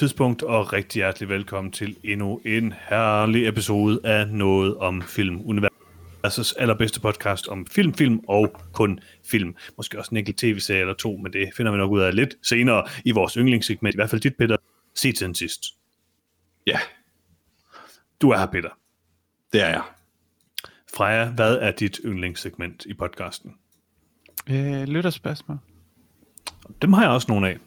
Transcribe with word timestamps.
Tidspunkt 0.00 0.42
og 0.42 0.72
rigtig 0.72 1.00
hjertelig 1.00 1.28
velkommen 1.28 1.72
til 1.72 1.96
endnu 2.04 2.40
en 2.44 2.74
herlig 2.88 3.48
episode 3.48 4.00
af 4.04 4.28
Noget 4.28 4.76
om 4.76 5.02
Film 5.02 5.40
Universets 5.44 6.52
allerbedste 6.52 7.00
podcast 7.00 7.48
om 7.48 7.66
film, 7.66 7.94
film 7.94 8.20
og 8.28 8.60
kun 8.72 9.00
film. 9.24 9.56
Måske 9.76 9.98
også 9.98 10.10
en 10.10 10.16
enkelt 10.16 10.38
tv-serie 10.38 10.80
eller 10.80 10.94
to, 10.94 11.16
men 11.16 11.32
det 11.32 11.50
finder 11.56 11.72
vi 11.72 11.78
nok 11.78 11.90
ud 11.90 12.00
af 12.00 12.14
lidt 12.14 12.34
senere 12.42 12.86
i 13.04 13.10
vores 13.10 13.34
yndlingssegment. 13.34 13.94
I 13.94 13.96
hvert 13.96 14.10
fald 14.10 14.20
dit, 14.20 14.36
Peter. 14.36 14.56
Se 14.94 15.12
til 15.12 15.26
den 15.26 15.34
sidst. 15.34 15.64
Ja, 16.66 16.78
Du 18.20 18.30
er 18.30 18.38
her, 18.38 18.46
Peter. 18.46 18.70
det 19.52 19.62
er 19.62 19.68
jeg. 19.68 19.82
Freja, 20.94 21.30
hvad 21.30 21.56
er 21.56 21.70
dit 21.70 22.00
yndlingssegment 22.04 22.84
i 22.86 22.94
podcasten? 22.94 23.54
Øh, 24.50 24.82
lytterspørgsmål. 24.82 25.58
Dem 26.82 26.92
har 26.92 27.02
jeg 27.02 27.10
også 27.10 27.26
nogle 27.28 27.48
af, 27.48 27.58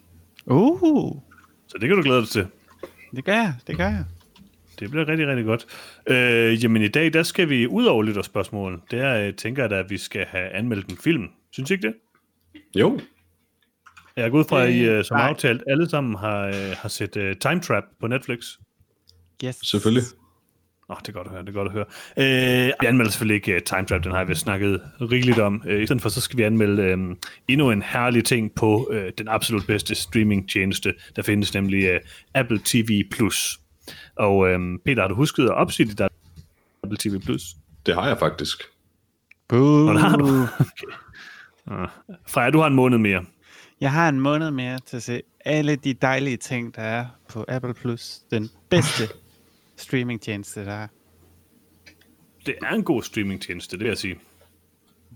Uh, 0.46 1.20
så 1.74 1.78
det 1.80 1.88
kan 1.88 1.96
du 1.96 2.02
glæde 2.02 2.20
dig 2.20 2.28
til. 2.28 2.46
det 3.16 3.24
gør 3.24 3.32
jeg, 3.34 3.54
det 3.66 3.76
gør 3.76 3.84
jeg. 3.88 4.04
Det 4.80 4.90
bliver 4.90 5.08
rigtig, 5.08 5.26
rigtig 5.26 5.44
godt. 5.44 5.66
Øh, 6.06 6.64
jamen 6.64 6.82
i 6.82 6.88
dag, 6.88 7.12
der 7.12 7.22
skal 7.22 7.48
vi 7.48 7.66
ud 7.66 7.84
over 7.84 8.02
lytterspørgsmål. 8.02 8.82
Det 8.90 8.98
er, 9.00 9.12
jeg 9.14 9.36
tænker 9.36 9.68
da, 9.68 9.74
at 9.76 9.90
vi 9.90 9.98
skal 9.98 10.24
have 10.28 10.48
anmeldt 10.50 10.88
en 10.90 10.96
film. 10.96 11.28
Synes 11.50 11.70
I 11.70 11.72
ikke 11.72 11.86
det? 11.86 11.94
Jo, 12.76 13.00
Jeg 14.16 14.24
er 14.24 14.28
gået 14.30 14.46
fra, 14.48 14.62
at 14.64 14.72
I 14.74 14.84
Øh, 14.84 14.98
øh, 14.98 15.04
som 15.04 15.16
nej. 15.16 15.28
aftalt 15.28 15.62
alle 15.66 15.88
sammen 15.88 16.14
har, 16.16 16.46
øh, 16.46 16.76
har 16.78 16.88
set 16.88 17.16
uh, 17.16 17.22
Time 17.40 17.60
Trap 17.60 17.84
på 18.00 18.06
Netflix. 18.06 18.46
Yes. 19.44 19.56
selvfølgelig. 19.62 20.02
Nå, 20.88 20.96
det 21.00 21.08
er 21.08 21.12
godt 21.12 21.26
at 21.26 21.32
høre, 21.32 21.42
det 21.42 21.48
er 21.48 21.52
godt 21.52 21.68
at 21.68 21.72
høre. 21.72 21.84
Øh, 22.16 22.72
vi 22.80 22.86
anmelder 22.86 23.10
selvfølgelig 23.10 23.34
ikke 23.34 23.54
uh, 23.54 23.60
Time 23.62 23.86
Trap, 23.86 24.04
den 24.04 24.12
har 24.12 24.24
vi 24.24 24.34
snakket 24.34 24.80
rigeligt 25.00 25.38
om. 25.38 25.62
Uh, 25.66 25.82
I 25.82 25.86
stedet 25.86 26.02
for, 26.02 26.08
så 26.08 26.20
skal 26.20 26.38
vi 26.38 26.42
anmelde 26.42 26.94
uh, 26.94 27.16
endnu 27.48 27.70
en 27.70 27.82
herlig 27.82 28.24
ting 28.24 28.52
på 28.54 28.90
uh, 28.90 29.08
den 29.18 29.28
absolut 29.28 29.66
bedste 29.66 29.94
streamingtjeneste, 29.94 30.94
der 31.16 31.22
findes 31.22 31.54
nemlig 31.54 31.94
uh, 31.94 32.00
Apple 32.34 32.60
TV+. 32.64 33.02
Og 34.16 34.36
uh, 34.36 34.58
Peter, 34.84 35.00
har 35.02 35.08
du 35.08 35.14
husket 35.14 35.44
at 35.44 35.50
opsige 35.50 35.88
dit 35.88 36.00
Apple 36.00 36.98
TV+. 36.98 37.20
Det 37.86 37.94
har 37.94 38.08
jeg 38.08 38.18
faktisk. 38.18 38.62
Boo. 39.48 39.92
Nå, 39.92 39.98
har 39.98 40.16
du. 40.16 40.26
Okay. 40.26 41.82
Uh, 41.82 41.88
Freja, 42.28 42.50
du 42.50 42.58
har 42.58 42.66
en 42.66 42.74
måned 42.74 42.98
mere. 42.98 43.24
Jeg 43.80 43.92
har 43.92 44.08
en 44.08 44.20
måned 44.20 44.50
mere 44.50 44.78
til 44.86 44.96
at 44.96 45.02
se 45.02 45.22
alle 45.44 45.76
de 45.76 45.94
dejlige 45.94 46.36
ting, 46.36 46.76
der 46.76 46.82
er 46.82 47.06
på 47.28 47.44
Apple 47.48 47.74
Plus. 47.74 48.18
Den 48.30 48.50
bedste 48.70 49.08
streamingtjeneste, 49.76 50.64
der 50.64 50.72
er. 50.72 50.86
Det 52.46 52.54
er 52.62 52.74
en 52.74 52.84
god 52.84 53.02
streamingtjeneste, 53.02 53.76
det 53.76 53.80
vil 53.84 53.88
jeg 53.88 53.98
sige. 53.98 54.14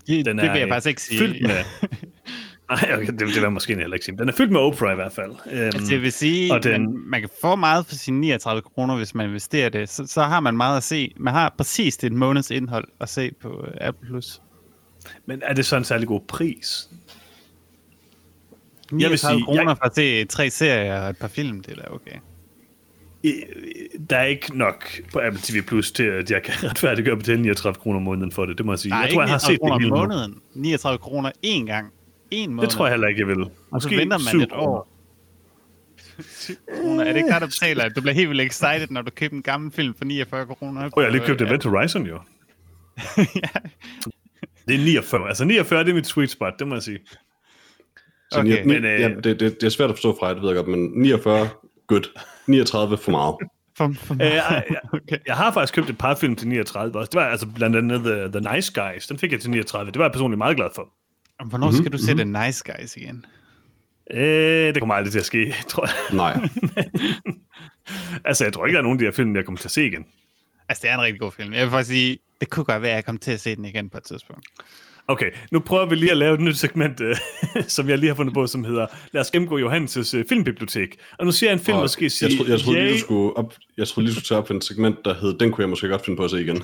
Det, 0.06 0.26
Den 0.26 0.38
det 0.38 0.44
er, 0.46 0.52
vil 0.52 0.58
jeg 0.60 0.68
faktisk 0.68 0.86
ikke 0.88 1.02
sige. 1.02 1.18
Fyldt 1.18 1.42
med... 1.42 1.50
Nej, 2.70 2.90
okay, 2.94 3.06
det, 3.06 3.18
det 3.20 3.26
vil 3.26 3.34
jeg 3.42 3.52
måske 3.52 3.74
heller 3.76 3.94
ikke 3.94 4.04
sige. 4.04 4.18
Den 4.18 4.28
er 4.28 4.32
fyldt 4.32 4.52
med 4.52 4.60
Oprah 4.60 4.92
i 4.92 4.94
hvert 4.94 5.12
fald. 5.12 5.30
Um, 5.30 5.38
Altså, 5.52 5.90
det 5.90 6.02
vil 6.02 6.12
sige, 6.12 6.54
at 6.54 6.62
den- 6.62 6.82
man, 6.82 6.98
man 7.06 7.20
kan 7.20 7.30
få 7.40 7.56
meget 7.56 7.86
for 7.86 7.94
sine 7.94 8.20
39 8.20 8.62
kroner, 8.62 8.96
hvis 8.96 9.14
man 9.14 9.26
investerer 9.26 9.68
det. 9.68 9.88
Så, 9.88 10.06
så 10.06 10.22
har 10.22 10.40
man 10.40 10.56
meget 10.56 10.76
at 10.76 10.82
se. 10.82 11.12
Man 11.16 11.34
har 11.34 11.54
præcis 11.56 11.96
det 11.96 12.12
måneds 12.12 12.50
indhold 12.50 12.88
at 13.00 13.08
se 13.08 13.30
på 13.40 13.64
øh, 13.66 13.74
Apple 13.80 14.08
Plus. 14.08 14.42
Men 15.26 15.42
er 15.44 15.54
det 15.54 15.66
så 15.66 15.76
en 15.76 15.84
særlig 15.84 16.08
god 16.08 16.20
pris? 16.28 16.88
39 18.92 19.10
vil 19.10 19.18
sige, 19.18 19.44
kroner 19.44 19.62
jeg- 19.70 19.76
for 19.76 19.84
at 19.84 19.94
se 19.94 20.24
tre 20.24 20.50
serier 20.50 21.00
og 21.00 21.10
et 21.10 21.16
par 21.16 21.28
film, 21.28 21.60
det 21.62 21.78
er 21.78 21.82
da 21.82 21.88
okay. 21.90 22.16
Der 24.10 24.16
er 24.16 24.24
ikke 24.24 24.58
nok 24.58 24.84
på 25.12 25.20
Apple 25.20 25.40
TV 25.42 25.62
Plus 25.62 25.92
til, 25.92 26.02
at 26.02 26.30
jeg 26.30 26.42
kan 26.42 26.54
retfærdiggøre 26.70 27.12
at 27.12 27.18
betale 27.18 27.42
39 27.42 27.74
kroner 27.80 27.96
om 27.96 28.02
måneden 28.02 28.32
for 28.32 28.46
det. 28.46 28.58
Det 28.58 28.66
må 28.66 28.72
jeg 28.72 28.78
sige. 28.78 28.90
Nej, 28.90 28.98
jeg 29.00 29.10
tror, 29.12 29.22
jeg 29.22 29.30
har 29.30 29.38
set 29.38 29.50
det 29.50 29.60
kroner 29.60 29.74
om 29.74 29.80
hele 29.80 29.90
nu. 29.90 29.96
måneden. 29.96 30.40
39 30.54 30.98
kroner 30.98 31.30
én 31.46 31.64
gang. 31.66 31.92
En 32.30 32.54
måned. 32.54 32.68
Det 32.68 32.76
tror 32.76 32.86
jeg 32.86 32.92
heller 32.92 33.08
ikke, 33.08 33.20
jeg 33.20 33.28
vil. 33.28 33.40
Og 33.42 33.50
så 33.50 33.52
Måske 33.72 33.96
venter 33.96 34.18
man 34.34 34.42
et 34.42 34.52
år. 34.52 34.88
Kroner. 36.80 37.04
Er 37.04 37.12
det 37.12 37.16
ikke 37.16 37.28
der, 37.28 37.38
du 37.38 37.46
betaler? 37.46 37.88
Du 37.88 38.00
bliver 38.00 38.14
helt 38.14 38.28
vildt 38.28 38.42
excited, 38.42 38.86
når 38.90 39.02
du 39.02 39.10
køber 39.10 39.36
en 39.36 39.42
gammel 39.42 39.72
film 39.72 39.94
for 39.94 40.04
49 40.04 40.46
kroner. 40.46 40.80
Åh, 40.84 40.90
jeg 40.96 41.04
har 41.04 41.10
lige 41.10 41.26
købt 41.26 41.42
Event 41.42 41.64
Horizon 41.64 42.06
jo. 42.06 42.18
Det 44.68 44.74
er 44.74 44.84
49. 44.84 45.28
Altså 45.28 45.44
49, 45.44 45.84
det 45.84 45.90
er 45.90 45.94
mit 45.94 46.06
sweet 46.06 46.30
spot, 46.30 46.52
det 46.58 46.66
må 46.68 46.74
jeg 46.74 46.82
sige. 46.82 46.98
Så 48.32 48.40
Okay, 48.40 48.52
okay, 48.52 48.64
men, 48.64 48.82
men, 48.82 48.84
øh, 48.84 49.00
ja, 49.00 49.08
det, 49.08 49.24
det, 49.24 49.40
det 49.40 49.62
er 49.62 49.68
svært 49.68 49.90
at 49.90 49.96
forstå 49.96 50.16
fra 50.20 50.34
det 50.34 50.42
ved 50.42 50.48
jeg 50.48 50.56
godt, 50.56 50.68
men 50.68 50.90
49, 50.94 51.48
good. 51.88 52.02
39, 52.46 52.98
for 52.98 53.10
meget. 53.10 53.34
For, 53.76 53.92
for 53.98 54.14
Øh, 54.14 54.18
mig. 54.18 54.26
jeg, 54.26 54.64
jeg, 54.70 54.80
okay. 54.92 55.18
jeg 55.26 55.36
har 55.36 55.52
faktisk 55.52 55.74
købt 55.74 55.90
et 55.90 55.98
par 55.98 56.14
film 56.14 56.36
til 56.36 56.48
39 56.48 56.98
også. 56.98 57.10
Det 57.10 57.20
var 57.20 57.26
altså 57.26 57.46
blandt 57.54 57.76
andet 57.76 58.00
The, 58.00 58.40
The 58.40 58.54
Nice 58.54 58.72
Guys. 58.82 59.06
Den 59.06 59.18
fik 59.18 59.32
jeg 59.32 59.40
til 59.40 59.50
39. 59.50 59.92
Det 59.92 59.98
var 59.98 60.04
jeg 60.04 60.12
personligt 60.12 60.38
meget 60.38 60.56
glad 60.56 60.68
for. 60.74 60.88
Hvornår 61.44 61.70
skal 61.70 61.92
du 61.92 61.98
se 61.98 62.14
The 62.14 62.24
Nice 62.24 62.64
Guys 62.72 62.96
igen? 62.96 63.24
Øh, 64.10 64.74
det 64.74 64.78
kommer 64.78 64.94
aldrig 64.94 65.12
til 65.12 65.18
at 65.18 65.24
ske, 65.26 65.54
tror 65.68 65.86
jeg. 65.86 65.94
Nej. 66.16 66.40
Altså, 68.24 68.44
jeg 68.44 68.52
tror 68.52 68.66
ikke, 68.66 68.74
der 68.74 68.78
er 68.78 68.82
nogen 68.82 68.96
af 68.96 68.98
de 68.98 69.04
her 69.04 69.12
film, 69.12 69.36
jeg 69.36 69.44
kommer 69.44 69.58
til 69.58 69.68
at 69.68 69.72
se 69.72 69.86
igen. 69.86 70.06
Altså, 70.68 70.82
det 70.82 70.90
er 70.90 70.94
en 70.94 71.00
rigtig 71.00 71.20
god 71.20 71.32
film. 71.32 71.52
Jeg 71.52 71.62
vil 71.62 71.70
faktisk 71.70 71.88
sige, 71.90 72.18
det 72.40 72.50
kunne 72.50 72.64
godt 72.64 72.82
være, 72.82 72.90
at 72.90 72.94
jeg 72.96 73.04
kom 73.04 73.18
til 73.18 73.30
at 73.32 73.40
se 73.40 73.56
den 73.56 73.64
igen 73.64 73.90
på 73.90 73.96
et 73.98 74.04
tidspunkt. 74.04 74.46
Okay, 75.10 75.30
nu 75.50 75.60
prøver 75.60 75.86
vi 75.86 75.94
lige 75.94 76.10
at 76.10 76.16
lave 76.16 76.34
et 76.34 76.40
nyt 76.40 76.56
segment, 76.56 77.00
øh, 77.00 77.16
som 77.76 77.88
jeg 77.88 77.98
lige 77.98 78.08
har 78.08 78.14
fundet 78.14 78.34
på, 78.34 78.46
som 78.46 78.64
hedder 78.64 78.86
Lad 79.12 79.20
os 79.20 79.30
gennemgå 79.30 79.58
Johannes' 79.58 80.16
øh, 80.16 80.24
filmbibliotek. 80.28 80.96
Og 81.18 81.26
nu 81.26 81.32
siger 81.32 81.50
jeg 81.50 81.58
en 81.58 81.64
film, 81.64 81.76
Og 81.76 81.82
måske 81.84 82.10
sige 82.10 82.30
jeg, 82.30 82.38
tro, 82.38 82.50
jeg, 82.50 82.60
troede 82.60 82.80
lige, 82.80 82.92
du 82.92 82.98
skulle 82.98 83.36
op, 83.36 83.54
jeg 83.76 83.88
troede 83.88 84.06
lige, 84.06 84.14
du 84.14 84.20
skulle 84.20 84.28
tage 84.28 84.38
op 84.38 84.50
et 84.50 84.64
segment, 84.64 84.96
der 85.04 85.14
hed, 85.14 85.38
den 85.38 85.50
kunne 85.52 85.62
jeg 85.62 85.68
måske 85.68 85.88
godt 85.88 86.04
finde 86.04 86.16
på 86.16 86.24
at 86.24 86.30
se 86.30 86.40
igen. 86.40 86.56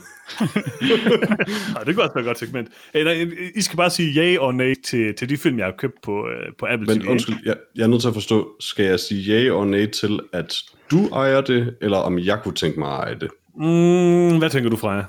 Nej, 1.74 1.82
det 1.84 1.94
kunne 1.94 2.02
også 2.04 2.14
være 2.14 2.20
et 2.20 2.24
godt 2.26 2.38
segment. 2.38 2.68
Øh, 2.94 3.04
nej, 3.04 3.26
I 3.54 3.60
skal 3.60 3.76
bare 3.76 3.90
sige 3.90 4.22
ja 4.22 4.40
og 4.40 4.54
nej 4.54 4.74
til, 4.84 5.14
til 5.14 5.28
de 5.28 5.36
film, 5.36 5.58
jeg 5.58 5.66
har 5.66 5.74
købt 5.78 5.94
på, 6.02 6.28
øh, 6.28 6.52
på 6.58 6.66
Apple 6.70 6.86
Men 6.86 7.00
TV. 7.00 7.08
undskyld, 7.08 7.36
jeg, 7.44 7.56
jeg 7.76 7.82
er 7.82 7.86
nødt 7.88 8.00
til 8.00 8.08
at 8.08 8.14
forstå, 8.14 8.48
skal 8.60 8.84
jeg 8.84 9.00
sige 9.00 9.20
ja 9.34 9.52
og 9.52 9.66
nej 9.66 9.86
til, 9.86 10.20
at 10.32 10.56
du 10.90 11.08
ejer 11.08 11.40
det, 11.40 11.76
eller 11.82 11.98
om 11.98 12.18
jeg 12.18 12.38
kunne 12.42 12.54
tænke 12.54 12.78
mig 12.78 12.88
at 12.92 12.98
eje 12.98 13.14
det? 13.20 13.28
Mm, 13.56 14.38
hvad 14.38 14.50
tænker 14.50 14.70
du, 14.70 14.76
Freja? 14.76 15.04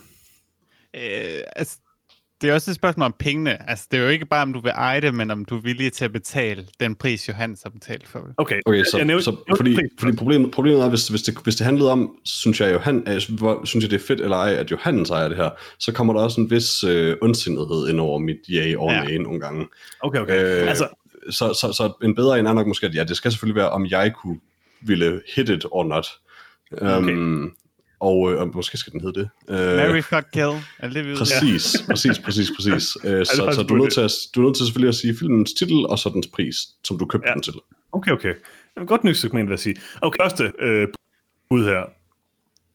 Øh, 0.95 1.41
altså, 1.55 1.77
det 2.41 2.49
er 2.49 2.53
også 2.53 2.71
et 2.71 2.75
spørgsmål 2.75 3.05
om 3.05 3.15
pengene. 3.19 3.69
Altså, 3.69 3.87
det 3.91 3.99
er 3.99 4.03
jo 4.03 4.09
ikke 4.09 4.25
bare, 4.25 4.41
om 4.41 4.53
du 4.53 4.59
vil 4.59 4.71
eje 4.75 5.01
det, 5.01 5.13
men 5.13 5.31
om 5.31 5.45
du 5.45 5.57
er 5.57 5.61
villig 5.61 5.93
til 5.93 6.05
at 6.05 6.11
betale 6.13 6.65
den 6.79 6.95
pris, 6.95 7.27
Johannes 7.29 7.63
har 7.63 7.69
betalt 7.69 8.07
for 8.07 8.19
det. 8.19 8.33
Okay, 8.37 8.59
Okay, 8.65 8.83
så, 8.83 8.97
jeg 8.97 9.05
nævnte- 9.05 9.23
så 9.23 9.35
fordi, 9.57 9.77
fordi 9.99 10.15
problemet, 10.17 10.51
problemet 10.51 10.81
er, 10.81 10.89
hvis, 10.89 11.07
hvis, 11.07 11.21
det, 11.21 11.37
hvis 11.43 11.55
det 11.55 11.65
handlede 11.65 11.91
om, 11.91 12.11
synes 12.25 12.61
jeg, 12.61 12.73
Johan, 12.73 13.03
øh, 13.07 13.21
hvor, 13.37 13.65
synes 13.65 13.83
jeg 13.83 13.91
det 13.91 14.01
er 14.01 14.05
fedt 14.07 14.21
eller 14.21 14.37
ej, 14.37 14.53
at 14.53 14.71
Johannes 14.71 15.09
ejer 15.09 15.27
det 15.27 15.37
her, 15.37 15.49
så 15.79 15.91
kommer 15.93 16.13
der 16.13 16.21
også 16.21 16.41
en 16.41 16.51
vis 16.51 16.83
øh, 16.83 17.17
ondsindighed 17.21 17.89
ind 17.89 17.99
over 17.99 18.19
mit 18.19 18.37
ja 18.49 18.73
og 18.79 18.91
Ja. 18.91 19.17
nogle 19.17 19.39
gange. 19.39 19.67
Okay, 19.99 20.19
okay. 20.19 20.61
Øh, 20.61 20.69
altså, 20.69 20.87
Så, 21.29 21.53
så, 21.53 21.73
så 21.73 21.91
en 22.03 22.15
bedre 22.15 22.39
en 22.39 22.45
er 22.45 22.53
nok 22.53 22.67
måske, 22.67 22.85
at 22.87 22.95
ja, 22.95 23.03
det 23.03 23.17
skal 23.17 23.31
selvfølgelig 23.31 23.55
være, 23.55 23.69
om 23.69 23.85
jeg 23.85 24.13
kunne 24.23 24.39
ville 24.81 25.21
hit 25.35 25.49
it 25.49 25.65
or 25.71 25.83
not. 25.83 26.07
Okay. 26.71 26.97
Um, 26.97 27.55
og, 27.99 28.31
øh, 28.33 28.39
og 28.41 28.47
måske 28.55 28.77
skal 28.77 28.93
den 28.93 29.01
hedde 29.01 29.19
det. 29.19 29.29
Øh, 29.49 29.77
Mary 29.77 30.01
fuck 30.01 30.25
kill. 30.33 30.43
Er 30.79 30.87
det 30.87 30.95
det, 30.95 31.07
vi? 31.07 31.15
Præcis, 31.15 31.75
præcis, 31.87 32.19
præcis, 32.19 32.49
præcis. 32.55 32.97
Øh, 33.05 33.25
så, 33.25 33.51
så 33.55 33.63
du, 33.69 33.73
er 33.75 33.77
nødt 33.81 33.93
til 33.93 34.01
at, 34.01 34.11
du 34.35 34.41
er 34.41 34.45
nødt 34.45 34.55
til 34.57 34.65
selvfølgelig 34.65 34.89
at 34.89 34.95
sige 34.95 35.15
filmens 35.19 35.53
titel, 35.53 35.85
og 35.87 35.99
så 35.99 36.09
dens 36.09 36.27
pris, 36.27 36.55
som 36.83 36.97
du 36.99 37.05
købte 37.05 37.27
Ja. 37.29 37.33
den 37.33 37.41
til. 37.41 37.53
okay, 37.91 38.11
okay. 38.11 38.29
Det 38.29 38.77
er 38.77 38.81
et 38.81 38.87
godt 38.87 39.03
nyt 39.03 39.17
segment, 39.17 39.49
vil 39.49 39.53
jeg 39.53 39.59
sige. 39.59 39.75
Okay, 40.01 40.17
første 40.23 40.51
øh, 40.59 40.87
bud 41.49 41.63
her. 41.65 41.83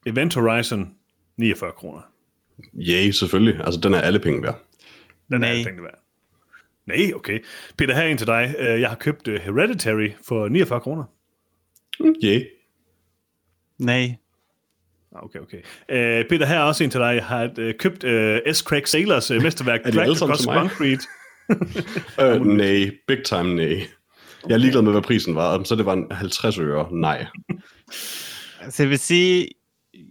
Event 0.05 0.33
Horizon, 0.33 0.89
49 1.37 1.71
kroner. 1.71 2.01
Ja, 2.73 3.11
selvfølgelig. 3.11 3.61
Altså, 3.65 3.79
den 3.79 3.93
er 3.93 4.01
alle 4.01 4.19
penge 4.19 4.43
værd. 4.43 4.59
Den 5.31 5.39
Nej. 5.41 5.49
er 5.49 5.51
alle 5.53 5.63
pengene 5.65 5.83
værd. 5.83 5.99
Nej, 6.85 7.11
okay. 7.15 7.39
Peter, 7.77 7.95
her 7.95 8.01
er 8.01 8.07
en 8.07 8.17
til 8.17 8.27
dig. 8.27 8.55
Øh, 8.59 8.81
Jeg 8.81 8.89
har 8.89 8.95
købt 8.95 9.27
uh, 9.27 9.33
Hereditary 9.33 10.09
for 10.27 10.47
49 10.47 10.79
kroner. 10.79 11.03
Ja. 12.23 12.39
Nej. 13.77 14.15
Ah, 15.15 15.23
Okay, 15.23 15.39
okay. 15.39 15.57
Uh, 15.57 16.27
Peter, 16.29 16.45
her 16.45 16.55
er 16.55 16.63
også 16.63 16.83
en 16.83 16.89
til 16.89 16.99
dig. 16.99 17.15
Jeg 17.15 17.25
har 17.25 17.43
uh, 17.43 17.71
købt 17.79 18.03
uh, 18.03 18.53
S. 18.53 18.57
Craig 18.57 18.87
Sailors 18.87 19.31
uh, 19.31 19.41
mesterværk, 19.41 19.79
Er 19.85 19.91
sammen 19.91 20.33
Across? 20.33 20.43
Concrete. 20.43 21.01
Øh, 22.21 22.41
nej, 22.45 22.91
big 23.07 23.23
time 23.25 23.55
nej. 23.55 23.87
Jeg 24.47 24.53
er 24.53 24.57
ligeglad 24.57 24.81
med, 24.81 24.91
hvad 24.91 25.01
prisen 25.01 25.35
var. 25.35 25.55
Om 25.55 25.65
så 25.65 25.75
det 25.75 25.85
var 25.85 25.93
en 25.93 26.07
50 26.11 26.57
øre, 26.57 26.87
nej. 26.91 27.25
Altså, 28.61 28.83
jeg 28.83 28.89
vil 28.89 28.99
sige, 28.99 29.47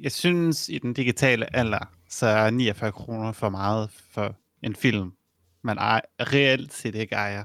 jeg 0.03 0.13
synes, 0.13 0.69
i 0.69 0.79
den 0.79 0.93
digitale 0.93 1.57
alder, 1.57 1.91
så 2.09 2.27
er 2.27 2.51
49 2.51 2.93
kroner 2.93 3.33
for 3.33 3.49
meget 3.49 3.91
for 4.15 4.37
en 4.63 4.75
film, 4.75 5.13
man 5.65 5.79
ejer, 5.79 6.01
reelt 6.21 6.73
set 6.75 6.95
ikke 6.95 7.15
ejer. 7.15 7.45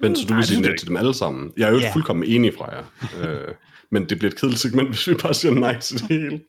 Men 0.00 0.16
så 0.16 0.22
du 0.22 0.28
Nej, 0.28 0.36
vil 0.36 0.46
sige 0.46 0.60
nej 0.60 0.76
til 0.76 0.88
dem 0.88 0.96
alle 0.96 1.14
sammen. 1.14 1.52
Jeg 1.56 1.68
er 1.68 1.72
jo 1.72 1.80
yeah. 1.80 1.92
fuldkommen 1.92 2.28
enig 2.28 2.54
fra 2.54 2.70
jer. 2.74 2.84
øh, 3.22 3.54
men 3.90 4.08
det 4.08 4.18
bliver 4.18 4.30
et 4.32 4.40
kedeligt 4.40 4.60
segment, 4.60 4.88
hvis 4.88 5.08
vi 5.08 5.14
bare 5.14 5.34
siger 5.34 5.54
nej 5.54 5.80
til 5.80 5.98
det 5.98 6.08
hele. 6.08 6.40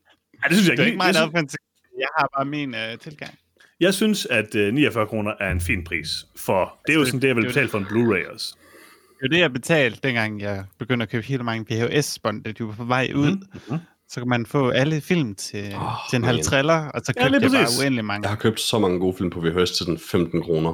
Ja, 0.46 0.50
det 0.50 0.58
synes 0.58 0.70
jeg 0.70 0.78
Det 0.78 0.84
er 0.84 0.86
ikke. 0.88 0.94
ikke 0.96 1.04
jeg, 1.04 1.14
der 1.14 1.20
synes, 1.20 1.28
opfandt 1.28 1.56
Jeg 2.00 2.08
har 2.18 2.30
bare 2.38 2.46
min 2.46 2.70
uh, 2.74 3.00
tilgang. 3.02 3.34
jeg 3.80 3.94
synes, 3.94 4.26
at 4.26 4.56
uh, 4.56 4.62
49 4.74 5.08
kroner 5.08 5.32
er 5.40 5.52
en 5.52 5.62
fin 5.62 5.84
pris. 5.84 6.08
For 6.38 6.80
det 6.86 6.92
er 6.92 6.94
jo 6.94 7.00
Altså, 7.00 7.12
sådan 7.12 7.22
det, 7.22 7.28
jeg 7.28 7.36
vil 7.36 7.44
det 7.44 7.50
er 7.58 7.62
jo 7.62 7.68
betale 7.68 7.70
for 7.70 7.78
en 7.78 7.86
Blu-ray 7.86 8.34
også. 8.34 8.56
Det 9.10 9.22
var 9.22 9.28
det, 9.28 9.40
jeg 9.40 9.54
betalte, 9.54 10.00
dengang 10.04 10.42
jeg 10.42 10.64
begyndte 10.80 11.04
at 11.04 11.10
købe 11.10 11.26
helt 11.26 11.46
mange 11.46 11.66
VHS-bånd, 11.76 12.44
da 12.44 12.52
de 12.52 12.64
var 12.64 12.72
på 12.74 12.84
vej 12.84 13.12
ud. 13.16 13.32
Mhm. 13.70 13.80
Så 14.10 14.20
kan 14.20 14.30
man 14.30 14.46
få 14.46 14.70
alle 14.70 15.02
film 15.02 15.36
til, 15.36 15.74
oh, 15.76 15.82
til 16.10 16.18
en 16.18 16.24
halv 16.24 16.40
triller, 16.44 16.88
og 16.90 17.02
så 17.04 17.14
Ja, 17.18 17.24
købte 17.24 17.40
lige 17.40 17.44
jeg 17.44 17.52
bare 17.52 17.64
præcis. 17.66 17.82
uendelig 17.82 18.06
mange. 18.06 18.24
Jeg 18.24 18.30
har 18.30 18.38
købt 18.38 18.60
så 18.60 18.80
mange 18.80 19.00
gode 19.00 19.18
film 19.18 19.30
på 19.30 19.40
VHS 19.40 19.72
til 19.72 19.86
den 19.86 19.98
15 20.00 20.42
kroner. 20.44 20.74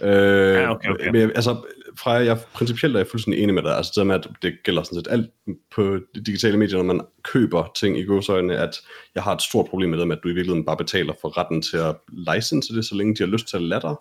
Øh, 0.00 0.10
Ja, 0.54 0.70
okay, 0.70 0.88
okay. 0.88 1.08
Men, 1.10 1.30
altså, 1.34 1.56
Freja, 1.98 2.24
jeg 2.24 2.38
principielt 2.54 2.96
er 2.96 3.00
jeg 3.00 3.06
fuldstændig 3.06 3.42
enig 3.42 3.54
med 3.54 3.62
dig. 3.62 3.76
Altså 3.76 3.92
det 3.96 4.06
med, 4.06 4.14
at 4.14 4.28
det 4.42 4.54
gælder 4.64 4.82
sådan 4.82 4.96
set 4.96 5.08
alt 5.10 5.30
på 5.74 5.98
de 6.14 6.24
digitale 6.26 6.58
medier, 6.58 6.76
når 6.76 6.94
man 6.94 7.00
køber 7.22 7.72
ting 7.76 7.98
i 7.98 8.04
godsøjne, 8.04 8.56
at 8.56 8.80
jeg 9.14 9.22
har 9.22 9.34
et 9.34 9.42
stort 9.42 9.66
problem 9.70 9.90
med 9.90 9.98
det 9.98 10.08
med, 10.08 10.16
at 10.16 10.22
du 10.22 10.28
i 10.28 10.32
virkeligheden 10.32 10.64
bare 10.64 10.76
betaler 10.76 11.12
for 11.20 11.38
retten 11.38 11.62
til 11.62 11.76
at 11.76 11.96
license 12.08 12.74
det, 12.74 12.84
så 12.84 12.94
længe 12.94 13.14
de 13.14 13.22
har 13.22 13.30
lyst 13.30 13.48
til 13.48 13.56
at 13.56 13.62
lade 13.62 13.80
dig. 13.80 13.94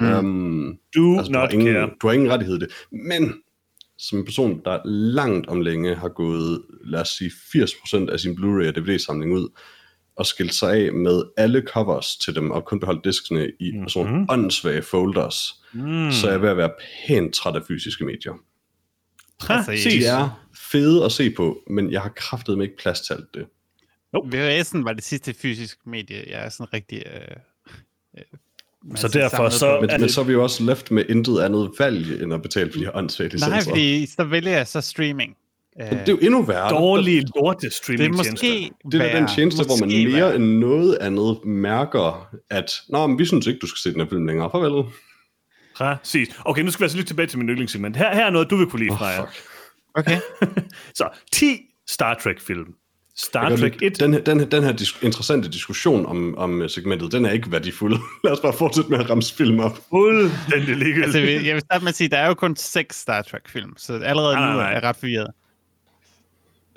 Mm. 0.00 0.06
Um, 0.06 0.78
Do 0.96 1.16
altså, 1.18 1.32
du, 1.32 1.38
not 1.38 1.48
har 1.48 1.48
ingen, 1.48 1.74
care. 1.74 1.90
du 2.02 2.06
har 2.06 2.14
ingen 2.14 2.30
rettighed 2.30 2.56
i 2.56 2.60
det. 2.60 2.72
Men 2.92 3.34
som 3.98 4.18
en 4.18 4.24
person, 4.24 4.60
der 4.64 4.78
langt 4.84 5.48
om 5.48 5.60
længe 5.60 5.94
har 5.94 6.08
gået, 6.08 6.62
lad 6.84 7.00
os 7.00 7.08
sige, 7.08 7.30
80% 7.30 8.10
af 8.12 8.20
sin 8.20 8.32
Blu-ray 8.32 8.68
og 8.68 8.74
DVD-samling 8.76 9.32
ud, 9.32 9.48
og 10.18 10.26
skilt 10.26 10.54
sig 10.54 10.72
af 10.72 10.92
med 10.92 11.22
alle 11.36 11.62
covers 11.66 12.16
til 12.16 12.34
dem, 12.34 12.50
og 12.50 12.64
kun 12.64 12.80
beholdt 12.80 13.04
diskene 13.04 13.50
i 13.60 13.70
mm-hmm. 13.72 13.88
sådan 13.88 14.12
nogle 14.12 14.26
åndssvage 14.28 14.82
folders, 14.82 15.54
Mm. 15.72 16.12
så 16.12 16.26
er 16.26 16.30
jeg 16.30 16.42
ved 16.42 16.48
at 16.48 16.56
være 16.56 16.70
pænt 17.06 17.34
træt 17.34 17.56
af 17.56 17.62
fysiske 17.68 18.04
medier. 18.04 18.32
Præcis. 19.40 19.92
De 19.92 20.06
er 20.06 20.48
fede 20.72 21.04
at 21.04 21.12
se 21.12 21.30
på, 21.30 21.58
men 21.70 21.92
jeg 21.92 22.00
har 22.00 22.08
kraftet 22.16 22.62
ikke 22.62 22.76
plads 22.76 23.00
til 23.00 23.12
alt 23.14 23.34
det. 23.34 23.46
VHS'en 24.16 24.84
var 24.84 24.92
det 24.92 25.04
sidste 25.04 25.34
fysiske 25.34 25.80
medie, 25.90 26.24
jeg 26.30 26.44
er 26.44 26.48
sådan 26.48 26.72
rigtig... 26.72 27.02
Øh, 27.06 27.36
øh, 28.18 28.96
Så 28.96 29.08
derfor 29.08 29.48
så-. 29.48 29.78
Men, 29.80 29.90
Er 29.90 29.98
men 29.98 30.08
så 30.08 30.20
er 30.20 30.24
vi 30.24 30.32
jo 30.32 30.42
også 30.42 30.62
left 30.64 30.90
med 30.90 31.04
intet 31.08 31.40
andet 31.40 31.70
valg, 31.78 32.22
end 32.22 32.34
at 32.34 32.42
betale 32.42 32.72
for 32.72 32.78
de 32.78 32.84
her 32.84 32.92
åndssvage 32.96 33.28
licenser. 33.28 33.48
Nej, 33.48 33.64
fordi 33.64 34.06
så 34.06 34.24
vælger 34.24 34.52
jeg 34.52 34.66
så 34.66 34.80
streaming. 34.80 35.36
Øh, 35.80 35.90
Det 35.90 36.08
er 36.08 36.12
jo 36.12 36.18
endnu 36.22 36.42
værre. 36.42 36.70
Dårlige 36.70 37.24
lorte 37.36 37.58
det 37.60 37.66
er 37.66 37.76
streaming 37.82 38.16
måske 38.16 38.70
Det 38.92 39.00
er 39.14 39.18
den 39.18 39.28
tjeneste, 39.28 39.64
hvor 39.64 39.76
man 39.80 39.88
mere 39.88 40.12
være- 40.12 40.36
end 40.36 40.44
noget 40.58 40.98
andet 41.00 41.38
mærker, 41.44 42.28
at 42.50 42.70
Nå, 42.88 43.06
men 43.06 43.18
vi 43.18 43.24
synes 43.24 43.46
ikke, 43.46 43.58
du 43.62 43.66
skal 43.66 43.78
se 43.78 43.92
den 43.92 44.00
her 44.00 44.08
film 44.08 44.26
længere. 44.26 44.50
Farvel. 44.52 44.84
Præcis. 45.76 46.28
Okay, 46.44 46.62
nu 46.62 46.70
skal 46.70 46.80
vi 46.80 46.84
altså 46.84 46.96
lige 46.96 47.06
tilbage 47.06 47.26
til 47.26 47.38
min 47.38 47.48
yndlingssegment. 47.48 47.96
Her, 47.96 48.14
her 48.14 48.26
er 48.26 48.30
noget, 48.30 48.50
du 48.50 48.56
vil 48.56 48.66
kunne 48.66 48.80
lide, 48.80 48.90
Oh, 48.92 48.98
Freja. 48.98 49.22
Okay. 49.94 50.18
Så, 50.98 51.08
10 51.32 51.56
Star 51.88 52.14
Trek-film. 52.14 52.66
Star 53.16 53.56
Trek 53.56 53.82
1. 53.82 54.00
Den, 54.00 54.12
her- 54.14 54.20
den, 54.20 54.40
her- 54.40 54.46
den 54.46 54.62
her 54.64 54.72
dis- 54.72 54.98
interessante 55.06 55.48
diskussion 55.50 56.06
om, 56.06 56.38
om 56.38 56.68
segmentet, 56.68 57.12
den 57.12 57.24
er 57.24 57.30
ikke 57.30 57.52
værdifuld. 57.52 57.96
Lad 58.24 58.32
os 58.32 58.40
bare 58.40 58.52
fortsætte 58.52 58.90
med 58.90 58.98
at 58.98 59.10
ramme 59.10 59.22
film 59.36 59.60
op. 59.60 59.78
Fuldstændig 59.90 60.76
ligegyldigt. 60.76 61.04
altså, 61.04 61.18
jeg 61.18 61.44
jeg 61.46 61.54
vil 61.54 61.60
starte 61.60 61.84
med 61.84 61.88
at 61.88 61.94
sige, 61.96 62.04
at 62.06 62.10
der 62.10 62.18
er 62.18 62.26
jo 62.26 62.34
kun 62.34 62.56
seks 62.56 62.96
Star 63.00 63.22
Trek-film, 63.22 63.72
så 63.76 63.92
allerede 63.92 64.34
Nej, 64.34 64.50
nu 64.52 64.56
nej, 64.56 64.68
er 64.68 64.72
jeg 64.72 64.82
ret 64.82 64.96
forvirret. 64.96 65.26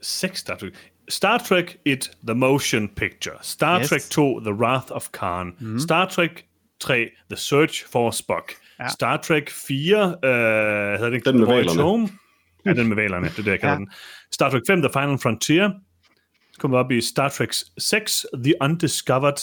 Seks 0.01 0.39
Star 0.39 0.57
Trek. 0.57 0.73
Star 1.09 1.37
Trek 1.39 1.77
1, 1.85 2.11
The 2.27 2.35
Motion 2.35 2.89
Picture. 2.95 3.35
Star 3.41 3.79
Yes. 3.79 3.89
Trek 3.89 4.01
2, 4.01 4.41
The 4.45 4.53
Wrath 4.53 4.91
of 4.91 5.11
Khan. 5.11 5.53
Mm. 5.59 5.79
Star 5.79 6.05
Trek 6.09 6.45
3, 6.79 7.09
The 7.29 7.37
Search 7.37 7.83
for 7.91 8.11
Spock. 8.11 8.53
Ja. 8.79 8.87
Star 8.87 9.17
Trek 9.17 9.49
4, 9.49 10.07
øh, 10.23 10.31
hedder 10.31 11.09
det 11.09 11.13
ikke 11.13 11.31
Den 11.31 11.39
med. 11.39 11.81
Home? 11.81 12.09
Ja, 12.65 12.73
den 12.73 12.87
med 12.87 12.95
valerne, 12.95 13.27
det 13.29 13.39
er 13.39 13.43
det, 13.43 13.51
jeg 13.51 13.59
kalder 13.59 13.73
Ja. 13.73 13.79
ja. 13.79 13.79
den. 13.79 13.91
Star 14.31 14.49
Trek 14.49 14.61
5, 14.67 14.81
The 14.81 14.89
Final 14.93 15.17
Frontier. 15.17 15.69
Så 16.53 16.59
kommer 16.59 16.77
vi 16.77 16.83
op 16.83 16.91
i 16.91 17.01
Star 17.01 17.29
Trek 17.29 17.49
6, 17.77 18.25
The 18.43 18.53
Undiscovered 18.61 19.39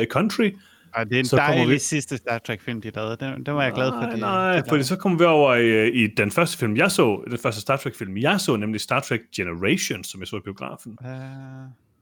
uh, 0.00 0.04
Country. 0.06 0.50
Og 0.94 1.06
det 1.10 1.14
er 1.14 1.18
en 1.20 1.24
Så 1.26 1.36
dejlig 1.36 1.68
vi- 1.68 1.78
sidste 1.78 2.16
Star 2.16 2.38
Trek-film, 2.38 2.80
de 2.80 2.90
lavede. 2.94 3.16
Den, 3.20 3.46
den 3.46 3.54
var 3.54 3.62
jeg 3.62 3.72
glad 3.72 3.90
for. 3.92 4.00
Nej, 4.00 4.16
nej, 4.16 4.62
fordi 4.68 4.82
så 4.82 4.96
kommer 4.96 5.18
vi 5.18 5.24
over 5.24 5.54
i, 5.54 5.88
i 6.04 6.06
den 6.16 6.30
første 6.30 6.58
film, 6.58 6.76
jeg 6.76 6.90
så, 6.90 7.24
den 7.30 7.38
første 7.38 7.60
Star 7.60 7.76
Trek-film, 7.76 8.16
jeg 8.16 8.40
så, 8.40 8.56
nemlig 8.56 8.80
Star 8.80 9.00
Trek 9.00 9.20
Generations, 9.36 10.08
som 10.10 10.20
jeg 10.20 10.28
så 10.28 10.36
i 10.36 10.40
biografen. 10.44 10.98
Uh, 11.00 11.06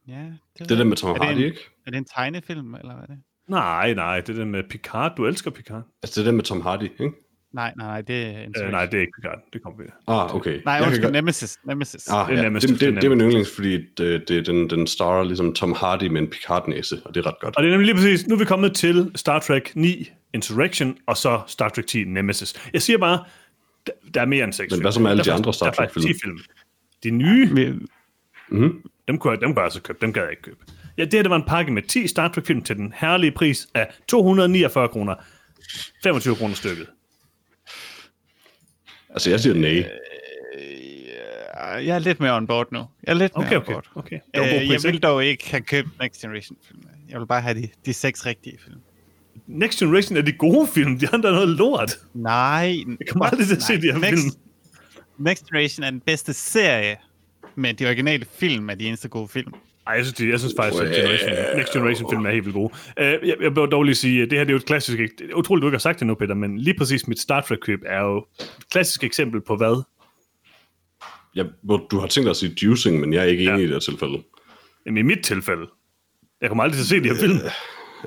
ja, 0.08 0.14
det, 0.14 0.38
Det 0.58 0.70
er 0.70 0.76
den 0.76 0.88
med 0.88 0.96
Tom 0.96 1.10
er 1.10 1.14
det 1.14 1.24
Hardy, 1.24 1.36
en, 1.38 1.44
ikke? 1.44 1.58
Er 1.86 1.90
det 1.90 1.98
en 1.98 2.04
tegnefilm, 2.04 2.74
eller 2.74 2.94
hvad 2.94 3.02
er 3.02 3.06
det? 3.06 3.18
Nej, 3.48 3.94
nej, 3.94 4.20
det 4.20 4.28
er 4.28 4.34
den 4.40 4.50
med 4.50 4.62
Picard. 4.70 5.16
Du 5.16 5.26
elsker 5.26 5.50
Picard. 5.50 5.82
Altså, 6.02 6.20
det 6.20 6.26
er 6.26 6.30
den 6.30 6.36
med 6.36 6.44
Tom 6.44 6.60
Hardy, 6.60 6.82
ikke? 6.82 7.10
Nej, 7.52 7.72
nej, 7.76 7.86
nej, 7.86 8.00
det 8.00 8.22
er 8.26 8.30
en 8.40 8.54
Øh, 8.64 8.70
nej, 8.70 8.86
det 8.86 8.94
er 8.94 9.00
ikke 9.00 9.12
Picard. 9.16 9.38
Det 9.52 9.62
kommer 9.62 9.82
vi. 9.82 9.88
Ah, 10.06 10.34
okay. 10.34 10.60
Nej, 10.64 10.80
undskyld, 10.82 11.02
godt- 11.02 11.12
Nemesis. 11.12 11.58
Nemesis. 11.64 12.08
Ah, 12.08 12.26
Det 12.28 12.32
er 12.32 12.36
ja. 12.36 12.42
nemmest, 12.42 12.68
det, 12.68 12.80
det 12.80 12.86
er 12.88 12.90
det, 12.92 13.02
det, 13.02 13.04
er 13.04 13.14
min 13.16 13.20
yndlings, 13.20 13.54
fordi 13.54 13.78
det, 13.98 14.28
det, 14.28 14.46
den, 14.46 14.70
den 14.70 14.86
starter 14.86 15.24
ligesom 15.24 15.54
Tom 15.54 15.72
Hardy 15.72 16.04
med 16.06 16.20
en 16.20 16.28
Picard-næse, 16.30 17.02
og 17.04 17.14
det 17.14 17.20
er 17.24 17.28
ret 17.28 17.40
godt. 17.40 17.56
Og 17.56 17.62
det 17.62 17.68
er 17.68 17.72
nemlig 17.72 17.86
lige 17.86 17.94
præcis, 17.96 18.26
nu 18.26 18.34
er 18.34 18.38
vi 18.38 18.44
kommet 18.44 18.74
til 18.74 19.10
Star 19.14 19.38
Trek 19.38 19.72
9 19.74 20.10
Insurrection, 20.34 20.96
og 21.06 21.16
så 21.16 21.40
Star 21.46 21.68
Trek 21.68 21.86
10 21.86 22.04
Nemesis. 22.04 22.54
Jeg 22.72 22.82
siger 22.82 22.98
bare, 22.98 23.24
der, 23.86 23.92
der 24.14 24.20
er 24.20 24.26
mere 24.26 24.44
end 24.44 24.52
seks 24.52 24.70
Men 24.70 24.80
hvad 24.80 24.92
så 24.92 25.00
med 25.00 25.10
alle 25.10 25.24
de 25.24 25.32
andre 25.32 25.54
Star 25.54 25.66
er 25.66 25.70
Trek-film? 25.70 26.06
10 26.06 26.12
film. 26.24 26.38
De 27.04 27.10
nye, 27.10 27.74
Mm-hmm. 28.48 28.82
dem 29.08 29.18
kunne, 29.18 29.30
jeg, 29.32 29.40
dem 29.40 29.48
kunne 29.48 29.60
jeg 29.60 29.64
altså 29.64 29.82
købe, 29.82 29.98
dem 30.00 30.12
gad 30.12 30.22
jeg 30.22 30.30
ikke 30.30 30.42
købe. 30.42 30.56
Ja, 30.98 31.04
det 31.04 31.12
her 31.14 31.22
det 31.22 31.30
var 31.30 31.36
en 31.36 31.44
pakke 31.46 31.72
med 31.72 31.82
10 31.82 32.06
Star 32.06 32.28
Trek-film 32.28 32.62
til 32.62 32.76
den 32.76 32.94
herlige 32.96 33.30
pris 33.30 33.68
af 33.74 33.88
249 34.08 34.88
kroner. 34.88 35.14
25 36.04 36.36
kroner 36.36 36.54
stykket. 36.54 36.86
Altså, 39.12 39.30
jeg 39.30 39.40
siger 39.40 39.54
nej. 39.54 39.70
øh, 41.78 41.86
jeg 41.86 41.94
er 41.94 41.98
lidt 41.98 42.20
mere 42.20 42.36
on 42.36 42.46
board 42.46 42.68
nu. 42.72 42.78
Jeg 42.78 43.10
er 43.10 43.14
lidt 43.14 43.32
mere 43.36 43.46
Okay, 43.46 43.56
on 43.56 43.62
okay, 43.62 43.72
board. 43.72 43.86
okay. 43.94 44.18
God 44.34 44.44
Øh, 44.62 44.68
jeg 44.70 44.82
vil 44.82 45.02
dog 45.02 45.24
ikke 45.24 45.50
have 45.50 45.60
købt 45.60 45.88
Next 46.00 46.20
Generation 46.20 46.56
film. 46.68 46.82
Jeg 47.08 47.20
vil 47.20 47.26
bare 47.26 47.40
have 47.40 47.54
de, 47.62 47.68
de 47.86 47.92
seks 47.94 48.26
rigtige 48.26 48.58
film. 48.64 48.76
Next 49.46 49.78
Generation 49.78 50.16
er 50.16 50.22
de 50.22 50.32
gode 50.32 50.66
film, 50.66 50.98
de 50.98 51.08
andre 51.12 51.28
er 51.28 51.32
noget 51.32 51.48
lort. 51.48 51.92
Nej. 52.14 52.76
Jeg 53.00 53.08
kommer 53.08 53.24
aldrig 53.24 53.46
til 53.46 53.56
at 53.56 53.62
se 53.62 53.76
de 53.76 53.92
her 53.92 53.98
Next, 53.98 54.08
film. 54.22 54.30
Next 55.18 55.46
Generation 55.46 55.84
er 55.84 55.90
den 55.90 56.00
bedste 56.00 56.32
serie, 56.32 56.96
men 57.54 57.76
de 57.76 57.86
originale 57.86 58.26
film 58.32 58.70
er 58.70 58.74
de 58.74 58.86
eneste 58.86 59.08
gode 59.08 59.28
film. 59.28 59.52
Ej, 59.86 59.92
jeg 59.94 60.04
synes, 60.04 60.14
de, 60.16 60.28
jeg 60.28 60.38
synes 60.38 60.54
faktisk, 60.58 60.82
at 60.82 60.94
Generation, 60.94 61.56
Next 61.56 61.72
Generation 61.72 62.10
film 62.10 62.26
er 62.26 62.30
helt 62.30 62.44
vildt 62.44 62.54
gode. 62.54 62.72
Uh, 63.00 63.04
jeg, 63.28 63.36
jeg 63.40 63.56
vil 63.56 63.56
dog 63.56 63.82
lige 63.82 63.94
sige, 63.94 64.22
at 64.22 64.30
det 64.30 64.38
her 64.38 64.44
det 64.44 64.50
er 64.50 64.54
jo 64.54 64.56
et 64.56 64.64
klassisk... 64.66 64.98
Det 64.98 65.30
er 65.30 65.34
utroligt, 65.34 65.62
du 65.62 65.66
ikke 65.68 65.74
har 65.74 65.78
sagt 65.80 65.98
det 65.98 66.06
nu, 66.06 66.14
Peter, 66.14 66.34
men 66.34 66.58
lige 66.58 66.74
præcis 66.78 67.08
mit 67.08 67.20
Star 67.20 67.40
Trek-køb 67.40 67.80
er 67.86 68.00
jo 68.00 68.16
et 68.40 68.46
klassisk 68.70 69.04
eksempel 69.04 69.40
på 69.40 69.56
hvad? 69.56 69.82
Jeg, 71.34 71.46
hvor 71.62 71.86
du 71.90 71.98
har 71.98 72.06
tænkt 72.06 72.24
dig 72.24 72.30
at 72.30 72.36
sige 72.36 72.54
juicing, 72.62 73.00
men 73.00 73.12
jeg 73.12 73.20
er 73.20 73.26
ikke 73.26 73.42
enig 73.42 73.52
Ja. 73.54 73.58
i 73.58 73.62
det 73.62 73.70
her 73.72 73.78
tilfælde. 73.78 74.22
Jamen, 74.86 74.98
i 74.98 75.02
mit 75.02 75.24
tilfælde. 75.24 75.66
Jeg 76.40 76.48
kommer 76.50 76.64
aldrig 76.64 76.76
til 76.76 76.82
at 76.82 76.88
se 76.88 77.08
de 77.08 77.14
her 77.14 77.20
film. 77.20 77.38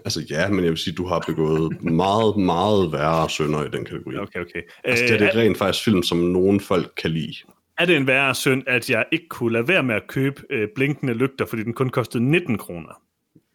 Altså 0.05 0.25
ja, 0.29 0.49
men 0.49 0.59
jeg 0.63 0.69
vil 0.71 0.77
sige, 0.77 0.93
du 0.95 1.05
har 1.07 1.23
begået 1.27 1.81
meget, 1.83 2.37
meget 2.37 2.91
værre 2.91 3.29
sønder 3.29 3.63
i 3.65 3.69
den 3.69 3.85
kategori. 3.85 4.15
Okay, 4.15 4.39
okay. 4.39 4.61
Altså, 4.83 5.03
Øh, 5.03 5.09
det 5.09 5.15
er 5.15 5.19
det 5.31 5.35
er, 5.35 5.41
rent 5.41 5.57
faktisk 5.57 5.83
film, 5.85 6.03
som 6.03 6.17
nogen 6.17 6.59
folk 6.59 6.91
kan 6.97 7.11
lide. 7.11 7.35
Er 7.77 7.85
det 7.85 7.95
en 7.97 8.07
værre 8.07 8.35
synd, 8.35 8.63
at 8.67 8.89
jeg 8.89 9.05
ikke 9.11 9.27
kunne 9.29 9.53
lade 9.53 9.67
være 9.67 9.83
med 9.83 9.95
at 9.95 10.07
købe 10.07 10.41
øh, 10.49 10.67
blinkende 10.75 11.13
lygter, 11.13 11.45
fordi 11.45 11.63
den 11.63 11.73
kun 11.73 11.89
kostede 11.89 12.23
19 12.23 12.57
kroner? 12.57 13.01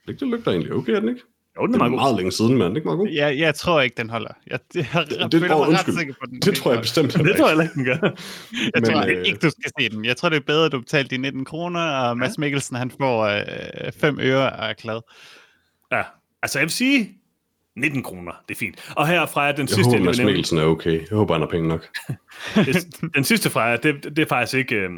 Det 0.06 0.22
lygter 0.22 0.50
egentlig 0.50 0.72
okay, 0.72 0.92
er 0.92 1.00
den 1.00 1.08
ikke? 1.08 1.20
Jo, 1.56 1.66
den 1.66 1.72
Det 1.74 1.80
er 1.80 1.84
er 1.84 1.88
meget 1.88 1.98
god. 1.98 1.98
meget 2.08 2.16
længe 2.16 2.32
siden, 2.32 2.52
men 2.52 2.62
er 2.62 2.66
den 2.66 2.76
ikke 2.76 2.84
meget 2.86 2.98
god? 2.98 3.08
Jeg, 3.08 3.38
jeg 3.38 3.54
tror 3.54 3.80
ikke, 3.80 3.94
den 3.96 4.10
holder. 4.10 4.30
Jeg, 4.46 4.58
jeg, 4.74 4.86
jeg 4.94 5.32
det, 5.32 5.40
føler 5.40 5.54
åh, 5.54 5.60
mig 5.60 5.68
undskyld. 5.68 5.94
ret 5.94 5.98
sikker 5.98 6.14
på, 6.20 6.26
den 6.30 6.40
Det 6.40 6.54
tror 6.56 6.70
jeg 6.70 6.78
ikke 6.78 6.82
bestemt 6.82 7.12
Det 7.12 7.36
tror 7.36 7.48
jeg 7.48 7.48
heller 7.48 7.62
ikke, 7.62 7.74
den 7.74 7.84
gør. 7.84 7.98
Jeg 8.02 8.70
men, 8.74 8.84
tror 8.84 9.02
øh, 9.02 9.26
ikke, 9.26 9.38
du 9.38 9.50
skal 9.50 9.72
se 9.80 9.88
den. 9.88 10.04
Jeg 10.04 10.16
tror, 10.16 10.28
det 10.28 10.36
er 10.36 10.40
bedre, 10.46 10.66
at 10.66 10.72
du 10.72 10.78
betaler 10.80 11.08
de 11.08 11.16
19 11.18 11.44
kroner, 11.44 11.80
og 11.80 12.18
Mads 12.18 12.38
Mikkelsen 12.38 12.76
han 12.76 12.90
får 12.90 13.42
5 13.90 14.18
øh, 14.18 14.26
øre 14.26 14.50
og 14.52 14.66
er 14.68 14.72
glad. 14.72 15.00
Ja, 15.92 16.02
altså 16.42 16.58
jeg 16.58 16.64
vil 16.64 16.70
sige, 16.72 17.19
19 17.80 18.02
kroner, 18.02 18.32
det 18.48 18.54
er 18.54 18.58
fint. 18.58 18.92
Og 18.96 19.08
herfra 19.08 19.48
er 19.48 19.52
den 19.52 19.60
Jeg 19.62 19.68
sidste, 19.68 19.98
håber, 19.98 20.12
jeg. 20.18 20.26
Mikkelsen 20.26 20.58
er 20.58 20.62
okay. 20.64 20.92
Jeg 20.92 21.06
håber, 21.10 21.34
han 21.34 21.40
har 21.40 21.48
penge 21.48 21.68
nok. 21.68 21.88
Den 23.14 23.24
sidste 23.24 23.50
fra 23.50 23.60
jer, 23.62 23.76
det, 23.76 24.04
det 24.04 24.18
er 24.18 24.26
faktisk 24.26 24.54
ikke... 24.58 24.74
Øh, 24.76 24.90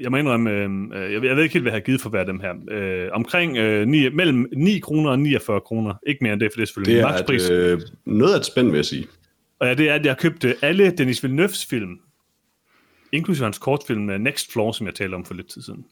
jeg 0.00 0.10
må 0.10 0.16
indrømme, 0.16 0.50
øh, 0.50 1.12
jeg, 1.12 1.20
ved- 1.22 1.28
jeg 1.28 1.36
ved 1.36 1.42
ikke 1.42 1.52
helt, 1.52 1.62
hvad 1.64 1.72
jeg 1.72 1.76
har 1.80 1.84
givet 1.84 2.00
for 2.00 2.10
hver 2.10 2.20
af 2.20 2.26
dem 2.26 2.40
her. 2.40 2.54
Øh, 2.70 3.08
omkring 3.12 3.56
øh, 3.56 3.86
9, 3.88 4.08
mellem 4.08 4.46
9 4.56 4.78
kroner 4.78 5.10
og 5.10 5.18
49 5.18 5.60
kroner. 5.60 5.94
Ikke 6.06 6.18
mere 6.24 6.32
end 6.32 6.40
det, 6.40 6.52
for 6.52 6.56
det 6.56 6.62
er 6.62 6.66
selvfølgelig 6.66 6.94
Det 6.96 7.02
er 7.02 7.08
makspris. 7.08 7.42
et, 7.44 7.52
øh, 7.52 7.80
noget 8.06 8.34
af 8.34 8.38
et 8.38 8.44
spænd, 8.46 8.70
vil 8.70 8.76
jeg 8.78 8.84
sige. 8.84 9.06
Og 9.58 9.66
ja, 9.66 9.74
det 9.74 9.88
er, 9.90 9.94
at 9.94 10.06
jeg 10.06 10.18
købte 10.18 10.54
alle 10.62 10.90
Denis 10.90 11.24
Villeneuve's 11.24 11.66
film, 11.70 11.98
inklusive 13.12 13.44
hans 13.44 13.58
kortfilm 13.58 14.10
øh, 14.10 14.20
Next 14.20 14.52
Floor, 14.52 14.72
som 14.72 14.86
jeg 14.86 14.94
talte 14.94 15.14
om 15.14 15.24
for 15.24 15.34
lidt 15.34 15.48
tid 15.50 15.62
siden. 15.62 15.84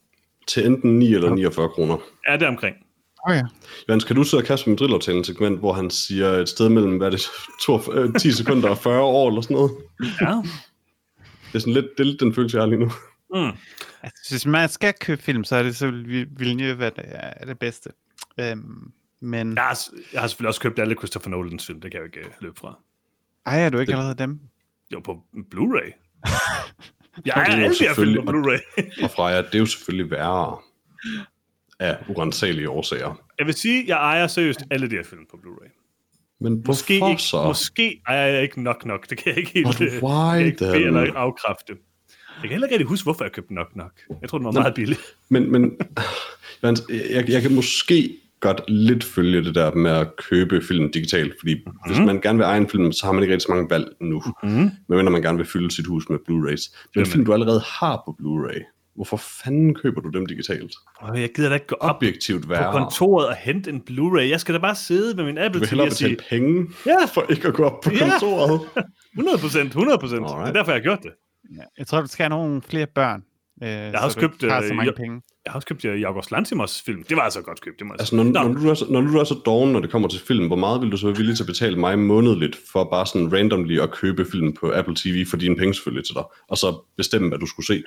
Til 0.48 0.66
enten 0.66 0.98
9 0.98 1.14
eller 1.14 1.34
49 1.34 1.68
kroner. 1.68 1.96
Er 2.26 2.36
det 2.36 2.48
omkring? 2.48 2.76
Okay. 3.26 3.42
Jens, 3.88 4.04
kan 4.04 4.16
du 4.16 4.24
så 4.24 4.42
kaste 4.46 4.70
med 4.70 4.78
drillaftalen 4.78 5.24
segment, 5.24 5.58
hvor 5.58 5.72
han 5.72 5.90
siger 5.90 6.28
et 6.28 6.48
sted 6.48 6.68
mellem, 6.68 6.96
hvad 6.96 7.06
er 7.06 7.10
det, 7.10 7.22
42, 7.62 7.96
øh, 8.02 8.14
10 8.14 8.32
sekunder 8.32 8.68
og 8.68 8.78
40 8.78 9.00
år 9.02 9.28
eller 9.28 9.40
sådan 9.40 9.54
noget? 9.54 9.70
Ja. 10.20 10.42
Det 11.46 11.54
er 11.54 11.58
sådan 11.58 11.72
lidt, 11.72 11.86
det 11.98 12.00
er 12.00 12.04
lidt 12.04 12.20
den 12.20 12.34
følelse, 12.34 12.56
jeg 12.56 12.62
har 12.62 12.68
lige 12.70 12.80
nu. 12.80 12.90
Mm. 13.34 13.52
Altså, 14.02 14.34
hvis 14.34 14.46
man 14.46 14.68
skal 14.68 14.94
købe 15.00 15.22
film, 15.22 15.44
så 15.44 15.56
er 15.56 15.62
det 15.62 15.76
så 15.76 15.90
vil 15.90 16.26
Villeneuve 16.36 16.78
være 16.78 16.90
det, 16.96 17.04
er 17.12 17.44
det 17.46 17.58
bedste. 17.58 17.90
Øhm, 18.40 18.92
men 19.20 19.54
Jeg, 19.54 19.62
har, 19.62 19.78
jeg 20.12 20.20
har 20.20 20.28
selvfølgelig 20.28 20.48
også 20.48 20.60
købt 20.60 20.78
alle 20.78 20.94
Christopher 20.94 21.30
Nolans 21.30 21.66
film, 21.66 21.80
det 21.80 21.90
kan 21.90 22.00
jeg 22.00 22.00
jo 22.00 22.20
ikke 22.20 22.28
øh, 22.28 22.34
løbe 22.40 22.54
fra. 22.60 22.78
ej, 23.46 23.60
er 23.60 23.70
du 23.70 23.78
ikke 23.78 23.92
allerede 23.92 24.14
dem? 24.18 24.40
Jo, 24.92 25.00
på 25.00 25.20
Blu-ray. 25.54 25.92
Jeg 27.24 27.34
det 27.36 27.42
er 27.42 27.56
er 27.56 27.56
jo 27.58 27.64
alle 27.64 27.74
de 27.78 27.84
her 27.84 27.94
film 27.94 28.26
på 28.26 28.32
Blu-ray. 28.32 29.02
Og 29.04 29.10
Freja, 29.10 29.36
det 29.42 29.54
er 29.54 29.58
jo 29.58 29.66
selvfølgelig 29.66 30.10
værre 30.10 30.58
af 31.82 31.96
urensagelige 32.08 32.68
årsager. 32.70 33.20
Jeg 33.38 33.46
vil 33.46 33.54
sige, 33.54 33.84
jeg 33.86 33.96
ejer 33.96 34.26
seriøst 34.26 34.60
alle 34.70 34.90
de 34.90 34.94
her 34.96 35.04
film 35.04 35.20
på 35.30 35.36
Blu-ray. 35.36 35.78
Men 36.40 36.62
Måske 36.66 36.98
hvorfor 36.98 37.10
ikke, 37.10 37.22
så? 37.22 37.44
måske 37.44 38.00
ejer 38.08 38.26
jeg 38.26 38.42
ikke 38.42 38.62
nok 38.62 38.86
nok. 38.86 39.10
Det 39.10 39.18
kan 39.18 39.28
jeg 39.28 39.38
ikke 39.38 39.50
helt 39.54 39.66
But 39.66 39.80
why 39.80 40.30
kan 40.30 40.38
jeg 40.38 40.46
ikke 40.46 40.58
bede 40.58 40.74
eller 40.76 41.14
afkræfte. 41.14 41.72
Jeg 41.72 42.42
kan 42.42 42.50
heller 42.50 42.66
ikke 42.66 42.74
rigtig 42.74 42.88
huske, 42.88 43.04
hvorfor 43.04 43.24
jeg 43.24 43.32
købte 43.32 43.54
nok 43.54 43.76
nok. 43.76 43.92
Jeg 44.20 44.28
tror, 44.28 44.38
den 44.38 44.44
var 44.44 44.52
meget 44.52 44.74
billig. 44.74 44.96
Men, 45.28 45.52
men 45.52 45.78
Jens, 46.64 46.82
jeg, 47.10 47.30
jeg 47.30 47.42
kan 47.42 47.54
måske 47.54 48.16
godt 48.40 48.60
lidt 48.68 49.04
følge 49.04 49.44
det 49.44 49.54
der 49.54 49.74
med 49.74 49.90
at 49.90 50.16
købe 50.16 50.62
film 50.62 50.92
digitalt, 50.92 51.34
fordi 51.40 51.54
mm-hmm. 51.54 51.78
hvis 51.86 52.06
man 52.06 52.20
gerne 52.20 52.38
vil 52.38 52.44
eje 52.44 52.58
en 52.60 52.68
film, 52.68 52.92
så 52.92 53.06
har 53.06 53.12
man 53.12 53.22
ikke 53.22 53.32
rigtig 53.34 53.46
så 53.46 53.52
mange 53.54 53.70
valg 53.70 53.86
nu, 54.00 54.22
Mm. 54.42 54.70
medmindre 54.88 55.12
man 55.12 55.22
gerne 55.22 55.38
vil 55.38 55.46
fylde 55.46 55.70
sit 55.70 55.86
hus 55.86 56.08
med 56.08 56.18
Blu-rays. 56.18 56.74
Men 56.94 57.00
Jamen. 57.00 57.06
film, 57.06 57.24
du 57.24 57.32
allerede 57.32 57.60
har 57.66 58.02
på 58.06 58.16
Blu-ray, 58.22 58.71
hvorfor 58.94 59.16
fanden 59.16 59.74
køber 59.74 60.00
du 60.00 60.08
dem 60.08 60.26
digitalt? 60.26 60.74
Og 60.96 61.20
jeg 61.20 61.30
gider 61.34 61.48
da 61.48 61.54
ikke 61.54 61.66
gå 61.66 61.76
op 61.80 61.96
Objektivt 61.96 62.42
på 62.42 62.48
værre. 62.48 62.72
kontoret 62.72 63.26
og 63.28 63.34
hente 63.36 63.70
en 63.70 63.82
Blu-ray. 63.90 64.20
Jeg 64.30 64.40
skal 64.40 64.54
da 64.54 64.58
bare 64.60 64.74
sidde 64.74 65.16
med 65.16 65.24
min 65.24 65.36
Du 65.36 65.42
Apple 65.42 65.60
vil 65.60 65.68
TV 65.68 65.70
hellere 65.70 65.88
og 65.88 65.92
sige, 65.92 66.16
betale 66.16 66.28
penge 66.42 66.66
ja, 66.86 67.04
for 67.14 67.24
ikke 67.30 67.48
at 67.48 67.54
gå 67.54 67.64
op 67.64 67.80
på 67.80 67.90
Ja. 67.92 67.98
kontoret. 68.10 68.60
100 69.18 69.38
procent, 69.38 69.66
100 69.68 69.98
procent. 69.98 70.20
Det 70.28 70.30
er 70.34 70.52
derfor, 70.52 70.72
jeg 70.72 70.78
har 70.80 70.82
gjort 70.82 71.02
det. 71.02 71.10
Ja. 71.56 71.62
Jeg 71.78 71.86
tror, 71.86 72.00
du 72.00 72.06
skal 72.06 72.22
have 72.24 72.30
nogle 72.30 72.62
flere 72.62 72.86
børn. 72.86 73.22
Øh, 73.62 73.68
jeg 73.68 73.92
har 73.94 74.04
også 74.04 74.20
købt, 74.20 74.42
har 74.42 74.60
så 74.60 74.68
øh, 74.68 74.76
mange 74.76 74.90
jeg- 74.90 74.94
penge. 74.96 75.22
Jeg 75.44 75.52
har 75.52 75.56
også 75.58 75.66
købt 75.66 75.84
Jorgos 75.84 76.30
Lantimos 76.30 76.82
film. 76.86 77.02
Det 77.08 77.16
var 77.16 77.22
altså 77.22 77.40
godt 77.42 77.60
købt, 77.60 77.78
det 77.78 77.86
må 77.86 77.94
Altså, 77.98 78.16
når, 78.16 78.22
Nå, 78.24 78.30
når, 78.30 78.52
du 78.52 78.68
er 78.70 78.74
så, 78.74 78.86
når 78.90 79.00
du 79.00 79.18
er 79.18 79.24
så 79.24 79.34
doven, 79.46 79.72
når 79.72 79.80
det 79.80 79.90
kommer 79.90 80.08
til 80.08 80.20
film, 80.20 80.46
hvor 80.46 80.56
meget 80.56 80.80
vil 80.82 80.92
du 80.92 80.96
så 80.96 81.06
være 81.06 81.16
villig 81.16 81.36
til 81.36 81.42
at 81.42 81.46
betale 81.46 81.76
mig 81.78 81.98
månedligt 81.98 82.58
for 82.72 82.84
bare 82.84 83.06
sådan 83.06 83.32
randomly 83.32 83.78
at 83.80 83.90
købe 83.90 84.24
film 84.32 84.52
på 84.52 84.72
Apple 84.74 84.94
TV 84.96 85.26
for 85.26 85.36
dine 85.36 85.56
penge 85.56 85.74
selvfølgelig 85.74 86.06
til 86.06 86.14
dig, 86.14 86.22
og 86.48 86.58
så 86.58 86.84
bestemme, 86.96 87.28
hvad 87.28 87.38
du 87.38 87.46
skulle 87.46 87.66
se? 87.66 87.82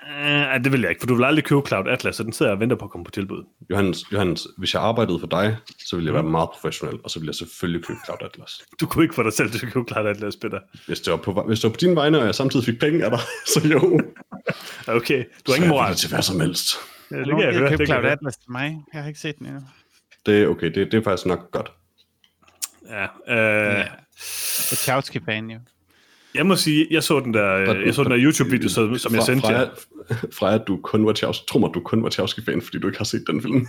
Øh, 0.56 0.64
det 0.64 0.72
vil 0.72 0.82
jeg 0.82 0.90
ikke, 0.90 1.00
for 1.02 1.08
du 1.08 1.16
vil 1.16 1.24
aldrig 1.24 1.46
købe 1.46 1.62
Cloud 1.68 1.88
Atlas, 1.88 2.16
så 2.16 2.24
den 2.24 2.34
sidder 2.34 2.52
jeg 2.52 2.56
og 2.56 2.60
venter 2.60 2.76
på 2.76 2.86
at 2.86 2.92
komme 2.92 3.06
på 3.06 3.12
tilbud. 3.12 3.44
Johannes, 3.70 4.12
Johannes 4.12 4.48
hvis 4.58 4.74
jeg 4.74 4.82
arbejdede 4.82 5.20
for 5.20 5.28
dig, 5.28 5.58
så 5.86 5.96
ville 5.96 6.08
jeg 6.08 6.14
Mhm. 6.14 6.26
være 6.26 6.32
meget 6.32 6.50
professionel, 6.50 6.98
og 7.04 7.10
så 7.10 7.20
ville 7.20 7.30
jeg 7.30 7.36
selvfølgelig 7.36 7.86
købe 7.86 8.00
Cloud 8.06 8.18
Atlas. 8.22 8.62
Du 8.80 8.86
kunne 8.86 9.04
ikke 9.06 9.16
få 9.16 9.24
dig 9.24 9.34
selv 9.34 9.52
til 9.52 9.66
at 9.66 9.74
købe 9.74 9.86
Cloud 9.92 10.08
Atlas, 10.08 10.36
Peter. 10.36 10.60
Hvis 10.88 11.00
det 11.02 11.12
var 11.12 11.18
på, 11.18 11.44
hvis 11.48 11.60
det 11.60 11.68
var 11.70 11.74
på 11.74 11.78
dine 11.82 11.96
vegne, 11.96 12.20
og 12.20 12.26
jeg 12.26 12.36
samtidig 12.36 12.66
fik 12.66 12.80
penge 12.80 13.06
af 13.06 13.12
dig, 13.12 13.20
så 13.54 13.68
jo. 13.68 14.00
Okay, 14.98 15.24
du 15.48 15.52
har 15.52 15.56
ingen 15.56 15.70
er 15.72 15.74
moral. 15.74 15.96
til 15.96 16.10
hvad 16.10 16.22
som 16.22 16.40
helst. 16.40 16.70
Ja, 17.12 17.18
det 17.18 17.26
kan 17.28 17.40
jeg 17.40 17.54
høre. 17.54 17.70
Det 17.70 17.78
kan 17.78 17.88
Cloud 17.88 18.02
høre. 18.02 18.12
Atlas 18.12 18.38
til 18.38 18.52
mig. 18.52 18.78
Jeg 18.94 19.02
har 19.02 19.08
ikke 19.08 19.20
set 19.20 19.40
den 19.40 19.46
endnu. 19.48 19.62
Det 20.26 20.44
er 20.44 20.48
okay, 20.48 20.68
det, 20.68 20.92
det 20.92 20.94
er 20.94 21.02
faktisk 21.04 21.26
nok 21.26 21.52
godt. 21.52 21.72
Ja, 22.90 23.04
øh, 23.04 23.80
Ja. 23.80 23.84
Wachowski-fan 24.72 25.50
jo. 25.50 25.60
jeg 26.36 26.46
må 26.46 26.56
sige, 26.56 26.88
jeg 26.92 27.04
så 27.04 27.20
den 27.20 27.34
der, 27.34 27.56
øh, 27.56 27.86
jeg 27.86 27.94
så 27.96 28.04
den 28.04 28.12
der 28.12 28.18
YouTube-video, 28.20 28.70
som, 28.70 28.98
som 28.98 29.16
jeg 29.16 29.24
sendte 29.24 29.48
jer. 29.48 29.70
Fra 30.34 30.54
at 30.54 30.62
du 30.68 30.78
kun 30.84 31.02
var 31.06 31.08
Wachowski, 31.08 31.46
tror 31.48 31.60
mig, 31.60 31.70
du 31.74 31.80
kun 31.80 32.00
var 32.00 32.06
Wachowski-fan, 32.06 32.62
fordi 32.62 32.80
du 32.80 32.88
ikke 32.88 32.98
har 32.98 33.06
set 33.06 33.24
den 33.28 33.42
film. 33.42 33.68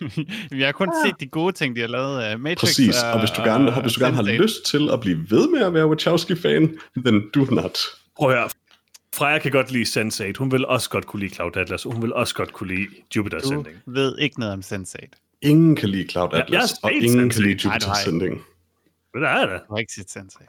Jeg 0.58 0.66
har 0.66 0.72
kun 0.72 0.88
set 1.06 1.14
de 1.20 1.26
gode 1.26 1.52
ting, 1.52 1.76
de 1.76 1.80
har 1.80 1.88
lavet. 1.88 2.34
Uh, 2.34 2.40
Matrix 2.40 2.60
Præcis, 2.60 3.02
og 3.02 3.18
hvis 3.18 3.30
du 3.30 3.42
gerne, 3.42 3.80
hvis 3.82 3.92
du 3.92 4.04
gerne 4.04 4.16
har 4.16 4.22
Sense8. 4.22 4.42
lyst 4.42 4.64
til 4.66 4.90
at 4.92 5.00
blive 5.00 5.30
ved 5.30 5.48
med 5.48 5.60
at 5.60 5.74
være 5.74 5.88
Wachowski-fan, 5.88 6.78
then 6.96 7.22
do 7.34 7.44
not. 7.44 7.78
Prøv 8.16 8.30
at 8.30 8.36
høre. 8.36 8.48
Freja 9.14 9.38
kan 9.38 9.50
godt 9.52 9.70
lide 9.70 9.84
Sense8. 9.84 10.32
Hun 10.38 10.52
vil 10.52 10.66
også 10.66 10.90
godt 10.90 11.06
kunne 11.06 11.20
lide 11.20 11.34
Cloud 11.34 11.56
Atlas, 11.56 11.86
og 11.86 11.92
hun 11.92 12.02
vil 12.02 12.12
også 12.12 12.34
godt 12.34 12.52
kunne 12.52 12.74
lide 12.74 12.86
Jupiter 13.16 13.38
Du 13.38 13.48
Sending. 13.48 13.76
ved 13.86 14.18
ikke 14.18 14.40
noget 14.40 14.52
om 14.54 14.60
Sense8. 14.60 15.38
Ingen 15.42 15.76
kan 15.76 15.88
lide 15.88 16.08
Cloud 16.08 16.28
jeg 16.32 16.38
har 16.38 16.44
Atlas, 16.44 16.72
og 16.82 16.92
ingen 16.92 17.30
kan 17.30 17.30
Sense8. 17.30 17.42
lide 17.42 17.54
Nej, 17.54 17.58
du 17.62 17.68
Jupiter 17.68 17.86
har. 17.88 17.94
Sending. 18.04 18.42
Det 19.14 19.22
er 19.22 19.46
det. 19.46 19.60
Du 19.68 19.74
har 19.74 19.78
ikke 19.78 19.92
set 19.92 20.16
Sense8. 20.16 20.46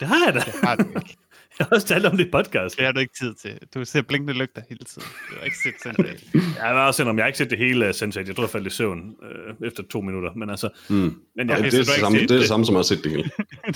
Det 0.00 0.08
har 0.08 0.24
jeg 0.24 0.34
da. 0.34 0.38
Det 0.40 0.54
har 0.62 0.76
du 0.76 0.84
ikke. 0.88 1.16
Jeg 1.58 1.66
har 1.66 1.76
også 1.76 1.86
talt 1.86 2.06
om 2.06 2.16
det 2.16 2.26
i 2.26 2.30
podcast. 2.30 2.76
Det 2.76 2.84
har 2.84 2.92
du 2.92 3.00
ikke 3.00 3.14
tid 3.18 3.34
til. 3.34 3.58
Du 3.74 3.84
ser 3.84 4.02
blinkende 4.02 4.32
lygter 4.34 4.62
hele 4.68 4.84
tiden. 4.84 5.08
Du 5.30 5.34
har 5.38 5.44
ikke 5.44 5.56
set 5.64 5.74
Sense8. 5.86 6.38
Jeg 6.64 6.74
var 6.74 6.86
også 6.86 6.96
selvom 6.96 7.16
jeg 7.16 7.22
har 7.22 7.26
ikke 7.26 7.38
set 7.38 7.50
det 7.50 7.58
hele 7.58 7.86
af 7.86 7.90
Sense8. 7.90 8.26
Jeg 8.26 8.36
tror, 8.36 8.42
jeg 8.44 8.50
faldt 8.50 8.66
i 8.66 8.70
søvn 8.70 9.14
øh, 9.22 9.66
efter 9.68 9.82
to 9.90 10.00
minutter. 10.00 10.30
Men 10.36 10.50
altså, 10.50 10.68
Mm. 10.88 10.96
men 10.96 11.12
jeg, 11.36 11.48
Ja, 11.48 11.54
okay, 11.54 11.64
det, 11.70 11.74
er 11.74 11.78
det, 11.78 11.86
samme, 11.86 12.18
det 12.18 12.30
er 12.30 12.36
det 12.38 12.48
samme, 12.48 12.66
som 12.66 12.74
at 12.74 12.78
have 12.78 12.84
set 12.84 13.04
det 13.04 13.12
hele. 13.12 13.30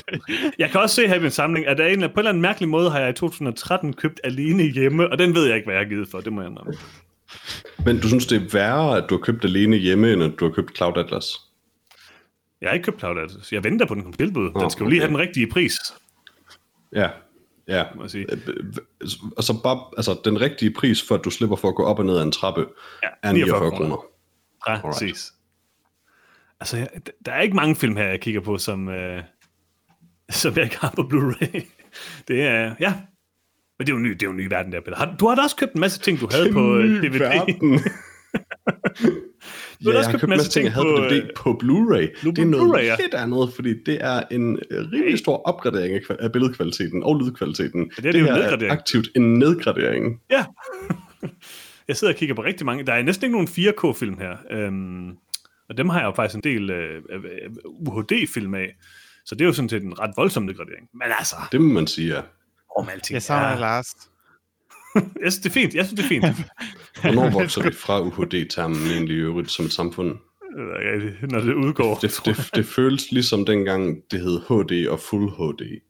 jeg 0.59 0.71
kan 0.71 0.81
også 0.81 0.97
se 0.97 1.09
her 1.09 1.15
i 1.15 1.19
min 1.21 1.31
samling, 1.31 1.67
at 1.67 1.79
der 1.79 1.85
er 1.85 1.89
en, 1.89 2.01
på 2.01 2.05
en 2.05 2.19
eller 2.19 2.29
anden 2.29 2.43
mærkelig 2.43 2.69
måde 2.69 2.91
har 2.91 3.01
jeg 3.01 3.11
i 3.11 3.13
2013 3.13 3.93
købt 3.93 4.21
Alene 4.25 4.63
Hjemme, 4.63 5.11
og 5.13 5.19
den 5.19 5.35
ved 5.35 5.47
jeg 5.47 5.57
ikke, 5.57 5.67
hvad 5.67 5.75
jeg 5.75 5.85
har 5.85 5.89
givet 5.89 6.09
for. 6.09 6.21
Det 6.21 6.33
må 6.33 6.41
jeg 6.41 6.51
indrømme. 6.51 6.73
Men 7.85 8.01
du 8.01 8.09
synes, 8.09 8.27
det 8.27 8.43
er 8.43 8.49
værre, 8.53 8.97
at 8.97 9.05
du 9.11 9.15
har 9.17 9.21
købt 9.23 9.45
alene 9.45 9.77
hjemme, 9.77 10.13
end 10.13 10.23
at 10.23 10.33
du 10.41 10.45
har 10.45 10.53
købt 10.53 10.77
Cloud 10.77 10.97
Atlas? 10.99 11.25
Jeg 12.61 12.69
har 12.69 12.75
ikke 12.75 12.85
købt 12.85 12.99
Cloud 12.99 13.19
Atlas. 13.19 13.53
Jeg 13.53 13.65
venter 13.65 13.87
på 13.87 13.95
den 13.95 14.03
kom 14.03 14.13
tilbud. 14.13 14.51
Den 14.61 14.71
skal 14.71 14.85
jo 14.85 14.91
lige 14.91 15.01
okay. 15.01 15.09
have 15.09 15.19
den 15.19 15.29
rigtige 15.29 15.47
pris, 15.47 15.75
Ja, 16.95 17.09
ja. 17.69 17.85
må 17.95 18.03
jeg 18.03 18.11
sige. 18.11 18.27
Altså, 19.37 19.61
bare, 19.63 19.81
altså 19.97 20.21
den 20.25 20.41
rigtige 20.41 20.71
pris 20.71 21.03
for, 21.09 21.15
at 21.15 21.25
du 21.25 21.31
slipper 21.31 21.57
for 21.57 21.69
at 21.69 21.75
gå 21.75 21.85
op 21.85 21.99
og 21.99 22.07
ned 22.07 22.17
ad 22.17 22.23
en 22.23 22.33
trappe, 22.33 22.67
Ja, 23.03 23.09
er 23.23 23.33
49 23.33 23.71
kroner. 23.71 24.05
Præcis. 24.81 25.33
Altså, 26.61 26.77
jeg, 26.77 26.89
der 27.27 27.33
er 27.33 27.41
ikke 27.41 27.57
mange 27.57 27.77
film 27.77 27.97
her, 27.97 28.05
jeg 28.05 28.21
kigger 28.21 28.41
på, 28.41 28.59
som, 28.59 28.89
øh, 28.89 29.23
som 30.31 30.55
jeg 30.57 30.65
ikke 30.65 30.79
har 30.79 30.93
på 30.97 31.03
Blu-ray. 31.03 31.61
Det 32.29 32.43
er, 32.43 32.75
ja. 32.81 32.95
Men 33.79 33.87
det 33.87 33.93
er 33.93 33.95
jo 33.95 33.97
en 33.97 34.03
ny, 34.03 34.11
det 34.11 34.23
er 34.23 34.27
jo 34.27 34.31
en 34.31 34.37
ny 34.37 34.47
verden 34.47 34.73
der, 34.73 34.81
Peter. 34.81 34.97
Har, 34.97 35.17
du 35.21 35.29
har 35.29 35.35
da 35.35 35.43
også 35.43 35.57
købt 35.57 35.73
en 35.73 35.81
masse 35.81 36.01
ting, 36.01 36.21
du 36.21 36.29
havde 36.33 36.53
på 36.53 36.77
øh, 36.77 37.03
DVD. 37.03 37.23
Ja, 39.85 39.91
jeg 39.91 40.05
har 40.05 40.13
købt 40.13 40.23
en 40.23 40.29
masse 40.29 40.51
ting, 40.51 40.65
jeg 40.65 40.73
havde 40.73 40.87
på, 40.87 41.05
DVD 41.05 41.23
øh, 41.23 41.29
på 41.37 41.61
Blu-ray. 41.63 42.25
nu 42.25 42.31
Det 42.31 42.39
er 42.39 42.45
noget 42.45 42.73
Blu-ray, 42.79 42.85
ja. 42.85 42.97
lidt 42.97 43.15
andet, 43.15 43.53
fordi 43.55 43.75
det 43.87 43.99
er 44.05 44.23
en 44.31 44.59
øh, 44.71 44.93
rimelig 44.93 45.19
stor 45.19 45.37
opgradering 45.43 45.95
af, 45.95 46.17
af 46.21 46.33
billedkvaliteten 46.33 47.03
og 47.03 47.17
lydkvaliteten. 47.21 47.91
det 47.97 48.07
er 48.07 48.19
jo 48.19 48.19
en 48.19 48.25
her 48.33 48.35
nedgradering. 48.39 48.73
aktivt 48.73 49.09
en 49.17 49.35
nedgradering. 49.39 50.21
Ja. 50.31 50.45
jeg 51.89 51.97
sidder 51.97 52.13
og 52.15 52.19
kigger 52.19 52.35
på 52.35 52.45
rigtig 52.45 52.67
mange. 52.67 52.87
Der 52.87 52.93
er 52.93 53.03
næsten 53.03 53.25
ikke 53.25 53.33
nogen 53.37 53.49
4K-film 53.49 54.19
her. 54.19 54.37
Øhm, 54.51 55.11
og 55.69 55.77
dem 55.77 55.89
har 55.89 55.99
jeg 55.99 56.07
jo 56.07 56.13
faktisk 56.13 56.35
en 56.37 56.43
del 56.43 56.71
øh, 56.71 57.03
UHD-film 57.65 58.55
af. 58.55 58.77
Så 59.25 59.35
det 59.35 59.41
er 59.41 59.47
jo 59.47 59.53
sådan 59.53 59.69
set 59.69 59.83
en 59.83 60.01
ret 60.01 60.11
voldsom 60.17 60.43
nedgradering. 60.43 60.89
Men 60.95 61.03
altså, 61.19 61.37
Det 61.53 61.61
må 61.61 61.73
man 61.75 61.87
sige, 61.87 62.15
ja. 62.15 62.21
om 62.79 62.89
alting 62.93 63.15
Jeg 63.15 63.23
savner 63.23 63.49
er- 63.49 63.59
Lars. 63.59 63.87
Jeg 65.23 65.33
synes, 65.33 65.37
det 65.37 65.47
er 65.47 65.53
fint. 65.53 65.75
Jeg 65.75 65.87
synes, 65.87 66.01
det 66.01 66.05
er 66.05 66.09
fint. 66.09 66.47
Hvornår 67.03 67.31
vokser 67.31 67.63
vi 67.63 67.73
fra 67.73 68.01
UHD-termen 68.01 68.91
egentlig 68.91 69.17
i 69.17 69.21
øvrigt 69.21 69.51
som 69.51 69.65
et 69.65 69.73
samfund? 69.73 70.09
Det 70.09 70.85
jeg 70.85 70.95
ikke, 70.95 71.27
Når 71.27 71.41
det 71.41 71.55
udgår. 71.55 71.95
Det, 71.95 72.21
det, 72.25 72.51
det 72.55 72.67
føles 72.67 73.13
ligesom 73.13 73.47
dengang, 73.47 73.97
det 74.11 74.21
hed 74.21 74.41
HD 74.41 74.89
og 74.89 75.01
Full 75.01 75.31
HD. 75.31 75.81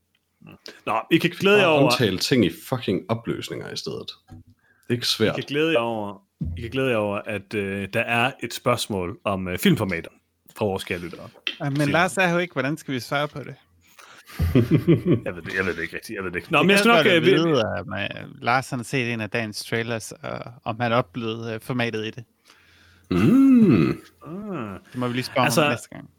Nå, 0.87 1.01
I 1.11 1.19
kan 1.19 1.31
glæde 1.31 1.59
jer 1.59 1.67
over, 1.67 1.91
omtale 1.91 2.19
ting 2.19 2.45
i 2.45 2.51
fucking 2.69 3.01
opløsninger 3.09 3.73
i 3.73 3.77
stedet. 3.77 4.11
Det 4.29 4.37
er 4.89 4.93
ikke 4.93 5.03
I 5.03 5.07
svært. 5.07 5.35
kan 5.35 5.45
glæde 5.49 5.73
jer 5.73 5.79
over, 5.79 6.23
I 6.57 6.61
kan 6.61 6.71
glæde 6.71 6.91
jer 6.91 6.97
over 6.97 7.21
at 7.27 7.55
øh, 7.55 7.89
der 7.93 8.01
er 8.01 8.33
et 8.43 8.55
spørgsmål 8.55 9.19
om 9.25 9.49
øh, 9.49 9.59
filmformater 9.59 10.11
fra 10.57 10.65
vores 10.65 10.85
kære 10.85 10.99
lyttere. 10.99 11.29
Men 11.61 11.89
Lars 11.89 12.17
er 12.17 12.33
jo 12.33 12.39
ikke, 12.39 12.53
hvordan 12.53 12.77
skal 12.77 12.95
vi 12.95 13.01
svare 13.01 13.29
på 13.29 13.39
det? 13.39 13.55
Jeg 15.25 15.35
ved 15.37 15.43
det, 15.43 15.55
jeg 15.57 15.67
ved 15.67 15.75
det 15.77 15.83
ikke 15.83 15.95
rigtigt. 15.97 16.17
Jeg 16.17 16.25
ved 16.25 16.31
det 16.31 16.37
ikke. 16.37 16.53
Nå, 16.53 16.63
men 16.63 16.71
jeg 16.71 16.79
skal 16.79 16.89
nok... 16.89 17.07
Øh, 17.07 17.23
vide, 17.23 17.49
vi- 17.49 17.55
at 17.79 17.87
man, 17.87 18.09
Lars 18.43 18.71
han 18.71 18.79
har 18.79 18.85
set 18.85 19.13
en 19.13 19.21
af 19.21 19.31
dagens 19.31 19.65
trailers, 19.65 20.13
og 20.13 20.39
om 20.65 20.81
han 20.81 20.93
oplevede 20.93 21.55
uh, 21.55 21.61
formatet 21.63 22.07
i 22.07 22.11
det. 22.11 22.25
Mm. 23.11 23.89
Ah. 24.27 24.79
Det 24.93 24.97
må 24.97 25.07
vi 25.09 25.13
lige 25.15 25.25
spørge 25.25 25.45
Altså, 25.45 25.63
om 25.65 25.71
næste 25.71 25.89
gang. 25.89 26.11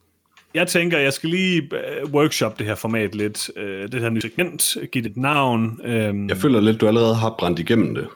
Jeg 0.53 0.67
tænker, 0.67 0.97
jeg 0.97 1.13
skal 1.13 1.29
lige 1.29 1.61
øh, 1.61 2.05
workshop 2.11 2.59
det 2.59 2.65
her 2.65 2.75
format 2.75 3.15
lidt. 3.15 3.49
Øh, 3.57 3.91
det 3.91 4.01
her 4.01 4.09
nye 4.09 4.21
segment, 4.21 4.77
give 4.91 5.03
det 5.03 5.09
et 5.11 5.17
navn. 5.17 5.79
Øhm, 5.83 6.29
Jeg 6.29 6.37
føler 6.37 6.59
lidt, 6.61 6.81
du 6.81 6.87
allerede 6.87 7.15
har 7.15 7.35
brændt 7.39 7.59
igennem 7.59 7.95
det. 7.95 8.07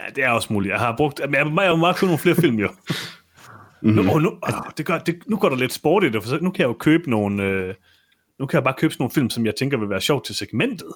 ja, 0.00 0.04
det 0.16 0.24
er 0.24 0.30
også 0.30 0.52
muligt. 0.52 0.72
Jeg 0.72 0.80
har 0.80 0.94
brugt... 0.96 1.20
Men 1.24 1.34
jeg, 1.34 1.46
jeg 1.56 1.68
har 1.68 1.76
meget 1.76 1.96
købt 1.96 2.08
nogle 2.08 2.18
flere 2.18 2.36
film, 2.36 2.58
jo. 2.58 2.68
Mm-hmm. 3.82 3.96
Nu, 4.04 4.12
oh, 4.12 4.22
nu, 4.22 4.28
oh, 4.42 4.52
det 4.78 4.86
gør, 4.86 4.98
det, 4.98 5.18
nu 5.26 5.36
går 5.36 5.48
der 5.48 5.56
lidt 5.56 5.72
sport 5.72 6.04
i 6.04 6.08
det, 6.08 6.22
for 6.22 6.28
så, 6.30 6.38
nu 6.42 6.50
kan 6.50 6.60
jeg 6.60 6.68
jo 6.68 6.72
købe 6.72 7.10
nogle... 7.10 7.42
Øh, 7.42 7.74
nu 8.40 8.46
kan 8.46 8.56
jeg 8.56 8.64
bare 8.64 8.74
købe 8.78 8.92
sådan 8.94 9.02
nogle 9.02 9.12
film, 9.14 9.30
som 9.30 9.46
jeg 9.46 9.54
tænker 9.56 9.78
vil 9.78 9.90
være 9.90 10.00
sjovt 10.00 10.24
til 10.26 10.34
segmentet. 10.34 10.92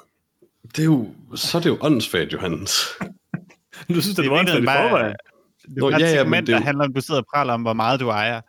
Det 0.76 0.78
er 0.78 0.84
jo, 0.84 1.08
så 1.34 1.58
er 1.58 1.62
det 1.62 1.68
jo 1.70 1.78
åndssvagt, 1.80 2.32
Johannes. 2.32 2.72
Du 3.88 4.00
synes, 4.00 4.16
det, 4.16 4.22
det 4.24 4.30
var 4.30 4.38
åndssvagt 4.38 4.62
i 4.62 4.66
forvejen. 4.66 5.14
Det 5.74 5.82
er 5.82 5.86
et 5.86 6.00
ja, 6.00 6.08
ja, 6.08 6.24
men 6.24 6.32
segment, 6.32 6.46
det 6.46 6.52
er 6.52 6.56
der 6.56 6.62
jo- 6.62 6.64
handler 6.66 6.84
om, 6.84 6.92
du 6.94 7.00
sidder 7.00 7.20
og 7.20 7.26
praler 7.34 7.52
om, 7.52 7.62
hvor 7.62 7.72
meget 7.72 8.00
du 8.00 8.08
ejer. 8.08 8.40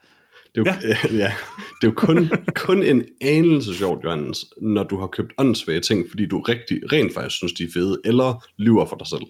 Det 0.56 0.68
er 0.68 0.74
jo, 0.82 0.88
ja. 0.88 1.18
ja, 1.24 1.34
det 1.82 1.88
er 1.88 1.88
jo 1.88 1.92
kun, 1.92 2.32
kun 2.56 2.84
en 2.84 3.06
anelse 3.22 3.76
sjovt, 3.76 4.04
Johannes, 4.04 4.46
når 4.62 4.84
du 4.84 5.00
har 5.00 5.08
købt 5.08 5.34
åndssvage 5.38 5.80
ting, 5.80 6.10
fordi 6.10 6.26
du 6.26 6.40
rigtig, 6.42 6.82
rent 6.92 7.14
faktisk 7.14 7.36
synes, 7.36 7.54
de 7.54 7.64
er 7.64 7.68
fede, 7.74 8.02
eller 8.06 8.46
lyver 8.58 8.86
for 8.86 8.96
dig 8.96 9.08
selv. 9.08 9.22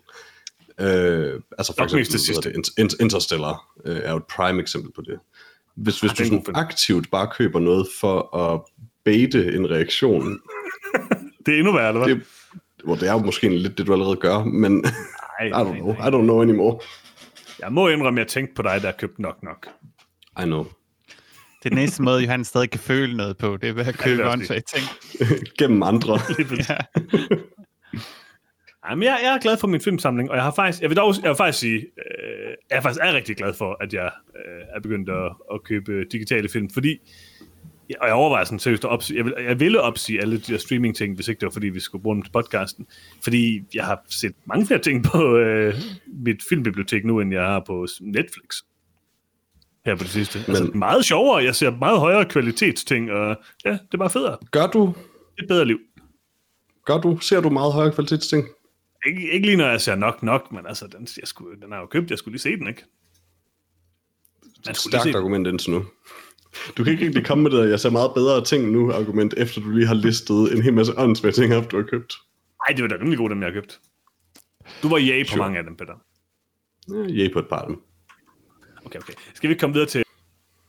Øh, 0.79 1.41
altså 1.57 1.73
for 1.73 1.81
Nok 1.81 1.85
eksempel, 1.85 2.11
det 2.11 2.19
sidste. 2.21 2.53
det, 2.53 2.99
Interstellar 3.01 3.73
øh, 3.85 3.97
er 4.03 4.11
jo 4.11 4.17
et 4.17 4.23
prime 4.35 4.61
eksempel 4.61 4.91
på 4.95 5.01
det. 5.01 5.19
Hvis, 5.75 5.99
hvis 5.99 6.11
Ah, 6.11 6.17
du 6.17 6.23
sådan 6.23 6.43
aktivt 6.55 7.11
bare 7.11 7.29
køber 7.37 7.59
noget 7.59 7.87
for 7.99 8.35
at 8.37 8.61
baite 9.05 9.55
en 9.55 9.69
reaktion, 9.71 10.39
Det 11.45 11.53
er 11.53 11.57
endnu 11.57 11.73
værre, 11.73 11.87
eller 11.87 12.05
hvad? 12.05 12.15
det, 12.15 12.25
hvor 12.83 12.95
det 12.95 13.07
er 13.09 13.13
jo 13.13 13.19
måske 13.19 13.49
lidt 13.49 13.77
det, 13.77 13.87
du 13.87 13.93
allerede 13.93 14.15
gør, 14.15 14.43
men 14.43 14.71
Nej, 14.71 15.47
I 15.47 15.51
don't 15.51 15.73
know, 15.73 15.93
I 15.93 15.97
don't 15.97 16.23
know 16.23 16.41
anymore. 16.41 16.79
Jeg 17.59 17.71
må 17.71 17.87
indrømme, 17.87 18.21
at 18.21 18.25
jeg 18.25 18.31
tænkte 18.31 18.53
på 18.55 18.61
dig, 18.61 18.81
der 18.81 18.91
købte 18.91 19.21
nok 19.21 19.43
nok. 19.43 19.67
I 20.41 20.45
know. 20.45 20.63
Det 21.59 21.65
er 21.65 21.69
den 21.69 21.77
eneste 21.77 22.03
måde, 22.03 22.21
Johan 22.23 22.43
stadig 22.43 22.69
kan 22.69 22.79
føle 22.79 23.17
noget 23.17 23.37
på, 23.37 23.57
det 23.57 23.69
er 23.69 23.73
ved 23.73 23.85
at 23.85 23.97
købe 23.97 24.23
også 24.23 24.33
åndssvage 24.33 24.61
ting. 24.61 24.83
Gennem 25.59 25.83
andre. 25.83 26.19
Ja. 26.69 26.77
Ej, 28.83 28.95
men 28.95 29.03
jeg, 29.03 29.19
jeg 29.23 29.33
er 29.33 29.39
glad 29.39 29.57
for 29.57 29.67
min 29.67 29.81
filmsamling, 29.81 30.29
og 30.29 30.35
jeg 30.35 30.43
har 30.43 30.51
faktisk, 30.51 30.81
jeg 30.81 30.89
vil, 30.89 30.97
dog, 30.97 31.13
jeg 31.21 31.29
vil 31.29 31.35
faktisk 31.35 31.59
sige, 31.59 31.77
øh, 31.77 32.53
jeg 32.69 32.77
er 32.77 32.81
faktisk 32.81 32.99
er 33.03 33.13
rigtig 33.13 33.37
glad 33.37 33.53
for, 33.53 33.77
at 33.83 33.93
jeg 33.93 34.11
øh, 34.35 34.61
er 34.75 34.79
begyndt 34.79 35.09
at, 35.09 35.31
at 35.53 35.63
købe 35.63 36.05
digitale 36.11 36.49
film, 36.49 36.69
fordi, 36.69 36.97
og 38.01 38.07
jeg 38.07 38.15
overvejer 38.15 38.43
sådan 38.43 38.59
seriøst 38.59 38.85
at 38.85 38.89
opsige, 38.89 39.17
jeg, 39.17 39.25
vil, 39.25 39.33
jeg 39.47 39.59
ville 39.59 39.81
opsige 39.81 40.21
alle 40.21 40.37
de 40.37 40.51
der 40.51 40.57
streaming-ting, 40.57 41.15
hvis 41.15 41.27
ikke 41.27 41.39
det 41.39 41.45
var, 41.45 41.51
fordi 41.51 41.67
vi 41.67 41.79
skulle 41.79 42.01
bruge 42.01 42.15
dem 42.15 42.23
til 42.23 42.31
podcasten, 42.31 42.87
fordi 43.23 43.61
jeg 43.73 43.85
har 43.85 44.05
set 44.09 44.35
mange 44.45 44.65
flere 44.65 44.79
ting 44.79 45.03
på 45.03 45.37
øh, 45.37 45.75
mit 46.07 46.43
filmbibliotek 46.49 47.05
nu, 47.05 47.19
end 47.19 47.33
jeg 47.33 47.43
har 47.43 47.63
på 47.67 47.87
Netflix. 48.01 48.61
her 49.85 49.95
på 49.95 50.03
det 50.03 50.11
sidste. 50.11 50.43
Men... 50.47 50.55
Altså, 50.55 50.71
meget 50.75 51.05
sjovere. 51.05 51.43
Jeg 51.43 51.55
ser 51.55 51.71
meget 51.71 51.99
højere 51.99 52.25
kvalitetsting, 52.25 53.11
og 53.11 53.37
ja, 53.65 53.71
det 53.71 53.93
er 53.93 53.97
bare 53.97 54.09
federe. 54.09 54.37
Gør 54.51 54.67
du? 54.67 54.93
Et 55.39 55.47
bedre 55.47 55.65
liv. 55.65 55.79
Gør 56.85 56.97
du? 56.97 57.17
Ser 57.17 57.41
du 57.41 57.49
meget 57.49 57.73
højere 57.73 57.93
kvalitetsting? 57.93 58.47
Ikke, 59.07 59.31
ikke 59.31 59.45
lige 59.45 59.57
når 59.57 59.67
jeg 59.67 59.81
ser 59.81 59.95
nok 59.95 60.23
nok, 60.23 60.51
men 60.51 60.67
altså, 60.67 60.87
den, 60.87 61.07
jeg 61.19 61.27
skulle, 61.27 61.61
den 61.61 61.73
er 61.73 61.77
jo 61.77 61.85
købt, 61.85 62.09
jeg 62.09 62.17
skulle 62.17 62.33
lige 62.33 62.41
se 62.41 62.57
den, 62.57 62.67
ikke? 62.67 62.83
Man 64.65 64.75
skulle 64.75 64.99
Stærkt 64.99 65.15
argument 65.15 65.47
indtil 65.47 65.71
nu. 65.71 65.85
Du 66.77 66.83
kan 66.83 66.93
ikke 66.93 67.05
rigtig 67.05 67.25
komme 67.25 67.43
med 67.43 67.51
det, 67.51 67.69
jeg 67.69 67.79
ser 67.79 67.89
meget 67.89 68.11
bedre 68.15 68.43
ting 68.43 68.71
nu, 68.71 68.91
argument, 68.91 69.33
efter 69.37 69.61
du 69.61 69.69
lige 69.69 69.87
har 69.87 69.93
listet 69.93 70.53
en 70.55 70.61
hel 70.61 70.73
masse 70.73 70.93
åndsvære 70.97 71.33
ting 71.33 71.71
du 71.71 71.77
har 71.77 71.83
købt. 71.83 72.13
Nej, 72.69 72.75
det 72.75 72.83
var 72.83 72.87
da 72.87 72.95
rimelig 72.95 73.17
gode, 73.17 73.29
dem 73.29 73.41
jeg 73.41 73.47
har 73.47 73.53
købt. 73.53 73.79
Du 74.83 74.89
var 74.89 74.99
yay 74.99 75.25
på 75.25 75.29
sure. 75.29 75.39
mange 75.39 75.57
af 75.57 75.63
dem, 75.63 75.75
Peter. 75.75 75.93
Ja, 77.09 77.27
på 77.33 77.39
et 77.39 77.47
par 77.49 77.57
af 77.57 77.67
dem. 77.67 77.77
Okay, 78.85 78.99
okay. 78.99 79.13
Skal 79.33 79.49
vi 79.49 79.55
komme 79.55 79.73
videre 79.73 79.89
til 79.89 80.03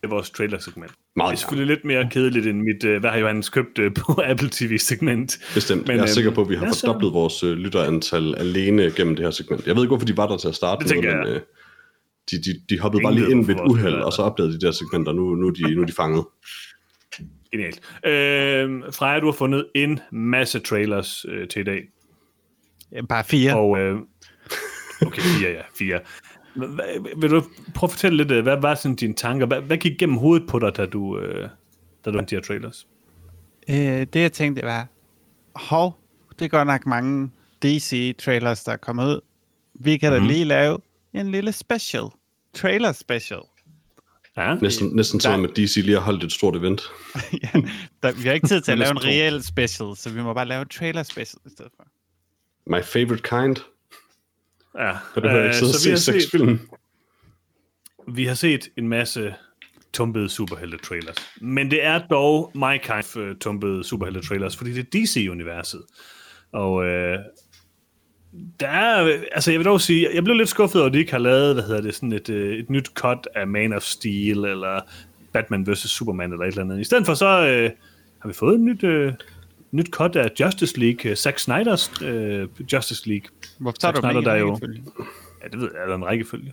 vores 0.08 0.30
trailer-segment? 0.30 0.92
Meget 1.16 1.30
det 1.30 1.36
er 1.36 1.38
selvfølgelig 1.38 1.76
lidt 1.76 1.84
mere 1.84 2.08
kedeligt 2.10 2.46
end 2.46 2.62
mit, 2.62 2.84
uh, 2.84 3.00
hvad 3.00 3.10
har 3.10 3.18
Johannes 3.18 3.48
købt 3.48 3.78
uh, 3.78 3.92
på 3.94 4.20
Apple 4.30 4.48
TV-segment. 4.52 5.38
Bestemt. 5.54 5.80
Men, 5.80 5.90
jeg 5.90 5.96
er 5.96 6.02
øhm, 6.02 6.08
sikker 6.08 6.30
på, 6.30 6.40
at 6.40 6.48
vi 6.48 6.56
har 6.56 6.66
ja, 6.66 6.70
fordoblet 6.70 7.08
så... 7.08 7.12
vores 7.12 7.44
uh, 7.44 7.50
lytterantal 7.50 8.34
alene 8.34 8.90
gennem 8.96 9.16
det 9.16 9.24
her 9.24 9.30
segment. 9.30 9.66
Jeg 9.66 9.76
ved 9.76 9.82
ikke, 9.82 9.88
hvorfor 9.88 10.06
de 10.06 10.16
var 10.16 10.26
der 10.26 10.36
til 10.36 10.48
at 10.48 10.54
starte 10.54 10.88
det 10.88 11.04
med, 11.04 11.14
men 11.14 11.36
uh, 11.36 11.40
de, 12.30 12.36
de, 12.36 12.60
de 12.68 12.80
hoppede 12.80 13.02
bare 13.02 13.14
lige 13.14 13.30
ind 13.30 13.46
ved 13.46 13.54
et 13.54 13.60
uheld, 13.60 13.94
og 13.94 14.12
så 14.12 14.22
opdagede 14.22 14.52
de 14.52 14.60
der 14.60 14.72
segmenter, 14.72 15.12
nu, 15.12 15.34
nu, 15.34 15.46
er 15.46 15.50
de, 15.50 15.74
nu 15.74 15.82
er 15.82 15.86
de 15.86 15.92
fanget. 15.92 16.24
Genialt. 17.52 17.80
Øh, 18.06 18.92
Freja, 18.92 19.20
du 19.20 19.26
har 19.26 19.32
fundet 19.32 19.66
en 19.74 20.00
masse 20.12 20.58
trailers 20.58 21.24
øh, 21.28 21.48
til 21.48 21.60
i 21.60 21.64
dag. 21.64 21.82
Bare 23.08 23.24
fire. 23.24 23.56
Og, 23.56 23.78
øh, 23.78 23.98
okay, 25.06 25.22
fire, 25.22 25.50
ja. 25.50 25.62
Fire. 25.78 26.00
Vil 27.16 27.30
du 27.30 27.42
prøve 27.74 27.88
at 27.88 27.90
fortælle 27.90 28.16
lidt, 28.16 28.30
øh, 28.30 28.42
hvad 28.42 28.56
var 28.60 28.74
sådan 28.74 28.96
dine 28.96 29.14
tanker? 29.14 29.46
Hvad, 29.46 29.60
hvad 29.60 29.76
gik 29.76 29.98
gennem 29.98 30.16
hovedet 30.16 30.48
på 30.48 30.58
dig, 30.58 30.76
da 30.76 30.86
du, 30.86 31.18
øh, 31.18 31.48
da 32.04 32.10
du 32.10 32.18
de 32.18 32.24
her 32.30 32.40
trailers? 32.40 32.86
Øh, 33.68 33.76
det 34.12 34.16
jeg 34.16 34.32
tænkte 34.32 34.62
var, 34.62 34.88
hov, 35.54 35.98
det 36.38 36.44
er 36.44 36.48
godt 36.48 36.66
nok 36.66 36.86
mange 36.86 37.30
DC-trailers, 37.64 38.64
der 38.64 38.72
er 38.72 38.76
kommet 38.76 39.06
ud. 39.06 39.20
Vi 39.74 39.96
kan 39.96 40.12
da 40.12 40.18
mm. 40.20 40.26
lige 40.26 40.44
lave 40.44 40.78
en 41.20 41.30
lille 41.30 41.52
special. 41.52 42.04
Trailer 42.54 42.92
special. 42.92 43.40
Ja. 44.36 44.54
Næsten, 44.54 44.96
næsten 44.96 45.20
der... 45.20 45.22
som 45.22 45.44
at 45.44 45.50
DC 45.56 45.76
lige 45.76 45.94
har 45.94 46.00
holdt 46.00 46.24
et 46.24 46.32
stort 46.32 46.56
event. 46.56 46.82
ja, 47.42 47.60
der, 48.02 48.12
vi 48.12 48.22
har 48.22 48.32
ikke 48.32 48.46
tid 48.46 48.60
til 48.60 48.72
at 48.72 48.78
lave 48.84 48.90
en 48.90 49.04
reel 49.04 49.42
special, 49.42 49.96
så 49.96 50.10
vi 50.10 50.22
må 50.22 50.34
bare 50.34 50.48
lave 50.48 50.62
en 50.62 50.68
trailer 50.68 51.02
special 51.02 51.40
i 51.46 51.50
stedet 51.50 51.72
for. 51.76 51.86
My 52.66 52.82
favorite 52.82 53.22
kind. 53.22 53.56
Ja. 54.78 54.92
For 55.14 55.20
du 55.20 55.28
har 55.28 55.42
ikke 55.42 55.56
siddet 55.56 55.74
og 55.74 55.80
set 55.80 56.00
seks 56.00 56.30
film. 56.30 56.60
Vi 58.08 58.26
har 58.26 58.34
set 58.34 58.68
en 58.78 58.88
masse 58.88 59.34
tumpede 59.92 60.28
superhelte-trailers. 60.28 61.16
Men 61.40 61.70
det 61.70 61.84
er 61.84 61.98
dog 61.98 62.50
my 62.54 62.78
kind 62.82 62.98
of 62.98 63.16
uh, 63.16 63.36
tumpede 63.40 63.84
superhelte-trailers, 63.84 64.56
fordi 64.56 64.72
det 64.72 64.80
er 64.80 65.00
DC-universet. 65.00 65.82
Og 66.52 66.72
uh, 66.72 66.84
der 68.60 68.68
er, 68.68 69.18
altså 69.32 69.50
jeg 69.50 69.58
vil 69.58 69.66
dog 69.66 69.80
sige, 69.80 70.08
jeg 70.14 70.24
blev 70.24 70.36
lidt 70.36 70.48
skuffet 70.48 70.80
over, 70.80 70.88
at 70.88 70.94
de 70.94 70.98
ikke 70.98 71.12
har 71.12 71.18
lavet, 71.18 71.54
hvad 71.54 71.64
hedder 71.64 71.80
det, 71.80 71.94
sådan 71.94 72.12
et, 72.12 72.28
øh, 72.28 72.58
et 72.58 72.70
nyt 72.70 72.86
cut 72.86 73.28
af 73.34 73.46
Man 73.46 73.72
of 73.72 73.82
Steel, 73.82 74.44
eller 74.44 74.80
Batman 75.32 75.66
vs. 75.66 75.78
Superman, 75.78 76.32
eller 76.32 76.44
et 76.44 76.48
eller 76.48 76.62
andet. 76.62 76.80
I 76.80 76.84
stedet 76.84 77.06
for 77.06 77.14
så 77.14 77.46
øh, 77.46 77.70
har 78.18 78.28
vi 78.28 78.34
fået 78.34 78.54
et 78.54 78.60
nyt, 78.60 78.84
øh, 78.84 79.12
nyt 79.72 79.86
cut 79.86 80.16
af 80.16 80.30
Justice 80.40 80.80
League, 80.80 81.10
uh, 81.10 81.16
Zack 81.16 81.38
Snyder's 81.38 82.04
øh, 82.04 82.48
Justice 82.72 83.08
League. 83.08 83.28
Hvorfor 83.58 83.76
tager 83.78 83.92
du 83.92 84.00
Snyder, 84.00 84.20
der 84.20 84.34
jo, 84.34 84.58
Ja, 85.42 85.48
det 85.48 85.60
ved 85.60 85.70
jeg, 85.74 85.82
er 85.82 85.86
der 85.86 85.94
en 85.94 86.04
rækkefølge? 86.04 86.52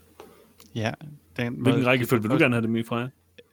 Ja. 0.76 0.92
Den, 1.38 1.54
Hvilken 1.54 1.86
rækkefølge 1.86 2.22
vil 2.22 2.32
du 2.32 2.38
gerne 2.38 2.56
have 2.56 2.62
det 2.62 2.70
med 2.70 2.84
fra? 2.84 3.08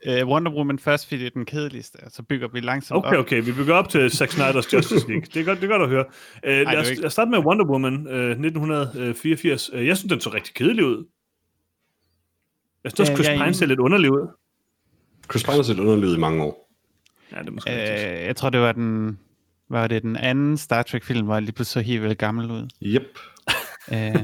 Uh, 0.05 0.27
Wonder 0.27 0.51
Woman 0.51 0.79
først, 0.79 1.07
fordi 1.07 1.19
det 1.19 1.25
er 1.25 1.31
den 1.33 1.45
kedeligste, 1.45 1.97
og 2.05 2.11
så 2.11 2.23
bygger 2.23 2.47
vi 2.47 2.59
langsomt 2.59 3.05
okay, 3.05 3.17
op. 3.17 3.25
Okay, 3.25 3.43
vi 3.43 3.51
bygger 3.51 3.73
op 3.73 3.89
til 3.89 4.11
Zack 4.11 4.31
Snyder's 4.31 4.73
Justice 4.73 5.07
League. 5.07 5.25
Det 5.33 5.37
er 5.37 5.43
godt, 5.43 5.61
det 5.61 5.71
er 5.71 5.77
godt 5.77 5.81
at 5.81 5.89
høre. 5.89 6.05
Uh, 6.43 6.49
Ej, 6.49 6.63
lad, 6.63 6.81
os, 6.81 6.97
lad 6.97 7.05
os 7.05 7.13
starte 7.13 7.31
med 7.31 7.39
Wonder 7.39 7.65
Woman 7.65 7.93
uh, 7.93 8.13
1984. 8.13 9.73
Uh, 9.73 9.87
jeg 9.87 9.97
synes, 9.97 10.11
den 10.11 10.21
så 10.21 10.33
rigtig 10.33 10.53
kedelig 10.53 10.85
ud. 10.85 11.05
Jeg 12.83 12.91
synes 12.91 13.09
også, 13.09 13.23
Chris 13.23 13.39
Pine 13.39 13.53
ser 13.53 13.65
lidt 13.65 13.79
underlig 13.79 14.11
ud. 14.11 14.27
Chris 15.31 15.43
Pine 15.43 15.55
har 15.55 15.63
set 15.63 15.79
underlig 15.79 16.09
ud 16.09 16.15
i 16.15 16.19
mange 16.19 16.43
år. 16.43 16.73
Ja, 17.31 17.41
det 17.43 17.53
måske 17.53 17.69
uh, 17.69 18.25
Jeg 18.25 18.35
tror, 18.35 18.49
det 18.49 18.61
var 18.61 18.71
den, 18.71 19.19
var 19.69 19.87
det 19.87 20.01
den 20.01 20.15
anden 20.15 20.57
Star 20.57 20.83
Trek-film, 20.83 21.25
hvor 21.25 21.35
jeg 21.35 21.41
lige 21.41 21.51
pludselig 21.51 21.85
så 21.85 21.87
helt 21.87 22.01
vildt 22.03 22.17
gammel 22.17 22.51
ud. 22.51 22.67
Yep. 22.83 23.19
uh, 23.91 24.21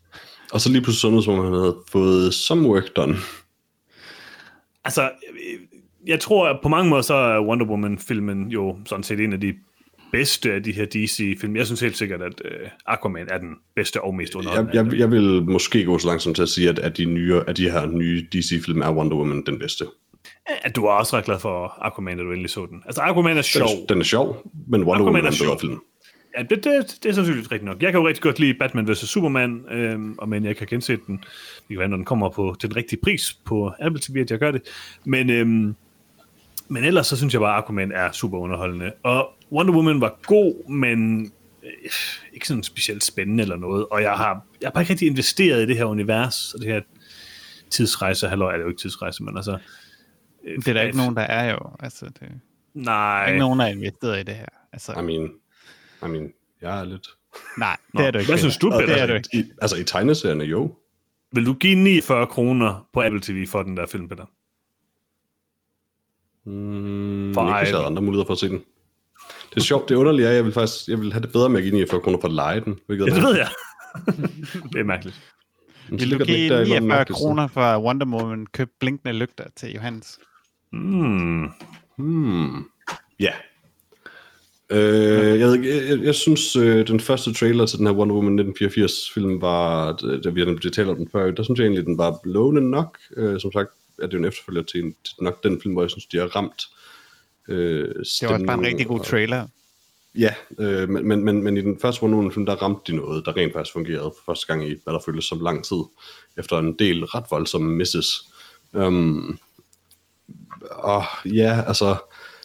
og 0.52 0.60
så 0.60 0.72
lige 0.72 0.82
pludselig 0.82 1.00
sådan 1.00 1.16
ud, 1.16 1.22
som 1.22 1.44
han 1.44 1.52
havde 1.52 1.76
fået 1.88 2.34
some 2.34 2.68
work 2.68 2.96
done. 2.96 3.16
Altså, 4.86 5.10
jeg 6.06 6.20
tror, 6.20 6.48
at 6.48 6.58
på 6.62 6.68
mange 6.68 6.90
måder 6.90 7.02
så 7.02 7.14
er 7.14 7.40
Wonder 7.40 7.66
Woman-filmen 7.66 8.48
jo 8.48 8.78
sådan 8.86 9.02
set 9.02 9.20
en 9.20 9.32
af 9.32 9.40
de 9.40 9.54
bedste 10.12 10.52
af 10.52 10.62
de 10.62 10.72
her 10.72 10.84
DC-film. 10.84 11.56
Jeg 11.56 11.66
synes 11.66 11.80
helt 11.80 11.96
sikkert, 11.96 12.22
at 12.22 12.42
uh, 12.44 12.68
Aquaman 12.86 13.26
er 13.30 13.38
den 13.38 13.54
bedste 13.76 14.00
og 14.00 14.14
mest 14.14 14.34
underholdende. 14.34 14.76
Jeg, 14.76 14.86
jeg, 14.86 14.98
jeg 14.98 15.10
vil 15.10 15.42
måske 15.42 15.84
gå 15.84 15.98
så 15.98 16.08
langsomt 16.08 16.36
til 16.36 16.42
at 16.42 16.48
sige, 16.48 16.68
at, 16.68 16.78
at 16.78 16.96
de, 16.96 17.04
nye, 17.04 17.40
at 17.46 17.56
de 17.56 17.70
her 17.70 17.86
nye 17.86 18.26
DC-film 18.32 18.82
er 18.82 18.92
Wonder 18.92 19.16
Woman 19.16 19.42
den 19.46 19.58
bedste. 19.58 19.84
At 20.62 20.76
du 20.76 20.80
var 20.80 20.98
også 20.98 21.16
ret 21.16 21.24
glad 21.24 21.38
for 21.38 21.78
Aquaman, 21.80 22.16
da 22.16 22.22
du 22.22 22.30
endelig 22.30 22.50
så 22.50 22.66
den. 22.66 22.82
Altså, 22.86 23.00
Aquaman 23.00 23.38
er 23.38 23.42
sjov. 23.42 23.68
Den, 23.68 23.88
den 23.88 24.00
er 24.00 24.04
sjov, 24.04 24.50
men 24.68 24.84
Wonder 24.84 24.92
Aquaman 24.92 25.06
Woman 25.06 25.24
er, 25.24 25.30
en 25.30 25.46
bedre 25.46 25.58
film. 25.60 25.80
Ja, 26.38 26.42
det, 26.42 26.64
det, 26.64 26.98
det 27.02 27.08
er 27.08 27.12
sandsynligt 27.12 27.52
rigtigt 27.52 27.64
nok. 27.64 27.82
Jeg 27.82 27.92
kan 27.92 28.00
jo 28.00 28.08
rigtig 28.08 28.22
godt 28.22 28.38
lide 28.38 28.54
Batman 28.54 28.88
vs. 28.88 28.98
Superman, 28.98 29.64
øhm, 29.70 30.14
og 30.18 30.28
men 30.28 30.44
jeg 30.44 30.56
kan 30.56 30.66
gense 30.66 30.98
den. 31.06 31.24
Det 31.68 31.74
kan 31.74 31.78
være, 31.78 31.88
når 31.88 31.96
den 31.96 32.04
kommer 32.04 32.28
på 32.28 32.56
den 32.62 32.76
rigtige 32.76 33.00
pris 33.02 33.38
på 33.44 33.72
Apple 33.78 34.00
TV, 34.00 34.16
at 34.16 34.30
jeg 34.30 34.38
gør 34.38 34.50
det. 34.50 34.62
Men, 35.04 35.30
øhm, 35.30 35.76
men 36.68 36.84
ellers 36.84 37.06
så 37.06 37.16
synes 37.16 37.32
jeg 37.34 37.40
bare, 37.40 37.56
at 37.56 37.62
Aquaman 37.62 37.92
er 37.92 38.12
super 38.12 38.38
underholdende. 38.38 38.92
Og 39.02 39.28
Wonder 39.52 39.74
Woman 39.74 40.00
var 40.00 40.18
god, 40.26 40.70
men 40.70 41.24
øh, 41.62 41.90
ikke 42.32 42.48
sådan 42.48 42.62
specielt 42.62 43.04
spændende 43.04 43.42
eller 43.42 43.56
noget. 43.56 43.86
Og 43.86 44.02
jeg 44.02 44.12
har, 44.12 44.44
jeg 44.60 44.66
har 44.66 44.70
bare 44.70 44.82
ikke 44.82 44.90
rigtig 44.90 45.08
investeret 45.08 45.62
i 45.62 45.66
det 45.66 45.76
her 45.76 45.84
univers, 45.84 46.54
og 46.54 46.60
det 46.60 46.68
her 46.68 46.80
tidsrejse, 47.70 48.28
halløj, 48.28 48.52
er 48.52 48.56
det 48.56 48.64
jo 48.64 48.68
ikke 48.68 48.80
tidsrejse, 48.80 49.22
men 49.22 49.36
altså... 49.36 49.58
Øh, 50.44 50.56
det 50.56 50.68
er 50.68 50.72
der 50.72 50.82
ikke 50.82 50.96
nogen, 50.96 51.16
der 51.16 51.22
er 51.22 51.52
jo. 51.52 51.58
Altså, 51.80 52.06
det, 52.06 52.28
Nej. 52.74 53.18
Der 53.18 53.22
er 53.22 53.26
ikke 53.26 53.38
nogen, 53.38 53.58
der 53.58 53.66
er 53.66 53.70
investeret 53.70 54.20
i 54.20 54.22
det 54.22 54.34
her. 54.34 54.46
Altså, 54.72 54.92
I 54.92 55.02
mean, 55.02 55.30
i 56.02 56.08
mean, 56.08 56.32
jeg 56.62 56.80
er 56.80 56.84
lidt... 56.84 57.08
Nej, 57.58 57.76
det 57.96 58.06
er 58.06 58.10
du 58.10 58.18
ikke. 58.18 58.30
Hvad 58.30 58.38
synes 58.38 58.56
du, 58.56 58.70
Peter? 58.70 58.86
Det 58.86 59.00
er 59.00 59.06
du 59.06 59.14
ikke. 59.14 59.28
I, 59.32 59.44
altså 59.62 59.76
i 59.76 59.84
tegneserierne, 59.84 60.44
jo. 60.44 60.74
Vil 61.32 61.46
du 61.46 61.54
give 61.54 61.74
49 61.74 62.26
kroner 62.26 62.88
på 62.92 63.02
Apple 63.02 63.20
TV 63.20 63.46
for 63.46 63.62
den 63.62 63.76
der 63.76 63.86
film, 63.86 64.08
Peter? 64.08 64.24
Mm, 66.44 67.34
for 67.34 67.48
ikke, 67.48 67.58
hvis 67.58 67.70
jeg 67.70 67.86
andre 67.86 68.02
muligheder 68.02 68.26
for 68.26 68.32
at 68.32 68.38
se 68.38 68.48
den. 68.48 68.62
Det 69.50 69.56
er 69.56 69.60
sjovt, 69.60 69.88
det 69.88 69.94
er 69.94 69.98
underligt, 69.98 70.28
jeg 70.28 70.44
vil 70.44 70.52
faktisk 70.52 70.88
jeg 70.88 71.00
vil 71.00 71.12
have 71.12 71.22
det 71.22 71.32
bedre 71.32 71.48
med 71.48 71.58
at 71.58 71.62
give 71.62 71.74
49 71.74 72.00
kroner 72.00 72.18
for 72.20 72.28
at 72.28 72.34
lege 72.34 72.60
den. 72.60 72.78
Hvilket 72.86 73.06
ja, 73.06 73.14
det 73.14 73.22
ved 73.22 73.36
jeg. 73.36 73.48
det 74.72 74.80
er 74.80 74.84
mærkeligt. 74.84 75.32
Vil 75.88 76.18
du 76.18 76.24
give 76.24 76.64
49 76.64 77.04
kroner 77.04 77.46
for 77.46 77.78
Wonder 77.78 78.06
Woman 78.06 78.46
købe 78.46 78.70
blinkende 78.80 79.12
lygter 79.12 79.44
til 79.56 79.72
Johannes? 79.72 80.18
Hmm. 80.72 81.50
Hmm. 81.96 82.64
Ja, 83.20 83.32
Øh, 84.70 85.40
jeg, 85.40 85.64
jeg, 85.64 85.98
jeg 86.02 86.14
synes, 86.14 86.56
øh, 86.56 86.86
den 86.88 87.00
første 87.00 87.32
trailer 87.32 87.66
til 87.66 87.78
den 87.78 87.86
her 87.86 87.94
Wonder 87.94 88.14
Woman 88.14 88.38
1984-film 88.38 89.40
var, 89.40 89.92
da 90.24 90.30
vi 90.30 90.40
har 90.40 90.70
talt 90.72 90.88
om 90.88 90.96
den 90.96 91.08
før, 91.12 91.30
der 91.30 91.42
synes 91.42 91.58
jeg 91.58 91.64
egentlig, 91.64 91.86
den 91.86 91.98
var 91.98 92.20
lovende 92.24 92.70
nok. 92.70 92.98
Øh, 93.16 93.40
som 93.40 93.52
sagt 93.52 93.70
er 93.98 94.06
det 94.06 94.12
jo 94.12 94.18
en 94.18 94.24
efterfølger 94.24 94.62
til, 94.62 94.84
en, 94.84 94.94
til 95.04 95.14
nok 95.20 95.44
den 95.44 95.60
film, 95.62 95.74
hvor 95.74 95.82
jeg 95.82 95.90
synes, 95.90 96.06
de 96.06 96.16
har 96.16 96.26
ramt 96.26 96.62
øh, 97.48 97.88
Det 98.20 98.28
var 98.28 98.42
bare 98.46 98.58
en 98.58 98.66
rigtig 98.66 98.86
god 98.86 99.00
trailer. 99.00 99.46
Ja, 100.18 100.34
øh, 100.58 100.88
men, 100.88 101.08
men, 101.08 101.24
men, 101.24 101.42
men 101.42 101.56
i 101.56 101.60
den 101.60 101.78
første 101.80 102.02
Wonder 102.02 102.18
Woman-film, 102.18 102.46
der 102.46 102.54
ramte 102.54 102.92
de 102.92 102.96
noget, 102.96 103.26
der 103.26 103.36
rent 103.36 103.52
faktisk 103.52 103.72
fungerede 103.72 104.12
for 104.16 104.32
første 104.32 104.46
gang 104.46 104.68
i, 104.68 104.74
hvad 104.84 104.94
der 104.94 105.00
føltes 105.06 105.24
som 105.24 105.40
lang 105.40 105.64
tid, 105.64 105.82
efter 106.38 106.58
en 106.58 106.72
del 106.78 107.04
ret 107.04 107.24
voldsomme 107.30 107.76
misses. 107.76 108.30
Um, 108.72 109.38
og 110.70 111.04
ja, 111.24 111.62
altså 111.66 111.96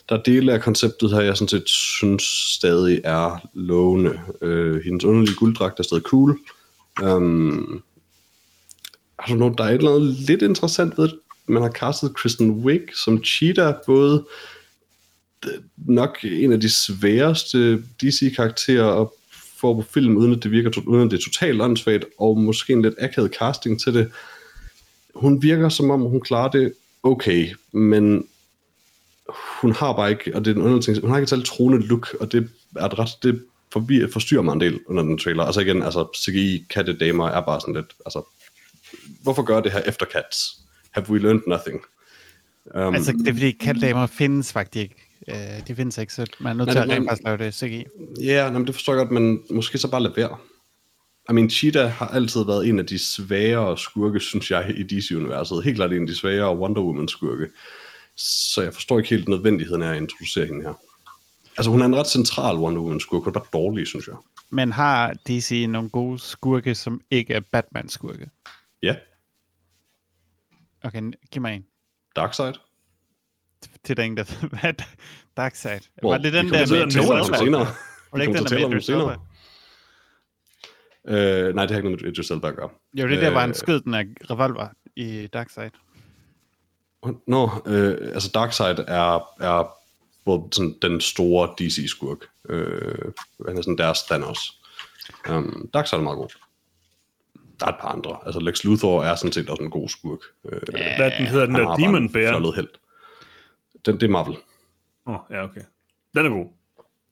der 0.10 0.18
er 0.18 0.22
dele 0.22 0.54
af 0.54 0.62
konceptet 0.62 1.12
her, 1.12 1.22
jeg 1.22 1.38
sådan 1.38 1.48
set 1.48 1.70
synes 1.70 2.24
stadig 2.56 3.02
er 3.04 3.50
lovende. 3.54 4.20
Øh, 4.42 4.84
hendes 4.84 5.04
underlige 5.04 5.36
gulddragt 5.36 5.80
er 5.80 5.84
stadig 5.84 6.04
cool. 6.04 6.40
Um, 7.04 7.84
I 9.28 9.32
don't 9.32 9.36
know, 9.36 9.54
der 9.58 9.64
er 9.64 9.70
et 9.70 9.74
eller 9.74 9.96
andet 9.96 10.14
lidt 10.14 10.42
interessant 10.42 10.98
ved, 10.98 11.10
at 11.10 11.14
man 11.48 11.62
har 11.62 11.70
castet 11.70 12.16
Kristen 12.16 12.52
Wiig 12.52 12.82
som 13.04 13.24
Cheetah, 13.24 13.74
både 13.86 14.26
øh, 15.46 15.52
nok 15.78 16.18
en 16.24 16.54
af 16.54 16.60
de 16.60 16.70
sværeste 16.70 17.78
DC-karakterer 17.78 19.02
at 19.02 19.08
få 19.58 19.74
på 19.74 19.82
film, 19.82 20.18
uden 20.18 20.34
at 20.34 20.44
det 20.44 20.52
virker 20.52 20.82
uden 20.88 21.06
at 21.06 21.12
det 21.12 21.18
er 21.18 21.24
totalt 21.24 21.62
åndssvagt, 21.62 22.06
og 22.20 22.38
måske 22.38 22.74
en 22.74 22.82
lidt 22.82 22.96
akavet 23.00 23.36
casting 23.40 23.82
til 23.82 23.94
det. 23.94 24.12
Hun 25.16 25.42
virker 25.42 25.70
som 25.70 25.90
om, 25.90 26.02
hun 26.02 26.22
klarer 26.22 26.52
det 26.52 26.74
okay, 27.04 27.50
men 27.72 28.28
hun 29.62 29.72
har 29.72 29.94
bare 29.94 30.12
ikke, 30.12 30.36
og 30.36 30.46
det 30.46 30.52
er 30.52 30.56
en 30.56 30.62
underlig 30.62 30.84
ting, 30.84 31.02
hun 31.02 31.10
har 31.10 31.18
ikke 31.18 31.24
et 31.24 31.30
særligt 31.30 31.50
troende 31.50 31.88
look, 31.88 32.16
og 32.20 32.32
det 32.32 32.50
er 32.76 32.86
et 32.86 33.00
ret, 33.00 33.10
det 33.24 33.44
forbi, 33.74 34.02
forstyrrer 34.14 34.42
mig 34.42 34.54
en 34.54 34.62
del 34.62 34.80
under 34.88 35.04
den 35.04 35.18
trailer. 35.18 35.44
Altså 35.44 35.62
igen, 35.62 35.84
altså 35.84 36.08
CGI 36.18 36.66
kattedamer 36.70 37.28
er 37.28 37.42
bare 37.42 37.62
sådan 37.62 37.76
lidt, 37.76 37.96
altså, 38.06 38.22
hvorfor 39.24 39.44
gør 39.44 39.62
det 39.62 39.72
her 39.72 39.82
efter 39.88 40.06
Cats? 40.06 40.62
have 40.92 41.10
we 41.10 41.20
learned 41.20 41.42
nothing? 41.48 41.82
Um, 42.76 42.96
altså, 42.96 43.12
det 43.12 43.28
er 43.28 43.34
fordi 43.34 43.52
kalddamer 43.52 44.08
findes 44.08 44.54
faktisk 44.54 44.82
ikke. 44.84 44.96
Uh, 45.28 45.68
de 45.68 45.76
findes 45.76 45.98
ikke, 45.98 46.14
så 46.14 46.26
man 46.40 46.52
er 46.52 46.58
nødt 46.58 46.72
til 46.72 46.78
at 46.78 46.90
rent 46.90 47.10
faktisk 47.10 47.26
lave 47.26 47.38
det 47.38 47.54
CGI. 47.54 47.86
Ja, 48.22 48.52
yeah, 48.52 48.68
det 48.68 48.76
forstår 48.76 48.94
jeg 48.94 48.98
godt, 48.98 49.12
men 49.12 49.40
måske 49.50 49.78
så 49.78 49.92
bare 49.92 50.04
lade 50.04 50.14
være. 50.18 50.38
I 51.30 51.34
mean, 51.34 51.50
Cheetah 51.50 51.92
har 51.92 52.08
altid 52.08 52.46
været 52.46 52.68
en 52.68 52.80
af 52.80 52.86
de 52.86 53.00
svagere 53.00 53.78
skurke, 53.78 54.20
synes 54.20 54.52
jeg, 54.52 54.74
i 54.78 54.84
DC-universet. 54.84 55.64
Helt 55.64 55.76
klart 55.76 55.94
en 55.94 56.02
af 56.02 56.08
de 56.08 56.16
svagere 56.16 56.58
Wonder 56.58 56.82
Woman-skurke. 56.82 57.48
Så 58.22 58.62
jeg 58.62 58.74
forstår 58.74 58.98
ikke 59.00 59.10
helt 59.10 59.28
nødvendigheden 59.28 59.82
af 59.82 59.92
at 59.92 59.98
introducere 59.98 60.46
hende 60.46 60.62
her. 60.62 60.74
Altså, 61.58 61.72
hun 61.72 61.82
er 61.82 61.86
en 61.86 61.96
ret 61.96 62.08
central 62.08 62.56
Wonder 62.56 62.82
Woman-skurke, 62.82 63.28
og 63.28 63.34
bare 63.34 63.44
dårlig, 63.54 63.88
synes 63.88 64.08
jeg. 64.08 64.16
Men 64.50 64.72
har 64.72 65.14
DC 65.28 65.66
nogle 65.70 65.90
gode 65.90 66.20
skurke, 66.20 66.76
som 66.76 67.02
ikke 67.12 67.34
er 67.34 67.40
Batman-skurke? 67.40 68.30
Ja. 68.84 68.96
Okay, 70.84 71.12
giv 71.32 71.42
mig 71.42 71.56
en. 71.56 71.66
Darkseid. 72.16 72.54
Til 73.84 73.98
den, 73.98 74.18
der 74.18 74.48
hvad 74.62 74.74
Darkseid? 75.38 75.80
Var 76.04 76.18
det 76.18 76.34
den 76.34 76.46
der 76.46 76.68
med 76.68 76.78
Idris? 76.78 77.40
Senere. 77.40 77.68
Var 78.12 78.20
det 78.20 78.28
ikke 78.28 78.38
den 78.38 78.46
der 78.46 78.60
med 78.60 78.70
Idris 78.70 78.90
Elba? 78.90 79.16
Uh, 81.04 81.56
nej, 81.56 81.66
det 81.66 81.72
har 81.72 81.78
ikke 81.78 81.90
noget 81.90 82.02
med 82.02 82.12
Idris 82.12 82.32
Elba 82.32 82.48
at 82.48 82.56
gøre. 82.56 82.70
Jo, 82.94 83.08
det 83.08 83.22
der 83.22 83.30
var 83.30 83.44
en 83.44 83.54
skød 83.54 83.82
den 83.82 83.94
af 83.94 84.06
revolver 84.30 84.68
i 84.96 85.28
Darkseid. 85.28 85.72
Nå, 87.06 87.14
no, 87.28 87.44
uh, 87.46 88.14
altså 88.14 88.32
Darkseid 88.34 88.80
er, 88.88 89.16
er 89.40 89.78
hvor 90.24 90.48
sådan, 90.52 90.76
den 90.82 91.02
store 91.02 91.50
DC-skurk. 91.60 92.26
Øh, 92.50 93.12
han 93.48 93.58
er 93.58 93.62
sådan 93.62 93.78
deres 93.78 94.02
Thanos. 94.02 94.60
Um, 95.30 95.70
Darkseid 95.74 96.00
er 96.00 96.04
meget 96.04 96.18
god. 96.18 96.30
Der 97.60 97.66
er 97.66 97.70
et 97.70 97.78
par 97.82 97.88
andre. 97.88 98.18
Altså 98.26 98.40
Lex 98.40 98.64
Luthor 98.64 99.04
er 99.04 99.16
sådan 99.16 99.32
set 99.32 99.50
også 99.50 99.64
en 99.64 99.70
god 99.70 99.90
skurk. 99.90 100.20
Øh, 100.46 100.62
ja, 100.74 100.98
Hvad 100.98 101.12
den 101.18 101.28
hedder 101.28 101.46
den 101.46 101.56
der 101.56 101.76
Demon 101.76 102.10
Bear? 102.10 102.56
Held. 102.56 102.68
Den, 103.86 103.96
det 103.96 104.04
er 104.04 104.10
Marvel. 104.10 104.38
Åh, 105.08 105.14
oh, 105.14 105.20
ja, 105.30 105.44
okay. 105.44 105.62
Den 106.16 106.26
er 106.26 106.30
god. 106.30 106.46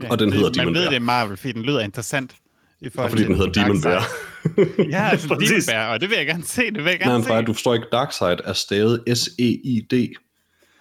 Ja, 0.03 0.11
og 0.11 0.19
den 0.19 0.33
hedder 0.33 0.47
det, 0.47 0.55
Demon 0.55 0.73
Man 0.73 0.73
ved, 0.73 0.81
Bear. 0.81 0.89
det 0.89 0.95
er 0.95 1.05
Marvel, 1.05 1.37
fordi 1.37 1.51
den 1.51 1.63
lyder 1.63 1.79
interessant. 1.79 2.35
I 2.81 2.89
og 2.97 3.09
fordi 3.09 3.23
den 3.23 3.35
hedder 3.35 3.51
Demon 3.51 3.81
Bear. 3.81 4.03
ja, 4.95 5.09
altså 5.09 5.27
Demon 5.27 5.61
Bear, 5.67 5.93
og 5.93 6.01
det 6.01 6.09
vil 6.09 6.17
jeg 6.17 6.25
gerne 6.25 6.43
se. 6.43 6.61
Det 6.61 6.83
vil 6.83 6.89
jeg 6.89 6.99
gerne 6.99 7.23
Nej, 7.23 7.41
se. 7.41 7.45
du 7.45 7.53
forstår 7.53 7.73
ikke, 7.73 7.87
Darkseid 7.91 8.37
er 8.45 8.53
stadig 8.53 9.17
S-E-I-D. 9.17 10.13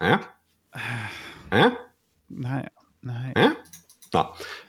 Ja? 0.01 0.17
Ja? 1.51 1.69
Nej, 2.29 2.69
nej. 3.01 3.33
Ja? 3.35 3.51
Nå, 4.13 4.25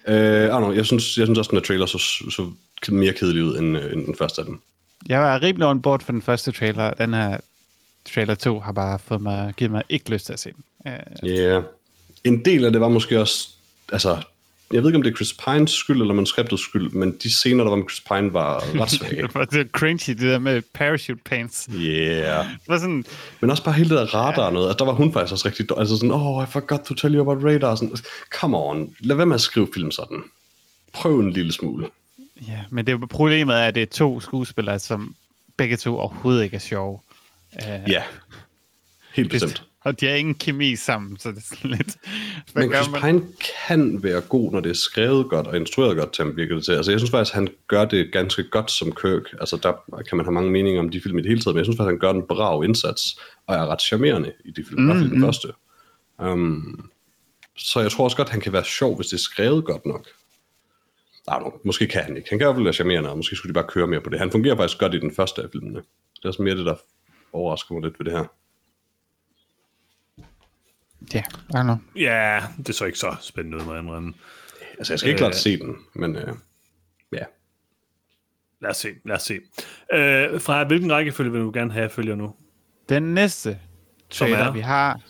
øh, 0.06 0.48
know, 0.48 0.72
jeg, 0.72 0.86
synes, 0.86 1.18
jeg 1.18 1.26
synes 1.26 1.38
også, 1.38 1.48
at 1.48 1.50
den 1.50 1.58
her 1.58 1.64
trailer 1.64 1.86
så, 1.86 1.98
så 2.30 2.50
mere 2.92 3.12
kedelig 3.12 3.44
ud 3.44 3.58
end, 3.58 3.78
øh, 3.78 3.92
end 3.92 4.06
den 4.06 4.16
første 4.16 4.40
af 4.40 4.46
dem. 4.46 4.60
Jeg 5.08 5.20
var 5.20 5.42
rimelig 5.42 5.68
on 5.68 5.82
board 5.82 6.02
for 6.02 6.12
den 6.12 6.22
første 6.22 6.52
trailer. 6.52 6.90
Den 6.90 7.14
her 7.14 7.38
trailer 8.14 8.34
2 8.34 8.60
har 8.60 8.72
bare 8.72 8.98
fået 8.98 9.20
mig, 9.20 9.54
givet 9.56 9.70
mig 9.70 9.82
ikke 9.88 10.10
lyst 10.10 10.26
til 10.26 10.32
at 10.32 10.40
se 10.40 10.50
den. 10.52 10.64
Ja. 10.84 10.96
Uh... 11.22 11.28
Yeah. 11.28 11.62
En 12.24 12.44
del 12.44 12.64
af 12.64 12.72
det 12.72 12.80
var 12.80 12.88
måske 12.88 13.20
også, 13.20 13.48
altså, 13.92 14.22
jeg 14.72 14.82
ved 14.82 14.88
ikke, 14.88 14.96
om 14.96 15.02
det 15.02 15.10
er 15.10 15.16
Chris 15.16 15.32
Pines 15.32 15.70
skyld, 15.70 16.00
eller 16.00 16.14
manuskriptets 16.14 16.62
skyld, 16.62 16.90
men 16.90 17.16
de 17.22 17.30
scener, 17.30 17.64
der 17.64 17.70
var 17.70 17.76
med 17.76 17.84
Chris 17.90 18.00
Pine, 18.00 18.32
var 18.32 18.80
ret 18.80 18.90
svage. 19.00 19.22
det 19.22 19.34
var 19.34 19.46
så 19.50 19.64
cringy, 19.72 20.08
det 20.08 20.18
der 20.20 20.38
med 20.38 20.62
parachute 20.74 21.20
pants. 21.24 21.68
Yeah. 21.74 22.44
Det 22.44 22.68
var 22.68 22.78
sådan... 22.78 23.04
Men 23.40 23.50
også 23.50 23.64
bare 23.64 23.74
hele 23.74 23.90
det 23.90 23.98
der 23.98 24.14
radar 24.14 24.44
ja. 24.44 24.50
noget, 24.50 24.68
altså, 24.68 24.78
der 24.78 24.84
var 24.84 24.92
hun 24.92 25.12
faktisk 25.12 25.32
også 25.32 25.48
rigtig 25.48 25.68
dårlig. 25.68 25.80
Altså 25.80 25.96
sådan, 25.96 26.10
oh, 26.10 26.44
I 26.44 26.46
forgot 26.50 26.80
to 26.80 26.94
tell 26.94 27.14
you 27.14 27.30
about 27.30 27.44
radar. 27.44 27.74
Sådan, 27.74 27.96
come 28.40 28.56
on, 28.58 28.94
lad 29.00 29.16
være 29.16 29.26
med 29.26 29.34
at 29.34 29.40
skrive 29.40 29.68
film 29.74 29.90
sådan. 29.90 30.22
Prøv 30.92 31.20
en 31.20 31.30
lille 31.30 31.52
smule. 31.52 31.88
Ja, 32.48 32.60
men 32.70 32.86
det 32.86 33.08
problemet 33.08 33.56
er, 33.56 33.66
at 33.66 33.74
det 33.74 33.82
er 33.82 33.86
to 33.86 34.20
skuespillere, 34.20 34.78
som 34.78 35.14
begge 35.56 35.76
to 35.76 35.98
overhovedet 35.98 36.44
ikke 36.44 36.56
er 36.56 36.60
sjove. 36.60 36.98
Uh, 37.52 37.90
ja, 37.90 38.02
helt 39.14 39.30
bestemt. 39.30 39.69
Og 39.84 40.00
de 40.00 40.06
har 40.06 40.14
ingen 40.14 40.34
kemi 40.34 40.76
sammen, 40.76 41.18
så 41.18 41.30
det 41.30 41.36
er 41.36 41.56
sådan 41.56 41.70
lidt... 41.70 41.96
Hvad 42.52 42.62
Men 42.62 42.74
Chris 42.74 42.90
man? 42.90 43.00
Pine 43.00 43.22
kan 43.68 44.02
være 44.02 44.20
god, 44.20 44.52
når 44.52 44.60
det 44.60 44.70
er 44.70 44.74
skrevet 44.74 45.30
godt 45.30 45.46
og 45.46 45.56
instrueret 45.56 45.96
godt 45.96 46.12
til 46.12 46.24
ham, 46.24 46.36
virker 46.36 46.54
det 46.54 46.64
til. 46.64 46.72
Altså, 46.72 46.90
jeg 46.90 47.00
synes 47.00 47.10
faktisk, 47.10 47.34
han 47.34 47.48
gør 47.68 47.84
det 47.84 48.12
ganske 48.12 48.44
godt 48.44 48.70
som 48.70 48.92
Kirk. 48.92 49.22
Altså, 49.40 49.56
der 49.56 50.02
kan 50.08 50.16
man 50.16 50.26
have 50.26 50.32
mange 50.32 50.50
meninger 50.50 50.80
om 50.80 50.88
de 50.88 51.00
film 51.00 51.18
i 51.18 51.22
det 51.22 51.28
hele 51.28 51.40
taget, 51.40 51.54
men 51.54 51.58
jeg 51.58 51.66
synes 51.66 51.76
faktisk, 51.76 51.90
han 51.90 51.98
gør 51.98 52.10
en 52.10 52.26
brav 52.28 52.64
indsats, 52.64 53.20
og 53.46 53.54
er 53.54 53.66
ret 53.66 53.82
charmerende 53.82 54.32
i 54.44 54.50
de 54.50 54.64
film, 54.64 54.82
mm-hmm. 54.82 55.10
den 55.10 55.20
første. 55.20 55.48
Um, 56.18 56.90
så 57.56 57.80
jeg 57.80 57.90
tror 57.90 58.04
også 58.04 58.16
godt, 58.16 58.28
han 58.28 58.40
kan 58.40 58.52
være 58.52 58.64
sjov, 58.64 58.96
hvis 58.96 59.06
det 59.06 59.16
er 59.16 59.20
skrevet 59.20 59.64
godt 59.64 59.86
nok. 59.86 60.06
Nej, 61.26 61.40
no, 61.40 61.50
måske 61.64 61.86
kan 61.86 62.02
han 62.02 62.16
ikke. 62.16 62.30
Han 62.30 62.38
kan 62.38 62.44
i 62.44 62.46
hvert 62.46 62.56
fald 62.56 62.64
være 62.64 62.72
charmerende, 62.74 63.10
og 63.10 63.16
måske 63.16 63.36
skulle 63.36 63.50
de 63.50 63.54
bare 63.54 63.68
køre 63.68 63.86
mere 63.86 64.00
på 64.00 64.10
det. 64.10 64.18
Han 64.18 64.30
fungerer 64.30 64.56
faktisk 64.56 64.78
godt 64.78 64.94
i 64.94 65.00
den 65.00 65.14
første 65.14 65.42
af 65.42 65.48
filmene. 65.52 65.78
Det 66.16 66.24
er 66.24 66.28
også 66.28 66.42
mere 66.42 66.56
det, 66.56 66.66
der 66.66 66.74
overrasker 67.32 67.74
mig 67.74 67.82
lidt 67.82 67.98
ved 67.98 68.04
det 68.04 68.12
her. 68.12 68.24
Ja, 71.14 71.22
yeah, 71.54 71.62
I 71.62 71.64
know. 71.64 71.76
Ja, 71.96 72.42
det 72.66 72.74
så 72.74 72.84
ikke 72.84 72.98
så 72.98 73.16
spændende 73.20 73.58
ud, 73.58 73.64
må 73.64 73.72
jeg 73.72 73.82
indrømme. 73.82 74.14
Altså, 74.78 74.92
jeg 74.92 74.98
skal 74.98 75.08
ikke 75.10 75.18
klart 75.18 75.36
se 75.36 75.58
den, 75.58 75.76
men 75.94 76.16
øh, 76.16 76.34
ja. 77.12 77.24
Lad 78.62 78.70
os 78.70 78.76
se, 78.76 78.88
lad 79.04 79.16
os 79.16 79.22
se. 79.22 79.40
Øh, 79.92 80.40
fra 80.40 80.64
hvilken 80.64 80.92
rækkefølge 80.92 81.32
vil 81.32 81.40
du 81.40 81.50
gerne 81.54 81.72
have, 81.72 81.90
følger 81.90 82.14
nu? 82.14 82.34
Den 82.88 83.02
næste 83.02 83.58
trailer, 84.10 84.52
vi 84.52 84.60
har, 84.60 85.00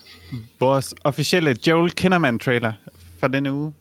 vores 0.61 0.95
officielle 1.05 1.57
Joel 1.67 1.91
Kinnaman 1.91 2.39
trailer 2.39 2.73
for 3.21 3.29
denne 3.29 3.53
uge. 3.53 3.75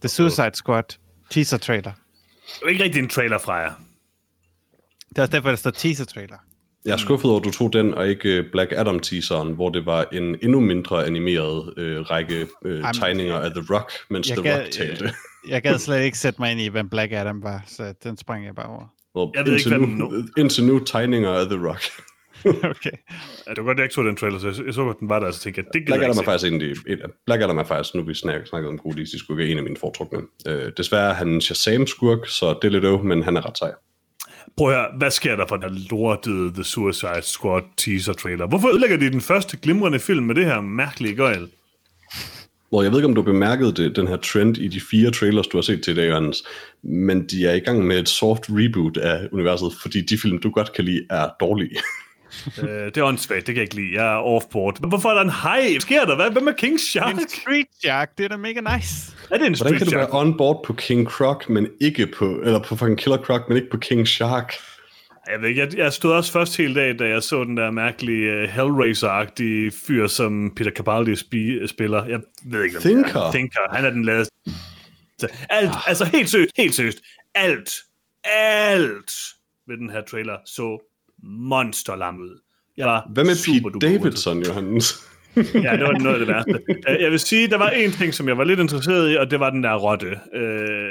The 0.00 0.08
Suicide 0.08 0.54
Squad 0.54 0.98
teaser 1.30 1.58
trailer. 1.58 1.92
Det 1.92 2.62
er 2.62 2.68
ikke 2.68 2.84
rigtig 2.84 3.02
en 3.02 3.08
trailer 3.08 3.38
fra 3.38 3.54
jer. 3.54 3.72
Det 5.08 5.18
er 5.18 5.22
også 5.22 5.32
derfor, 5.32 5.48
der 5.48 5.56
står 5.56 5.70
teaser 5.70 6.04
trailer. 6.04 6.36
Jeg 6.86 6.92
er 6.92 6.96
skuffet 6.96 7.30
over, 7.30 7.40
at 7.40 7.44
du 7.44 7.50
tog 7.50 7.72
den, 7.72 7.94
og 7.94 8.08
ikke 8.08 8.44
Black 8.52 8.72
Adam 8.72 9.00
teaseren, 9.00 9.52
hvor 9.52 9.68
det 9.68 9.86
var 9.86 10.06
en 10.12 10.36
endnu 10.42 10.60
mindre 10.60 11.06
animeret 11.06 11.74
øh, 11.76 12.00
række 12.00 12.46
øh, 12.64 12.78
Jamen, 12.78 12.94
tegninger 12.94 13.36
af 13.36 13.50
The 13.50 13.64
Rock, 13.74 13.92
mens 14.10 14.28
The 14.28 14.42
gad, 14.42 14.60
Rock 14.60 14.70
talte. 14.70 15.04
Jeg, 15.04 15.12
jeg 15.52 15.62
gad 15.62 15.78
slet 15.78 16.04
ikke 16.04 16.18
sætte 16.18 16.42
mig 16.42 16.50
ind 16.50 16.60
i, 16.60 16.68
hvem 16.68 16.88
Black 16.88 17.12
Adam 17.12 17.42
var, 17.42 17.64
så 17.66 17.94
den 18.04 18.16
sprang 18.16 18.44
jeg 18.44 18.54
bare 18.54 18.66
over. 18.66 18.92
Well, 19.16 19.30
jeg 19.34 19.46
ved 19.46 19.52
ikke, 19.52 19.68
hvad 19.68 19.78
nu, 19.78 20.24
Indtil 20.36 20.64
nu 20.64 20.78
tegninger 20.78 21.30
af 21.30 21.46
The 21.46 21.68
Rock. 21.68 21.82
okay. 22.70 22.96
Ja, 23.46 23.50
det 23.50 23.58
var 23.58 23.64
godt, 23.64 23.78
jeg 23.78 23.84
ikke 23.84 23.94
så 23.94 24.02
den 24.02 24.16
trailer, 24.16 24.38
så 24.38 24.46
jeg, 24.46 24.66
jeg 24.66 24.74
så 24.74 24.84
godt, 24.84 25.00
den 25.00 25.08
var 25.08 25.18
der, 25.18 25.26
og 25.26 25.34
så 25.34 25.40
tænkte 25.40 25.58
jeg, 25.58 25.66
det 25.74 25.86
Black 25.86 26.02
Adam 26.02 26.18
er 26.18 26.22
faktisk 26.22 26.52
en, 26.52 26.62
en, 26.62 26.98
Black 27.26 27.42
Adam 27.42 27.58
er 27.58 27.64
faktisk, 27.64 27.94
nu 27.94 28.02
vi 28.02 28.14
snakket, 28.14 28.48
snakket 28.48 28.68
om 28.68 28.78
gode 28.78 29.02
DC 29.02 29.18
skurke, 29.18 29.48
en 29.48 29.58
af 29.58 29.64
mine 29.64 29.76
foretrukne. 29.76 30.18
Øh, 30.46 30.72
desværre 30.76 31.10
er 31.10 31.14
han 31.14 31.28
en 31.28 31.40
Shazam-skurk, 31.40 32.28
så 32.28 32.58
det 32.62 32.68
er 32.68 32.72
lidt 32.72 32.84
øv, 32.84 33.04
men 33.04 33.22
han 33.22 33.36
er 33.36 33.46
ret 33.46 33.58
sej. 33.58 33.72
Prøv 34.56 34.68
at 34.68 34.74
høre, 34.74 34.88
hvad 34.98 35.10
sker 35.10 35.36
der 35.36 35.46
for 35.46 35.56
den 35.56 35.70
her 35.70 35.88
lortede 35.90 36.52
The 36.52 36.64
Suicide 36.64 37.22
Squad 37.22 37.62
teaser 37.76 38.12
trailer? 38.12 38.46
Hvorfor 38.46 38.68
ødelægger 38.68 38.96
de 38.96 39.10
den 39.10 39.20
første 39.20 39.56
glimrende 39.56 39.98
film 39.98 40.24
med 40.24 40.34
det 40.34 40.44
her 40.44 40.60
mærkelige 40.60 41.16
gøjl? 41.16 41.48
Hvor 42.68 42.82
jeg 42.82 42.90
ved 42.90 42.98
ikke, 42.98 43.08
om 43.08 43.14
du 43.14 43.22
bemærkede 43.22 43.72
det, 43.72 43.96
den 43.96 44.08
her 44.08 44.16
trend 44.16 44.58
i 44.58 44.68
de 44.68 44.80
fire 44.90 45.10
trailers, 45.10 45.46
du 45.46 45.56
har 45.56 45.62
set 45.62 45.84
til 45.84 45.92
i 45.92 45.96
dag, 45.96 46.08
Jørgens, 46.08 46.44
men 46.82 47.26
de 47.26 47.46
er 47.46 47.54
i 47.54 47.60
gang 47.60 47.86
med 47.86 47.98
et 47.98 48.08
soft 48.08 48.42
reboot 48.48 48.96
af 48.96 49.28
universet, 49.32 49.72
fordi 49.82 50.00
de 50.00 50.18
film, 50.22 50.38
du 50.38 50.50
godt 50.50 50.72
kan 50.72 50.84
lide, 50.84 51.06
er 51.10 51.28
dårlige. 51.40 51.76
øh, 52.62 52.68
det 52.68 52.96
er 52.96 53.02
åndssvagt, 53.02 53.46
det 53.46 53.54
kan 53.54 53.56
jeg 53.56 53.62
ikke 53.62 53.74
lide. 53.74 54.02
Jeg 54.02 54.14
er 54.14 54.18
offboard. 54.18 54.80
Men 54.80 54.88
hvorfor 54.88 55.08
er 55.08 55.14
der 55.14 55.22
en 55.22 55.30
hej? 55.30 55.78
Sker 55.78 56.04
der? 56.04 56.16
Hvad, 56.16 56.30
hvad 56.30 56.42
med 56.42 56.54
King 56.54 56.80
Shark? 56.80 57.14
En 57.14 57.28
street 57.28 57.66
shark, 57.82 58.18
det 58.18 58.24
er 58.24 58.28
da 58.28 58.36
mega 58.36 58.60
nice. 58.76 59.12
Er 59.30 59.38
det 59.38 59.46
en 59.46 59.54
Hvordan 59.54 59.78
kan 59.78 59.86
du 59.86 59.96
være 59.96 60.08
on 60.10 60.36
board 60.36 60.64
på 60.64 60.72
King 60.72 61.06
Croc, 61.06 61.48
men 61.48 61.68
ikke 61.80 62.06
på, 62.06 62.40
eller 62.44 62.58
på 62.58 62.76
fucking 62.76 62.98
Killer 62.98 63.18
Croc, 63.18 63.40
men 63.48 63.56
ikke 63.56 63.70
på 63.70 63.76
King 63.76 64.08
Shark? 64.08 64.54
Jeg 65.28 65.40
ved 65.40 65.48
ikke, 65.48 65.60
jeg, 65.60 65.76
jeg 65.76 65.92
stod 65.92 66.12
også 66.12 66.32
først 66.32 66.56
hele 66.56 66.74
dag, 66.74 66.98
da 66.98 67.08
jeg 67.08 67.22
så 67.22 67.44
den 67.44 67.56
der 67.56 67.70
mærkelige 67.70 68.42
uh, 68.42 68.48
Hellraiser-agtige 68.48 69.72
fyr, 69.86 70.06
som 70.06 70.52
Peter 70.56 70.70
Capaldi 70.70 71.12
spi- 71.12 71.66
spiller. 71.66 72.06
Jeg 72.06 72.20
ved 72.44 72.64
ikke, 72.64 72.76
om 72.76 72.82
Thinker. 72.82 73.20
Er. 73.20 73.30
Thinker. 73.32 73.60
Han 73.74 73.84
er 73.84 73.90
den 73.90 74.04
laveste. 74.04 74.32
Alt, 75.50 75.68
ah. 75.68 75.88
altså 75.88 76.04
helt 76.04 76.30
seriøst, 76.30 76.52
helt 76.56 76.74
seriøst. 76.74 76.98
Alt, 77.34 77.70
alt 78.24 79.12
ved 79.66 79.76
den 79.76 79.90
her 79.90 80.02
trailer 80.02 80.36
så 80.46 80.92
monsterlam 81.22 82.18
ud. 82.18 82.40
Jeg 82.76 82.86
var 82.86 83.10
Hvad 83.12 83.24
med 83.24 83.62
Pete 83.62 83.88
Davidson, 83.88 84.42
Johannes? 84.42 84.94
ja, 85.36 85.72
det 85.72 85.82
var 85.82 85.98
noget 85.98 86.20
af 86.20 86.26
det 86.26 86.28
værste. 86.28 86.60
Jeg 87.00 87.10
vil 87.10 87.20
sige, 87.20 87.48
der 87.48 87.58
var 87.58 87.70
en 87.70 87.92
ting, 87.92 88.14
som 88.14 88.28
jeg 88.28 88.38
var 88.38 88.44
lidt 88.44 88.60
interesseret 88.60 89.12
i, 89.12 89.16
og 89.16 89.30
det 89.30 89.40
var 89.40 89.50
den 89.50 89.62
der 89.62 89.74
rotte. 89.74 90.06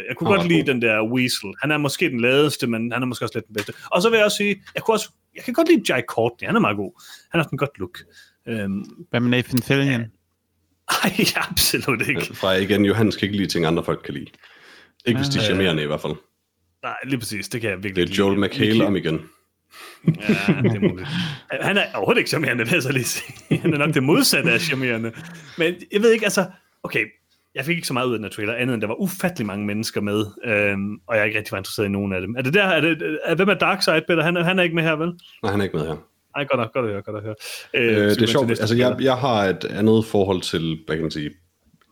Jeg 0.07 0.15
kunne 0.17 0.29
oh, 0.29 0.35
godt 0.35 0.47
lide 0.47 0.59
god. 0.59 0.65
den 0.65 0.81
der 0.81 1.03
Weasel. 1.13 1.53
Han 1.61 1.71
er 1.71 1.77
måske 1.77 2.09
den 2.09 2.19
ladeste, 2.19 2.67
men 2.67 2.91
han 2.91 3.01
er 3.01 3.05
måske 3.05 3.25
også 3.25 3.38
lidt 3.38 3.47
den 3.47 3.53
bedste. 3.53 3.73
Og 3.91 4.01
så 4.01 4.09
vil 4.09 4.17
jeg 4.17 4.25
også 4.25 4.38
sige, 4.38 4.61
jeg, 4.75 4.83
kunne 4.83 4.95
også, 4.95 5.09
jeg 5.35 5.43
kan 5.43 5.53
godt 5.53 5.67
lide 5.69 5.93
Jai 5.93 6.01
Courtney. 6.07 6.47
Han 6.47 6.55
er 6.55 6.59
meget 6.59 6.77
god. 6.77 6.91
Han 7.31 7.39
har 7.39 7.43
sådan 7.43 7.53
en 7.53 7.57
godt 7.57 7.79
look. 7.79 7.99
Hvad 9.09 9.19
med 9.19 9.29
Nathan 9.29 9.61
Fillion? 9.61 10.01
Nej, 11.03 11.25
absolut 11.35 12.07
ikke. 12.07 12.35
Fra 12.35 12.53
igen, 12.53 12.85
Johannes 12.85 13.15
kan 13.15 13.25
ikke 13.25 13.38
lide 13.38 13.49
ting, 13.49 13.65
andre 13.65 13.83
folk 13.83 14.01
kan 14.05 14.13
lide. 14.13 14.27
Ikke 15.05 15.19
hvis 15.19 15.29
de 15.29 15.39
er 15.39 15.43
charmerende 15.43 15.83
i 15.83 15.85
hvert 15.85 16.01
fald. 16.01 16.13
Nej, 16.83 16.95
lige 17.05 17.19
præcis. 17.19 17.49
Det 17.49 17.61
kan 17.61 17.69
jeg 17.69 17.83
virkelig 17.83 18.07
Det 18.07 18.13
er 18.13 18.17
Joel 18.17 18.39
McHale 18.39 18.85
om 18.85 18.95
igen. 18.95 19.21
Ja, 20.07 20.11
det 20.63 20.75
er 20.75 20.89
muligt. 20.89 21.07
Han 21.51 21.77
er 21.77 21.83
overhovedet 21.93 22.19
ikke 22.19 22.29
charmerende, 22.29 22.63
vil 22.63 22.73
jeg 22.73 22.83
så 22.83 22.91
lige 22.91 23.03
sige. 23.03 23.57
Han 23.57 23.73
er 23.73 23.77
nok 23.77 23.93
det 23.93 24.03
modsatte 24.03 24.51
af 24.51 24.61
charmerende. 24.61 25.11
Men 25.57 25.75
jeg 25.91 26.01
ved 26.01 26.11
ikke, 26.11 26.25
altså, 26.25 26.45
okay, 26.83 27.05
jeg 27.55 27.65
fik 27.65 27.75
ikke 27.75 27.88
så 27.88 27.93
meget 27.93 28.07
ud 28.07 28.13
af 28.13 28.19
den 28.19 28.29
trailer, 28.29 28.53
andet 28.53 28.73
end 28.73 28.81
der 28.81 28.88
var 28.88 29.01
ufattelig 29.01 29.45
mange 29.45 29.65
mennesker 29.65 30.01
med, 30.01 30.25
øhm, 30.45 30.99
og 31.07 31.15
jeg 31.15 31.21
er 31.21 31.25
ikke 31.25 31.38
rigtig 31.38 31.51
var 31.51 31.57
interesseret 31.57 31.88
i 31.88 31.91
nogen 31.91 32.13
af 32.13 32.21
dem. 32.21 32.35
Er 32.38 32.41
det 32.41 32.53
der, 32.53 32.63
er 32.63 32.81
det, 32.81 33.19
er, 33.25 33.35
hvem 33.35 33.49
er 33.49 33.53
Darkseid, 33.53 34.01
Peter? 34.07 34.23
Han, 34.23 34.35
han 34.35 34.59
er 34.59 34.63
ikke 34.63 34.75
med 34.75 34.83
her, 34.83 34.95
vel? 34.95 35.13
Nej, 35.43 35.51
han 35.51 35.59
er 35.59 35.63
ikke 35.63 35.77
med 35.77 35.88
her. 35.88 35.95
Ej, 36.35 36.45
godt 36.45 36.59
nok, 36.59 36.73
godt 36.73 36.85
at 36.85 36.91
høre, 36.91 37.01
godt 37.01 37.17
at 37.17 37.23
høre. 37.23 37.35
Øh, 37.73 38.09
det 38.09 38.21
er 38.21 38.27
sjovt, 38.27 38.49
altså 38.49 38.75
jeg, 38.75 38.95
jeg 38.99 39.15
har 39.15 39.43
et 39.43 39.65
andet 39.65 40.05
forhold 40.05 40.41
til, 40.41 40.79
hvad 40.85 40.95
kan 40.95 41.03
man 41.03 41.11
sige, 41.11 41.31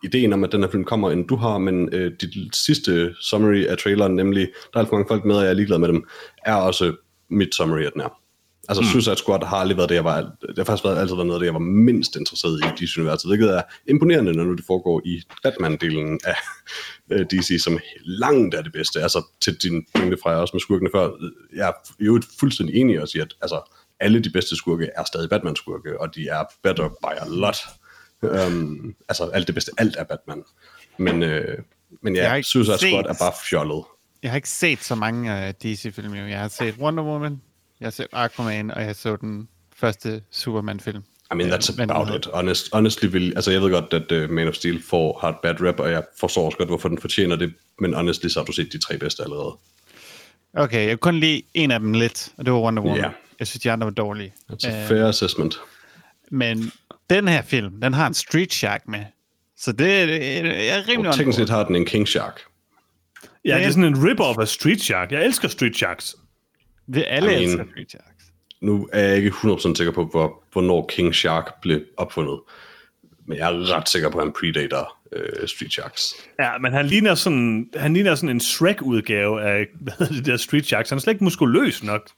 ideen 0.04 0.34
om, 0.34 0.44
at 0.44 0.52
den 0.52 0.62
her 0.62 0.70
film 0.70 0.84
kommer, 0.84 1.12
end 1.12 1.28
du 1.28 1.36
har, 1.36 1.58
men 1.58 1.90
øh, 1.94 2.12
dit 2.22 2.56
sidste 2.56 3.16
summary 3.22 3.66
af 3.66 3.78
traileren, 3.78 4.16
nemlig, 4.16 4.42
der 4.74 4.80
er 4.80 4.80
alt 4.80 4.90
for 4.90 4.96
mange 4.96 5.08
folk 5.08 5.26
med, 5.26 5.36
og 5.36 5.44
jeg 5.44 5.50
er 5.50 5.54
ligeglad 5.54 5.78
med 5.78 5.88
dem, 5.88 6.08
er 6.46 6.56
også 6.56 6.94
mit 7.34 7.56
summary 7.56 7.84
af 7.84 7.92
den 7.92 8.02
her. 8.02 8.10
Altså 8.70 8.82
mm. 8.82 8.88
Suicide 8.88 9.16
Squad 9.16 9.44
har 9.46 9.58
aldrig 9.58 9.78
været 9.78 9.90
det, 9.90 9.96
jeg 9.96 10.04
var, 10.04 10.22
det 10.22 10.58
har 10.58 10.64
faktisk 10.64 10.84
været, 10.84 10.98
altid 10.98 11.16
været 11.16 11.28
noget 11.28 11.40
det, 11.40 11.46
jeg 11.46 11.54
var 11.54 11.60
mindst 11.60 12.16
interesseret 12.16 12.60
i 12.60 12.86
DC-universet, 12.86 13.30
hvilket 13.30 13.58
er 13.58 13.62
imponerende, 13.88 14.34
når 14.34 14.44
nu 14.44 14.54
det 14.54 14.66
foregår 14.68 15.02
i 15.06 15.22
Batman-delen 15.48 16.20
af 16.24 16.36
øh, 17.12 17.26
DC, 17.26 17.64
som 17.64 17.80
langt 18.06 18.56
er 18.56 18.62
det 18.62 18.72
bedste. 18.72 19.02
Altså 19.02 19.26
til 19.42 19.56
din 19.56 19.86
pointe 19.96 20.18
fra 20.24 20.36
også 20.36 20.52
med 20.54 20.62
skurkene 20.62 20.90
før, 20.96 21.10
jeg 21.56 21.68
er 21.68 21.74
jo 22.06 22.22
fuldstændig 22.40 22.76
enig 22.76 23.02
også 23.02 23.18
i, 23.18 23.22
at 23.22 23.34
altså, 23.42 23.76
alle 24.00 24.20
de 24.20 24.30
bedste 24.30 24.56
skurke 24.56 24.90
er 24.96 25.04
stadig 25.04 25.30
Batman-skurke, 25.30 26.02
og 26.02 26.16
de 26.16 26.28
er 26.28 26.44
better 26.64 26.90
by 26.90 27.14
a 27.22 27.26
lot. 27.28 27.58
Um, 28.22 28.96
altså 29.10 29.26
alt 29.26 29.48
det 29.48 29.56
bedste, 29.56 29.72
alt 29.78 29.96
er 30.00 30.04
Batman. 30.04 30.44
Men, 30.98 31.24
øh, 31.24 31.58
men 32.02 32.16
ja, 32.16 32.42
Suicide 32.42 32.78
set- 32.78 32.90
Squad 32.90 33.06
er 33.06 33.16
bare 33.20 33.34
fjollet. 33.50 33.84
Jeg 34.24 34.32
har 34.32 34.36
ikke 34.36 34.50
set 34.50 34.84
så 34.84 34.96
mange 34.96 35.32
uh, 35.32 35.50
DC-film. 35.50 36.16
Jeg 36.16 36.40
har 36.40 36.48
set 36.48 36.76
Wonder 36.80 37.04
Woman, 37.04 37.42
jeg 37.80 37.86
har 37.86 37.92
set 37.92 38.08
Aquaman, 38.12 38.72
og 38.72 38.82
jeg 38.84 38.96
så 38.96 39.16
den 39.16 39.48
første 39.76 40.22
Superman-film. 40.32 41.04
I 41.32 41.36
mean, 41.36 41.52
that's 41.54 41.78
Men- 41.78 41.90
about 41.90 42.16
it. 42.16 42.28
Honest, 42.34 42.70
honestly, 42.74 43.06
vil, 43.08 43.34
altså 43.36 43.52
jeg 43.52 43.62
ved 43.62 43.72
godt, 43.72 43.94
at 43.94 44.24
uh, 44.24 44.30
Man 44.30 44.48
of 44.48 44.54
Steel 44.54 44.84
får, 44.84 45.18
har 45.22 45.30
et 45.30 45.36
bad 45.44 45.68
rap, 45.68 45.80
og 45.80 45.92
jeg 45.92 46.04
forstår 46.20 46.46
også 46.46 46.58
godt, 46.58 46.70
hvorfor 46.70 46.90
den 46.90 46.98
fortjener 46.98 47.36
det, 47.36 47.54
men 47.80 47.94
honestly, 47.94 48.28
så 48.28 48.40
har 48.40 48.46
du 48.46 48.52
set 48.52 48.74
de 48.74 48.78
tre 48.78 48.98
bedste 48.98 49.24
allerede. 49.24 49.58
Okay, 50.54 50.88
jeg 50.88 51.00
kunne 51.00 51.14
kun 51.14 51.20
lide 51.20 51.42
en 51.54 51.72
af 51.72 51.80
dem 51.80 51.94
lidt, 51.94 52.30
og 52.38 52.46
det 52.46 52.54
var 52.54 52.60
Wonder 52.60 52.84
Woman. 52.84 52.98
Ja. 52.98 53.10
Jeg 53.40 53.48
synes, 53.48 53.62
de 53.64 53.72
andre 53.72 53.86
var 53.86 53.92
dårlige. 53.92 54.34
That's 54.52 54.68
a 54.68 54.82
Øh, 54.82 54.88
fair 54.88 55.06
assessment. 55.08 55.60
Men 56.32 56.72
den 57.10 57.28
her 57.28 57.42
film, 57.42 57.82
den 57.82 57.94
har 57.94 58.08
en 58.08 58.14
Street 58.14 58.54
Shark 58.54 58.88
med. 58.88 59.06
Så 59.58 59.72
det, 59.72 59.80
det 60.08 60.20
jeg 60.46 60.68
er 60.68 60.88
rimelig 60.88 61.10
Og 61.10 61.16
teknisk 61.18 61.38
set 61.38 61.50
har 61.50 61.64
den 61.64 61.76
en 61.76 61.86
King 61.86 62.08
Shark. 62.08 62.42
Ja, 63.46 63.58
det 63.58 63.66
er 63.66 63.70
sådan 63.70 63.84
en 63.84 63.96
rip-off 64.10 64.40
af 64.42 64.48
Street 64.48 64.82
Shark. 64.82 65.12
Jeg 65.12 65.26
elsker 65.26 65.48
Street 65.48 65.76
Sharks. 65.76 66.16
Vi 66.88 67.04
alle 67.08 67.32
I 67.32 67.36
mean- 67.36 67.40
elsker 67.42 67.66
Street 67.72 67.90
Sharks. 67.90 68.24
Nu 68.62 68.90
er 68.94 69.00
jeg 69.08 69.18
ikke 69.18 69.30
100% 69.30 69.76
sikker 69.76 69.92
på, 69.94 70.06
hvor, 70.06 70.44
hvornår 70.52 70.86
King 70.90 71.16
Shark 71.16 71.62
blev 71.62 71.82
opfundet. 71.98 72.40
Men 73.28 73.38
jeg 73.38 73.54
er 73.54 73.76
ret 73.78 73.90
sikker 73.90 74.10
på, 74.10 74.18
at 74.18 74.24
han 74.26 74.34
predater 74.40 74.98
uh, 75.16 75.48
Street 75.48 75.74
Sharks. 75.74 76.14
Ja, 76.40 76.58
men 76.58 76.74
han 76.74 76.86
ligner 76.86 77.16
sådan, 77.16 77.70
han 77.76 77.94
ligner 77.94 78.16
sådan 78.16 78.30
en 78.30 78.40
Shrek-udgave 78.40 79.42
af 79.42 79.66
hvad 79.98 80.08
det 80.08 80.26
der 80.26 80.38
Street 80.38 80.66
Sharks. 80.66 80.90
Han 80.90 80.98
er 80.98 81.02
slet 81.02 81.14
ikke 81.14 81.24
muskuløs 81.24 81.84
nok. 81.84 82.10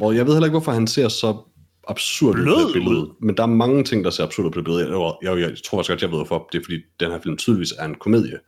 Og 0.00 0.16
jeg 0.16 0.26
ved 0.26 0.32
heller 0.34 0.46
ikke, 0.46 0.54
hvorfor 0.54 0.72
han 0.72 0.86
ser 0.86 1.08
så 1.08 1.36
absurd 1.88 2.34
ud 2.34 2.38
på 2.38 2.42
Blød 2.42 2.64
det 2.64 2.72
billede. 2.72 3.08
Men 3.20 3.36
der 3.36 3.42
er 3.42 3.46
mange 3.46 3.84
ting, 3.84 4.04
der 4.04 4.10
ser 4.10 4.24
absurd 4.24 4.46
ud 4.46 4.50
på 4.50 4.58
det 4.58 4.64
billede. 4.64 5.16
Jeg, 5.22 5.38
jeg, 5.38 5.48
jeg 5.50 5.56
tror 5.64 5.78
også 5.78 5.92
godt, 5.92 6.02
jeg 6.02 6.10
ved 6.10 6.18
hvorfor. 6.18 6.48
Det 6.52 6.58
er 6.58 6.62
fordi, 6.64 6.78
den 7.00 7.10
her 7.10 7.20
film 7.22 7.36
tydeligvis 7.36 7.72
er 7.78 7.84
en 7.84 7.94
komedie. 7.94 8.38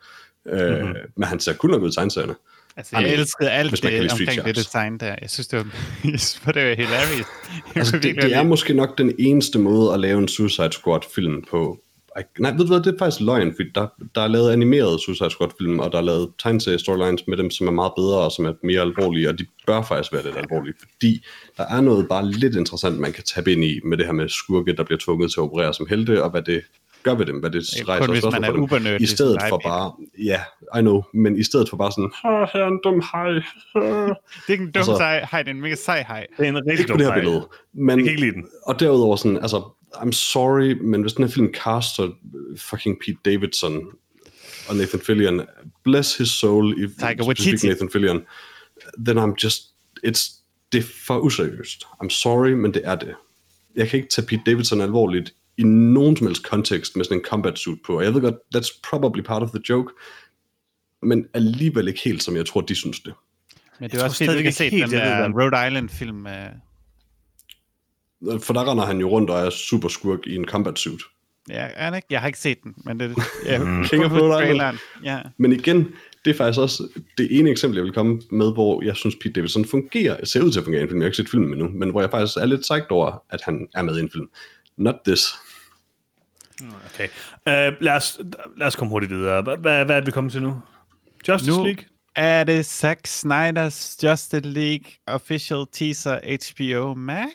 Mm-hmm. 0.47 0.61
Øh, 0.61 0.95
men 1.17 1.25
han 1.25 1.41
ser 1.41 1.53
kun 1.53 1.71
nok 1.71 1.83
ud 1.83 1.91
i 1.91 1.95
tegneserierne. 1.95 2.35
Altså, 2.77 2.97
jeg 2.97 3.03
I 3.03 3.05
mean, 3.05 3.21
elskede 3.21 3.51
alt 3.51 3.83
det 3.83 4.13
omkring 4.13 4.45
det 4.45 4.57
design 4.57 4.99
der. 4.99 5.17
Jeg 5.21 5.31
synes, 5.31 5.47
det 5.47 5.59
var, 5.59 5.65
jeg 6.13 6.21
synes, 6.21 6.41
det 6.55 6.69
var 6.69 6.75
hilarious. 6.75 7.27
Altså, 7.75 7.99
det, 7.99 8.17
det 8.23 8.35
er 8.35 8.43
måske 8.43 8.75
nok 8.75 8.99
den 8.99 9.13
eneste 9.19 9.59
måde 9.59 9.95
at 9.95 10.01
lave 10.01 10.19
en 10.19 10.29
Suicide 10.29 10.73
Squad-film 10.73 11.45
på. 11.51 11.79
Ej, 12.17 12.25
Nej, 12.39 12.51
ved 12.51 12.59
du 12.59 12.67
hvad, 12.67 12.81
det 12.81 12.95
er 12.95 12.99
faktisk 12.99 13.21
løgn, 13.21 13.55
fordi 13.57 13.69
der, 13.75 13.87
der 14.15 14.21
er 14.21 14.29
lavet 14.29 14.53
animerede 14.53 14.99
Suicide 15.05 15.31
Squad-film, 15.31 15.79
og 15.79 15.93
der 15.93 15.99
er 15.99 16.03
lavet 16.03 16.29
tegneserie-storylines 16.39 17.25
med 17.29 17.37
dem, 17.37 17.51
som 17.51 17.67
er 17.67 17.71
meget 17.71 17.93
bedre 17.97 18.19
og 18.19 18.33
som 18.33 18.45
er 18.45 18.53
mere 18.63 18.81
alvorlige, 18.81 19.29
og 19.29 19.39
de 19.39 19.47
bør 19.67 19.83
faktisk 19.83 20.13
være 20.13 20.25
lidt 20.25 20.37
alvorlige, 20.37 20.75
fordi 20.79 21.25
der 21.57 21.65
er 21.65 21.81
noget 21.81 22.09
bare 22.09 22.31
lidt 22.31 22.57
interessant, 22.57 22.99
man 22.99 23.13
kan 23.13 23.25
tabe 23.25 23.53
ind 23.53 23.65
i 23.65 23.81
med 23.85 23.99
det 23.99 24.07
her 24.07 24.13
med 24.13 24.29
skurke, 24.29 24.77
der 24.77 24.85
bliver 24.85 24.99
tvunget 24.99 25.33
til 25.33 25.41
at 25.41 25.45
operere 25.45 25.75
som 25.75 25.87
helte, 25.91 26.25
og 26.25 26.31
hvad 26.31 26.43
det 26.43 26.63
gør 27.03 27.15
ved 27.15 27.27
dem, 27.27 27.39
hvad 27.39 27.51
det 27.51 27.65
kun 27.85 27.89
rejser 27.89 28.11
hvis 28.11 28.21
spørgsmål 28.23 28.41
man 28.41 28.45
er 28.45 28.49
for 28.49 28.53
dem. 28.55 28.63
ubernødig 28.63 29.01
I 29.03 29.07
stedet 29.07 29.39
for 29.49 29.61
bare, 29.65 29.93
ja, 30.25 30.41
I 30.79 30.81
know, 30.81 31.03
men 31.15 31.39
i 31.39 31.43
stedet 31.43 31.69
for 31.69 31.77
bare 31.77 31.93
sådan, 31.93 32.11
"Ah, 32.25 32.49
her 32.53 32.61
er 32.61 32.69
en 32.69 32.81
dum 32.85 33.03
hej. 33.13 33.29
ah." 33.31 33.35
Det 33.75 34.49
er 34.49 34.53
ikke 34.53 34.65
en 34.65 34.71
dum 34.71 34.81
altså- 34.81 34.97
sej 34.97 35.27
hej, 35.31 35.43
det 35.43 35.51
er 35.51 35.55
en 35.55 35.61
mega 35.61 35.75
sej 35.75 36.05
hej. 36.09 36.27
Det 36.39 36.45
er 36.45 36.49
en 36.49 36.57
rigtig 36.57 36.73
Ikke 36.79 36.89
dum 36.89 36.99
det 36.99 37.07
her 37.07 37.13
hej. 37.13 37.21
billede. 37.21 37.49
Men, 37.75 37.89
Jeg 37.99 38.05
kan 38.05 38.11
ikke 38.13 38.21
lide 38.21 38.33
den. 38.35 38.47
Og 38.67 38.81
derudover 38.81 39.17
sådan, 39.17 39.37
altså, 39.37 39.63
I'm 39.95 40.13
sorry, 40.13 40.73
men 40.83 41.01
hvis 41.03 41.13
den 41.13 41.25
her 41.25 41.33
film 41.33 41.55
caster 41.65 42.09
fucking 42.59 42.99
Pete 43.07 43.19
Davidson 43.25 43.83
og 44.69 44.77
Nathan 44.77 45.01
Fillion, 45.01 45.41
bless 45.85 46.17
his 46.19 46.29
soul, 46.29 46.85
i 46.85 46.89
specifikt. 47.23 47.65
Nathan 47.65 47.91
Fillion, 47.93 48.23
then 49.07 49.19
I'm 49.19 49.35
just, 49.45 49.63
it's, 50.07 50.33
det 50.73 50.79
er 50.79 50.83
for 51.07 51.19
useriøst. 51.19 51.85
I'm 52.05 52.09
sorry, 52.09 52.51
men 52.51 52.75
det 52.75 52.83
er 52.85 52.95
det. 52.95 53.15
Jeg 53.77 53.89
kan 53.89 53.97
ikke 53.97 54.09
tage 54.09 54.27
Pete 54.27 54.43
Davidson 54.47 54.81
alvorligt 54.81 55.35
i 55.59 55.63
nogen 55.63 56.17
som 56.17 56.27
helst 56.27 56.43
kontekst 56.45 56.97
med 56.97 57.05
sådan 57.05 57.19
en 57.19 57.25
combat 57.25 57.59
suit 57.59 57.79
på. 57.87 57.97
Og 57.99 58.05
jeg 58.05 58.15
ved 58.15 58.21
godt, 58.21 58.35
that's 58.57 58.81
probably 58.91 59.23
part 59.23 59.43
of 59.43 59.51
the 59.51 59.61
joke, 59.69 59.93
men 61.03 61.27
alligevel 61.35 61.89
ikke 61.89 62.01
helt, 62.05 62.23
som 62.23 62.37
jeg 62.37 62.47
tror, 62.47 62.61
de 62.61 62.75
synes 62.75 63.01
det. 63.01 63.15
Men 63.81 63.91
det 63.91 64.01
er 64.01 64.05
også 64.05 64.25
fedt, 64.25 64.39
ikke 64.39 64.53
set 64.53 64.71
helt, 64.71 64.91
den 64.91 65.01
der 65.01 65.29
Rhode 65.29 65.67
Island-film. 65.69 66.27
øh, 66.27 66.51
For 68.41 68.53
der 68.53 68.71
render 68.71 68.85
han 68.85 68.99
jo 69.01 69.09
rundt 69.09 69.31
og 69.31 69.47
er 69.47 69.51
super 69.51 69.89
skurk 69.89 70.27
i 70.27 70.35
en 70.37 70.45
combat 70.45 70.79
suit. 70.79 71.03
Ja, 71.49 71.69
er 71.75 71.85
han 71.85 71.95
ikke? 71.95 72.07
Jeg 72.11 72.21
har 72.21 72.27
ikke 72.27 72.39
set 72.39 72.63
den, 72.63 72.75
men 72.85 73.01
det 73.01 73.17
jeg 73.47 73.61
Mm. 73.61 73.85
King 73.85 74.05
of 74.05 74.13
Rhode 74.13 74.51
Island. 74.51 74.79
Ja. 75.05 75.21
Men 75.39 75.53
igen, 75.53 75.89
det 76.25 76.31
er 76.31 76.35
faktisk 76.35 76.61
også 76.61 76.89
det 77.19 77.39
ene 77.39 77.51
eksempel, 77.51 77.77
jeg 77.77 77.85
vil 77.85 77.93
komme 77.93 78.23
med, 78.31 78.53
hvor 78.53 78.83
jeg 78.83 78.97
synes, 78.97 79.17
Pete 79.17 79.33
Davidson 79.33 79.65
fungerer, 79.65 80.25
ser 80.25 80.43
ud 80.43 80.53
til 80.53 80.59
at 80.59 80.65
fungere 80.65 80.81
i 80.81 80.83
en 80.83 80.89
film. 80.89 81.01
Jeg 81.01 81.05
har 81.05 81.09
ikke 81.09 81.17
set 81.17 81.29
filmen 81.29 81.53
endnu, 81.53 81.69
men 81.69 81.91
hvor 81.91 82.01
jeg 82.01 82.11
faktisk 82.11 82.37
er 82.37 82.47
lidt 82.47 82.61
psyched 82.61 82.91
over, 82.91 83.23
at 83.31 83.41
han 83.45 83.69
er 83.75 83.83
med 83.83 83.97
i 83.97 84.01
en 84.01 84.11
film. 84.11 84.29
Not 84.77 84.95
this. 85.07 85.25
Okay. 86.95 87.09
Uh, 87.47 87.75
lad, 87.83 87.93
os, 87.97 88.21
lad 88.57 88.67
os 88.67 88.77
komme 88.77 88.91
hurtigt 88.91 89.13
videre. 89.13 89.43
Hvad, 89.43 89.57
hvad, 89.57 89.85
hvad 89.85 89.97
er 89.97 90.01
det, 90.01 90.07
vi 90.07 90.13
kommet 90.13 90.33
til 90.33 90.43
nu? 90.43 90.61
Justice 91.29 91.51
Nu 91.51 91.65
League? 91.65 91.85
er 92.17 92.45
det 92.45 92.67
Zack 92.67 93.09
Snyder's 93.09 93.97
Justice 94.09 94.41
League 94.41 94.85
official 95.07 95.65
teaser 95.73 96.19
HBO 96.53 96.95
Max. 96.95 97.33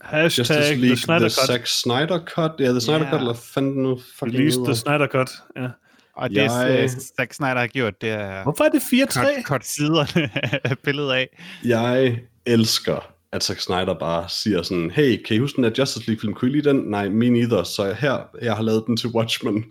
Hashtag 0.00 0.38
Justice 0.40 0.60
The 0.60 0.74
League, 0.74 0.96
Snyder 0.96 1.18
The 1.18 1.30
Cut. 1.40 1.46
Zack 1.46 1.66
Snyder 1.66 2.24
Cut. 2.26 2.50
Ja, 2.58 2.70
The 2.70 2.80
Snyder 2.80 3.04
Ja. 3.04 3.10
Cut, 3.10 3.20
eller 3.20 3.34
fanden 3.34 3.82
nu 3.82 4.00
fucking 4.18 4.38
Release. 4.38 4.58
The 4.64 4.74
Snyder 4.74 5.06
Cut. 5.06 5.30
Ja. 5.56 5.68
Og 6.16 6.30
det, 6.30 6.36
Jeg- 6.36 6.78
jeg... 6.80 6.90
Zack 6.90 7.32
Snyder 7.34 7.54
har 7.58 7.66
gjort, 7.66 8.00
det 8.00 8.10
er 8.10 8.42
Hvorfor 8.42 8.64
er 8.64 8.68
det 8.68 8.80
4-3? 8.80 9.34
kort, 9.36 9.44
kort 9.44 9.66
siderne 9.66 10.30
af 10.70 10.78
billedet 10.78 11.12
af. 11.12 11.38
Jeg 11.64 12.20
elsker, 12.46 13.12
at 13.32 13.44
Zack 13.44 13.60
Snyder 13.60 13.94
bare 14.00 14.28
siger 14.28 14.62
sådan, 14.62 14.90
hey, 14.90 15.22
kan 15.22 15.36
I 15.36 15.38
huske 15.38 15.56
den 15.56 15.64
der 15.64 15.70
Justice 15.78 16.06
League 16.06 16.20
film? 16.20 16.34
Kunne 16.34 16.50
I 16.50 16.54
lide 16.54 16.68
den? 16.68 16.76
Nej, 16.76 17.08
me 17.08 17.28
neither. 17.28 17.62
Så 17.62 17.92
her, 17.98 18.18
jeg 18.42 18.56
har 18.56 18.62
lavet 18.62 18.84
den 18.86 18.96
til 18.96 19.08
Watchmen. 19.08 19.64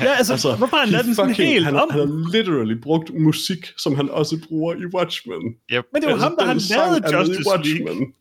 Ja, 0.00 0.04
altså, 0.18 0.32
altså 0.32 0.54
hvorfor 0.56 0.76
har 0.76 0.84
han 0.84 0.92
lavet 0.92 1.06
den 1.06 1.14
sådan 1.14 1.30
fucking- 1.34 1.42
helt 1.42 1.64
han, 1.64 1.76
om? 1.76 1.90
han 1.90 2.00
har 2.00 2.30
literally 2.32 2.80
brugt 2.82 3.10
musik, 3.14 3.66
som 3.78 3.94
han 3.96 4.08
også 4.10 4.38
bruger 4.48 4.74
i 4.74 4.86
Watchmen. 4.94 5.42
Yep. 5.72 5.84
Men 5.92 6.02
det 6.02 6.10
var 6.10 6.16
ham, 6.16 6.36
der 6.38 6.44
er 6.44 6.54
med 6.54 7.12
i 7.12 7.16
Justice 7.16 7.42
League. 7.42 7.52
Watchmen. 7.58 8.12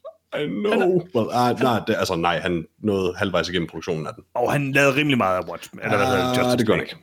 I 0.41 0.45
know. 0.47 1.02
Well, 1.15 1.28
uh, 1.28 1.62
nej, 1.62 1.80
det, 1.88 1.95
altså 1.97 2.15
nej, 2.15 2.39
han 2.39 2.65
nåede 2.84 3.13
halvvejs 3.17 3.49
igennem 3.49 3.67
produktionen 3.67 4.08
af 4.08 4.13
den. 4.15 4.23
Og 4.36 4.52
han 4.52 4.71
lavede 4.71 4.95
rimelig 4.95 5.17
meget 5.17 5.38
af 5.43 5.49
Watchmen. 5.49 5.84
Eller 5.86 5.97
Ah, 5.97 6.38
Justice 6.38 6.58
det 6.58 6.67
gør 6.67 6.73
han 6.73 6.84
ikke. 6.84 6.95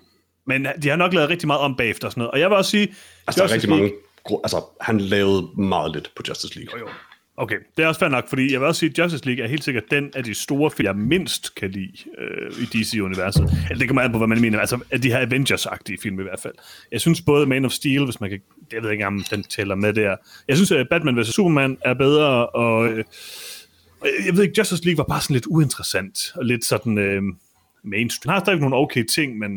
Men 0.47 0.67
de 0.83 0.89
har 0.89 0.97
nok 0.97 1.13
lavet 1.15 1.29
rigtig 1.31 1.47
meget 1.47 1.61
om 1.61 1.77
bagefter 1.77 2.07
og 2.07 2.13
sådan 2.13 2.21
noget. 2.21 2.31
Og 2.31 2.41
jeg 2.41 2.51
vil 2.51 2.57
også 2.57 2.71
sige... 2.71 2.95
Altså, 3.27 3.43
der 3.43 3.49
er 3.49 3.55
Justice 3.55 3.55
rigtig 3.55 3.71
League- 3.71 4.31
mange... 4.31 4.41
Altså, 4.45 4.65
han 4.81 5.01
lavede 5.01 5.49
meget 5.59 5.93
lidt 5.93 6.13
på 6.17 6.23
Justice 6.29 6.59
League. 6.59 6.79
Jo, 6.81 6.87
jo. 6.87 6.93
Okay, 7.39 7.57
det 7.77 7.83
er 7.83 7.89
også 7.89 7.99
fair 7.99 8.09
nok, 8.09 8.29
fordi 8.29 8.53
jeg 8.53 8.61
vil 8.61 8.69
også 8.69 8.79
sige, 8.79 8.91
at 8.91 8.99
Justice 8.99 9.27
League 9.27 9.45
er 9.45 9.49
helt 9.49 9.65
sikkert 9.65 9.85
den 9.91 10.11
af 10.15 10.25
de 10.25 10.35
store 10.35 10.71
film, 10.71 10.87
jeg 10.87 10.97
mindst 10.97 11.55
kan 11.55 11.71
lide 11.71 11.93
øh, 12.19 12.51
i 12.63 12.65
DC-universet. 12.65 13.43
Eller 13.43 13.55
altså, 13.61 13.79
det 13.79 13.89
kommer 13.89 14.03
an 14.03 14.13
på, 14.13 14.19
hvad 14.19 14.29
man 14.29 14.41
mener. 14.41 14.61
Altså, 14.61 14.79
af 14.91 15.01
de 15.01 15.11
her 15.11 15.27
Avengers-agtige 15.27 15.97
film 16.03 16.21
i 16.21 16.23
hvert 16.23 16.41
fald. 16.41 16.55
Jeg 16.93 17.01
synes 17.01 17.21
både 17.21 17.47
Man 17.47 17.65
of 17.65 17.71
Steel, 17.71 18.05
hvis 18.05 18.21
man 18.21 18.31
kan... 18.31 18.41
Jeg 18.73 18.83
ved 18.83 18.91
ikke, 18.91 19.07
om 19.07 19.25
den 19.31 19.43
tæller 19.43 19.75
med 19.75 19.93
der. 19.93 20.17
Jeg 20.49 20.57
synes, 20.57 20.73
at 20.73 20.89
Batman 20.89 21.21
vs. 21.21 21.27
Superman 21.27 21.79
er 21.85 21.95
bedre, 21.95 22.47
og... 22.47 22.89
Øh, 22.89 23.05
jeg 24.27 24.37
ved 24.37 24.43
ikke, 24.43 24.55
Justice 24.59 24.85
League 24.85 24.99
var 24.99 25.05
bare 25.05 25.21
sådan 25.21 25.35
lidt 25.35 25.47
uinteressant, 25.47 26.19
og 26.35 26.45
lidt 26.45 26.65
sådan 26.65 26.99
øh, 26.99 27.23
mainstream. 27.85 28.23
Den 28.23 28.31
har 28.31 28.41
stadig 28.41 28.61
nogle 28.61 28.77
okay 28.77 29.05
ting, 29.05 29.39
men 29.39 29.51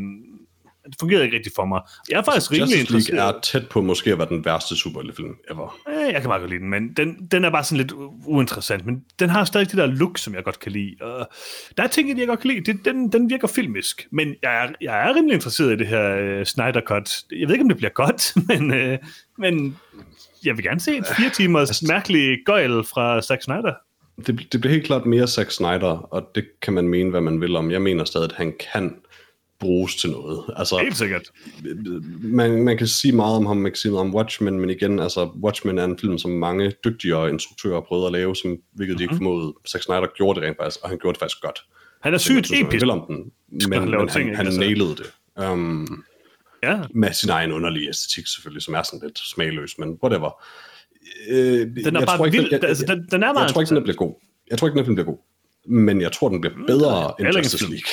det 0.89 0.95
fungerede 0.99 1.25
ikke 1.25 1.37
rigtig 1.37 1.51
for 1.55 1.65
mig. 1.65 1.81
Jeg 2.09 2.17
er 2.17 2.23
faktisk 2.23 2.51
rimelig 2.51 2.79
Justice 2.79 3.11
League 3.11 3.35
er 3.35 3.39
tæt 3.41 3.69
på 3.69 3.81
måske 3.81 4.11
at 4.11 4.17
være 4.17 4.29
den 4.29 4.45
værste 4.45 4.75
superheltefilm 4.75 5.35
ever. 5.51 5.79
Øh, 5.89 6.13
jeg 6.13 6.21
kan 6.21 6.27
meget 6.27 6.41
godt 6.41 6.51
lide 6.51 6.61
den, 6.61 6.69
men 6.69 6.93
den, 6.93 7.27
den 7.31 7.45
er 7.45 7.49
bare 7.49 7.63
sådan 7.63 7.77
lidt 7.77 7.93
uinteressant. 8.25 8.85
Men 8.85 9.03
den 9.19 9.29
har 9.29 9.45
stadig 9.45 9.67
det 9.67 9.77
der 9.77 9.85
look, 9.85 10.17
som 10.17 10.35
jeg 10.35 10.43
godt 10.43 10.59
kan 10.59 10.71
lide. 10.71 10.95
Og 11.01 11.29
der 11.77 11.83
er 11.83 11.87
ting, 11.87 12.19
jeg 12.19 12.27
godt 12.27 12.39
kan 12.39 12.51
lide. 12.51 12.73
Det, 12.73 12.85
den, 12.85 13.11
den 13.11 13.29
virker 13.29 13.47
filmisk. 13.47 14.07
Men 14.11 14.35
jeg 14.43 14.65
er, 14.65 14.69
jeg 14.81 15.09
er 15.09 15.15
rimelig 15.15 15.33
interesseret 15.33 15.71
i 15.71 15.75
det 15.75 15.87
her 15.87 16.39
uh, 16.39 16.43
Snyder 16.43 16.81
Cut. 16.87 17.23
Jeg 17.31 17.47
ved 17.47 17.55
ikke, 17.55 17.63
om 17.63 17.69
det 17.69 17.77
bliver 17.77 17.91
godt, 17.91 18.33
men, 18.49 18.71
uh, 18.71 18.97
men 19.37 19.77
jeg 20.45 20.57
vil 20.57 20.63
gerne 20.63 20.79
se 20.79 20.97
et 20.97 21.05
fire 21.17 21.29
timers 21.29 21.83
mærkelig 21.83 22.37
gøjl 22.45 22.83
fra 22.83 23.21
Zack 23.21 23.43
Snyder. 23.43 23.73
Det, 24.27 24.53
det 24.53 24.61
bliver 24.61 24.73
helt 24.73 24.85
klart 24.85 25.05
mere 25.05 25.27
Zack 25.27 25.51
Snyder, 25.51 26.07
og 26.11 26.31
det 26.35 26.45
kan 26.61 26.73
man 26.73 26.87
mene, 26.87 27.09
hvad 27.09 27.21
man 27.21 27.41
vil 27.41 27.55
om. 27.55 27.71
Jeg 27.71 27.81
mener 27.81 28.03
stadig, 28.03 28.29
at 28.29 28.35
han 28.35 28.53
kan 28.73 28.95
bruges 29.59 29.95
til 29.95 30.09
noget. 30.09 30.43
Altså, 30.55 30.77
Helt 30.77 30.97
sikkert. 30.97 31.31
man, 32.21 32.63
man 32.63 32.77
kan 32.77 32.87
sige 32.87 33.11
meget 33.15 33.35
om 33.35 33.45
ham, 33.45 33.57
man 33.57 33.71
kan 33.71 33.77
sige 33.77 33.91
noget 33.91 34.07
om 34.07 34.15
Watchmen, 34.15 34.59
men 34.59 34.69
igen, 34.69 34.99
altså, 34.99 35.25
Watchmen 35.43 35.77
er 35.77 35.83
en 35.83 35.97
film, 35.99 36.17
som 36.17 36.31
mange 36.31 36.73
dygtigere 36.85 37.29
instruktører 37.29 37.81
prøvede 37.81 38.05
at 38.07 38.11
lave, 38.13 38.35
som, 38.35 38.57
hvilket 38.73 38.97
de 38.97 39.03
ikke 39.03 39.13
Mhm. 39.15 39.23
formåede. 39.23 39.53
Zack 39.69 39.83
Snyder 39.83 40.07
gjorde 40.17 40.39
det 40.41 40.47
rent 40.47 40.57
faktisk, 40.61 40.83
og 40.83 40.89
han 40.89 40.97
gjorde 41.01 41.13
det 41.13 41.19
faktisk 41.19 41.41
godt. 41.41 41.59
Han 42.01 42.09
er 42.09 42.13
man 42.13 42.19
sygt 42.19 42.45
synes, 42.47 42.61
episk. 42.67 42.85
om 42.87 43.03
den, 43.07 43.31
Skal 43.59 43.69
men, 43.69 43.79
han 43.79 43.89
men 43.89 43.99
ting, 43.99 44.11
han, 44.11 44.21
ikke? 44.21 44.35
han 44.37 44.45
Altså- 44.45 44.59
nailede 44.59 44.95
det. 44.95 45.13
Um, 45.51 46.03
Ja. 46.63 46.79
med 46.93 47.13
sin 47.13 47.29
egen 47.29 47.51
underlige 47.51 47.89
æstetik 47.89 48.27
selvfølgelig, 48.27 48.61
som 48.63 48.73
er 48.73 48.83
sådan 48.83 48.99
lidt 49.03 49.19
smagløs, 49.19 49.77
men 49.77 49.97
whatever. 50.03 50.43
Øh, 51.29 51.67
Den 51.85 51.95
er 51.95 52.05
bare 52.05 52.31
vild. 52.31 52.43
jeg, 52.43 52.51
jeg, 52.61 52.63
Altså, 52.69 52.85
den, 52.85 53.07
den 53.11 53.23
er 53.23 53.27
jeg, 53.27 53.33
meget 53.33 53.45
jeg 53.45 53.53
tror 53.53 53.61
ikke, 53.61 53.75
den 53.75 53.83
bliver 53.83 53.95
god. 53.95 54.13
Jeg 54.49 54.57
tror 54.57 54.67
ikke, 54.67 54.83
den 54.85 54.95
bliver 54.95 55.05
god. 55.05 55.17
Men 55.67 56.01
jeg 56.01 56.11
tror, 56.11 56.29
den 56.29 56.41
bliver 56.41 56.55
bedre 56.67 57.13
end 57.19 57.25
heller 57.25 57.39
ikke 57.39 57.47
en 57.47 57.51
Justice. 57.51 57.65
League. 57.69 57.89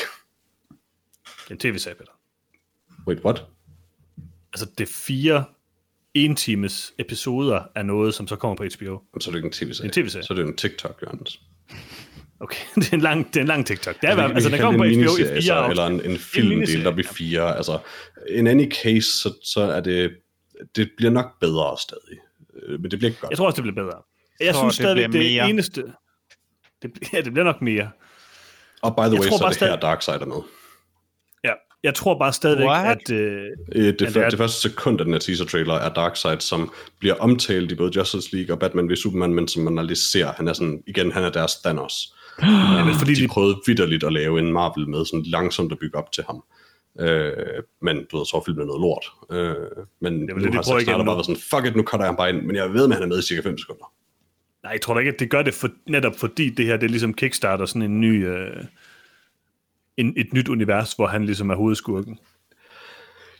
En 1.55 1.59
tv-serie, 1.59 1.97
Peter. 1.97 2.13
Wait, 3.07 3.19
what? 3.25 3.45
Altså, 4.53 4.67
det 4.79 4.89
er 4.89 4.93
fire 4.93 5.45
en 6.15 6.37
times 6.37 6.93
episoder 6.99 7.63
af 7.75 7.87
noget, 7.87 8.15
som 8.15 8.29
så 8.29 8.37
kommer 8.37 8.57
på 8.57 8.63
HBO. 8.65 9.01
Så 9.21 9.31
er 9.31 9.33
det 9.33 9.39
ikke 9.39 9.47
en 9.47 9.53
tv-serie. 9.53 9.85
Er 9.87 9.89
en 9.89 9.93
tv-serie. 9.93 10.25
Så 10.25 10.33
er 10.33 10.37
det 10.37 10.47
en 10.47 10.57
TikTok, 10.57 11.03
Jørgens. 11.03 11.41
Okay, 12.41 12.65
det 12.75 12.89
er 12.89 12.95
en 12.95 13.01
lang, 13.01 13.27
det 13.27 13.37
er 13.37 13.41
en 13.41 13.47
lang 13.47 13.67
TikTok. 13.67 14.01
Det 14.01 14.05
er, 14.11 14.17
altså, 14.17 14.35
altså 14.35 14.51
den 14.51 14.59
kommer 14.61 14.79
på 14.79 14.85
en 14.85 15.03
HBO 15.05 15.13
i 15.17 15.25
fire 15.29 15.43
så. 15.43 15.67
Eller 15.71 15.87
en, 15.87 16.01
en 16.11 16.19
film 16.19 16.49
miniserie, 16.49 16.77
delt 16.79 16.87
op 16.87 16.99
i 16.99 17.03
fire. 17.03 17.57
Altså, 17.57 17.79
in 18.29 18.47
any 18.47 18.73
case, 18.73 19.07
så, 19.23 19.35
så 19.43 19.61
er 19.61 19.81
det... 19.81 20.13
Det 20.77 20.91
bliver 20.97 21.13
nok 21.13 21.41
bedre 21.41 21.77
stadig. 21.79 22.19
Øh, 22.63 22.81
Men 22.81 22.91
det 22.91 22.99
bliver 22.99 23.11
ikke 23.11 23.21
godt. 23.21 23.31
Jeg 23.31 23.37
tror 23.39 23.47
også, 23.47 23.57
det 23.57 23.63
bliver 23.73 23.85
bedre. 23.85 24.03
Jeg 24.41 24.55
tror, 24.55 24.63
synes 24.63 24.77
det 24.77 24.83
stadigvæk, 24.85 25.05
det, 25.05 25.13
det 25.13 25.21
mere. 25.21 25.49
eneste... 25.51 25.83
Det, 26.83 26.93
ja, 27.13 27.21
det 27.21 27.33
bliver 27.33 27.45
nok 27.45 27.63
mere. 27.63 27.91
Og 28.83 28.97
by 28.97 29.01
the 29.01 29.05
Jeg 29.05 29.21
way, 29.21 29.29
så 29.29 29.35
er 29.35 29.39
bare 29.39 29.51
det 29.51 29.59
her 29.61 29.67
stadig- 29.67 29.83
Darkseid 29.83 30.21
er 30.21 30.27
med. 30.27 30.37
Jeg 31.87 31.95
tror 31.95 32.19
bare 32.19 32.33
stadigvæk, 32.33 32.67
What? 32.67 32.99
at... 33.11 33.11
Øh, 33.17 33.43
Øh, 33.75 33.85
Det, 33.85 33.99
det 34.01 34.09
det, 34.15 34.17
er- 34.17 34.31
det 34.31 34.39
første 34.39 34.61
sekund 34.69 35.01
af 35.01 35.05
den 35.05 35.15
her 35.15 35.21
teaser-trailer 35.21 35.75
er 35.75 35.89
Darkseid, 35.95 36.41
som 36.41 36.73
bliver 36.99 37.15
omtalt 37.15 37.73
i 37.73 37.75
både 37.75 37.93
Justice 37.97 38.37
League 38.37 38.55
og 38.55 38.59
Batman 38.59 38.91
v 38.91 38.97
Superman, 38.97 39.35
men 39.35 39.49
som 39.49 39.63
man 39.63 39.79
aldrig 39.79 39.97
ser. 39.97 40.33
Han 40.37 40.49
er 40.49 40.53
sådan, 40.53 40.83
igen, 40.87 41.13
han 41.13 41.25
er 41.25 41.31
deres 41.31 41.55
Thanos. 41.65 42.15
ja, 42.43 42.85
men 42.85 42.95
fordi 42.95 43.15
de, 43.15 43.23
de, 43.23 43.29
prøvede 43.29 43.57
vidderligt 43.67 44.05
at 44.05 44.13
lave 44.13 44.39
en 44.39 44.53
Marvel 44.53 44.89
med, 44.89 45.05
sådan 45.05 45.23
langsomt 45.23 45.73
at 45.73 45.79
bygge 45.79 45.99
op 45.99 46.13
til 46.13 46.25
ham. 46.27 46.43
Øh, 47.01 47.33
men 47.83 47.97
du 48.13 48.19
ved, 48.19 48.27
så 48.27 48.43
filmen 48.47 48.67
noget 48.67 48.81
lort. 48.81 49.05
Øh, 49.33 49.55
men 50.01 50.29
det, 50.29 50.37
nu 50.37 50.45
de 50.47 50.53
har 50.53 50.63
Zack 50.63 50.81
Snyder 50.83 51.05
bare 51.05 51.17
været 51.17 51.27
sådan, 51.27 51.41
fuck 51.51 51.67
it, 51.67 51.77
nu 51.77 51.83
cutter 51.83 52.05
jeg 52.05 52.09
ham 52.09 52.17
bare 52.17 52.29
ind, 52.31 52.43
men 52.43 52.57
jeg 52.57 52.73
ved, 52.73 52.85
at 52.85 52.93
han 52.95 53.03
er 53.03 53.07
med 53.07 53.19
i 53.19 53.23
cirka 53.23 53.41
5 53.49 53.59
sekunder. 53.59 53.93
nej, 54.63 54.73
jeg 54.73 54.81
tror 54.81 54.95
da 54.95 55.01
ikke, 55.01 55.13
at 55.13 55.21
det 55.21 55.31
gør 55.31 55.43
det 55.43 55.55
for, 55.55 55.69
netop 55.89 56.17
fordi 56.19 56.51
det 56.51 56.67
her, 56.67 56.77
det 56.77 56.87
er 56.87 56.91
ligesom 56.91 57.15
Kickstarter, 57.15 57.67
sådan 57.67 57.83
en 57.83 58.01
ny... 58.01 58.27
Øh, 58.29 58.47
en, 59.97 60.15
et 60.17 60.33
nyt 60.33 60.49
univers, 60.49 60.93
hvor 60.93 61.07
han 61.07 61.25
ligesom 61.25 61.51
er 61.51 61.55
hovedskurken. 61.55 62.19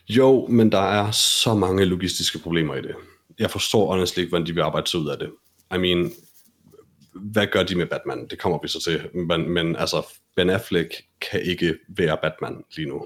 Jo, 0.09 0.47
men 0.47 0.71
der 0.71 0.79
er 0.79 1.11
så 1.11 1.53
mange 1.53 1.85
logistiske 1.85 2.39
problemer 2.39 2.75
i 2.75 2.81
det. 2.81 2.95
Jeg 3.39 3.51
forstår 3.51 3.91
honestly 3.91 4.19
ikke, 4.19 4.29
hvordan 4.29 4.47
de 4.47 4.53
vil 4.53 4.61
arbejde 4.61 4.89
sig 4.89 4.99
ud 4.99 5.09
af 5.09 5.17
det. 5.17 5.29
I 5.75 5.77
mean, 5.77 6.11
hvad 7.13 7.47
gør 7.47 7.63
de 7.63 7.75
med 7.75 7.85
Batman? 7.85 8.27
Det 8.27 8.39
kommer 8.39 8.59
vi 8.61 8.67
så 8.67 8.83
til. 8.83 9.25
Men, 9.27 9.49
men 9.49 9.75
altså, 9.75 10.05
Ben 10.35 10.49
Affleck 10.49 10.93
kan 11.31 11.41
ikke 11.41 11.77
være 11.89 12.17
Batman 12.21 12.63
lige 12.75 12.89
nu. 12.89 13.05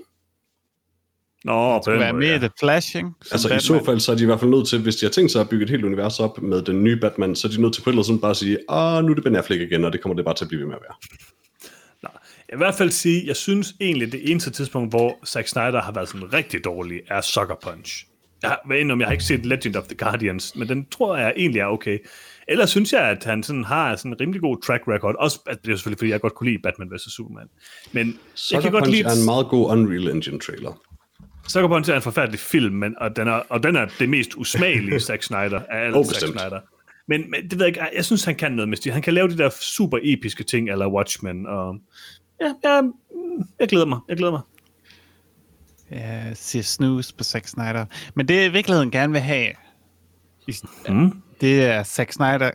Nå, 1.43 1.81
på 1.85 1.91
den 1.91 1.99
være 1.99 2.13
med 2.13 2.27
ja. 2.27 2.35
i 2.35 2.39
The 2.39 2.49
Flash, 2.59 2.95
ikke? 2.95 3.09
Som 3.21 3.29
Altså 3.31 3.47
i 3.47 3.49
Batman. 3.49 3.61
så 3.61 3.85
fald, 3.85 3.99
så 3.99 4.11
er 4.11 4.15
de 4.15 4.23
i 4.23 4.25
hvert 4.25 4.39
fald 4.39 4.51
nødt 4.51 4.67
til, 4.67 4.81
hvis 4.81 4.95
de 4.95 5.05
har 5.05 5.11
tænkt 5.11 5.31
sig 5.31 5.41
at 5.41 5.49
bygge 5.49 5.63
et 5.63 5.69
helt 5.69 5.85
univers 5.85 6.19
op 6.19 6.41
med 6.41 6.61
den 6.61 6.83
nye 6.83 6.97
Batman, 6.97 7.35
så 7.35 7.47
er 7.47 7.51
de 7.51 7.61
nødt 7.61 7.73
til 7.73 7.81
på 7.81 7.89
et 7.89 7.93
eller 7.93 8.09
andet 8.09 8.21
bare 8.21 8.31
at 8.31 8.37
sige, 8.37 8.57
ah, 8.69 9.03
nu 9.03 9.11
er 9.11 9.15
det 9.15 9.23
Ben 9.23 9.35
Affleck 9.35 9.61
igen, 9.61 9.85
og 9.85 9.93
det 9.93 10.01
kommer 10.01 10.15
det 10.15 10.25
bare 10.25 10.35
til 10.35 10.45
at 10.45 10.49
blive 10.49 10.59
ved 10.59 10.67
med 10.67 10.75
at 10.75 10.81
være. 10.81 10.95
Jeg 12.51 12.57
i 12.57 12.63
hvert 12.63 12.75
fald 12.75 12.91
sige, 12.91 13.27
jeg 13.27 13.35
synes 13.35 13.73
egentlig, 13.81 14.11
det 14.11 14.31
eneste 14.31 14.51
tidspunkt, 14.51 14.91
hvor 14.91 15.25
Zack 15.25 15.47
Snyder 15.47 15.81
har 15.81 15.91
været 15.91 16.07
sådan 16.07 16.33
rigtig 16.33 16.63
dårlig, 16.63 17.01
er 17.07 17.21
Sucker 17.21 17.55
Punch. 17.63 18.05
Jeg 18.41 18.49
har, 18.49 18.61
hvad 18.65 18.77
end 18.77 18.91
om 18.91 18.99
jeg 18.99 19.07
har 19.07 19.11
ikke 19.11 19.23
set 19.23 19.45
Legend 19.45 19.75
of 19.75 19.83
the 19.83 19.95
Guardians, 19.95 20.55
men 20.55 20.69
den 20.69 20.85
tror 20.85 21.17
jeg 21.17 21.33
egentlig 21.37 21.59
er 21.59 21.65
okay. 21.65 21.97
Ellers 22.47 22.69
synes 22.69 22.93
jeg, 22.93 23.01
at 23.01 23.23
han 23.23 23.43
sådan 23.43 23.63
har 23.63 23.95
sådan 23.95 24.11
en 24.11 24.21
rimelig 24.21 24.41
god 24.41 24.61
track 24.61 24.83
record. 24.87 25.15
Også, 25.19 25.39
at 25.47 25.65
det 25.65 25.71
er 25.71 25.75
selvfølgelig, 25.75 25.99
fordi 25.99 26.11
jeg 26.11 26.21
godt 26.21 26.35
kunne 26.35 26.49
lide 26.49 26.61
Batman 26.61 26.91
vs. 26.91 27.13
Superman. 27.15 27.47
Men 27.91 28.07
jeg 28.07 28.15
Sucker 28.35 28.61
kan 28.61 28.71
godt 28.71 28.83
Punch 28.83 28.97
lide... 28.97 29.07
er 29.09 29.19
en 29.19 29.25
meget 29.25 29.47
god 29.47 29.71
Unreal 29.71 30.07
Engine 30.07 30.39
trailer. 30.39 30.81
Sucker 31.47 31.67
Punch 31.67 31.91
er 31.91 31.95
en 31.95 32.01
forfærdelig 32.01 32.39
film, 32.39 32.75
men, 32.75 32.95
og, 32.97 33.15
den 33.15 33.27
er, 33.27 33.41
og 33.49 33.63
den 33.63 33.75
er 33.75 33.87
det 33.99 34.09
mest 34.09 34.31
usmagelige 34.37 34.99
Zack 35.09 35.23
Snyder 35.23 35.61
af 35.69 35.85
alle 35.85 35.97
Oh, 35.97 36.05
Zack. 36.05 36.31
Snyder. 36.31 36.59
Men, 37.07 37.31
men 37.31 37.43
det 37.43 37.51
ved 37.51 37.65
jeg 37.65 37.67
ikke, 37.67 37.81
jeg 37.95 38.05
synes, 38.05 38.23
han 38.23 38.35
kan 38.35 38.51
noget 38.51 38.69
med 38.69 38.77
stil. 38.77 38.91
Han 38.91 39.01
kan 39.01 39.13
lave 39.13 39.27
de 39.27 39.37
der 39.37 39.49
super 39.49 39.99
episke 40.03 40.43
ting, 40.43 40.69
eller 40.69 40.87
Watchmen, 40.87 41.45
og 41.45 41.75
ja, 42.41 42.53
jeg, 42.63 42.91
jeg 43.59 43.67
glæder 43.67 43.85
mig, 43.85 43.99
jeg 44.09 44.17
glæder 44.17 44.31
mig. 44.31 44.41
Ja, 45.91 46.33
siger 46.33 46.63
snus 46.63 47.11
på 47.13 47.23
Zack 47.23 47.47
Snyder. 47.47 47.85
Men 48.15 48.27
det, 48.27 48.35
jeg 48.35 48.45
i 48.45 48.49
virkeligheden 48.51 48.91
gerne 48.91 49.11
vil 49.13 49.21
have, 49.21 49.47
Mm. 50.89 51.11
det 51.41 51.63
er 51.65 51.83
Zack 51.83 52.11
Snyder, 52.11 52.51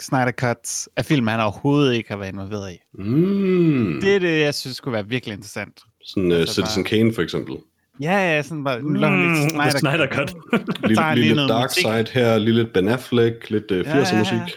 Snyder 0.00 0.32
Cuts 0.32 0.88
af 0.96 1.04
film, 1.04 1.26
han 1.26 1.40
overhovedet 1.40 1.94
ikke 1.94 2.10
har 2.10 2.16
været 2.16 2.32
involveret 2.32 2.72
i. 2.72 2.76
Mm. 2.98 3.98
Det 4.02 4.14
er 4.16 4.18
det, 4.18 4.40
jeg 4.40 4.54
synes 4.54 4.76
skulle 4.76 4.92
være 4.92 5.08
virkelig 5.08 5.32
interessant. 5.32 5.80
Sådan 6.04 6.32
uh, 6.32 6.38
Altså 6.38 6.54
Citizen 6.54 6.84
bare- 6.84 6.88
Kane 6.90 7.12
for 7.14 7.22
eksempel. 7.22 7.54
Ja, 8.00 8.34
ja, 8.34 8.42
sådan 8.42 8.64
bare, 8.64 8.78
Mm, 8.80 8.94
lidt 8.94 9.50
Snyder, 9.50 9.70
Snyder 9.70 10.06
Cut. 10.06 10.34
Lille, 10.88 11.14
lille 11.14 11.34
noget 11.34 11.48
Darkseid 11.48 12.04
her, 12.12 12.38
lille 12.38 12.66
Ben 12.66 12.88
Affleck, 12.88 13.50
lidt 13.50 13.70
uh, 13.70 13.78
80'er 13.78 13.88
ja, 13.96 13.98
ja. 14.12 14.18
musik. 14.18 14.56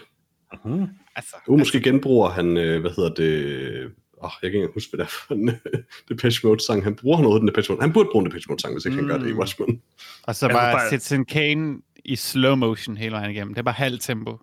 Altså, 1.16 1.36
Uh, 1.48 1.58
måske 1.58 1.80
genbruger 1.80 2.30
han, 2.30 2.56
øh, 2.56 2.80
hvad 2.80 2.90
hedder 2.96 3.14
det, 3.14 3.90
oh, 4.20 4.30
jeg 4.42 4.50
kan 4.50 4.60
ikke 4.60 4.74
huske, 4.74 4.90
hvad 4.96 5.04
det 5.04 5.10
er 5.12 5.16
for 5.26 5.34
en 5.34 5.48
øh, 5.48 5.80
Depeche 6.08 6.46
Mode 6.48 6.64
sang. 6.66 6.84
Han 6.84 6.94
bruger 6.94 7.20
noget 7.22 7.34
af 7.34 7.40
den 7.40 7.48
Depeche 7.48 7.72
Mode. 7.72 7.82
Han 7.82 7.92
burde 7.92 8.08
bruge 8.12 8.22
en 8.24 8.30
Depeche 8.30 8.48
Mode 8.48 8.62
sang, 8.62 8.74
hvis 8.74 8.84
ikke 8.84 9.00
mm. 9.02 9.08
han 9.08 9.18
gør 9.18 9.24
det 9.24 9.30
i 9.30 9.34
Watchmen. 9.34 9.80
og 10.22 10.36
så 10.36 10.46
kunne 10.48 10.54
bare 10.54 10.72
bare- 10.74 10.90
Citizen 10.90 11.24
Kane 11.24 11.76
i 12.04 12.16
slow 12.16 12.54
motion 12.54 12.96
hele 12.96 13.12
vejen 13.12 13.30
igennem. 13.30 13.54
Det 13.54 13.58
er 13.58 13.62
bare 13.64 13.74
halv 13.74 13.98
tempo. 13.98 14.38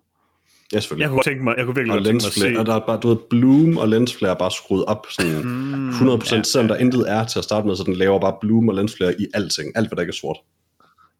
Ja, 0.72 0.80
selvfølgelig. 0.80 1.02
Jeg 1.02 1.10
kunne 1.10 1.22
tænke 1.22 1.44
mig, 1.44 1.54
jeg 1.58 1.64
kunne 1.66 1.74
virkelig 1.74 1.98
og 1.98 2.04
tænke 2.04 2.12
mig 2.14 2.18
at 2.18 2.22
lensflare, 2.24 2.58
og 2.60 2.66
se. 2.66 2.70
der 2.72 2.76
er 2.80 2.86
bare, 2.86 3.00
du 3.00 3.08
ved, 3.08 3.16
Bloom 3.30 3.76
og 3.76 3.88
lensflare 3.88 4.32
er 4.34 4.38
bare 4.38 4.50
skruet 4.50 4.84
op 4.84 5.06
sådan 5.10 5.42
Mm, 5.44 5.90
100%, 5.90 6.34
ja, 6.36 6.42
selvom 6.42 6.68
der 6.68 6.76
intet 6.76 7.10
er 7.10 7.24
til 7.24 7.38
at 7.38 7.44
starte 7.44 7.66
med, 7.66 7.76
så 7.76 7.82
den 7.84 7.94
laver 7.94 8.20
bare 8.20 8.36
Bloom 8.40 8.68
og 8.68 8.74
lensflare 8.74 9.14
i 9.20 9.26
alting. 9.34 9.72
Alt, 9.76 9.88
hvad 9.88 9.96
der 9.96 10.02
ikke 10.02 10.10
er 10.10 10.14
sort. 10.14 10.36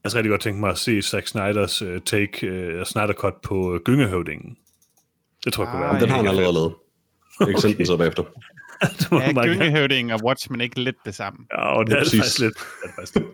Jeg 0.04 0.10
skal 0.10 0.18
rigtig 0.18 0.30
godt 0.30 0.40
tænke 0.40 0.60
mig 0.60 0.70
at 0.70 0.78
se 0.78 1.02
Zack 1.02 1.26
Snyders 1.26 1.82
uh, 1.82 1.88
take, 2.06 2.32
uh, 2.78 2.84
Snyder 2.84 3.12
Cut 3.12 3.34
på 3.42 3.54
uh, 3.74 3.80
Gyngehøvdingen. 3.84 4.56
Det 5.44 5.52
tror 5.52 5.64
jeg 5.64 5.70
kunne 5.70 5.84
Ah, 5.84 5.84
være. 5.84 5.92
Men 5.92 6.02
den 6.02 6.10
har 6.10 6.16
han 6.16 6.26
allerede 6.26 6.54
lavet. 6.54 6.72
Jeg 7.40 7.48
kan 7.48 7.60
sende 7.60 7.66
Okay. 7.74 7.76
den 7.78 7.86
så 7.86 7.96
bagefter. 7.96 8.22
Det 8.98 9.10
må 9.10 9.18
Ja. 9.20 9.32
Gyngehøvding 9.44 10.12
og 10.12 10.20
Watchmen 10.24 10.60
ikke 10.60 10.80
lidt 10.80 10.96
det 11.04 11.14
samme. 11.14 11.38
Ja, 11.52 11.60
og 11.74 11.86
det 11.86 11.92
Ja, 11.92 11.96
er 11.98 12.02
det 12.04 12.06
præcis. 12.06 12.20
faktisk 12.20 12.38
lidt. 12.38 12.54
Det 12.54 12.64
er 12.82 12.86
det 12.86 12.94
faktisk 12.94 13.14
lidt. 13.14 13.28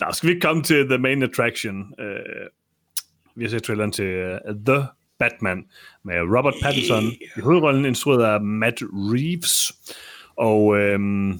Nå, 0.00 0.06
skal 0.12 0.26
vi 0.26 0.32
ikke 0.34 0.44
komme 0.46 0.62
til 0.62 0.88
The 0.88 0.98
Main 0.98 1.22
Attraction? 1.22 1.80
Uh, 1.80 2.46
vi 3.36 3.44
har 3.44 3.50
set 3.50 3.62
traileren 3.62 3.92
til 3.92 4.38
uh, 4.48 4.54
The 4.66 4.84
Batman 5.18 5.64
med 6.04 6.14
Robert 6.14 6.54
Pattinson 6.62 7.04
i 7.04 7.40
hovedrollen, 7.42 7.84
instrueret 7.84 8.24
af 8.34 8.40
Matt 8.40 8.82
Reeves. 8.92 9.72
Og 10.36 10.78
øhm, 10.78 11.38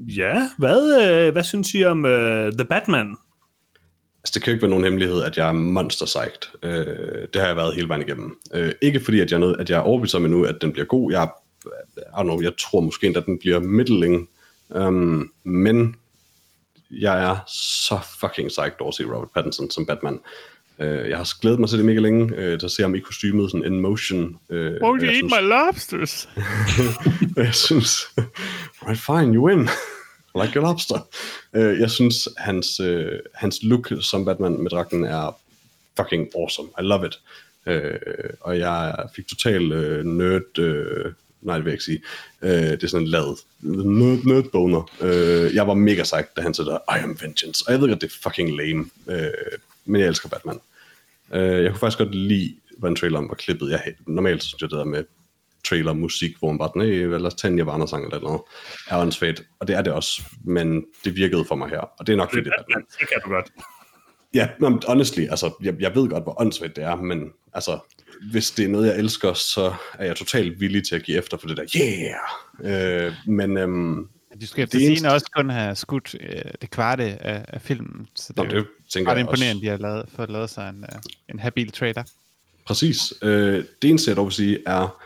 ja, 0.00 0.48
hvad, 0.58 1.02
øh, 1.26 1.32
hvad 1.32 1.42
synes 1.44 1.74
I 1.74 1.84
om 1.84 2.04
øh, 2.04 2.52
The 2.52 2.64
Batman? 2.64 3.16
Altså, 4.22 4.32
det 4.34 4.42
kan 4.42 4.50
jo 4.50 4.54
ikke 4.54 4.62
være 4.62 4.70
nogen 4.70 4.84
hemmelighed, 4.84 5.22
at 5.22 5.36
jeg 5.36 5.48
er 5.48 5.52
monster 5.52 6.06
psyched. 6.06 6.70
Øh, 6.70 7.28
det 7.32 7.40
har 7.40 7.46
jeg 7.48 7.56
været 7.56 7.74
hele 7.74 7.88
vejen 7.88 8.02
igennem. 8.02 8.38
Øh, 8.54 8.72
ikke 8.82 9.00
fordi, 9.00 9.20
at 9.20 9.30
jeg, 9.30 9.38
nød, 9.38 9.56
at 9.58 9.70
jeg 9.70 9.76
er 9.76 9.80
overbevist 9.82 10.14
om 10.14 10.24
endnu, 10.24 10.44
at 10.44 10.56
den 10.60 10.72
bliver 10.72 10.86
god. 10.86 11.12
Jeg, 11.12 11.28
I 11.96 12.22
know, 12.22 12.40
jeg 12.42 12.52
tror 12.58 12.80
måske 12.80 13.06
endda, 13.06 13.20
at 13.20 13.26
den 13.26 13.38
bliver 13.38 13.60
middling. 13.60 14.28
Um, 14.68 15.32
men 15.44 15.96
jeg 16.90 17.24
er 17.30 17.36
så 17.48 17.98
fucking 18.20 18.48
psyched 18.48 18.80
over 18.80 18.88
at 18.88 18.94
se 18.94 19.04
Robert 19.04 19.28
Pattinson 19.34 19.70
som 19.70 19.86
Batman. 19.86 20.18
Øh, 20.78 21.08
jeg 21.08 21.16
har 21.16 21.40
glædet 21.40 21.58
mig 21.60 21.68
til 21.68 21.78
det 21.78 21.86
mega 21.86 21.98
længe, 22.00 22.34
øh, 22.36 22.58
til 22.58 22.66
at 22.66 22.70
se 22.72 22.82
ham 22.82 22.94
i 22.94 22.98
kostymet, 23.00 23.50
sådan 23.50 23.72
in 23.72 23.80
motion. 23.80 24.36
Øh, 24.50 24.72
og 24.82 24.98
jeg 25.02 25.14
synes- 25.14 25.32
lobsters? 25.42 26.28
og 27.36 27.44
jeg 27.44 27.54
synes, 27.54 28.06
right 28.88 29.00
fine, 29.00 29.34
you 29.34 29.46
win. 29.48 29.68
Like 30.34 30.54
your 30.56 30.66
lobster. 30.66 31.08
Uh, 31.56 31.80
jeg 31.80 31.90
synes, 31.90 32.28
hans, 32.36 32.80
uh, 32.80 33.18
hans 33.34 33.62
look 33.62 33.92
som 34.00 34.24
Batman 34.24 34.62
med 34.62 34.70
dragten 34.70 35.04
er 35.04 35.36
fucking 35.96 36.28
awesome. 36.36 36.68
I 36.78 36.82
love 36.82 37.06
it. 37.06 37.20
Uh, 37.66 38.30
og 38.40 38.58
jeg 38.58 38.94
fik 39.16 39.28
total 39.28 39.72
uh, 39.72 40.06
nerd... 40.06 40.58
Uh, 40.58 41.12
nej, 41.40 41.56
det 41.56 41.64
vil 41.64 41.70
jeg 41.70 41.74
ikke 41.74 41.84
sige. 41.84 42.02
Uh, 42.42 42.48
det 42.48 42.82
er 42.82 42.86
sådan 42.86 43.06
en 43.06 43.10
lad. 43.10 43.36
Nerd, 43.60 44.24
nerd 44.24 44.50
boner. 44.52 44.90
Uh, 45.00 45.54
jeg 45.54 45.66
var 45.66 45.74
mega 45.74 46.04
sagt, 46.04 46.36
da 46.36 46.40
han 46.42 46.54
sagde 46.54 46.80
I 46.88 47.02
am 47.02 47.18
vengeance. 47.20 47.64
Og 47.66 47.72
jeg 47.72 47.80
ved 47.80 47.88
godt, 47.88 48.00
det 48.00 48.06
er 48.06 48.20
fucking 48.22 48.56
lame. 48.56 48.90
Uh, 49.06 49.58
men 49.84 50.00
jeg 50.00 50.08
elsker 50.08 50.28
Batman. 50.28 50.60
Uh, 51.34 51.62
jeg 51.64 51.70
kunne 51.70 51.80
faktisk 51.80 51.98
godt 51.98 52.14
lide, 52.14 52.54
hvordan 52.78 52.96
traileren 52.96 53.28
var 53.28 53.34
klippet. 53.34 53.70
Jeg, 53.70 53.94
normalt 54.06 54.42
synes 54.42 54.62
jeg 54.62 54.70
det 54.70 54.78
der 54.78 54.84
med 54.84 55.04
trailer 55.64 55.92
musik, 55.92 56.36
hvor 56.38 56.48
man 56.52 56.58
bare, 56.58 56.70
nej, 56.76 56.86
lad 57.18 57.26
os 57.26 57.34
tage 57.34 57.48
en 57.50 57.56
Nirvana-sang 57.56 58.04
eller 58.04 58.20
noget, 58.20 58.40
er 58.88 58.96
åndssvagt, 58.98 59.42
og 59.60 59.68
det 59.68 59.76
er 59.76 59.82
det 59.82 59.92
også, 59.92 60.22
men 60.44 60.84
det 61.04 61.16
virkede 61.16 61.44
for 61.44 61.54
mig 61.54 61.68
her, 61.70 61.80
og 61.98 62.06
det 62.06 62.12
er 62.12 62.16
nok 62.16 62.30
fordi 62.30 62.44
det 62.44 62.52
Batman. 62.58 62.86
Det 63.00 63.08
kan 63.08 63.20
du 63.24 63.28
godt. 63.30 63.50
Ja, 64.34 64.48
no, 64.60 64.78
honestly, 64.88 65.20
altså, 65.30 65.54
jeg, 65.62 65.74
jeg 65.80 65.94
ved 65.94 66.08
godt, 66.08 66.22
hvor 66.22 66.40
åndssvagt 66.40 66.76
det 66.76 66.84
er, 66.84 66.96
men 66.96 67.32
altså, 67.54 67.78
hvis 68.30 68.50
det 68.50 68.64
er 68.64 68.68
noget, 68.68 68.86
jeg 68.86 68.98
elsker, 68.98 69.32
så 69.32 69.74
er 69.94 70.04
jeg 70.04 70.16
totalt 70.16 70.60
villig 70.60 70.86
til 70.88 70.94
at 70.94 71.02
give 71.02 71.18
efter 71.18 71.36
for 71.36 71.48
det 71.48 71.56
der, 71.56 71.64
yeah! 72.64 73.06
Øh, 73.06 73.12
men 73.26 73.56
øhm, 73.56 74.08
De 74.40 74.46
skal 74.46 74.62
efter 74.64 74.78
Det 74.78 74.86
sigende 74.86 74.90
eneste- 75.08 75.12
også 75.14 75.30
kun 75.36 75.50
have 75.50 75.76
skudt 75.76 76.14
øh, 76.20 76.42
det 76.60 76.70
kvarte 76.70 77.02
af, 77.04 77.44
af 77.48 77.60
filmen, 77.62 78.08
så 78.14 78.32
det 78.32 78.36
Nå, 78.36 78.42
er 78.42 78.46
jo 78.56 78.58
det 78.58 78.66
ret 78.96 78.96
jeg 78.96 79.08
også. 79.08 79.20
imponerende, 79.20 79.62
de 79.62 79.66
har 79.66 79.76
lavet, 79.76 80.04
fået 80.16 80.30
lavet 80.30 80.50
sig 80.50 80.68
en, 80.68 80.84
øh, 80.92 80.98
en 81.28 81.38
habil 81.38 81.72
trailer. 81.72 82.02
Præcis. 82.66 83.14
Øh, 83.22 83.64
det 83.82 83.90
eneste, 83.90 84.08
jeg 84.08 84.16
dog 84.16 84.24
vil 84.26 84.32
sige, 84.32 84.58
er, 84.66 85.00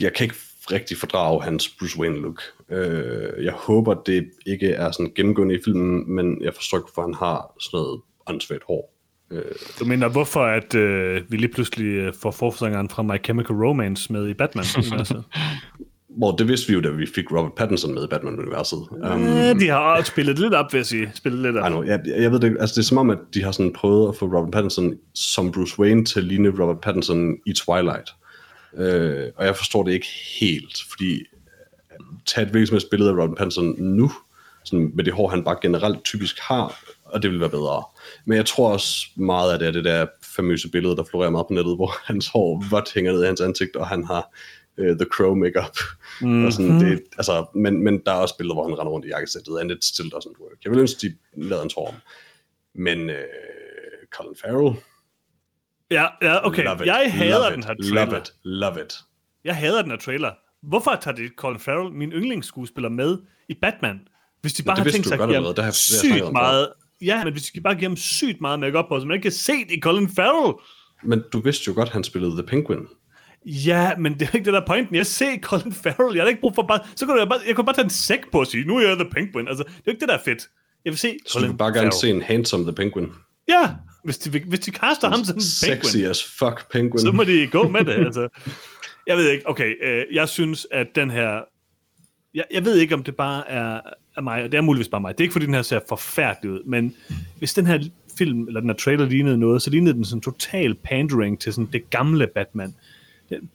jeg 0.00 0.12
kan 0.14 0.24
ikke 0.24 0.36
rigtig 0.72 0.96
fordrage 0.96 1.42
hans 1.42 1.68
Bruce 1.78 1.98
Wayne-look. 1.98 2.42
Øh, 2.70 3.44
jeg 3.44 3.52
håber, 3.52 3.94
det 3.94 4.30
ikke 4.46 4.68
er 4.70 4.90
sådan 4.90 5.12
gennemgående 5.14 5.54
i 5.54 5.58
filmen, 5.64 6.14
men 6.14 6.42
jeg 6.42 6.54
forstår 6.54 6.78
ikke, 6.78 6.88
hvorfor 6.92 7.02
han 7.02 7.14
har 7.14 7.54
sådan 7.60 7.78
noget 7.78 8.00
åndssvagt 8.26 8.62
hår. 8.66 8.94
Du 9.80 9.84
mener, 9.84 10.08
hvorfor 10.08 10.40
at 10.40 10.74
øh, 10.74 11.22
vi 11.28 11.36
lige 11.36 11.52
pludselig 11.52 11.86
øh, 11.86 12.12
får 12.22 12.30
forsangeren 12.30 12.88
fra 12.88 13.02
My 13.02 13.24
Chemical 13.24 13.56
Romance 13.56 14.12
med 14.12 14.28
i 14.28 14.34
Batman-universet? 14.34 15.24
Hvor 16.18 16.36
det 16.36 16.48
vidste 16.48 16.68
vi 16.68 16.74
jo, 16.74 16.80
da 16.80 16.88
vi 16.88 17.06
fik 17.14 17.32
Robert 17.32 17.52
Pattinson 17.56 17.94
med 17.94 18.04
i 18.04 18.06
Batman-universet. 18.06 18.78
Um, 18.90 19.26
Øh, 19.26 19.60
de 19.60 19.68
har 19.68 19.78
også 19.78 20.10
spillet 20.10 20.38
lidt 20.38 20.54
op, 20.54 20.72
vil 20.72 20.78
jeg 20.78 20.86
sige. 20.86 21.10
Spillet 21.14 21.42
lidt 21.42 21.56
I 21.56 21.58
op. 21.58 21.66
know, 21.70 21.82
jeg, 21.82 22.00
jeg 22.06 22.32
ved 22.32 22.40
det, 22.40 22.56
altså 22.60 22.74
det 22.74 22.80
er 22.80 22.86
som 22.86 22.98
om, 22.98 23.10
at 23.10 23.18
de 23.34 23.42
har 23.42 23.52
sådan 23.52 23.72
prøvet 23.72 24.08
at 24.08 24.16
få 24.16 24.26
Robert 24.26 24.50
Pattinson 24.50 24.94
som 25.14 25.52
Bruce 25.52 25.78
Wayne 25.78 26.04
til 26.04 26.20
at 26.20 26.26
ligne 26.26 26.48
Robert 26.48 26.80
Pattinson 26.80 27.36
i 27.46 27.52
Twilight. 27.52 28.10
Øh, 28.74 29.26
og 29.36 29.46
jeg 29.46 29.56
forstår 29.56 29.82
det 29.82 29.92
ikke 29.92 30.08
helt, 30.40 30.78
fordi 30.90 31.12
øh, 31.20 31.98
tag 32.26 32.42
et 32.42 32.48
hvilket 32.48 32.68
som 32.68 32.74
helst 32.74 32.90
billede 32.90 33.10
af 33.10 33.14
Robert 33.14 33.36
Pattinson 33.36 33.74
nu, 33.78 34.12
sådan 34.64 34.92
med 34.94 35.04
det 35.04 35.12
hår, 35.12 35.28
han 35.28 35.44
bare 35.44 35.58
generelt 35.62 36.04
typisk 36.04 36.38
har, 36.40 36.80
og 37.04 37.22
det 37.22 37.30
vil 37.30 37.40
være 37.40 37.50
bedre. 37.50 37.84
Men 38.24 38.36
jeg 38.36 38.46
tror 38.46 38.72
også 38.72 39.06
meget 39.16 39.52
af 39.52 39.58
det 39.58 39.68
er 39.68 39.72
det 39.72 39.84
der 39.84 40.06
famøse 40.22 40.70
billede, 40.70 40.96
der 40.96 41.04
florerer 41.04 41.30
meget 41.30 41.46
på 41.46 41.52
nettet, 41.52 41.76
hvor 41.76 41.94
hans 42.12 42.28
hår 42.28 42.64
vådt 42.70 42.94
hænger 42.94 43.12
ned 43.12 43.22
i 43.22 43.26
hans 43.26 43.40
ansigt, 43.40 43.76
og 43.76 43.86
han 43.86 44.04
har 44.04 44.30
uh, 44.78 44.86
The 44.86 45.06
Crow 45.12 45.34
makeup. 45.34 45.76
Mm-hmm. 46.20 46.44
Og 46.44 46.52
sådan, 46.52 46.80
det, 46.80 47.02
altså, 47.18 47.46
men, 47.54 47.84
men 47.84 47.98
der 48.06 48.12
er 48.12 48.16
også 48.16 48.36
billeder, 48.36 48.54
hvor 48.54 48.68
han 48.68 48.78
render 48.78 48.92
rundt 48.92 49.06
i 49.06 49.08
jakkesættet, 49.08 49.58
and 49.60 49.70
it 49.70 49.84
still 49.84 50.08
doesn't 50.14 50.40
work. 50.40 50.64
Jeg 50.64 50.72
vil 50.72 50.80
ønske, 50.80 51.08
de 51.08 51.14
lavede 51.36 51.62
en 51.62 51.70
tår 51.70 51.88
om. 51.88 51.94
Men 52.74 53.10
uh, 53.10 53.16
Colin 54.10 54.36
Farrell, 54.40 54.76
Ja, 55.90 56.06
ja, 56.22 56.46
okay. 56.46 56.64
love 56.64 56.80
it, 56.80 56.86
Jeg 56.86 57.12
hader 57.12 57.38
love 57.38 57.52
den 57.52 57.62
her 57.62 57.74
trailer. 57.74 58.04
Love 58.04 58.18
it, 58.18 58.32
love 58.44 58.84
it. 58.84 58.94
Jeg 59.44 59.56
hader 59.56 59.82
den 59.82 59.90
her 59.90 59.98
trailer. 59.98 60.30
Hvorfor 60.62 60.98
tager 61.02 61.16
de 61.16 61.28
Colin 61.36 61.60
Farrell, 61.60 61.92
min 61.92 62.12
yndlingsskuespiller, 62.12 62.88
med 62.88 63.18
i 63.48 63.54
Batman? 63.62 64.00
Hvis 64.40 64.52
de 64.52 64.62
bare 64.62 64.76
det 64.76 64.84
har 64.84 64.90
tænkt 64.90 65.04
du 65.04 65.08
sig 65.08 65.20
at 65.20 65.28
give 65.28 65.44
ham 65.44 65.54
Det 65.54 65.64
har 65.64 65.70
det 65.70 65.74
sygt 65.74 66.32
meget... 66.32 66.68
Ja, 67.00 67.24
men 67.24 67.32
hvis 67.32 67.42
de 67.42 67.60
bare 67.60 67.74
giver 67.74 67.88
ham 67.88 67.96
sygt 67.96 68.40
meget 68.40 68.60
make 68.60 68.84
på, 68.88 69.00
så 69.00 69.06
man 69.06 69.14
ikke 69.14 69.22
kan 69.22 69.32
se 69.32 69.52
det 69.52 69.70
i 69.70 69.80
Colin 69.80 70.08
Farrell. 70.08 70.54
Men 71.02 71.22
du 71.32 71.40
vidste 71.40 71.64
jo 71.68 71.74
godt, 71.74 71.88
han 71.88 72.04
spillede 72.04 72.32
The 72.32 72.42
Penguin. 72.42 72.86
Ja, 73.46 73.96
men 73.98 74.12
det 74.14 74.22
er 74.22 74.34
ikke 74.34 74.44
det 74.44 74.52
der 74.52 74.60
er 74.60 74.66
pointen. 74.66 74.96
Jeg 74.96 75.06
ser 75.06 75.38
Colin 75.42 75.72
Farrell. 75.72 76.16
Jeg 76.16 76.24
har 76.24 76.28
ikke 76.28 76.40
brug 76.40 76.54
for 76.54 76.62
bare... 76.62 76.80
Så 76.96 77.06
kunne 77.06 77.20
jeg 77.20 77.28
bare, 77.28 77.40
jeg 77.46 77.56
kunne 77.56 77.64
bare 77.64 77.74
tage 77.74 77.84
en 77.84 77.90
sæk 77.90 78.30
på 78.32 78.40
og 78.40 78.46
sige, 78.46 78.64
nu 78.64 78.76
er 78.76 78.88
jeg 78.88 78.96
The 78.96 79.10
Penguin. 79.10 79.48
Altså, 79.48 79.64
det 79.64 79.86
er 79.86 79.90
ikke 79.90 80.00
det, 80.00 80.08
der 80.08 80.14
er 80.14 80.22
fedt. 80.24 80.48
Jeg 80.84 80.90
vil 80.90 80.98
se 80.98 81.16
Så 81.26 81.38
du 81.38 81.46
vil 81.46 81.56
bare 81.56 81.72
gerne 81.72 81.92
se 81.92 82.10
en 82.10 82.22
handsome 82.22 82.64
The 82.64 82.72
Penguin. 82.72 83.12
Ja, 83.48 83.74
hvis 84.08 84.18
de, 84.18 84.40
hvis 84.46 84.60
de 84.60 84.70
kaster 84.70 85.08
ham 85.10 85.24
som 85.24 85.36
en 85.36 85.42
Sexy 85.42 85.92
penguin, 85.92 86.10
as 86.10 86.24
fuck 86.24 86.72
Penguin. 86.72 86.98
så 86.98 87.12
må 87.12 87.24
de 87.24 87.46
gå 87.46 87.68
med 87.68 87.84
det. 87.84 87.94
Altså. 88.06 88.28
Jeg 89.06 89.16
ved 89.16 89.30
ikke, 89.30 89.48
okay, 89.48 89.74
øh, 89.84 90.04
jeg 90.12 90.28
synes, 90.28 90.66
at 90.70 90.86
den 90.94 91.10
her... 91.10 91.40
Jeg, 92.34 92.44
jeg 92.50 92.64
ved 92.64 92.76
ikke, 92.76 92.94
om 92.94 93.02
det 93.02 93.16
bare 93.16 93.48
er, 93.48 93.80
er 94.16 94.20
mig, 94.20 94.44
og 94.44 94.52
det 94.52 94.58
er 94.58 94.62
muligvis 94.62 94.88
bare 94.88 95.00
mig. 95.00 95.18
Det 95.18 95.20
er 95.20 95.24
ikke, 95.24 95.32
fordi 95.32 95.46
den 95.46 95.54
her 95.54 95.62
ser 95.62 95.80
forfærdelig 95.88 96.50
ud, 96.50 96.64
men 96.64 96.94
hvis 97.38 97.54
den 97.54 97.66
her 97.66 97.84
film, 98.18 98.46
eller 98.46 98.60
den 98.60 98.68
her 98.70 98.76
trailer 98.76 99.06
lignede 99.06 99.38
noget, 99.38 99.62
så 99.62 99.70
lignede 99.70 99.94
den 99.94 100.04
sådan 100.04 100.20
total 100.20 100.74
pandering 100.74 101.40
til 101.40 101.52
sådan 101.52 101.68
det 101.72 101.90
gamle 101.90 102.26
Batman. 102.34 102.74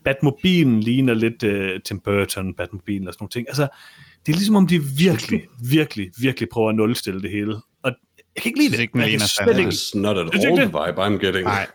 Batmobilen 0.03 0.79
ligner 0.79 1.13
lidt 1.13 1.43
uh, 1.43 1.81
Tim 1.85 1.99
Burton, 1.99 2.53
Batmobilen 2.53 3.07
og 3.07 3.13
sådan 3.13 3.23
nogle 3.23 3.31
ting. 3.31 3.47
Altså, 3.47 3.67
det 4.25 4.31
er 4.31 4.37
ligesom 4.37 4.55
om 4.55 4.67
de 4.67 4.81
virkelig, 4.97 5.41
virkelig, 5.69 6.11
virkelig 6.21 6.49
prøver 6.49 6.69
at 6.69 6.75
nulstille 6.75 7.21
det 7.21 7.31
hele. 7.31 7.55
Jeg 8.35 8.43
kan 8.43 8.49
ikke 8.49 8.59
lide 8.59 8.71
det. 8.71 8.79
ikke, 8.79 8.99
Jeg 8.99 9.05
kan 9.47 9.59
ikke 9.59 9.69
It's 9.69 9.91
not 9.99 10.17
at 10.17 10.25
all 10.33 10.55
the 10.57 10.65
vibe 10.65 11.01
I'm 11.05 11.25
getting. 11.25 11.43
Nej. 11.43 11.67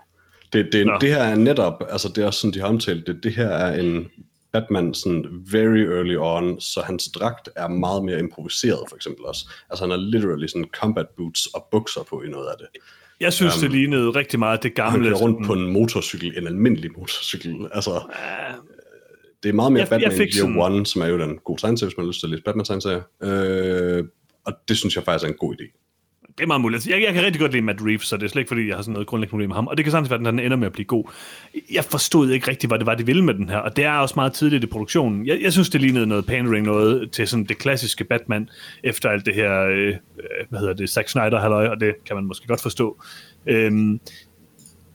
Det, 0.53 0.69
det, 0.73 0.87
Nå. 0.87 0.93
det 1.01 1.09
her 1.09 1.23
er 1.23 1.35
netop, 1.35 1.83
altså 1.91 2.09
det 2.09 2.23
er 2.23 2.27
også 2.27 2.41
sådan, 2.41 2.55
de 2.55 2.61
har 2.61 2.67
omtalt 2.67 3.07
det, 3.07 3.21
det 3.23 3.33
her 3.33 3.49
er 3.49 3.81
en 3.81 4.09
Batman 4.53 4.95
sådan 4.95 5.25
very 5.53 5.79
early 5.79 6.17
on, 6.17 6.61
så 6.61 6.81
hans 6.81 7.09
dragt 7.15 7.49
er 7.57 7.69
meget 7.69 8.05
mere 8.05 8.19
improviseret 8.19 8.81
for 8.89 8.97
eksempel 8.97 9.25
også. 9.25 9.49
Altså 9.71 9.85
han 9.85 9.91
har 9.91 9.97
literally 9.99 10.47
sådan 10.47 10.65
combat 10.77 11.07
boots 11.17 11.47
og 11.47 11.69
bukser 11.71 12.01
på 12.11 12.23
i 12.23 12.29
noget 12.29 12.47
af 12.47 12.55
det. 12.59 12.67
Jeg 13.21 13.33
synes, 13.33 13.55
um, 13.57 13.61
det 13.63 13.71
lignede 13.71 14.11
rigtig 14.11 14.39
meget 14.39 14.63
det 14.63 14.73
han 14.79 14.91
gamle. 14.93 15.09
kører 15.09 15.19
rundt 15.19 15.37
sådan- 15.37 15.47
på 15.47 15.53
en 15.53 15.73
motorcykel, 15.73 16.39
en 16.39 16.47
almindelig 16.47 16.91
motorcykel. 16.99 17.55
Altså, 17.73 18.01
det 19.43 19.49
er 19.49 19.53
meget 19.53 19.73
mere 19.73 19.81
Jeg- 19.81 19.91
jeg 19.91 20.01
Batman 20.01 20.19
fik 20.19 20.35
Year 20.37 20.47
sådan- 20.47 20.61
One, 20.63 20.87
som 20.87 21.03
er 21.03 21.07
jo 21.07 21.19
den 21.19 21.39
gode 21.45 21.61
tegneserie, 21.61 21.89
hvis 21.89 21.97
man 21.97 22.05
har 22.07 22.09
lyst 22.09 22.21
til 22.21 22.27
at 22.27 22.31
læse 22.31 22.43
Batman 22.43 22.65
tegneserie. 22.65 23.03
Øh, 23.23 24.05
og 24.45 24.53
det 24.69 24.77
synes 24.79 24.97
jeg 24.97 25.05
faktisk 25.05 25.25
er 25.25 25.29
en 25.29 25.39
god 25.39 25.55
idé. 25.55 25.88
Det 26.39 26.45
er 26.45 26.47
meget 26.47 26.61
muligt. 26.61 26.77
Altså, 26.77 26.91
jeg, 26.91 27.03
jeg 27.03 27.15
kan 27.15 27.25
rigtig 27.25 27.41
godt 27.41 27.53
lide 27.53 27.63
Matt 27.63 27.83
Reeves, 27.83 28.07
så 28.07 28.17
det 28.17 28.23
er 28.23 28.29
slet 28.29 28.41
ikke, 28.41 28.49
fordi 28.49 28.69
jeg 28.69 28.77
har 28.77 28.83
sådan 28.83 28.93
noget 28.93 29.07
grundlæggende 29.09 29.31
problem 29.31 29.49
med 29.49 29.55
ham. 29.55 29.67
Og 29.67 29.77
det 29.77 29.85
kan 29.85 29.93
sagtens 29.93 30.11
være, 30.11 30.21
at 30.21 30.27
den 30.27 30.39
ender 30.39 30.57
med 30.57 30.67
at 30.67 30.73
blive 30.73 30.85
god. 30.85 31.05
Jeg 31.73 31.85
forstod 31.85 32.31
ikke 32.31 32.51
rigtigt, 32.51 32.71
hvad 32.71 32.79
det 32.79 32.87
var, 32.87 32.95
de 32.95 33.07
ville 33.07 33.25
med 33.25 33.35
den 33.35 33.49
her. 33.49 33.57
Og 33.57 33.77
det 33.77 33.85
er 33.85 33.93
også 33.93 34.15
meget 34.17 34.33
tidligt 34.33 34.65
i 34.65 34.67
produktionen. 34.67 35.27
Jeg, 35.27 35.43
jeg 35.43 35.53
synes, 35.53 35.71
det 35.71 35.81
lignede 35.81 36.07
noget 36.07 36.27
pandering, 36.27 36.67
noget 36.67 37.11
til 37.11 37.29
sådan 37.29 37.45
det 37.45 37.59
klassiske 37.59 38.05
Batman, 38.05 38.49
efter 38.85 39.11
alt 39.11 39.27
det 39.27 39.35
her, 39.35 39.65
øh, 39.65 39.89
øh, 39.89 39.95
hvad 40.49 40.61
hedder 40.61 40.75
det, 40.75 40.91
Zack 40.91 41.09
Snyder 41.09 41.41
halløj, 41.41 41.67
og 41.67 41.81
det 41.81 41.95
kan 42.07 42.17
man 42.17 42.25
måske 42.25 42.47
godt 42.47 42.63
forstå. 42.63 43.03
Øhm, 43.47 44.01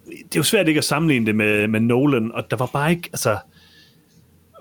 det 0.06 0.36
er 0.36 0.40
jo 0.40 0.44
svært 0.44 0.68
ikke 0.68 0.78
at 0.78 0.84
sammenligne 0.84 1.26
det 1.26 1.36
med, 1.36 1.68
med 1.68 1.80
Nolan, 1.80 2.32
og 2.32 2.52
der 2.52 2.58
var 2.58 2.70
bare 2.74 2.92
ikke, 2.92 3.10
altså... 3.14 3.38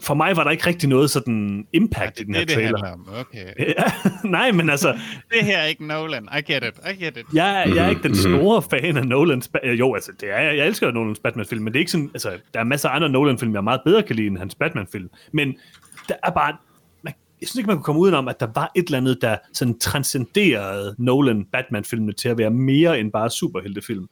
For 0.02 0.14
mig 0.14 0.36
var 0.36 0.44
der 0.44 0.50
ikke 0.50 0.66
rigtig 0.66 0.88
noget 0.88 1.10
sådan 1.10 1.66
impact 1.72 2.20
i 2.20 2.24
den 2.24 2.34
Det 2.34 2.36
her 2.36 2.42
er 2.42 2.46
det, 2.46 2.54
trailer. 2.54 2.86
handler 2.86 2.92
om. 2.92 3.20
Okay. 3.20 3.46
Ja, 3.78 3.84
nej, 4.28 4.52
men 4.52 4.70
altså, 4.70 4.98
Det 5.32 5.44
her 5.44 5.58
er 5.58 5.64
ikke 5.66 5.86
Nolan. 5.86 6.28
I 6.38 6.52
get 6.52 6.64
it. 6.64 6.80
I 6.92 7.04
get 7.04 7.16
it. 7.16 7.24
Jeg, 7.34 7.72
jeg 7.74 7.84
er 7.84 7.88
ikke 7.90 8.02
den 8.02 8.14
store 8.16 8.62
fan 8.62 8.96
af 8.96 9.06
Nolans... 9.06 9.50
Jo, 9.64 9.94
altså, 9.94 10.12
det 10.20 10.30
er, 10.30 10.40
jeg 10.40 10.56
Jeg 10.56 10.66
elsker 10.66 10.90
Nolans 10.90 11.18
Batman-film, 11.18 11.62
men 11.64 11.72
det 11.72 11.78
er 11.78 11.80
ikke 11.80 11.90
sådan... 11.92 12.10
Altså, 12.14 12.30
der 12.54 12.60
er 12.60 12.64
masser 12.64 12.88
af 12.88 12.96
andre 12.96 13.08
Nolan-film, 13.08 13.54
jeg 13.54 13.64
meget 13.64 13.80
bedre 13.84 14.02
kan 14.02 14.16
lide 14.16 14.26
end 14.26 14.38
hans 14.38 14.54
Batman-film. 14.54 15.08
Men 15.32 15.54
der 16.08 16.14
er 16.22 16.30
bare... 16.30 16.56
Man, 17.02 17.12
jeg 17.40 17.48
synes 17.48 17.56
ikke, 17.58 17.66
man 17.66 17.76
kunne 17.76 17.84
komme 17.84 18.00
udenom, 18.00 18.28
at 18.28 18.40
der 18.40 18.48
var 18.54 18.70
et 18.76 18.84
eller 18.86 18.98
andet, 18.98 19.18
der 19.22 19.36
sådan 19.52 19.78
transcenderede 19.78 20.94
Nolan-Batman-filmene 20.98 22.12
til 22.12 22.28
at 22.28 22.38
være 22.38 22.50
mere 22.50 23.00
end 23.00 23.12
bare 23.12 23.30
superheltefilm. 23.30 24.06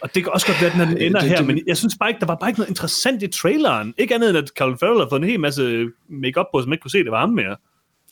Og 0.00 0.14
det 0.14 0.22
kan 0.22 0.32
også 0.32 0.46
godt 0.46 0.60
være, 0.60 0.70
at 0.72 0.88
den, 0.88 0.96
den 0.96 1.02
ender 1.06 1.20
det- 1.20 1.28
her, 1.28 1.36
det- 1.36 1.46
men 1.46 1.60
jeg 1.66 1.76
synes 1.76 1.94
bare 2.00 2.10
ikke, 2.10 2.20
der 2.20 2.26
var 2.26 2.34
bare 2.40 2.50
ikke 2.50 2.60
noget 2.60 2.68
interessant 2.70 3.22
i 3.22 3.26
traileren. 3.28 3.94
Ikke 3.98 4.14
andet 4.14 4.28
end, 4.28 4.38
at 4.38 4.48
Colin 4.58 4.78
Farrell 4.78 5.00
har 5.00 5.08
fået 5.10 5.22
en 5.22 5.28
hel 5.28 5.40
masse 5.40 5.86
make 6.08 6.44
på, 6.54 6.62
som 6.62 6.72
ikke 6.72 6.82
kunne 6.82 6.90
se, 6.90 6.98
det 6.98 7.10
var 7.10 7.20
ham 7.20 7.30
mere. 7.30 7.56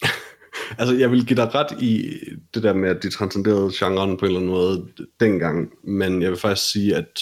Altså, 0.77 0.95
jeg 0.95 1.11
vil 1.11 1.25
give 1.25 1.37
dig 1.37 1.55
ret 1.55 1.81
i 1.81 2.11
det 2.53 2.63
der 2.63 2.73
med, 2.73 2.89
at 2.89 3.03
de 3.03 3.09
transcenderede 3.09 3.71
genren 3.73 4.17
på 4.17 4.25
en 4.25 4.29
eller 4.29 4.39
anden 4.39 4.51
måde 4.51 4.85
dengang, 5.19 5.69
men 5.83 6.21
jeg 6.21 6.29
vil 6.31 6.39
faktisk 6.39 6.71
sige, 6.71 6.95
at 6.95 7.21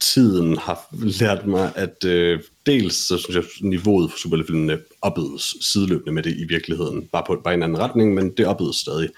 tiden 0.00 0.56
har 0.58 0.80
lært 1.20 1.46
mig, 1.46 1.72
at 1.76 2.04
øh, 2.06 2.40
dels 2.66 2.94
så 2.94 3.18
synes 3.18 3.34
jeg, 3.36 3.44
niveauet 3.60 4.10
for 4.10 4.18
superheltefilmene 4.18 4.78
opbedes 5.02 5.54
sideløbende 5.60 6.12
med 6.12 6.22
det 6.22 6.36
i 6.36 6.44
virkeligheden. 6.48 7.08
Bare 7.12 7.22
på 7.26 7.40
bare 7.44 7.54
en 7.54 7.62
anden 7.62 7.78
retning, 7.78 8.14
men 8.14 8.30
det 8.36 8.46
opbedes 8.46 8.76
stadig. 8.76 9.08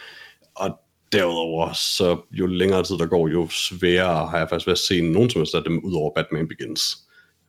Derudover, 1.14 1.72
så 1.72 2.20
jo 2.30 2.46
længere 2.46 2.82
tid 2.82 2.98
der 2.98 3.06
går, 3.06 3.28
jo 3.28 3.48
sværere 3.48 4.28
har 4.28 4.38
jeg 4.38 4.48
faktisk 4.48 4.66
været 4.66 4.76
at 4.76 4.78
se 4.78 5.00
nogen 5.00 5.30
som 5.30 5.40
helst 5.40 5.54
af 5.54 5.64
dem, 5.64 5.78
ud 5.78 5.94
over 5.94 6.10
Batman 6.14 6.48
Begins. 6.48 6.96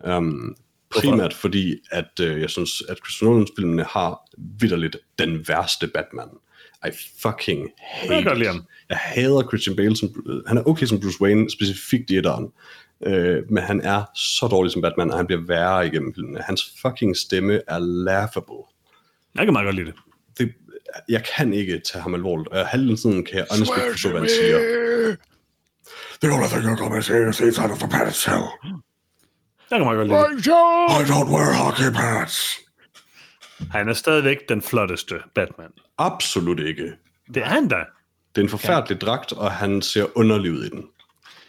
Um, 0.07 0.55
primært 0.89 1.33
fordi, 1.33 1.75
at 1.91 2.19
øh, 2.21 2.41
jeg 2.41 2.49
synes, 2.49 2.83
at 2.89 2.97
Christopher 2.97 3.33
Nolans 3.33 3.51
filmene 3.55 3.83
har 3.83 4.19
vidderligt 4.37 4.97
den 5.19 5.47
værste 5.47 5.87
Batman. 5.87 6.29
I 6.87 6.89
fucking 7.21 7.69
hate 7.77 8.39
Jeg 8.39 8.51
ham. 8.51 8.63
Jeg 8.89 8.97
hader 8.97 9.47
Christian 9.47 9.75
Bale 9.75 9.97
som, 9.97 10.23
øh, 10.27 10.43
han 10.47 10.57
er 10.57 10.63
okay 10.63 10.85
som 10.85 10.99
Bruce 10.99 11.21
Wayne, 11.21 11.51
specifikt 11.51 12.09
i 12.09 12.17
etteren. 12.17 12.51
Øh, 13.05 13.43
men 13.49 13.63
han 13.63 13.81
er 13.81 14.03
så 14.15 14.47
dårlig 14.47 14.71
som 14.71 14.81
Batman, 14.81 15.11
og 15.11 15.17
han 15.17 15.27
bliver 15.27 15.41
værre 15.41 15.87
igennem 15.87 16.13
filmene. 16.13 16.41
Hans 16.41 16.73
fucking 16.81 17.17
stemme 17.17 17.61
er 17.67 17.79
laughable. 17.79 18.63
Jeg 19.35 19.45
kan 19.45 19.53
meget 19.53 19.65
godt 19.65 19.75
lide 19.75 19.87
det. 19.87 19.95
Det, 20.37 20.53
jeg 21.09 21.23
kan 21.37 21.53
ikke 21.53 21.81
tage 21.91 22.01
ham 22.01 22.13
alvorligt, 22.13 22.47
og 22.49 22.67
halvdelen 22.67 22.97
sådan 22.97 23.25
kan 23.25 23.37
jeg 23.37 23.45
honestly 23.51 23.75
ikke 23.77 23.91
forstå, 23.91 24.09
hvad 24.09 24.19
han 24.19 24.29
siger. 24.29 24.57
The 26.21 26.31
only 26.33 26.47
thing 26.47 26.63
you're 26.65 26.79
gonna 26.83 27.01
see 27.01 27.29
is 27.29 27.37
the 27.37 27.45
inside 27.45 27.71
of 27.71 27.83
a 27.83 27.87
padded 27.87 28.13
cell. 28.13 28.43
Jeg 29.71 29.79
kan 29.79 29.85
meget 29.85 29.97
godt 29.97 30.07
lide 30.07 30.19
det. 30.19 30.45
I 30.99 31.01
don't 31.11 31.29
wear 31.33 31.53
hockey 31.63 31.91
pads. 31.95 32.59
Han 33.71 33.89
er 33.89 33.93
stadigvæk 33.93 34.37
den 34.49 34.61
flotteste 34.61 35.15
Batman. 35.35 35.69
Absolut 35.97 36.59
ikke. 36.59 36.93
Det 37.33 37.37
er 37.43 37.45
han 37.45 37.67
da. 37.67 37.75
Det 38.35 38.41
er 38.41 38.45
en 38.45 38.49
forfærdelig 38.49 39.01
dragt, 39.01 39.33
og 39.33 39.51
han 39.51 39.81
ser 39.81 40.17
underlig 40.17 40.51
ud 40.51 40.63
i 40.63 40.69
den. 40.69 40.85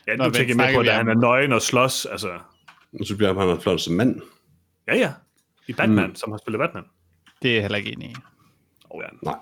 Ja, 0.07 0.17
nu 0.17 0.23
men 0.25 0.33
tænker 0.33 0.49
jeg 0.49 0.57
med 0.57 0.75
på, 0.75 0.81
at 0.81 0.95
han 0.95 1.09
er 1.09 1.15
nøgen 1.15 1.53
og 1.53 1.63
slås. 1.63 2.07
Altså, 2.07 2.39
Nu 2.93 3.05
synes 3.05 3.21
jeg, 3.21 3.31
at 3.31 3.37
han 3.37 3.49
er 3.49 3.53
den 3.53 3.63
flotteste 3.63 3.93
mand. 3.93 4.21
ja, 4.89 4.97
ja. 4.97 5.13
I 5.69 5.73
Batman, 5.73 6.07
mm. 6.09 6.15
som 6.15 6.31
har 6.33 6.39
spillet 6.39 6.59
Batman. 6.61 6.85
Det 7.43 7.51
er 7.51 7.55
jeg 7.55 7.63
heller 7.63 7.79
ikke 7.79 7.93
enig 7.93 8.11
i. 8.11 8.15
Og 8.91 9.03
jeg 9.03 9.11
Nej, 9.23 9.35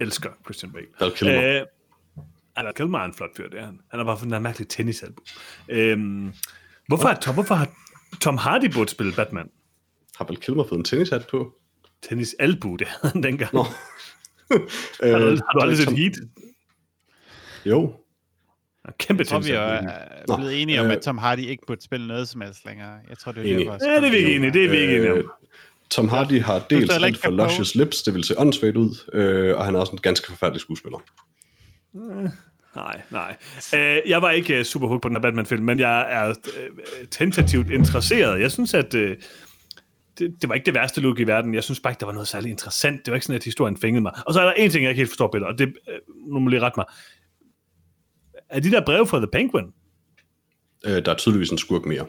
elsker 0.00 0.30
Christian 0.44 0.72
Bale. 0.72 0.86
Val 1.00 1.12
Kilmer. 1.12 1.60
Øh, 1.60 1.66
Val 2.64 2.74
Kilmer 2.74 2.98
er 2.98 3.04
en 3.04 3.14
flot 3.14 3.30
fyr, 3.36 3.48
det 3.48 3.58
er 3.60 3.64
han. 3.64 3.80
Han 3.90 3.98
har 4.00 4.04
bare 4.04 4.16
fået 4.16 4.24
den 4.24 4.32
der 4.32 4.38
mærkelige 4.38 4.68
tennisalbum. 4.68 5.24
Øhm, 5.68 6.32
hvorfor, 6.88 7.08
har 7.08 7.14
Tom, 7.14 7.34
hvorfor 7.34 7.54
har 7.54 7.68
Tom 8.20 8.36
Hardy 8.38 8.72
burde 8.74 8.90
spille 8.90 9.12
Batman? 9.16 9.48
Har 10.16 10.24
Val 10.24 10.36
Kilmer 10.36 10.64
fået 10.68 10.78
en 10.78 10.84
tennishat 10.84 11.26
på? 11.30 11.54
tennis 12.08 12.36
albu, 12.38 12.76
det 12.76 12.86
havde 12.88 13.12
han 13.12 13.22
dengang. 13.22 13.54
Nå. 13.54 13.62
Har 13.62 13.68
du, 14.58 14.66
Øh, 15.02 15.12
har 15.38 15.52
du 15.54 15.60
aldrig 15.60 15.76
set 15.78 15.84
Tom- 15.88 15.94
Heat? 15.96 16.12
Jo. 17.64 17.94
Kæmpe 18.98 19.20
Jeg 19.20 19.26
tror, 19.28 19.38
vi 19.40 19.50
er 19.50 19.82
Nå, 20.28 20.36
blevet 20.36 20.62
enige 20.62 20.80
om, 20.80 20.86
øh, 20.86 20.92
at 20.92 21.00
Tom 21.02 21.18
Hardy 21.18 21.40
ikke 21.40 21.62
burde 21.66 21.82
spille 21.82 22.06
noget 22.06 22.28
som 22.28 22.40
helst 22.40 22.64
længere. 22.66 22.98
Jeg 23.08 23.18
tror, 23.18 23.32
det 23.32 23.52
er 23.52 23.58
derfor. 23.58 23.78
Ja, 23.90 23.96
det 24.00 24.06
er 24.06 24.10
vi 24.10 24.16
ikke 24.16 24.34
enige, 24.34 24.52
det 24.52 24.64
er 24.64 24.68
vi 24.70 24.76
ikke 24.76 24.96
enige 24.96 25.10
Øh, 25.10 25.18
om. 25.18 25.30
Tom 25.92 26.08
Hardy 26.08 26.40
har 26.42 26.58
dels 26.70 26.96
ikke 27.06 27.18
for 27.18 27.30
luscious 27.30 27.74
lips, 27.74 28.02
det 28.02 28.14
vil 28.14 28.24
se 28.24 28.38
åndssvagt 28.38 28.76
ud, 28.76 29.10
øh, 29.12 29.58
og 29.58 29.64
han 29.64 29.74
er 29.74 29.78
også 29.78 29.92
en 29.92 29.98
ganske 29.98 30.26
forfærdelig 30.26 30.60
skuespiller. 30.60 30.98
Nej, 32.76 33.02
nej. 33.10 33.36
Øh, 33.74 33.98
jeg 34.06 34.22
var 34.22 34.30
ikke 34.30 34.58
uh, 34.58 34.64
super 34.64 34.86
hooked 34.86 35.00
på 35.02 35.08
den 35.08 35.16
her 35.16 35.22
Batman-film, 35.22 35.64
men 35.64 35.78
jeg 35.78 36.12
er 36.12 36.28
uh, 36.28 37.08
tentativt 37.10 37.70
interesseret. 37.70 38.40
Jeg 38.40 38.50
synes, 38.50 38.74
at 38.74 38.94
uh, 38.94 39.00
det, 39.00 39.16
det 40.18 40.48
var 40.48 40.54
ikke 40.54 40.66
det 40.66 40.74
værste 40.74 41.00
look 41.00 41.18
i 41.18 41.24
verden. 41.24 41.54
Jeg 41.54 41.64
synes 41.64 41.80
bare 41.80 41.90
ikke, 41.90 42.00
der 42.00 42.06
var 42.06 42.12
noget 42.12 42.28
særligt 42.28 42.50
interessant. 42.50 43.06
Det 43.06 43.12
var 43.12 43.16
ikke 43.16 43.26
sådan, 43.26 43.36
at 43.36 43.44
historien 43.44 43.76
fængede 43.76 44.02
mig. 44.02 44.12
Og 44.26 44.34
så 44.34 44.40
er 44.40 44.44
der 44.44 44.52
en 44.52 44.70
ting, 44.70 44.82
jeg 44.82 44.90
ikke 44.90 45.00
helt 45.00 45.10
forstår, 45.10 45.30
Peter, 45.32 45.46
og 45.46 45.58
det 45.58 45.68
uh, 45.68 46.32
nu 46.32 46.38
må 46.38 46.50
lige 46.50 46.60
rette 46.60 46.76
mig. 46.76 46.86
Er 48.48 48.60
de 48.60 48.70
der 48.70 48.84
breve 48.84 49.06
fra 49.06 49.18
The 49.18 49.28
Penguin? 49.32 49.66
Øh, 50.86 51.04
der 51.04 51.12
er 51.12 51.16
tydeligvis 51.16 51.50
en 51.50 51.58
skurk 51.58 51.86
mere. 51.86 52.06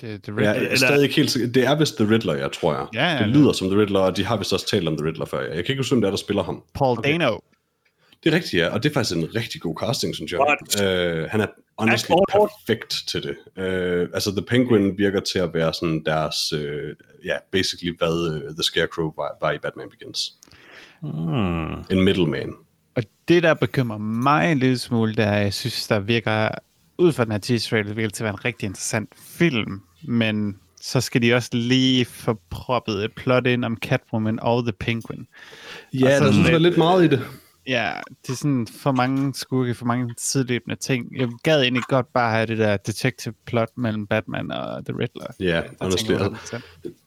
Det, 0.00 0.26
det, 0.26 0.36
Jeg 0.36 0.44
er 0.44 0.54
Eller- 0.54 0.76
stadig 0.76 1.02
ikke 1.02 1.16
helt. 1.16 1.54
Det 1.54 1.64
er 1.64 1.74
vist 1.78 1.96
The 1.96 2.10
Riddler, 2.10 2.34
jeg 2.34 2.52
tror 2.52 2.74
jeg. 2.74 2.86
Ja, 2.94 3.06
ja, 3.12 3.14
det 3.14 3.20
ja. 3.20 3.26
lyder 3.26 3.52
som 3.52 3.70
The 3.70 3.80
Riddler, 3.80 4.00
og 4.00 4.16
de 4.16 4.24
har 4.24 4.36
vist 4.36 4.52
også 4.52 4.66
talt 4.66 4.88
om 4.88 4.96
The 4.96 5.06
Riddler 5.06 5.26
før. 5.26 5.40
Jeg 5.40 5.50
kan 5.50 5.58
ikke 5.58 5.76
huske, 5.76 5.94
hvem 5.94 6.00
det 6.00 6.06
er, 6.06 6.10
der 6.10 6.16
spiller 6.16 6.42
ham. 6.42 6.62
Paul 6.74 6.98
okay. 6.98 7.12
Dano. 7.12 7.38
Det 8.24 8.32
er 8.32 8.36
rigtigt, 8.36 8.54
ja, 8.54 8.68
og 8.68 8.82
det 8.82 8.88
er 8.88 8.94
faktisk 8.94 9.16
en 9.16 9.34
rigtig 9.34 9.60
god 9.60 9.76
casting, 9.80 10.14
synes 10.14 10.32
jeg. 10.32 10.56
Øh, 10.82 11.28
han 11.30 11.40
er 11.40 11.46
honestly 11.78 12.14
perfekt 12.32 13.04
til 13.08 13.22
det. 13.22 13.62
Øh, 13.64 14.08
altså, 14.14 14.30
The 14.30 14.42
Penguin 14.42 14.98
virker 14.98 15.20
til 15.20 15.38
at 15.38 15.54
være 15.54 15.74
sådan 15.74 16.02
deres, 16.06 16.52
øh, 16.52 16.94
ja, 17.24 17.36
basically 17.52 17.98
hvad 17.98 18.42
uh, 18.48 18.54
The 18.54 18.62
Scarecrow 18.62 19.12
var, 19.16 19.36
var 19.40 19.52
i 19.52 19.58
Batman 19.58 19.90
Begins. 19.90 20.32
Hmm. 21.02 21.98
En 21.98 22.04
middleman. 22.04 22.52
Og 22.96 23.02
det, 23.28 23.42
der 23.42 23.54
bekymrer 23.54 23.98
mig 23.98 24.52
en 24.52 24.58
lille 24.58 24.78
smule, 24.78 25.14
det 25.14 25.24
er, 25.24 25.30
at 25.32 25.42
jeg 25.42 25.54
synes, 25.54 25.86
der 25.86 25.98
virker, 26.00 26.48
ud 26.98 27.12
fra 27.12 27.24
den 27.24 27.32
her 27.32 27.38
teaser 27.38 27.68
trailer, 27.68 27.88
det 27.88 27.96
virker 27.96 28.10
til 28.10 28.22
at 28.22 28.24
være 28.24 28.34
en 28.34 28.44
rigtig 28.44 28.66
interessant 28.66 29.10
film, 29.18 29.80
men 30.02 30.56
så 30.80 31.00
skal 31.00 31.22
de 31.22 31.34
også 31.34 31.50
lige 31.52 32.04
få 32.04 32.40
proppet 32.50 33.04
et 33.04 33.12
plot 33.16 33.46
ind 33.46 33.64
om 33.64 33.76
Catwoman 33.76 34.38
og 34.42 34.62
The 34.62 34.72
Penguin. 34.72 35.26
Ja, 35.94 36.06
Og 36.12 36.18
så 36.18 36.24
der 36.24 36.32
synes 36.32 36.46
jeg 36.48 36.54
er 36.54 36.58
lidt- 36.58 36.62
lidt 36.62 36.78
meget 36.78 37.04
i 37.04 37.08
det. 37.08 37.20
Ja, 37.66 37.92
det 38.26 38.32
er 38.32 38.36
sådan 38.36 38.66
for 38.66 38.92
mange 38.92 39.34
skurke, 39.34 39.74
for 39.74 39.84
mange 39.86 40.14
sideløbende 40.18 40.76
ting. 40.76 41.16
Jeg 41.16 41.28
gad 41.42 41.62
egentlig 41.62 41.82
godt 41.88 42.12
bare 42.14 42.30
have 42.32 42.46
det 42.46 42.58
der 42.58 42.76
detective 42.76 43.34
plot 43.46 43.68
mellem 43.76 44.06
Batman 44.06 44.50
og 44.50 44.84
The 44.84 44.94
Riddler. 44.98 45.26
Ja, 45.40 45.62
honestly, 45.80 46.12
altså, 46.14 46.60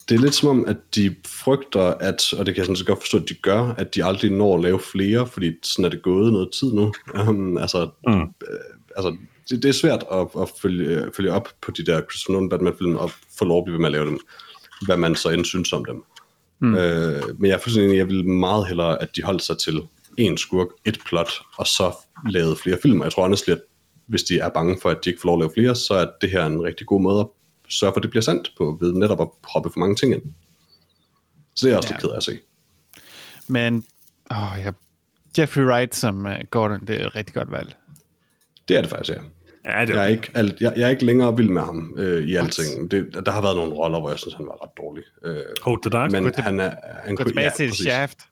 Det 0.09 0.15
er 0.15 0.19
lidt 0.21 0.33
som 0.35 0.49
om, 0.49 0.65
at 0.67 0.77
de 0.95 1.15
frygter, 1.27 1.81
at, 1.81 2.33
og 2.33 2.45
det 2.45 2.55
kan 2.55 2.57
jeg 2.57 2.65
sådan 2.65 2.75
set 2.75 2.87
godt 2.87 2.99
forstå, 2.99 3.17
at 3.17 3.29
de 3.29 3.33
gør, 3.33 3.61
at 3.77 3.95
de 3.95 4.05
aldrig 4.05 4.31
når 4.31 4.55
at 4.57 4.63
lave 4.63 4.79
flere, 4.79 5.27
fordi 5.27 5.53
sådan 5.63 5.85
er 5.85 5.89
det 5.89 6.01
gået 6.01 6.33
noget 6.33 6.49
tid 6.59 6.73
nu. 6.73 6.91
Um, 7.27 7.57
altså, 7.57 7.89
Mm. 8.07 8.13
øh, 8.21 8.27
altså 8.95 9.15
det, 9.49 9.63
det 9.63 9.69
er 9.69 9.73
svært 9.73 10.03
at, 10.11 10.27
at 10.41 10.49
følge, 10.61 11.11
følge 11.17 11.31
op 11.31 11.49
på 11.61 11.71
de 11.71 11.85
der 11.85 12.01
Christopher 12.01 12.33
Nolan 12.33 12.49
Batman-film 12.49 12.95
og 12.95 13.11
få 13.39 13.45
lov 13.45 13.57
at 13.57 13.63
blive 13.65 13.73
ved 13.73 13.79
med 13.79 13.87
at 13.87 13.91
lave 13.91 14.05
dem, 14.05 14.19
hvad 14.85 14.97
man 14.97 15.15
så 15.15 15.29
end 15.29 15.45
synes 15.45 15.73
om 15.73 15.85
dem. 15.85 16.03
Mm. 16.59 16.75
Øh, 16.75 17.39
men 17.39 17.49
jeg 17.49 17.55
er 17.55 17.59
fuldstændig 17.59 17.87
enig, 17.87 17.97
jeg 17.97 18.07
vil 18.07 18.25
meget 18.25 18.67
hellere, 18.67 19.01
at 19.01 19.15
de 19.15 19.23
holdt 19.23 19.41
sig 19.43 19.57
til 19.57 19.81
en 20.17 20.37
skurk, 20.37 20.67
et 20.85 20.99
plot, 21.05 21.31
og 21.57 21.67
så 21.67 21.95
lavede 22.29 22.55
flere 22.55 22.77
film. 22.83 22.99
Og 22.99 23.05
jeg 23.05 23.11
tror 23.13 23.23
honestly, 23.23 23.51
at 23.51 23.61
hvis 24.07 24.23
de 24.23 24.39
er 24.39 24.49
bange 24.49 24.77
for, 24.81 24.89
at 24.89 24.97
de 25.05 25.09
ikke 25.09 25.21
får 25.21 25.27
lov 25.29 25.35
at 25.35 25.39
lave 25.39 25.51
flere, 25.53 25.75
så 25.75 25.93
er 25.93 26.07
det 26.21 26.31
her 26.31 26.45
en 26.45 26.63
rigtig 26.63 26.87
god 26.87 27.01
måde 27.01 27.19
at 27.19 27.27
sørge 27.69 27.93
for, 27.93 27.97
at 27.97 28.03
det 28.03 28.09
bliver 28.09 28.21
sandt 28.23 28.53
på, 28.57 28.77
ved 28.81 28.93
netop 28.93 29.21
at 29.21 29.27
proppe 29.43 29.69
for 29.69 29.79
mange 29.79 29.95
ting 29.95 30.13
ind. 30.13 30.21
Så 31.55 31.65
det 31.65 31.65
er 31.65 31.69
jeg 31.69 31.77
også 31.77 31.89
Ja. 31.89 31.93
lidt 31.95 32.01
ked 32.01 32.09
af 32.09 32.17
at 32.17 32.23
se. 32.23 32.39
Men 33.47 33.83
åh, 34.31 34.53
ja, 34.57 34.71
Jeffrey 35.37 35.63
Wright 35.63 35.95
som 35.95 36.25
uh, 36.25 36.31
Gordon, 36.51 36.79
det 36.87 37.01
er 37.01 37.07
et 37.07 37.15
rigtig 37.15 37.35
godt 37.35 37.51
valg. 37.51 37.75
Det 38.71 38.77
er 38.77 38.81
det 38.81 38.89
faktisk, 38.89 39.17
ja. 39.17 39.21
Ja, 39.79 39.85
det 39.85 39.93
Jeg 39.93 40.03
er 40.03 40.07
ikke, 40.07 40.31
alt, 40.33 40.61
jeg, 40.61 40.73
jeg 40.75 40.83
er 40.85 40.89
ikke 40.89 41.05
længere 41.05 41.37
vild 41.37 41.49
med 41.49 41.61
ham 41.61 41.93
øh, 41.97 42.23
i 42.27 42.35
alting. 42.35 42.91
Det, 42.91 43.21
der 43.25 43.31
har 43.31 43.41
været 43.41 43.55
nogle 43.55 43.73
roller, 43.73 43.99
hvor 43.99 44.09
jeg 44.09 44.19
synes, 44.19 44.33
han 44.35 44.45
var 44.45 44.63
ret 44.63 44.69
dårlig. 44.77 45.03
Øh, 45.23 45.43
Hold 45.61 45.81
the 45.81 45.89
Dark. 45.89 46.11
men 46.11 46.33
han 46.37 46.59
er... 46.59 46.71
Han 47.03 47.15
Gå 47.15 47.23
kunne, 47.23 47.29
tilbage 47.31 47.45
ja, 47.45 47.51
til 47.57 47.67
præcis. 47.69 47.85
Shaft. 47.85 48.17
Jeg 48.19 48.25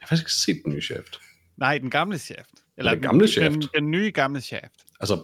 har 0.00 0.06
faktisk 0.08 0.22
ikke 0.22 0.32
set 0.32 0.62
den 0.64 0.72
nye 0.72 0.82
Shaft. 0.82 1.20
Nej, 1.56 1.78
den 1.78 1.90
gamle 1.90 2.18
Shaft. 2.18 2.48
Eller 2.78 2.90
Den 2.92 3.02
gamle 3.02 3.28
Shaft? 3.28 3.52
Den, 3.54 3.68
den 3.74 3.90
nye 3.90 4.10
gamle 4.10 4.40
Shaft. 4.40 4.72
Altså, 5.00 5.22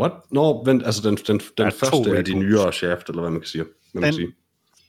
what? 0.00 0.12
Nå, 0.30 0.64
vent, 0.64 0.86
altså 0.86 1.08
den, 1.08 1.16
den, 1.16 1.40
den 1.58 1.66
er 1.66 1.70
første 1.70 2.16
af 2.16 2.24
de 2.24 2.34
nyere 2.34 2.72
Shaft, 2.72 3.08
eller 3.08 3.20
hvad 3.22 3.30
man 3.30 3.40
kan 3.40 3.48
sige. 3.48 3.64
Hvad 3.64 3.72
man 3.92 4.02
Den- 4.02 4.18
kan 4.20 4.26
sige. 4.26 4.34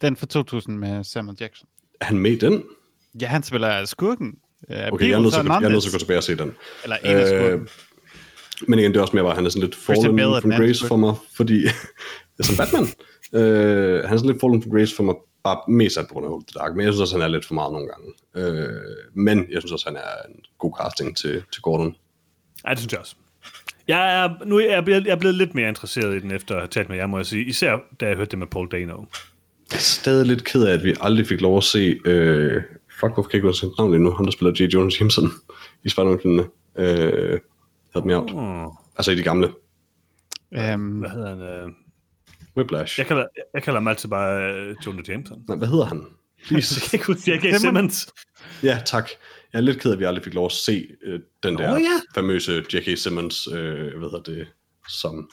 Den 0.01 0.15
fra 0.17 0.25
2000 0.25 0.77
med 0.77 1.03
Samuel 1.03 1.37
Jackson. 1.39 1.67
Er 2.01 2.05
han 2.05 2.17
med 2.17 2.31
i 2.31 2.37
den? 2.39 2.63
Ja, 3.21 3.27
han 3.27 3.43
spiller 3.43 3.85
skurken. 3.85 4.27
Uh, 4.27 4.75
Okay, 4.75 5.05
at- 5.05 5.09
jeg 5.09 5.15
er 5.15 5.19
nødt 5.69 5.83
til 5.83 5.89
at 5.89 5.93
gå 5.93 5.99
tilbage 5.99 6.17
og 6.19 6.23
se 6.23 6.35
den. 6.37 6.55
Eller 6.83 6.97
en 6.97 7.17
af 7.17 7.27
skurken. 7.27 7.61
Øh, 7.61 7.67
men 8.68 8.80
igen, 8.80 8.91
det 8.91 8.97
er 8.97 9.01
også 9.01 9.16
mere 9.16 9.24
bare, 9.24 9.32
at 9.32 9.38
han 9.38 9.45
er 9.45 9.49
sådan 9.49 9.64
lidt 9.64 9.76
fallen 9.76 10.16
Bale 10.16 10.41
from 10.41 10.51
grace 10.51 10.88
for 10.88 10.95
mig, 10.95 11.16
fordi... 11.36 11.64
ja, 12.38 12.43
som 12.43 12.55
Batman. 12.58 12.88
Øh, 13.34 14.03
han 14.03 14.14
er 14.14 14.18
sådan 14.18 14.32
lidt 14.32 14.41
fallen 14.41 14.62
from 14.62 14.72
grace 14.72 14.95
for 14.95 15.03
mig, 15.03 15.16
bare 15.43 15.60
mest 15.68 15.97
af 15.97 16.08
på 16.08 16.14
grund 16.14 16.26
af 16.26 16.32
Hold 16.32 16.43
the 16.47 16.60
Dark, 16.60 16.76
men 16.76 16.86
jeg 16.86 16.93
synes 16.93 17.01
også, 17.01 17.16
han 17.16 17.22
er 17.22 17.28
lidt 17.28 17.45
for 17.45 17.53
meget 17.53 17.72
nogle 17.72 17.88
gange. 17.88 18.10
Øh, 18.36 18.82
men 19.14 19.38
jeg 19.51 19.62
synes 19.62 19.72
også, 19.72 19.86
han 19.89 19.97
er 19.97 20.30
en 20.30 20.39
god 20.58 20.74
casting 20.82 21.18
til, 21.18 21.43
til 21.53 21.62
Gordon. 21.62 21.95
Ja, 22.68 22.72
det 22.72 22.80
synes 22.80 22.91
jeg 22.91 22.99
også. 22.99 23.16
Jeg 23.88 24.24
er, 24.24 24.45
nu 24.45 24.58
er 24.58 24.74
jeg, 24.76 24.86
blevet, 24.86 25.05
jeg 25.05 25.12
er 25.12 25.16
blevet 25.20 25.36
lidt 25.36 25.55
mere 25.55 25.70
interesseret 25.70 26.16
i 26.16 26.20
den, 26.20 26.32
efter 26.32 26.55
at 26.55 26.62
have 26.62 26.68
talt 26.68 26.89
med 26.89 26.97
jer, 26.97 27.08
må 27.08 27.18
jeg 27.18 27.26
sige. 27.26 27.45
Især 27.45 27.78
da 27.99 28.08
jeg 28.08 28.16
hørte 28.16 28.32
det 28.32 28.39
med 28.39 28.47
Paul 28.47 28.68
Dano. 28.72 28.97
Jeg 29.72 29.76
er 29.76 29.78
stadig 29.78 30.26
lidt 30.26 30.43
ked 30.43 30.64
af, 30.64 30.74
at 30.74 30.84
vi 30.84 30.95
aldrig 31.01 31.28
fik 31.28 31.41
lov 31.41 31.58
at 31.58 31.64
se... 31.64 31.99
Øh, 32.05 32.62
fuck, 32.99 33.14
hvorfor 33.14 33.22
kan 33.22 33.30
jeg 33.32 33.36
ikke 33.36 33.47
huske 33.47 33.66
hans 33.66 33.78
navn 33.78 33.91
lige 33.91 34.03
nu? 34.03 34.12
Ham, 34.12 34.26
der 34.26 34.32
spiller 34.32 34.53
J. 34.60 34.74
Jonah 34.74 34.91
Jameson 34.99 35.32
i 35.84 35.89
Spider-Man-filmene. 35.89 36.43
Øh, 36.78 37.39
Help 37.97 38.05
me 38.05 38.15
out. 38.15 38.31
Hmm. 38.31 38.77
Altså 38.97 39.11
i 39.11 39.15
de 39.15 39.23
gamle. 39.23 39.47
Um, 39.47 40.99
Hvad 40.99 41.09
hedder 41.09 41.29
han? 41.29 41.41
Øh? 41.41 41.69
Whiplash. 42.57 42.99
Jeg, 42.99 43.07
kalder, 43.07 43.27
jeg 43.53 43.63
kalder 43.63 43.79
ham 43.79 43.87
altid 43.87 44.09
bare 44.09 44.53
øh, 44.53 44.75
Jonah 44.85 45.09
Jameson. 45.09 45.43
Nej, 45.47 45.57
hvad 45.57 45.67
hedder 45.67 45.85
han? 45.85 46.05
Please. 46.47 46.75
jeg 46.81 46.89
kan 46.89 46.97
ikke 46.99 47.07
huske 47.07 47.49
J.K. 47.49 47.59
Simmons. 47.59 48.13
Ja, 48.63 48.81
tak. 48.85 49.09
Jeg 49.53 49.59
er 49.59 49.63
lidt 49.63 49.79
ked 49.79 49.91
af, 49.91 49.95
at 49.95 49.99
vi 49.99 50.03
aldrig 50.03 50.23
fik 50.23 50.33
lov 50.33 50.45
at 50.45 50.51
se 50.51 50.87
øh, 51.03 51.19
den 51.43 51.57
der 51.57 51.75
Åh, 51.75 51.81
ja. 51.81 52.01
famøse 52.15 52.63
J.K. 52.73 52.97
Simmons, 52.97 53.47
øh, 53.47 53.97
hvad 53.97 54.09
hedder 54.09 54.21
det, 54.23 54.47
som, 54.89 55.29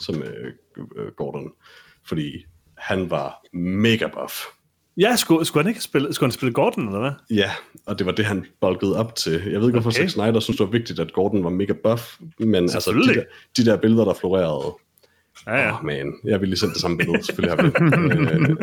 som 0.00 0.22
øh, 0.22 0.52
øh, 0.96 1.12
Gordon. 1.16 1.52
Fordi 2.06 2.46
han 2.76 3.10
var 3.10 3.56
mega 3.56 4.06
buff. 4.06 4.34
Ja, 5.00 5.16
skulle, 5.16 5.44
skulle 5.44 5.64
han 5.64 5.68
ikke 5.70 5.80
spille, 5.80 6.14
skulle 6.14 6.28
han 6.28 6.32
spille 6.32 6.52
Gordon, 6.52 6.86
eller 6.86 7.00
hvad? 7.00 7.10
Ja, 7.36 7.50
og 7.86 7.98
det 7.98 8.06
var 8.06 8.12
det, 8.12 8.24
han 8.24 8.46
bulkede 8.60 8.96
op 8.98 9.14
til. 9.16 9.32
Jeg 9.32 9.60
ved 9.60 9.68
ikke, 9.68 9.70
hvorfor 9.80 9.90
Okay. 9.90 9.98
Zack 9.98 10.10
Snyder 10.10 10.40
synes, 10.40 10.56
det 10.58 10.66
var 10.66 10.70
vigtigt, 10.72 11.00
at 11.00 11.12
Gordon 11.12 11.44
var 11.44 11.50
mega 11.50 11.72
buff, 11.84 12.02
men 12.38 12.54
altså, 12.54 12.92
de 12.92 13.14
der, 13.14 13.22
de 13.56 13.64
der 13.64 13.76
billeder, 13.76 14.04
der 14.04 14.14
florerede, 14.14 14.74
Ja, 15.46 15.56
ja. 15.56 15.72
Åh, 15.78 15.84
man, 15.84 16.12
jeg 16.24 16.40
ville 16.40 16.50
lige 16.50 16.58
sende 16.58 16.74
det 16.74 16.80
samme 16.82 16.96
billede, 16.98 17.24
selvfølgelig 17.24 17.56
har 17.56 17.62
vi. 17.62 17.68
øh, 18.32 18.56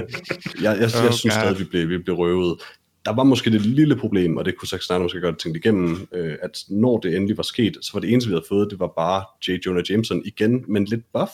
jeg, 0.63 0.63
jeg, 0.63 0.79
jeg 0.79 1.05
Oh, 1.07 1.11
synes 1.13 1.21
God. 1.21 1.31
stadig, 1.31 1.59
vi 1.59 1.63
blev, 1.63 1.89
vi 1.89 1.97
blev 1.97 2.15
røvet. 2.15 2.61
Der 3.05 3.13
var 3.15 3.23
måske 3.23 3.51
det 3.51 3.61
lille 3.61 3.95
problem, 3.95 4.37
og 4.37 4.45
det 4.45 4.57
kunne 4.57 4.67
Zack 4.67 4.83
Snyder 4.83 5.01
måske 5.01 5.21
godt 5.21 5.39
tænkt 5.39 5.57
igennem, 5.57 6.07
øh, 6.13 6.35
at 6.41 6.63
når 6.69 6.97
det 6.99 7.15
endelig 7.15 7.37
var 7.37 7.43
sket, 7.43 7.77
så 7.81 7.89
var 7.93 7.99
det 7.99 8.11
eneste, 8.11 8.29
vi 8.29 8.33
havde 8.33 8.45
fået, 8.49 8.67
det 8.71 8.79
var 8.79 8.93
bare 8.97 9.23
J. 9.47 9.57
Jonah 9.65 9.83
Jameson 9.89 10.21
igen, 10.25 10.63
men 10.67 10.85
lidt 10.85 11.01
buff. 11.13 11.31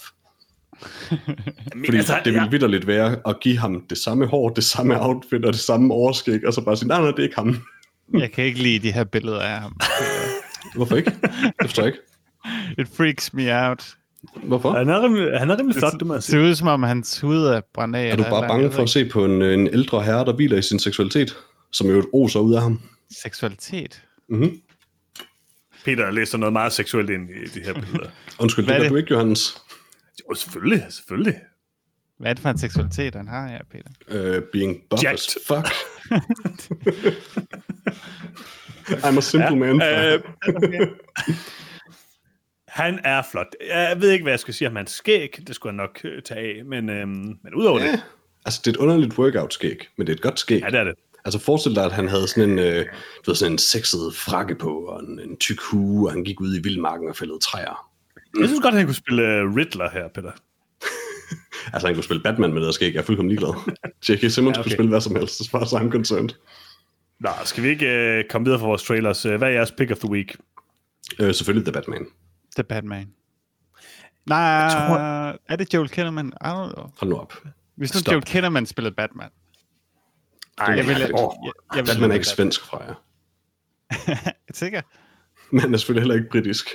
Fordi 1.85 1.97
altså, 1.97 2.19
det 2.25 2.33
ville 2.33 2.51
vidderligt 2.51 2.87
være 2.87 3.17
at 3.27 3.39
give 3.39 3.57
ham 3.57 3.81
det 3.89 3.97
samme 3.97 4.25
hår, 4.25 4.49
det 4.49 4.63
samme 4.63 5.01
outfit 5.01 5.45
og 5.45 5.53
det 5.53 5.61
samme 5.61 5.93
overskæg, 5.93 6.47
og 6.47 6.53
så 6.53 6.61
bare 6.61 6.77
sige, 6.77 6.87
nej, 6.87 7.01
nej, 7.01 7.11
det 7.11 7.19
er 7.19 7.23
ikke 7.23 7.35
ham. 7.35 7.57
jeg 8.23 8.31
kan 8.31 8.43
ikke 8.45 8.61
lide 8.63 8.79
de 8.79 8.91
her 8.91 9.03
billeder 9.03 9.39
af 9.39 9.59
ham. 9.61 9.77
Hvorfor 10.75 10.95
ikke? 10.95 11.11
Det 11.11 11.51
forstår 11.61 11.83
jeg 11.83 11.93
ikke. 11.93 11.99
It 12.81 12.87
freaks 12.97 13.33
me 13.33 13.67
out. 13.67 13.87
Hvorfor? 14.43 14.71
Han 14.71 14.89
er 14.89 15.03
rimelig, 15.03 15.39
han 15.39 15.49
er 15.49 15.59
rimelig 15.59 15.75
flot, 15.75 15.93
det 15.93 16.07
må 16.07 16.13
jeg 16.13 16.17
Det 16.17 16.23
sige. 16.23 16.31
ser 16.41 16.49
ud 16.49 16.55
som 16.55 16.67
om, 16.67 16.83
hans 16.83 17.19
hud 17.21 17.37
er 17.45 17.61
brændt 17.73 17.95
af. 17.95 18.07
Er 18.07 18.15
du 18.15 18.23
bare 18.23 18.47
bange 18.47 18.71
for 18.71 18.83
at 18.83 18.89
se 18.89 19.05
på 19.09 19.25
en, 19.25 19.41
en 19.41 19.67
ældre 19.67 20.03
herre, 20.03 20.25
der 20.25 20.33
hviler 20.33 20.57
i 20.57 20.61
sin 20.61 20.79
seksualitet, 20.79 21.35
som 21.71 21.87
jo 21.87 22.09
oser 22.13 22.39
ud 22.39 22.53
af 22.55 22.61
ham? 22.61 22.81
Seksualitet. 23.23 24.03
Mm-hmm. 24.29 24.51
Peter 25.85 26.11
læser 26.11 26.37
noget 26.37 26.53
meget 26.53 26.73
seksuelt 26.73 27.09
ind 27.09 27.29
i 27.29 27.59
de 27.59 27.65
her 27.65 27.73
billeder. 27.73 28.09
Undskyld, 28.39 28.65
Hvad 28.65 28.73
det 28.75 28.79
er 28.79 28.83
det? 28.83 28.91
du 28.91 28.95
ikke, 28.95 29.11
Johannes. 29.11 29.57
Jo, 30.29 30.35
selvfølgelig, 30.35 30.85
selvfølgelig. 30.89 31.35
Hvad 32.17 32.29
er 32.29 32.33
det 32.33 32.41
for 32.41 32.49
en 32.49 32.57
seksualitet, 32.57 33.15
han 33.15 33.27
har 33.27 33.47
her, 33.47 33.61
Peter? 33.71 33.89
Uh, 34.37 34.43
being 34.53 34.81
buff 34.89 35.03
Jacked. 35.03 35.19
as 35.19 35.37
fuck. 35.47 35.67
I'm 39.05 39.17
a 39.17 39.21
simple 39.21 39.65
ja, 39.65 39.73
man. 39.73 39.81
Øh, 39.81 40.21
han 42.67 42.99
er 43.03 43.21
flot. 43.31 43.47
Jeg 43.69 44.01
ved 44.01 44.11
ikke, 44.11 44.23
hvad 44.23 44.31
jeg 44.31 44.39
skal 44.39 44.53
sige 44.53 44.67
om 44.67 44.75
hans 44.75 44.91
skæg. 44.91 45.39
Det 45.47 45.55
skulle 45.55 45.73
jeg 45.73 45.77
nok 45.77 45.99
øh, 46.03 46.21
tage 46.21 46.59
af. 46.59 46.65
Men, 46.65 46.89
øhm, 46.89 47.37
men 47.43 47.53
udover 47.55 47.79
ja. 47.79 47.91
det, 47.91 48.03
Altså, 48.45 48.61
det 48.65 48.67
er 48.67 48.71
et 48.71 48.77
underligt 48.77 49.17
workout-skæg, 49.17 49.87
men 49.97 50.07
det 50.07 50.13
er 50.13 50.17
et 50.17 50.21
godt 50.21 50.39
skæg. 50.39 50.61
ja, 50.61 50.69
det 50.69 50.79
er 50.79 50.83
det. 50.83 50.93
Altså, 51.25 51.39
forestil 51.39 51.75
dig, 51.75 51.85
at 51.85 51.91
han 51.91 52.07
havde 52.07 52.27
sådan 52.27 52.49
en, 52.49 52.59
øh, 52.59 52.85
du 53.25 53.31
ved, 53.31 53.35
sådan 53.35 53.51
en 53.51 53.57
sexet 53.57 54.15
frakke 54.15 54.55
på, 54.55 54.77
og 54.79 55.03
en, 55.03 55.19
en 55.19 55.37
tyk 55.37 55.61
hue, 55.61 56.07
og 56.07 56.11
han 56.11 56.23
gik 56.23 56.41
ud 56.41 56.57
i 56.57 56.61
vildmarken 56.63 57.09
og 57.09 57.15
fældede 57.15 57.39
træer. 57.39 57.89
Jeg 58.39 58.47
synes 58.47 58.61
godt, 58.61 58.75
han 58.75 58.85
kunne 58.85 58.95
spille 58.95 59.23
uh, 59.47 59.55
Riddler 59.55 59.89
her, 59.89 60.07
Peter. 60.07 60.31
Altså, 61.73 61.87
han 61.87 61.95
kunne 61.95 62.03
spille 62.03 62.23
Batman 62.23 62.49
med 62.53 62.61
det, 62.61 62.65
der 62.65 62.71
skal 62.71 62.87
ikke. 62.87 62.95
Jeg 62.97 63.01
er 63.01 63.05
fuldkommen 63.05 63.29
ligeglad. 63.29 63.53
J.K. 64.09 64.31
Simmons 64.31 64.35
ja, 64.55 64.59
okay. 64.59 64.63
kunne 64.63 64.71
spille 64.71 64.89
hvad 64.89 65.01
som 65.01 65.15
helst, 65.15 65.41
as 65.41 65.49
far 65.49 65.59
as 65.59 65.73
I'm 65.73 65.91
concerned. 65.91 66.29
Nå, 67.19 67.29
skal 67.45 67.63
vi 67.63 67.69
ikke 67.69 67.87
øh, 68.17 68.23
komme 68.29 68.45
videre 68.45 68.59
fra 68.59 68.67
vores 68.67 68.83
trailers? 68.83 69.25
Øh, 69.25 69.35
Hvad 69.37 69.47
er 69.47 69.51
jeres 69.51 69.71
pick 69.71 69.91
of 69.91 69.97
the 69.97 70.09
week? 70.09 70.35
Øh, 71.19 71.33
selvfølgelig 71.33 71.65
The 71.65 71.71
Batman. 71.73 72.05
The 72.55 72.63
Batman. 72.63 73.07
Nej, 74.25 74.69
tror- 74.69 75.39
er 75.49 75.55
det 75.55 75.73
Joel 75.73 75.89
Kinnaman? 75.89 76.27
I 76.27 76.45
don't 76.45 76.73
know. 76.73 76.89
Hold 76.99 77.09
nu 77.09 77.15
op. 77.17 77.33
Hvis 77.75 77.93
nu 77.93 77.99
Stop. 77.99 78.11
Joel 78.13 78.23
Kinnaman 78.23 78.65
spillede 78.65 78.95
Batman. 78.95 79.29
Ej, 80.57 80.65
Jeg 80.73 80.87
vil, 80.87 80.91
jeg- 80.91 80.99
jeg, 80.99 81.09
jeg 81.75 81.83
vil, 81.83 81.85
Batman 81.91 82.09
er 82.11 82.13
ikke 82.15 82.27
svensk 82.27 82.65
fra 82.65 82.83
jer. 82.83 82.93
Sikker? 84.53 84.81
Men 85.51 85.59
han 85.61 85.73
er 85.73 85.77
selvfølgelig 85.77 86.01
heller 86.01 86.15
ikke 86.15 86.29
britisk. 86.31 86.69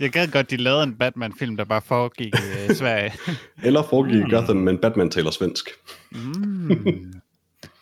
Jeg 0.00 0.10
gad 0.10 0.28
godt, 0.28 0.50
de 0.50 0.56
lavede 0.56 0.82
en 0.82 0.94
Batman-film, 0.94 1.56
der 1.56 1.64
bare 1.64 1.82
foregik 1.82 2.34
i 2.34 2.68
øh, 2.68 2.76
Sverige. 2.76 3.12
Eller 3.66 3.82
foregik 3.82 4.26
i 4.26 4.30
Gotham, 4.30 4.56
men 4.56 4.78
Batman 4.78 5.10
taler 5.10 5.30
svensk. 5.30 5.70
mm. 6.10 6.70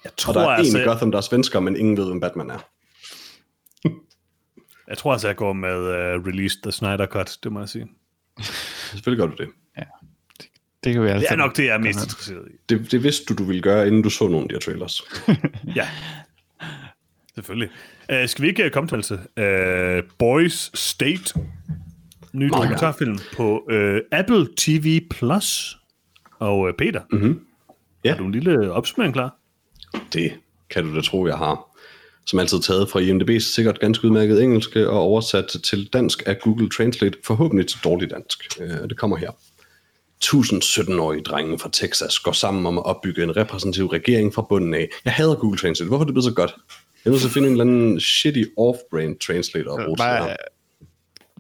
jeg 0.05 0.13
Og 0.13 0.17
tror, 0.17 0.33
der 0.33 0.41
er 0.41 0.47
altså, 0.49 0.79
en 0.79 0.85
i 0.85 0.87
Gotham, 0.87 1.11
der 1.11 1.19
er 1.19 1.23
svensker, 1.23 1.61
men 1.61 1.77
ingen 1.77 1.97
ved, 1.97 2.07
hvem 2.07 2.21
Batman 2.21 2.51
er. 2.51 2.69
jeg 4.89 4.99
tror 4.99 5.13
altså, 5.13 5.29
jeg 5.29 5.37
går 5.37 5.53
med 5.53 5.79
uh, 5.79 6.27
Release 6.27 6.59
the 6.63 6.73
Snyder 6.73 7.07
Cut, 7.07 7.39
det 7.45 7.53
må 7.53 7.61
jeg 7.61 7.69
sige. 7.69 7.87
Selvfølgelig 8.93 9.29
gør 9.29 9.37
du 9.37 9.43
det. 9.43 9.49
Det 10.85 10.93
kan 10.93 11.03
vi 11.03 11.09
altså. 11.09 11.27
Det 11.29 11.33
er 11.33 11.37
nok 11.37 11.57
det, 11.57 11.65
jeg 11.65 11.75
er 11.75 11.79
mest 11.79 12.03
interesseret 12.03 12.49
i. 12.49 12.57
Det, 12.69 12.93
det 12.93 13.03
vidste 13.03 13.25
du, 13.25 13.35
du 13.35 13.45
ville 13.45 13.63
gøre, 13.63 13.87
inden 13.87 14.03
du 14.03 14.11
så 14.11 14.29
nogle 14.29 14.43
af 14.43 14.49
de 14.49 14.55
her 14.55 14.61
trailers. 14.61 15.03
Ja, 15.77 15.89
selvfølgelig. 17.35 17.71
Uh, 18.13 18.29
skal 18.29 18.43
vi 18.43 18.49
ikke 18.49 18.71
komme 18.71 18.89
til 18.89 18.97
altså? 18.97 19.15
Uh, 19.15 20.11
Boys 20.19 20.79
State, 20.79 21.35
ny 22.33 22.49
dokumentarfilm 22.49 23.19
på 23.37 23.63
uh, 23.73 23.99
Apple 24.13 24.49
TV+. 24.57 25.01
Plus. 25.11 25.77
Og 26.39 26.59
uh, 26.59 26.71
Peter, 26.79 27.01
mm-hmm. 27.13 27.41
Ja. 28.05 28.11
har 28.11 28.19
du 28.19 28.25
en 28.25 28.33
lille 28.33 28.73
opsummering 28.73 29.15
klar? 29.15 29.37
Det 30.13 30.33
kan 30.71 30.85
du 30.85 30.97
da 30.97 31.01
tro, 31.01 31.27
jeg 31.27 31.37
har. 31.39 31.65
Som 32.27 32.39
altid 32.39 32.61
taget 32.61 32.91
fra 32.91 33.01
IMDb's 33.01 33.39
sikkert 33.55 33.81
ganske 33.81 34.05
udmærket 34.07 34.43
engelske 34.43 34.89
og 34.91 35.01
oversat 35.01 35.47
til 35.65 35.89
dansk 35.93 36.23
af 36.27 36.39
Google 36.39 36.71
Translate, 36.71 37.19
forhåbentlig 37.25 37.67
til 37.67 37.79
dårlig 37.85 38.11
dansk. 38.11 38.61
Øh, 38.61 38.69
Det 38.89 38.97
kommer 38.97 39.17
her. 39.17 39.31
1017-årige 40.25 41.23
drenge 41.23 41.59
fra 41.59 41.71
Texas 41.73 42.19
går 42.19 42.33
sammen 42.33 42.67
om 42.67 42.79
at 42.79 42.85
opbygge 42.85 43.23
en 43.23 43.37
repræsentativ 43.37 43.87
regering 43.87 44.35
fra 44.35 44.43
bunden 44.49 44.75
af. 44.75 44.89
Jeg 45.05 45.13
hader 45.13 45.35
Google 45.35 45.59
Translate. 45.59 45.89
Hvorfor 45.89 46.03
er 46.03 46.07
det 46.07 46.15
blevet 46.15 46.25
så 46.25 46.35
godt? 46.35 46.55
Jeg 47.05 47.11
er 47.11 47.11
nødt 47.11 47.21
til 47.21 47.29
at 47.29 47.33
finde 47.33 47.49
en 47.49 47.53
eller 47.55 47.65
anden 47.65 48.01
shitty 48.01 48.43
off-brand 48.57 49.19
translator 49.27 49.81
her. 49.81 49.95
Bare, 49.97 50.37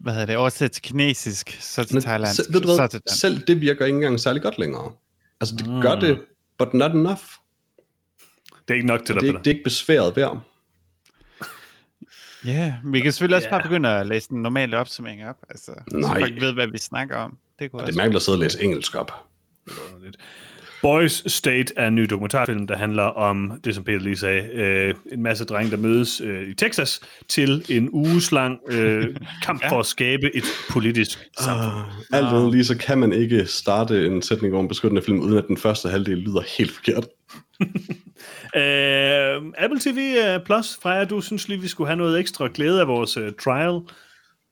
hvad 0.00 0.12
hedder 0.12 0.26
det, 0.26 0.36
oversat 0.36 0.72
til 0.72 0.82
kinesisk, 0.82 1.58
så 1.60 1.84
til 1.84 1.94
Men 1.94 2.02
Thailand, 2.02 2.34
selv, 2.34 2.52
ved 2.54 2.60
du 2.60 2.68
så 2.68 2.76
hvad, 2.76 2.88
til 2.88 3.00
dansk. 3.00 3.20
selv 3.20 3.46
det 3.46 3.60
virker 3.60 3.86
ikke 3.86 3.96
engang 3.96 4.20
særlig 4.20 4.42
godt 4.42 4.58
længere. 4.58 4.92
Altså, 5.40 5.56
det 5.56 5.66
mm. 5.66 5.80
gør 5.80 5.94
det, 5.94 6.20
but 6.58 6.74
not 6.74 6.90
enough. 6.90 7.20
Det 8.68 8.74
er 8.74 8.74
ikke 8.74 8.86
nok 8.86 9.04
til 9.04 9.14
dig, 9.14 9.22
Det 9.22 9.34
det 9.34 9.46
er 9.46 9.54
ikke 9.54 9.64
besværet 9.64 10.16
værd. 10.16 10.40
Ja, 12.44 12.50
yeah, 12.50 12.92
vi 12.92 13.00
kan 13.00 13.12
selvfølgelig 13.12 13.36
også 13.36 13.50
bare 13.50 13.62
begynde 13.62 13.88
at 13.88 14.06
læse 14.06 14.28
den 14.28 14.42
normale 14.42 14.78
opsummering 14.78 15.28
op, 15.28 15.36
altså, 15.50 15.72
så 15.90 15.96
Nej. 15.96 16.20
folk 16.20 16.40
ved, 16.40 16.52
hvad 16.52 16.66
vi 16.66 16.78
snakker 16.78 17.16
om. 17.16 17.38
Det 17.58 17.70
kunne 17.70 17.86
Det 17.86 17.92
er 17.92 17.96
mærkeligt 17.96 18.16
at 18.16 18.22
sidde 18.22 18.36
og 18.36 18.40
læse 18.40 18.62
engelsk 18.62 18.94
op. 18.94 19.12
Boys 20.82 21.32
State 21.32 21.72
er 21.76 21.88
en 21.88 21.94
ny 21.94 22.02
dokumentarfilm, 22.02 22.66
der 22.66 22.76
handler 22.76 23.02
om 23.02 23.60
det, 23.64 23.74
som 23.74 23.84
Peter 23.84 23.98
lige 23.98 24.16
sagde, 24.16 24.42
øh, 24.42 24.94
en 25.12 25.22
masse 25.22 25.44
drenge, 25.44 25.70
der 25.70 25.76
mødes 25.76 26.20
øh, 26.20 26.48
i 26.48 26.54
Texas 26.54 27.00
til 27.28 27.64
en 27.68 27.90
uges 27.92 28.32
lang 28.32 28.58
øh, 28.70 29.16
kamp 29.46 29.62
ja. 29.62 29.70
for 29.70 29.80
at 29.80 29.86
skabe 29.86 30.36
et 30.36 30.44
politisk 30.70 31.28
samfund. 31.38 31.72
Uh, 31.72 32.18
alt 32.18 32.26
andet 32.26 32.52
lige, 32.52 32.64
så 32.64 32.78
kan 32.78 32.98
man 32.98 33.12
ikke 33.12 33.46
starte 33.46 34.06
en 34.06 34.22
sætning 34.22 34.54
om 34.54 34.60
en 34.60 34.68
beskyttende 34.68 35.02
film, 35.02 35.20
uden 35.20 35.38
at 35.38 35.44
den 35.48 35.56
første 35.56 35.88
halvdel 35.88 36.18
lyder 36.18 36.42
helt 36.58 36.70
forkert. 36.70 37.06
Øh, 38.56 39.42
Apple 39.58 39.80
TV 39.80 40.16
øh, 40.26 40.44
Plus, 40.44 40.78
Freja, 40.82 41.04
du 41.04 41.20
synes 41.20 41.48
lige, 41.48 41.60
vi 41.60 41.68
skulle 41.68 41.88
have 41.88 41.96
noget 41.96 42.20
ekstra 42.20 42.48
glæde 42.54 42.80
af 42.80 42.88
vores 42.88 43.16
øh, 43.16 43.32
trial. 43.44 43.80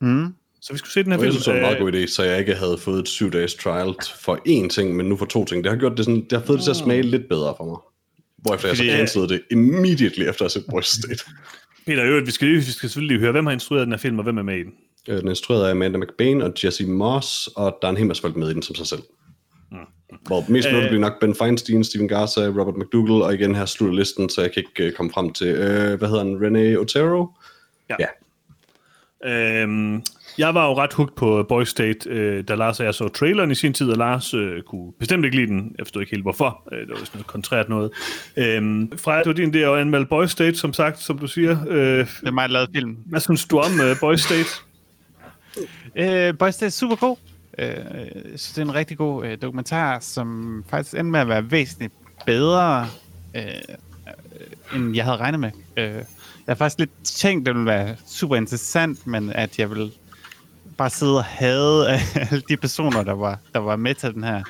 Mm. 0.01 0.35
Så 0.67 0.73
vi 0.73 0.79
skulle 0.79 0.93
se 0.93 1.03
den 1.03 1.13
her 1.13 1.19
Og 1.19 1.25
jeg 1.25 1.33
film. 1.33 1.43
synes, 1.43 1.45
det 1.45 1.53
var 1.55 1.59
en 1.59 1.63
meget 1.63 1.77
Øh, 1.77 1.81
god 1.83 1.93
idé, 1.93 2.07
så 2.15 2.23
jeg 2.23 2.39
ikke 2.39 2.55
havde 2.55 2.79
fået 2.79 2.99
et 3.01 3.09
syv 3.09 3.31
dages 3.33 3.55
trial 3.55 3.95
for 4.21 4.37
én 4.49 4.69
ting, 4.69 4.97
men 4.97 5.07
nu 5.07 5.17
for 5.17 5.27
to 5.27 5.45
ting. 5.45 5.65
Det 5.65 5.73
har 5.73 5.79
gjort 5.79 5.97
det 5.97 6.05
sådan, 6.05 6.21
det 6.31 6.33
har 6.33 6.47
fået 6.47 6.57
det 6.59 6.65
til 6.65 6.71
at 6.71 6.77
smage 6.77 7.03
lidt 7.03 7.29
bedre 7.29 7.55
for 7.57 7.65
mig. 7.65 7.77
Hvorefter 8.39 8.69
jeg 8.69 8.77
så 8.77 8.83
Fordi- 8.83 8.97
cancelede 8.97 9.29
det 9.29 9.43
immediately 9.51 10.21
efter 10.29 10.31
at 10.31 10.39
have 10.41 10.51
set 10.51 10.65
Boys 10.71 10.87
State. 10.87 11.25
Peter, 11.87 12.05
øvrigt, 12.05 12.27
vi 12.27 12.31
skal, 12.33 12.49
vi 12.49 12.61
skal 12.63 12.75
selvfølgelig 12.89 13.09
lige 13.17 13.21
høre, 13.21 13.33
hvem 13.33 13.47
har 13.47 13.53
instrueret 13.53 13.85
den 13.87 13.93
her 13.93 13.99
film, 13.99 14.19
og 14.19 14.23
hvem 14.25 14.39
er 14.39 14.43
med 14.43 14.57
i 14.57 14.63
den. 14.63 14.73
Øh, 15.09 15.17
Den 15.19 15.27
er 15.27 15.31
instrueret 15.31 15.67
af 15.67 15.71
Amanda 15.71 15.99
McBain 15.99 16.43
og 16.43 16.53
Jesse 16.65 16.87
Moss, 16.87 17.47
og 17.57 17.79
der 17.83 17.89
er 17.89 17.93
en 17.93 17.97
hel 17.97 18.07
masse 18.07 18.21
folk 18.21 18.37
med 18.37 18.51
i 18.51 18.55
den 18.55 18.63
som 18.63 18.75
sig 18.75 18.87
selv. 18.87 19.01
Hvor 20.27 20.45
mest 20.49 20.69
Øh. 20.69 20.75
notably 20.75 20.97
nok 20.97 21.21
Ben 21.21 21.35
Feinstein, 21.35 21.85
Steven 21.85 22.09
Garza, 22.09 22.41
Robert 22.47 22.77
McDougall, 22.77 23.23
og 23.23 23.35
igen 23.35 23.55
her 23.55 23.67
slutter 23.67 23.97
listen, 23.97 24.29
så 24.29 24.41
jeg 24.41 24.53
kan 24.53 24.63
ikke 24.69 24.85
øh, 24.91 24.93
komme 24.97 25.13
frem 25.13 25.33
til, 25.33 25.47
øh, 25.47 25.99
hvad 25.99 26.09
hedder 26.09 26.25
han, 26.25 26.35
René 26.37 26.79
Otero? 26.81 27.27
Ja. 27.91 27.95
ja. 28.01 28.07
Øhm, 29.27 30.03
jeg 30.39 30.55
var 30.55 30.67
jo 30.67 30.75
ret 30.79 30.93
hooked 30.93 31.15
på 31.17 31.47
Boys 31.49 31.69
State, 31.69 32.11
øh, 32.11 32.45
da 32.49 32.55
Lars 32.55 32.81
og 32.81 32.87
jeg 32.87 32.95
så 32.95 33.09
traileren 33.09 33.51
i 33.51 33.55
sin 33.55 33.73
tid, 33.73 33.91
og 33.91 33.97
Lars 33.97 34.35
øh, 34.35 34.63
kunne 34.63 34.93
bestemt 34.99 35.25
ikke 35.25 35.37
lide 35.37 35.47
den. 35.47 35.75
Jeg 35.79 35.87
forstod 35.87 36.03
ikke 36.03 36.11
helt 36.11 36.23
hvorfor. 36.25 36.63
Øh, 36.73 36.79
det 36.81 36.89
var 36.91 37.01
vist 37.01 37.15
noget 37.15 37.27
kontrært 37.27 37.69
noget. 37.69 37.91
Øhm, 38.37 38.99
Freja, 38.99 39.19
det 39.19 39.27
var 39.27 39.33
din 39.33 39.55
idé 39.55 39.59
at 39.59 39.79
anmelde 39.79 40.07
Boys 40.07 40.31
State, 40.31 40.55
som 40.57 40.73
sagt, 40.73 41.03
som 41.03 41.19
du 41.19 41.27
siger. 41.27 41.59
Øh, 41.69 41.99
Det 41.99 42.09
er 42.27 42.31
mig, 42.31 42.49
der 42.49 42.53
lavede 42.53 42.71
film. 42.75 42.97
hvad 43.07 43.21
synes 43.21 43.45
du 43.45 43.59
om 43.59 43.81
øh, 43.81 43.97
Boys 44.01 44.21
State? 44.21 44.49
Øh, 45.97 46.39
Boys, 46.39 46.57
det 46.57 46.67
er 46.67 46.71
super 46.71 46.97
god. 46.97 47.17
Øh, 47.59 47.69
jeg 47.69 48.13
synes, 48.25 48.49
det 48.53 48.59
er 48.59 48.63
en 48.63 48.75
rigtig 48.75 48.99
god 48.99 49.27
øh, 49.27 49.39
dokumentar, 49.43 49.99
som 50.01 50.65
faktisk 50.71 50.95
endte 50.95 51.11
med 51.11 51.21
at 51.21 51.29
være 51.29 51.51
væsentligt 51.51 51.93
bedre, 52.27 52.87
øh, 53.37 53.43
øh, 53.45 54.77
end 54.77 54.97
jeg 54.97 55.05
havde 55.05 55.17
regnet 55.17 55.41
med. 55.41 55.51
Øh, 55.77 55.95
jeg 56.47 56.53
har 56.53 56.55
faktisk 56.55 56.79
lidt 56.79 57.05
tænkt, 57.05 57.43
at 57.43 57.47
det 57.47 57.55
ville 57.55 57.71
være 57.71 57.97
super 58.07 58.37
interessant, 58.37 59.07
men 59.07 59.33
at 59.33 59.59
jeg 59.59 59.71
vil 59.71 59.93
bare 60.77 60.91
sidde 60.91 61.17
og 61.17 61.25
hade 61.25 61.89
alle 62.31 62.43
de 62.49 62.57
personer, 62.57 63.03
der 63.03 63.13
var, 63.13 63.39
der 63.53 63.59
var 63.59 63.77
med 63.77 63.95
til 63.95 64.15
den 64.15 64.25
her 64.25 64.43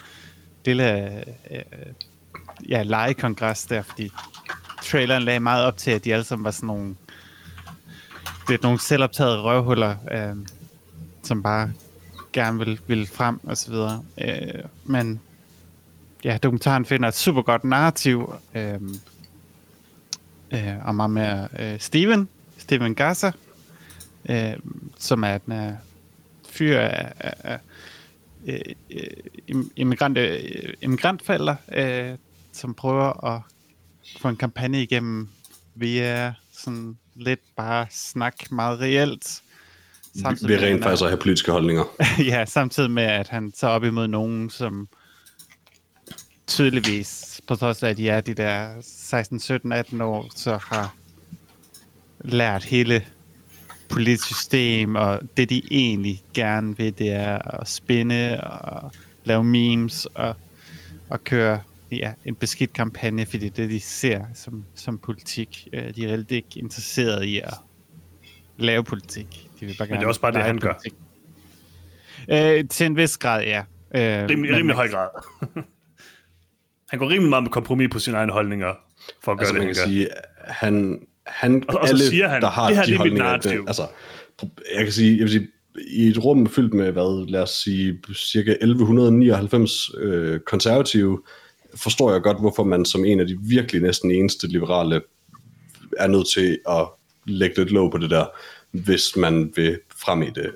lille 0.64 1.16
øh, 1.51 1.62
ja, 2.68 2.82
legekongres 2.82 3.64
der, 3.64 3.82
fordi 3.82 4.11
traileren 4.82 5.22
lagde 5.22 5.40
meget 5.40 5.64
op 5.64 5.76
til, 5.76 5.90
at 5.90 6.05
de 6.05 6.12
alle 6.12 6.24
sammen 6.24 6.44
var 6.44 6.51
sådan 6.51 6.66
nogle, 6.66 6.97
lidt 8.49 8.62
nogle 8.62 8.80
selvoptagede 8.80 9.42
røvhuller, 9.42 9.97
øh, 10.11 10.36
som 11.22 11.42
bare 11.42 11.72
gerne 12.32 12.59
vil, 12.59 12.80
vil 12.86 13.07
frem 13.07 13.40
og 13.42 13.57
så 13.57 13.70
videre. 13.70 14.03
Øh, 14.18 14.64
men 14.84 15.20
ja, 16.24 16.38
dokumentaren 16.42 16.84
finder 16.84 17.09
et 17.09 17.14
super 17.14 17.42
godt 17.42 17.64
narrativ 17.64 18.34
øh, 18.55 18.80
øh, 20.51 20.88
om 20.88 20.99
ham 20.99 21.11
med 21.11 21.47
øh, 21.59 21.80
Steven, 21.80 22.28
Steven 22.59 22.94
Gaza, 22.94 23.32
øh, 24.30 24.53
som 24.99 25.24
er 25.24 25.38
den 25.38 25.53
her 25.53 25.76
fyr 26.51 26.78
af, 26.80 27.12
af, 27.20 27.34
af 27.44 27.59
øh, 28.47 28.61
øh, 28.90 29.07
im- 29.51 29.70
immigrant, 29.76 30.18
øh, 30.18 30.38
immigrantforældre, 30.82 31.57
øh, 31.72 32.11
som 32.53 32.74
prøver 32.74 33.24
at 33.34 33.40
få 34.20 34.28
en 34.28 34.36
kampagne 34.36 34.82
igennem 34.82 35.28
via 35.74 36.34
sådan 36.53 36.97
lidt 37.16 37.40
bare 37.57 37.86
snak 37.90 38.51
meget 38.53 38.80
reelt. 38.80 39.42
Vi 40.14 40.20
er 40.22 40.61
med, 40.61 40.62
rent 40.62 40.76
at- 40.78 40.82
faktisk 40.82 41.03
at 41.03 41.09
have 41.09 41.18
politiske 41.18 41.53
holdninger. 41.53 41.84
ja, 42.32 42.44
samtidig 42.44 42.90
med, 42.90 43.03
at 43.03 43.28
han 43.28 43.53
tager 43.53 43.72
op 43.72 43.84
imod 43.84 44.09
nogen, 44.09 44.51
som 44.51 44.88
tydeligvis, 46.47 47.40
på 47.49 47.57
trods 47.57 47.82
af, 47.82 47.88
at 47.90 47.97
de 47.97 48.09
er 48.09 48.20
de 48.20 48.34
der 48.34 48.70
16, 48.80 49.40
17, 49.40 49.72
18 49.72 50.01
år, 50.01 50.26
så 50.36 50.57
har 50.62 50.94
lært 52.20 52.64
hele 52.64 53.05
politisk 53.88 54.26
system, 54.26 54.94
og 54.94 55.20
det 55.36 55.51
de 55.51 55.62
egentlig 55.70 56.22
gerne 56.34 56.76
vil, 56.76 56.99
det 56.99 57.11
er 57.12 57.61
at 57.61 57.68
spinde 57.68 58.40
og 58.40 58.92
lave 59.24 59.44
memes 59.44 60.07
og, 60.07 60.34
og 61.11 61.24
køre 61.24 61.61
ja, 61.92 62.12
en 62.24 62.34
beskidt 62.34 62.72
kampagne, 62.72 63.26
fordi 63.26 63.49
det 63.49 63.70
de 63.70 63.80
ser 63.80 64.24
som, 64.34 64.64
som 64.74 64.99
politik. 64.99 65.68
Øh, 65.72 65.94
De 65.97 66.05
er 66.05 66.09
reelt 66.09 66.30
ikke 66.30 66.49
interesseret 66.59 67.24
i 67.24 67.38
at 67.38 67.55
lave 68.57 68.84
politik. 68.84 69.49
De 69.61 69.66
vil 69.66 69.74
bare 69.78 69.88
Men 69.88 69.92
det 69.92 69.97
er 69.97 70.01
gerne 70.01 70.09
også 70.09 70.20
bare 70.20 70.32
det, 70.32 70.42
han 70.42 70.59
gør. 70.59 70.72
politik. 70.72 70.94
Øh, 72.28 72.68
til 72.68 72.86
en 72.86 72.97
vis 72.97 73.18
grad, 73.18 73.42
ja. 73.44 73.62
Øh, 73.94 74.28
Rimelig, 74.28 74.57
rimelig 74.57 74.76
høj 74.76 74.88
grad. 74.88 75.09
Han 76.89 76.99
går 76.99 77.11
rimelig 77.11 77.30
meget 77.30 77.43
med 77.43 77.51
kompromis 77.51 77.89
på 77.93 77.99
sine 77.99 78.16
egne 78.16 78.32
holdninger, 78.32 78.74
for 79.24 79.32
at 79.32 79.39
gøre 79.39 79.43
Altså 79.49 79.55
det, 79.55 79.66
man 79.66 79.74
kan 79.74 79.84
sige, 79.84 80.09
han, 80.45 81.01
han 81.26 81.64
Og- 81.68 81.74
og 81.80 81.89
så 81.89 81.95
alle, 81.95 82.05
siger 82.07 82.28
han, 82.28 82.43
der 82.43 82.51
har 82.51 82.66
det 82.68 82.76
her, 82.76 82.84
de 82.84 82.91
det 82.93 82.99
er 83.01 83.05
mit 83.05 83.14
narrativ. 83.14 83.61
Det, 83.61 83.68
altså, 83.68 83.87
jeg 84.76 84.84
kan 84.84 84.93
sige, 84.93 85.11
jeg 85.16 85.20
vil 85.22 85.30
sige, 85.30 85.49
i 85.89 86.07
et 86.09 86.24
rum 86.24 86.47
fyldt 86.47 86.74
med, 86.74 86.93
hvad, 86.93 87.28
lad 87.28 87.43
os 87.43 87.51
sige, 87.51 87.99
cirka 88.14 88.51
1199 88.51 89.91
øh, 89.99 90.41
konservative, 90.41 91.22
forstår 91.74 92.12
jeg 92.12 92.22
godt, 92.22 92.41
hvorfor 92.41 92.64
man 92.64 92.84
som 92.84 93.05
en 93.05 93.20
af 93.20 93.26
de 93.26 93.39
virkelig 93.49 93.82
næsten 93.82 94.11
eneste 94.11 94.47
liberale 94.47 95.01
er 95.99 96.07
nødt 96.07 96.28
til 96.28 96.59
at 96.68 96.89
lægge 97.26 97.57
lidt 97.59 97.70
låg 97.70 97.91
på 97.93 97.99
det 97.99 98.11
der, 98.11 98.24
hvis 98.70 99.16
man 99.16 99.53
vil 99.57 99.78
frem 100.07 100.22
i 100.22 100.30
det. 100.30 100.52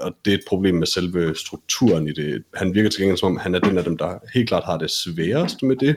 Og 0.00 0.12
det 0.24 0.30
er 0.32 0.34
et 0.38 0.44
problem 0.48 0.74
med 0.74 0.86
selve 0.86 1.34
strukturen 1.34 2.08
i 2.08 2.12
det. 2.12 2.44
Han 2.54 2.74
virker 2.74 2.90
til 2.90 3.00
gengæld 3.00 3.18
som 3.18 3.32
om, 3.32 3.36
han 3.36 3.54
er 3.54 3.58
den 3.58 3.78
af 3.78 3.84
dem, 3.84 3.96
der 3.96 4.18
helt 4.34 4.48
klart 4.48 4.64
har 4.64 4.78
det 4.78 4.90
sværest 4.90 5.62
med 5.62 5.76
det, 5.76 5.96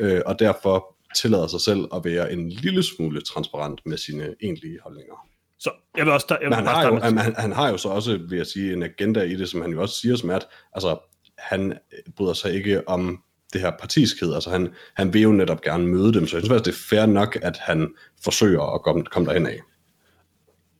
øh, 0.00 0.20
og 0.26 0.38
derfor 0.38 0.96
tillader 1.16 1.46
sig 1.46 1.60
selv 1.60 1.80
at 1.94 2.04
være 2.04 2.32
en 2.32 2.48
lille 2.48 2.82
smule 2.82 3.20
transparent 3.20 3.80
med 3.86 3.96
sine 3.98 4.34
egentlige 4.42 4.78
holdninger. 4.82 5.14
Så 5.58 5.70
jeg 5.96 6.04
vil 6.04 6.12
også... 6.12 6.26
Der, 6.28 6.36
jeg 6.40 6.48
Men 6.50 6.58
vil 6.58 6.66
han 6.66 6.66
har, 6.66 6.86
jo, 6.86 6.94
med- 6.94 7.22
han, 7.22 7.34
han 7.38 7.52
har 7.52 7.70
jo 7.70 7.76
så 7.76 7.88
også, 7.88 8.18
vil 8.28 8.36
jeg 8.36 8.46
sige, 8.46 8.72
en 8.72 8.82
agenda 8.82 9.20
i 9.22 9.36
det, 9.36 9.48
som 9.48 9.62
han 9.62 9.70
jo 9.72 9.82
også 9.82 10.00
siger, 10.00 10.16
som 10.16 10.30
er, 10.30 10.34
at 10.36 10.46
altså, 10.72 10.98
han 11.38 11.78
bryder 12.16 12.32
sig 12.32 12.54
ikke 12.54 12.88
om 12.88 13.22
det 13.52 13.60
her 13.60 13.72
partiskhed. 13.80 14.34
Altså 14.34 14.50
han, 14.50 14.68
han 14.94 15.14
vil 15.14 15.22
jo 15.22 15.32
netop 15.32 15.60
gerne 15.62 15.86
møde 15.86 16.12
dem, 16.12 16.26
så 16.26 16.36
jeg 16.36 16.42
synes 16.42 16.48
faktisk, 16.48 16.64
det 16.64 16.96
er 16.96 16.96
fair 16.96 17.06
nok, 17.06 17.38
at 17.42 17.56
han 17.56 17.88
forsøger 18.24 18.74
at 18.74 18.82
komme, 18.82 19.04
komme 19.04 19.26
derhen 19.28 19.46
af. 19.46 19.58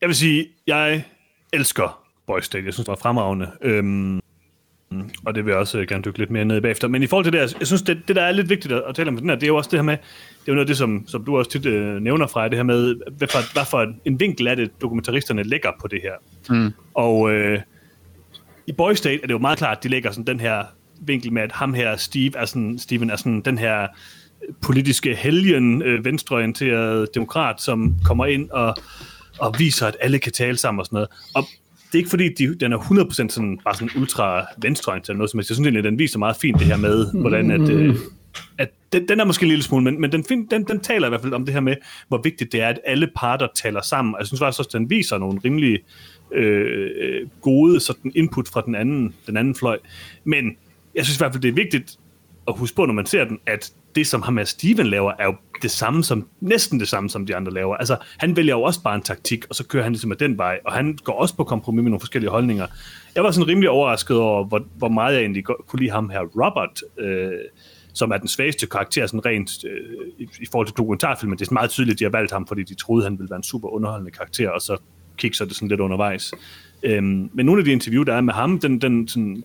Jeg 0.00 0.08
vil 0.08 0.16
sige, 0.16 0.48
jeg 0.66 1.04
elsker 1.52 2.04
Boys 2.26 2.44
State. 2.44 2.64
Jeg 2.64 2.74
synes, 2.74 2.84
det 2.84 2.90
var 2.90 2.96
fremragende. 2.96 3.50
Øhm, 3.62 4.20
og 5.26 5.34
det 5.34 5.44
vil 5.44 5.50
jeg 5.50 5.58
også 5.58 5.78
øh, 5.78 5.86
gerne 5.86 6.02
dykke 6.02 6.18
lidt 6.18 6.30
mere 6.30 6.44
ned 6.44 6.56
i 6.56 6.60
bagefter. 6.60 6.88
Men 6.88 7.02
i 7.02 7.06
forhold 7.06 7.24
til 7.24 7.32
det, 7.32 7.56
jeg 7.58 7.66
synes, 7.66 7.82
det, 7.82 8.02
det 8.08 8.16
der 8.16 8.22
er 8.22 8.32
lidt 8.32 8.48
vigtigt 8.48 8.74
at, 8.74 8.94
tale 8.94 9.08
om 9.08 9.16
den 9.16 9.28
her, 9.28 9.36
det 9.36 9.42
er 9.42 9.46
jo 9.46 9.56
også 9.56 9.70
det 9.70 9.78
her 9.78 9.84
med, 9.84 9.96
det 9.96 10.48
er 10.48 10.52
jo 10.52 10.54
noget 10.54 10.64
af 10.64 10.66
det, 10.66 10.76
som, 10.76 11.04
som 11.06 11.24
du 11.24 11.38
også 11.38 11.50
tit 11.50 11.66
øh, 11.66 12.00
nævner 12.02 12.26
fra, 12.26 12.48
det 12.48 12.58
her 12.58 12.62
med, 12.62 12.94
hvad 13.18 13.28
for, 13.28 13.52
hvad 13.52 13.64
for 13.70 13.92
en 14.04 14.20
vinkel 14.20 14.46
er 14.46 14.54
det, 14.54 14.80
dokumentaristerne 14.80 15.42
lægger 15.42 15.70
på 15.80 15.88
det 15.88 16.00
her. 16.02 16.12
Mm. 16.50 16.72
Og 16.94 17.32
øh, 17.32 17.60
i 18.66 18.72
Boys 18.72 18.98
State 18.98 19.22
er 19.22 19.26
det 19.26 19.34
jo 19.34 19.38
meget 19.38 19.58
klart, 19.58 19.76
at 19.76 19.84
de 19.84 19.88
lægger 19.88 20.10
sådan 20.10 20.26
den 20.26 20.40
her 20.40 20.64
vinkel 21.00 21.32
med, 21.32 21.42
at 21.42 21.52
ham 21.52 21.74
her, 21.74 21.96
Steve, 21.96 22.36
er 22.36 22.44
sådan, 22.44 22.78
Steven 22.78 23.10
er 23.10 23.16
sådan 23.16 23.40
den 23.40 23.58
her 23.58 23.86
politiske 24.62 25.14
helgen, 25.14 25.82
øh, 25.82 26.04
venstreorienteret 26.04 27.14
demokrat, 27.14 27.62
som 27.62 27.94
kommer 28.04 28.26
ind 28.26 28.50
og, 28.50 28.76
og 29.40 29.54
viser, 29.58 29.86
at 29.86 29.96
alle 30.00 30.18
kan 30.18 30.32
tale 30.32 30.56
sammen 30.56 30.80
og 30.80 30.86
sådan 30.86 30.96
noget. 30.96 31.08
Og 31.34 31.42
det 31.86 31.94
er 31.94 31.98
ikke 31.98 32.10
fordi, 32.10 32.28
de, 32.34 32.54
den 32.54 32.72
er 32.72 32.78
100% 32.78 33.12
sådan, 33.12 33.58
bare 33.64 33.74
sådan 33.74 33.90
ultra 33.96 34.46
venstreorienteret 34.58 35.08
eller 35.08 35.18
noget 35.18 35.30
som 35.30 35.38
helst. 35.38 35.50
Jeg 35.50 35.54
synes 35.54 35.66
egentlig, 35.66 35.78
at 35.78 35.84
den 35.84 35.98
viser 35.98 36.18
meget 36.18 36.36
fint 36.36 36.58
det 36.58 36.66
her 36.66 36.76
med, 36.76 37.12
hvordan 37.20 37.50
at, 37.50 37.68
øh, 37.70 37.94
at 38.58 38.68
den, 38.92 39.08
den 39.08 39.20
er 39.20 39.24
måske 39.24 39.42
en 39.44 39.48
lille 39.48 39.62
smule, 39.62 39.84
men, 39.84 40.00
men 40.00 40.12
den, 40.12 40.24
fin- 40.24 40.46
den, 40.50 40.64
den 40.64 40.80
taler 40.80 41.06
i 41.06 41.08
hvert 41.08 41.20
fald 41.20 41.32
om 41.32 41.44
det 41.44 41.54
her 41.54 41.60
med, 41.60 41.74
hvor 42.08 42.20
vigtigt 42.24 42.52
det 42.52 42.62
er, 42.62 42.68
at 42.68 42.80
alle 42.86 43.08
parter 43.16 43.48
taler 43.54 43.80
sammen. 43.82 44.14
Og 44.14 44.20
Jeg 44.20 44.26
synes 44.26 44.40
faktisk 44.40 44.58
også, 44.60 44.68
at 44.68 44.80
den 44.80 44.90
viser 44.90 45.18
nogle 45.18 45.40
rimelige 45.44 45.78
øh, 46.34 47.28
gode 47.40 47.80
sådan 47.80 48.12
input 48.14 48.48
fra 48.48 48.62
den 48.66 48.74
anden, 48.74 49.14
den 49.26 49.36
anden 49.36 49.54
fløj. 49.54 49.78
Men 50.24 50.56
jeg 50.94 51.04
synes 51.04 51.16
i 51.16 51.20
hvert 51.20 51.32
fald, 51.32 51.42
det 51.42 51.48
er 51.48 51.52
vigtigt 51.52 51.96
at 52.48 52.54
huske 52.56 52.76
på, 52.76 52.86
når 52.86 52.94
man 52.94 53.06
ser 53.06 53.24
den, 53.24 53.38
at 53.46 53.72
det, 53.98 54.06
som 54.06 54.22
ham 54.22 54.36
og 54.36 54.48
Steven 54.48 54.86
laver, 54.86 55.12
er 55.18 55.24
jo 55.24 55.34
det 55.62 55.70
samme 55.70 56.04
som, 56.04 56.28
næsten 56.40 56.80
det 56.80 56.88
samme, 56.88 57.10
som 57.10 57.26
de 57.26 57.36
andre 57.36 57.52
laver. 57.52 57.76
Altså, 57.76 57.96
han 58.18 58.36
vælger 58.36 58.54
jo 58.54 58.62
også 58.62 58.82
bare 58.82 58.94
en 58.94 59.02
taktik, 59.02 59.44
og 59.48 59.54
så 59.54 59.64
kører 59.64 59.82
han 59.82 59.92
ligesom 59.92 60.12
af 60.12 60.18
den 60.18 60.38
vej, 60.38 60.58
og 60.64 60.72
han 60.72 60.98
går 61.04 61.12
også 61.12 61.36
på 61.36 61.44
kompromis 61.44 61.82
med 61.82 61.90
nogle 61.90 62.00
forskellige 62.00 62.30
holdninger. 62.30 62.66
Jeg 63.14 63.24
var 63.24 63.30
sådan 63.30 63.48
rimelig 63.48 63.70
overrasket 63.70 64.16
over, 64.16 64.44
hvor, 64.44 64.66
hvor 64.76 64.88
meget 64.88 65.14
jeg 65.14 65.20
egentlig 65.20 65.44
kunne 65.44 65.80
lide 65.80 65.90
ham 65.90 66.10
her, 66.10 66.20
Robert, 66.20 66.82
øh, 66.98 67.30
som 67.92 68.10
er 68.10 68.16
den 68.16 68.28
svageste 68.28 68.66
karakter, 68.66 69.06
sådan 69.06 69.26
rent 69.26 69.64
øh, 69.64 70.08
i, 70.18 70.28
i 70.40 70.46
forhold 70.52 70.66
til 70.66 70.76
dokumentarfilmen. 70.76 71.38
Det 71.38 71.42
er 71.42 71.46
sådan 71.46 71.54
meget 71.54 71.70
tydeligt, 71.70 71.94
at 71.94 71.98
de 71.98 72.04
har 72.04 72.10
valgt 72.10 72.32
ham, 72.32 72.46
fordi 72.46 72.62
de 72.62 72.74
troede, 72.74 73.04
han 73.04 73.18
ville 73.18 73.30
være 73.30 73.36
en 73.36 73.42
super 73.42 73.68
underholdende 73.68 74.10
karakter, 74.10 74.50
og 74.50 74.60
så 74.60 74.76
kigger 75.16 75.44
det 75.44 75.54
sådan 75.54 75.68
lidt 75.68 75.80
undervejs. 75.80 76.32
Øhm, 76.82 77.30
men 77.32 77.46
nogle 77.46 77.60
af 77.60 77.64
de 77.64 77.72
interview, 77.72 78.02
der 78.02 78.14
er 78.14 78.20
med 78.20 78.34
ham, 78.34 78.60
den, 78.60 78.80
den 78.80 79.08
sådan, 79.08 79.44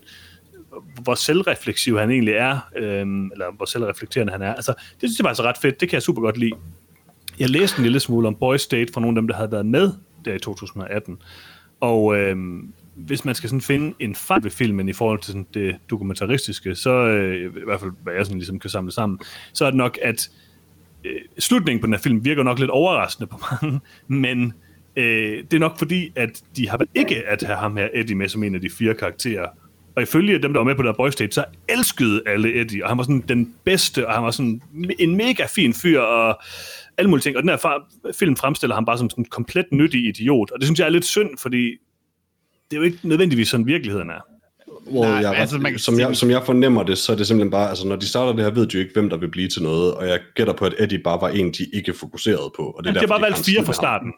hvor 1.02 1.14
selvrefleksiv 1.14 1.98
han 1.98 2.10
egentlig 2.10 2.34
er, 2.34 2.70
øhm, 2.76 3.30
eller 3.32 3.52
hvor 3.56 3.64
selvreflekterende 3.64 4.32
han 4.32 4.42
er. 4.42 4.54
Altså, 4.54 4.74
det 5.00 5.00
synes 5.00 5.18
jeg 5.18 5.24
var 5.24 5.28
altså 5.28 5.42
ret 5.42 5.58
fedt. 5.58 5.80
Det 5.80 5.88
kan 5.88 5.94
jeg 5.94 6.02
super 6.02 6.22
godt 6.22 6.36
lide. 6.36 6.52
Jeg 7.38 7.50
læste 7.50 7.78
en 7.78 7.82
lille 7.82 8.00
smule 8.00 8.28
om 8.28 8.34
Boys 8.34 8.62
State 8.62 8.92
fra 8.92 9.00
nogle 9.00 9.18
af 9.18 9.22
dem, 9.22 9.28
der 9.28 9.34
havde 9.34 9.52
været 9.52 9.66
med 9.66 9.92
der 10.24 10.34
i 10.34 10.38
2018. 10.38 11.18
Og 11.80 12.16
øhm, 12.16 12.72
hvis 12.94 13.24
man 13.24 13.34
skal 13.34 13.48
sådan 13.48 13.60
finde 13.60 13.94
en 14.00 14.14
fejl 14.14 14.44
ved 14.44 14.50
filmen 14.50 14.88
i 14.88 14.92
forhold 14.92 15.18
til 15.18 15.32
sådan 15.32 15.46
det 15.54 15.76
dokumentaristiske, 15.90 16.74
så 16.74 16.90
øh, 16.90 17.44
i 17.44 17.64
hvert 17.64 17.80
fald, 17.80 17.90
hvad 18.02 18.14
jeg 18.14 18.26
sådan 18.26 18.38
ligesom 18.38 18.58
kan 18.58 18.70
samle 18.70 18.92
sammen, 18.92 19.18
så 19.52 19.64
er 19.64 19.70
det 19.70 19.76
nok, 19.76 19.98
at 20.02 20.30
øh, 21.04 21.20
slutningen 21.38 21.80
på 21.80 21.86
den 21.86 21.94
her 21.94 22.00
film 22.00 22.24
virker 22.24 22.42
nok 22.42 22.58
lidt 22.58 22.70
overraskende 22.70 23.26
på 23.26 23.38
mange, 23.50 23.80
men 24.08 24.52
øh, 24.96 25.44
det 25.50 25.54
er 25.54 25.58
nok 25.58 25.78
fordi, 25.78 26.12
at 26.16 26.42
de 26.56 26.68
har 26.68 26.76
valgt 26.78 26.92
ikke 26.94 27.26
at 27.26 27.42
have 27.42 27.58
ham 27.58 27.76
her 27.76 27.88
Eddie 27.94 28.16
med 28.16 28.28
som 28.28 28.42
en 28.42 28.54
af 28.54 28.60
de 28.60 28.70
fire 28.70 28.94
karakterer. 28.94 29.46
Og 29.96 30.02
ifølge 30.02 30.42
dem, 30.42 30.52
der 30.52 30.60
var 30.60 30.64
med 30.64 30.74
på 30.74 30.82
der 30.82 30.92
Boys 30.92 31.12
State, 31.12 31.32
så 31.32 31.44
elskede 31.68 32.22
alle 32.26 32.60
Eddie, 32.60 32.84
og 32.84 32.90
han 32.90 32.98
var 32.98 33.04
sådan 33.04 33.24
den 33.28 33.54
bedste, 33.64 34.06
og 34.06 34.14
han 34.14 34.24
var 34.24 34.30
sådan 34.30 34.60
en 34.98 35.16
mega 35.16 35.46
fin 35.46 35.74
fyr, 35.74 36.00
og 36.00 36.42
alle 36.98 37.10
mulige 37.10 37.22
ting. 37.22 37.36
Og 37.36 37.42
den 37.42 37.50
her 37.50 37.56
far, 37.56 37.86
film 38.18 38.36
fremstiller 38.36 38.74
ham 38.74 38.84
bare 38.84 38.98
som 38.98 39.10
sådan 39.10 39.22
en 39.22 39.28
komplet 39.28 39.66
nyttig 39.72 40.06
idiot, 40.08 40.50
og 40.50 40.58
det 40.58 40.66
synes 40.66 40.78
jeg 40.78 40.86
er 40.86 40.90
lidt 40.90 41.04
synd, 41.04 41.38
fordi 41.38 41.70
det 42.70 42.76
er 42.76 42.76
jo 42.76 42.82
ikke 42.82 42.98
nødvendigvis 43.02 43.48
sådan 43.48 43.66
virkeligheden 43.66 44.10
er. 44.10 44.20
Hvor 44.90 45.04
Nej, 45.04 45.12
jeg, 45.12 45.34
altså, 45.34 45.58
man 45.58 45.78
som, 45.78 46.00
jeg, 46.00 46.16
som 46.16 46.30
jeg 46.30 46.42
fornemmer 46.46 46.82
det, 46.82 46.98
så 46.98 47.12
er 47.12 47.16
det 47.16 47.26
simpelthen 47.26 47.50
bare, 47.50 47.68
altså 47.68 47.86
når 47.86 47.96
de 47.96 48.08
starter 48.08 48.32
det 48.32 48.44
her, 48.44 48.50
ved 48.50 48.66
de 48.66 48.74
jo 48.74 48.80
ikke, 48.80 48.92
hvem 48.94 49.10
der 49.10 49.16
vil 49.16 49.28
blive 49.28 49.48
til 49.48 49.62
noget, 49.62 49.94
og 49.94 50.08
jeg 50.08 50.20
gætter 50.34 50.52
på, 50.52 50.64
at 50.64 50.74
Eddie 50.78 50.98
bare 50.98 51.20
var 51.20 51.28
en, 51.28 51.52
de 51.52 51.66
ikke 51.72 51.94
fokuserede 51.94 52.52
på. 52.56 52.62
Og 52.62 52.84
det 52.84 52.90
er 52.90 52.92
Det 52.92 53.00
har 53.00 53.06
derfor, 53.06 53.12
bare 53.12 53.18
de 53.18 53.22
valgt 53.22 53.36
kan 53.36 53.44
fire 53.44 53.64
skide 53.64 53.66
fra 53.66 53.82
med 53.82 53.88
ham. 53.88 54.14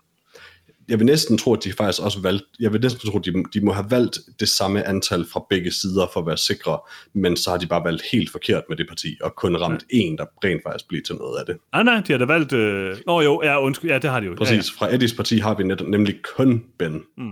Jeg 0.88 0.98
vil 0.98 1.06
næsten 1.06 1.38
tro, 1.38 1.52
at 1.52 1.64
de 1.64 1.72
faktisk 1.72 2.02
også 2.02 2.20
valgt, 2.20 2.44
jeg 2.60 2.72
vil 2.72 2.80
næsten 2.80 3.10
tro, 3.10 3.18
at 3.18 3.24
de, 3.24 3.44
de 3.54 3.60
må 3.64 3.72
have 3.72 3.90
valgt 3.90 4.18
det 4.40 4.48
samme 4.48 4.88
antal 4.88 5.26
fra 5.32 5.44
begge 5.50 5.70
sider 5.70 6.06
for 6.12 6.20
at 6.20 6.26
være 6.26 6.36
sikre, 6.36 6.78
men 7.12 7.36
så 7.36 7.50
har 7.50 7.56
de 7.56 7.66
bare 7.66 7.84
valgt 7.84 8.02
helt 8.12 8.30
forkert 8.30 8.62
med 8.68 8.76
det 8.76 8.88
parti, 8.88 9.16
og 9.22 9.34
kun 9.34 9.56
ramt 9.56 9.84
en, 9.90 10.18
der 10.18 10.24
rent 10.44 10.62
faktisk 10.66 10.88
bliver 10.88 11.02
til 11.02 11.14
noget 11.14 11.38
af 11.38 11.46
det. 11.46 11.56
Ah, 11.72 11.84
nej, 11.84 12.00
de 12.00 12.12
har 12.12 12.18
da 12.18 12.24
valgt... 12.24 12.52
Øh... 12.52 12.96
Nå 13.06 13.20
jo, 13.20 13.42
ja, 13.44 13.62
undskyld, 13.62 13.90
ja, 13.90 13.98
det 13.98 14.10
har 14.10 14.20
de 14.20 14.26
jo. 14.26 14.32
Ja, 14.32 14.36
Præcis, 14.36 14.72
fra 14.72 14.94
Eddies 14.94 15.14
parti 15.14 15.38
har 15.38 15.54
vi 15.54 15.64
net, 15.64 15.88
nemlig 15.88 16.14
kun 16.36 16.64
Ben. 16.78 17.02
ja. 17.18 17.22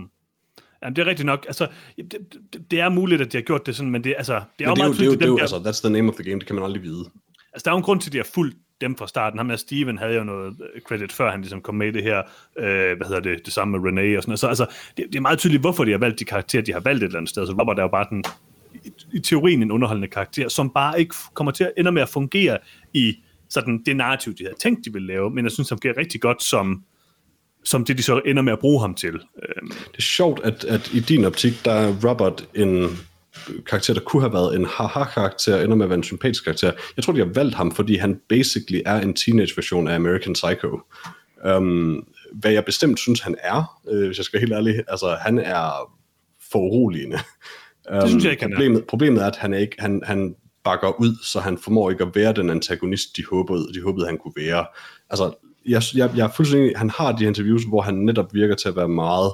Jamen, 0.83 0.95
det 0.95 1.01
er 1.01 1.05
rigtigt 1.05 1.25
nok. 1.25 1.45
Altså, 1.47 1.67
det, 1.97 2.11
det, 2.53 2.71
det, 2.71 2.79
er 2.79 2.89
muligt, 2.89 3.21
at 3.21 3.31
de 3.31 3.37
har 3.37 3.41
gjort 3.41 3.65
det 3.65 3.75
sådan, 3.75 3.91
men 3.91 4.03
det, 4.03 4.13
altså, 4.17 4.41
det 4.59 4.65
er 4.65 4.69
Men 4.69 4.69
jo 4.69 4.75
det 4.75 4.81
er 4.81 4.85
jo, 4.85 4.91
det 4.91 5.01
er 5.01 5.05
jo, 5.05 5.11
tydeligt, 5.11 5.19
det 5.19 5.25
er 5.25 5.29
jo 5.29 5.35
dem, 5.35 5.41
altså, 5.41 5.55
that's 5.55 5.87
the 5.87 5.93
name 5.93 6.09
of 6.09 6.15
the 6.15 6.23
game, 6.23 6.39
det 6.39 6.47
kan 6.47 6.55
man 6.55 6.63
aldrig 6.65 6.83
vide. 6.83 7.05
Altså, 7.53 7.63
der 7.65 7.71
er 7.71 7.73
jo 7.73 7.77
en 7.77 7.83
grund 7.83 8.01
til, 8.01 8.09
at 8.09 8.13
de 8.13 8.17
har 8.17 8.27
fulgt 8.33 8.57
dem 8.81 8.95
fra 8.95 9.07
starten. 9.07 9.39
Ham 9.39 9.45
med 9.45 9.57
Steven 9.57 9.97
havde 9.97 10.15
jo 10.15 10.23
noget 10.23 10.55
øh, 10.75 10.81
credit, 10.81 11.11
før 11.11 11.31
han 11.31 11.41
ligesom 11.41 11.61
kom 11.61 11.75
med 11.75 11.87
i 11.87 11.91
det 11.91 12.03
her, 12.03 12.17
øh, 12.59 12.97
hvad 12.97 13.07
hedder 13.07 13.21
det, 13.21 13.45
det 13.45 13.53
samme 13.53 13.79
med 13.79 13.89
Renee 13.89 14.17
og 14.17 14.23
sådan 14.23 14.29
noget. 14.29 14.39
Så 14.39 14.47
altså, 14.47 14.65
det, 14.97 15.05
det, 15.07 15.15
er 15.15 15.21
meget 15.21 15.39
tydeligt, 15.39 15.61
hvorfor 15.61 15.85
de 15.85 15.91
har 15.91 15.97
valgt 15.97 16.19
de 16.19 16.25
karakterer, 16.25 16.63
de 16.63 16.73
har 16.73 16.79
valgt 16.79 17.03
et 17.03 17.07
eller 17.07 17.19
andet 17.19 17.29
sted. 17.29 17.47
Så 17.47 17.53
Robert 17.53 17.79
er 17.79 17.83
jo 17.83 17.87
bare 17.87 18.07
den, 18.09 18.23
i, 18.73 18.91
i 19.13 19.19
teorien 19.19 19.61
en 19.61 19.71
underholdende 19.71 20.07
karakter, 20.07 20.49
som 20.49 20.69
bare 20.69 20.99
ikke 20.99 21.15
kommer 21.33 21.51
til 21.51 21.63
at 21.63 21.71
ende 21.77 21.91
med 21.91 22.01
at 22.01 22.09
fungere 22.09 22.57
i 22.93 23.17
sådan 23.49 23.83
det 23.85 23.95
narrativ, 23.95 24.33
de 24.33 24.43
havde 24.43 24.57
tænkt, 24.59 24.85
de 24.85 24.93
ville 24.93 25.07
lave, 25.07 25.29
men 25.29 25.45
jeg 25.45 25.51
synes, 25.51 25.69
han 25.69 25.75
fungerer 25.75 25.97
rigtig 25.97 26.21
godt 26.21 26.43
som, 26.43 26.83
som 27.63 27.85
det, 27.85 27.97
de 27.97 28.03
så 28.03 28.21
ender 28.25 28.41
med 28.41 28.53
at 28.53 28.59
bruge 28.59 28.81
ham 28.81 28.93
til. 28.93 29.13
Øhm. 29.13 29.67
Det 29.67 29.97
er 29.97 30.01
sjovt, 30.01 30.39
at, 30.43 30.63
at 30.63 30.93
i 30.93 30.99
din 30.99 31.25
optik, 31.25 31.65
der 31.65 31.71
er 31.71 31.93
Robert 32.09 32.47
en 32.53 32.89
karakter, 33.65 33.93
der 33.93 34.01
kunne 34.01 34.21
have 34.21 34.33
været 34.33 34.55
en 34.55 34.65
haha-karakter, 34.65 35.61
ender 35.61 35.75
med 35.75 35.85
at 35.85 35.89
være 35.89 35.97
en 35.97 36.03
sympatisk 36.03 36.43
karakter. 36.43 36.71
Jeg 36.97 37.03
tror, 37.03 37.13
de 37.13 37.19
har 37.19 37.31
valgt 37.33 37.55
ham, 37.55 37.71
fordi 37.71 37.95
han 37.95 38.19
basically 38.29 38.81
er 38.85 39.01
en 39.01 39.13
teenage-version 39.13 39.87
af 39.87 39.95
American 39.95 40.33
Psycho. 40.33 40.79
Um, 41.57 42.07
hvad 42.33 42.51
jeg 42.51 42.65
bestemt 42.65 42.99
synes, 42.99 43.21
han 43.21 43.35
er, 43.43 43.79
øh, 43.89 44.05
hvis 44.05 44.17
jeg 44.17 44.25
skal 44.25 44.37
være 44.37 44.47
helt 44.47 44.53
ærlig, 44.53 44.83
altså 44.87 45.17
han 45.21 45.39
er 45.39 45.91
for 46.51 46.59
uroligende. 46.59 47.17
Um, 47.93 48.07
synes 48.07 48.23
jeg 48.23 48.31
ikke, 48.31 48.43
han 48.43 48.51
er. 48.51 48.55
problemet, 48.55 48.85
problemet 48.85 49.21
er, 49.21 49.27
at 49.27 49.35
han, 49.35 49.53
er 49.53 49.57
ikke, 49.57 49.75
han, 49.79 50.01
han 50.05 50.35
bakker 50.63 50.99
ud, 51.01 51.15
så 51.23 51.39
han 51.39 51.57
formår 51.57 51.91
ikke 51.91 52.03
at 52.03 52.15
være 52.15 52.33
den 52.33 52.49
antagonist, 52.49 53.17
de 53.17 53.25
håbede, 53.25 53.73
de 53.73 53.81
håbede 53.81 54.05
han 54.05 54.17
kunne 54.17 54.33
være. 54.35 54.65
Altså, 55.09 55.33
jeg, 55.65 55.81
jeg, 55.95 56.11
jeg 56.15 56.23
er 56.23 56.31
fuldstændig, 56.31 56.73
han 56.75 56.89
har 56.89 57.11
de 57.11 57.25
interviews, 57.25 57.63
hvor 57.63 57.81
han 57.81 57.93
netop 57.93 58.33
virker 58.33 58.55
til 58.55 58.69
at 58.69 58.75
være 58.75 58.89
meget 58.89 59.33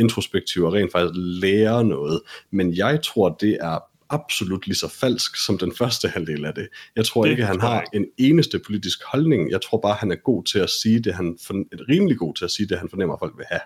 introspektiv 0.00 0.64
og 0.64 0.72
rent 0.72 0.92
faktisk 0.92 1.12
lære 1.16 1.84
noget. 1.84 2.20
Men 2.50 2.76
jeg 2.76 3.00
tror, 3.04 3.36
det 3.40 3.58
er 3.60 3.78
absolut 4.12 4.66
lige 4.66 4.76
så 4.76 4.88
falsk 4.88 5.36
som 5.44 5.58
den 5.58 5.72
første 5.78 6.08
halvdel 6.08 6.44
af 6.44 6.54
det. 6.54 6.68
Jeg 6.96 7.04
tror 7.04 7.22
Det 7.24 7.30
ikke, 7.30 7.42
at 7.42 7.46
han 7.48 7.60
har 7.60 7.84
en 7.94 8.06
eneste 8.18 8.58
politisk 8.66 8.98
holdning. 9.04 9.50
Jeg 9.50 9.60
tror 9.62 9.78
bare, 9.80 9.94
han 9.94 10.10
er 10.10 10.16
god 10.16 10.44
til 10.44 10.58
at 10.58 10.70
sige 10.70 11.00
det, 11.00 11.14
han 11.14 11.38
for, 11.46 11.54
rimelig 11.88 12.18
god 12.18 12.34
til 12.34 12.44
at 12.44 12.50
sige 12.50 12.66
det, 12.68 12.78
han 12.78 12.88
fornemmer, 12.88 13.14
at 13.14 13.18
folk 13.20 13.34
vil 13.36 13.46
have. 13.50 13.60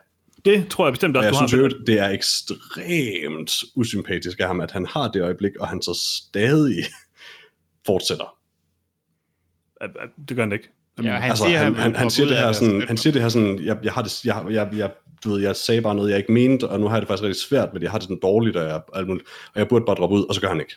det 0.45 0.69
tror 0.69 0.87
jeg 0.87 0.93
bestemt 0.93 1.17
Og 1.17 1.21
også, 1.21 1.27
jeg 1.27 1.33
du 1.35 1.39
har. 1.39 1.47
synes 1.49 1.75
jo, 1.75 1.85
det 1.87 1.99
er 2.01 2.09
ekstremt 2.09 3.53
usympatisk 3.77 4.41
af 4.41 4.47
ham, 4.47 4.61
at 4.61 4.71
han 4.71 4.87
har 4.87 5.09
det 5.09 5.23
øjeblik, 5.23 5.53
og 5.61 5.69
han 5.69 5.83
så 5.83 6.01
stadig 6.25 6.85
fortsætter. 7.87 8.37
Det 10.29 10.37
gør 10.37 10.43
han 10.43 10.53
ikke. 10.53 10.69
Ja, 11.03 11.13
han, 11.13 11.31
altså, 11.31 11.45
siger, 11.45 11.59
han, 11.59 11.75
han, 11.75 11.97
han, 11.97 12.11
siger 12.11 12.27
det 12.27 12.37
her 12.37 12.47
og 12.47 12.55
sådan, 12.55 12.81
så- 12.81 12.87
han 12.87 12.97
siger 12.97 13.13
det 13.13 13.23
her 13.23 13.29
sådan, 13.29 13.65
jeg, 13.65 13.79
jeg 13.83 13.93
har 13.93 14.03
det, 14.03 14.25
jeg, 14.25 14.45
jeg, 14.51 14.69
jeg, 14.77 14.91
du 15.25 15.31
ved, 15.31 15.43
jeg 15.43 15.57
sagde 15.57 15.83
bare 15.83 15.95
noget, 15.95 16.11
jeg 16.11 16.19
ikke 16.19 16.33
mente, 16.33 16.69
og 16.69 16.81
nu 16.81 16.87
har 16.87 16.95
jeg 16.95 17.03
det 17.03 17.09
faktisk 17.09 17.25
rigtig 17.25 17.43
svært 17.43 17.69
med 17.73 17.81
det, 17.81 17.85
jeg 17.85 17.91
har 17.91 17.99
det 17.99 18.05
sådan 18.05 18.19
dårligt, 18.23 18.57
og 18.57 18.69
jeg, 18.69 18.81
alt 18.95 19.09
muligt, 19.09 19.27
og 19.55 19.59
jeg 19.59 19.69
burde 19.69 19.85
bare 19.85 19.97
droppe 19.97 20.17
ud, 20.17 20.25
og 20.25 20.35
så 20.35 20.41
gør 20.41 20.49
han 20.49 20.61
ikke. 20.61 20.75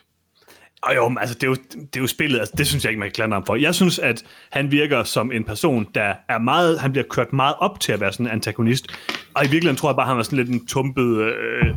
Og 0.82 0.96
jo, 0.96 1.08
men 1.08 1.18
altså, 1.18 1.34
det 1.34 1.42
er 1.42 1.48
jo, 1.48 1.54
det 1.74 1.96
er 1.96 2.00
jo 2.00 2.06
spillet, 2.06 2.38
altså, 2.38 2.54
det 2.58 2.66
synes 2.66 2.84
jeg 2.84 2.90
ikke, 2.90 3.00
man 3.00 3.08
kan 3.08 3.14
klandre 3.14 3.34
ham 3.34 3.46
for. 3.46 3.56
Jeg 3.56 3.74
synes, 3.74 3.98
at 3.98 4.24
han 4.50 4.70
virker 4.70 5.04
som 5.04 5.32
en 5.32 5.44
person, 5.44 5.86
der 5.94 6.14
er 6.28 6.38
meget, 6.38 6.80
han 6.80 6.92
bliver 6.92 7.04
kørt 7.10 7.32
meget 7.32 7.54
op 7.58 7.80
til 7.80 7.92
at 7.92 8.00
være 8.00 8.12
sådan 8.12 8.26
en 8.26 8.32
antagonist, 8.32 8.86
og 9.34 9.44
i 9.44 9.48
virkeligheden 9.48 9.76
tror 9.76 9.90
jeg 9.90 9.96
bare, 9.96 10.06
han 10.06 10.16
var 10.16 10.22
sådan 10.22 10.36
lidt 10.36 10.48
en 10.48 10.66
tumpet 10.66 11.18
øh, 11.18 11.74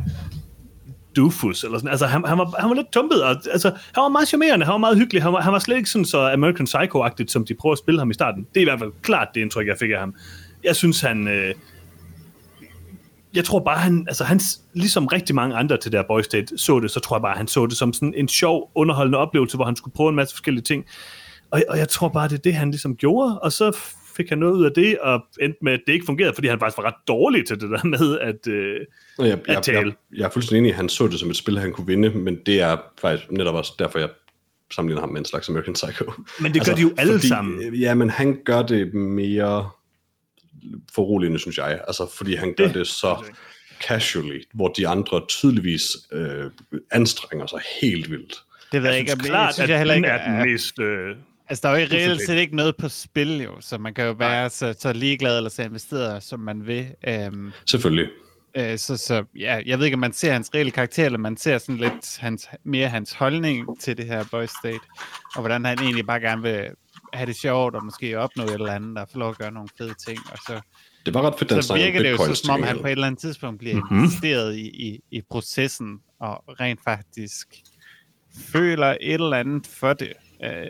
doofus, 1.16 1.64
eller 1.64 1.78
sådan. 1.78 1.90
Altså, 1.90 2.06
han, 2.06 2.24
han, 2.24 2.38
var, 2.38 2.54
han 2.58 2.68
var 2.68 2.74
lidt 2.74 2.92
tumpet, 2.92 3.24
og, 3.24 3.36
altså, 3.52 3.68
han 3.68 4.02
var 4.02 4.08
meget 4.08 4.28
charmerende, 4.28 4.64
han 4.64 4.72
var 4.72 4.78
meget 4.78 4.98
hyggelig, 4.98 5.22
han 5.22 5.32
var, 5.32 5.40
han 5.40 5.52
var 5.52 5.58
slet 5.58 5.76
ikke 5.76 5.90
sådan 5.90 6.04
så 6.04 6.30
American 6.32 6.66
Psycho-agtigt, 6.66 7.32
som 7.32 7.44
de 7.44 7.54
prøver 7.54 7.72
at 7.72 7.78
spille 7.78 8.00
ham 8.00 8.10
i 8.10 8.14
starten. 8.14 8.46
Det 8.54 8.56
er 8.56 8.60
i 8.60 8.64
hvert 8.64 8.78
fald 8.78 8.90
klart 9.02 9.28
det 9.34 9.40
indtryk, 9.40 9.66
jeg 9.66 9.76
fik 9.80 9.90
af 9.90 9.98
ham. 9.98 10.14
Jeg 10.64 10.76
synes, 10.76 11.00
han... 11.00 11.28
Øh, 11.28 11.54
jeg 13.34 13.44
tror 13.44 13.58
bare, 13.58 13.78
han, 13.78 14.04
altså 14.08 14.24
han, 14.24 14.40
ligesom 14.74 15.06
rigtig 15.06 15.34
mange 15.34 15.56
andre 15.56 15.76
til 15.76 15.92
der 15.92 16.02
Boys 16.08 16.24
State 16.24 16.58
så 16.58 16.80
det, 16.80 16.90
så 16.90 17.00
tror 17.00 17.16
jeg 17.16 17.22
bare, 17.22 17.36
han 17.36 17.46
så 17.46 17.66
det 17.66 17.76
som 17.76 17.92
sådan 17.92 18.14
en 18.16 18.28
sjov, 18.28 18.70
underholdende 18.74 19.18
oplevelse, 19.18 19.56
hvor 19.56 19.64
han 19.64 19.76
skulle 19.76 19.94
prøve 19.94 20.08
en 20.08 20.16
masse 20.16 20.34
forskellige 20.34 20.64
ting. 20.64 20.84
Og, 21.50 21.62
og 21.68 21.78
jeg 21.78 21.88
tror 21.88 22.08
bare, 22.08 22.28
det 22.28 22.34
er 22.34 22.42
det, 22.42 22.54
han 22.54 22.70
ligesom 22.70 22.96
gjorde, 22.96 23.38
og 23.38 23.52
så 23.52 23.78
fik 24.16 24.28
han 24.28 24.38
noget 24.38 24.52
ud 24.52 24.64
af 24.64 24.70
det, 24.72 24.98
og 24.98 25.20
endte 25.40 25.58
med, 25.62 25.72
at 25.72 25.80
det 25.86 25.92
ikke 25.92 26.06
fungerede, 26.06 26.34
fordi 26.34 26.48
han 26.48 26.58
faktisk 26.58 26.78
var 26.78 26.84
ret 26.84 26.94
dårlig 27.08 27.46
til 27.46 27.60
det 27.60 27.70
der 27.70 27.84
med 27.84 28.18
at, 28.18 28.46
øh, 28.48 28.80
Og 29.18 29.26
Jeg, 29.28 29.38
at 29.38 29.54
jeg, 29.54 29.62
tale. 29.62 29.78
jeg, 29.78 30.18
jeg 30.18 30.24
er 30.24 30.30
fuldstændig 30.30 30.58
enig 30.58 30.74
han 30.74 30.88
så 30.88 31.06
det 31.06 31.20
som 31.20 31.30
et 31.30 31.36
spil, 31.36 31.58
han 31.58 31.72
kunne 31.72 31.86
vinde, 31.86 32.10
men 32.10 32.38
det 32.46 32.60
er 32.60 32.76
faktisk 33.00 33.30
netop 33.30 33.54
også 33.54 33.72
derfor, 33.78 33.98
jeg 33.98 34.08
sammenligner 34.72 35.00
ham 35.00 35.08
med 35.10 35.18
en 35.18 35.24
slags 35.24 35.48
American 35.48 35.74
Psycho. 35.74 36.12
Men 36.40 36.54
det 36.54 36.66
gør 36.66 36.74
de 36.74 36.82
jo 36.82 36.90
alle 36.98 37.20
sammen. 37.20 37.62
øh, 37.62 37.80
Ja, 37.80 37.94
men 37.94 38.10
han 38.10 38.38
gør 38.44 38.62
det 38.62 38.94
mere 38.94 39.70
foruroligende, 40.94 41.38
synes 41.38 41.58
jeg. 41.58 41.80
Altså, 41.86 42.10
fordi 42.16 42.34
han 42.34 42.54
gør 42.56 42.64
Det- 42.64 42.74
det, 42.74 42.80
det 42.80 42.86
så 42.86 43.24
casually, 43.80 44.42
hvor 44.54 44.68
de 44.68 44.88
andre 44.88 45.22
tydeligvis 45.28 45.82
øh, 46.12 46.50
anstrenger 46.90 47.46
sig 47.46 47.60
helt 47.80 48.10
vildt. 48.10 48.42
Det 48.72 48.82
ved 48.82 48.88
jeg, 48.88 48.92
jeg 48.92 48.98
ikke, 49.00 49.10
synes 49.10 49.22
om 49.22 49.26
klart, 49.30 49.54
synes 49.54 49.64
at 49.64 49.70
jeg 49.70 49.78
heller 49.78 49.94
ikke 49.94 50.08
den 50.08 50.14
er 50.14 50.38
den 50.42 50.50
mest... 50.52 50.78
Øh, 50.78 51.16
Altså, 51.48 51.62
der 51.62 51.68
er 51.68 51.76
jo 51.78 51.82
ikke 51.84 51.96
reelt 51.96 52.20
set 52.26 52.36
ikke 52.38 52.56
noget 52.56 52.76
på 52.76 52.88
spil, 52.88 53.40
jo, 53.42 53.60
så 53.60 53.78
man 53.78 53.94
kan 53.94 54.04
jo 54.04 54.12
være 54.12 54.50
så, 54.50 54.74
så 54.78 54.92
ligeglad 54.92 55.36
eller 55.36 55.50
så 55.50 55.62
investeret, 55.62 56.22
som 56.22 56.40
man 56.40 56.66
vil. 56.66 56.86
Øhm, 57.08 57.52
Selvfølgelig. 57.66 58.08
øh, 58.56 58.78
så, 58.78 58.96
så 58.96 59.24
ja, 59.38 59.60
jeg 59.66 59.78
ved 59.78 59.84
ikke, 59.86 59.94
om 59.94 60.00
man 60.00 60.12
ser 60.12 60.32
hans 60.32 60.50
reelle 60.54 60.70
karakter, 60.70 61.04
eller 61.04 61.18
man 61.18 61.36
ser 61.36 61.58
sådan 61.58 61.76
lidt 61.76 62.18
hans, 62.20 62.48
mere 62.64 62.88
hans 62.88 63.12
holdning 63.12 63.80
til 63.80 63.96
det 63.96 64.06
her 64.06 64.24
Boy 64.30 64.44
State, 64.60 64.80
og 65.34 65.40
hvordan 65.40 65.64
han 65.64 65.78
egentlig 65.82 66.06
bare 66.06 66.20
gerne 66.20 66.42
vil 66.42 66.68
have 67.12 67.26
det 67.26 67.36
sjovt, 67.36 67.74
og 67.74 67.84
måske 67.84 68.18
opnå 68.18 68.44
et 68.44 68.50
eller 68.54 68.72
andet, 68.72 68.98
og 68.98 69.08
få 69.12 69.18
lov 69.18 69.30
at 69.30 69.38
gøre 69.38 69.52
nogle 69.52 69.68
fede 69.78 69.94
ting, 70.06 70.18
og 70.32 70.38
så, 70.46 70.60
Det 71.06 71.14
var 71.14 71.22
ret 71.22 71.34
fedt, 71.38 71.50
den 71.50 71.62
så 71.62 71.74
virker 71.74 72.02
det 72.02 72.10
jo 72.10 72.16
så, 72.16 72.34
som 72.34 72.54
om 72.54 72.62
han 72.62 72.78
på 72.80 72.86
et 72.86 72.90
eller 72.92 73.06
andet 73.06 73.20
tidspunkt 73.20 73.58
bliver 73.58 73.74
Mhm. 73.74 73.82
mm-hmm. 73.84 73.98
investeret 73.98 74.56
i, 74.56 74.66
i, 74.86 75.00
i 75.10 75.22
processen, 75.30 75.98
og 76.20 76.44
rent 76.60 76.80
faktisk 76.84 77.48
føler 78.52 78.86
et 79.00 79.14
eller 79.14 79.36
andet 79.36 79.66
for 79.66 79.92
det. 79.92 80.12
Øh, 80.44 80.66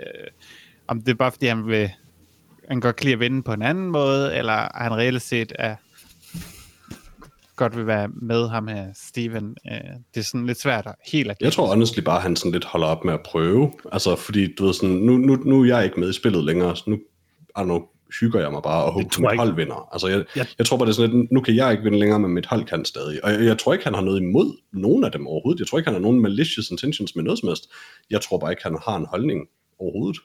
om 0.88 1.02
det 1.02 1.10
er 1.10 1.14
bare 1.14 1.32
fordi, 1.32 1.46
han 1.46 1.66
vil 1.66 1.90
han 2.68 2.80
godt 2.80 2.96
kan 2.96 3.04
lide 3.04 3.12
at 3.12 3.20
vinde 3.20 3.42
på 3.42 3.52
en 3.52 3.62
anden 3.62 3.86
måde, 3.90 4.36
eller 4.36 4.68
han 4.74 4.92
reelt 4.96 5.22
set 5.22 5.52
er 5.58 5.76
godt 7.62 7.76
vil 7.76 7.86
være 7.86 8.08
med 8.22 8.48
ham 8.48 8.68
her, 8.68 8.86
Steven. 8.94 9.56
Øh, 9.70 9.78
det 10.14 10.20
er 10.20 10.24
sådan 10.24 10.46
lidt 10.46 10.60
svært 10.60 10.86
at 10.86 10.94
helt 11.12 11.30
at 11.30 11.36
Jeg 11.40 11.52
tror 11.52 11.66
honestly 11.66 12.00
bare, 12.00 12.16
at 12.16 12.22
han 12.22 12.36
sådan 12.36 12.52
lidt 12.52 12.64
holder 12.64 12.86
op 12.86 13.04
med 13.04 13.14
at 13.14 13.20
prøve. 13.24 13.72
Altså, 13.92 14.16
fordi 14.16 14.54
du 14.54 14.64
ved 14.64 14.72
sådan, 14.74 14.96
nu, 14.96 15.16
nu, 15.16 15.34
nu 15.36 15.60
er 15.62 15.66
jeg 15.66 15.84
ikke 15.84 16.00
med 16.00 16.10
i 16.10 16.12
spillet 16.12 16.44
længere, 16.44 16.76
så 16.76 16.82
nu, 16.86 16.96
I 17.60 17.62
know, 17.62 17.82
hygger 18.20 18.40
jeg 18.40 18.50
mig 18.52 18.62
bare 18.62 18.84
og 18.84 18.92
håber, 18.92 19.06
at 19.06 19.20
mit 19.20 19.38
hold 19.38 19.54
vinder. 19.56 19.88
Altså, 19.92 20.08
jeg, 20.08 20.24
Jeg- 20.36 20.46
jeg, 20.58 20.66
tror 20.66 20.76
bare, 20.76 20.86
det 20.86 20.92
er 20.92 20.96
sådan 20.96 21.20
lidt, 21.20 21.32
nu 21.32 21.40
kan 21.40 21.56
jeg 21.56 21.70
ikke 21.72 21.82
vinde 21.84 21.98
længere, 21.98 22.18
men 22.20 22.30
mit 22.30 22.46
hold 22.46 22.64
kan 22.64 22.84
stadig. 22.84 23.24
Og 23.24 23.32
jeg, 23.32 23.44
jeg 23.44 23.58
tror 23.58 23.72
ikke, 23.72 23.84
han 23.84 23.94
har 23.94 24.00
noget 24.02 24.20
imod 24.20 24.56
nogen 24.72 25.04
af 25.04 25.12
dem 25.12 25.26
overhovedet. 25.26 25.60
Jeg 25.60 25.66
tror 25.66 25.78
ikke, 25.78 25.86
han 25.86 25.94
har 25.94 26.00
nogen 26.02 26.20
malicious 26.20 26.70
intentions 26.70 27.16
med 27.16 27.24
noget 27.24 27.38
som 27.38 27.48
helst. 27.48 27.70
Jeg 28.10 28.20
tror 28.20 28.38
bare 28.38 28.52
ikke, 28.52 28.62
han 28.62 28.78
har 28.84 28.96
en 28.96 29.06
holdning 29.06 29.40
overhovedet. 29.78 30.20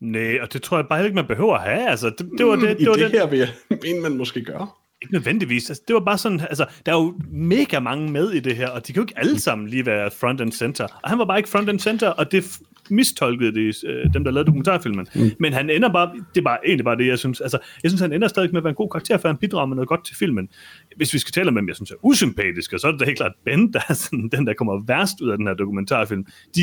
nej, 0.00 0.38
og 0.42 0.52
det 0.52 0.62
tror 0.62 0.76
jeg 0.76 0.86
bare 0.88 1.04
ikke, 1.04 1.14
man 1.14 1.26
behøver 1.26 1.54
at 1.54 1.62
have. 1.70 1.88
Altså, 1.90 2.10
det, 2.18 2.28
det 2.38 2.46
var 2.46 2.56
det, 2.56 2.70
I 2.70 2.74
det, 2.84 2.88
var 2.88 2.94
det 2.94 3.02
den, 3.10 3.10
her 3.20 3.26
vil 3.26 3.38
jeg 3.38 3.48
mene, 3.82 4.00
man 4.00 4.16
måske 4.16 4.44
gøre. 4.44 4.68
Ikke 5.02 5.12
nødvendigvis. 5.12 5.70
Altså, 5.70 5.82
det 5.88 5.94
var 5.94 6.00
bare 6.00 6.18
sådan, 6.18 6.40
altså, 6.40 6.66
der 6.86 6.92
er 6.92 6.96
jo 6.96 7.14
mega 7.32 7.80
mange 7.80 8.10
med 8.10 8.30
i 8.30 8.40
det 8.40 8.56
her, 8.56 8.68
og 8.68 8.86
de 8.86 8.92
kan 8.92 9.00
jo 9.00 9.02
ikke 9.02 9.18
alle 9.18 9.40
sammen 9.40 9.68
lige 9.68 9.86
være 9.86 10.10
front 10.20 10.40
and 10.40 10.52
center. 10.52 10.84
Og 11.02 11.10
han 11.10 11.18
var 11.18 11.24
bare 11.24 11.38
ikke 11.38 11.48
front 11.48 11.68
and 11.68 11.78
center, 11.78 12.08
og 12.08 12.32
det 12.32 12.60
mistolkede 12.90 13.54
de, 13.54 13.74
øh, 13.86 14.12
dem, 14.14 14.24
der 14.24 14.30
lavede 14.30 14.46
dokumentarfilmen. 14.46 15.06
Mm. 15.14 15.30
Men 15.40 15.52
han 15.52 15.70
ender 15.70 15.92
bare, 15.92 16.12
det 16.34 16.40
er 16.40 16.44
bare 16.44 16.58
egentlig 16.66 16.84
bare 16.84 16.96
det, 16.96 17.06
jeg 17.06 17.18
synes. 17.18 17.40
Altså, 17.40 17.58
jeg 17.82 17.90
synes, 17.90 18.00
han 18.00 18.12
ender 18.12 18.28
stadig 18.28 18.50
med 18.52 18.60
at 18.60 18.64
være 18.64 18.70
en 18.70 18.76
god 18.76 18.90
karakter, 18.90 19.18
for 19.18 19.28
han 19.28 19.36
bidrager 19.36 19.66
med 19.66 19.76
noget 19.76 19.88
godt 19.88 20.06
til 20.06 20.16
filmen. 20.16 20.48
Hvis 20.96 21.14
vi 21.14 21.18
skal 21.18 21.32
tale 21.32 21.48
om, 21.48 21.54
hvem 21.54 21.68
jeg 21.68 21.76
synes 21.76 21.90
er 21.90 21.94
usympatisk, 22.02 22.70
så 22.78 22.86
er 22.86 22.90
det 22.90 23.00
da 23.00 23.04
helt 23.04 23.18
klart 23.18 23.32
Ben, 23.44 23.72
der 23.72 23.80
er 23.88 23.94
sådan, 23.94 24.28
den, 24.28 24.46
der 24.46 24.54
kommer 24.54 24.82
værst 24.86 25.20
ud 25.20 25.30
af 25.30 25.38
den 25.38 25.46
her 25.46 25.54
dokumentarfilm. 25.54 26.26
De 26.54 26.62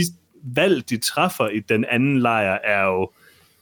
valg, 0.56 0.90
de 0.90 0.98
træffer 0.98 1.48
i 1.48 1.60
den 1.60 1.86
anden 1.86 2.20
lejr, 2.20 2.58
er 2.64 2.84
jo 2.84 3.12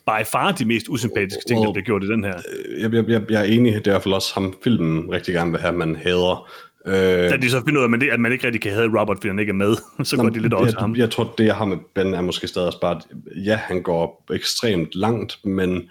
by 0.08 0.26
far 0.26 0.52
de 0.52 0.66
mest 0.66 0.86
usympatiske 0.90 1.42
ting, 1.48 1.66
der 1.66 1.72
bliver 1.74 1.86
gjort 1.86 2.04
i 2.04 2.08
den 2.08 2.24
her. 2.24 2.34
Jeg, 2.80 2.94
jeg, 2.94 3.10
jeg, 3.10 3.22
jeg 3.30 3.42
er 3.42 3.46
enig, 3.46 3.74
det 3.74 3.88
er 3.88 3.92
i 3.92 3.94
hvert 3.94 4.04
fald 4.04 4.14
også 4.14 4.34
ham, 4.34 4.54
filmen 4.64 5.12
rigtig 5.12 5.34
gerne 5.34 5.52
vil 5.52 5.60
have, 5.60 5.74
man 5.74 5.96
hader. 5.96 6.50
Øh, 6.88 6.94
Da 6.94 7.38
de 7.38 7.50
så 7.50 7.62
finder 7.66 7.80
ud 7.80 7.84
af, 7.84 7.88
at, 7.88 7.90
man, 7.90 8.10
at 8.12 8.20
man 8.20 8.32
ikke 8.32 8.46
rigtig 8.46 8.62
kan 8.62 8.72
have 8.74 9.00
Robert, 9.00 9.18
fordi 9.18 9.28
han 9.28 9.40
ikke 9.40 9.50
er 9.50 9.54
med, 9.54 9.76
så 10.04 10.18
går 10.18 10.30
de 10.30 10.40
lidt 10.40 10.54
over 10.54 10.66
til 10.66 10.80
ham. 10.80 10.92
jeg, 10.92 11.00
jeg 11.00 11.10
tror, 11.10 11.34
det 11.38 11.46
jeg 11.46 11.56
har 11.56 11.66
med 11.66 11.78
Ben 11.96 12.14
er 12.14 12.22
måske 12.22 12.48
stadig 12.48 12.68
også 12.68 12.80
bare, 12.82 12.96
at 12.96 13.08
ja, 13.46 13.56
han 13.56 13.82
går 13.82 14.26
ekstremt 14.34 14.96
langt, 14.96 15.38
men 15.46 15.90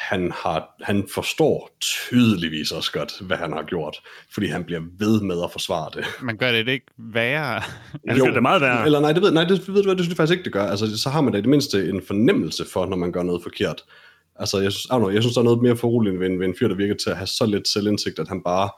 han, 0.00 0.32
har, 0.34 0.76
han 0.82 1.08
forstår 1.14 1.70
tydeligvis 1.80 2.72
også 2.72 2.92
godt, 2.92 3.12
hvad 3.20 3.36
han 3.36 3.52
har 3.52 3.62
gjort, 3.62 4.02
fordi 4.34 4.46
han 4.46 4.64
bliver 4.64 4.80
ved 4.98 5.20
med 5.20 5.42
at 5.44 5.52
forsvare 5.52 5.90
det. 5.94 6.04
Man 6.22 6.36
gør 6.36 6.52
det 6.52 6.68
ikke 6.68 6.86
værre. 6.96 7.62
Det 8.08 8.22
gør 8.22 8.30
det 8.30 8.42
meget 8.42 8.60
værre. 8.60 8.84
Eller 8.84 9.00
nej, 9.00 9.12
det 9.12 9.22
ved, 9.22 9.30
nej, 9.30 9.44
det 9.44 9.68
ved 9.68 9.82
du 9.82 9.82
hvad, 9.82 9.96
det 9.96 10.04
synes 10.04 10.08
jeg 10.08 10.16
faktisk 10.16 10.32
ikke, 10.38 10.44
det 10.44 10.52
gør. 10.52 10.66
Altså, 10.66 10.98
så 10.98 11.10
har 11.10 11.20
man 11.20 11.32
da 11.32 11.38
i 11.38 11.42
det 11.42 11.50
mindste 11.50 11.88
en 11.88 12.02
fornemmelse 12.06 12.64
for, 12.72 12.86
når 12.86 12.96
man 12.96 13.12
gør 13.12 13.22
noget 13.22 13.42
forkert. 13.42 13.82
Altså, 14.36 14.60
jeg 14.60 14.72
synes, 14.72 14.86
know, 14.86 15.10
jeg 15.10 15.22
synes 15.22 15.34
der 15.34 15.40
er 15.40 15.44
noget 15.44 15.62
mere 15.62 15.76
foruroligende 15.76 16.20
ved 16.20 16.26
en, 16.26 16.40
ved 16.40 16.46
en 16.46 16.54
fyr, 16.58 16.68
der 16.68 16.74
virker 16.74 16.94
til 16.94 17.10
at 17.10 17.16
have 17.16 17.26
så 17.26 17.46
lidt 17.46 17.68
selvindsigt, 17.68 18.18
at 18.18 18.28
han 18.28 18.42
bare 18.42 18.70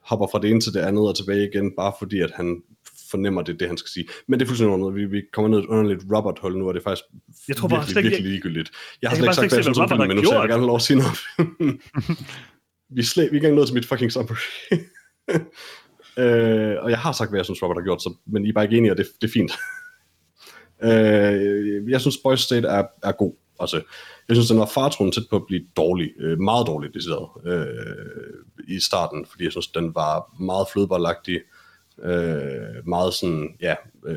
hopper 0.00 0.26
fra 0.32 0.38
det 0.38 0.50
ene 0.50 0.60
til 0.60 0.74
det 0.74 0.80
andet 0.80 1.08
og 1.08 1.16
tilbage 1.16 1.48
igen, 1.48 1.72
bare 1.76 1.92
fordi, 1.98 2.20
at 2.20 2.30
han 2.34 2.62
fornemmer, 3.10 3.42
det 3.42 3.60
det, 3.60 3.68
han 3.68 3.76
skal 3.76 3.90
sige. 3.90 4.08
Men 4.28 4.40
det 4.40 4.44
er 4.44 4.48
fuldstændig 4.48 4.78
noget. 4.78 4.94
Vi, 4.94 5.04
vi 5.04 5.22
kommer 5.32 5.48
ned 5.48 5.58
i 5.58 5.62
et 5.62 5.66
underligt 5.66 6.02
Robert-hul 6.14 6.58
nu, 6.58 6.68
og 6.68 6.74
det 6.74 6.80
er 6.80 6.84
faktisk 6.84 7.04
Jeg 7.48 7.56
tror 7.56 7.68
bare 7.68 7.78
virkelig, 7.78 7.92
slet 7.92 8.04
virkelig 8.04 8.30
ligegyldigt. 8.30 8.70
Jeg 9.02 9.10
har 9.10 9.16
Jeg 9.16 9.18
slet 9.18 9.26
ikke 9.26 9.34
sagt, 9.34 9.50
hvad 9.50 9.58
jeg 9.58 9.64
synes 9.64 9.78
om 9.78 9.88
filmen, 9.88 10.08
men 10.08 10.16
nu 10.16 10.24
skal 10.24 10.36
jeg 10.36 10.48
gerne 10.48 10.66
lov 10.66 10.76
at 10.76 10.82
sige 10.82 10.98
noget. 10.98 11.18
vi, 12.96 13.00
er 13.00 13.04
slet, 13.04 13.22
vi 13.22 13.28
er 13.28 13.34
ikke 13.34 13.36
engang 13.36 13.54
nået 13.54 13.68
til 13.68 13.74
mit 13.74 13.86
fucking 13.86 14.12
summary. 14.12 14.50
øh, 16.22 16.74
og 16.82 16.90
jeg 16.90 16.98
har 16.98 17.12
sagt, 17.12 17.30
hvad 17.30 17.38
jeg 17.38 17.44
synes, 17.44 17.62
Robert 17.62 17.76
har 17.76 17.84
gjort, 17.84 18.02
så, 18.02 18.14
men 18.26 18.46
I 18.46 18.48
er 18.48 18.52
bare 18.52 18.64
ikke 18.64 18.76
enige, 18.76 18.92
og 18.92 18.96
det, 18.96 19.06
det 19.20 19.28
er 19.28 19.32
fint. 19.32 19.52
øh, 20.88 21.90
jeg 21.90 22.00
synes, 22.00 22.16
Boys 22.24 22.40
State 22.40 22.68
er, 22.68 22.84
er 23.02 23.12
god. 23.12 23.34
Altså, 23.60 23.82
jeg 24.28 24.36
synes, 24.36 24.48
den 24.48 24.58
var 24.58 24.66
fartroen 24.66 25.12
tæt 25.12 25.22
på 25.30 25.36
at 25.36 25.46
blive 25.46 25.64
dårlig. 25.76 26.10
Øh, 26.20 26.38
meget 26.38 26.66
dårlig, 26.66 26.94
decideret. 26.94 27.28
Øh, 27.46 27.66
I 28.68 28.80
starten, 28.80 29.26
fordi 29.30 29.44
jeg 29.44 29.52
synes, 29.52 29.66
den 29.66 29.94
var 29.94 30.34
meget 30.40 30.66
flødeboldagtig. 30.72 31.40
Øh, 32.02 32.86
meget 32.88 33.14
sådan, 33.14 33.56
ja, 33.60 33.74
øh, 34.06 34.16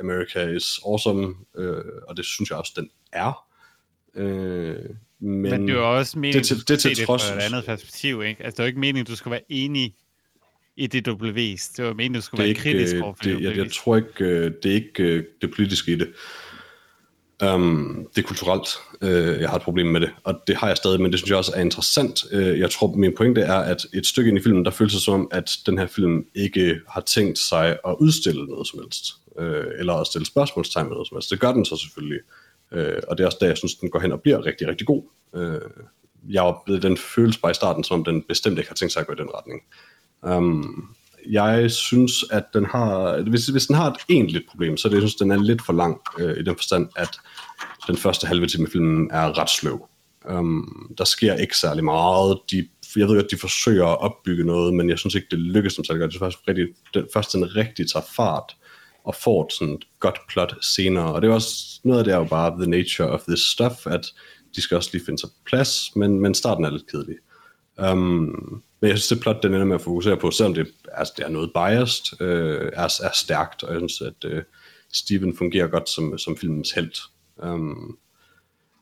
America 0.00 0.46
is 0.48 0.80
awesome, 0.86 1.34
øh, 1.56 1.84
og 2.08 2.16
det 2.16 2.24
synes 2.24 2.50
jeg 2.50 2.58
også, 2.58 2.72
den 2.76 2.90
er. 3.12 3.46
Øh, 4.14 4.76
men, 5.22 5.42
Men 5.42 5.62
det 5.68 5.70
er 5.70 5.74
jo 5.78 5.96
også 5.98 6.18
meningen, 6.18 6.38
det 6.38 6.46
til- 6.46 6.68
det 6.68 6.80
til 6.80 6.96
det 6.96 7.06
trods- 7.06 7.28
fra 7.30 7.34
et 7.36 7.40
andet 7.40 7.64
perspektiv, 7.64 8.22
ikke? 8.22 8.44
Altså, 8.44 8.56
det 8.56 8.60
er 8.60 8.64
jo 8.64 8.66
ikke 8.66 8.80
meningen, 8.80 9.06
du 9.06 9.16
skal 9.16 9.30
være 9.30 9.40
enig 9.48 9.94
i 10.76 10.86
det, 10.86 11.06
du 11.06 11.16
blev 11.16 11.34
vist. 11.34 11.76
Det 11.76 11.84
var 11.84 11.92
meningen, 11.94 12.14
du 12.14 12.20
skulle 12.20 12.44
være 12.44 12.54
kritisk 12.54 12.92
ikke, 12.94 13.04
over 13.04 13.12
øh, 13.12 13.16
for 13.16 13.22
det, 13.24 13.36
det, 13.38 13.44
jeg, 13.44 13.56
jeg 13.56 13.72
tror 13.72 13.96
ikke, 13.96 14.24
øh, 14.24 14.52
det 14.62 14.70
er 14.70 14.74
ikke 14.74 15.02
øh, 15.02 15.24
det 15.42 15.50
politiske 15.54 15.92
i 15.92 15.94
det. 15.94 16.12
Um, 17.42 18.08
det 18.14 18.22
er 18.22 18.26
kulturelt. 18.26 18.68
Uh, 19.02 19.40
jeg 19.40 19.48
har 19.48 19.56
et 19.56 19.62
problem 19.62 19.86
med 19.86 20.00
det, 20.00 20.10
og 20.24 20.40
det 20.46 20.56
har 20.56 20.66
jeg 20.66 20.76
stadig, 20.76 21.00
men 21.00 21.10
det 21.10 21.18
synes 21.18 21.30
jeg 21.30 21.38
også 21.38 21.52
er 21.56 21.60
interessant. 21.60 22.24
Uh, 22.32 22.58
jeg 22.58 22.70
tror, 22.70 22.92
min 22.92 23.14
pointe 23.16 23.40
er, 23.40 23.54
at 23.54 23.86
et 23.94 24.06
stykke 24.06 24.28
ind 24.28 24.38
i 24.38 24.42
filmen, 24.42 24.64
der 24.64 24.70
føles 24.70 24.92
det 24.92 25.02
som 25.02 25.28
at 25.30 25.50
den 25.66 25.78
her 25.78 25.86
film 25.86 26.24
ikke 26.34 26.80
har 26.88 27.00
tænkt 27.00 27.38
sig 27.38 27.78
at 27.86 27.96
udstille 28.00 28.46
noget 28.46 28.68
som 28.68 28.80
helst, 28.80 29.04
uh, 29.40 29.78
eller 29.78 29.94
at 29.94 30.06
stille 30.06 30.26
spørgsmålstegn 30.26 30.86
med 30.86 30.92
noget 30.92 31.08
som 31.08 31.16
helst. 31.16 31.30
Det 31.30 31.40
gør 31.40 31.52
den 31.52 31.64
så 31.64 31.76
selvfølgelig, 31.76 32.20
uh, 32.72 33.02
og 33.08 33.18
det 33.18 33.24
er 33.24 33.26
også 33.26 33.38
der, 33.40 33.46
jeg 33.46 33.58
synes, 33.58 33.74
den 33.74 33.90
går 33.90 34.00
hen 34.00 34.12
og 34.12 34.20
bliver 34.20 34.46
rigtig, 34.46 34.68
rigtig 34.68 34.86
god. 34.86 35.02
Uh, 35.32 35.84
jeg 36.28 36.42
oplevede 36.42 36.82
den 36.82 36.96
følelse 36.96 37.40
bare 37.40 37.50
i 37.50 37.54
starten, 37.54 37.84
som 37.84 37.98
om 37.98 38.04
den 38.04 38.22
bestemt 38.22 38.58
ikke 38.58 38.70
har 38.70 38.74
tænkt 38.74 38.92
sig 38.92 39.00
at 39.00 39.06
gå 39.06 39.12
i 39.12 39.16
den 39.16 39.28
retning. 39.34 39.62
Um, 40.22 40.94
jeg 41.28 41.70
synes, 41.70 42.24
at 42.30 42.44
den 42.54 42.66
har, 42.66 43.20
hvis, 43.20 43.46
hvis 43.46 43.66
den 43.66 43.76
har 43.76 43.90
et 43.90 43.96
egentligt 44.08 44.48
problem, 44.48 44.76
så 44.76 44.88
er 44.88 44.90
det, 44.90 44.96
jeg 44.96 45.02
synes, 45.02 45.14
den 45.14 45.30
er 45.30 45.42
lidt 45.42 45.62
for 45.66 45.72
lang 45.72 46.00
øh, 46.18 46.36
i 46.38 46.42
den 46.42 46.56
forstand, 46.56 46.88
at 46.96 47.20
den 47.86 47.96
første 47.96 48.26
halve 48.26 48.46
time 48.46 48.66
af 48.66 48.72
filmen 48.72 49.10
er 49.12 49.38
ret 49.38 49.50
sløv. 49.50 49.86
Um, 50.30 50.94
der 50.98 51.04
sker 51.04 51.34
ikke 51.34 51.58
særlig 51.58 51.84
meget. 51.84 52.38
De, 52.50 52.68
jeg 52.96 53.08
ved 53.08 53.14
godt, 53.14 53.30
de 53.30 53.36
forsøger 53.36 53.86
at 53.86 54.00
opbygge 54.00 54.44
noget, 54.44 54.74
men 54.74 54.90
jeg 54.90 54.98
synes 54.98 55.14
ikke, 55.14 55.26
det 55.30 55.38
lykkes 55.38 55.74
dem 55.74 55.84
særlig 55.84 56.00
godt. 56.00 56.12
Det 56.12 56.16
er 56.16 56.24
først, 56.24 56.38
rigtig, 56.48 56.66
den, 56.94 57.06
først 57.14 57.32
den 57.32 57.56
rigtig 57.56 57.90
tager 57.90 58.04
fart 58.16 58.56
og 59.04 59.14
får 59.14 59.44
et 59.44 59.52
sådan 59.52 59.78
godt 60.00 60.18
plot 60.28 60.64
senere. 60.64 61.14
Og 61.14 61.22
det 61.22 61.30
er 61.30 61.34
også 61.34 61.80
noget 61.84 61.98
af 61.98 62.04
det 62.04 62.14
er 62.14 62.18
jo 62.18 62.24
bare 62.24 62.60
the 62.60 62.70
nature 62.70 63.08
of 63.08 63.20
this 63.28 63.40
stuff, 63.40 63.86
at 63.86 64.06
de 64.56 64.62
skal 64.62 64.76
også 64.76 64.90
lige 64.92 65.04
finde 65.04 65.18
sig 65.18 65.28
plads, 65.46 65.96
men, 65.96 66.20
men 66.20 66.34
starten 66.34 66.64
er 66.64 66.70
lidt 66.70 66.90
kedelig. 66.90 67.16
Um, 67.80 68.62
men 68.80 68.90
jeg 68.90 68.98
synes, 68.98 69.08
det 69.08 69.20
plot, 69.20 69.42
den 69.42 69.54
ender 69.54 69.66
med 69.66 69.74
at 69.74 69.82
fokusere 69.82 70.16
på, 70.16 70.30
selvom 70.30 70.54
det, 70.54 70.68
altså, 70.92 71.14
det 71.16 71.24
er 71.24 71.28
noget 71.28 71.52
biased, 71.54 72.20
øh, 72.20 72.70
er, 72.72 73.00
er 73.02 73.10
stærkt, 73.14 73.62
og 73.62 73.72
jeg 73.72 73.80
synes, 73.80 74.00
at 74.00 74.30
øh, 74.30 74.42
Steven 74.92 75.36
fungerer 75.36 75.66
godt 75.66 75.88
som, 75.88 76.18
som 76.18 76.36
filmens 76.36 76.70
held. 76.70 76.92
Um, 77.36 77.98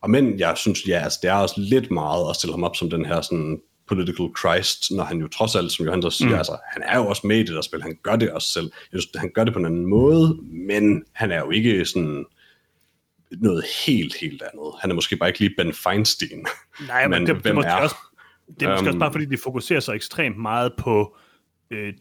og 0.01 0.11
men 0.11 0.39
jeg 0.39 0.57
synes, 0.57 0.89
ja, 0.89 1.01
altså, 1.05 1.19
det 1.23 1.31
er 1.31 1.35
også 1.35 1.55
lidt 1.61 1.91
meget 1.91 2.31
at 2.31 2.37
stille 2.37 2.53
ham 2.53 2.65
op 2.65 2.77
som 2.77 2.91
den 2.91 3.05
her 3.05 3.21
sådan 3.21 3.61
political 3.89 4.29
Christ, 4.39 4.91
når 4.91 5.05
han 5.05 5.19
jo 5.19 5.29
trods 5.29 5.55
alt, 5.55 5.73
som 5.73 5.87
Johan 5.87 6.03
så 6.03 6.11
siger, 6.11 6.29
mm. 6.29 6.35
altså, 6.35 6.57
han 6.67 6.83
er 6.83 6.99
jo 6.99 7.07
også 7.07 7.27
med 7.27 7.37
i 7.37 7.43
det 7.43 7.55
der 7.55 7.61
spil, 7.61 7.83
han 7.83 7.99
gør 8.03 8.17
det 8.17 8.31
også 8.31 8.49
selv. 8.49 8.71
Jeg 8.93 9.01
synes, 9.01 9.17
han 9.17 9.31
gør 9.35 9.45
det 9.45 9.53
på 9.53 9.59
en 9.59 9.67
anden 9.67 9.87
måde, 9.87 10.39
men 10.43 11.05
han 11.13 11.33
er 11.33 11.39
jo 11.39 11.51
ikke 11.51 11.85
sådan 11.85 12.25
noget 13.31 13.65
helt, 13.87 14.17
helt 14.17 14.43
andet. 14.43 14.73
Han 14.81 14.91
er 14.91 14.95
måske 14.95 15.17
bare 15.17 15.29
ikke 15.29 15.41
lige 15.41 15.55
Ben 15.57 15.75
Feinstein. 15.75 16.47
Nej, 16.87 17.09
men, 17.09 17.11
Men 17.11 17.27
det, 17.27 17.35
det, 17.35 17.43
hvem 17.43 17.53
er 17.53 17.55
måske 17.55 17.71
er? 17.71 17.77
også, 17.77 17.97
det 18.61 18.63
er 18.63 18.71
måske 18.71 18.81
Øhm. 18.81 18.87
også 18.87 18.99
bare, 18.99 19.13
fordi 19.13 19.25
de 19.25 19.39
fokuserer 19.45 19.81
så 19.81 19.93
ekstremt 19.93 20.37
meget 20.39 20.73
på 20.79 21.17
øh, 21.71 21.93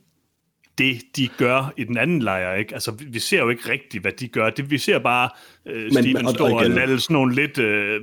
det, 0.77 1.01
de 1.15 1.27
gør 1.37 1.73
i 1.77 1.83
den 1.83 1.97
anden 1.97 2.21
lejr, 2.21 2.53
ikke? 2.55 2.73
Altså, 2.73 2.91
vi, 2.91 3.05
vi 3.05 3.19
ser 3.19 3.37
jo 3.39 3.49
ikke 3.49 3.69
rigtigt, 3.69 4.01
hvad 4.03 4.11
de 4.11 4.27
gør. 4.27 4.49
Det, 4.49 4.71
vi 4.71 4.77
ser 4.77 4.99
bare 4.99 5.29
øh, 5.65 5.91
Steven 5.91 6.13
men- 6.13 6.25
og- 6.25 6.33
stå 6.33 6.45
og 6.57 6.69
lalle 6.69 6.99
sådan 6.99 7.13
nogle 7.13 7.35
lidt 7.35 7.57
øh, 7.57 8.01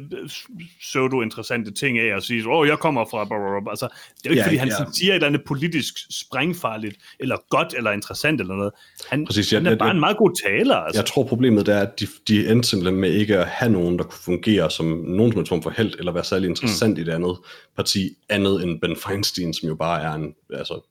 pseudo-interessante 0.81 1.71
ting 1.71 1.99
af 1.99 2.15
og 2.17 2.23
sige, 2.23 2.49
åh, 2.49 2.69
jeg 2.69 2.79
kommer 2.79 3.05
fra... 3.11 3.25
blablabla." 3.25 3.71
Altså, 3.71 3.89
det 4.23 4.27
er 4.27 4.31
jo 4.31 4.31
ikke, 4.31 4.41
Ja, 4.41 4.47
fordi 4.47 4.57
han 4.57 4.69
ja. 4.69 4.75
siger 4.93 5.11
et 5.13 5.15
eller 5.15 5.27
andet 5.27 5.43
politisk 5.45 5.95
sprængfarligt, 6.11 6.97
eller 7.19 7.37
godt, 7.51 7.75
eller 7.77 7.91
interessant, 7.93 8.41
eller 8.41 8.55
noget. 8.55 8.73
Han, 9.11 9.27
Præcis, 9.27 9.51
han 9.51 9.67
er 9.67 9.71
jeg- 9.71 9.79
bare 9.79 9.89
jeg- 9.89 9.95
en 9.95 10.01
meget 10.01 10.17
god 10.17 10.43
taler, 10.49 10.77
altså. 10.77 11.01
Jeg 11.01 11.07
tror 11.07 11.25
problemet 11.25 11.69
er, 11.69 11.81
at 11.81 12.01
de, 12.01 12.07
de 12.29 12.49
endte 12.51 12.69
simpelthen 12.69 13.01
med 13.01 13.11
ikke 13.13 13.39
at 13.39 13.47
have 13.47 13.73
nogen, 13.73 13.99
der 13.99 14.05
kunne 14.05 14.21
fungere 14.25 14.71
som 14.71 14.87
nogen 15.07 15.33
som 15.33 15.41
en 15.41 15.47
form 15.47 15.63
for 15.63 15.71
held, 15.77 15.95
eller 15.99 16.13
være 16.13 16.25
særlig 16.25 16.49
interessant 16.49 16.97
mm. 16.97 17.01
i 17.03 17.05
det 17.05 17.13
andet 17.13 17.37
parti, 17.77 18.17
andet 18.29 18.63
end 18.65 18.81
Ben 18.81 18.97
Feinstein, 18.97 19.55
som 19.55 19.69
jo 19.69 19.75
bare 19.75 20.03
er 20.03 20.13
en 20.13 20.35
altså, 20.55 20.87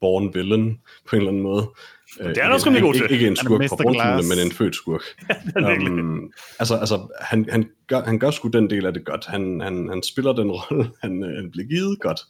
born 0.00 0.34
villain 0.34 0.78
på 1.08 1.16
en 1.16 1.20
eller 1.20 1.30
anden 1.30 1.42
måde. 1.42 1.70
Øh, 2.20 2.34
er 2.40 2.48
også 2.48 2.66
rimelig 2.66 2.82
god 2.82 2.94
til. 2.94 3.02
Ikke, 3.02 3.14
ikke 3.14 3.26
en 3.26 3.36
skurk 3.36 3.68
fra 3.68 3.92
Glass. 3.92 4.28
men 4.28 4.38
en 4.46 4.52
født 4.52 4.74
skurk. 4.74 5.02
um, 5.90 6.32
altså, 6.58 6.76
altså 6.76 7.14
han, 7.20 7.46
han, 7.50 7.68
gør, 7.86 8.02
han 8.02 8.18
gør 8.18 8.30
sgu 8.30 8.48
den 8.48 8.70
del 8.70 8.86
af 8.86 8.94
det 8.94 9.04
godt. 9.04 9.26
Han, 9.26 9.60
han, 9.60 9.88
han 9.88 10.02
spiller 10.02 10.32
den 10.32 10.50
rolle, 10.56 10.90
han, 11.02 11.24
øh, 11.24 11.36
han 11.36 11.50
bliver 11.50 11.68
givet 11.68 12.00
godt. 12.00 12.20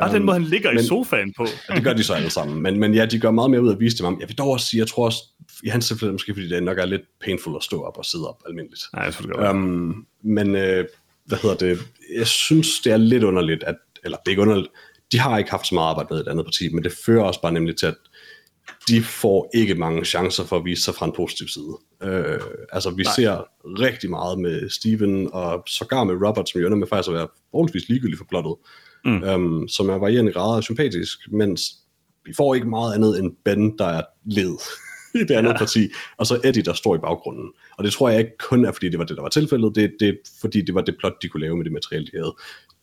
Bare 0.00 0.14
den 0.14 0.24
måde, 0.24 0.38
han 0.38 0.42
ligger 0.48 0.72
men- 0.72 0.80
i 0.80 0.86
sofaen 0.86 1.32
på. 1.36 1.46
Ja, 1.68 1.74
det 1.74 1.84
gør 1.84 1.92
de 1.92 2.02
så 2.04 2.14
alle 2.14 2.30
sammen. 2.30 2.62
Men, 2.62 2.80
men 2.80 2.94
ja, 2.94 3.06
de 3.06 3.18
gør 3.18 3.30
meget 3.30 3.50
mere 3.50 3.62
ud 3.62 3.68
af 3.68 3.72
at 3.72 3.80
vise 3.80 3.96
det 3.96 4.04
ham. 4.04 4.16
Jeg 4.20 4.28
vil 4.28 4.38
dog 4.38 4.48
også 4.48 4.66
sige, 4.66 4.80
jeg 4.80 4.86
tror 4.88 5.04
også, 5.04 5.18
i 5.62 5.68
hans 5.68 5.86
tilfælde 5.86 6.12
måske, 6.12 6.34
fordi 6.34 6.48
det 6.48 6.62
nok 6.62 6.78
er 6.78 6.86
lidt 6.86 7.02
painful 7.24 7.56
at 7.56 7.62
stå 7.62 7.82
op 7.82 7.98
og 7.98 8.04
sidde 8.04 8.28
op 8.28 8.42
almindeligt. 8.46 8.82
Nej, 8.94 9.04
jeg 9.04 9.12
skulle 9.14 9.34
godt. 9.34 9.50
Um, 9.50 10.06
men 10.22 10.56
øh, 10.56 10.84
hvad 11.24 11.38
hedder 11.42 11.56
det? 11.56 11.78
Jeg 12.16 12.26
synes, 12.26 12.80
det 12.80 12.92
er 12.92 12.96
lidt 12.96 13.24
underligt, 13.24 13.64
at, 13.64 13.76
eller 14.04 14.16
det 14.16 14.26
er 14.26 14.30
ikke 14.30 14.42
underligt, 14.42 14.68
de 15.12 15.18
har 15.18 15.38
ikke 15.38 15.50
haft 15.50 15.66
så 15.66 15.74
meget 15.74 15.90
arbejde 15.90 16.08
med 16.10 16.20
et 16.20 16.28
andet 16.28 16.46
parti, 16.46 16.68
men 16.74 16.84
det 16.84 16.92
fører 17.06 17.24
også 17.24 17.40
bare 17.42 17.52
nemlig 17.52 17.76
til, 17.76 17.86
at 17.86 17.94
de 18.88 19.02
får 19.02 19.50
ikke 19.54 19.74
mange 19.74 20.04
chancer 20.04 20.44
for 20.44 20.56
at 20.56 20.64
vise 20.64 20.82
sig 20.82 20.94
fra 20.94 21.06
en 21.06 21.12
positiv 21.16 21.48
side. 21.48 21.78
Øh, 22.02 22.40
altså, 22.72 22.90
vi 22.90 23.02
Nej. 23.02 23.12
ser 23.16 23.44
rigtig 23.64 24.10
meget 24.10 24.38
med 24.38 24.70
Steven, 24.70 25.28
og 25.32 25.62
sågar 25.66 26.04
med 26.04 26.14
Robert, 26.26 26.48
som 26.48 26.60
jo 26.60 26.66
ender 26.66 26.78
med 26.78 26.86
faktisk 26.86 27.08
at 27.08 27.14
være 27.14 27.28
forholdsvis 27.50 27.88
ligegyldig 27.88 28.18
for 28.18 28.26
plottet, 28.28 28.54
mm. 29.04 29.22
um, 29.22 29.68
som 29.68 29.88
er 29.88 29.94
varierende 29.94 30.32
grader 30.32 30.60
sympatisk, 30.60 31.18
mens 31.32 31.60
vi 32.24 32.32
får 32.36 32.54
ikke 32.54 32.68
meget 32.68 32.94
andet 32.94 33.18
end 33.18 33.32
Ben, 33.44 33.78
der 33.78 33.86
er 33.86 34.02
led 34.24 34.56
i 35.20 35.24
det 35.24 35.30
andet 35.30 35.52
ja. 35.52 35.58
parti, 35.58 35.88
og 36.16 36.26
så 36.26 36.40
Eddie, 36.44 36.62
der 36.62 36.72
står 36.72 36.94
i 36.94 36.98
baggrunden. 36.98 37.52
Og 37.78 37.84
det 37.84 37.92
tror 37.92 38.08
jeg 38.08 38.18
ikke 38.18 38.38
kun 38.38 38.64
er, 38.64 38.72
fordi 38.72 38.88
det 38.88 38.98
var 38.98 39.04
det, 39.04 39.16
der 39.16 39.22
var 39.22 39.28
tilfældet, 39.28 39.74
det, 39.74 39.92
det 40.00 40.08
er 40.08 40.14
fordi, 40.40 40.62
det 40.62 40.74
var 40.74 40.80
det 40.80 40.96
plot, 40.98 41.22
de 41.22 41.28
kunne 41.28 41.40
lave 41.40 41.56
med 41.56 41.64
det 41.64 41.72
materiale, 41.72 42.06
de 42.06 42.18
havde. 42.18 42.34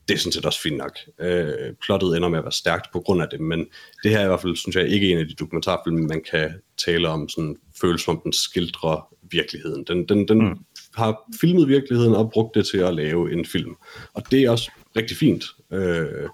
Det 0.07 0.13
er 0.13 0.17
sådan 0.17 0.31
set 0.31 0.45
også 0.45 0.61
fint 0.61 0.77
nok. 0.77 0.97
Øh, 1.19 1.73
plottet 1.81 2.17
ender 2.17 2.29
med 2.29 2.37
at 2.37 2.45
være 2.45 2.51
stærkt 2.51 2.91
på 2.93 2.99
grund 2.99 3.21
af 3.21 3.27
det, 3.31 3.39
men 3.39 3.67
det 4.03 4.11
her 4.11 4.19
er 4.19 4.23
i 4.23 4.27
hvert 4.27 4.41
fald, 4.41 4.55
synes 4.55 4.75
jeg, 4.75 4.87
ikke 4.87 5.11
en 5.11 5.17
af 5.17 5.27
de 5.27 5.33
dokumentarfilm, 5.33 5.97
man 5.97 6.23
kan 6.31 6.53
tale 6.85 7.09
om 7.09 7.29
sådan 7.29 7.55
følelsen 7.81 8.11
om, 8.11 8.21
den 8.23 8.33
skildrer 8.33 9.15
virkeligheden. 9.31 9.83
Den, 9.83 10.05
den, 10.09 10.27
den 10.27 10.49
mm. 10.49 10.57
har 10.95 11.31
filmet 11.41 11.67
virkeligheden 11.67 12.15
og 12.15 12.31
brugt 12.31 12.55
det 12.55 12.67
til 12.67 12.77
at 12.77 12.95
lave 12.95 13.33
en 13.33 13.45
film. 13.45 13.75
Og 14.13 14.31
det 14.31 14.43
er 14.43 14.49
også 14.49 14.71
rigtig 14.95 15.17
fint. 15.17 15.45
Øh, 15.73 16.29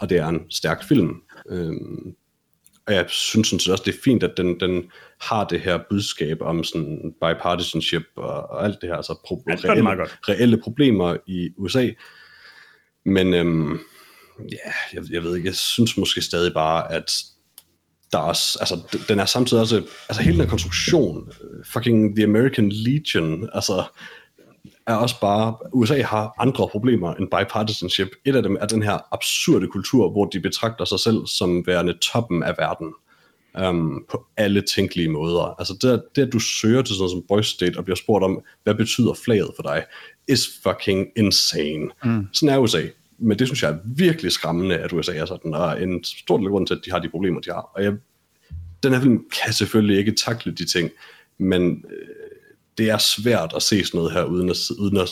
og 0.00 0.10
det 0.10 0.18
er 0.18 0.28
en 0.28 0.50
stærk 0.50 0.84
film. 0.84 1.22
Øh, 1.50 1.72
og 2.86 2.94
jeg 2.94 3.04
synes 3.08 3.48
sådan 3.48 3.60
set 3.60 3.72
også, 3.72 3.84
det 3.86 3.94
er 3.94 3.98
fint, 4.04 4.22
at 4.22 4.36
den, 4.36 4.60
den 4.60 4.90
har 5.20 5.44
det 5.44 5.60
her 5.60 5.78
budskab 5.90 6.36
om 6.40 6.64
sådan 6.64 7.14
bipartisanship 7.20 8.02
og, 8.16 8.50
og 8.50 8.64
alt 8.64 8.80
det 8.80 8.88
her, 8.88 8.96
altså 8.96 9.12
pro- 9.12 9.44
Ja, 9.48 9.54
det 9.54 9.64
reelle, 9.64 10.06
reelle 10.28 10.56
problemer 10.62 11.16
i 11.26 11.50
USA. 11.56 11.88
Men 13.04 13.34
øhm, 13.34 13.78
ja, 14.38 14.72
jeg, 14.92 15.02
jeg 15.10 15.22
ved 15.22 15.36
ikke, 15.36 15.48
jeg 15.48 15.54
synes 15.54 15.96
måske 15.96 16.22
stadig 16.22 16.52
bare, 16.54 16.92
at 16.92 17.12
der 18.12 18.18
er 18.18 18.22
også, 18.22 18.58
altså 18.60 18.98
den 19.08 19.20
er 19.20 19.24
samtidig 19.24 19.60
også, 19.60 19.82
altså 20.08 20.22
hele 20.22 20.36
den 20.36 20.44
her 20.44 20.50
konstruktion, 20.50 21.32
øh, 21.40 21.64
fucking 21.64 22.16
The 22.16 22.24
American 22.24 22.68
Legion, 22.72 23.48
altså 23.52 23.84
er 24.86 24.94
også 24.94 25.20
bare, 25.20 25.56
USA 25.72 26.02
har 26.02 26.34
andre 26.38 26.68
problemer 26.68 27.14
end 27.14 27.28
bipartisanship. 27.28 28.08
Et 28.24 28.36
af 28.36 28.42
dem 28.42 28.56
er 28.60 28.66
den 28.66 28.82
her 28.82 28.98
absurde 29.12 29.66
kultur, 29.66 30.10
hvor 30.10 30.24
de 30.24 30.40
betragter 30.40 30.84
sig 30.84 31.00
selv 31.00 31.26
som 31.26 31.66
værende 31.66 31.98
toppen 31.98 32.42
af 32.42 32.54
verden. 32.58 32.92
Um, 33.68 34.04
på 34.10 34.26
alle 34.36 34.62
tænkelige 34.62 35.08
måder. 35.08 35.54
Altså 35.58 35.74
det, 35.82 36.02
det, 36.16 36.22
at 36.26 36.32
du 36.32 36.38
søger 36.38 36.82
til 36.82 36.94
sådan 36.94 37.00
noget 37.00 37.10
som 37.10 37.24
Boys 37.28 37.46
State 37.46 37.78
og 37.78 37.84
bliver 37.84 37.96
spurgt 37.96 38.24
om, 38.24 38.40
hvad 38.64 38.74
betyder 38.74 39.14
flaget 39.14 39.50
for 39.56 39.62
dig, 39.62 39.84
is 40.30 40.48
fucking 40.62 41.08
insane. 41.16 41.90
Mm. 42.04 42.26
Sådan 42.32 42.54
er 42.54 42.58
USA. 42.58 42.82
Men 43.18 43.38
det 43.38 43.46
synes 43.46 43.62
jeg 43.62 43.70
er 43.70 43.78
virkelig 43.84 44.32
skræmmende, 44.32 44.76
at 44.76 44.92
USA 44.92 45.16
er 45.16 45.24
sådan, 45.24 45.54
og 45.54 45.82
en 45.82 46.04
stor 46.04 46.36
del 46.36 46.46
af 46.46 46.50
grunden 46.50 46.66
til, 46.66 46.74
at 46.74 46.80
de 46.84 46.90
har 46.90 46.98
de 46.98 47.08
problemer, 47.08 47.40
de 47.40 47.50
har. 47.50 47.70
Og 47.74 47.84
jeg, 47.84 47.92
den 48.82 48.92
her 48.92 49.00
film 49.00 49.24
kan 49.44 49.52
selvfølgelig 49.52 49.98
ikke 49.98 50.12
takle 50.12 50.52
de 50.52 50.64
ting, 50.64 50.90
men 51.38 51.84
øh, 51.90 52.08
det 52.78 52.90
er 52.90 52.98
svært 52.98 53.52
at 53.56 53.62
se 53.62 53.84
sådan 53.84 53.98
noget 53.98 54.12
her, 54.12 54.24
uden 54.24 54.50
at, 54.50 54.56
uden 54.78 54.96
at 54.96 55.08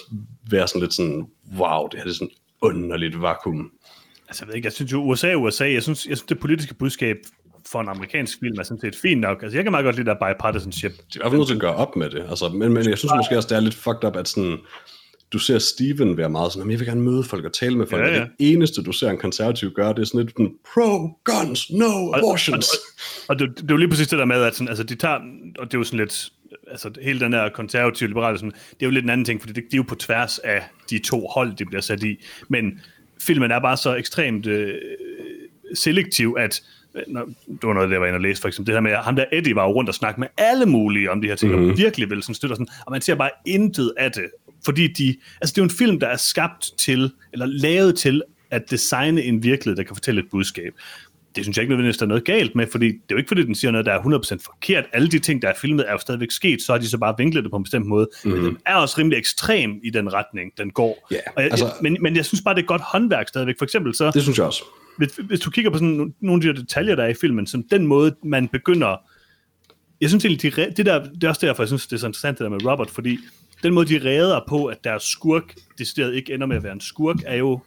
være 0.51 0.69
sådan 0.69 0.81
lidt 0.81 0.95
sådan, 0.95 1.27
wow, 1.59 1.89
det 1.89 1.99
her 1.99 2.05
det 2.05 2.11
er 2.11 2.15
sådan 2.15 2.31
underligt 2.63 3.23
vakuum. 3.23 3.71
Altså, 4.29 4.45
jeg 4.45 4.49
ved 4.49 4.55
ikke, 4.55 4.67
jeg 4.67 4.73
synes 4.73 4.93
jo, 4.93 5.03
USA 5.03 5.35
USA. 5.35 5.73
Jeg 5.73 5.83
synes, 5.83 6.07
jeg 6.07 6.17
synes 6.17 6.29
det 6.29 6.41
politiske 6.41 6.75
budskab 6.75 7.17
for 7.67 7.81
en 7.81 7.89
amerikansk 7.89 8.39
film 8.41 8.59
er 8.59 8.63
sådan 8.63 8.81
set 8.81 8.97
fint 8.97 9.21
nok. 9.21 9.43
Altså, 9.43 9.59
jeg 9.59 9.65
kan 9.65 9.71
meget 9.71 9.85
godt 9.85 9.97
lide 9.97 10.07
der 10.07 10.15
bipartisanship. 10.15 10.93
De 10.93 10.99
er 10.99 11.17
i 11.17 11.19
hvert 11.19 11.33
fald 11.33 11.47
til 11.47 11.55
at 11.55 11.61
gøre 11.61 11.75
op 11.75 11.97
med 11.97 12.11
det. 12.11 12.27
Altså, 12.31 12.49
men, 12.49 12.73
men 12.73 12.89
jeg 12.89 12.99
synes 12.99 13.13
måske 13.17 13.37
også, 13.37 13.49
det 13.49 13.57
er 13.57 13.61
lidt 13.61 13.75
fucked 13.75 14.05
up, 14.05 14.17
at 14.17 14.29
sådan, 14.29 14.59
du 15.33 15.39
ser 15.39 15.59
Steven 15.59 16.17
være 16.17 16.29
meget 16.31 16.53
sådan, 16.53 16.61
"Jamen, 16.63 16.71
jeg 16.73 16.81
vil 16.81 16.89
gerne 16.89 17.01
møde 17.01 17.25
folk 17.25 17.45
og 17.45 17.53
tale 17.53 17.77
med 17.79 17.87
folk. 17.87 18.03
Ja, 18.03 18.09
Ja. 18.15 18.21
Det 18.21 18.53
eneste, 18.53 18.83
du 18.83 18.93
ser 18.93 19.11
en 19.11 19.19
konservativ 19.19 19.71
gøre, 19.71 19.89
det 19.95 19.99
er 19.99 20.05
sådan 20.05 20.21
lidt 20.21 20.31
sådan, 20.31 20.55
pro-guns, 20.65 21.71
no 21.79 22.13
abortions. 22.13 22.67
Og 23.29 23.39
det, 23.39 23.49
det, 23.57 23.63
er 23.63 23.67
jo 23.71 23.77
lige 23.77 23.89
præcis 23.89 24.09
det 24.09 24.19
der 24.19 24.25
med, 24.25 24.43
at 24.43 24.55
sådan, 24.55 24.69
altså, 24.69 24.85
de 24.85 24.95
tager, 24.95 25.15
og 25.59 25.67
det 25.67 25.75
er 25.75 25.79
jo 25.79 25.85
sådan 25.85 25.99
lidt, 25.99 26.29
altså 26.71 26.91
hele 27.03 27.21
den 27.21 27.33
der 27.33 27.49
konservative 27.49 28.09
liberale, 28.09 28.39
sådan, 28.39 28.51
det 28.51 28.83
er 28.83 28.87
jo 28.87 28.91
lidt 28.91 29.05
en 29.05 29.11
anden 29.11 29.25
ting, 29.25 29.41
fordi 29.41 29.53
det, 29.53 29.65
det 29.65 29.75
er 29.75 29.79
jo 29.79 29.83
på 29.89 29.95
tværs 29.95 30.39
af 30.39 30.63
de 30.91 30.99
to 30.99 31.27
hold, 31.27 31.57
de 31.57 31.65
bliver 31.65 31.81
sat 31.81 32.03
i. 32.03 32.25
Men 32.49 32.81
filmen 33.21 33.51
er 33.51 33.61
bare 33.61 33.77
så 33.77 33.95
ekstremt 33.95 34.47
øh, 34.47 34.75
selektiv, 35.75 36.37
at 36.39 36.63
når, 37.07 37.25
det 37.49 37.63
var 37.63 37.73
noget, 37.75 37.91
jeg 37.91 38.01
var 38.01 38.07
inde 38.07 38.17
og 38.17 38.21
læse, 38.21 38.41
for 38.41 38.49
eksempel 38.49 38.67
det 38.67 38.77
her 38.77 38.81
med, 38.81 38.93
at 38.93 38.99
ham 38.99 39.17
der 39.17 39.25
Eddie 39.33 39.55
var 39.55 39.65
jo 39.65 39.73
rundt 39.73 39.89
og 39.89 39.95
snakke 39.95 40.21
med 40.21 40.29
alle 40.39 40.67
mulige 40.67 41.11
om 41.11 41.21
de 41.21 41.29
her 41.29 41.35
ting, 41.35 41.53
mm-hmm. 41.53 41.71
og 41.71 41.79
virkelig 41.79 42.11
vil 42.11 42.23
sådan 42.23 42.35
støtte 42.35 42.53
og 42.53 42.57
sådan, 42.57 42.69
og 42.87 42.93
man 42.93 43.01
ser 43.01 43.15
bare 43.15 43.31
intet 43.47 43.93
af 43.97 44.13
det, 44.13 44.25
fordi 44.65 44.87
de, 44.87 45.17
altså 45.41 45.53
det 45.55 45.59
er 45.59 45.63
jo 45.63 45.65
en 45.65 45.71
film, 45.71 46.01
der 46.01 46.07
er 46.07 46.17
skabt 46.17 46.71
til, 46.79 47.11
eller 47.33 47.47
lavet 47.47 47.97
til, 47.97 48.23
at 48.51 48.71
designe 48.71 49.23
en 49.23 49.43
virkelighed, 49.43 49.77
der 49.77 49.83
kan 49.83 49.97
fortælle 49.97 50.21
et 50.21 50.27
budskab. 50.31 50.73
Det 51.37 51.45
synes 51.45 51.57
jeg 51.57 51.63
ikke 51.63 51.71
nødvendigvis, 51.71 51.97
der 51.97 52.05
er 52.05 52.09
noget 52.09 52.25
galt 52.25 52.55
med, 52.55 52.67
fordi 52.73 52.87
det 52.87 52.95
er 52.95 52.99
jo 53.13 53.17
ikke, 53.17 53.29
fordi 53.29 53.43
den 53.45 53.55
siger 53.55 53.71
noget, 53.71 53.87
der 53.87 53.93
er 53.93 53.99
100% 54.01 54.39
forkert. 54.45 54.85
Alle 54.93 55.09
de 55.09 55.19
ting, 55.19 55.43
der 55.43 55.49
er 55.49 55.55
filmet, 55.61 55.85
er 55.89 55.93
jo 55.93 55.99
stadigvæk 55.99 56.31
sket, 56.31 56.63
så 56.63 56.73
har 56.73 56.79
de 56.79 56.89
så 56.89 56.99
bare 56.99 57.15
vinklet 57.19 57.45
det 57.45 57.51
på 57.51 57.57
en 57.57 57.63
bestemt 57.63 57.87
måde. 57.87 58.09
Mm. 58.25 58.31
Men 58.31 58.45
den 58.45 58.57
er 58.67 58.75
også 58.75 58.95
rimelig 58.99 59.19
ekstrem 59.19 59.81
i 59.85 59.91
den 59.91 60.13
retning, 60.13 60.53
den 60.59 60.71
går. 60.71 60.89
Og 61.11 61.11
jeg, 61.11 61.21
altså- 61.37 61.65
altså, 61.67 61.79
men, 61.83 61.97
men 62.01 62.17
jeg 62.17 62.25
synes 62.25 62.43
bare, 62.43 62.55
det 62.55 62.63
er 62.63 62.67
godt 62.67 62.83
håndværk 62.83 63.29
stadigvæk. 63.29 63.55
For 63.59 63.65
eksempel 63.65 63.95
så, 63.95 64.11
Det 64.15 64.23
synes 64.23 64.39
jeg 64.39 64.47
også. 64.47 64.63
hvis, 64.99 65.11
hvis 65.25 65.41
du 65.41 65.51
kigger 65.51 65.71
på 65.71 65.79
sådan 65.79 66.13
nogle- 66.21 66.49
af 66.49 66.55
de 66.55 66.61
detaljer, 66.61 66.95
der 66.95 67.03
er 67.05 67.09
i 67.09 67.15
filmen, 67.21 67.47
som 67.47 67.63
den 67.71 67.87
måde, 67.87 68.15
man 68.25 68.49
begynder... 68.49 68.97
Jeg 70.01 70.09
synes 70.09 70.25
egentlig, 70.25 70.57
de, 70.57 70.67
det, 70.77 70.87
der, 70.87 71.05
det 71.05 71.25
er 71.25 71.29
også 71.29 71.47
derfor, 71.47 71.63
jeg 71.63 71.69
synes, 71.69 71.87
det 71.87 71.97
er 71.97 72.01
så 72.01 72.07
interessant 72.07 72.39
det 72.39 72.45
der 72.45 72.51
med 72.51 72.65
Robert, 72.67 72.91
fordi 72.91 73.19
den 73.63 73.75
måde, 73.75 73.89
de 73.89 74.09
redder 74.09 74.41
på, 74.49 74.67
at 74.67 74.85
deres 74.85 75.03
skurk 75.03 75.55
decideret 75.79 76.15
ikke 76.15 76.35
ender 76.35 76.47
med 76.47 76.57
at 76.57 76.63
være 76.63 76.73
en 76.73 76.81
skurk, 76.81 77.17
er 77.27 77.37
jo 77.37 77.61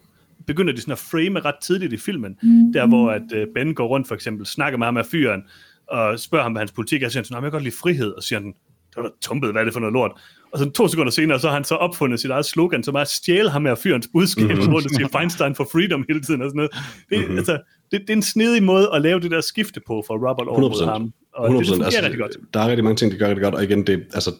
begynder 0.47 0.73
de 0.73 0.81
sådan 0.81 0.91
at 0.91 0.97
frame 0.97 1.39
ret 1.39 1.55
tidligt 1.61 1.93
i 1.93 1.97
filmen, 1.97 2.37
mm. 2.43 2.73
der 2.73 2.87
hvor 2.87 3.11
at 3.11 3.21
uh, 3.35 3.53
Ben 3.55 3.75
går 3.75 3.87
rundt 3.87 4.07
for 4.07 4.15
eksempel, 4.15 4.45
snakker 4.45 4.77
med 4.77 4.87
ham 4.87 4.97
af 4.97 5.05
fyren, 5.05 5.43
og 5.87 6.19
spørger 6.19 6.43
ham, 6.43 6.51
hvad 6.51 6.59
hans 6.59 6.71
politik 6.71 7.01
er, 7.01 7.05
og 7.05 7.11
siger 7.11 7.19
han 7.19 7.25
sådan, 7.25 7.35
"Nå, 7.35 7.39
men 7.39 7.43
jeg 7.43 7.51
kan 7.51 7.55
godt 7.55 7.63
lide 7.63 7.75
frihed, 7.81 8.11
og 8.11 8.23
siger 8.23 8.39
han, 8.39 8.53
det 8.95 8.97
var 8.97 9.03
da 9.03 9.09
tumpet, 9.21 9.51
hvad 9.51 9.61
er 9.61 9.65
det 9.65 9.73
for 9.73 9.79
noget 9.79 9.93
lort? 9.93 10.11
Og 10.51 10.59
så 10.59 10.69
to 10.69 10.87
sekunder 10.87 11.11
senere, 11.11 11.39
så 11.39 11.47
har 11.47 11.53
han 11.53 11.63
så 11.63 11.75
opfundet 11.75 12.19
sit 12.19 12.31
eget 12.31 12.45
slogan, 12.45 12.83
som 12.83 12.95
er 12.95 12.99
at 12.99 13.07
stjæle 13.07 13.49
ham 13.49 13.67
af 13.67 13.77
fyrens 13.77 14.09
budskab, 14.13 14.43
mm-hmm. 14.43 14.73
rundt 14.73 14.85
og 14.85 14.91
siger 14.91 15.07
Feinstein 15.07 15.55
for 15.55 15.67
freedom 15.71 16.05
hele 16.07 16.21
tiden 16.21 16.41
og 16.41 16.49
sådan 16.49 16.57
noget. 16.57 16.71
Det, 17.09 17.19
mm-hmm. 17.19 17.37
altså, 17.37 17.59
det, 17.91 18.01
det 18.01 18.09
er 18.09 18.13
en 18.13 18.21
snedig 18.21 18.63
måde 18.63 18.89
at 18.93 19.01
lave 19.01 19.19
det 19.19 19.31
der 19.31 19.41
skifte 19.41 19.81
på 19.87 20.03
for 20.07 20.29
Robert 20.29 20.47
over 20.47 20.59
mod 20.59 20.71
100%. 20.71 20.85
ham. 20.85 21.13
Og 21.33 21.49
100%, 21.49 21.59
det, 21.59 21.67
det 21.67 21.85
altså, 21.85 21.99
rigtig 22.01 22.19
godt. 22.19 22.37
Der 22.53 22.59
er 22.59 22.67
rigtig 22.67 22.83
mange 22.83 22.97
ting, 22.97 23.11
de 23.11 23.17
gør 23.17 23.27
rigtig 23.27 23.43
godt, 23.43 23.55
og 23.55 23.63
igen, 23.63 23.87
det, 23.87 24.03
altså, 24.13 24.31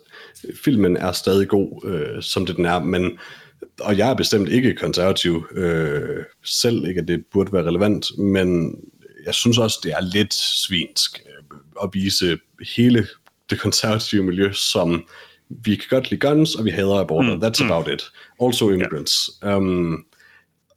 filmen 0.64 0.98
er 0.98 1.12
stadig 1.12 1.48
god, 1.48 1.86
øh, 1.86 2.24
som 2.24 2.46
det 2.46 2.56
den 2.56 2.66
er, 2.66 2.80
men 2.80 3.18
og 3.80 3.98
jeg 3.98 4.10
er 4.10 4.14
bestemt 4.14 4.50
ikke 4.50 4.76
konservativ 4.76 5.48
øh, 5.52 6.24
selv, 6.44 6.88
ikke 6.88 7.02
at 7.02 7.08
det 7.08 7.26
burde 7.32 7.54
være 7.54 7.64
relevant, 7.64 8.18
men 8.18 8.76
jeg 9.26 9.34
synes 9.34 9.58
også, 9.58 9.80
det 9.84 9.92
er 9.92 10.02
lidt 10.14 10.34
svinsk 10.34 11.22
øh, 11.26 11.58
at 11.84 11.90
vise 11.94 12.38
hele 12.76 13.08
det 13.50 13.60
konservative 13.60 14.24
miljø 14.24 14.52
som 14.54 15.04
vi 15.50 15.76
kan 15.76 15.86
godt 15.90 16.12
lide 16.12 16.28
guns, 16.28 16.56
og 16.56 16.66
vi 16.66 16.70
hader 16.70 17.00
aborter. 17.00 17.36
Mm. 17.36 17.44
That's 17.44 17.64
about 17.64 17.88
it. 17.88 18.04
Also 18.42 18.70
immigrants. 18.70 19.30
Yeah. 19.46 19.58
Um, 19.58 20.06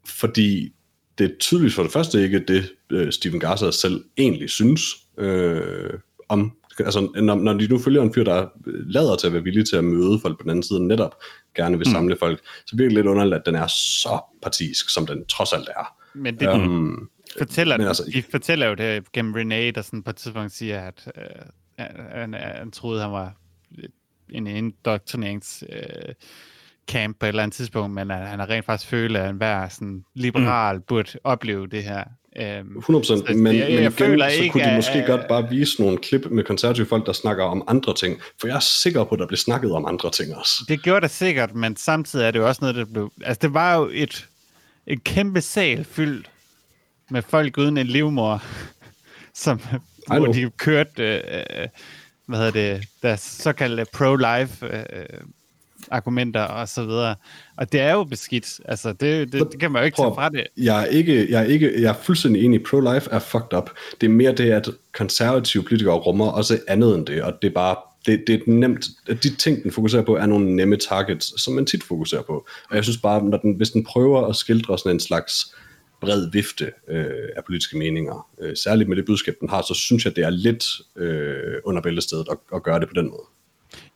fordi 0.07 0.73
det 1.19 1.31
er 1.31 1.35
tydeligvis 1.41 1.75
for 1.75 1.83
det 1.83 1.93
første 1.93 2.23
ikke 2.23 2.39
det, 2.39 2.73
øh, 2.93 3.13
Steven 3.13 3.41
Garza 3.41 3.71
selv 3.71 4.05
egentlig 4.17 4.51
synes 4.51 4.81
øh, 5.19 5.99
om 6.29 6.57
altså, 6.79 7.11
når, 7.15 7.35
når 7.35 7.53
de 7.53 7.69
nu 7.69 7.79
følger 7.79 8.03
en 8.03 8.15
fyr, 8.15 8.25
der 8.25 8.49
lader 8.67 9.17
til 9.17 9.27
at 9.27 9.33
være 9.33 9.43
villig 9.43 9.69
til 9.69 9.77
at 9.77 9.85
møde 9.85 10.19
folk 10.23 10.39
på 10.39 10.43
den 10.43 10.51
anden 10.51 10.63
side, 10.63 10.87
netop 10.87 11.15
gerne 11.55 11.79
vil 11.79 11.87
samle 11.87 12.15
mm. 12.15 12.19
folk, 12.19 12.41
så 12.67 12.77
bliver 12.77 12.89
det 12.89 12.95
lidt 12.95 13.07
underligt, 13.07 13.35
at 13.35 13.47
den 13.47 13.55
er 13.55 13.67
så 13.67 14.21
partisk, 14.43 14.91
som 14.91 15.07
den 15.07 15.27
trods 15.27 15.53
alt 15.53 15.69
er. 15.69 15.97
Men 16.15 16.39
det, 16.39 16.49
Um, 16.49 17.11
fortæller, 17.39 17.77
Men 17.79 17.87
altså- 17.87 18.11
de 18.15 18.23
fortæller 18.31 18.67
jo 18.67 18.75
det 18.75 19.13
gennem 19.13 19.35
René, 19.35 19.71
der 19.75 19.83
sådan 19.83 20.03
på 20.03 20.11
et 20.11 20.17
tidspunkt 20.17 20.53
siger, 20.53 20.81
at 20.81 21.13
øh, 21.17 21.23
han, 21.79 21.91
han, 22.13 22.35
han 22.35 22.71
troede, 22.71 23.01
han 23.03 23.13
var 23.13 23.33
en 24.29 24.47
indoktrinerings 24.47 25.65
øh, 25.73 26.15
camp 26.91 27.17
på 27.21 27.27
et 27.27 27.29
eller 27.29 27.43
andet 27.43 27.55
tidspunkt, 27.57 27.95
men 27.95 28.11
at 28.11 28.29
han 28.29 28.39
har 28.39 28.51
rent 28.51 28.67
faktisk 28.67 28.91
følt, 28.91 29.17
at 29.17 29.31
enhver 29.31 29.69
sådan 29.69 30.05
liberal 30.15 30.77
mm. 30.77 30.83
burde 30.83 31.19
opleve 31.25 31.67
det 31.67 31.83
her. 31.83 32.05
Øhm, 32.41 32.77
100%, 32.79 33.05
Så 33.05 33.25
men, 33.29 33.43
men 33.43 33.57
jeg- 33.57 33.71
jeg 33.71 33.81
igen, 33.81 33.93
føler 33.93 34.29
så 34.31 34.35
ikke, 34.43 34.53
kunne 34.53 34.65
de 34.65 34.69
at- 34.69 34.77
måske 34.77 35.05
godt 35.07 35.29
bare 35.29 35.49
vise 35.51 35.81
nogle 35.83 35.99
klip 35.99 36.27
med 36.31 36.45
konservative 36.45 36.87
folk, 36.87 37.07
der 37.07 37.13
snakker 37.13 37.45
om 37.45 37.65
andre 37.69 37.95
ting. 37.95 38.21
For 38.41 38.47
jeg 38.47 38.57
er 38.57 38.61
sikker 38.61 39.05
på, 39.05 39.15
at 39.15 39.19
der 39.19 39.27
bliver 39.27 39.39
snakket 39.39 39.73
om 39.73 39.87
andre 39.87 40.11
ting 40.11 40.37
også. 40.37 40.55
Det 40.69 40.83
gjorde 40.83 41.01
det 41.01 41.11
sikkert, 41.11 41.55
men 41.55 41.77
samtidig 41.77 42.27
er 42.27 42.31
det 42.31 42.39
jo 42.39 42.49
også 42.49 42.59
noget, 42.61 42.77
der 42.77 42.85
blev... 42.85 43.13
Altså, 43.25 43.39
det 43.43 43.55
var 43.55 43.77
jo 43.77 43.91
et, 43.93 44.27
et 44.87 45.05
kæmpe 45.05 45.41
sal 45.41 45.85
fyldt 45.85 46.31
med 47.11 47.23
folk 47.23 47.59
uden 47.59 47.79
en 47.79 47.87
livmor, 47.87 48.43
som, 49.35 49.61
hvor 50.07 50.27
de 50.33 50.51
kørte, 50.59 51.03
øh, 51.17 51.69
hvad 52.27 52.39
hedder 52.39 52.51
det, 52.51 52.85
deres 53.03 53.21
såkaldte 53.21 53.87
pro-life 53.97 54.67
øh, 54.67 55.05
argumenter 55.91 56.43
og 56.43 56.69
så 56.69 56.85
videre. 56.85 57.15
Og 57.57 57.73
det 57.73 57.81
er 57.81 57.93
jo 57.93 58.05
beskidt. 58.05 58.61
Altså, 58.65 58.93
det, 58.93 59.33
det, 59.33 59.53
det 59.53 59.61
kan 59.61 59.71
man 59.71 59.83
jo 59.83 59.85
ikke 59.85 59.97
tage 59.97 60.09
Prøv- 60.09 60.15
fra 60.15 60.29
det. 60.29 60.47
Jeg 60.57 60.83
er, 60.83 60.87
ikke, 60.87 61.31
jeg, 61.31 61.41
er 61.41 61.47
ikke, 61.47 61.83
jeg 61.83 61.89
er 61.91 62.03
fuldstændig 62.03 62.45
enig. 62.45 62.61
Pro-life 62.61 63.09
er 63.11 63.19
fucked 63.19 63.59
up. 63.59 63.71
Det 64.01 64.07
er 64.07 64.11
mere 64.11 64.33
det, 64.33 64.51
at 64.51 64.69
konservative 64.95 65.63
politikere 65.63 65.95
rummer 65.95 66.27
også 66.31 66.59
andet 66.69 66.95
end 66.95 67.07
det, 67.07 67.23
og 67.23 67.33
det 67.43 67.49
er 67.49 67.55
bare 67.55 67.77
det, 68.07 68.25
det 68.27 68.35
er 68.35 68.39
nemt, 68.47 68.87
at 69.09 69.23
de 69.23 69.37
ting, 69.37 69.63
den 69.63 69.73
fokuserer 69.73 70.03
på, 70.03 70.17
er 70.17 70.27
nogle 70.27 70.57
nemme 70.57 70.77
targets, 70.77 71.43
som 71.43 71.55
man 71.55 71.67
tit 71.67 71.85
fokuserer 71.85 72.23
på. 72.23 72.47
Og 72.71 72.77
jeg 72.77 72.85
synes 72.85 72.99
bare, 72.99 73.25
når 73.25 73.39
den, 73.39 73.53
hvis 73.57 73.71
den 73.71 73.85
prøver 73.85 74.27
at 74.27 74.37
skildre 74.37 74.79
sådan 74.79 74.93
en 74.93 75.01
slags 75.01 75.55
bred 76.01 76.31
vifte 76.33 76.73
øh, 76.89 77.29
af 77.37 77.45
politiske 77.45 77.79
meninger, 77.79 78.29
øh, 78.41 78.57
særligt 78.57 78.89
med 78.89 78.97
det 78.97 79.07
budskab, 79.07 79.35
den 79.41 79.49
har, 79.49 79.63
så 79.63 79.75
synes 79.75 80.05
jeg, 80.05 80.17
det 80.17 80.25
er 80.25 80.31
lidt 80.31 80.65
øh, 80.97 81.55
under 81.65 81.83
bæltestedet 81.83 82.27
at, 82.31 82.37
at 82.55 82.63
gøre 82.63 82.81
det 82.81 82.89
på 82.89 82.95
den 82.95 83.11
måde. 83.11 83.23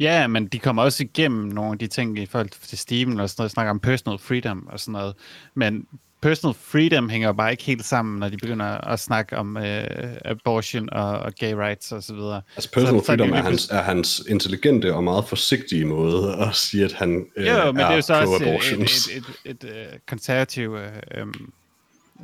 Ja, 0.01 0.27
men 0.27 0.47
de 0.47 0.59
kommer 0.59 0.83
også 0.83 1.03
igennem 1.05 1.45
nogle 1.45 1.73
af 1.73 1.79
de 1.79 1.87
ting 1.87 2.19
i 2.19 2.27
forhold 2.27 2.49
til 2.63 2.79
Steven 2.79 3.21
og 3.21 3.31
sådan 3.31 3.41
noget, 3.43 3.51
snakker 3.51 3.71
om 3.71 3.81
personal 3.81 4.19
freedom 4.19 4.69
og 4.73 4.81
sådan 4.81 4.93
noget. 4.93 5.15
Men 5.55 5.87
personal 6.21 6.55
freedom 6.55 7.09
hænger 7.09 7.33
bare 7.33 7.51
ikke 7.51 7.65
helt 7.65 7.85
sammen, 7.85 8.19
når 8.19 8.29
de 8.29 8.37
begynder 8.37 8.67
at 8.67 9.01
snakke 9.01 9.37
om 9.37 9.57
øh, 9.57 9.85
abortion 10.25 10.89
og, 10.93 11.19
og 11.19 11.33
gay 11.33 11.53
rights 11.55 11.93
og 11.93 12.03
så 12.03 12.15
videre. 12.15 12.43
Altså 12.57 12.71
personal 12.73 12.95
Så- 12.95 13.13
er 13.13 13.17
freedom 13.17 13.29
er, 13.31 13.35
lige 13.35 13.43
hans, 13.43 13.69
er 13.69 13.83
hans 13.83 14.23
intelligente 14.29 14.95
og 14.95 15.05
meget 15.05 15.25
forsigtige 15.25 15.85
måde 15.85 16.37
at 16.37 16.55
sige, 16.55 16.85
at 16.85 16.93
han 16.93 17.27
øh, 17.37 17.47
Jo, 17.47 17.65
men 17.73 17.77
det 17.77 17.85
er 17.85 17.95
jo 17.95 18.01
så 18.03 18.15
også 18.21 18.35
et, 18.35 18.41
pro-abortions. 18.43 19.17
et, 19.17 19.17
et, 19.17 19.25
et, 19.45 19.65
et, 19.65 19.95
et 19.95 20.07
konservativ 20.09 20.75
øh, 20.75 21.27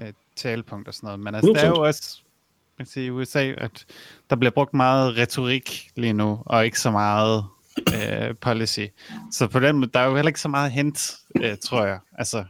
øh, 0.00 0.12
talepunkt 0.36 0.88
og 0.88 0.94
sådan 0.94 1.06
noget. 1.06 1.20
Men 1.20 1.34
altså, 1.34 1.52
der 1.52 1.60
er 1.60 1.66
jo 1.66 1.74
100%. 1.74 1.78
også 1.86 2.18
man 2.78 2.86
kan 2.86 2.92
sige, 2.92 3.06
i 3.06 3.10
USA, 3.10 3.52
at 3.58 3.84
der 4.30 4.36
bliver 4.36 4.50
brugt 4.50 4.74
meget 4.74 5.16
retorik 5.16 5.90
lige 5.96 6.12
nu, 6.12 6.42
og 6.46 6.64
ikke 6.64 6.80
så 6.80 6.90
meget 6.90 7.44
øh, 7.78 8.34
policy. 8.40 8.86
Så 9.32 9.46
på 9.46 9.60
den 9.60 9.76
måde, 9.76 9.90
der 9.94 10.00
er 10.00 10.06
jo 10.06 10.14
heller 10.14 10.28
ikke 10.28 10.40
så 10.40 10.48
meget 10.48 10.72
hent, 10.72 11.14
øh, 11.42 11.56
tror 11.62 11.86
jeg. 11.86 11.98
Altså, 12.18 12.44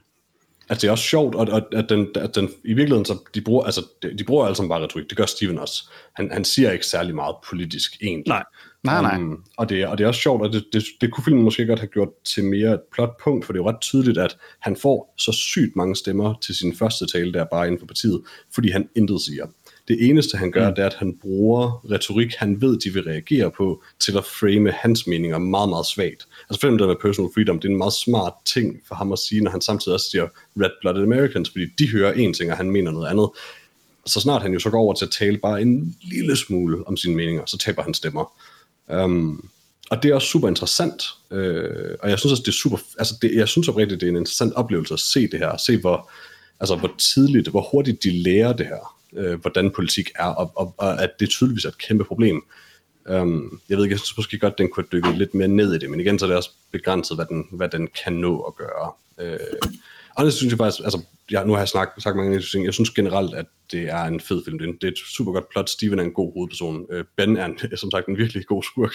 Altså 0.68 0.80
det 0.80 0.88
er 0.88 0.92
også 0.92 1.04
sjovt, 1.04 1.36
at, 1.40 1.48
at, 1.48 1.64
at, 1.72 1.88
den, 1.88 2.08
at 2.14 2.34
den, 2.34 2.48
i 2.64 2.74
virkeligheden, 2.74 3.04
så 3.04 3.18
de 3.34 3.40
bruger, 3.40 3.64
altså, 3.64 3.86
de, 4.02 4.18
de 4.18 4.24
bruger 4.24 4.44
alle 4.44 4.56
sammen 4.56 4.68
bare 4.68 4.82
retorik. 4.82 5.10
Det 5.10 5.16
gør 5.16 5.26
Steven 5.26 5.58
også. 5.58 5.90
Han, 6.14 6.30
han 6.32 6.44
siger 6.44 6.70
ikke 6.70 6.86
særlig 6.86 7.14
meget 7.14 7.36
politisk 7.48 7.96
egentlig. 8.02 8.28
Nej. 8.28 8.44
nej, 8.84 9.02
nej. 9.02 9.16
Um, 9.16 9.44
og, 9.56 9.68
det, 9.68 9.86
og 9.86 9.98
det 9.98 10.04
er 10.04 10.08
også 10.08 10.20
sjovt, 10.20 10.42
og 10.42 10.52
det, 10.52 10.64
det, 10.72 10.84
det 11.00 11.12
kunne 11.12 11.24
filmen 11.24 11.44
måske 11.44 11.66
godt 11.66 11.78
have 11.78 11.88
gjort 11.88 12.08
til 12.24 12.44
mere 12.44 12.74
et 12.74 12.80
plotpunkt, 12.92 13.44
for 13.44 13.52
det 13.52 13.60
er 13.60 13.62
jo 13.62 13.68
ret 13.68 13.80
tydeligt, 13.80 14.18
at 14.18 14.36
han 14.60 14.76
får 14.76 15.14
så 15.18 15.32
sygt 15.32 15.76
mange 15.76 15.96
stemmer 15.96 16.34
til 16.42 16.54
sin 16.54 16.76
første 16.76 17.06
tale, 17.06 17.32
der 17.32 17.44
bare 17.44 17.66
inden 17.66 17.80
for 17.80 17.86
partiet, 17.86 18.22
fordi 18.54 18.70
han 18.70 18.88
intet 18.96 19.20
siger. 19.20 19.46
Det 19.88 20.08
eneste, 20.08 20.36
han 20.36 20.50
gør, 20.50 20.68
mm. 20.68 20.74
det 20.74 20.82
er, 20.82 20.86
at 20.86 20.94
han 20.94 21.16
bruger 21.22 21.84
retorik, 21.90 22.34
han 22.34 22.60
ved, 22.60 22.78
de 22.78 22.90
vil 22.90 23.02
reagere 23.02 23.50
på, 23.50 23.82
til 24.00 24.16
at 24.16 24.24
frame 24.24 24.70
hans 24.70 25.06
meninger 25.06 25.38
meget, 25.38 25.68
meget 25.68 25.86
svagt. 25.86 26.26
Altså 26.50 26.60
for 26.60 26.66
eksempel 26.66 26.78
det 26.78 26.88
med 26.88 26.96
personal 27.02 27.30
freedom, 27.34 27.58
det 27.60 27.68
er 27.68 27.72
en 27.72 27.78
meget 27.78 27.92
smart 27.92 28.32
ting 28.44 28.80
for 28.88 28.94
ham 28.94 29.12
at 29.12 29.18
sige, 29.18 29.40
når 29.40 29.50
han 29.50 29.60
samtidig 29.60 29.94
også 29.94 30.10
siger 30.10 30.26
red-blooded 30.56 31.02
Americans, 31.02 31.50
fordi 31.50 31.66
de 31.78 31.90
hører 31.90 32.12
en 32.12 32.34
ting, 32.34 32.50
og 32.50 32.56
han 32.56 32.70
mener 32.70 32.90
noget 32.90 33.08
andet. 33.08 33.28
Så 34.06 34.20
snart 34.20 34.42
han 34.42 34.52
jo 34.52 34.58
så 34.58 34.70
går 34.70 34.80
over 34.80 34.94
til 34.94 35.04
at 35.04 35.10
tale 35.10 35.38
bare 35.38 35.62
en 35.62 35.96
lille 36.02 36.36
smule 36.36 36.88
om 36.88 36.96
sine 36.96 37.16
meninger, 37.16 37.42
så 37.46 37.58
taber 37.58 37.82
han 37.82 37.94
stemmer. 37.94 38.32
Um, 38.88 39.50
og 39.90 40.02
det 40.02 40.10
er 40.10 40.14
også 40.14 40.28
super 40.28 40.48
interessant, 40.48 41.02
øh, 41.30 41.96
og 42.02 42.10
jeg 42.10 42.18
synes 42.18 42.32
også, 42.32 42.42
det 42.42 42.48
er 42.48 42.52
super, 42.52 42.78
altså 42.98 43.14
det, 43.22 43.34
jeg 43.34 43.48
synes 43.48 43.68
oprigtigt, 43.68 44.00
det 44.00 44.06
er 44.06 44.10
en 44.10 44.16
interessant 44.16 44.54
oplevelse 44.54 44.94
at 44.94 45.00
se 45.00 45.28
det 45.28 45.38
her, 45.38 45.48
at 45.48 45.60
se 45.60 45.76
hvor, 45.76 46.10
altså 46.60 46.76
hvor 46.76 46.94
tidligt, 46.98 47.48
hvor 47.48 47.68
hurtigt 47.72 48.02
de 48.02 48.10
lærer 48.10 48.52
det 48.52 48.66
her, 48.66 48.93
øh, 49.16 49.40
hvordan 49.40 49.70
politik 49.70 50.10
er, 50.16 50.24
og, 50.26 50.52
og, 50.56 50.74
og 50.78 51.02
at 51.02 51.10
det 51.20 51.28
tydeligvis 51.30 51.64
er 51.64 51.68
et 51.68 51.78
kæmpe 51.78 52.04
problem. 52.04 52.44
Um, 53.10 53.60
jeg 53.68 53.76
ved 53.76 53.84
ikke, 53.84 53.92
jeg 53.92 54.00
synes 54.00 54.16
måske 54.16 54.38
godt, 54.38 54.58
den 54.58 54.68
kunne 54.70 54.84
have 54.92 55.00
dykket 55.00 55.18
lidt 55.18 55.34
mere 55.34 55.48
ned 55.48 55.74
i 55.74 55.78
det, 55.78 55.90
men 55.90 56.00
igen, 56.00 56.18
så 56.18 56.24
er 56.24 56.28
det 56.28 56.36
også 56.36 56.50
begrænset, 56.72 57.16
hvad 57.16 57.26
den, 57.26 57.44
hvad 57.52 57.68
den 57.68 57.88
kan 58.04 58.12
nå 58.12 58.40
at 58.40 58.54
gøre. 58.56 58.92
Øh, 59.20 59.38
og 60.16 60.24
det 60.24 60.32
synes 60.32 60.50
jeg 60.50 60.58
faktisk, 60.58 60.84
altså, 60.84 61.00
jeg, 61.30 61.46
nu 61.46 61.52
har 61.52 61.58
jeg 61.60 61.68
snakket, 61.68 62.02
sagt 62.02 62.16
mange 62.16 62.40
ting, 62.40 62.64
jeg 62.64 62.74
synes 62.74 62.90
generelt, 62.90 63.34
at 63.34 63.46
det 63.72 63.82
er 63.82 64.04
en 64.04 64.20
fed 64.20 64.42
film. 64.44 64.58
Det 64.58 64.64
er, 64.64 64.68
en- 64.68 64.76
det 64.80 64.84
er 64.84 64.88
et 64.90 64.98
super 65.16 65.32
godt 65.32 65.48
plot. 65.50 65.70
Steven 65.70 65.98
er 65.98 66.02
en 66.02 66.12
god 66.12 66.32
hovedperson. 66.32 66.86
Øh, 66.90 67.04
ben 67.16 67.36
er, 67.36 67.44
en, 67.46 67.58
som 67.76 67.90
sagt 67.90 68.06
en 68.08 68.16
virkelig 68.18 68.46
god 68.46 68.62
skurk. 68.62 68.92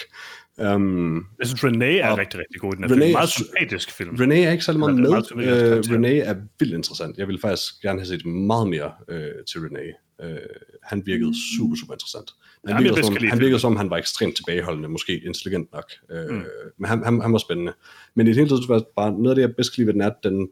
Um, 0.57 1.25
Jeg 1.39 1.47
synes, 1.47 1.63
René 1.63 1.83
er 1.85 2.11
Og 2.11 2.17
rigtig, 2.17 2.39
rigtig 2.39 2.61
god 2.61 2.73
i 2.73 2.75
den 2.75 2.83
her 2.83 2.89
René 2.89 2.93
film. 2.99 3.09
er 3.09 3.11
Meget 3.11 3.29
sympatisk 3.29 3.91
film. 3.91 4.15
René 4.15 4.33
er 4.33 4.51
ikke 4.51 4.63
særlig 4.63 4.79
meget 4.79 4.95
med. 4.95 5.09
meget 5.09 5.31
Øh, 5.35 5.69
karakter. 5.69 5.95
René 5.97 6.29
er 6.29 6.35
vildt 6.59 6.73
interessant. 6.73 7.17
Jeg 7.17 7.27
vil 7.27 7.39
faktisk 7.41 7.81
gerne 7.81 7.99
have 7.99 8.07
set 8.07 8.25
meget 8.25 8.67
mere 8.67 8.91
øh, 9.09 9.31
til 9.51 9.57
René. 9.59 10.08
Øh, 10.21 10.37
han 10.83 11.05
virkede 11.05 11.33
super, 11.57 11.75
super 11.75 11.93
interessant. 11.93 12.33
Han, 12.67 12.75
jeg 12.75 12.83
virkede, 12.83 13.03
som, 13.03 13.17
han 13.29 13.39
virkede 13.39 13.59
som, 13.59 13.75
han 13.75 13.89
var 13.89 13.97
ekstremt 13.97 14.35
tilbageholdende, 14.35 14.89
måske 14.89 15.19
intelligent 15.25 15.73
nok. 15.73 15.91
Øh, 16.11 16.29
mm. 16.29 16.43
Men 16.77 16.89
han, 16.89 17.03
han, 17.03 17.21
han 17.21 17.33
var 17.33 17.39
spændende. 17.39 17.73
Men 18.15 18.27
i 18.27 18.29
det 18.29 18.37
hele 18.37 18.49
taget, 18.49 18.69
var 18.69 18.83
bare 18.95 19.11
noget 19.11 19.29
af 19.29 19.35
det, 19.35 19.41
jeg 19.41 19.55
bedst 19.55 19.75
kan 19.75 19.81
lide 19.81 19.87
ved 19.87 19.93
den, 19.93 20.01
er, 20.01 20.09
at 20.09 20.23
den, 20.23 20.49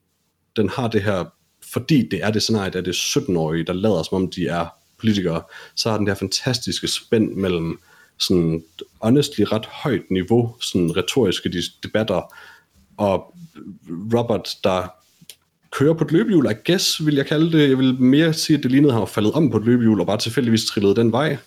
den 0.55 0.69
har 0.69 0.87
det 0.87 1.03
her, 1.03 1.25
fordi 1.63 2.07
det 2.09 2.23
er 2.23 2.31
det 2.31 2.41
scenarie, 2.41 2.67
at 2.67 2.73
det 2.73 2.87
er 2.87 3.19
17-årige, 3.19 3.63
der 3.63 3.73
lader 3.73 4.03
som 4.03 4.15
om 4.15 4.31
de 4.31 4.47
er 4.47 4.67
politikere, 4.99 5.41
så 5.75 5.89
har 5.89 5.97
den 5.97 6.07
der 6.07 6.15
fantastiske 6.15 6.87
spænd 6.87 7.33
mellem 7.33 7.79
sådan 8.17 8.63
honestly 9.01 9.41
ret 9.41 9.65
højt 9.65 10.11
niveau, 10.11 10.55
sådan 10.61 10.97
retoriske 10.97 11.63
debatter, 11.83 12.33
og 12.97 13.35
Robert, 14.13 14.49
der 14.63 14.87
kører 15.77 15.93
på 15.93 16.03
et 16.03 16.11
løbehjul, 16.11 16.45
I 16.51 16.71
guess, 16.71 17.05
vil 17.05 17.15
jeg 17.15 17.25
kalde 17.25 17.57
det. 17.57 17.69
Jeg 17.69 17.77
vil 17.77 18.01
mere 18.01 18.33
sige, 18.33 18.57
at 18.57 18.63
det 18.63 18.71
lignede, 18.71 18.89
at 18.89 18.93
han 18.93 18.99
var 18.99 19.05
faldet 19.05 19.33
om 19.33 19.49
på 19.51 19.57
et 19.57 19.65
løbehjul, 19.65 19.99
og 19.99 20.05
bare 20.07 20.17
tilfældigvis 20.17 20.65
trillede 20.65 20.95
den 20.95 21.11
vej. 21.11 21.37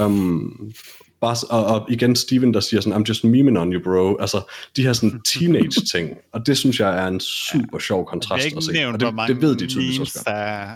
Um, 0.00 0.72
bare, 1.20 1.36
og, 1.50 1.64
og, 1.66 1.86
igen 1.90 2.16
Steven, 2.16 2.54
der 2.54 2.60
siger 2.60 2.80
sådan, 2.80 3.02
I'm 3.02 3.04
just 3.08 3.24
memeing 3.24 3.58
on 3.58 3.72
you, 3.72 3.82
bro. 3.82 4.16
Altså, 4.20 4.40
de 4.76 4.82
her 4.82 4.92
sådan 4.92 5.20
teenage-ting. 5.20 6.10
Og 6.34 6.46
det 6.46 6.58
synes 6.58 6.80
jeg 6.80 7.02
er 7.04 7.06
en 7.06 7.20
super 7.20 7.78
sjov 7.78 8.06
kontrast 8.06 8.46
at 8.56 8.64
se. 8.64 8.72
nævnt, 8.72 9.02
Og 9.02 9.12
det, 9.12 9.28
det 9.28 9.42
ved 9.42 9.56
de 9.56 9.66
tydeligvis 9.66 10.00
også 10.00 10.14
godt. 10.24 10.36
er. 10.36 10.68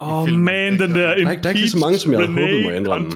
Åh, 0.00 0.22
oh, 0.22 0.30
man, 0.30 0.72
den 0.72 0.80
der 0.80 0.86
Der 0.96 1.06
er 1.08 1.14
ikke- 1.14 1.42
der 1.42 1.48
er 1.48 1.48
ikke 1.48 1.60
lige 1.60 1.70
så 1.70 1.78
mange, 1.78 1.98
som 1.98 2.12
jeg 2.12 2.20
havde 2.20 2.32
håbet, 2.32 2.62
må 2.64 2.70
indrømme. 2.70 3.12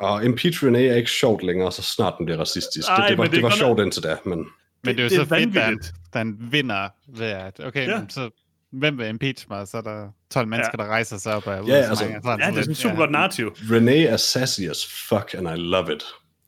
Og 0.00 0.24
Impeach 0.24 0.64
Renee 0.64 0.88
er 0.88 0.96
ikke 0.96 1.10
sjovt 1.10 1.42
længere, 1.42 1.72
så 1.72 1.82
snart 1.82 2.14
den 2.18 2.26
bliver 2.26 2.38
racistisk. 2.40 2.88
Ej, 2.88 2.96
det, 2.96 3.08
det 3.08 3.18
var, 3.18 3.24
det, 3.24 3.32
det 3.32 3.42
var 3.42 3.50
sjovt 3.50 3.80
indtil 3.80 4.02
da, 4.02 4.16
men... 4.24 4.38
Men 4.84 4.96
det, 4.96 4.96
det 4.96 4.98
er 4.98 5.16
jo 5.16 5.22
det 5.22 5.28
så 5.28 5.34
er 5.34 5.38
fedt, 5.38 5.56
at 5.56 6.18
han, 6.18 6.36
vinder 6.40 6.88
ved 7.08 7.26
at, 7.26 7.60
okay, 7.60 7.86
Ja. 7.86 7.98
ja. 7.98 8.04
så 8.08 8.30
hvem 8.72 8.98
vil 8.98 9.06
impeach 9.06 9.46
mig? 9.50 9.68
Så 9.68 9.76
er 9.76 9.80
der 9.80 10.08
12 10.30 10.48
mennesker, 10.48 10.76
der 10.76 10.84
rejser 10.84 11.18
sig 11.18 11.34
op 11.34 11.46
og 11.46 11.54
er 11.54 11.60
ude 11.60 11.72
Ja, 11.72 11.76
altså, 11.76 12.04
Ja, 12.04 12.10
det 12.10 12.24
er 12.24 12.52
sådan 12.52 12.74
super 12.74 12.96
godt 12.96 13.10
narrativ. 13.10 13.56
Renee 13.70 14.06
er 14.06 14.16
sassy 14.16 14.60
as 14.60 14.86
fuck, 15.08 15.34
and 15.34 15.48
I 15.48 15.54
love 15.56 15.94
it. 15.96 16.02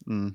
Mm. 0.07 0.35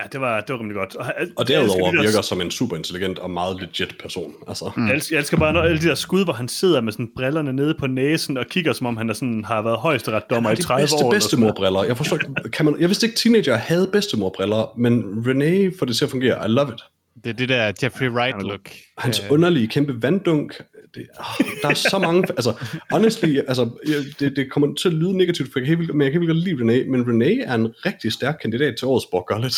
Ja, 0.00 0.04
det 0.12 0.20
var, 0.20 0.40
det 0.40 0.52
var 0.52 0.58
rimelig 0.58 0.74
godt. 0.76 0.96
Og, 0.96 1.06
Og 1.36 1.48
derudover 1.48 2.02
virker 2.02 2.22
som 2.22 2.40
en 2.40 2.50
super 2.50 2.76
intelligent 2.76 3.18
og 3.18 3.30
meget 3.30 3.60
legit 3.60 3.94
person. 4.02 4.34
Altså, 4.48 4.70
mm. 4.76 4.86
Jeg 4.86 4.94
elsker, 4.94 5.16
jeg 5.16 5.20
elsker 5.20 5.36
bare 5.36 5.52
når 5.52 5.62
alle 5.62 5.80
de 5.80 5.86
der 5.88 5.94
skud, 5.94 6.24
hvor 6.24 6.32
han 6.32 6.48
sidder 6.48 6.80
med 6.80 6.92
sådan 6.92 7.10
brillerne 7.16 7.52
nede 7.52 7.74
på 7.78 7.86
næsen 7.86 8.36
og 8.36 8.46
kigger, 8.46 8.72
som 8.72 8.86
om 8.86 8.96
han 8.96 9.10
er 9.10 9.14
sådan, 9.14 9.44
har 9.44 9.62
været 9.62 9.78
højesteretsdommer 9.78 10.50
i 10.50 10.54
de 10.54 10.62
30 10.62 10.82
bedste 10.82 10.96
år. 10.96 11.00
noget. 11.00 11.14
bedstemorbriller. 11.14 11.84
Jeg 11.84 11.96
forstår 11.96 12.18
kan 12.52 12.64
man, 12.64 12.80
jeg 12.80 12.88
vidste 12.88 13.06
ikke, 13.06 13.16
teenager 13.16 13.56
havde 13.56 13.88
bedstemorbriller, 13.92 14.72
men 14.78 15.24
Renee 15.26 15.72
får 15.78 15.86
det 15.86 15.96
til 15.96 16.04
at 16.04 16.10
fungere. 16.10 16.48
I 16.48 16.48
love 16.48 16.68
it. 16.74 16.80
Det 17.24 17.30
er 17.30 17.34
det 17.34 17.48
der 17.48 17.72
Jeffrey 17.82 18.08
Wright-look. 18.08 18.70
Hans 18.98 19.20
øh. 19.20 19.32
underlige 19.32 19.68
kæmpe 19.68 20.02
vanddunk. 20.02 20.52
Det, 20.94 21.06
oh, 21.18 21.46
der 21.62 21.68
er 21.68 21.74
så 21.74 21.98
mange... 21.98 22.22
altså, 22.30 22.52
honestly, 22.92 23.38
altså, 23.48 23.70
jeg- 23.88 24.04
det, 24.20 24.36
det 24.36 24.50
kommer 24.52 24.74
til 24.74 24.88
at 24.88 24.94
lyde 24.94 25.16
negativt, 25.16 25.52
for 25.52 25.58
jeg 25.60 25.68
kan 25.68 25.76
helt, 25.78 25.94
men 25.94 26.02
jeg 26.04 26.12
kan 26.12 26.20
helt 26.20 26.30
godt 26.30 26.44
lide 26.44 26.60
Renee, 26.60 26.84
men 26.90 27.08
Renee 27.08 27.42
er 27.42 27.54
en 27.54 27.66
rigtig 27.86 28.12
stærk 28.12 28.38
kandidat 28.42 28.74
til 28.78 28.88
årets 28.88 29.06
Borg. 29.06 29.52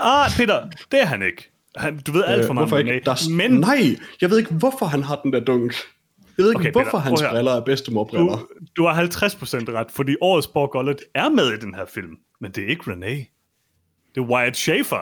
Ah, 0.00 0.30
Peter, 0.36 0.68
det 0.92 1.00
er 1.00 1.04
han 1.04 1.22
ikke. 1.22 1.50
Han, 1.76 1.98
du 1.98 2.12
ved 2.12 2.24
alt 2.24 2.46
for 2.46 2.52
meget 2.52 2.68
hvorfor 2.68 2.82
om 2.82 2.88
ikke? 2.88 3.04
Der 3.04 3.36
Men 3.36 3.50
Nej, 3.60 3.96
jeg 4.20 4.30
ved 4.30 4.38
ikke, 4.38 4.54
hvorfor 4.54 4.86
han 4.86 5.02
har 5.02 5.20
den 5.22 5.32
der 5.32 5.40
dunk. 5.40 5.74
Jeg 6.38 6.44
ved 6.44 6.50
ikke, 6.50 6.58
Okay, 6.58 6.68
okay, 6.68 6.72
Peter, 6.72 6.82
hvorfor 6.82 6.98
hans 6.98 7.22
briller 7.30 7.52
er 7.52 7.60
bedstemorbriller. 7.64 8.36
du, 8.36 8.48
du 8.76 8.86
har 8.86 9.04
50% 9.04 9.06
ret, 9.72 9.90
fordi 9.90 10.16
årets 10.20 10.46
Borg 10.46 10.70
Gullet 10.70 11.00
er 11.14 11.28
med 11.28 11.52
i 11.52 11.56
den 11.56 11.74
her 11.74 11.84
film. 11.86 12.16
Men 12.40 12.52
det 12.52 12.64
er 12.64 12.68
ikke 12.68 12.90
René. 12.90 13.14
Det 14.14 14.20
er 14.20 14.20
Wyatt 14.20 14.56
Schaefer. 14.56 14.96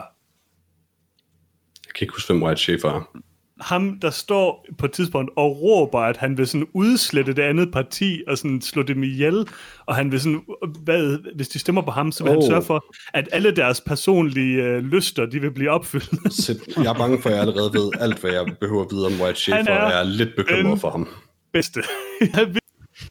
Jeg 1.87 1.95
kan 1.95 2.05
ikke 2.05 2.15
huske, 2.15 2.33
hvem 2.33 2.43
White 2.43 2.61
Schaefer 2.61 2.89
er. 2.89 3.19
Ham, 3.61 3.99
der 4.01 4.11
står 4.11 4.67
på 4.79 4.87
et 4.87 4.93
tidspunkt 4.93 5.31
og 5.37 5.63
råber, 5.63 6.01
at 6.01 6.17
han 6.17 6.39
vil 6.39 6.47
sådan 6.47 6.67
udslette 6.73 7.33
det 7.33 7.43
andet 7.43 7.73
parti 7.73 8.23
og 8.27 8.39
sådan 8.39 8.61
slå 8.61 8.83
dem 8.83 9.03
ihjel, 9.03 9.49
og 9.87 9.97
han 9.97 10.13
vil 10.13 10.21
sådan, 10.21 10.41
hvad, 10.85 11.35
hvis 11.35 11.49
de 11.49 11.59
stemmer 11.59 11.83
på 11.83 11.91
ham, 11.91 12.13
så 12.13 12.25
vil 12.25 12.31
oh. 12.31 12.43
han 12.43 12.51
sørge 12.51 12.63
for, 12.63 12.85
at 13.15 13.29
alle 13.33 13.51
deres 13.57 13.81
personlige 13.81 14.63
øh, 14.63 14.83
lyster, 14.83 15.27
de 15.27 15.41
vil 15.41 15.51
blive 15.51 15.71
opfyldt. 15.71 16.33
Så 16.45 16.73
jeg 16.77 16.87
er 16.87 16.95
bange 16.95 17.23
for, 17.23 17.29
at 17.29 17.35
jeg 17.35 17.43
allerede 17.43 17.71
ved 17.73 17.91
alt, 18.01 18.19
hvad 18.19 18.33
jeg 18.33 18.57
behøver 18.61 18.85
at 18.85 18.91
vide 18.91 19.07
om 19.07 19.13
White 19.21 19.39
Schaefer, 19.39 19.73
Han 19.73 19.83
er 19.83 19.85
og 19.85 19.91
jeg 19.91 20.01
er 20.01 20.05
lidt 20.05 20.37
bekymret 20.37 20.81
for 20.81 20.91
ham. 20.91 21.09
bedste. 21.53 21.83
Jeg 22.35 22.55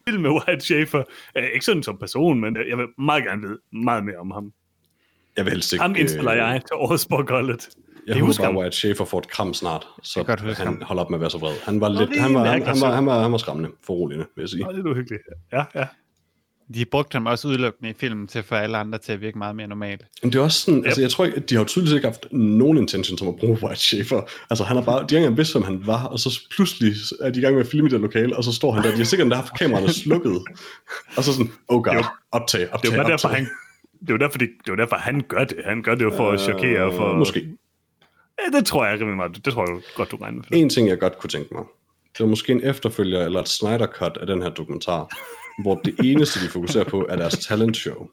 vild 0.05 0.17
med 0.17 0.29
Wyatt 0.29 0.63
Schaefer. 0.63 1.03
Øh, 1.37 1.43
ikke 1.53 1.65
sådan 1.65 1.83
som 1.83 1.97
person, 1.97 2.41
men 2.41 2.57
øh, 2.57 2.69
jeg 2.69 2.77
vil 2.77 2.85
meget 2.97 3.23
gerne 3.23 3.41
vide 3.41 3.59
meget 3.71 4.05
mere 4.05 4.17
om 4.17 4.31
ham. 4.31 4.51
Jeg 5.37 5.45
vil 5.45 5.53
helst 5.53 5.73
ikke... 5.73 5.81
Ham 5.81 5.95
indstiller 5.95 6.31
øh, 6.31 6.37
jeg 6.37 6.61
til 6.67 6.75
årets 6.75 7.07
Jeg 8.07 8.13
Det 8.13 8.21
håber 8.21 8.25
husker 8.27 8.43
bare, 8.43 8.57
Wyatt 8.57 8.75
Schaefer 8.75 9.05
får 9.05 9.19
et 9.19 9.27
kram 9.29 9.53
snart, 9.53 9.87
så 10.03 10.19
Jeg 10.19 10.25
godt 10.25 10.39
han 10.57 10.67
ham. 10.67 10.81
holder 10.81 11.03
op 11.03 11.09
med 11.09 11.17
at 11.17 11.21
være 11.21 11.29
så 11.29 11.37
vred. 11.37 11.55
Han 11.63 11.81
var, 11.81 11.89
lidt, 11.89 12.09
det 12.09 12.19
han 12.21 12.33
var, 12.33 12.45
han, 12.45 12.61
han, 12.65 12.81
var, 12.81 12.95
han, 12.95 13.05
var, 13.05 13.21
han 13.21 13.31
var 13.31 13.37
skræmmende, 13.37 13.69
foruroligende, 13.85 14.25
vil 14.35 14.41
jeg 14.41 14.49
sige. 14.49 14.63
Nå, 14.63 14.71
det 14.71 14.85
er 14.85 14.89
uhyggeligt. 14.89 15.21
Ja, 15.53 15.63
ja. 15.75 15.85
De 16.73 16.85
brugte 16.85 17.15
ham 17.15 17.25
også 17.25 17.47
udelukkende 17.47 17.89
i 17.89 17.93
filmen 17.99 18.27
til 18.27 18.39
at 18.39 18.45
få 18.45 18.55
alle 18.55 18.77
andre 18.77 18.97
til 18.97 19.11
at 19.13 19.21
virke 19.21 19.37
meget 19.37 19.55
mere 19.55 19.67
normalt. 19.67 20.01
Men 20.23 20.31
det 20.31 20.39
er 20.39 20.43
også 20.43 20.61
sådan, 20.61 20.79
yep. 20.79 20.85
altså 20.85 21.01
jeg 21.01 21.09
tror 21.11 21.25
ikke, 21.25 21.39
de 21.39 21.55
har 21.55 21.61
jo 21.61 21.65
tydeligvis 21.67 21.93
ikke 21.95 22.07
haft 22.07 22.27
nogen 22.31 22.77
intention 22.77 23.17
som 23.17 23.27
at 23.27 23.35
bruge 23.35 23.57
White 23.63 23.79
Schaefer. 23.81 24.21
Altså 24.49 24.63
han 24.63 24.77
har 24.77 24.83
bare, 24.83 24.93
de 24.95 24.99
har 24.99 25.03
ikke 25.03 25.17
engang 25.17 25.37
vidst, 25.37 25.53
hvem 25.53 25.63
han 25.63 25.87
var, 25.87 26.03
og 26.05 26.19
så 26.19 26.41
pludselig 26.55 26.93
er 27.21 27.29
de 27.29 27.39
i 27.39 27.41
gang 27.41 27.55
med 27.55 27.63
at 27.65 27.69
filme 27.71 27.89
i 27.89 27.91
det 27.91 28.01
lokale, 28.01 28.35
og 28.37 28.43
så 28.43 28.51
står 28.53 28.71
han 28.71 28.83
der, 28.83 28.91
de 28.91 28.97
har 28.97 29.03
sikkert 29.03 29.25
endda 29.25 29.35
haft 29.35 29.53
kameraerne 29.59 29.93
slukket. 29.93 30.41
Og 31.17 31.23
så 31.23 31.33
sådan, 31.33 31.51
oh 31.67 31.83
god, 31.83 32.03
optag, 32.31 32.61
Det 32.61 32.69
optag, 32.71 32.91
bare 32.91 32.99
optag. 32.99 33.11
derfor, 33.11 33.27
han, 33.27 33.43
det 34.01 34.09
er 34.09 34.13
jo 34.13 34.17
derfor, 34.17 34.37
det, 34.37 34.49
det 34.63 34.69
er 34.69 34.73
jo 34.73 34.75
derfor, 34.77 34.95
han 34.95 35.23
gør 35.27 35.43
det. 35.43 35.57
Han 35.65 35.81
gør 35.81 35.95
det 35.95 36.03
jo 36.05 36.11
for 36.17 36.31
at 36.31 36.39
chokere. 36.39 36.83
og 36.83 36.93
For, 36.93 37.11
Øh, 37.11 37.17
Måske. 37.17 37.47
Ja, 38.39 38.57
det 38.57 38.65
tror 38.65 38.85
jeg 38.85 38.99
rimelig 38.99 39.15
meget. 39.17 39.45
Det 39.45 39.53
tror 39.53 39.71
jeg 39.71 39.81
godt, 39.95 40.11
du 40.11 40.15
regner 40.15 40.41
med. 40.51 40.59
En 40.61 40.69
ting, 40.69 40.87
jeg 40.87 40.99
godt 40.99 41.17
kunne 41.19 41.29
tænke 41.29 41.53
mig, 41.53 41.63
det 42.13 42.19
var 42.19 42.25
måske 42.25 42.51
en 42.51 42.63
efterfølger 42.63 43.25
eller 43.25 43.39
et 43.39 43.49
Snyder 43.49 43.87
Cut 43.87 44.17
af 44.21 44.27
den 44.27 44.41
her 44.41 44.49
dokumentar, 44.49 45.17
hvor 45.61 45.75
det 45.85 45.95
eneste, 46.03 46.39
de 46.45 46.49
fokuserer 46.49 46.83
på, 46.83 47.05
er 47.09 47.15
deres 47.15 47.37
talent 47.47 47.77
show. 47.77 48.07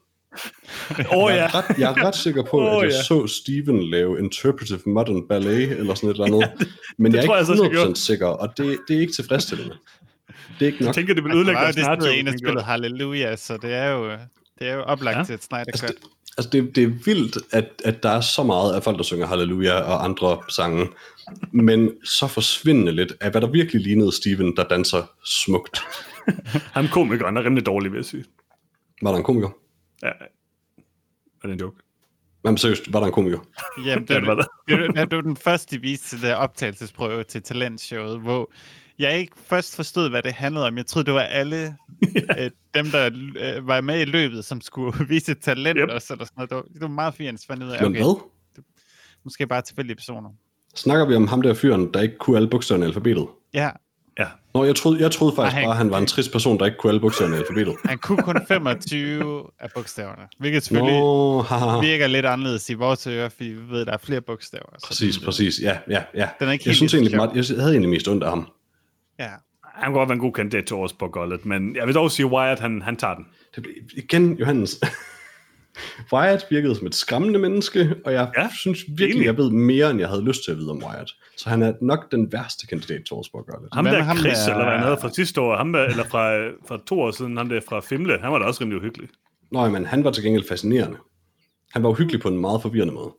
Åh 0.99 1.05
oh, 1.17 1.31
Jeg 1.31 1.37
ja. 1.37 1.43
er, 1.43 1.55
ret, 1.55 1.77
jeg 1.77 1.91
er 1.91 2.03
ret 2.07 2.15
sikker 2.15 2.43
på, 2.43 2.57
Åh, 2.61 2.75
at 2.75 2.81
jeg 2.83 2.91
ja. 2.91 3.03
så 3.03 3.27
Steven 3.27 3.83
lave 3.89 4.19
Interpretive 4.19 4.79
Modern 4.85 5.27
Ballet, 5.27 5.71
eller 5.71 5.93
sådan 5.95 6.09
et 6.09 6.13
eller 6.13 6.25
andet. 6.25 6.67
Men 6.97 7.13
jeg 7.15 7.21
er 7.21 7.25
tror 7.25 7.35
jeg 7.35 7.41
ikke 7.49 7.57
så, 7.57 7.79
jeg 7.81 7.89
100% 7.91 7.95
sikker, 7.95 8.27
og 8.27 8.57
det, 8.57 8.79
det 8.87 8.95
er 8.95 8.99
ikke 8.99 9.13
tilfredsstillende. 9.13 9.75
Det 10.59 10.61
er 10.61 10.65
ikke 10.65 10.79
nok. 10.79 10.85
Jeg 10.87 10.95
tænker, 10.95 11.13
det 11.13 11.23
vil 11.23 11.29
Altså, 11.29 11.37
ødelægge 11.37 11.59
det 11.67 11.75
deres 11.75 11.77
jo 11.77 11.81
det 11.81 11.87
narrativ. 11.99 12.23
sted, 12.23 12.33
en 12.33 12.39
spillet 12.39 12.57
det. 12.57 12.65
Halleluja, 12.65 13.35
så 13.35 13.57
det 13.57 13.73
er 13.73 13.89
jo, 13.89 14.11
det 14.59 14.67
er 14.69 14.73
jo 14.73 14.81
oplagt 14.81 15.15
Ja. 15.15 15.19
ja. 15.19 15.25
til 15.25 15.35
et 15.35 15.43
Snyder 15.43 15.63
Altså, 15.67 15.87
Cut. 15.87 15.95
det, 15.95 16.03
altså 16.37 16.49
det, 16.49 16.75
det 16.75 16.83
er 16.83 16.87
vildt, 16.87 17.37
at, 17.51 17.81
at 17.85 18.03
der 18.03 18.09
er 18.09 18.21
så 18.21 18.43
meget 18.43 18.73
af 18.73 18.83
folk, 18.83 18.97
der 18.97 19.03
synger 19.03 19.27
Halleluja 19.27 19.73
og 19.73 20.03
andre 20.03 20.41
sange, 20.49 20.87
men 21.51 21.91
så 22.03 22.27
forsvindende 22.27 22.91
lidt 22.91 23.13
af, 23.21 23.31
hvad 23.31 23.41
der 23.41 23.47
virkelig 23.47 23.81
lignede 23.81 24.11
Steven, 24.11 24.55
der 24.55 24.63
danser 24.63 25.03
smukt. 25.25 25.79
Ham 26.75 26.87
komikeren 26.87 27.37
er 27.37 27.43
rimelig 27.43 27.65
dårlig, 27.65 27.91
vil 27.91 27.97
jeg 27.97 28.05
sige. 28.05 28.25
Var 29.01 29.11
der 29.11 29.17
en 29.17 29.23
komiker? 29.23 29.49
Ja. 30.03 30.07
Er 30.07 31.47
det 31.47 31.53
en 31.53 31.59
joke? 31.59 31.77
Jamen 32.45 32.57
seriøst, 32.57 32.93
var 32.93 32.99
der 32.99 33.07
en 33.07 33.13
komiker? 33.13 33.39
Jamen, 33.77 33.87
Ja, 33.87 33.95
det, 33.99 34.09
det 34.09 34.27
var 34.27 34.35
var, 34.35 34.47
det, 34.67 34.79
var, 34.79 35.05
det 35.05 35.15
var 35.15 35.21
den 35.21 35.37
første, 35.37 35.75
de 35.75 35.81
viste 35.81 36.09
til 36.09 36.21
der 36.21 36.35
optagelsesprøve 36.35 37.23
til 37.23 37.41
talentshowet, 37.43 38.19
hvor 38.19 38.51
jeg 38.99 39.19
ikke 39.19 39.33
først 39.45 39.75
forstod, 39.75 40.09
hvad 40.09 40.23
det 40.23 40.33
handlede 40.33 40.67
om. 40.67 40.77
Jeg 40.77 40.85
troede, 40.85 41.05
det 41.05 41.13
var 41.13 41.21
alle 41.21 41.75
øh, 42.39 42.51
dem, 42.75 42.85
der 42.91 43.05
øh, 43.39 43.67
var 43.67 43.81
med 43.81 44.01
i 44.01 44.05
løbet, 44.05 44.45
som 44.45 44.61
skulle 44.61 45.05
vise 45.09 45.31
et 45.31 45.39
talent 45.39 45.77
Yep. 45.81 45.89
også, 45.89 46.13
eller 46.13 46.25
sådan 46.25 46.33
noget. 46.37 46.49
Det 46.49 46.55
var, 46.55 46.63
det 46.73 46.81
var 46.81 46.87
meget 46.87 47.13
fint, 47.13 47.33
at 47.33 47.45
finde 47.51 47.65
ud 47.65 47.71
af, 47.71 47.81
Men 47.81 47.91
okay, 47.91 48.03
hvad? 48.03 48.15
måske 49.23 49.47
bare 49.47 49.61
tilfældige 49.61 49.95
personer. 49.95 50.29
Snakker 50.75 51.05
vi 51.05 51.15
om 51.15 51.27
ham 51.27 51.41
der 51.41 51.53
fyren, 51.53 51.93
der 51.93 52.01
ikke 52.01 52.17
kunne 52.17 52.35
alle 52.37 52.49
bogstaverne 52.49 52.85
i 52.85 52.87
alfabetet? 52.87 53.27
Ja, 53.53 53.69
Ja. 54.19 54.27
Nå, 54.53 54.63
jeg 54.63 54.75
troede, 54.75 55.01
jeg 55.01 55.11
troede 55.11 55.35
faktisk 55.35 55.53
Nej, 55.55 55.59
han- 55.61 55.65
bare, 55.67 55.71
at 55.73 55.77
han 55.77 55.91
var 55.91 55.97
en 55.97 56.05
trist 56.07 56.31
person, 56.31 56.59
der 56.59 56.65
ikke 56.65 56.77
kunne 56.77 56.89
alle 56.91 56.99
bogstaverne 56.99 57.35
i 57.35 57.39
alfabetet. 57.39 57.75
han 57.85 57.97
kunne 57.97 58.23
kun 58.23 58.35
25 58.47 59.43
af 59.59 59.69
bogstaverne, 59.75 60.21
hvilket 60.39 60.63
selvfølgelig 60.63 60.99
Nå, 60.99 61.41
haha. 61.41 61.79
virker 61.79 62.07
lidt 62.07 62.25
anderledes 62.25 62.69
i 62.69 62.73
vores 62.73 63.07
ører, 63.07 63.29
fordi 63.29 63.49
vi 63.49 63.69
ved, 63.71 63.81
at 63.81 63.87
der 63.87 63.93
er 63.93 63.97
flere 63.97 64.21
bogstaver. 64.21 64.65
Præcis, 64.85 65.19
præcis. 65.19 65.59
Ja, 65.61 65.77
ja, 65.89 66.03
ja. 66.13 66.29
Den 66.39 66.47
er 66.47 66.51
ikke 66.51 66.63
jeg 66.65 66.69
helt 66.71 66.77
synes 66.77 66.93
egentlig, 66.93 67.15
meget, 67.15 67.49
jeg 67.51 67.57
havde 67.61 67.71
egentlig 67.73 67.89
mest 67.89 68.07
ondt 68.07 68.23
af 68.23 68.29
ham. 68.29 68.47
Ja. 69.19 69.29
Han 69.63 69.85
kunne 69.85 69.97
godt 69.99 70.09
være 70.09 70.13
en 70.15 70.19
god 70.21 70.33
kandidat 70.33 70.65
til 70.65 70.75
årets 70.75 70.93
Borgollet, 70.93 71.45
men 71.45 71.75
jeg 71.75 71.87
vil 71.87 71.95
dog 71.95 72.11
sige, 72.11 72.25
Wyatt, 72.25 72.59
han, 72.59 72.81
han 72.81 72.95
tager 72.97 73.15
den. 73.15 73.25
Det 73.55 73.63
blev, 73.63 73.75
igen, 73.97 74.33
Johannes. 74.37 74.79
Wyatt 76.13 76.45
virkede 76.49 76.75
som 76.75 76.87
et 76.87 76.95
skræmmende 76.95 77.39
menneske, 77.39 77.95
og 78.05 78.13
jeg 78.13 78.31
Ja, 78.37 78.49
synes 78.59 78.79
virkelig, 78.87 79.15
enig. 79.15 79.25
jeg 79.25 79.37
ved 79.37 79.49
mere, 79.51 79.91
end 79.91 79.99
jeg 79.99 80.09
havde 80.09 80.23
lyst 80.23 80.43
til 80.43 80.51
at 80.51 80.57
vide 80.57 80.71
om 80.71 80.77
Wyatt. 80.83 81.11
Så 81.37 81.49
han 81.49 81.61
er 81.61 81.73
nok 81.81 82.11
den 82.11 82.31
værste 82.31 82.67
kandidat 82.67 83.01
til 83.05 83.13
årets 83.13 83.29
Borgollet. 83.29 83.69
Ham 83.73 83.85
der 83.85 84.01
ham 84.03 84.17
Chris, 84.17 84.37
der- 84.37 84.51
eller 84.53 84.63
hvad 84.65 84.73
han 84.73 84.83
havde 84.83 84.97
fra 85.01 85.09
sidste 85.09 85.41
år, 85.41 85.57
ham 85.57 85.73
der, 85.73 85.83
eller 85.83 86.03
fra, 86.03 86.35
fra 86.67 86.79
to 86.87 86.99
år 87.01 87.11
siden, 87.11 87.37
ham 87.37 87.49
der 87.49 87.61
fra 87.69 87.79
Fimle, 87.79 88.19
han 88.21 88.31
var 88.31 88.39
da 88.39 88.45
også 88.45 88.61
rimelig 88.61 88.79
uhyggelig. 88.81 89.09
Nå, 89.51 89.69
men 89.69 89.85
han 89.85 90.03
var 90.03 90.11
til 90.11 90.23
gengæld 90.23 90.47
fascinerende. 90.47 90.97
Han 91.73 91.83
var 91.83 91.89
uhyggelig 91.89 92.21
på 92.21 92.27
en 92.27 92.37
meget 92.41 92.61
forvirrende 92.61 92.93
måde. 92.93 93.11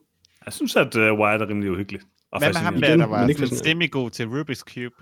Jeg 0.45 0.53
synes, 0.53 0.77
at 0.77 0.95
uh, 0.97 1.03
Wyatt 1.03 1.43
er 1.43 1.49
rimelig 1.49 1.71
uhyggelig. 1.73 2.01
Og 2.33 2.39
Hvad 2.39 2.49
med 2.49 2.55
ham 2.57 2.75
der, 2.81 2.97
der 2.97 3.07
var 3.07 3.27
fascinerende. 3.27 3.57
stemmigod 3.59 4.11
til 4.11 4.25
Rubik's 4.25 4.63
Cube? 4.75 4.95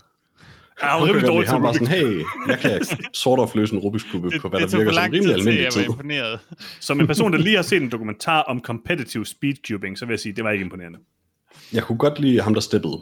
Ja, 0.82 0.86
han 0.86 1.00
var 1.00 1.06
Han, 1.06 1.08
rimelig 1.08 1.28
dårlig 1.28 1.46
til 1.46 1.52
han 1.52 1.62
var 1.62 1.72
Rubik's 1.72 1.78
sådan, 1.78 1.86
hey, 1.88 2.22
jeg 2.48 2.58
kan 2.58 2.80
sort 3.12 3.38
of 3.38 3.54
løse 3.54 3.74
en 3.74 3.80
Rubik's 3.80 4.10
Cube 4.12 4.30
på, 4.42 4.48
hvad 4.48 4.60
det 4.60 4.70
der 4.72 4.76
virker 4.78 4.92
som 4.92 5.02
rimelig 5.12 5.32
almindelig 5.32 5.58
jeg 5.58 5.64
var 5.64 5.70
tid. 5.70 5.84
imponeret. 5.84 6.38
Som 6.80 7.00
en 7.00 7.06
person, 7.06 7.32
der 7.32 7.38
lige 7.38 7.56
har 7.56 7.62
set 7.62 7.82
en 7.82 7.90
dokumentar 7.90 8.42
om 8.42 8.60
competitive 8.60 9.26
speedcubing, 9.26 9.98
så 9.98 10.06
vil 10.06 10.12
jeg 10.12 10.20
sige, 10.20 10.32
det 10.32 10.44
var 10.44 10.50
ikke 10.50 10.62
imponerende. 10.64 10.98
Jeg 11.72 11.82
kunne 11.82 11.98
godt 11.98 12.18
lide 12.20 12.40
ham, 12.40 12.54
der 12.54 12.60
steppede. 12.60 12.98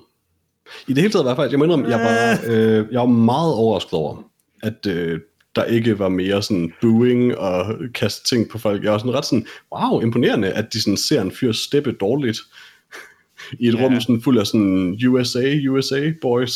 I 0.88 0.92
det 0.92 0.98
hele 1.02 1.12
taget 1.12 1.24
var 1.24 1.30
jeg 1.30 1.36
faktisk, 1.36 1.50
jeg 1.52 1.58
må 1.58 1.64
indrømme, 1.64 1.88
jeg 1.88 1.98
var, 2.00 2.38
øh, 2.46 2.86
jeg 2.92 3.00
var 3.00 3.06
meget 3.06 3.54
overrasket 3.54 3.92
over, 3.92 4.22
at 4.62 4.86
øh, 4.86 5.20
der 5.56 5.64
ikke 5.64 5.98
var 5.98 6.08
mere 6.08 6.42
sådan 6.42 6.72
booing 6.80 7.38
og 7.38 7.74
kaste 7.94 8.28
ting 8.34 8.48
på 8.48 8.58
folk. 8.58 8.84
Jeg 8.84 8.92
var 8.92 8.98
sådan 8.98 9.14
ret 9.14 9.24
sådan, 9.24 9.46
wow, 9.76 10.00
imponerende, 10.00 10.50
at 10.52 10.72
de 10.72 10.82
sådan 10.82 10.96
ser 10.96 11.22
en 11.22 11.30
fyr 11.32 11.52
steppe 11.52 11.92
dårligt 11.92 12.38
i 13.60 13.68
et 13.68 13.74
Ja. 13.74 13.84
rum 13.84 14.00
sådan 14.00 14.22
fuld 14.22 14.38
af 14.38 14.46
sådan 14.46 14.98
USA, 15.08 15.58
USA 15.70 16.12
boys, 16.20 16.52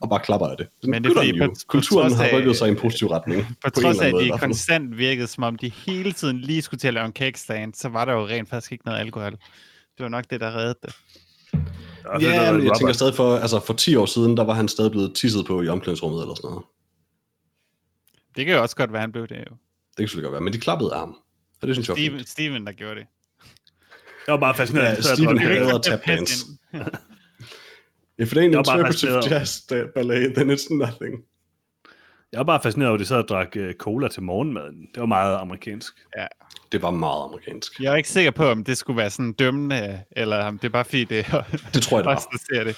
og 0.00 0.08
bare 0.10 0.20
klapper 0.20 0.46
af 0.46 0.56
det. 0.56 0.66
Sådan, 0.80 0.90
Men 0.90 1.04
det 1.04 1.10
er 1.10 1.14
fordi 1.14 1.38
på- 1.38 1.46
på 1.46 1.54
Kulturen 1.66 2.08
trods 2.10 2.20
har 2.20 2.26
af- 2.28 2.34
rykket 2.36 2.56
sig 2.56 2.68
i 2.68 2.70
en 2.70 2.76
positiv 2.76 3.08
retning. 3.08 3.42
På 3.64 3.70
på 3.74 3.80
trods 3.80 3.98
af, 4.00 4.06
at 4.06 4.12
måde 4.12 4.22
i 4.22 4.26
de 4.26 4.30
hvert 4.30 4.40
fald. 4.40 4.48
konstant 4.50 4.98
virkede, 4.98 5.26
som 5.26 5.42
om 5.44 5.56
de 5.56 5.68
hele 5.68 6.12
tiden 6.12 6.38
lige 6.38 6.62
skulle 6.62 6.78
til 6.78 6.88
at 6.88 6.94
lave 6.94 7.06
en 7.06 7.12
cake 7.12 7.38
stand, 7.40 7.74
så 7.74 7.88
var 7.88 8.04
der 8.04 8.12
jo 8.12 8.26
rent 8.26 8.48
faktisk 8.48 8.72
ikke 8.72 8.84
noget 8.86 8.98
alkohol. 9.00 9.30
Det 9.32 9.38
var 9.98 10.08
nok 10.08 10.24
det, 10.30 10.40
der 10.40 10.56
reddede 10.56 10.74
det. 10.82 10.94
Er 11.52 11.58
Ja, 12.20 12.44
der 12.46 12.52
men 12.52 12.66
jeg 12.66 12.72
tænker 12.78 12.92
stadig 12.92 13.14
for, 13.14 13.36
altså 13.36 13.60
for 13.60 13.74
10 13.74 13.96
år 13.96 14.06
siden, 14.06 14.36
der 14.36 14.44
var 14.44 14.52
han 14.54 14.68
stadig 14.68 14.90
blevet 14.90 15.14
tisset 15.14 15.46
på 15.46 15.62
i 15.62 15.68
omklædningsrummet 15.68 16.22
eller 16.22 16.34
sådan 16.34 16.48
noget. 16.50 16.64
Det 18.36 18.46
kan 18.46 18.54
jo 18.54 18.62
også 18.62 18.76
godt 18.76 18.92
være, 18.92 19.00
han 19.00 19.12
blev 19.12 19.26
det 19.28 19.36
jo. 19.36 19.42
Det 19.44 19.48
kan 19.96 20.08
selvfølgelig 20.08 20.24
godt 20.24 20.32
være, 20.32 20.40
men 20.42 20.52
de 20.52 20.58
klappede 20.58 20.92
af 20.94 20.98
ham. 21.00 21.16
Og 21.62 21.68
det 21.68 21.74
synes 21.76 21.88
jeg 21.88 21.96
Steven, 21.96 22.16
fint. 22.18 22.28
Steven 22.28 22.66
der 22.66 22.72
gjorde 22.72 22.94
det. 22.94 23.06
Jeg 24.26 24.32
var 24.32 24.40
bare 24.40 24.54
fascineret. 24.54 24.84
Ja, 24.84 24.90
jeg 24.94 25.04
Steven 25.04 25.28
drak- 25.38 25.40
havde- 25.40 25.54
Det 25.54 25.60
er 25.60 25.66
Bedre 25.66 25.76
ikke 25.76 25.90
tap 25.90 26.00
passe 26.00 26.34
dance. 26.36 26.46
ind. 26.74 26.80
If 28.18 28.32
it 28.32 28.38
ain't 28.38 28.54
interpretive 28.58 29.22
jazz 29.30 29.62
uh, 29.72 29.78
ballet, 29.94 30.34
then 30.34 30.50
it's 30.50 30.74
nothing. 30.74 31.24
Jeg 32.32 32.38
var 32.38 32.44
bare 32.44 32.60
fascineret 32.62 32.88
over, 32.88 32.94
at 32.96 33.00
de 33.00 33.04
sad 33.04 33.16
og 33.16 33.28
drak 33.28 33.56
uh, 33.58 33.72
cola 33.72 34.08
til 34.08 34.22
morgenmaden. 34.22 34.88
Det 34.94 35.00
var 35.00 35.06
meget 35.06 35.36
amerikansk. 35.38 35.94
Det 36.72 36.82
var 36.82 36.90
meget 36.90 37.24
amerikansk. 37.24 37.80
Jeg 37.80 37.92
er 37.92 37.96
ikke 37.96 38.08
sikker 38.08 38.30
på, 38.30 38.48
om 38.48 38.64
det 38.64 38.78
skulle 38.78 38.96
være 38.96 39.10
sådan 39.10 39.32
dømmende, 39.32 40.00
eller 40.10 40.44
om 40.44 40.58
det 40.58 40.68
er 40.68 40.72
bare 40.72 40.84
fordi, 40.84 41.04
det 41.04 41.26
Det 41.74 41.82
tror 41.82 41.98
jeg, 41.98 42.04
det 42.04 42.10
var. 42.10 42.28
der 42.32 42.38
ser 42.54 42.64
det. 42.64 42.76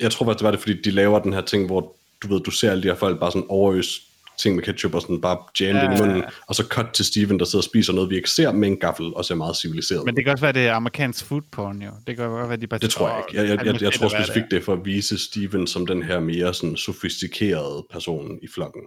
Jeg 0.00 0.10
tror 0.12 0.26
faktisk, 0.26 0.38
det 0.38 0.44
var 0.44 0.50
det, 0.50 0.60
fordi 0.60 0.82
de 0.82 0.90
laver 0.90 1.18
den 1.18 1.32
her 1.32 1.40
ting, 1.40 1.66
hvor 1.66 1.96
du 2.22 2.28
ved, 2.28 2.40
du 2.40 2.50
ser 2.50 2.70
alle 2.70 2.82
de 2.82 2.88
her 2.88 2.94
folk 2.94 3.20
bare 3.20 3.32
sådan 3.32 3.46
overøs 3.48 4.00
ting 4.38 4.56
med 4.56 4.64
ketchup 4.64 4.94
og 4.94 5.02
sådan 5.02 5.20
bare 5.20 5.38
jammed 5.60 5.82
Ja, 5.82 5.90
ind 5.90 5.98
i 5.98 6.02
munden, 6.02 6.24
og 6.48 6.54
så 6.54 6.62
cut 6.62 6.86
til 6.94 7.04
Steven, 7.04 7.38
der 7.38 7.44
sidder 7.44 7.58
og 7.58 7.64
spiser 7.64 7.92
noget, 7.92 8.10
vi 8.10 8.16
ikke 8.16 8.30
ser 8.30 8.52
med 8.52 8.68
en 8.68 8.76
gaffel, 8.76 9.14
og 9.14 9.24
ser 9.24 9.34
meget 9.34 9.56
civiliseret. 9.56 10.04
Men 10.04 10.16
det 10.16 10.24
kan 10.24 10.32
også 10.32 10.44
være, 10.44 10.52
det 10.52 10.66
er 10.66 10.74
amerikansk 10.74 11.24
food 11.24 11.42
porn, 11.52 11.82
jo. 11.82 11.90
Det 12.06 12.16
kan 12.16 12.28
godt 12.28 12.48
være, 12.48 12.58
de 12.58 12.66
bare 12.66 12.80
det 12.80 12.90
tror 12.90 13.08
jeg 13.08 13.18
ikke. 13.18 13.42
Jeg, 13.42 13.58
jeg, 13.58 13.66
jeg, 13.66 13.82
jeg 13.82 13.92
tror 13.92 14.08
specifikt, 14.08 14.46
det 14.50 14.56
er 14.56 14.62
for 14.62 14.72
at 14.72 14.84
vise 14.84 15.18
Steven 15.18 15.66
som 15.66 15.86
den 15.86 16.02
her 16.02 16.20
mere 16.20 16.54
sådan 16.54 16.76
sofistikerede 16.76 17.86
person 17.90 18.38
i 18.42 18.48
flokken. 18.54 18.82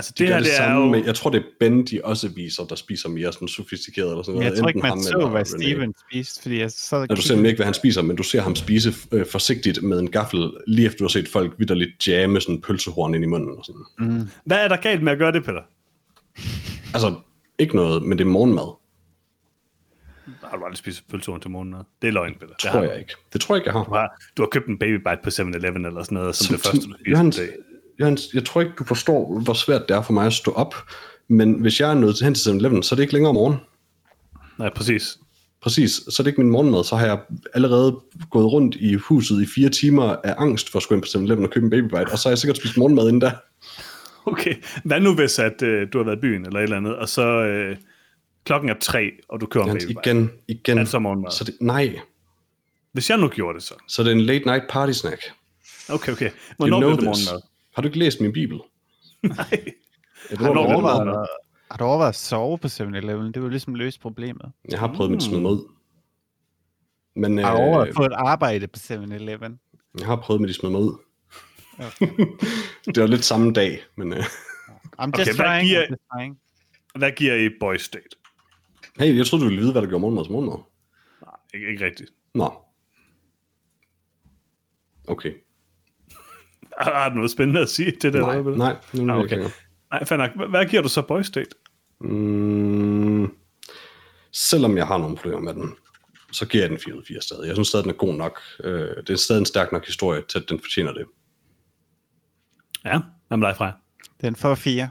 Altså, 0.00 0.12
Det, 0.18 0.18
det 0.18 0.26
det, 0.26 0.34
her, 0.34 0.42
det, 0.42 0.44
det 0.46 0.52
er 0.52 0.56
samme 0.56 0.80
jo... 0.84 0.90
med, 0.90 1.04
jeg 1.04 1.14
tror, 1.14 1.30
det 1.30 1.38
er 1.38 1.44
Ben, 1.60 1.86
de 1.86 2.00
også 2.04 2.28
viser, 2.28 2.64
der 2.64 2.74
spiser 2.74 3.08
mere 3.08 3.32
sådan 3.32 3.48
sofistikeret 3.48 4.10
eller 4.10 4.22
sådan 4.22 4.38
noget. 4.38 4.50
jeg 4.50 4.58
tror 4.58 4.68
ikke, 4.68 4.78
Enten 4.78 4.90
man 4.94 5.02
så, 5.02 5.28
hvad. 5.28 5.44
Steven 5.44 5.94
spiste, 6.10 6.42
fordi 6.42 6.58
jeg 6.58 6.70
så... 6.70 6.96
Ja, 6.96 7.06
du 7.06 7.22
ser 7.22 7.44
ikke, 7.44 7.56
hvad 7.56 7.64
han 7.64 7.74
spiser, 7.74 8.02
men 8.02 8.16
du 8.16 8.22
ser 8.22 8.40
ham 8.40 8.56
spise 8.56 8.94
øh, 9.12 9.26
forsigtigt 9.26 9.82
med 9.82 9.98
en 10.00 10.10
gaffel, 10.10 10.50
lige 10.66 10.86
efter 10.86 10.98
du 10.98 11.04
har 11.04 11.08
set 11.08 11.28
folk 11.28 11.52
vidderligt 11.58 12.08
jamme 12.08 12.40
sådan 12.40 12.54
en 12.54 12.60
pølsehorn 12.62 13.14
ind 13.14 13.24
i 13.24 13.26
munden. 13.26 13.50
Og 13.58 13.64
sådan. 13.64 14.10
Mm. 14.18 14.28
Hvad 14.44 14.58
er 14.64 14.68
der 14.68 14.76
galt 14.76 15.02
med 15.02 15.12
at 15.12 15.18
gøre 15.18 15.32
det, 15.32 15.44
Peter? 15.44 15.62
Altså, 16.94 17.14
ikke 17.58 17.76
noget, 17.76 18.02
men 18.02 18.18
det 18.18 18.24
er 18.24 18.28
morgenmad, 18.28 18.76
Har 20.50 20.56
du 20.56 20.64
aldrig 20.64 20.78
spist 20.78 21.08
pølsehorn 21.10 21.40
til 21.40 21.50
morgenmad? 21.50 21.80
Det 22.02 22.08
er 22.08 22.12
løgn, 22.12 22.34
Peter. 22.34 22.46
Det 22.46 22.58
tror 22.58 22.70
har 22.70 22.82
jeg 22.82 22.98
ikke. 22.98 23.14
Det 23.32 23.40
tror 23.40 23.54
jeg 23.54 23.60
ikke, 23.60 23.78
jeg 23.78 23.84
Du 23.86 23.90
har. 23.92 24.00
har, 24.00 24.22
du 24.36 24.42
har 24.42 24.48
købt 24.48 24.66
en 24.66 24.78
baby 24.78 24.94
bite 24.94 25.18
på 25.24 25.30
7-Eleven 25.30 25.86
eller 25.86 26.02
sådan 26.02 26.14
noget, 26.18 26.36
som, 26.36 26.44
Som- 26.46 26.56
det 26.56 26.64
første, 26.66 26.88
du 26.88 26.94
spiser 27.00 27.52
Johans, 28.00 28.28
jeg 28.34 28.44
tror 28.44 28.60
ikke, 28.60 28.72
du 28.78 28.84
forstår, 28.84 29.40
hvor 29.40 29.54
svært 29.54 29.88
det 29.88 29.96
er 29.96 30.02
for 30.02 30.12
mig 30.12 30.26
at 30.26 30.32
stå 30.32 30.52
op, 30.52 30.74
men 31.28 31.52
hvis 31.52 31.80
jeg 31.80 31.90
er 31.90 31.94
nødt 31.94 32.16
til 32.16 32.24
hen 32.24 32.34
til 32.34 32.50
7-Eleven, 32.50 32.82
så 32.82 32.94
er 32.94 32.96
det 32.96 33.02
ikke 33.02 33.12
længere 33.12 33.28
om 33.28 33.34
morgenen. 33.34 33.60
Nej, 34.58 34.70
præcis. 34.74 35.18
Præcis, 35.62 35.90
så 35.90 36.16
er 36.18 36.24
det 36.24 36.30
ikke 36.30 36.40
min 36.40 36.50
morgenmad. 36.50 36.84
Så 36.84 36.96
har 36.96 37.06
jeg 37.06 37.18
allerede 37.54 38.00
gået 38.30 38.52
rundt 38.52 38.76
i 38.76 38.94
huset 38.94 39.42
i 39.42 39.46
fire 39.46 39.68
timer 39.68 40.16
af 40.24 40.34
angst 40.38 40.70
for 40.70 40.78
at 40.78 40.82
skulle 40.82 40.96
ind 40.96 41.02
på 41.02 41.18
7-Eleven 41.18 41.44
og 41.44 41.50
købe 41.50 41.64
en 41.64 41.70
baby 41.70 41.84
bite, 41.84 42.12
og 42.12 42.18
så 42.18 42.28
har 42.28 42.30
jeg 42.30 42.38
sikkert 42.38 42.56
spist 42.56 42.76
morgenmad 42.76 43.08
inden 43.08 43.20
da. 43.20 43.32
Okay, 44.26 44.54
hvad 44.84 45.00
nu 45.00 45.14
hvis 45.14 45.38
at, 45.38 45.62
øh, 45.62 45.88
du 45.92 45.98
har 45.98 46.04
været 46.04 46.16
i 46.16 46.20
byen 46.20 46.46
eller 46.46 46.58
et 46.58 46.62
eller 46.62 46.76
andet, 46.76 46.96
og 46.96 47.08
så 47.08 47.26
øh, 47.26 47.76
klokken 48.44 48.70
er 48.70 48.74
tre, 48.80 49.10
og 49.28 49.40
du 49.40 49.46
kører 49.46 49.64
en 49.64 49.70
Jens, 49.70 49.84
baby 49.84 49.98
igen, 50.06 50.30
igen. 50.48 50.78
Er 50.78 50.82
det 50.82 50.90
så 50.90 50.98
morgenmad? 50.98 51.30
Så 51.30 51.44
det, 51.44 51.54
nej, 51.60 52.00
Hvis 52.92 53.10
jeg 53.10 53.18
nu 53.18 53.28
gjorde 53.28 53.58
det 53.58 53.62
så. 53.62 53.74
så 53.88 54.02
det 54.02 54.08
er 54.08 54.14
en 54.14 54.20
late 54.20 54.44
night 54.46 54.64
party 54.68 54.92
snack. 54.92 55.22
Okay, 55.88 56.12
okay. 56.12 56.30
You 56.30 56.34
Hvornår 56.56 56.78
know 56.78 56.96
bliver 56.96 56.96
det 56.96 57.04
morgenmad? 57.04 57.42
Har 57.74 57.82
du 57.82 57.88
ikke 57.88 57.98
læst 57.98 58.20
min 58.20 58.32
bibel? 58.32 58.60
Nej. 59.22 59.64
Det 60.30 60.40
overvejet, 60.40 60.82
morgenmad? 60.82 61.26
har 61.70 61.76
du 61.78 61.84
overvejet 61.84 62.08
at 62.08 62.14
sove 62.16 62.58
på 62.58 62.66
7-Eleven? 62.68 63.32
Det 63.32 63.42
var 63.42 63.48
ligesom 63.48 63.74
løst 63.74 64.00
problemet. 64.00 64.52
Jeg 64.70 64.78
har 64.78 64.92
prøvet 64.94 65.10
mit 65.10 65.22
smid 65.22 65.38
ud. 65.38 65.68
Men 67.16 67.38
Har 67.38 67.52
du 67.56 67.58
overvejet 67.62 67.86
øh, 67.86 67.88
at 67.88 67.94
få 67.96 68.02
et 68.04 68.12
arbejde 68.12 68.66
på 68.66 68.76
7-Eleven? 68.78 69.60
jeg 69.98 70.06
har 70.06 70.16
prøvet 70.16 70.40
mit 70.42 70.54
smid 70.54 70.70
mig 70.70 70.80
ud. 70.80 70.98
det 72.94 73.00
var 73.00 73.06
lidt 73.06 73.24
samme 73.24 73.52
dag, 73.52 73.80
men 73.96 74.12
øh, 74.12 74.18
I'm 74.18 74.24
just 74.24 74.98
Okay, 74.98 75.24
hvad 75.24 75.34
trying. 75.34 75.68
giver- 75.68 75.86
I'm 75.86 75.90
just 75.90 76.02
trying. 76.12 76.38
Hvad 76.98 77.12
giver 77.12 77.34
I 77.34 77.48
Boys 77.60 77.82
State? 77.82 78.08
hey, 78.98 79.16
jeg 79.16 79.26
troede, 79.26 79.44
du 79.44 79.48
ville 79.48 79.60
vide, 79.62 79.72
hvad 79.72 79.82
der 79.82 79.88
gjorde 79.88 80.00
morgenmad 80.00 80.24
til 80.24 80.32
morgenmad. 80.32 80.56
Nej, 81.22 81.34
ikke, 81.54 81.68
ikke 81.70 81.84
rigtigt. 81.84 82.10
Nå. 82.34 82.52
Okay. 85.08 85.32
Har 86.80 86.94
har 87.02 87.08
du 87.08 87.14
noget 87.14 87.30
spændende 87.30 87.60
at 87.60 87.68
sige 87.68 87.90
til 88.00 88.12
det? 88.12 88.20
Nej, 88.20 88.40
hvad? 88.40 88.56
nej, 88.56 88.76
nu 88.92 89.12
Ah, 89.12 89.18
okay. 89.18 89.36
ikke 89.38 89.50
Nej, 89.92 90.04
fair 90.04 90.18
nok. 90.18 90.30
Hvad- 90.50 90.66
giver 90.66 90.82
du 90.82 90.88
så 90.88 91.02
Boys 91.02 91.26
State? 91.26 91.50
Mm, 92.00 93.30
selvom 94.32 94.76
jeg 94.76 94.86
har 94.86 94.98
nogle 94.98 95.16
problemer 95.16 95.40
med 95.40 95.54
den, 95.54 95.74
så 96.32 96.46
giver 96.46 96.62
jeg 96.64 96.70
den 96.70 96.78
4 96.78 96.94
ud 96.94 97.00
af 97.00 97.06
4 97.08 97.20
stadig. 97.20 97.46
Jeg 97.46 97.56
synes 97.56 97.68
stadig, 97.68 97.84
den 97.84 97.90
er 97.92 97.96
god 97.96 98.14
nok. 98.14 98.38
Øh, 98.64 98.88
det 98.96 99.10
er 99.10 99.16
stadig 99.16 99.40
en 99.40 99.46
stærk 99.46 99.72
nok 99.72 99.86
historie 99.86 100.22
til, 100.28 100.38
at 100.38 100.44
den 100.48 100.60
fortjener 100.60 100.92
det. 100.92 101.04
Ja, 102.84 103.00
hvad 103.28 103.38
med 103.38 103.48
dig 103.48 103.56
fra? 103.56 103.72
Den 104.20 104.36
får 104.36 104.54
fire. 104.54 104.88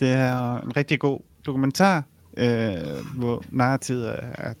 Det 0.00 0.08
er 0.08 0.56
en 0.60 0.76
rigtig 0.76 1.00
god 1.00 1.20
dokumentar, 1.46 2.04
øh, 2.38 3.06
hvor 3.16 3.44
narrativet 3.50 4.08
er 4.22 4.54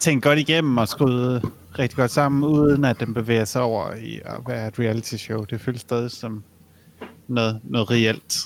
tænkt 0.00 0.24
godt 0.24 0.38
igennem 0.38 0.78
og 0.78 0.88
skruet 0.88 1.42
rigtig 1.78 1.96
godt 1.96 2.10
sammen, 2.10 2.44
uden 2.44 2.84
at 2.84 3.00
den 3.00 3.14
bevæger 3.14 3.44
sig 3.44 3.62
over 3.62 3.94
i 3.94 4.20
at 4.24 4.36
være 4.48 4.68
et 4.68 4.78
reality 4.78 5.14
show. 5.16 5.44
Det 5.44 5.60
føles 5.60 5.80
stadig 5.80 6.10
som 6.10 6.44
noget, 7.28 7.60
noget 7.64 7.90
reelt. 7.90 8.38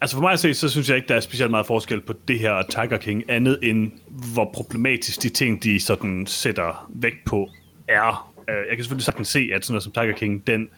Altså 0.00 0.16
for 0.16 0.22
mig 0.22 0.32
at 0.32 0.40
se, 0.40 0.54
så 0.54 0.68
synes 0.68 0.88
jeg 0.88 0.96
ikke, 0.96 1.08
der 1.08 1.14
er 1.14 1.20
specielt 1.20 1.50
meget 1.50 1.66
forskel 1.66 2.00
på 2.00 2.14
det 2.28 2.38
her 2.38 2.50
og 2.50 2.70
Tiger 2.70 2.96
King, 2.96 3.30
andet 3.30 3.58
end 3.62 3.92
hvor 4.34 4.50
problematisk 4.54 5.22
de 5.22 5.28
ting, 5.28 5.62
de 5.62 5.80
sådan 5.80 6.26
sætter 6.26 6.90
vægt 6.94 7.24
på, 7.26 7.48
er. 7.88 8.32
Øh, 8.48 8.54
Jeg 8.54 8.76
kan 8.76 8.84
selvfølgelig 8.84 9.04
sagtens 9.04 9.28
se, 9.28 9.50
at 9.54 9.64
sådan 9.64 9.72
noget 9.72 9.82
som 9.82 9.92
Tiger 9.92 10.12
King, 10.12 10.46
den, 10.46 10.68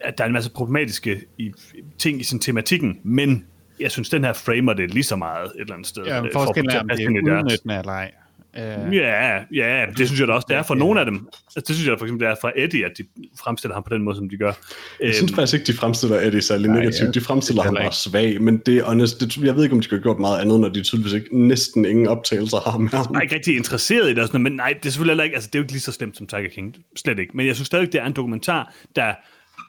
at 0.00 0.18
der 0.18 0.24
er 0.24 0.28
en 0.28 0.32
masse 0.32 0.50
problematiske 0.50 1.20
i, 1.38 1.52
ting 1.98 2.20
i 2.20 2.24
sin 2.24 2.38
tematikken, 2.38 3.00
men 3.02 3.44
jeg 3.80 3.90
synes, 3.90 4.08
den 4.08 4.24
her 4.24 4.32
framer 4.32 4.72
det 4.72 4.94
lige 4.94 5.04
så 5.04 5.16
meget 5.16 5.44
et 5.44 5.60
eller 5.60 5.74
andet 5.74 5.88
sted. 5.88 6.04
Ja, 6.04 6.16
øh, 6.16 6.22
men 6.22 6.32
få 6.32 6.44
forskellen 6.44 6.70
er, 6.70 6.80
om 6.80 6.88
det 6.88 7.00
er 7.00 7.08
udnyttende 7.08 7.78
eller 7.78 7.92
ej. 7.92 8.12
Øh, 8.58 8.94
Ja, 8.96 9.38
ja, 9.54 9.86
det 9.98 10.06
synes 10.06 10.20
jeg 10.20 10.28
da 10.28 10.32
også, 10.32 10.46
det 10.50 10.56
er 10.56 10.62
for 10.62 10.74
nogle 10.74 11.00
af 11.00 11.06
dem. 11.06 11.28
Altså, 11.46 11.60
det 11.68 11.76
synes 11.76 11.86
jeg 11.88 11.92
da 11.92 12.00
for 12.00 12.04
eksempel, 12.04 12.26
det 12.26 12.32
er 12.32 12.36
fra 12.40 12.52
Eddie, 12.56 12.84
at 12.84 12.92
de 12.98 13.04
fremstiller 13.40 13.74
ham 13.74 13.82
på 13.82 13.94
den 13.94 14.02
måde, 14.02 14.16
som 14.16 14.28
de 14.28 14.36
gør. 14.36 14.52
Jeg 15.00 15.14
synes 15.14 15.30
Øhm, 15.32 15.36
faktisk 15.36 15.54
ikke, 15.54 15.66
de 15.66 15.72
fremstiller 15.72 16.16
Eddie 16.20 16.42
særlig 16.42 16.68
Nej, 16.70 16.78
negativt. 16.78 17.06
jeg 17.06 17.14
De 17.14 17.20
fremstiller 17.20 17.62
ham 17.62 17.74
bare 17.74 17.92
svag, 17.92 18.42
men 18.42 18.58
det 18.66 18.76
er 18.78 18.84
honest, 18.84 19.20
det, 19.20 19.36
jeg 19.36 19.56
ved 19.56 19.62
ikke, 19.62 19.74
om 19.74 19.80
de 19.80 19.88
kunne 19.88 19.98
have 19.98 20.02
gjort 20.02 20.18
meget 20.18 20.40
andet, 20.40 20.60
når 20.60 20.68
de 20.68 20.82
tydeligvis 20.82 21.12
ikke 21.12 21.38
næsten 21.46 21.84
ingen 21.84 22.06
optagelser 22.08 22.70
har 22.70 22.78
med 22.78 22.88
ham. 22.90 23.06
Jeg 23.12 23.18
er 23.18 23.22
ikke 23.22 23.34
rigtig 23.34 23.56
interesseret 23.56 24.10
i 24.10 24.14
det, 24.14 24.26
sådan, 24.26 24.42
men 24.42 24.52
nej, 24.52 24.68
det 24.82 24.86
er 24.86 24.90
selvfølgelig 24.90 25.10
heller 25.12 25.24
ikke, 25.24 25.34
altså 25.34 25.50
det 25.52 25.54
er 25.54 25.60
jo 25.60 25.62
ikke 25.62 25.72
lige 25.72 25.82
så 25.82 25.92
slemt 25.92 26.16
som 26.16 26.26
Tiger 26.26 26.48
King, 26.54 26.76
slet 26.96 27.18
ikke. 27.18 27.36
Men 27.36 27.46
jeg 27.46 27.54
synes 27.54 27.66
stadig, 27.66 27.92
det 27.92 28.00
er 28.00 28.04
en 28.06 28.12
dokumentar, 28.12 28.74
der 28.96 29.14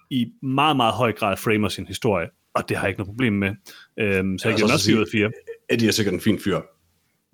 i 0.10 0.26
meget, 0.44 0.76
meget 0.78 0.94
høj 0.94 1.12
grad 1.12 1.38
framer 1.38 1.70
sin 1.70 1.86
historie, 1.88 2.28
og 2.56 2.70
det 2.70 2.78
har 2.78 2.84
jeg 2.84 2.90
ikke 2.90 3.00
noget 3.00 3.08
problem 3.10 3.34
med. 3.34 3.48
Øhm, 3.50 3.58
så 3.98 4.04
jeg 4.04 4.18
Altså, 4.32 4.50
giver 4.50 4.56
den 4.58 4.74
også 4.74 4.86
så 4.86 4.92
4 4.92 4.98
ud 4.98 5.02
af 5.02 5.08
4. 5.12 5.32
Eddie 5.70 5.88
er 5.88 5.92
sikkert 5.92 6.14
en 6.14 6.22
fin 6.22 6.40
fyr, 6.40 6.60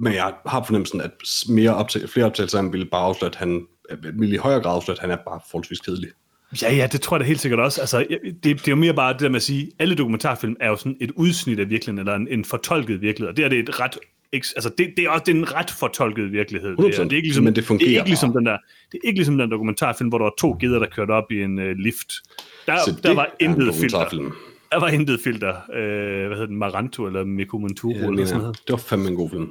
men 0.02 0.14
jeg 0.14 0.34
har 0.46 0.64
fornemmelsen, 0.64 1.02
at 1.02 1.12
mere 1.50 1.76
optag, 1.76 2.10
flere 2.10 2.26
optagelser 2.26 2.58
af 2.58 2.64
ham 2.64 2.74
ville 2.74 2.86
bare 2.86 3.02
afsløre, 3.02 3.30
at 3.30 3.36
han 3.36 3.68
ville 4.14 4.36
i 4.36 4.38
højere 4.38 4.62
grad 4.62 4.76
afsløre, 4.76 4.96
at 4.96 5.02
han 5.02 5.12
er 5.12 5.16
bare 5.16 5.40
forholdsvis 5.52 5.80
kedelig. 5.80 6.10
Ja, 6.62 6.74
ja, 6.74 6.88
det 6.92 7.02
tror 7.02 7.16
jeg 7.18 7.20
da 7.20 7.26
helt 7.26 7.40
sikkert 7.40 7.60
også. 7.60 7.82
Altså, 7.82 8.06
det, 8.24 8.44
det 8.44 8.68
er 8.68 8.72
jo 8.72 8.76
mere 8.76 8.94
bare 8.94 9.14
det 9.14 9.22
der 9.22 9.30
med 9.30 9.36
at 9.36 9.44
sige, 9.44 9.72
alle 9.80 9.96
dokumentarfilm 9.96 10.56
er 10.60 10.70
jo 10.70 10.76
sådan 10.76 10.98
et 11.02 11.12
udsnit 11.12 11.60
af 11.60 11.70
virkeligheden, 11.70 12.00
eller 12.00 12.16
en, 12.16 12.28
en 12.28 12.46
fortolket 12.46 13.02
virkelighed, 13.02 13.30
og 13.30 13.38
det 13.38 13.46
er 13.46 13.50
det 13.50 13.60
et 13.60 13.80
ret 13.80 13.98
Altså, 14.34 14.70
det, 14.78 14.94
det, 14.98 15.06
er 15.06 15.10
også 15.10 15.24
det 15.26 15.32
er 15.32 15.36
en 15.36 15.54
ret 15.56 15.72
fortolket 15.72 16.32
virkelighed. 16.32 16.70
Det, 16.70 17.00
er, 17.00 17.04
100%, 17.04 17.04
det 17.04 17.12
er 17.12 17.16
ikke 17.16 17.28
ligesom, 17.28 17.44
men 17.44 17.56
det 17.56 17.64
fungerer 17.64 17.88
det 17.88 17.96
er 17.96 18.00
ikke 18.00 18.10
ligesom 18.10 18.34
den 18.34 18.46
der, 18.46 18.58
det 18.92 19.00
er 19.04 19.08
ikke 19.08 19.20
ligesom 19.20 19.38
den 19.38 19.52
dokumentarfilm, 19.52 20.10
hvor 20.10 20.18
der 20.18 20.26
var 20.26 20.34
to 20.38 20.58
geder, 20.60 20.80
der 20.80 20.86
kørte 20.86 21.12
op 21.12 21.32
i 21.32 21.42
en 21.44 21.60
uh, 21.60 21.66
lift. 21.66 22.14
Der, 22.68 22.78
Så 22.86 23.00
der 23.04 23.14
var 23.16 23.36
intet 23.40 23.76
filter. 23.76 24.10
Der 24.72 24.80
var 24.80 24.88
intet 24.88 25.20
filter. 25.24 25.54
Hvad 26.28 26.38
hedder 26.38 26.46
den? 26.46 26.58
Maranto 26.58 27.08
eller 27.08 27.24
Mikumenturo 27.24 27.94
Ja, 27.94 28.08
eller 28.08 28.26
sådan 28.26 28.42
noget. 28.42 28.60
det 28.68 28.72
var 28.72 28.78
fandme 28.78 29.08
en 29.08 29.16
god 29.16 29.30
film. 29.30 29.50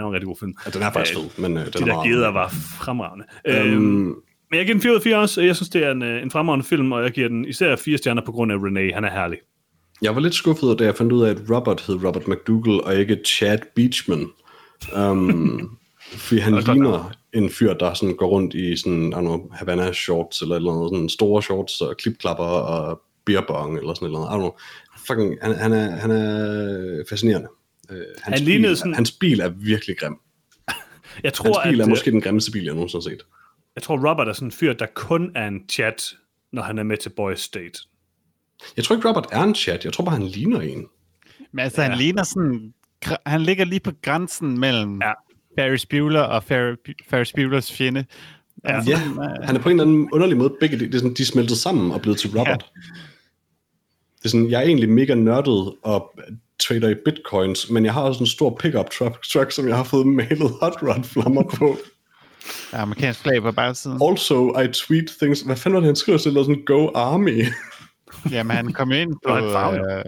Var 0.00 0.08
en 0.08 0.12
rigtig 0.12 0.26
god 0.26 0.36
film. 0.40 0.54
Ja, 0.66 0.70
den 0.70 0.82
er 0.82 0.92
faktisk 0.92 1.18
Øh, 1.18 1.22
fed, 1.22 1.30
men 1.42 1.56
øh, 1.56 1.64
den 1.64 1.72
De 1.72 1.78
er 1.78 1.84
der 1.84 1.86
meget... 1.86 2.08
geder 2.08 2.28
var 2.28 2.48
fremragende. 2.80 3.24
Øhm, 3.46 3.72
Øhm, 3.72 4.14
men 4.50 4.58
jeg 4.58 4.66
giver 4.66 4.74
den 4.74 4.82
4 4.82 4.92
ud 4.92 4.96
af 4.96 5.02
4 5.02 5.16
også. 5.16 5.42
Jeg 5.42 5.56
synes, 5.56 5.68
det 5.68 5.84
er 5.86 5.90
en, 5.90 6.02
øh, 6.02 6.22
en 6.22 6.30
fremragende 6.30 6.66
film, 6.66 6.92
og 6.92 7.02
jeg 7.02 7.10
giver 7.10 7.28
den 7.28 7.44
især 7.44 7.76
4 7.76 7.98
stjerner 7.98 8.22
på 8.26 8.32
grund 8.32 8.52
af 8.52 8.56
René. 8.56 8.94
Han 8.94 9.04
er 9.04 9.10
herlig. 9.10 9.38
Jeg 10.02 10.14
var 10.14 10.20
lidt 10.20 10.34
skuffet, 10.34 10.78
da 10.78 10.84
jeg 10.84 10.94
fandt 10.96 11.12
ud 11.12 11.22
af, 11.22 11.30
at 11.30 11.38
Robert 11.50 11.80
hed 11.86 12.04
Robert 12.04 12.28
McDougall, 12.28 12.80
og 12.80 12.96
ikke 12.96 13.18
Chad 13.26 13.58
Beachman. 13.76 14.26
Um, 14.96 15.78
fordi 16.26 16.40
han 16.40 16.54
ligner 16.54 17.10
en 17.32 17.50
fyr, 17.50 17.72
der 17.72 17.94
sådan 17.94 18.16
går 18.16 18.26
rundt 18.26 18.54
i 18.54 18.76
sådan, 18.76 19.06
I 19.06 19.20
know, 19.20 19.48
Havana 19.52 19.92
shorts, 19.92 20.42
eller 20.42 20.56
eller 20.56 20.72
andet, 20.72 20.90
sådan 20.90 21.08
store 21.08 21.42
shorts, 21.42 21.80
og 21.80 21.96
klipklapper, 21.96 22.44
og 22.44 23.00
beerbong, 23.24 23.78
eller 23.78 23.94
sådan 23.94 24.06
et 24.06 24.10
eller 24.10 24.26
andet. 24.26 24.30
I 24.30 24.34
don't 24.34 24.38
know. 24.38 24.52
Fucking, 25.06 25.38
han, 25.42 25.54
han, 25.54 25.72
er, 25.72 25.90
han 25.90 26.10
er 26.10 27.04
fascinerende. 27.08 27.48
Uh, 27.92 27.98
hans, 28.22 28.38
Han 28.40 28.46
bil, 28.46 28.76
sådan- 28.76 28.94
hans 28.94 29.12
bil 29.12 29.40
er 29.40 29.48
virkelig 29.48 29.96
grim. 29.98 30.16
Jeg 31.24 31.32
tror, 31.32 31.60
Hans 31.60 31.70
bil 31.72 31.80
at, 31.80 31.80
er 31.80 31.86
øh, 31.86 31.90
måske 31.90 32.10
den 32.10 32.20
grimmeste 32.20 32.50
bil, 32.52 32.64
jeg 32.64 32.74
nogensinde 32.74 33.04
har 33.04 33.10
set. 33.10 33.22
jeg 33.74 33.82
tror, 33.82 34.10
Robert 34.10 34.28
er 34.28 34.32
sådan 34.32 34.48
en 34.48 34.52
fyr, 34.52 34.72
der 34.72 34.86
kun 34.94 35.32
er 35.34 35.48
en 35.48 35.60
chat, 35.70 36.02
når 36.52 36.62
han 36.62 36.78
er 36.78 36.82
med 36.82 36.96
til 36.96 37.08
Boys 37.16 37.40
State. 37.40 37.78
Jeg 38.76 38.84
tror 38.84 38.96
ikke, 38.96 39.08
Robert 39.08 39.26
er 39.32 39.42
en 39.42 39.54
chat. 39.54 39.84
Jeg 39.84 39.92
tror 39.92 40.04
bare, 40.04 40.16
han 40.16 40.26
ligner 40.26 40.60
en. 40.60 40.86
Men 41.52 41.58
altså, 41.64 41.82
Ja. 41.82 41.88
han 41.88 41.98
ligner 41.98 42.22
sådan... 42.22 42.74
Han 43.26 43.40
ligger 43.42 43.64
lige 43.64 43.80
på 43.80 43.92
grænsen 44.02 44.60
mellem 44.60 45.00
Ja. 45.02 45.12
Ferris 45.58 45.86
Bueller 45.86 46.20
og 46.20 46.36
Fer- 46.42 46.94
Ferris 47.10 47.32
Buellers 47.32 47.72
fjende. 47.72 48.04
Ja. 48.64 48.76
Altså, 48.76 48.90
Ja, 48.90 48.96
øh, 49.24 49.30
han 49.42 49.56
er 49.56 49.60
på 49.60 49.68
en 49.68 49.80
eller 49.80 49.84
anden 49.92 50.08
underlig 50.12 50.36
måde 50.36 50.54
begge 50.60 50.78
de, 50.78 50.86
det 50.86 50.94
er 50.94 50.98
sådan, 50.98 51.14
de 51.14 51.24
smeltet 51.26 51.58
sammen 51.58 51.92
og 51.92 52.02
blevet 52.02 52.18
til 52.18 52.30
Robert. 52.30 52.70
Ja. 52.76 52.80
Det 54.18 54.24
er 54.24 54.28
sådan, 54.28 54.50
jeg 54.50 54.58
er 54.62 54.64
egentlig 54.66 54.88
mega 54.88 55.14
nørdet 55.14 55.74
og 55.82 56.18
trader 56.62 56.88
i 56.88 56.94
bitcoins, 57.04 57.70
men 57.70 57.84
jeg 57.84 57.92
har 57.92 58.02
også 58.02 58.20
en 58.20 58.26
stor 58.26 58.56
pickup 58.60 58.90
truck, 58.90 59.24
truck 59.32 59.52
som 59.52 59.68
jeg 59.68 59.76
har 59.76 59.84
fået 59.84 60.06
malet 60.06 60.50
hot 60.60 60.82
rod 60.82 61.04
flammer 61.04 61.42
på. 61.42 61.76
der 62.70 62.76
er 62.76 62.82
amerikansk 62.82 63.20
flag 63.20 63.42
på 63.42 63.52
bagsiden. 63.52 64.00
Also, 64.10 64.58
I 64.58 64.68
tweet 64.72 65.10
things. 65.20 65.40
Hvad 65.40 65.56
fanden 65.56 65.74
var 65.74 65.80
det, 65.80 65.86
han 65.86 65.96
skriver 65.96 66.18
til? 66.18 66.32
Sådan, 66.32 66.62
go 66.66 66.88
army. 66.94 67.44
Jamen, 68.32 68.56
han 68.56 68.72
kom 68.72 68.92
ind 68.92 69.14
på... 69.26 69.36
Øh, 69.36 70.04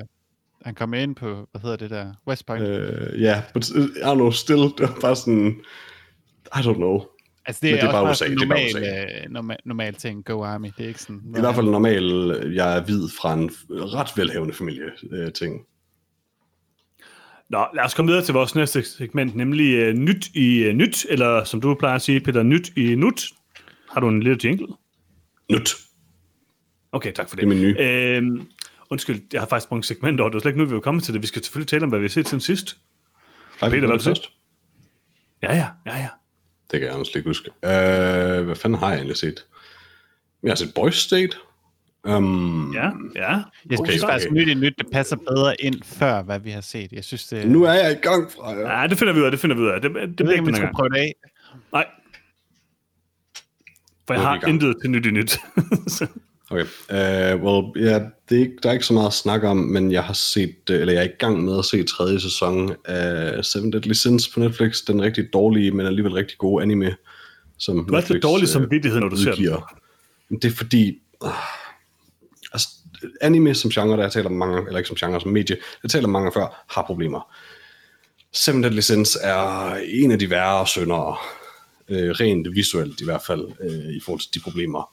han 0.64 0.74
kom 0.74 0.94
ind 0.94 1.14
på, 1.14 1.48
hvad 1.50 1.60
hedder 1.60 1.76
det 1.76 1.90
der? 1.90 2.12
West 2.28 2.46
Point. 2.46 2.64
Øh, 2.64 3.22
Ja, 3.22 3.36
uh, 3.38 3.42
but 3.54 3.70
uh, 3.70 3.84
I 3.84 4.00
don't 4.00 4.14
know, 4.14 4.30
still, 4.30 4.62
det 4.62 4.80
var 4.80 4.98
bare 5.00 5.16
sådan, 5.16 5.60
I 6.46 6.58
don't 6.58 6.74
know. 6.74 7.02
altså, 7.46 7.60
det 7.62 7.70
men 7.70 7.78
er, 7.78 7.80
det 7.80 7.88
er 7.88 7.92
bare 7.92 8.10
USA, 8.10 8.26
en 8.26 8.30
det 8.30 8.42
er 8.42 8.46
bare 8.46 8.72
normal, 8.72 9.24
øh, 9.24 9.30
normal, 9.30 9.56
normal 9.64 9.94
ting. 9.94 10.24
Go 10.24 10.42
Army. 10.42 10.68
Det 10.76 10.84
er 10.84 10.88
ikke 10.88 11.00
sådan... 11.02 11.20
I 11.36 11.40
hvert 11.40 11.54
fald 11.54 11.66
normalt, 11.66 12.54
jeg 12.54 12.76
er 12.76 12.84
hvid 12.84 13.08
fra 13.20 13.34
en 13.34 13.50
ret 13.70 14.08
velhavende 14.16 14.54
familie 14.54 14.84
øh, 15.12 15.32
ting. 15.32 15.60
Nå, 17.50 17.66
lad 17.74 17.84
os 17.84 17.94
komme 17.94 18.10
videre 18.10 18.24
til 18.24 18.34
vores 18.34 18.54
næste 18.54 18.84
segment, 18.84 19.36
nemlig 19.36 19.88
uh, 19.88 19.94
nyt 19.94 20.28
i 20.34 20.68
uh, 20.68 20.74
nyt, 20.74 21.06
eller 21.08 21.44
som 21.44 21.60
du 21.60 21.74
plejer 21.74 21.94
at 21.94 22.02
sige, 22.02 22.20
Peter, 22.20 22.42
nyt 22.42 22.72
i 22.76 22.94
nut. 22.94 23.24
Har 23.90 24.00
du 24.00 24.08
en 24.08 24.22
lille 24.22 24.38
jingle? 24.44 24.66
Nut. 25.50 25.74
Okay, 26.92 27.12
tak 27.12 27.28
for 27.28 27.36
det. 27.36 27.48
Det 27.48 27.52
er 27.52 27.56
min 27.56 27.62
nye. 27.62 27.76
Øhm, 27.78 28.48
undskyld, 28.90 29.22
jeg 29.32 29.40
har 29.40 29.46
faktisk 29.46 29.68
brugt 29.68 29.86
segment 29.86 30.20
over. 30.20 30.30
Det 30.30 30.36
er 30.36 30.40
slet 30.40 30.50
ikke 30.50 30.58
nu, 30.58 30.64
vi 30.64 30.72
vil 30.72 30.80
komme 30.80 31.00
til 31.00 31.14
det. 31.14 31.22
Vi 31.22 31.26
skal 31.26 31.44
selvfølgelig 31.44 31.68
tale 31.68 31.82
om, 31.82 31.88
hvad 31.88 31.98
vi 31.98 32.04
har 32.04 32.08
set 32.08 32.28
siden 32.28 32.40
sidst. 32.40 32.76
Ej, 33.62 33.68
Peter, 33.68 33.80
var 33.80 33.86
hvad 33.86 33.98
har 33.98 34.04
først? 34.04 34.30
Ja, 35.42 35.54
ja, 35.56 35.66
ja, 35.86 35.98
ja. 35.98 36.08
Det 36.70 36.80
kan 36.80 36.88
jeg 36.88 36.96
også 36.98 37.12
ikke 37.14 37.30
huske. 37.30 37.50
Uh, 37.50 38.44
hvad 38.44 38.56
fanden 38.56 38.78
har 38.78 38.88
jeg 38.88 38.96
egentlig 38.96 39.16
set? 39.16 39.46
Jeg 40.42 40.50
har 40.50 40.56
set 40.56 40.74
Boys 40.74 40.96
State. 40.96 41.36
Um, 42.06 42.74
Ja, 42.74 42.80
ja. 42.84 42.90
Jeg 43.30 43.42
Okay, 43.66 43.76
okay, 43.78 43.90
synes 43.90 44.02
okay. 44.02 44.12
faktisk, 44.12 44.32
nyt 44.32 44.48
i 44.48 44.54
nyt, 44.54 44.74
det 44.78 44.86
passer 44.92 45.16
bedre 45.16 45.54
ind 45.60 45.82
før, 45.84 46.22
hvad 46.22 46.40
vi 46.40 46.50
har 46.50 46.60
set. 46.60 46.92
Jeg 46.92 47.04
synes, 47.04 47.26
det... 47.26 47.48
Nu 47.50 47.62
er 47.62 47.72
jeg 47.72 47.92
i 47.92 47.94
gang 47.94 48.30
fra 48.32 48.48
jer. 48.50 48.80
Ja, 48.80 48.86
det 48.86 48.98
finder 48.98 49.12
vi 49.14 49.20
ud 49.20 49.24
af, 49.24 49.30
det 49.30 49.40
finder 49.40 49.56
vi 49.56 49.62
ud 49.62 49.68
af. 49.68 49.80
Det, 49.80 49.90
det 49.94 50.00
jeg 50.00 50.08
ved 50.08 50.14
bliver 50.16 50.30
ikke, 50.32 50.42
om 50.42 50.68
vi 50.68 50.72
prøve 50.74 50.88
det 50.88 50.96
af. 50.96 51.14
Nej. 51.72 51.86
For 54.06 54.14
jeg 54.14 54.20
vi 54.20 54.24
har 54.24 54.46
intet 54.48 54.76
til 54.82 54.90
nyt 54.90 55.06
i 55.06 55.10
nyt. 55.10 55.30
Så- 55.96 56.06
Okay. 56.50 56.62
Uh, 56.62 57.42
well, 57.44 57.86
ja, 57.88 57.94
det 58.28 58.36
er 58.36 58.40
ikke, 58.40 58.56
der 58.62 58.68
er 58.68 58.72
ikke 58.72 58.84
så 58.86 58.92
meget 58.94 59.06
at 59.06 59.12
snakke 59.12 59.48
om, 59.48 59.56
men 59.56 59.92
jeg 59.92 60.04
har 60.04 60.12
set, 60.12 60.56
øh, 60.70 60.80
eller 60.80 60.92
jeg 60.92 61.00
er 61.00 61.08
i 61.08 61.12
gang 61.18 61.44
med 61.44 61.58
at 61.58 61.64
se 61.64 61.82
tredje 61.82 62.20
sæson 62.20 62.74
af 62.84 63.44
Seven 63.44 63.72
Deadly 63.72 63.92
Sins 63.92 64.28
på 64.28 64.40
Netflix. 64.40 64.82
Den 64.86 65.02
rigtig 65.02 65.32
dårlige, 65.32 65.70
men 65.70 65.86
alligevel 65.86 66.12
rigtig 66.12 66.38
gode 66.38 66.62
anime. 66.62 66.96
Som 67.58 67.84
Du 67.88 67.92
er 67.92 67.96
altid 67.98 68.20
dårlig 68.20 68.48
som 68.48 68.70
vidtighed, 68.70 69.00
når 69.00 69.08
du 69.08 69.16
ser 69.16 69.22
den. 69.24 69.32
udgiver. 69.32 69.74
Det 70.30 70.44
er 70.44 70.50
fordi, 70.56 70.98
uh, 71.24 71.30
altså, 72.54 72.68
anime 73.20 73.54
som 73.54 73.70
genre, 73.70 73.96
der 73.96 74.02
jeg 74.02 74.12
taler 74.12 74.30
mange, 74.30 74.58
eller 74.66 74.78
ikke 74.78 74.88
som 74.88 74.96
genre, 74.96 75.20
som 75.20 75.30
medie, 75.30 75.56
jeg 75.82 75.90
taler 75.90 76.08
mange 76.08 76.32
før, 76.34 76.64
har 76.70 76.82
problemer. 76.82 77.34
Seven 78.32 78.62
Deadly 78.62 78.80
Sins 78.80 79.18
er 79.22 79.74
en 79.86 80.10
af 80.10 80.18
de 80.18 80.30
værre 80.30 80.66
syndere, 80.66 81.16
øh, 81.88 82.10
rent 82.10 82.54
visuelt 82.54 83.00
i 83.00 83.04
hvert 83.04 83.22
fald, 83.26 83.48
øh, 83.60 83.96
i 83.96 84.00
forhold 84.04 84.20
til 84.20 84.34
de 84.34 84.40
problemer. 84.40 84.90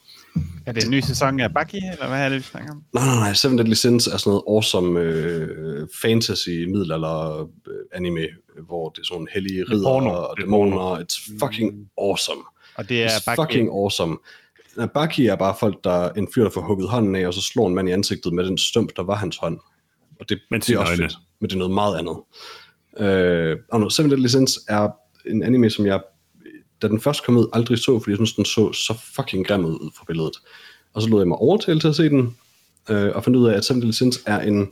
Er 0.66 0.72
det 0.72 0.84
en 0.84 0.92
ny 0.92 1.00
sæson 1.00 1.40
af 1.40 1.54
Bucky, 1.54 1.76
eller 1.92 2.08
hvad 2.08 2.20
er 2.26 2.30
det, 2.30 2.38
vi 2.38 2.44
snakker 2.44 2.72
om? 2.72 2.84
Nej, 2.94 3.06
nej, 3.06 3.16
nej. 3.16 3.34
Seven 3.34 3.58
Deadly 3.58 3.74
Sins 3.74 4.08
er 4.08 4.18
sådan 4.18 4.30
noget 4.30 4.44
awesome 4.48 5.00
øh, 5.00 5.88
fantasy 6.02 6.50
middelalder 6.50 7.40
øh, 7.42 7.74
anime, 7.94 8.28
hvor 8.68 8.90
det 8.90 9.02
er 9.02 9.06
sådan 9.06 9.28
hellige 9.34 9.64
ridder 9.72 9.90
og 9.90 10.36
er 10.38 10.42
dæmoner. 10.42 10.98
It's 11.00 11.32
fucking 11.46 11.88
awesome. 12.02 12.42
Og 12.76 12.90
det 12.90 13.04
er 13.04 13.08
It's 13.08 13.24
Bucky. 13.26 13.42
fucking 13.42 13.70
awesome. 13.70 14.18
Ja, 14.78 14.86
Bucky 14.86 15.20
er 15.22 15.36
bare 15.36 15.56
folk, 15.60 15.84
der 15.84 16.10
en 16.10 16.28
fyr, 16.36 16.44
der 16.44 16.50
får 16.50 16.62
hugget 16.62 16.90
hånden 16.90 17.16
af, 17.16 17.28
og 17.28 17.34
så 17.34 17.42
slår 17.42 17.68
en 17.68 17.76
mand 17.76 17.90
i 17.90 17.92
ansigtet 17.92 18.34
med 18.34 18.46
den 18.46 18.58
stump, 18.58 18.96
der 18.96 19.04
var 19.04 19.16
hans 19.16 19.38
hånd. 19.38 19.60
Og 20.20 20.30
det, 20.30 20.40
Men 20.52 20.60
det 20.62 20.70
er 20.70 20.80
også 20.80 20.92
øjne. 20.92 21.04
fedt, 21.04 21.18
men 21.40 21.50
det 21.50 21.56
er 21.56 21.60
noget 21.60 21.74
meget 21.74 21.98
andet. 21.98 22.18
Øh, 22.98 23.58
og 23.72 23.80
nu, 23.80 23.90
Seven 23.90 24.12
Deadly 24.12 24.28
Sins 24.28 24.60
er 24.68 24.90
en 25.26 25.44
anime, 25.44 25.70
som 25.70 25.86
jeg, 25.86 26.02
da 26.82 26.88
den 26.88 27.02
først 27.02 27.26
kom 27.26 27.38
ud, 27.38 27.48
aldrig 27.54 27.78
så, 27.80 28.00
fordi 28.00 28.12
jeg 28.12 28.18
synes, 28.18 28.34
den 28.34 28.46
så 28.46 28.74
så 28.74 28.98
fucking 29.16 29.48
grim 29.48 29.66
ud 29.66 29.92
fra 29.98 30.06
billedet. 30.08 30.34
Og 30.94 31.02
så 31.02 31.08
lod 31.10 31.22
jeg 31.22 31.28
mig 31.28 31.38
overtale 31.38 31.80
til 31.80 31.88
at 31.88 31.96
se 31.96 32.10
den, 32.10 32.38
øh, 32.90 33.16
og 33.16 33.24
fandt 33.24 33.38
ud 33.38 33.48
af, 33.48 33.58
at 33.58 33.66
Seven 33.66 33.82
Deadly 33.82 33.92
Sins 33.92 34.20
er 34.26 34.40
en 34.40 34.72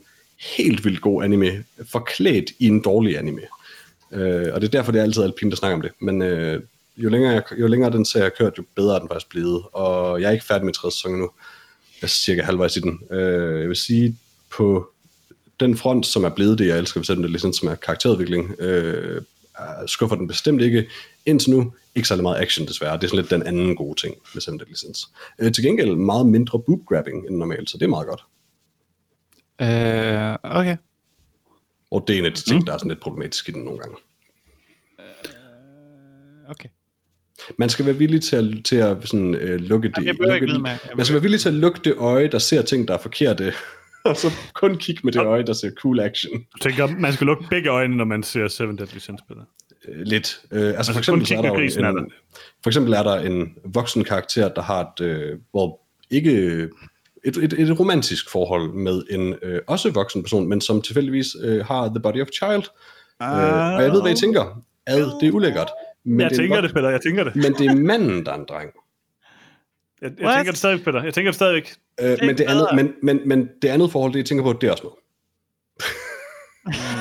helt 0.56 0.84
vildt 0.84 1.00
god 1.00 1.24
anime, 1.24 1.64
forklædt 1.92 2.50
i 2.58 2.66
en 2.66 2.80
dårlig 2.82 3.18
anime. 3.18 3.42
Øh, 4.12 4.54
og 4.54 4.60
det 4.60 4.66
er 4.66 4.70
derfor, 4.70 4.92
det 4.92 4.98
er 4.98 5.02
altid 5.02 5.22
alpint 5.22 5.52
at 5.52 5.58
snakke 5.58 5.74
om 5.74 5.82
det. 5.82 5.90
Men 6.00 6.22
øh, 6.22 6.62
jo, 7.02 7.08
længere 7.08 7.32
jeg, 7.32 7.42
jo 7.60 7.66
længere 7.66 7.90
den 7.92 8.04
serie 8.04 8.22
har 8.22 8.30
kørt, 8.38 8.58
jo 8.58 8.64
bedre 8.76 8.94
er 8.94 8.98
den 8.98 9.08
faktisk 9.08 9.28
blevet. 9.30 9.62
Og 9.72 10.20
jeg 10.20 10.28
er 10.28 10.32
ikke 10.32 10.44
færdig 10.44 10.64
med 10.64 10.72
tredje 10.74 10.92
sæson 10.92 11.10
endnu. 11.12 11.30
Jeg 12.00 12.06
er 12.06 12.08
cirka 12.08 12.42
halvvejs 12.42 12.76
i 12.76 12.80
den. 12.80 13.00
Øh, 13.10 13.60
jeg 13.60 13.68
vil 13.68 13.76
sige, 13.76 14.18
på 14.56 14.90
den 15.60 15.76
front, 15.76 16.06
som 16.06 16.24
er 16.24 16.28
blevet 16.28 16.58
det, 16.58 16.66
jeg 16.66 16.78
elsker 16.78 17.02
Seven 17.02 17.22
Deadly 17.22 17.36
Sins, 17.36 17.56
som 17.56 17.68
er 17.68 17.74
karakterudvikling, 17.74 18.54
øh, 18.60 19.22
er- 19.58 19.86
skuffer 19.86 20.16
den 20.16 20.28
bestemt 20.28 20.62
ikke. 20.62 20.88
Indtil 21.26 21.50
nu, 21.50 21.72
ikke 21.94 22.08
særlig 22.08 22.22
meget 22.22 22.40
action 22.42 22.66
desværre. 22.66 22.96
Det 22.96 23.04
er 23.04 23.08
sådan 23.08 23.20
lidt 23.22 23.30
den 23.30 23.42
anden 23.42 23.76
gode 23.76 24.00
ting 24.00 24.14
med 24.34 24.42
Seven 24.42 24.58
Deadly 24.58 24.74
Sins. 24.74 25.08
Øh, 25.38 25.52
til 25.52 25.64
gengæld 25.64 25.94
meget 25.96 26.26
mindre 26.26 26.58
boob 26.66 26.80
grabbing 26.88 27.26
end 27.28 27.36
normalt, 27.36 27.70
så 27.70 27.78
det 27.78 27.84
er 27.84 27.88
meget 27.88 28.06
godt. 28.06 28.24
Øh, 29.60 30.56
okay. 30.60 30.76
Og 31.90 32.04
det 32.06 32.14
er 32.14 32.18
en 32.18 32.26
af 32.26 32.32
de 32.32 32.40
ting, 32.40 32.66
der 32.66 32.72
er 32.72 32.78
sådan 32.78 32.88
lidt 32.90 33.00
problematisk 33.00 33.48
i 33.48 33.52
den 33.52 33.62
nogle 33.62 33.78
gange. 33.80 33.96
okay. 36.48 36.68
Man 37.58 37.68
skal 37.68 37.86
være 37.86 37.96
villig 37.96 38.22
til 38.22 38.36
at, 38.36 38.64
til 38.64 38.76
at 38.76 38.96
sådan, 39.04 39.34
øh, 39.34 39.60
lukke 39.60 39.88
det. 39.88 40.06
Jamen, 40.06 40.26
jeg 40.26 40.34
ikke 40.34 40.46
lukke. 40.46 40.68
Jeg 40.68 40.78
Man 40.96 41.04
skal 41.06 41.14
være 41.14 41.22
villig 41.22 41.40
til 41.40 41.48
at 41.48 41.54
lukke 41.54 41.80
det 41.84 41.94
øje, 41.96 42.28
der 42.28 42.38
ser 42.38 42.62
ting, 42.62 42.88
der 42.88 42.94
er 42.94 42.98
forkerte, 42.98 43.52
og 44.04 44.16
så 44.16 44.30
kun 44.54 44.76
kigge 44.76 45.00
med 45.04 45.12
det 45.12 45.20
øje, 45.20 45.42
der 45.42 45.52
ser 45.52 45.70
cool 45.70 46.00
action. 46.00 46.32
Du 46.38 46.58
tænker, 46.60 46.86
man 46.98 47.12
skal 47.12 47.26
lukke 47.26 47.44
begge 47.50 47.70
øjne, 47.70 47.96
når 47.96 48.04
man 48.04 48.22
ser 48.22 48.48
Seven 48.48 48.78
Deadly 48.78 48.98
Sins 48.98 49.20
spiller. 49.20 49.44
Øh, 49.88 50.02
lidt. 50.02 50.40
Øh, 50.52 50.68
altså 50.76 50.92
for 50.92 51.02
skal 51.02 51.12
kun 51.12 51.20
eksempel, 51.20 51.26
så 51.26 51.34
er 51.34 51.42
der 51.42 51.60
grisen, 51.60 51.80
en, 51.80 51.86
er 51.86 51.92
der. 51.92 52.04
for 52.62 52.70
eksempel 52.70 52.92
er 52.92 53.02
der 53.02 53.14
en 53.14 53.54
voksen 53.64 54.04
karakter, 54.04 54.48
der 54.48 54.62
har 54.62 54.80
et, 54.80 55.04
øh, 55.04 55.38
hvor 55.50 55.80
ikke 56.10 56.68
et, 57.24 57.36
et, 57.36 57.52
et 57.52 57.80
romantisk 57.80 58.30
forhold 58.30 58.72
med 58.72 59.02
en 59.10 59.34
øh, 59.42 59.60
også 59.66 59.90
voksen 59.90 60.22
person, 60.22 60.48
men 60.48 60.60
som 60.60 60.82
tilfældigvis 60.82 61.26
øh, 61.42 61.66
har 61.66 61.88
the 61.88 62.00
body 62.00 62.22
of 62.22 62.28
a 62.28 62.46
child. 62.46 62.64
Uh, 63.20 63.76
og 63.76 63.82
jeg 63.82 63.92
ved, 63.92 64.02
hvad 64.02 64.12
I 64.12 64.16
tænker. 64.16 64.62
Ad, 64.86 65.20
det 65.20 65.28
er 65.28 65.32
ulækkert. 65.32 65.68
Men 66.04 66.20
Jeg 66.20 66.30
det 66.30 66.38
er 66.38 66.42
en 66.42 66.48
tænker 66.48 66.60
det, 66.60 66.74
Peter, 66.74 66.88
jeg 66.90 67.00
tænker 67.00 67.24
det. 67.24 67.36
Men 67.36 67.52
det 67.54 67.66
er 67.66 67.74
manden, 67.74 68.26
der 68.26 68.32
er 68.32 68.36
en 68.38 68.44
dreng. 68.48 68.70
Jeg, 70.02 70.12
jeg 70.18 70.26
What? 70.26 70.36
tænker 70.36 70.52
det 70.52 70.58
stadigvæk, 70.58 70.84
Peter. 70.84 71.02
Jeg 71.02 71.14
tænker 71.14 71.30
det 71.30 71.34
stadigvæk. 71.36 71.74
Øh, 72.00 72.18
men, 72.20 72.38
det 72.38 72.44
andet, 72.44 72.68
men, 72.74 72.94
men, 73.02 73.28
men 73.28 73.48
det 73.62 73.68
andet 73.68 73.92
forhold, 73.92 74.12
det 74.12 74.18
jeg 74.18 74.26
tænker 74.26 74.44
på, 74.44 74.52
det 74.52 74.66
er 74.66 74.70
også 74.72 74.84
med. 74.84 74.92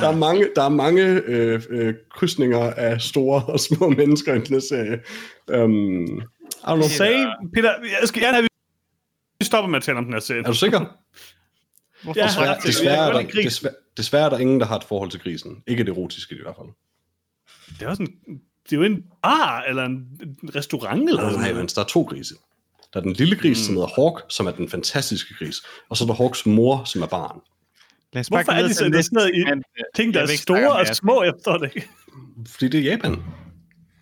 der 0.01 0.07
er 0.09 0.15
mange, 0.17 0.49
der 0.55 0.63
er 0.63 0.69
mange 0.69 1.03
øh, 1.03 1.61
øh, 1.69 1.93
krydsninger 2.11 2.59
af 2.73 3.01
store 3.01 3.43
og 3.45 3.59
små 3.59 3.89
mennesker 3.89 4.34
i 4.34 4.39
den 4.39 4.47
her 4.53 4.59
serie. 4.59 4.99
Um, 5.63 6.03
I 6.05 6.21
don't 6.61 6.76
know. 6.76 6.81
Sagde, 6.81 7.27
Peter, 7.53 7.73
jeg 8.01 8.07
skal 8.07 8.21
gerne 8.21 8.34
have, 8.35 8.43
at 8.43 8.49
vi 9.39 9.45
stopper 9.45 9.69
med 9.69 9.77
at 9.77 9.84
tale 9.84 9.97
om 9.97 10.03
den 10.03 10.13
her 10.13 10.19
serie. 10.19 10.39
Er 10.41 10.45
du 10.47 10.53
sikker? 10.53 10.80
Hvorfor 12.03 12.19
jeg- 12.19 12.27
Desværre, 12.30 12.57
desværre, 12.65 13.07
er 13.09 13.13
der, 13.21 13.41
desværre, 13.43 13.76
desværre 13.97 14.26
er 14.26 14.30
der 14.30 14.38
ingen, 14.38 14.59
der 14.59 14.65
har 14.65 14.76
et 14.77 14.84
forhold 14.84 15.09
til 15.11 15.19
grisen. 15.19 15.63
Ikke 15.67 15.84
det 15.84 15.89
erotiske 15.91 16.35
i 16.35 16.41
hvert 16.43 16.55
fald. 16.55 16.67
Det 17.80 17.85
er, 17.85 17.89
også 17.89 18.03
en, 18.03 18.39
det 18.69 18.73
er 18.73 18.77
jo 18.77 18.83
en 18.83 19.03
bar, 19.23 19.61
eller 19.61 19.85
en 19.85 19.91
en 20.43 20.55
restaurant, 20.55 21.09
eller 21.09 21.21
Nej, 21.21 21.29
sådan 21.31 21.39
nej, 21.41 21.51
noget. 21.51 21.65
men 21.65 21.67
der 21.75 21.81
er 21.81 21.85
to 21.85 22.01
grise. 22.01 22.35
Der 22.93 22.99
er 22.99 23.03
den 23.03 23.13
lille 23.13 23.35
gris, 23.35 23.57
som 23.57 23.73
hedder 23.75 24.01
Hawk, 24.01 24.21
som 24.29 24.47
er 24.47 24.51
den 24.51 24.69
fantastiske 24.69 25.33
gris. 25.39 25.55
Og 25.89 25.97
så 25.97 26.03
er 26.03 26.07
der 26.07 26.13
Hawks 26.15 26.45
mor, 26.45 26.83
som 26.83 27.01
er 27.01 27.07
barn. 27.07 27.39
Lad 28.13 28.19
os 28.19 28.29
bare 28.29 28.37
Hvorfor 28.43 28.51
er 28.51 28.55
videre 28.55 28.69
de 28.69 28.73
så 28.73 28.83
til 28.83 28.91
næste 28.91 29.11
interesseret 29.11 29.35
i 29.35 29.41
segment. 29.41 29.65
ting, 29.95 30.13
der 30.13 30.21
er 30.21 30.25
store 30.27 30.71
og 30.79 30.85
det. 30.85 30.95
små? 30.95 31.23
Jeg 31.23 31.33
forstår 31.35 31.57
det 31.57 31.71
ikke. 31.75 31.87
Fordi 32.47 32.67
det 32.67 32.79
er 32.79 32.91
Japan. 32.91 33.13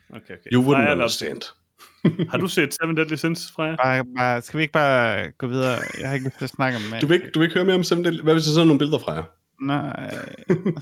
Okay, 0.10 0.20
okay. 0.20 0.52
You 0.54 0.64
wouldn't 0.64 0.88
os- 0.88 0.92
understand. 0.94 1.42
Har 2.32 2.38
du 2.38 2.48
set 2.48 2.74
Seven 2.82 2.98
Deadly 2.98 3.16
Sins, 3.16 3.52
Freja? 3.56 3.76
Bare, 3.76 4.04
bare, 4.18 4.42
skal 4.42 4.58
vi 4.58 4.62
ikke 4.62 4.74
bare 4.74 5.32
gå 5.32 5.48
videre? 5.48 5.80
Jeg 6.00 6.08
har 6.08 6.14
ikke 6.14 6.26
lyst 6.26 6.38
til 6.38 6.44
at 6.44 6.50
snakke 6.50 6.78
om 6.78 6.84
det. 6.92 7.02
Du 7.02 7.08
vil, 7.08 7.16
ikke, 7.16 7.32
du 7.32 7.40
vil 7.40 7.46
ikke 7.46 7.54
høre 7.54 7.66
mere 7.66 7.76
om 7.76 7.84
Seven 7.84 8.04
Deadly... 8.04 8.22
Hvad 8.22 8.34
hvis 8.34 8.46
jeg 8.48 8.54
så 8.54 8.64
nogle 8.64 8.80
billeder 8.80 9.00
fra 9.00 9.14
jer? 9.14 9.24
Nej, 9.62 10.26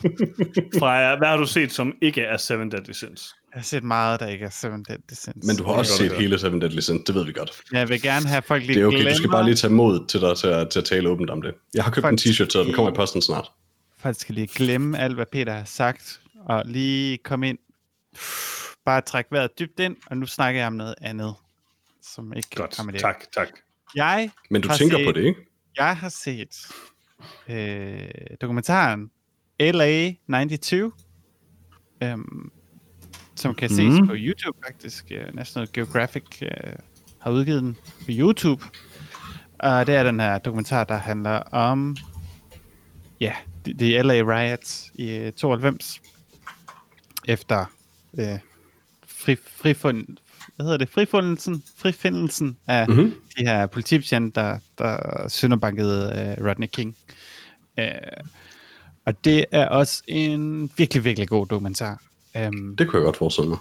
Freja, 0.79 1.15
hvad 1.17 1.27
har 1.27 1.37
du 1.37 1.45
set, 1.47 1.71
som 1.71 1.93
ikke 2.01 2.21
er 2.21 2.37
Seven 2.37 2.71
Deadly 2.71 2.91
Sins? 2.91 3.35
jeg 3.53 3.59
har 3.59 3.63
set 3.63 3.83
meget, 3.83 4.19
der 4.19 4.27
ikke 4.27 4.45
er 4.45 4.49
Seven 4.49 4.83
Deadly 4.83 5.13
Sins. 5.13 5.45
Men 5.47 5.55
du 5.57 5.63
har 5.63 5.71
også 5.73 5.97
set 5.97 6.11
hele 6.11 6.39
Seven 6.39 6.61
Deadly 6.61 6.79
Sins, 6.79 7.01
det 7.07 7.15
ved 7.15 7.25
vi 7.25 7.31
godt. 7.33 7.51
Jeg 7.71 7.89
vil 7.89 8.01
gerne 8.01 8.27
have 8.27 8.41
folk 8.41 8.63
lige 8.63 8.75
Det 8.75 8.81
er 8.81 8.85
okay, 8.87 8.95
glemmer, 8.95 9.11
du 9.11 9.17
skal 9.17 9.29
bare 9.29 9.45
lige 9.45 9.55
tage 9.55 9.73
mod 9.73 10.07
til 10.07 10.21
dig 10.21 10.37
til 10.37 10.47
at, 10.47 10.69
til 10.69 10.79
at 10.79 10.85
tale 10.85 11.09
åbent 11.09 11.29
om 11.29 11.41
det. 11.41 11.53
Jeg 11.73 11.83
har 11.83 11.91
købt 11.91 12.05
en 12.05 12.09
Folk- 12.09 12.19
t-shirt, 12.19 12.49
så 12.49 12.63
den 12.63 12.73
kommer 12.73 12.91
i 12.91 12.95
posten 12.95 13.21
snart. 13.21 13.51
folk 13.97 14.19
skal 14.19 14.35
lige 14.35 14.47
glemme 14.47 14.99
alt, 14.99 15.15
hvad 15.15 15.25
Peter 15.31 15.53
har 15.53 15.65
sagt, 15.65 16.21
og 16.45 16.63
lige 16.65 17.17
komme 17.17 17.49
ind, 17.49 17.57
bare 18.85 19.01
trække 19.01 19.31
vejret 19.31 19.59
dybt 19.59 19.79
ind, 19.79 19.95
og 20.07 20.17
nu 20.17 20.25
snakker 20.25 20.59
jeg 20.61 20.67
om 20.67 20.73
noget 20.73 20.95
andet, 21.01 21.33
som 22.13 22.33
ikke 22.33 22.49
Godt, 22.55 22.85
med 22.85 22.93
det. 22.93 23.01
tak, 23.01 23.23
tak. 23.33 23.47
Jeg, 23.95 24.29
Men 24.49 24.61
du 24.61 24.69
tænker 24.77 24.97
set- 24.97 25.05
på 25.05 25.11
det, 25.11 25.23
ikke? 25.25 25.39
jeg 25.77 25.97
har 25.97 26.09
set 26.09 26.67
øh, 27.49 28.07
dokumentaren 28.41 29.11
LA 29.59 30.13
92, 30.27 30.93
øhm, 32.03 32.51
som 33.35 33.55
kan 33.55 33.69
ses 33.69 33.99
Mhm. 33.99 34.07
på 34.07 34.13
YouTube 34.17 34.57
faktisk. 34.67 35.05
Øh, 35.11 35.35
National 35.35 35.69
Geographic 35.73 36.41
øh, 36.41 36.49
har 37.19 37.31
udgivet 37.31 37.61
den 37.63 37.73
på 37.99 38.05
YouTube. 38.09 38.63
Og 39.59 39.87
det 39.87 39.95
er 39.95 40.03
den 40.03 40.19
her 40.19 40.37
dokumentar, 40.37 40.83
der 40.83 40.97
handler 40.97 41.31
om 41.39 41.97
ja, 43.19 43.33
de, 43.65 43.73
de 43.73 44.01
LA 44.03 44.13
riots 44.13 44.91
i 44.95 45.09
øh, 45.17 45.31
92. 45.33 46.01
Efter 47.27 47.65
øh, 48.19 48.39
fri, 49.07 49.35
frifund, 49.35 50.07
hvad 50.55 50.65
hedder 50.65 50.77
det? 50.77 50.89
Frifundelsen, 50.89 51.63
frifindelsen 51.77 52.57
af 52.67 52.87
Mhm. 52.89 53.13
de 53.37 53.43
her 53.47 53.65
politibetjente, 53.65 54.41
der, 54.41 54.59
der 54.77 55.25
sønderbankede 55.27 56.35
øh, 56.39 56.47
Rodney 56.49 56.67
King. 56.67 56.95
Øh, 57.79 57.87
og 59.05 59.25
det 59.25 59.45
er 59.51 59.67
også 59.67 60.03
en 60.07 60.71
virkelig, 60.77 61.03
virkelig 61.03 61.27
god 61.29 61.45
dokumentar. 61.47 62.01
Um, 62.47 62.75
Det 62.77 62.87
kunne 62.87 62.99
jeg 62.99 63.05
godt 63.05 63.17
forestille 63.17 63.49
mig. 63.49 63.57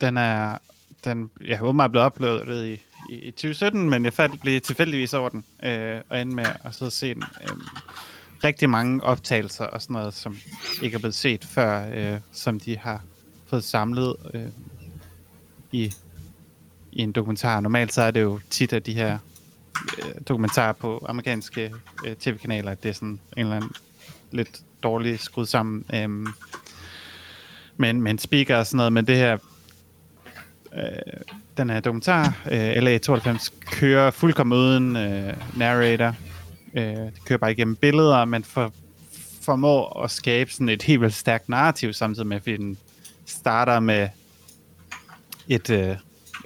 den 0.00 0.16
er, 0.16 0.58
den, 1.04 1.30
jeg 1.46 1.58
har 1.58 1.64
åbenbart 1.66 1.90
blevet 1.90 2.06
uploadet 2.06 2.66
i, 2.66 2.72
i, 3.14 3.18
i 3.18 3.30
2017, 3.30 3.90
men 3.90 4.04
jeg 4.04 4.12
faldt, 4.12 4.40
blev 4.40 4.60
tilfældigvis 4.60 5.14
over 5.14 5.28
den, 5.28 5.44
øh, 5.62 6.00
og 6.08 6.20
endte 6.20 6.36
med 6.36 6.46
at 6.64 6.74
sidde 6.74 6.88
og 6.88 6.92
se 6.92 7.14
den. 7.14 7.24
Øh, 7.42 7.56
rigtig 8.44 8.70
mange 8.70 9.02
optagelser 9.04 9.64
og 9.64 9.82
sådan 9.82 9.94
noget, 9.94 10.14
som 10.14 10.36
ikke 10.82 10.94
er 10.94 10.98
blevet 10.98 11.14
set 11.14 11.44
før, 11.44 11.88
øh, 11.94 12.20
som 12.32 12.60
de 12.60 12.78
har 12.78 13.02
fået 13.46 13.64
samlet 13.64 14.16
øh, 14.34 14.46
i, 15.72 15.92
i 16.98 17.02
en 17.02 17.12
dokumentar. 17.12 17.60
Normalt 17.60 17.92
så 17.92 18.02
er 18.02 18.10
det 18.10 18.22
jo 18.22 18.40
tit 18.50 18.72
af 18.72 18.82
de 18.82 18.94
her 18.94 19.18
øh, 19.98 20.14
dokumentarer 20.28 20.72
på 20.72 21.06
amerikanske 21.08 21.72
øh, 22.06 22.16
tv-kanaler, 22.16 22.70
at 22.70 22.82
det 22.82 22.88
er 22.88 22.92
sådan 22.92 23.08
en 23.08 23.20
eller 23.36 23.56
anden 23.56 23.72
lidt 24.30 24.60
dårlig 24.82 25.20
skud 25.20 25.46
sammen. 25.46 25.84
Øh, 25.94 26.08
men, 27.76 28.02
men 28.02 28.18
speaker 28.18 28.56
og 28.56 28.66
sådan 28.66 28.76
noget, 28.76 28.92
men 28.92 29.06
det 29.06 29.16
her 29.16 29.38
øh, 30.74 31.22
den 31.56 31.70
her 31.70 31.80
dokumentar, 31.80 32.36
øh, 32.50 32.72
LA92, 32.72 33.50
kører 33.60 34.10
fuldkommen 34.10 34.58
uden 34.58 34.96
øh, 34.96 35.34
narrator. 35.56 36.14
Øh, 36.74 36.82
det 36.82 37.24
kører 37.24 37.38
bare 37.38 37.52
igennem 37.52 37.76
billeder, 37.76 38.24
men 38.24 38.44
for, 38.44 38.72
formår 39.42 40.02
at 40.02 40.10
skabe 40.10 40.52
sådan 40.52 40.68
et 40.68 40.82
helt 40.82 41.00
vildt 41.00 41.14
stærkt 41.14 41.48
narrativ, 41.48 41.92
samtidig 41.92 42.26
med, 42.26 42.36
at 42.36 42.44
den 42.44 42.78
starter 43.26 43.80
med 43.80 44.08
et, 45.48 45.70
øh, 45.70 45.96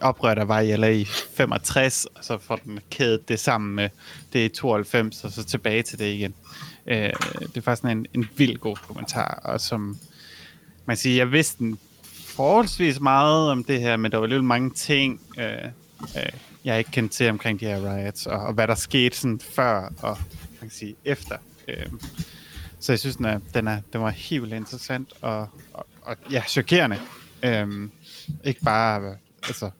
oprør, 0.02 0.34
der 0.34 0.44
var 0.44 0.60
i 0.60 0.76
LA 0.76 0.88
i 0.88 1.04
65, 1.04 2.04
og 2.04 2.24
så 2.24 2.38
får 2.38 2.56
den 2.56 2.80
kædet 2.90 3.28
det 3.28 3.40
sammen 3.40 3.74
med 3.74 3.88
det 4.32 4.44
i 4.44 4.48
92, 4.48 5.24
og 5.24 5.32
så 5.32 5.44
tilbage 5.44 5.82
til 5.82 5.98
det 5.98 6.14
igen. 6.14 6.34
Øh, 6.86 7.10
det 7.40 7.56
er 7.56 7.60
faktisk 7.60 7.84
en, 7.84 8.06
en 8.14 8.28
vild 8.36 8.58
god 8.58 8.76
kommentar, 8.76 9.40
og 9.44 9.60
som 9.60 9.98
man 10.86 10.96
siger, 10.96 11.16
jeg 11.16 11.32
vidste 11.32 11.58
den 11.58 11.78
forholdsvis 12.26 13.00
meget 13.00 13.50
om 13.50 13.64
det 13.64 13.80
her, 13.80 13.96
men 13.96 14.12
der 14.12 14.18
var 14.18 14.26
lidt 14.26 14.44
mange 14.44 14.70
ting, 14.70 15.20
øh, 15.38 15.64
øh, 16.16 16.32
jeg 16.64 16.78
ikke 16.78 16.90
kendte 16.90 17.16
til 17.16 17.30
omkring 17.30 17.60
de 17.60 17.66
her 17.66 17.96
riots, 17.96 18.26
og, 18.26 18.40
og 18.40 18.52
hvad 18.52 18.68
der 18.68 18.74
skete 18.74 19.16
sådan 19.16 19.40
før 19.40 19.92
og 20.02 20.18
man 20.60 20.60
kan 20.60 20.70
sige 20.70 20.94
efter. 21.04 21.36
Øh, 21.68 21.86
så 22.80 22.92
jeg 22.92 22.98
synes, 22.98 23.16
den, 23.16 23.24
er, 23.24 23.40
den, 23.54 23.68
er, 23.68 23.80
den 23.92 24.00
var 24.00 24.10
helt 24.10 24.42
vildt 24.42 24.54
interessant 24.54 25.12
og, 25.20 25.48
og, 25.72 25.86
og 26.02 26.16
ja, 26.30 26.42
chokerende. 26.48 26.98
Øh, 27.42 27.88
ikke 28.44 28.60
bare, 28.60 29.16
altså, 29.46 29.70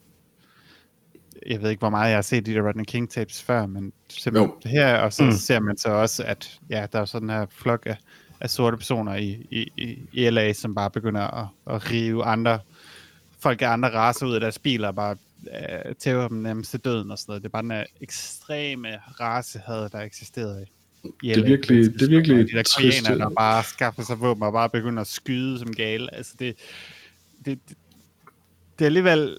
jeg 1.47 1.63
ved 1.63 1.71
ikke, 1.71 1.79
hvor 1.81 1.91
meget 1.91 2.09
jeg 2.09 2.17
har 2.17 2.23
set 2.23 2.47
de 2.47 2.55
der 2.55 2.67
Rodney 2.69 2.85
King 2.85 3.11
tapes 3.11 3.43
før, 3.43 3.67
men 3.67 3.93
simpelthen 4.09 4.51
Jo. 4.65 4.71
her, 4.71 4.97
og 4.97 5.13
så 5.13 5.23
Mm. 5.25 5.33
ser 5.33 5.61
man 5.61 5.77
så 5.77 5.89
også, 5.89 6.25
at 6.25 6.61
ja, 6.71 6.87
der 6.93 7.01
er 7.01 7.05
sådan 7.05 7.31
her 7.31 7.47
flok 7.51 7.83
af, 7.87 7.97
af 8.41 8.51
sorte 8.51 8.77
personer 8.77 9.15
i, 9.15 9.47
i, 9.51 9.71
i, 10.13 10.31
LA, 10.31 10.53
som 10.53 10.75
bare 10.75 10.91
begynder 10.91 11.21
at, 11.43 11.47
at 11.75 11.91
rive 11.91 12.25
andre 12.25 12.59
folk 13.39 13.63
af 13.63 13.69
andre 13.69 13.91
raser 13.95 14.27
ud 14.27 14.35
af 14.35 14.41
deres 14.41 14.59
biler 14.59 14.89
og 14.89 14.95
bare 14.95 15.17
øh, 15.87 15.95
tæver 15.95 16.29
dem 16.29 16.37
nærmest 16.37 16.71
til 16.71 16.81
døden 16.81 17.11
og 17.11 17.19
sådan 17.19 17.31
noget. 17.31 17.43
Det 17.43 17.49
er 17.49 17.63
bare 17.63 17.63
den 17.63 17.87
ekstreme 18.01 18.89
racehad, 19.21 19.89
der 19.91 20.01
eksisterede 20.01 20.67
i, 21.05 21.09
i 21.23 21.29
Det 21.29 21.39
er 21.39 21.45
virkelig- 21.47 21.93
det 21.95 22.03
er 22.03 22.09
virkelig 22.09 22.37
De 22.53 22.57
der 22.57 22.63
trist. 22.63 23.07
der 23.07 23.29
bare 23.29 23.65
skaffer 23.65 24.03
sig 24.03 24.21
våben 24.21 24.43
og 24.43 24.53
bare 24.53 24.69
begynder 24.71 25.01
at 25.01 25.07
skyde 25.07 25.59
som 25.59 25.75
gale. 25.75 26.15
Altså 26.15 26.35
det, 26.39 26.57
det, 27.45 27.59
det, 27.69 27.77
det 28.79 28.85
er 28.85 28.87
alligevel 28.87 29.39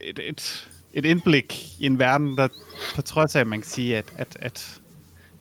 et, 0.00 0.18
et, 0.28 0.68
et 0.98 1.04
indblik 1.04 1.66
i 1.78 1.86
en 1.86 1.98
verden, 1.98 2.36
der 2.36 2.48
på 2.94 3.02
trods 3.02 3.36
af, 3.36 3.40
at 3.40 3.46
man 3.46 3.60
kan 3.60 3.70
sige, 3.70 3.96
at, 3.96 4.12
at, 4.16 4.36
at 4.40 4.80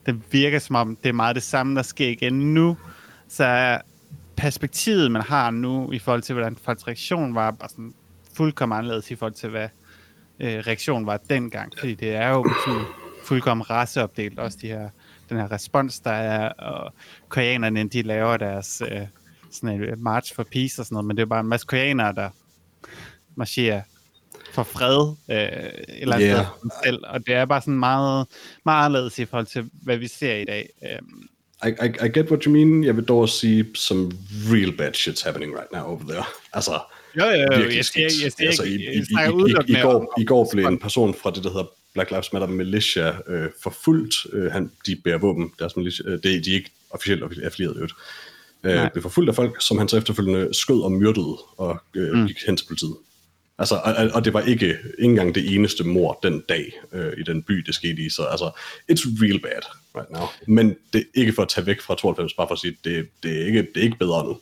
det 0.06 0.22
virker 0.32 0.60
som 0.60 0.76
om, 0.76 0.96
det 0.96 1.10
er 1.10 1.14
meget 1.14 1.36
det 1.36 1.44
samme, 1.44 1.76
der 1.76 1.82
sker 1.82 2.10
igen 2.10 2.54
nu, 2.54 2.78
så 3.28 3.44
er 3.44 3.82
perspektivet, 4.36 5.12
man 5.12 5.22
har 5.22 5.52
nu, 5.52 5.92
i 5.92 6.00
forhold 6.00 6.22
til, 6.22 6.34
hvordan 6.34 6.56
folks 6.56 6.88
reaktion 6.88 7.36
var, 7.36 7.52
bare 7.52 7.70
sådan 7.70 7.94
fuldkommen 8.34 8.78
anderledes 8.78 9.12
i 9.12 9.16
forhold 9.16 9.34
til, 9.34 9.50
hvad 9.50 9.70
øh, 10.40 10.58
reaktionen 10.58 11.06
var 11.06 11.18
dengang. 11.30 11.74
Fordi 11.80 11.96
det 11.96 12.16
er 12.16 12.30
jo 12.30 12.50
sådan 12.68 12.86
fuldkommen 13.24 13.70
raceopdelt, 13.70 14.40
også 14.40 14.58
de 14.62 14.68
her, 14.68 14.90
den 15.30 15.38
her 15.38 15.52
respons, 15.52 16.00
der 16.00 16.12
er, 16.12 16.50
og 16.50 16.94
koreanerne, 17.30 17.90
de 17.90 18.02
laver 18.02 18.38
deres 18.38 18.82
øh, 18.92 19.08
sådan 19.52 19.84
en 19.84 20.04
march 20.04 20.36
for 20.36 20.44
peace 20.44 20.82
og 20.82 20.86
sådan 20.86 20.96
noget, 20.96 21.06
men 21.06 21.18
det 21.18 21.22
er 21.22 21.28
bare 21.28 21.40
en 21.40 21.48
masse 21.48 21.68
koreanere, 21.68 22.14
der 22.14 22.30
marcherer 23.36 23.82
for 24.58 24.64
fred, 24.64 25.16
øh, 25.32 25.70
eller 26.02 26.20
Yeah. 26.20 26.46
sted 26.46 26.70
selv, 26.86 27.00
og 27.04 27.28
det 27.28 27.36
er 27.36 27.46
bare 27.46 27.62
sådan 27.62 27.80
meget, 27.80 28.28
meget 28.66 28.86
anderledes 28.86 29.20
i 29.20 29.26
forhold 29.26 29.46
til, 29.46 29.70
hvad 29.84 29.98
vi 29.98 30.08
ser 30.08 30.36
i 30.36 30.46
dag. 30.46 30.70
Øhm, 30.84 31.28
I, 31.66 31.70
I, 31.86 32.06
I 32.06 32.10
get 32.18 32.32
what 32.32 32.44
you 32.44 32.54
mean. 32.54 32.84
Jeg 32.84 32.96
vil 32.96 33.06
dog 33.06 33.20
også 33.20 33.40
sige, 33.40 33.66
some 33.76 34.12
real 34.54 34.78
bad 34.78 34.92
shit's 34.96 35.26
happening 35.26 35.54
right 35.54 35.72
now 35.74 35.84
over 35.84 36.00
there. 36.10 36.24
Altså, 36.54 36.80
jo, 37.18 37.26
jo, 37.26 37.64
jo, 37.64 37.70
jeg 37.76 37.86
siger, 37.86 38.04
jeg 38.24 38.32
siger 38.32 38.48
altså, 38.48 38.64
i, 38.64 38.76
i, 39.68 39.82
går, 39.82 40.20
I 40.22 40.26
går 40.26 40.50
blev 40.54 40.66
en 40.66 40.80
person 40.80 41.14
fra 41.14 41.32
det, 41.32 41.44
der 41.44 41.50
hedder 41.50 41.68
Black 41.94 42.12
Lives 42.12 42.34
Matter 42.34 42.48
Militia 42.48 43.14
øh, 43.28 43.50
forfulgt. 43.64 44.16
Øh, 44.34 44.52
han, 44.52 44.72
de 44.86 44.96
bærer 45.04 45.18
våben, 45.18 45.52
deres 45.60 45.76
militia. 45.76 46.10
Øh, 46.10 46.14
det, 46.14 46.46
de 46.46 46.52
er 46.52 46.56
ikke 46.56 46.72
officielt 46.90 47.24
affilieret 47.44 47.76
øvrigt. 47.76 47.94
Øh, 48.64 48.92
blev 48.94 49.02
forfulgt 49.02 49.30
af 49.30 49.36
folk, 49.36 49.62
som 49.62 49.78
han 49.78 49.88
så 49.88 49.98
efterfølgende 49.98 50.54
skød 50.54 50.82
og 50.82 50.92
myrdede 50.92 51.38
og 51.58 51.80
øh, 51.96 52.14
mm. 52.14 52.28
gik 52.28 52.38
hen 52.46 52.58
til 52.58 52.66
politiet. 52.68 52.96
Altså, 53.60 53.76
og, 53.76 53.96
og- 54.14 54.26
det 54.26 54.34
var 54.34 54.42
ikke, 54.42 54.66
ikke 54.66 54.78
engang 55.00 55.36
det 55.36 55.56
eneste 55.56 55.84
mord 55.84 56.20
den 56.24 56.44
dag 56.50 56.72
øh, 56.92 57.14
i 57.18 57.24
den 57.24 57.44
by, 57.44 57.54
det 57.54 57.76
skete 57.76 58.02
i. 58.02 58.10
Så 58.10 58.24
altså, 58.24 58.46
it's 58.92 59.24
real 59.24 59.40
bad 59.42 59.62
right 59.96 60.10
now. 60.12 60.24
Men 60.48 60.76
det 60.94 61.00
er 61.02 61.06
ikke 61.14 61.34
for 61.34 61.42
at 61.42 61.50
tage 61.50 61.66
væk 61.66 61.82
fra 61.82 61.96
92, 61.96 62.34
bare 62.34 62.48
for 62.48 62.54
at 62.54 62.60
sige, 62.60 62.78
det, 62.84 63.10
det, 63.24 63.42
er, 63.42 63.46
ikke, 63.46 63.60
det 63.60 63.78
er 63.78 63.82
ikke 63.82 63.98
bedre 63.98 64.24
nu. 64.26 64.38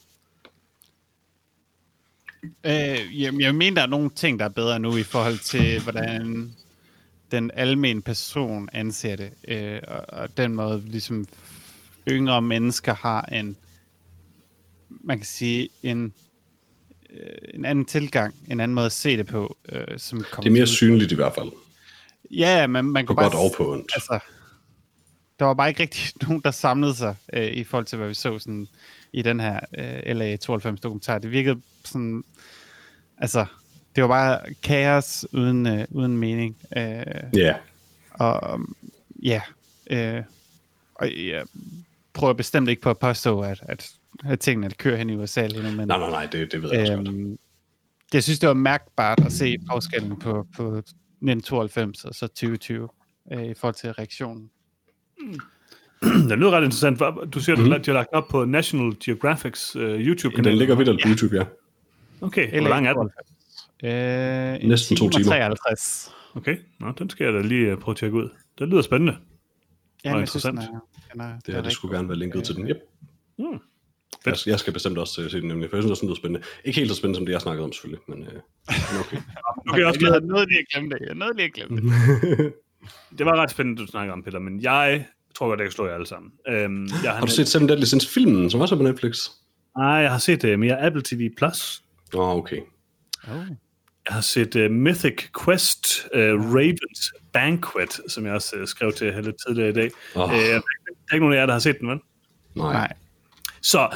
Øh, 2.64 3.22
jamen, 3.22 3.42
jeg 3.42 3.56
mener, 3.56 3.76
der 3.76 3.82
er 3.82 3.88
nogle 3.88 4.10
ting, 4.10 4.40
der 4.40 4.46
er 4.46 4.50
bedre 4.50 4.80
nu 4.80 4.98
i 4.98 5.04
forhold 5.04 5.40
til, 5.40 5.82
hvordan 5.82 6.52
den 7.32 7.52
almen 7.54 8.02
person 8.02 8.70
anser 8.74 9.16
det. 9.16 9.32
Øh, 9.48 9.80
og, 9.88 10.06
og 10.10 10.38
den 10.38 10.56
måde, 10.56 10.84
ligesom 10.86 11.28
yngre 12.10 12.42
mennesker 12.42 12.94
har 12.94 13.22
en, 13.22 13.58
man 14.90 15.18
kan 15.18 15.26
sige, 15.26 15.70
en, 15.84 16.14
en 17.54 17.66
anden 17.66 17.86
tilgang, 17.86 18.36
en 18.48 18.60
anden 18.60 18.76
måde 18.76 18.86
at 18.86 18.92
se 18.92 19.18
det 19.18 19.28
på. 19.28 19.58
Øh, 19.70 20.00
som 20.00 20.18
kommer 20.32 20.44
Det 20.44 20.50
er 20.50 20.54
mere 20.54 20.66
til- 20.66 20.76
synligt 20.76 21.12
i 21.12 21.16
hvert 21.16 21.34
fald. 21.36 21.52
Ja, 22.32 22.68
men 22.68 22.86
man 22.86 23.06
kunne 23.06 23.16
bare... 23.16 23.26
godt 23.26 23.34
og 23.36 23.54
på 23.58 23.72
ondt. 23.74 23.92
Altså, 23.96 24.20
der 25.40 25.46
var 25.46 25.54
bare 25.54 25.70
ikke 25.70 25.82
rigtig 25.84 26.12
nogen, 26.28 26.42
der 26.46 26.52
samlede 26.52 26.96
sig 26.96 27.16
øh, 27.34 27.48
i 27.48 27.64
forhold 27.64 27.86
til, 27.86 27.98
hvad 27.98 28.08
vi 28.08 28.14
så 28.14 28.40
sådan, 28.40 28.68
i 29.14 29.22
den 29.22 29.40
her 29.40 29.60
øh, 29.78 30.16
LA 30.16 30.36
92 30.36 30.80
dokumentar. 30.82 31.18
Det 31.18 31.32
virkede 31.32 31.62
sådan... 31.86 32.24
Altså, 33.18 33.46
det 33.96 34.04
var 34.04 34.08
bare 34.08 34.40
kaos 34.64 35.26
uden, 35.32 35.66
øh, 35.68 35.86
uden 35.90 36.18
mening. 36.18 36.58
Øh, 36.78 37.04
Ja. 37.34 37.56
og 38.14 38.54
um, 38.54 38.76
ja, 39.24 39.42
øh, 39.90 40.24
og 40.96 41.08
jeg 41.28 41.44
prøver 42.14 42.34
bestemt 42.34 42.70
ikke 42.70 42.82
på 42.82 42.90
at 42.90 43.00
påstå, 43.00 43.42
at, 43.42 43.60
at 43.62 43.92
tingene 44.40 44.70
kører 44.70 44.98
hen 44.98 45.10
i 45.10 45.16
USA 45.16 45.48
lige 45.48 45.64
nu, 45.64 45.72
men 45.72 45.88
Nej, 45.88 45.98
nej, 45.98 46.10
nej, 46.10 46.26
det, 46.26 46.52
det 46.52 46.62
ved 46.62 46.72
jeg 46.72 46.82
også 46.82 46.96
godt. 46.96 47.08
øhm, 47.08 47.38
jeg 48.14 48.24
synes, 48.24 48.40
det 48.40 48.48
var 48.48 48.54
mærkbart 48.54 49.26
at 49.26 49.32
se 49.32 49.56
forskellen 49.72 50.20
på, 50.20 50.48
på 50.58 50.64
1992 50.78 52.06
og 52.06 52.16
så 52.16 52.28
2020 52.28 52.90
øh, 53.34 53.44
i 53.46 53.54
forhold 53.54 53.76
til 53.76 53.92
reaktionen. 53.92 54.50
Det 56.30 56.38
lyder 56.38 56.52
ret 56.52 56.64
interessant. 56.64 57.00
Du 57.34 57.40
siger, 57.40 57.56
mm-hmm. 57.56 57.72
du, 57.72 57.78
de 57.78 57.86
har 57.86 57.94
lagt 57.94 58.10
op 58.14 58.28
på 58.28 58.46
National 58.46 58.94
Geographics 59.06 59.76
uh, 59.76 59.82
YouTube-kanal. 59.82 60.52
Den 60.52 60.58
ligger 60.58 60.76
vidt 60.76 60.90
på 61.04 61.10
YouTube, 61.10 61.36
ja. 61.36 61.44
Okay, 62.22 62.60
hvor 62.60 62.70
lang 62.70 62.88
er 62.88 62.94
den? 62.94 63.10
Øh, 63.84 64.64
en 64.64 64.70
Næsten 64.70 64.98
to 64.98 65.10
time 65.10 65.20
og 65.20 65.24
timer. 65.24 65.36
53. 65.36 66.12
Okay, 66.36 66.58
Nå, 66.80 66.92
den 66.92 67.10
skal 67.10 67.24
jeg 67.26 67.34
da 67.34 67.42
lige 67.42 67.74
uh, 67.74 67.80
prøve 67.80 67.94
at 67.94 67.98
tjekke 67.98 68.18
ud. 68.18 68.30
Det 68.60 68.68
lyder 68.68 68.82
spændende. 68.82 69.18
Ja, 70.06 70.12
men 70.12 70.20
jeg 70.20 70.28
synes, 70.30 70.44
den 70.44 70.52
interessant. 70.52 70.82
er, 71.10 71.12
den 71.14 71.22
er, 71.22 71.40
Det 71.46 71.54
her, 71.54 71.58
er 71.58 71.62
det 71.64 71.72
skulle 71.72 71.98
gerne 71.98 72.10
være 72.10 72.18
linket 72.18 72.44
til 72.44 72.56
den. 72.56 72.68
Yep. 72.68 72.78
Mm. 73.40 73.60
Jeg, 74.26 74.36
jeg 74.46 74.60
skal 74.60 74.74
bestemt 74.74 74.98
også 74.98 75.22
øh, 75.22 75.32
se 75.32 75.42
den 75.42 75.48
nemlig, 75.48 75.70
for 75.70 75.78
jeg 75.78 75.84
synes 75.84 75.92
også, 75.92 76.02
den 76.02 76.10
lyder 76.10 76.16
spændende. 76.16 76.48
Ikke 76.66 76.80
helt 76.80 76.92
så 76.92 76.98
spændende, 76.98 77.18
som 77.18 77.26
det, 77.26 77.34
jeg 77.34 77.42
snakkede 77.42 77.64
om 77.66 77.74
selvfølgelig, 77.74 78.02
men, 78.08 78.22
øh, 78.24 78.34
men 78.34 79.00
okay. 79.00 79.18
Okay, 79.70 79.84
også 79.84 80.00
Jeg 80.00 80.00
glad. 80.00 80.12
havde 80.12 80.28
noget 80.28 80.48
lige 80.48 80.60
at 80.60 80.66
glemme 80.74 80.90
det. 80.90 80.98
Jeg 81.08 81.16
nåede 81.16 81.36
lige 81.36 81.46
at 81.46 81.54
glemme 81.54 81.82
det. 81.82 82.54
Det 83.18 83.26
var 83.26 83.36
ret 83.36 83.52
spændende, 83.52 83.82
du 83.82 83.88
snakker 83.88 84.14
om, 84.14 84.24
Peter, 84.24 84.40
men 84.40 84.62
jeg 84.62 85.06
tror 85.36 85.48
godt, 85.48 85.60
jeg 85.60 85.66
kan 85.66 85.72
slå 85.72 85.88
jer 85.88 85.94
alle 85.94 86.08
sammen. 86.08 86.32
Øhm, 86.48 86.88
jeg 87.04 87.12
Har 87.12 87.26
du 87.26 87.32
set 87.32 87.48
Seven 87.48 87.70
Deadly 87.70 87.84
Sins 87.84 88.08
filmen, 88.08 88.50
som 88.50 88.62
også 88.62 88.76
er 88.76 88.80
på 88.80 88.84
Netflix? 88.84 89.30
Nej, 89.78 89.88
jeg 89.88 90.12
har 90.12 90.18
set 90.18 90.44
uh, 90.44 90.60
mere 90.60 90.82
Apple 90.86 91.02
TV+. 91.06 91.30
Plus. 91.38 91.82
Åh, 92.14 92.30
oh, 92.30 92.36
okay. 92.36 92.62
Oh. 93.28 93.36
Jeg 94.08 94.14
har 94.14 94.22
set 94.22 94.56
uh, 94.56 94.72
Mythic 94.72 95.24
Quest 95.44 96.08
uh, 96.16 96.20
Ravens 96.56 97.14
Banquet, 97.34 98.02
som 98.08 98.26
jeg 98.26 98.34
også 98.34 98.56
uh, 98.62 98.68
skrev 98.68 98.92
til 98.94 99.14
her 99.14 99.22
lidt 99.22 99.36
tidligere 99.48 99.70
i 99.70 99.74
dag. 99.74 99.92
Oh. 100.16 100.30
Uh, 100.30 100.36
der 100.36 100.62
er 101.10 101.14
ikke 101.14 101.26
nogen 101.26 101.34
af 101.34 101.40
jer, 101.40 101.46
der 101.46 101.54
har 101.54 101.60
set 101.60 101.80
den, 101.80 101.90
vel? 101.90 102.00
Nej. 102.56 102.74
Nej. 102.74 102.94
Så 103.72 103.90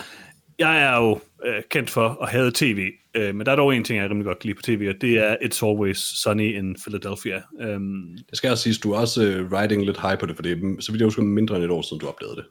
jeg 0.60 0.82
er 0.84 0.98
jo 0.98 1.20
øh, 1.46 1.64
kendt 1.72 1.90
for 1.90 2.18
at 2.24 2.30
have 2.30 2.52
tv, 2.56 2.91
øh, 3.16 3.36
men 3.36 3.46
der 3.46 3.52
er 3.52 3.56
dog 3.56 3.76
en 3.76 3.84
ting, 3.84 4.00
jeg 4.00 4.10
rimelig 4.10 4.26
godt 4.26 4.40
kan 4.40 4.48
lide 4.48 4.56
på 4.56 4.62
tv, 4.62 4.91
og 4.96 5.02
det 5.02 5.18
er 5.18 5.36
It's 5.36 5.66
Always 5.68 5.98
Sunny 5.98 6.58
in 6.58 6.76
Philadelphia. 6.88 7.41
Øhm, 7.62 8.18
Det 8.30 8.38
skal 8.38 8.52
også 8.52 8.64
siges, 8.64 8.78
du 8.80 8.91
er 8.91 8.98
også 9.00 9.22
uh, 9.22 9.60
riding 9.62 9.86
lidt 9.86 10.02
high 10.02 10.18
på 10.20 10.26
det, 10.26 10.36
for 10.36 10.44
det 10.44 10.52
er, 10.52 10.76
så 10.80 10.91
vidt 10.91 11.00
jeg 11.02 11.06
husker, 11.06 11.22
mindre 11.24 11.56
end 11.56 11.64
et 11.66 11.72
år 11.72 11.82
siden, 11.82 12.00
du 12.00 12.08
opdagede 12.08 12.36
det. 12.36 12.46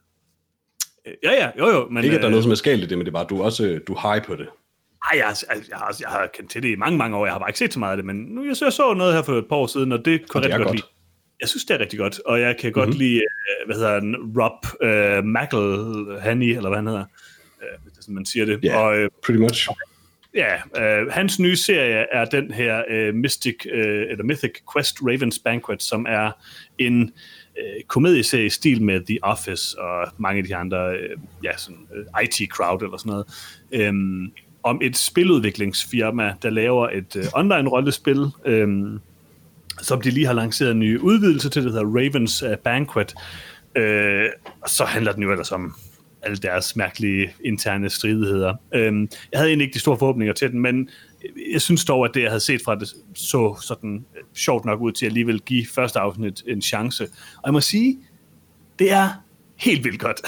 øh, 1.06 1.12
ja, 1.22 1.32
ja, 1.32 1.50
jo, 1.58 1.66
jo. 1.76 1.88
Men, 1.90 2.04
Ikke, 2.04 2.16
at 2.16 2.20
der 2.20 2.24
er 2.24 2.26
øh, 2.28 2.30
noget, 2.30 2.44
som 2.44 2.50
er 2.50 2.56
skalt 2.56 2.82
i 2.82 2.86
det, 2.86 2.98
men 2.98 3.04
det 3.06 3.10
er 3.10 3.18
bare, 3.18 3.26
du 3.30 3.40
er 3.40 3.44
også 3.44 3.66
øh, 3.66 3.80
du 3.86 3.92
er 3.94 4.12
high 4.12 4.24
på 4.26 4.36
det. 4.36 4.48
Ej, 5.12 5.18
jeg, 5.18 5.26
har- 5.26 5.44
jeg, 5.54 5.62
jeg, 5.70 5.78
har, 5.78 5.96
jeg 6.00 6.08
har 6.08 6.30
kendt 6.34 6.50
til 6.50 6.62
det 6.62 6.68
i 6.68 6.76
mange, 6.76 6.98
mange 6.98 7.16
år. 7.16 7.26
Jeg 7.26 7.34
har 7.34 7.38
bare 7.38 7.48
ikke 7.48 7.58
set 7.58 7.72
så 7.72 7.78
meget 7.78 7.90
af 7.92 7.96
det, 7.96 8.06
men 8.06 8.16
nu 8.16 8.44
jeg 8.44 8.56
så, 8.56 8.64
jeg 8.64 8.72
så 8.72 8.94
noget 8.94 9.14
her 9.14 9.22
for 9.22 9.38
et 9.38 9.46
par 9.48 9.56
år 9.56 9.66
siden, 9.66 9.92
og 9.92 10.04
det 10.04 10.28
kunne 10.28 10.42
jeg 10.44 10.50
er 10.52 10.56
godt 10.56 10.66
godt. 10.66 10.76
lide. 10.76 10.86
Jeg 11.40 11.48
synes, 11.48 11.64
det 11.64 11.74
er 11.74 11.78
rigtig 11.80 11.98
godt, 11.98 12.20
og 12.26 12.40
jeg 12.40 12.56
kan 12.56 12.72
godt 12.72 12.88
Mhm. 12.88 12.98
lide, 12.98 13.16
øh, 13.16 13.66
hvad 13.66 13.76
hedder 13.76 13.94
han, 13.94 14.16
Rob 14.40 14.66
øh, 14.82 15.24
McElhenney, 15.24 16.56
eller 16.56 16.68
hvad 16.68 16.78
han 16.78 16.86
hedder, 16.86 17.04
øh, 17.62 17.78
det 17.84 17.90
er 17.98 18.00
sådan, 18.00 18.14
man 18.14 18.26
siger 18.26 18.44
det. 18.46 18.64
Ja. 18.64 18.76
Og, 18.78 18.98
øh, 18.98 19.10
Pretty 19.24 19.40
much. 19.40 19.68
Ja, 20.34 20.54
øh, 21.00 21.06
hans 21.12 21.38
nye 21.38 21.56
serie 21.56 22.06
er 22.12 22.24
den 22.24 22.50
her 22.50 22.82
øh, 22.90 23.14
Mystic, 23.14 23.54
øh, 23.72 24.06
eller 24.10 24.24
Mythic 24.24 24.52
Quest 24.74 24.96
Ravens 25.02 25.38
Banquet, 25.38 25.82
som 25.82 26.06
er 26.08 26.30
en 26.78 27.12
øh, 27.58 27.82
komedieserie 27.86 28.46
i 28.46 28.50
stil 28.50 28.82
med 28.82 29.00
The 29.06 29.18
Office 29.22 29.78
og 29.80 30.08
mange 30.18 30.38
af 30.38 30.44
de 30.44 30.56
andre 30.56 30.96
øh, 30.96 31.16
ja, 31.44 31.56
sådan, 31.56 31.86
øh, 31.96 32.22
IT-crowd 32.24 32.82
eller 32.84 32.96
sådan 32.96 33.10
noget. 33.10 33.26
Øhm, 33.72 34.32
om 34.62 34.80
et 34.82 34.96
spiludviklingsfirma, 34.96 36.34
der 36.42 36.50
laver 36.50 36.88
et 36.88 37.16
øh, 37.16 37.24
online-rollespil, 37.34 38.26
øh, 38.44 38.68
som 39.82 40.00
de 40.00 40.10
lige 40.10 40.26
har 40.26 40.32
lanceret 40.32 40.70
en 40.70 40.78
ny 40.78 40.98
udvidelse 40.98 41.48
til, 41.50 41.64
det 41.64 41.72
hedder 41.72 41.86
Ravens 41.86 42.42
uh, 42.42 42.54
Banquet. 42.64 43.14
Øh, 43.76 44.28
og 44.62 44.68
så 44.68 44.84
handler 44.84 45.12
den 45.12 45.22
jo 45.22 45.30
ellers 45.30 45.52
om 45.52 45.74
alle 46.22 46.36
deres 46.36 46.76
mærkelige 46.76 47.34
interne 47.44 47.90
stridigheder. 47.90 48.54
Øhm, 48.74 49.08
jeg 49.32 49.38
havde 49.38 49.48
egentlig 49.48 49.64
ikke 49.64 49.74
de 49.74 49.80
store 49.80 49.98
forhåbninger 49.98 50.34
til 50.34 50.52
den, 50.52 50.60
men 50.60 50.88
jeg 51.52 51.60
synes 51.60 51.84
dog, 51.84 52.04
at 52.04 52.10
det, 52.14 52.22
jeg 52.22 52.30
havde 52.30 52.40
set 52.40 52.60
fra 52.64 52.74
det, 52.74 52.94
så 53.14 53.58
sådan 53.62 54.04
øh, 54.16 54.22
sjovt 54.34 54.64
nok 54.64 54.80
ud 54.80 54.92
til 54.92 55.06
at 55.06 55.10
alligevel 55.10 55.40
give 55.40 55.66
første 55.66 55.98
afsnit 55.98 56.42
en 56.46 56.62
chance. 56.62 57.04
Og 57.36 57.42
jeg 57.44 57.52
må 57.52 57.60
sige, 57.60 57.98
det 58.78 58.92
er 58.92 59.08
helt 59.56 59.84
vildt 59.84 60.00
godt. 60.00 60.20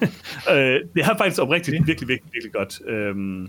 øh, 0.52 0.80
det 0.94 1.02
er 1.02 1.16
faktisk 1.18 1.42
oprigtigt 1.42 1.86
virkelig, 1.86 2.08
virkelig, 2.08 2.32
virkelig 2.32 2.52
godt. 2.52 2.80
Øhm, 2.88 3.42
øh, 3.42 3.48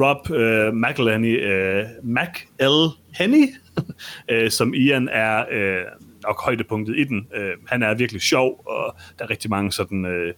Rob 0.00 0.30
øh, 0.30 0.74
McElhenney, 0.74 1.40
øh, 1.44 1.84
McElhenney, 2.02 3.48
øh, 4.30 4.50
som 4.50 4.74
Ian 4.74 5.08
er 5.12 5.44
øh, 5.50 5.84
nok 6.26 6.44
højdepunktet 6.44 6.98
i 6.98 7.04
den. 7.04 7.26
Øh, 7.36 7.52
han 7.66 7.82
er 7.82 7.94
virkelig 7.94 8.22
sjov, 8.22 8.62
og 8.66 8.96
der 9.18 9.24
er 9.24 9.30
rigtig 9.30 9.50
mange 9.50 9.72
sådan 9.72 10.04
øh, 10.06 10.34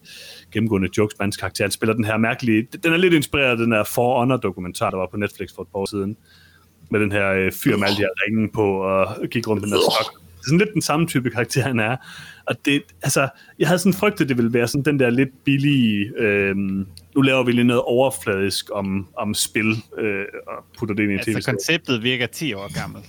gennemgående 0.52 0.88
jokes 0.98 1.14
på 1.14 1.22
hans 1.22 1.36
karakter. 1.36 1.64
Han 1.64 1.70
spiller 1.70 1.94
den 1.94 2.04
her 2.04 2.16
mærkelige... 2.16 2.68
Den 2.82 2.92
er 2.92 2.96
lidt 2.96 3.14
inspireret 3.14 3.50
af 3.50 3.56
den 3.56 3.72
her 3.72 3.84
For 3.84 4.18
Honor-dokumentar, 4.18 4.90
der 4.90 4.96
var 4.96 5.06
på 5.06 5.16
Netflix 5.16 5.54
for 5.54 5.62
et 5.62 5.68
par 5.68 5.78
år 5.78 5.86
siden. 5.86 6.16
Med 6.90 7.00
den 7.00 7.12
her 7.12 7.32
øh, 7.32 7.52
fyr 7.52 7.76
med 7.76 7.86
alle 7.86 7.96
de 7.96 8.02
her 8.02 8.26
ringe 8.26 8.48
på, 8.54 8.82
og 8.82 9.26
gik 9.30 9.48
rundt 9.48 9.62
med 9.62 9.68
den 9.68 9.76
her 9.76 9.90
stok. 9.90 10.22
Det 10.22 10.40
er 10.40 10.44
sådan 10.46 10.58
lidt 10.58 10.74
den 10.74 10.82
samme 10.82 11.06
type 11.06 11.30
karakter, 11.30 11.62
han 11.62 11.80
er. 11.80 11.96
Og 12.46 12.56
det, 12.64 12.82
altså, 13.02 13.28
jeg 13.58 13.68
havde 13.68 13.78
sådan 13.78 13.92
frygtet, 13.92 14.24
at 14.24 14.28
det 14.28 14.36
ville 14.36 14.52
være 14.52 14.68
sådan 14.68 14.84
den 14.84 15.00
der 15.00 15.10
lidt 15.10 15.44
billige, 15.44 16.12
øh, 16.18 16.56
nu 17.16 17.22
laver 17.22 17.42
vi 17.42 17.52
lige 17.52 17.64
noget 17.64 17.82
overfladisk 17.82 18.70
om, 18.72 19.08
om 19.16 19.34
spil, 19.34 19.76
øh, 19.98 20.24
og 20.46 20.64
putter 20.78 20.94
det 20.94 21.02
ind 21.02 21.10
i 21.10 21.14
en 21.14 21.18
Altså, 21.18 21.32
tv-serie. 21.32 21.54
konceptet 21.54 22.02
virker 22.02 22.26
10 22.26 22.52
år 22.52 22.80
gammelt. 22.80 23.04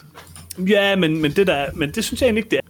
Ja, 0.67 0.95
men, 0.95 1.21
men, 1.21 1.31
det 1.31 1.47
der, 1.47 1.65
men 1.73 1.91
det 1.91 2.03
synes 2.03 2.21
jeg 2.21 2.27
egentlig 2.27 2.43
ikke, 2.43 2.49
det 2.49 2.59
er. 2.59 2.67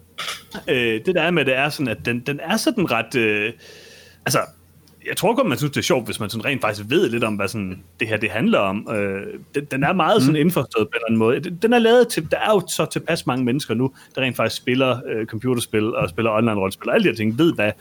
Øh, 0.67 1.05
det 1.05 1.15
der 1.15 1.21
er 1.21 1.31
med 1.31 1.45
det 1.45 1.55
er 1.55 1.69
sådan, 1.69 1.87
at 1.87 2.05
den, 2.05 2.19
den 2.19 2.39
er 2.39 2.57
sådan 2.57 2.91
ret... 2.91 3.15
Øh, 3.15 3.53
altså, 4.25 4.39
jeg 5.07 5.17
tror 5.17 5.35
godt, 5.35 5.47
man 5.47 5.57
synes, 5.57 5.71
det 5.71 5.77
er 5.77 5.83
sjovt, 5.83 6.05
hvis 6.05 6.19
man 6.19 6.29
sådan 6.29 6.45
rent 6.45 6.61
faktisk 6.61 6.89
ved 6.89 7.09
lidt 7.09 7.23
om, 7.23 7.35
hvad 7.35 7.47
sådan, 7.47 7.83
det 7.99 8.07
her 8.07 8.17
det 8.17 8.29
handler 8.29 8.59
om. 8.59 8.87
Øh, 8.91 9.21
den, 9.55 9.65
den 9.65 9.83
er 9.83 9.93
meget 9.93 10.21
sådan 10.21 10.35
indforstået 10.35 10.87
på 10.87 10.91
en 10.91 10.95
eller 10.95 11.07
anden 11.07 11.17
måde. 11.17 11.57
Den, 11.61 11.73
er 11.73 11.79
lavet 11.79 12.07
til... 12.07 12.31
Der 12.31 12.37
er 12.37 12.51
jo 12.51 12.61
så 12.67 12.85
tilpas 12.85 13.27
mange 13.27 13.45
mennesker 13.45 13.73
nu, 13.73 13.93
der 14.15 14.21
rent 14.21 14.35
faktisk 14.35 14.61
spiller 14.61 14.99
øh, 15.07 15.25
computerspil 15.25 15.95
og 15.95 16.09
spiller 16.09 16.31
online-rollespil 16.31 16.89
og 16.89 16.95
alle 16.95 17.03
de 17.03 17.09
her 17.09 17.15
ting, 17.15 17.37
ved, 17.37 17.53
hvad, 17.53 17.71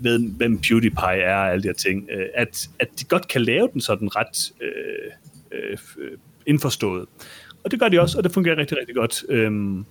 ved, 0.00 0.30
hvem 0.36 0.58
PewDiePie 0.58 1.22
er 1.22 1.36
og 1.36 1.50
alle 1.52 1.62
de 1.62 1.68
her 1.68 1.74
ting. 1.74 2.08
Øh, 2.12 2.26
at, 2.34 2.68
at 2.78 2.88
de 3.00 3.04
godt 3.04 3.28
kan 3.28 3.42
lave 3.42 3.68
den 3.72 3.80
sådan 3.80 4.16
ret 4.16 4.52
øh, 4.60 5.12
øh, 5.52 5.78
indforstået. 6.46 7.06
Og 7.64 7.70
det 7.70 7.80
gør 7.80 7.88
de 7.88 8.00
også, 8.00 8.18
og 8.18 8.24
det 8.24 8.32
fungerer 8.32 8.56
rigtig, 8.56 8.78
rigtig 8.78 8.94
godt. 8.94 9.24
Øhm, 9.28 9.84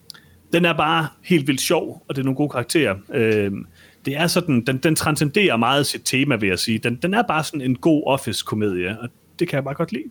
den 0.53 0.65
er 0.65 0.73
bare 0.73 1.07
helt 1.23 1.47
vildt 1.47 1.61
sjov, 1.61 2.03
og 2.07 2.15
det 2.15 2.21
er 2.21 2.25
nogle 2.25 2.37
gode 2.37 2.49
karakterer. 2.49 2.95
Øhm, 3.13 3.65
det 4.07 4.17
er 4.17 4.27
sådan, 4.27 4.65
den, 4.65 4.77
den 4.77 4.95
transcenderer 4.95 5.57
meget 5.57 5.85
sit 5.85 6.01
tema, 6.05 6.35
vil 6.35 6.49
jeg 6.49 6.59
sige. 6.59 6.79
Den, 6.79 6.95
den 6.95 7.13
er 7.13 7.21
bare 7.27 7.43
sådan 7.43 7.61
en 7.61 7.75
god 7.75 8.03
office-komedie, 8.05 8.99
og 9.01 9.09
det 9.39 9.47
kan 9.47 9.55
jeg 9.55 9.63
bare 9.63 9.73
godt 9.73 9.91
lide. 9.91 10.03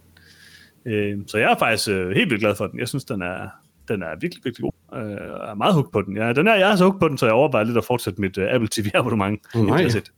Øhm, 0.86 1.28
så 1.28 1.38
jeg 1.38 1.52
er 1.52 1.58
faktisk 1.58 1.88
øh, 1.88 2.10
helt 2.10 2.30
vildt 2.30 2.40
glad 2.40 2.54
for 2.54 2.66
den. 2.66 2.78
Jeg 2.80 2.88
synes, 2.88 3.04
den 3.04 3.22
er, 3.22 3.48
den 3.88 4.02
er 4.02 4.16
virkelig, 4.20 4.44
virkelig 4.44 4.62
god. 4.62 4.98
Øh, 5.00 5.10
jeg 5.10 5.50
er 5.50 5.54
meget 5.54 5.74
hooked 5.74 5.92
på 5.92 6.02
den. 6.02 6.16
Ja, 6.16 6.32
den 6.32 6.48
er, 6.48 6.54
jeg 6.54 6.70
er 6.72 6.76
så 6.76 6.84
hooked 6.84 7.00
på 7.00 7.08
den, 7.08 7.18
så 7.18 7.26
jeg 7.26 7.32
overvejer 7.32 7.64
lidt 7.64 7.76
at 7.78 7.84
fortsætte 7.84 8.20
mit 8.20 8.38
uh, 8.38 8.44
Apple 8.48 8.68
TV-abonnement. 8.72 9.40
Åh, 9.54 9.66
nej. 9.66 9.78
Implicit. 9.78 10.12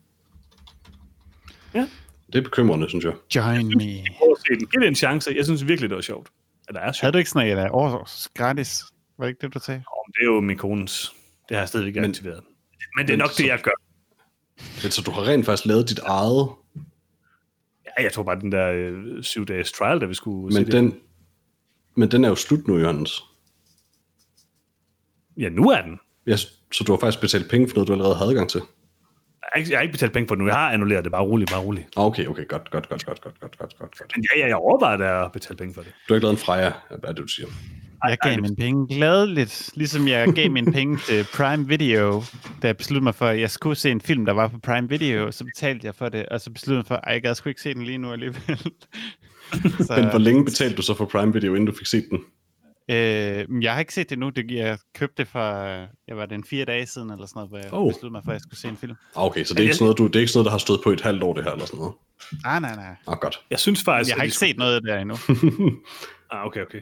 Det 2.32 2.38
er 2.38 2.42
bekymrende, 2.42 2.88
synes 2.88 3.04
jeg. 3.04 3.12
Join 3.36 3.66
me. 3.68 3.74
Den. 3.74 4.66
Giv 4.72 4.80
det 4.80 4.88
en 4.88 4.94
chance. 4.94 5.30
Jeg 5.36 5.44
synes 5.44 5.66
virkelig, 5.68 5.90
det 5.90 5.96
var 5.96 6.02
sjovt. 6.02 6.28
Eller 6.68 6.80
er 6.80 6.92
sjovt. 6.92 7.00
Havde 7.00 7.12
du 7.12 7.18
ikke 7.18 7.30
sådan 7.30 7.70
uh, 7.70 7.74
års 7.74 8.28
gratis? 8.34 8.82
Var 9.18 9.24
det 9.24 9.30
ikke 9.30 9.40
det, 9.46 9.54
du 9.54 9.58
sagde? 9.58 9.82
Om 10.06 10.12
Det 10.12 10.20
er 10.20 10.24
jo 10.34 10.40
min 10.40 10.56
kones. 10.56 11.12
Det 11.48 11.56
har 11.56 11.62
jeg 11.62 11.68
stadig 11.68 11.86
ikke 11.86 12.00
Men- 12.00 12.10
aktiveret. 12.10 12.40
Men 12.98 13.06
det 13.06 13.12
er 13.12 13.18
nok 13.18 13.30
så, 13.30 13.42
det, 13.42 13.48
jeg 13.48 13.60
gør. 13.62 13.70
Men, 14.82 14.90
så 14.90 15.02
du 15.02 15.10
har 15.10 15.28
rent 15.28 15.46
faktisk 15.46 15.66
lavet 15.66 15.88
dit 15.88 15.98
eget? 15.98 16.48
Ja, 17.86 18.02
jeg 18.02 18.12
tror 18.12 18.22
bare, 18.22 18.40
den 18.40 18.52
der 18.52 18.72
øh, 18.72 19.22
syv 19.22 19.46
dages 19.46 19.72
trial, 19.72 20.00
der 20.00 20.06
vi 20.06 20.14
skulle 20.14 20.54
men 20.54 20.72
den, 20.72 20.86
det. 20.86 21.00
Men 21.94 22.10
den 22.10 22.24
er 22.24 22.28
jo 22.28 22.34
slut 22.34 22.68
nu, 22.68 22.78
Jørgens. 22.78 23.22
Ja, 25.36 25.48
nu 25.48 25.70
er 25.70 25.82
den. 25.82 25.98
Ja, 26.26 26.36
så 26.72 26.84
du 26.86 26.92
har 26.92 26.98
faktisk 26.98 27.20
betalt 27.20 27.50
penge 27.50 27.68
for 27.68 27.74
noget, 27.74 27.88
du 27.88 27.92
allerede 27.92 28.14
havde 28.14 28.30
adgang 28.30 28.50
til? 28.50 28.60
jeg 29.54 29.78
har 29.78 29.82
ikke 29.82 29.92
betalt 29.92 30.12
penge 30.12 30.28
for 30.28 30.34
det 30.34 30.42
nu. 30.42 30.46
Jeg 30.46 30.56
har 30.56 30.72
annulleret 30.72 31.04
det. 31.04 31.12
Bare 31.12 31.22
roligt, 31.22 31.50
bare 31.50 31.60
roligt. 31.60 31.86
Ah, 31.96 32.04
okay, 32.04 32.26
okay. 32.26 32.48
Godt, 32.48 32.70
godt, 32.70 32.88
godt, 32.88 33.06
godt, 33.06 33.20
godt, 33.20 33.40
godt, 33.40 33.58
godt, 33.58 33.78
godt. 33.78 34.12
Men 34.16 34.24
ja, 34.32 34.40
ja, 34.40 34.46
jeg 34.46 34.56
overvejer, 34.56 34.94
at 34.94 35.00
jeg 35.00 35.14
har 35.48 35.54
penge 35.58 35.74
for 35.74 35.82
det. 35.82 35.92
Du 36.08 36.14
har 36.14 36.14
ikke 36.14 36.24
lavet 36.24 36.32
en 36.32 36.38
freja, 36.38 36.72
hvad 36.88 37.08
det, 37.08 37.16
du 37.16 37.26
siger. 37.26 37.48
Jeg 38.04 38.18
gav 38.22 38.40
mine 38.42 38.56
penge 38.56 38.88
gladeligt, 38.96 39.70
ligesom 39.74 40.08
jeg 40.08 40.32
gav 40.34 40.50
mine 40.50 40.72
penge 40.78 40.98
til 41.08 41.26
Prime 41.34 41.68
Video, 41.68 42.22
da 42.62 42.66
jeg 42.66 42.76
besluttede 42.76 43.04
mig 43.04 43.14
for, 43.14 43.26
at 43.26 43.40
jeg 43.40 43.50
skulle 43.50 43.76
se 43.76 43.90
en 43.90 44.00
film, 44.00 44.24
der 44.26 44.32
var 44.32 44.48
på 44.48 44.58
Prime 44.58 44.88
Video, 44.88 45.30
så 45.30 45.44
betalte 45.44 45.86
jeg 45.86 45.94
for 45.94 46.08
det, 46.08 46.26
og 46.26 46.40
så 46.40 46.50
besluttede 46.50 46.78
jeg 46.78 46.86
for, 46.86 46.94
at 46.94 47.12
jeg 47.14 47.22
gad 47.22 47.34
sgu 47.34 47.48
ikke 47.48 47.60
se 47.62 47.74
den 47.74 47.82
lige 47.82 47.98
nu 47.98 48.12
alligevel. 48.12 48.58
så, 49.86 49.94
Men 49.96 50.10
hvor 50.10 50.18
længe 50.18 50.44
betalte 50.44 50.76
du 50.76 50.82
så 50.82 50.94
for 50.94 51.04
Prime 51.04 51.32
Video, 51.32 51.54
inden 51.54 51.66
du 51.66 51.72
fik 51.78 51.86
set 51.86 52.04
den? 52.10 52.18
øh, 52.90 53.44
men 53.50 53.62
jeg 53.62 53.72
har 53.72 53.80
ikke 53.80 53.94
set 53.94 54.10
det 54.10 54.18
nu, 54.18 54.28
det, 54.28 54.50
jeg 54.50 54.78
købte 54.94 55.14
det 55.22 55.28
for, 55.28 55.62
jeg 56.08 56.16
var 56.16 56.26
det 56.26 56.34
en 56.34 56.44
fire 56.44 56.64
dage 56.64 56.86
siden, 56.86 57.10
eller 57.10 57.26
sådan 57.26 57.38
noget, 57.38 57.50
hvor 57.50 57.58
jeg 57.58 57.68
Oh. 57.72 57.88
besluttede 57.90 58.12
mig 58.12 58.22
for, 58.24 58.30
at 58.30 58.34
jeg 58.34 58.40
skulle 58.40 58.58
se 58.60 58.68
en 58.68 58.76
film. 58.76 58.92
Ah, 59.16 59.24
Okay, 59.24 59.44
så 59.44 59.54
det 59.54 59.60
er, 59.60 59.62
ikke 59.62 59.74
sådan 59.74 59.84
noget, 59.84 59.98
du, 59.98 60.06
det 60.06 60.16
er 60.16 60.20
ikke 60.20 60.32
sådan 60.32 60.38
noget, 60.38 60.44
der 60.46 60.50
har 60.50 60.58
stået 60.58 60.80
på 60.84 60.90
i 60.90 60.92
et 60.94 61.00
halvt 61.00 61.22
år, 61.22 61.34
det 61.34 61.44
her, 61.44 61.50
eller 61.52 61.66
sådan 61.66 61.78
noget? 61.78 61.94
Nej, 62.44 62.60
nej, 62.60 62.76
nej. 62.76 62.94
Ah, 63.08 63.16
godt. 63.20 63.40
Jeg 63.50 63.58
synes 63.58 63.82
faktisk... 63.84 64.10
Jeg 64.10 64.16
har 64.18 64.22
ikke 64.24 64.34
skulle- 64.36 64.48
set 64.48 64.58
noget 64.58 64.82
der 64.84 64.98
endnu. 64.98 65.16
Ah, 66.30 66.46
okay, 66.46 66.62
okay. 66.62 66.80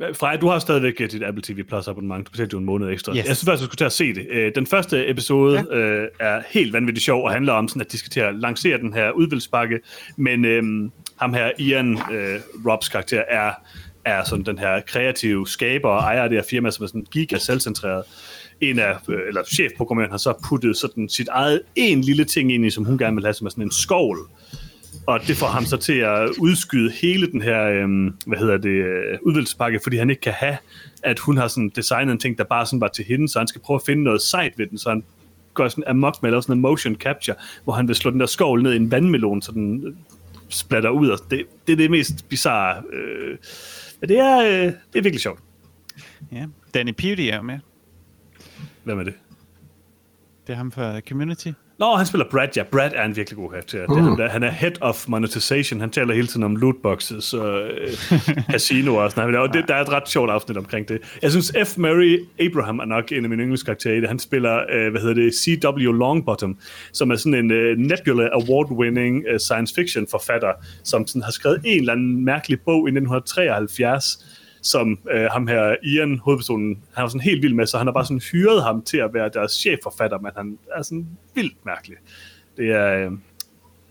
Freja, 0.00 0.36
du 0.36 0.48
har 0.48 0.58
stadigvæk 0.58 1.00
øh, 1.00 1.10
dit 1.10 1.22
Apple 1.22 1.42
TV 1.42 1.62
Plus 1.62 1.88
abonnement. 1.88 2.26
Du 2.26 2.30
betalte 2.30 2.54
jo 2.54 2.58
en 2.58 2.64
måned 2.64 2.90
ekstra. 2.90 3.12
Yes. 3.12 3.16
Jeg 3.16 3.24
synes 3.24 3.44
faktisk, 3.44 3.60
du 3.60 3.66
skulle 3.66 3.78
tage 3.78 3.86
at 3.86 3.92
se 3.92 4.14
det. 4.14 4.26
Øh, 4.30 4.52
Den 4.54 4.66
første 4.66 5.10
episode 5.10 5.66
ja. 5.70 5.76
øh, 5.76 6.08
er 6.20 6.42
helt 6.48 6.72
vanvittigt 6.72 7.04
sjov 7.04 7.24
og 7.24 7.32
handler 7.32 7.52
om, 7.52 7.68
sådan, 7.68 7.82
at 7.82 7.92
de 7.92 7.98
skal 7.98 8.10
til 8.10 8.20
at 8.20 8.34
lancere 8.34 8.78
den 8.78 8.92
her 8.92 9.10
udvalgspakke. 9.10 9.80
Men 10.16 10.44
øhm, 10.44 10.90
ham 11.16 11.34
her, 11.34 11.50
Ian, 11.58 11.98
øh, 12.12 12.40
Robs 12.66 12.88
karakter, 12.88 13.22
er, 13.28 13.52
er 14.04 14.24
sådan 14.24 14.44
den 14.44 14.58
her 14.58 14.80
kreative 14.80 15.46
skaber 15.46 15.88
og 15.88 16.00
ejer 16.00 16.22
af 16.22 16.28
det 16.28 16.38
her 16.38 16.44
firma, 16.50 16.70
som 16.70 16.82
er 16.82 16.86
sådan 16.86 17.06
giga 17.10 17.38
selvcentreret. 17.38 18.02
En 18.60 18.78
af, 18.78 18.96
øh, 19.08 19.18
eller 19.28 19.44
chefprogrammøren 19.44 20.10
har 20.10 20.18
så 20.18 20.34
puttet 20.48 20.76
sådan 20.76 21.08
sit 21.08 21.28
eget 21.28 21.60
en 21.76 22.00
lille 22.00 22.24
ting 22.24 22.52
ind 22.52 22.66
i, 22.66 22.70
som 22.70 22.84
hun 22.84 22.98
gerne 22.98 23.16
vil 23.16 23.24
have, 23.24 23.34
som 23.34 23.46
er 23.46 23.50
sådan 23.50 23.64
en 23.64 23.72
skovl 23.72 24.18
og 25.06 25.20
det 25.26 25.36
får 25.36 25.46
ham 25.46 25.64
så 25.64 25.76
til 25.76 25.92
at 25.92 26.30
udskyde 26.38 26.92
hele 27.02 27.30
den 27.32 27.42
her, 27.42 27.64
øhm, 27.64 28.16
hvad 28.26 28.38
hedder 28.38 28.56
det, 28.56 28.70
øh, 28.70 29.18
udvalgspakke, 29.22 29.80
fordi 29.82 29.96
han 29.96 30.10
ikke 30.10 30.22
kan 30.22 30.32
have, 30.32 30.56
at 31.02 31.18
hun 31.18 31.36
har 31.36 31.48
sådan 31.48 31.72
designet 31.76 32.12
en 32.12 32.18
ting, 32.18 32.38
der 32.38 32.44
bare 32.44 32.66
sådan 32.66 32.80
var 32.80 32.88
til 32.88 33.04
hende, 33.04 33.28
så 33.28 33.38
han 33.38 33.48
skal 33.48 33.60
prøve 33.60 33.74
at 33.74 33.82
finde 33.86 34.02
noget 34.02 34.20
sejt 34.22 34.58
ved 34.58 34.66
den, 34.66 34.78
så 34.78 34.88
han 34.88 35.04
går 35.54 35.68
sådan 35.68 35.84
amok 35.86 36.22
med 36.22 36.30
lave 36.30 36.42
sådan 36.42 36.56
en 36.56 36.60
motion 36.60 36.94
capture, 36.94 37.36
hvor 37.64 37.72
han 37.72 37.88
vil 37.88 37.96
slå 37.96 38.10
den 38.10 38.20
der 38.20 38.26
skovl 38.26 38.62
ned 38.62 38.72
i 38.72 38.76
en 38.76 38.90
vandmelon, 38.90 39.42
så 39.42 39.52
den 39.52 39.86
øh, 39.86 39.94
splatter 40.48 40.90
ud, 40.90 41.08
og 41.08 41.18
det, 41.30 41.46
det 41.66 41.72
er 41.72 41.76
det 41.76 41.90
mest 41.90 42.28
bizarre. 42.28 42.82
Øh, 42.92 43.38
men 44.00 44.08
det 44.08 44.18
er, 44.18 44.38
øh, 44.38 44.72
det 44.92 44.98
er 44.98 45.02
virkelig 45.02 45.20
sjovt. 45.20 45.40
Ja. 46.32 46.46
Danny 46.74 46.92
Pewdie 46.92 47.30
er 47.30 47.36
jo 47.36 47.42
med. 47.42 47.58
Hvad 48.84 48.94
med 48.94 49.04
det? 49.04 49.14
Det 50.46 50.52
er 50.52 50.56
ham 50.56 50.72
fra 50.72 51.00
Community. 51.00 51.50
Nå, 51.78 51.94
han 51.96 52.06
spiller 52.06 52.26
Brad, 52.30 52.48
ja. 52.56 52.62
Brad 52.62 52.90
er 52.94 53.04
en 53.04 53.16
virkelig 53.16 53.36
god 53.36 53.50
karakter. 53.50 53.78
Det 53.86 53.88
er 53.90 53.94
Mm. 54.02 54.04
ham, 54.08 54.16
der, 54.16 54.28
han 54.28 54.42
er 54.42 54.50
head 54.50 54.72
of 54.80 55.08
monetization. 55.08 55.80
Han 55.80 55.90
taler 55.90 56.14
hele 56.14 56.26
tiden 56.26 56.42
om 56.42 56.56
lootboxes 56.56 57.34
og 57.34 57.60
øh, 57.62 57.88
casinoer 58.52 59.02
og 59.02 59.10
sådan 59.10 59.30
noget. 59.32 59.48
Og 59.48 59.54
det, 59.54 59.64
der 59.68 59.74
er 59.74 59.80
et 59.82 59.88
ret 59.88 60.08
sjovt 60.08 60.30
afsnit 60.30 60.56
omkring 60.56 60.88
det. 60.88 60.98
Jeg 61.22 61.30
synes, 61.30 61.52
F. 61.66 61.78
Mary 61.78 62.18
Abraham 62.40 62.78
er 62.78 62.84
nok 62.84 63.12
en 63.12 63.24
af 63.24 63.30
mine 63.30 63.42
yndlingskarakterer 63.42 63.94
i 63.94 64.00
det. 64.00 64.08
Han 64.08 64.18
spiller, 64.18 64.62
øh, 64.72 64.90
hvad 64.90 65.00
hedder 65.00 65.14
det, 65.14 65.34
C.W. 65.34 65.92
Longbottom, 65.92 66.58
som 66.92 67.10
er 67.10 67.16
sådan 67.16 67.34
en 67.34 67.50
øh, 67.50 67.78
Nebula 67.78 68.28
Award-winning 68.28 69.32
øh, 69.32 69.40
science 69.40 69.74
fiction 69.74 70.06
forfatter, 70.10 70.52
som 70.84 71.06
sådan 71.06 71.22
har 71.22 71.32
skrevet 71.32 71.60
en 71.64 71.80
eller 71.80 71.92
anden 71.92 72.24
mærkelig 72.24 72.60
bog 72.60 72.88
i 72.88 72.90
1973, 72.90 74.24
som 74.64 74.98
øh, 75.12 75.24
ham 75.32 75.46
her, 75.46 75.76
Ian, 75.82 76.18
hovedpersonen, 76.18 76.82
han 76.94 77.02
var 77.02 77.08
sådan 77.08 77.20
helt 77.20 77.42
vild 77.42 77.54
med, 77.54 77.66
så 77.66 77.78
han 77.78 77.86
har 77.86 77.92
bare 77.92 78.04
sådan 78.04 78.20
hyret 78.32 78.62
ham 78.62 78.82
til 78.82 78.96
at 78.96 79.14
være 79.14 79.30
deres 79.34 79.52
chefforfatter, 79.52 80.18
men 80.18 80.30
han 80.36 80.58
er 80.76 80.82
sådan 80.82 81.06
vildt 81.34 81.56
mærkelig. 81.66 81.96
Det 82.56 82.70
er, 82.70 83.06
øh, 83.06 83.12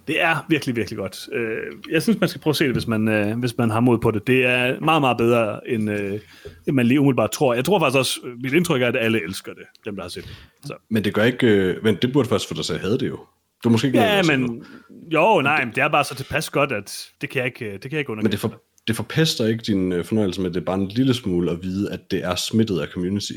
det 0.07 0.21
er 0.21 0.45
virkelig, 0.49 0.75
virkelig 0.75 0.97
godt. 0.97 1.29
Øh, 1.33 1.57
jeg 1.91 2.03
synes, 2.03 2.19
man 2.19 2.29
skal 2.29 2.41
prøve 2.41 2.51
at 2.51 2.55
se 2.55 2.63
det, 2.65 2.73
hvis 2.73 2.87
man, 2.87 3.07
øh, 3.07 3.39
hvis 3.39 3.57
man 3.57 3.69
har 3.69 3.79
mod 3.79 3.97
på 3.97 4.11
det. 4.11 4.27
Det 4.27 4.45
er 4.45 4.79
meget, 4.79 5.01
meget 5.01 5.17
bedre, 5.17 5.69
end, 5.69 5.89
øh, 5.91 6.19
end 6.67 6.75
man 6.75 6.85
lige 6.85 6.99
umiddelbart 6.99 7.31
tror. 7.31 7.53
Jeg 7.53 7.65
tror 7.65 7.79
faktisk 7.79 7.97
også, 7.97 8.19
mit 8.43 8.53
indtryk 8.53 8.81
er, 8.81 8.87
at 8.87 8.95
alle 8.99 9.23
elsker 9.23 9.53
det, 9.53 9.63
dem 9.85 9.95
der 9.95 10.01
har 10.01 10.09
set 10.09 10.23
det. 10.23 10.35
Så. 10.65 10.73
Men 10.89 11.03
det 11.03 11.13
gør 11.13 11.23
ikke... 11.23 11.47
Øh, 11.47 11.83
men 11.83 11.97
det 12.01 12.13
burde 12.13 12.29
faktisk 12.29 12.47
få 12.47 12.53
dig 12.53 12.75
at 12.75 12.81
have 12.81 12.97
det 12.97 13.07
jo. 13.07 13.19
Du 13.63 13.69
måske 13.69 13.87
ikke 13.87 13.99
Ja, 13.99 14.23
men 14.23 14.65
jo, 15.13 15.41
nej, 15.41 15.65
men 15.65 15.75
det 15.75 15.83
er 15.83 15.87
bare 15.87 16.03
så 16.03 16.15
tilpas 16.15 16.49
godt, 16.49 16.71
at 16.71 17.07
det 17.21 17.29
kan 17.29 17.39
jeg 17.39 17.45
ikke, 17.45 17.73
det 17.73 17.81
kan 17.81 17.91
jeg 17.91 17.99
ikke 17.99 18.11
Men 18.11 18.19
underkende. 18.19 18.31
det, 18.31 18.39
for, 18.39 18.61
det 18.87 18.95
forpester 18.95 19.45
ikke 19.45 19.63
din 19.67 19.91
øh, 19.91 20.05
fornøjelse 20.05 20.41
med, 20.41 20.49
at 20.49 20.53
det 20.53 20.61
er 20.61 20.65
bare 20.65 20.79
en 20.79 20.87
lille 20.87 21.13
smule 21.13 21.51
at 21.51 21.63
vide, 21.63 21.91
at 21.91 22.11
det 22.11 22.23
er 22.23 22.35
smittet 22.35 22.79
af 22.79 22.87
community. 22.87 23.33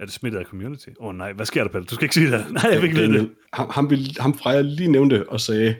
Er 0.00 0.04
det 0.04 0.14
smittet 0.14 0.38
af 0.38 0.44
community? 0.44 0.88
Åh 1.00 1.08
oh, 1.08 1.14
nej, 1.14 1.32
hvad 1.32 1.46
sker 1.46 1.64
der, 1.64 1.70
Pelle? 1.70 1.86
Du 1.86 1.94
skal 1.94 2.04
ikke 2.04 2.14
sige 2.14 2.30
det. 2.30 2.44
Nej, 2.52 2.70
jeg 2.72 2.82
vil 2.82 2.88
ikke 2.88 3.00
vide 3.00 3.12
det. 3.12 3.30
Ham, 3.52 3.70
ham, 3.70 3.90
vil, 3.90 4.16
ham 4.20 4.38
Freja 4.38 4.60
lige 4.60 4.92
nævnte 4.92 5.28
og 5.28 5.40
sagde 5.40 5.76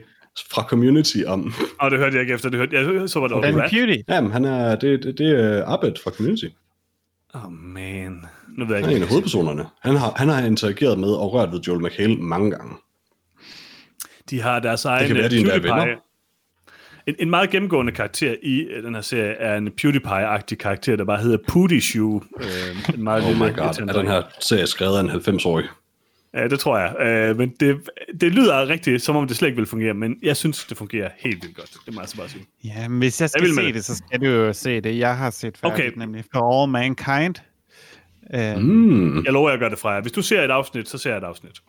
fra 0.51 0.63
community 0.63 1.17
om, 1.27 1.53
Og 1.79 1.91
det 1.91 1.99
hørte 1.99 2.13
jeg 2.15 2.21
ikke 2.21 2.33
efter. 2.33 2.49
Det 2.49 2.59
hørte, 2.59 2.75
jeg 2.75 3.09
så 3.09 3.19
var 3.19 3.27
det 3.27 3.37
over 3.37 3.69
Pewdie. 3.69 4.03
jamen 4.09 4.31
han 4.31 4.45
er, 4.45 4.75
det, 4.75 5.03
det, 5.03 5.17
det 5.17 5.27
er 5.27 5.65
Abed 5.67 5.93
fra 6.03 6.11
community. 6.11 6.45
Åh, 7.35 7.45
oh, 7.45 7.51
man. 7.51 8.25
Nu 8.57 8.65
ved 8.65 8.75
jeg 8.75 8.83
Han 8.83 8.85
er 8.85 8.89
ikke. 8.89 8.97
en 8.97 9.03
af 9.03 9.09
hovedpersonerne. 9.09 9.65
Han 9.81 9.95
har, 9.95 10.13
han 10.15 10.27
har 10.29 10.45
interageret 10.45 10.99
med 10.99 11.09
og 11.09 11.33
rørt 11.33 11.51
ved 11.51 11.59
Joel 11.59 11.81
McHale 11.81 12.15
mange 12.15 12.51
gange. 12.51 12.75
De 14.29 14.41
har 14.41 14.59
deres 14.59 14.85
egen 14.85 15.07
kan 15.07 15.15
være, 15.15 15.25
øh, 15.25 15.31
de 15.31 15.37
endda 15.39 15.55
er 15.55 15.59
venner. 15.59 15.95
En, 17.07 17.15
en 17.19 17.29
meget 17.29 17.49
gennemgående 17.49 17.91
karakter 17.91 18.35
i 18.43 18.59
øh, 18.61 18.83
den 18.83 18.93
her 18.95 19.01
serie 19.01 19.31
er 19.31 19.57
en 19.57 19.67
PewDiePie-agtig 19.67 20.55
karakter, 20.55 20.95
der 20.95 21.05
bare 21.05 21.17
hedder 21.17 21.79
Shoe. 21.81 22.21
Øh, 22.39 22.93
en 22.95 23.03
meget 23.03 23.23
Oh 23.23 23.27
lille 23.29 23.45
my 23.45 23.55
god, 23.57 23.65
er 23.89 23.93
den 23.93 24.07
her 24.07 24.21
serie 24.39 24.67
skrevet 24.67 24.97
af 24.97 25.01
en 25.01 25.09
90-årig? 25.09 25.65
Ja, 26.33 26.47
det 26.47 26.59
tror 26.59 26.77
jeg. 26.77 26.95
Øh, 27.29 27.37
men 27.37 27.53
det, 27.59 27.89
det 28.21 28.31
lyder 28.31 28.67
rigtigt, 28.67 29.01
som 29.01 29.15
om 29.15 29.27
det 29.27 29.37
slet 29.37 29.47
ikke 29.47 29.55
vil 29.57 29.65
fungere, 29.65 29.93
men 29.93 30.15
jeg 30.23 30.37
synes, 30.37 30.65
det 30.65 30.77
fungerer 30.77 31.09
helt 31.17 31.43
vildt 31.43 31.55
godt. 31.57 31.69
Det 31.85 31.93
må 31.93 31.99
jeg 31.99 32.01
altså 32.01 32.17
bare 32.17 32.29
sige. 32.29 32.45
Ja, 32.63 32.87
men 32.87 32.99
hvis 32.99 33.21
jeg 33.21 33.29
skal 33.29 33.43
jeg 33.45 33.53
se 33.55 33.61
det. 33.65 33.73
det, 33.73 33.85
så 33.85 33.95
skal 33.95 34.21
du 34.21 34.25
jo 34.25 34.53
se 34.53 34.81
det. 34.81 34.97
Jeg 34.97 35.17
har 35.17 35.29
set 35.29 35.57
færdigt, 35.57 35.87
Okay. 35.87 35.97
nemlig 35.97 36.23
For 36.33 36.61
All 36.61 36.71
Mankind. 36.71 37.35
Uh, 38.33 38.61
Mm. 38.63 39.23
Jeg 39.23 39.33
lover, 39.33 39.49
jeg 39.49 39.59
gør 39.59 39.69
det 39.69 39.79
fra 39.79 39.89
jer. 39.89 40.01
Hvis 40.01 40.11
du 40.11 40.21
ser 40.21 40.41
et 40.41 40.51
afsnit, 40.51 40.89
så 40.89 40.97
ser 40.97 41.09
jeg 41.09 41.17
et 41.17 41.23
afsnit. 41.23 41.61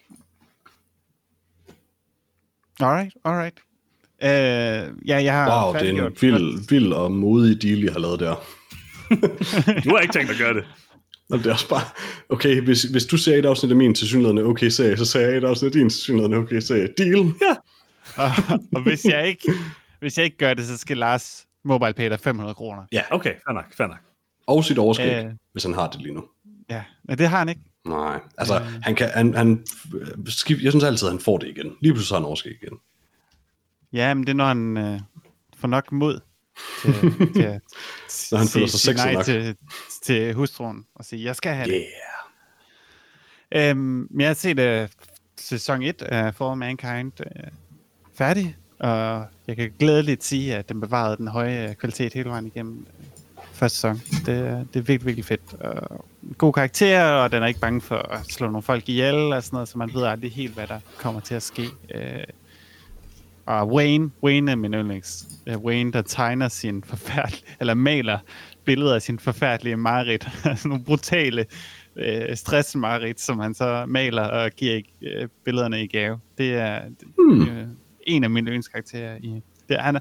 Alright, 2.80 3.14
alright. 3.24 3.54
Uh, 4.22 5.08
ja, 5.08 5.22
jeg 5.22 5.32
har 5.32 5.64
Wow, 5.64 5.74
det 5.74 5.88
er 5.88 6.06
en 6.06 6.16
vild, 6.20 6.68
vild 6.68 6.92
og 6.92 7.12
modig 7.12 7.62
deal, 7.62 7.78
jeg 7.84 7.92
har 7.92 8.00
lavet 8.00 8.20
der. 8.20 8.34
Du 9.84 9.90
har 9.90 9.98
ikke 9.98 10.12
tænkt 10.12 10.30
at 10.30 10.38
gøre 10.38 10.54
det. 10.54 10.64
Nå, 11.28 11.36
det 11.36 11.46
er 11.46 11.52
også 11.52 11.68
bare, 11.68 11.82
okay, 12.28 12.60
hvis, 12.60 12.82
hvis 12.82 13.04
du 13.06 13.16
ser 13.16 13.36
et 13.36 13.46
afsnit 13.46 13.70
af 13.70 13.76
min 13.76 13.94
tilsyneladende 13.94 14.42
okay 14.44 14.68
serie, 14.68 14.96
så 14.96 15.04
ser 15.04 15.20
jeg 15.20 15.36
et 15.36 15.44
afsnit 15.44 15.66
af 15.66 15.72
din 15.72 15.90
tilsyneladende 15.90 16.36
okay 16.36 16.60
serie. 16.60 16.88
Deal? 16.98 17.10
Ja. 17.42 17.56
og, 18.22 18.30
og 18.74 18.82
hvis 18.82 19.04
jeg 19.04 19.26
ikke 19.28 19.52
hvis 20.00 20.16
jeg 20.18 20.24
ikke 20.24 20.36
gør 20.36 20.54
det, 20.54 20.66
så 20.66 20.78
skal 20.78 20.96
Lars 20.96 21.44
mobile 21.64 21.92
pay 21.92 22.10
dig 22.10 22.20
500 22.20 22.54
kroner. 22.54 22.82
Ja, 22.92 23.02
Okay, 23.10 23.30
fair 23.46 23.54
nok, 23.54 23.74
fair 23.76 23.86
nok. 23.86 23.98
og 24.46 24.64
sit 24.64 24.78
overskæg, 24.78 25.24
Øh. 25.24 25.30
hvis 25.52 25.64
han 25.64 25.74
har 25.74 25.88
det 25.90 26.00
lige 26.02 26.14
nu. 26.14 26.24
Ja, 26.70 26.82
men 27.04 27.18
det 27.18 27.28
har 27.28 27.38
han 27.38 27.48
ikke. 27.48 27.60
Nej, 27.86 28.20
altså, 28.38 28.58
han 28.82 28.94
kan, 28.94 29.08
han, 29.14 29.34
han, 29.34 29.64
jeg 30.48 30.72
synes 30.72 30.84
altid, 30.84 31.06
at 31.08 31.12
han 31.12 31.20
får 31.20 31.38
det 31.38 31.48
igen. 31.48 31.72
Lige 31.80 31.92
pludselig 31.92 32.14
har 32.14 32.20
han 32.20 32.26
overskæg 32.26 32.52
igen. 32.62 32.78
Ja, 33.92 34.14
men 34.14 34.24
det 34.24 34.30
er, 34.30 34.34
når 34.34 34.46
han 34.46 34.76
øh, 34.76 35.00
får 35.56 35.68
nok 35.68 35.92
mod 35.92 36.20
til, 36.82 36.92
til 37.34 37.42
at 37.42 37.60
Når 38.32 38.38
han 38.38 38.48
føler 38.48 38.66
sig 38.66 38.80
sexet 38.80 38.96
nej 39.04 39.12
nok. 39.14 39.24
til, 39.24 39.56
til 40.02 40.34
hustruen 40.34 40.86
og 40.94 41.04
sige, 41.04 41.24
jeg 41.24 41.36
skal 41.36 41.54
have 41.54 41.66
det. 41.68 41.84
Yeah. 43.54 43.70
Øhm, 43.70 44.06
men 44.10 44.20
jeg 44.20 44.28
har 44.28 44.34
set 44.34 44.82
uh, 44.82 44.88
sæson 45.36 45.82
1 45.82 46.02
af 46.02 46.34
For 46.34 46.54
Mankind 46.54 47.12
uh, 47.20 47.26
færdig, 48.14 48.56
og 48.78 49.26
jeg 49.46 49.56
kan 49.56 49.72
glædeligt 49.78 50.24
sige, 50.24 50.56
at 50.56 50.68
den 50.68 50.80
bevarede 50.80 51.16
den 51.16 51.28
høje 51.28 51.68
øh, 51.68 51.74
kvalitet 51.74 52.12
hele 52.12 52.28
vejen 52.30 52.46
igennem 52.46 52.86
øh, 52.98 53.44
første 53.52 53.76
sæson. 53.78 54.02
Det, 54.26 54.38
er- 54.38 54.58
det 54.64 54.76
er 54.76 54.80
virkelig, 54.82 55.04
virkelig 55.06 55.24
fedt. 55.24 55.54
Og 55.60 56.04
god 56.38 56.52
karakter, 56.52 57.04
og 57.04 57.32
den 57.32 57.42
er 57.42 57.46
ikke 57.46 57.60
bange 57.60 57.80
for 57.80 57.96
at 57.96 58.26
slå 58.26 58.46
nogle 58.46 58.62
folk 58.62 58.88
ihjel 58.88 59.14
og 59.32 59.42
sådan 59.42 59.56
noget, 59.56 59.68
så 59.68 59.78
man 59.78 59.94
ved 59.94 60.02
aldrig 60.04 60.32
helt, 60.32 60.54
hvad 60.54 60.66
der 60.66 60.80
kommer 60.98 61.20
til 61.20 61.34
at 61.34 61.42
ske. 61.42 61.68
Øh, 61.94 62.24
og 63.46 63.68
Wayne, 63.68 64.10
Wayne 64.22 64.50
er 64.50 64.56
min 64.56 64.74
yndlings. 64.74 65.26
Wayne, 65.56 65.92
der 65.92 66.02
tegner 66.02 66.48
sin 66.48 66.84
forfærdelige, 66.84 67.44
eller 67.60 67.74
maler 67.74 68.18
billeder 68.64 68.94
af 68.94 69.02
sin 69.02 69.18
forfærdelige 69.18 69.76
mareridt. 69.76 70.28
Altså 70.44 70.68
nogle 70.68 70.84
brutale 70.84 71.46
øh, 71.96 72.36
stressmareridt, 72.36 73.20
som 73.20 73.38
han 73.38 73.54
så 73.54 73.84
maler 73.88 74.22
og 74.22 74.50
giver 74.50 74.80
øh, 75.02 75.28
billederne 75.44 75.84
i 75.84 75.86
gave. 75.86 76.18
Det 76.38 76.54
er 76.54 76.80
hmm. 77.18 77.42
øh, 77.42 77.66
en 78.06 78.24
af 78.24 78.30
mine 78.30 78.46
yndlingskarakterer. 78.46 79.16
I, 79.20 79.42
det, 79.68 79.76
han, 79.80 79.96
er, 79.96 80.00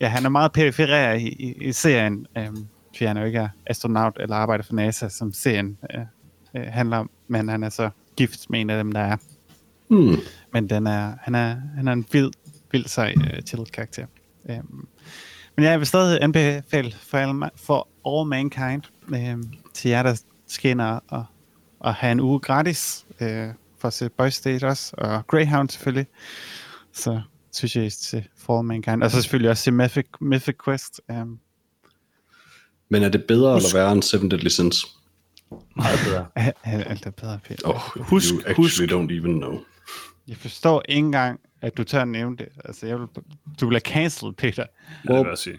ja, 0.00 0.08
han 0.08 0.24
er 0.24 0.28
meget 0.28 0.52
periferær 0.52 1.12
i, 1.12 1.28
i, 1.28 1.54
i 1.60 1.72
serien, 1.72 2.26
øh, 2.38 2.46
fordi 2.92 3.04
han 3.04 3.16
er 3.16 3.20
jo 3.20 3.26
ikke 3.26 3.38
er 3.38 3.48
astronaut 3.66 4.16
eller 4.20 4.36
arbejder 4.36 4.64
for 4.64 4.74
NASA, 4.74 5.08
som 5.08 5.32
serien 5.32 5.78
øh, 5.94 6.00
øh, 6.56 6.66
handler 6.66 6.96
om, 6.96 7.10
men 7.28 7.48
han 7.48 7.62
er 7.62 7.68
så 7.68 7.90
gift 8.16 8.50
med 8.50 8.60
en 8.60 8.70
af 8.70 8.84
dem, 8.84 8.92
der 8.92 9.00
er. 9.00 9.16
Hmm. 9.88 10.16
Men 10.52 10.70
den 10.70 10.86
er, 10.86 11.12
han, 11.20 11.34
er, 11.34 11.56
han 11.76 11.88
er 11.88 11.92
en 11.92 12.06
vild, 12.12 12.30
vild 12.74 12.88
sej 12.88 13.14
uh, 13.16 13.40
chill 13.46 13.66
karakter. 13.66 14.06
Um, 14.48 14.88
men 15.56 15.64
jeg 15.64 15.78
vil 15.78 15.86
stadig 15.86 16.18
anbefale 16.22 16.92
for, 16.92 17.18
alle, 17.18 17.50
for 17.56 17.88
All 18.06 18.28
Mankind 18.28 18.82
um, 19.34 19.52
til 19.74 19.88
jer, 19.90 20.02
der 20.02 20.22
skinner 20.48 20.98
og, 21.08 21.24
og 21.80 21.94
have 21.94 22.12
en 22.12 22.20
uge 22.20 22.40
gratis 22.40 23.06
uh, 23.20 23.26
for 23.78 23.88
at 23.88 23.92
se 23.92 24.08
Boys 24.08 24.34
State 24.34 24.64
også, 24.66 24.94
og 24.98 25.26
Greyhound 25.26 25.68
selvfølgelig. 25.68 26.06
Så 26.92 27.20
synes 27.52 27.76
jeg, 27.76 27.92
se 27.92 28.24
For 28.36 28.58
All 28.58 28.66
Mankind. 28.66 29.02
Og 29.02 29.10
så 29.10 29.22
selvfølgelig 29.22 29.50
også 29.50 29.62
se 29.62 29.70
Mythic, 29.70 30.06
Mythic 30.20 30.54
Quest. 30.64 31.00
Um, 31.08 31.38
Men 32.88 33.02
er 33.02 33.08
det 33.08 33.24
bedre 33.24 33.56
eller 33.56 33.68
værre 33.74 33.92
end 33.92 34.02
Seven 34.02 34.30
Deadly 34.30 34.48
Sins? 34.48 34.86
Meget 35.76 35.98
bedre. 36.06 36.26
alt 36.90 37.06
er 37.06 37.10
bedre, 37.10 37.38
Peter. 37.48 37.68
Oh, 37.68 37.80
Husk- 38.04 38.32
you 38.32 38.38
actually 38.46 38.56
husk- 38.56 38.92
don't 38.92 39.12
even 39.20 39.34
know. 39.38 39.60
Jeg 40.28 40.36
forstår 40.36 40.82
ikke 40.88 40.98
engang, 40.98 41.40
at 41.62 41.76
du 41.76 41.84
tør 41.84 42.02
at 42.02 42.08
nævne 42.08 42.36
det. 42.36 42.48
Altså, 42.64 42.86
jeg 42.86 43.00
vil, 43.00 43.06
du 43.60 43.66
bliver 43.68 43.80
cancelled, 43.80 44.34
Peter. 44.34 44.64
Ja, 45.08 45.12
det 45.12 45.20
vil 45.20 45.28
jeg 45.28 45.38
sige. 45.38 45.58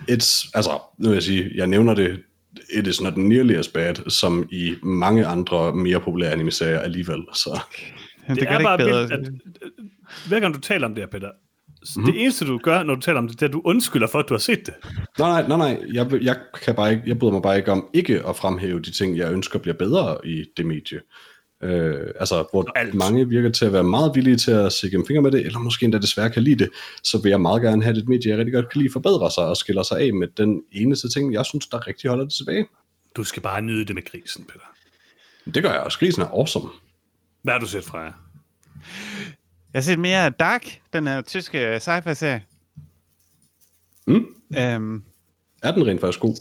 It's, 0.00 0.50
altså, 0.54 0.80
nu 0.98 1.08
vil 1.08 1.14
jeg 1.14 1.22
sige, 1.22 1.50
jeg 1.54 1.66
nævner 1.66 1.94
det, 1.94 2.22
it 2.74 2.86
is 2.86 3.00
not 3.00 3.16
nearly 3.16 3.54
as 3.54 3.68
bad, 3.68 4.10
som 4.10 4.48
i 4.50 4.74
mange 4.82 5.26
andre 5.26 5.74
mere 5.74 6.00
populære 6.00 6.32
anime-serier 6.32 6.78
alligevel. 6.78 7.24
Så 7.34 7.60
Det, 8.28 8.36
det 8.36 8.48
gør 8.48 8.54
er 8.54 8.62
bare 8.62 8.82
ikke 8.82 8.96
vildt, 8.96 9.12
at 9.12 9.20
øh, 9.20 9.70
hver 10.28 10.40
gang 10.40 10.54
du 10.54 10.60
taler 10.60 10.86
om 10.86 10.94
det 10.94 11.02
her, 11.02 11.08
Peter, 11.08 11.30
mm-hmm. 11.96 12.12
det 12.12 12.22
eneste 12.22 12.46
du 12.46 12.58
gør, 12.58 12.82
når 12.82 12.94
du 12.94 13.00
taler 13.00 13.18
om 13.18 13.28
det, 13.28 13.40
det 13.40 13.42
er, 13.42 13.48
at 13.48 13.52
du 13.52 13.62
undskylder 13.64 14.06
for, 14.06 14.18
at 14.18 14.28
du 14.28 14.34
har 14.34 14.38
set 14.38 14.66
det. 14.66 14.74
nej, 15.18 15.42
nej, 15.42 15.48
nej, 15.48 15.56
nej, 15.56 15.82
jeg, 15.92 16.22
jeg, 16.22 16.36
kan 16.64 16.74
bare 16.74 16.92
ikke, 16.92 17.02
jeg 17.06 17.18
bryder 17.18 17.32
mig 17.32 17.42
bare 17.42 17.56
ikke 17.56 17.72
om 17.72 17.86
ikke 17.92 18.26
at 18.28 18.36
fremhæve 18.36 18.80
de 18.80 18.90
ting, 18.90 19.16
jeg 19.16 19.32
ønsker 19.32 19.58
bliver 19.58 19.76
bedre 19.76 20.18
i 20.24 20.44
det 20.56 20.66
medie. 20.66 21.00
Øh, 21.62 22.06
altså, 22.20 22.44
hvor 22.50 22.78
Alt. 22.78 22.94
mange 22.94 23.28
virker 23.28 23.50
til 23.50 23.64
at 23.64 23.72
være 23.72 23.84
meget 23.84 24.12
villige 24.14 24.36
til 24.36 24.50
at 24.50 24.72
se 24.72 24.90
gennem 24.90 25.06
fingre 25.06 25.22
med 25.22 25.30
det, 25.32 25.46
eller 25.46 25.58
måske 25.58 25.84
endda 25.84 25.98
desværre 25.98 26.30
kan 26.30 26.42
lide 26.42 26.58
det, 26.64 26.70
så 27.02 27.18
vil 27.22 27.30
jeg 27.30 27.40
meget 27.40 27.62
gerne 27.62 27.82
have, 27.82 27.92
at 27.92 27.98
et 27.98 28.08
medie, 28.08 28.30
jeg 28.30 28.38
rigtig 28.38 28.54
godt 28.54 28.68
kan 28.72 28.80
lide, 28.82 28.92
forbedre 28.92 29.30
sig 29.30 29.44
og 29.44 29.56
skiller 29.56 29.82
sig 29.82 30.00
af 30.00 30.14
med 30.14 30.28
den 30.36 30.62
eneste 30.72 31.08
ting, 31.08 31.32
jeg 31.32 31.46
synes, 31.46 31.66
der 31.66 31.86
rigtig 31.86 32.10
holder 32.10 32.24
det 32.24 32.32
tilbage. 32.34 32.66
Du 33.16 33.24
skal 33.24 33.42
bare 33.42 33.62
nyde 33.62 33.84
det 33.84 33.94
med 33.94 34.04
grisen, 34.10 34.44
Peter. 34.44 34.64
Det 35.54 35.62
gør 35.62 35.70
jeg 35.72 35.80
også. 35.80 35.98
Grisen 35.98 36.22
er 36.22 36.26
awesome. 36.26 36.68
Hvad 37.42 37.52
har 37.54 37.60
du 37.60 37.66
set 37.66 37.84
fra 37.84 37.98
jer? 37.98 38.12
Jeg 39.72 39.78
har 39.78 39.80
set 39.80 39.98
mere 39.98 40.24
af 40.24 40.32
Dark, 40.32 40.80
den 40.92 41.06
her 41.06 41.20
tyske 41.22 41.80
sci-fi-serie. 41.80 42.42
Mm. 44.06 44.26
Øhm, 44.58 45.02
Er 45.62 45.72
den 45.72 45.86
rent 45.86 46.00
faktisk 46.00 46.20
god? 46.20 46.36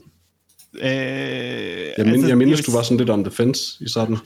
øh, 0.75 0.81
Jeg, 0.83 1.93
mind, 1.97 2.07
altså, 2.09 2.27
jeg 2.27 2.37
mindes, 2.37 2.59
vil 2.59 2.65
du 2.65 2.71
var 2.71 2.83
sådan 2.83 2.97
lidt 2.97 3.09
on 3.09 3.23
the 3.23 3.31
fence 3.31 3.83
i 3.83 3.89
starten. 3.89 4.17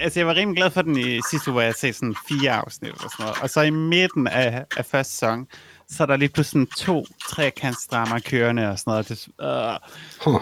Altså, 0.00 0.20
jeg 0.20 0.26
var 0.26 0.34
rimelig 0.34 0.56
glad 0.56 0.70
for 0.70 0.82
den 0.82 0.98
i 0.98 1.20
sidste 1.30 1.48
uge, 1.50 1.52
hvor 1.52 1.60
jeg 1.62 1.74
set 1.74 1.94
sådan 1.94 2.16
fire 2.28 2.50
afsnit 2.50 2.90
og 2.92 2.98
sådan 3.10 3.12
noget. 3.18 3.36
Og 3.42 3.50
så 3.50 3.60
i 3.60 3.70
midten 3.70 4.26
af, 4.26 4.64
af 4.76 4.84
første 4.84 5.12
sæson, 5.12 5.46
så 5.88 6.02
er 6.02 6.06
der 6.06 6.16
lige 6.16 6.28
pludselig 6.28 6.68
to 6.76 7.06
trekantsdramaer 7.28 8.18
kørende 8.18 8.68
og 8.70 8.78
sådan 8.78 8.90
noget. 8.90 9.08
Det, 9.08 9.28
øh, 9.40 9.78
Huh. 10.24 10.40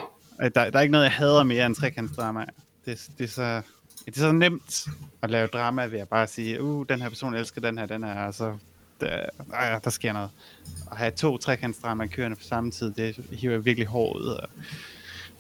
der, 0.55 0.71
der 0.71 0.79
er 0.79 0.81
ikke 0.81 0.93
noget, 0.93 1.05
jeg 1.05 1.13
hader 1.13 1.43
mere 1.43 1.67
end 1.67 1.75
trekantsdramaer. 1.75 2.47
Det, 2.87 3.09
det, 3.19 3.25
er 3.25 3.29
så, 3.29 3.63
det 4.07 4.17
er 4.17 4.21
så 4.21 4.33
nemt 4.33 4.87
at 5.23 5.31
lave 5.31 5.47
drama 5.47 5.85
ved 5.87 5.99
at 5.99 6.09
bare 6.09 6.27
sige, 6.27 6.63
uh, 6.63 6.87
den 6.89 7.03
her 7.03 7.09
person 7.09 7.35
elsker 7.35 7.61
den 7.61 7.79
her, 7.79 7.87
den 7.87 8.05
her, 8.05 8.27
og 8.27 8.35
så 8.35 8.57
der, 9.01 9.19
øh, 9.49 9.81
der 9.85 9.91
sker 9.91 10.13
noget. 10.13 10.31
At 10.91 10.97
have 10.97 11.11
to 11.11 11.37
trekantsdramaer 11.39 12.09
kørende 12.09 12.37
på 12.37 12.43
samme 12.43 12.71
tid, 12.71 12.93
det 12.93 13.17
hiver 13.33 13.59
virkelig 13.59 13.87
hårdt 13.87 14.21
ud. 14.21 14.27
Og 14.27 14.49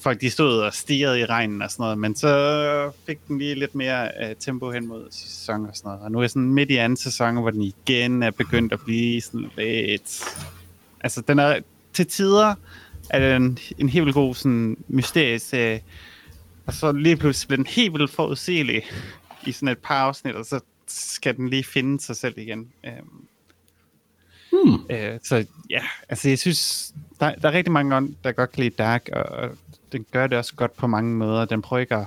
folk 0.05 0.21
de 0.21 0.31
stod 0.31 0.61
og 0.61 0.75
stirrede 0.75 1.21
i 1.21 1.25
regnen 1.25 1.63
og 1.63 1.71
sådan 1.71 1.83
noget, 1.83 1.99
men 1.99 2.17
så 2.17 2.91
fik 3.07 3.29
den 3.29 3.39
lige 3.39 3.55
lidt 3.55 3.75
mere 3.75 4.11
uh, 4.23 4.37
tempo 4.39 4.71
hen 4.71 4.87
mod 4.87 5.09
sæson 5.11 5.67
og 5.67 5.77
sådan 5.77 5.89
noget. 5.89 6.03
Og 6.03 6.13
nu 6.13 6.21
er 6.21 6.27
sådan 6.27 6.53
midt 6.53 6.71
i 6.71 6.77
anden 6.77 6.97
sæson, 6.97 7.37
hvor 7.37 7.51
den 7.51 7.63
igen 7.63 8.23
er 8.23 8.31
begyndt 8.31 8.73
at 8.73 8.81
blive 8.85 9.21
sådan 9.21 9.51
lidt... 9.57 10.25
Altså, 11.01 11.21
den 11.21 11.39
er 11.39 11.61
til 11.93 12.07
tider 12.07 12.55
er 13.11 13.19
den 13.19 13.59
en 13.79 13.89
helt 13.89 14.05
vildt 14.05 14.15
god 14.15 14.35
sådan 14.35 14.77
mysterieserie, 14.89 15.81
og 16.67 16.75
så 16.75 16.93
lige 16.93 17.17
pludselig 17.17 17.49
bliver 17.49 17.57
den 17.57 17.67
helt 17.67 17.93
vildt 17.93 18.11
forudsigelig 18.11 18.83
i 19.47 19.53
sådan 19.53 19.69
et 19.69 19.79
par 19.79 19.99
afsnit, 19.99 20.35
og 20.35 20.45
så 20.45 20.61
skal 20.87 21.37
den 21.37 21.49
lige 21.49 21.65
finde 21.65 22.01
sig 22.01 22.17
selv 22.17 22.39
igen. 22.39 22.69
Øhm, 22.87 23.27
Hmm. 24.55 24.81
Øh, 24.91 25.19
så 25.23 25.47
ja, 25.71 25.83
altså 26.09 26.29
jeg 26.29 26.39
synes, 26.39 26.93
der, 27.21 27.35
der 27.35 27.49
er 27.49 27.53
rigtig 27.53 27.73
mange, 27.73 28.17
der 28.25 28.33
godt 28.33 28.53
kan 28.53 28.63
lide 28.63 28.75
Dark, 28.79 29.09
og, 29.13 29.23
og 29.23 29.51
den 29.95 30.07
gør 30.13 30.27
det 30.27 30.39
også 30.39 30.55
godt 30.55 30.77
på 30.77 30.87
mange 30.87 31.15
måder. 31.17 31.45
Den 31.45 31.63
prøver 31.63 31.81
ikke 31.81 31.95
at 31.95 32.07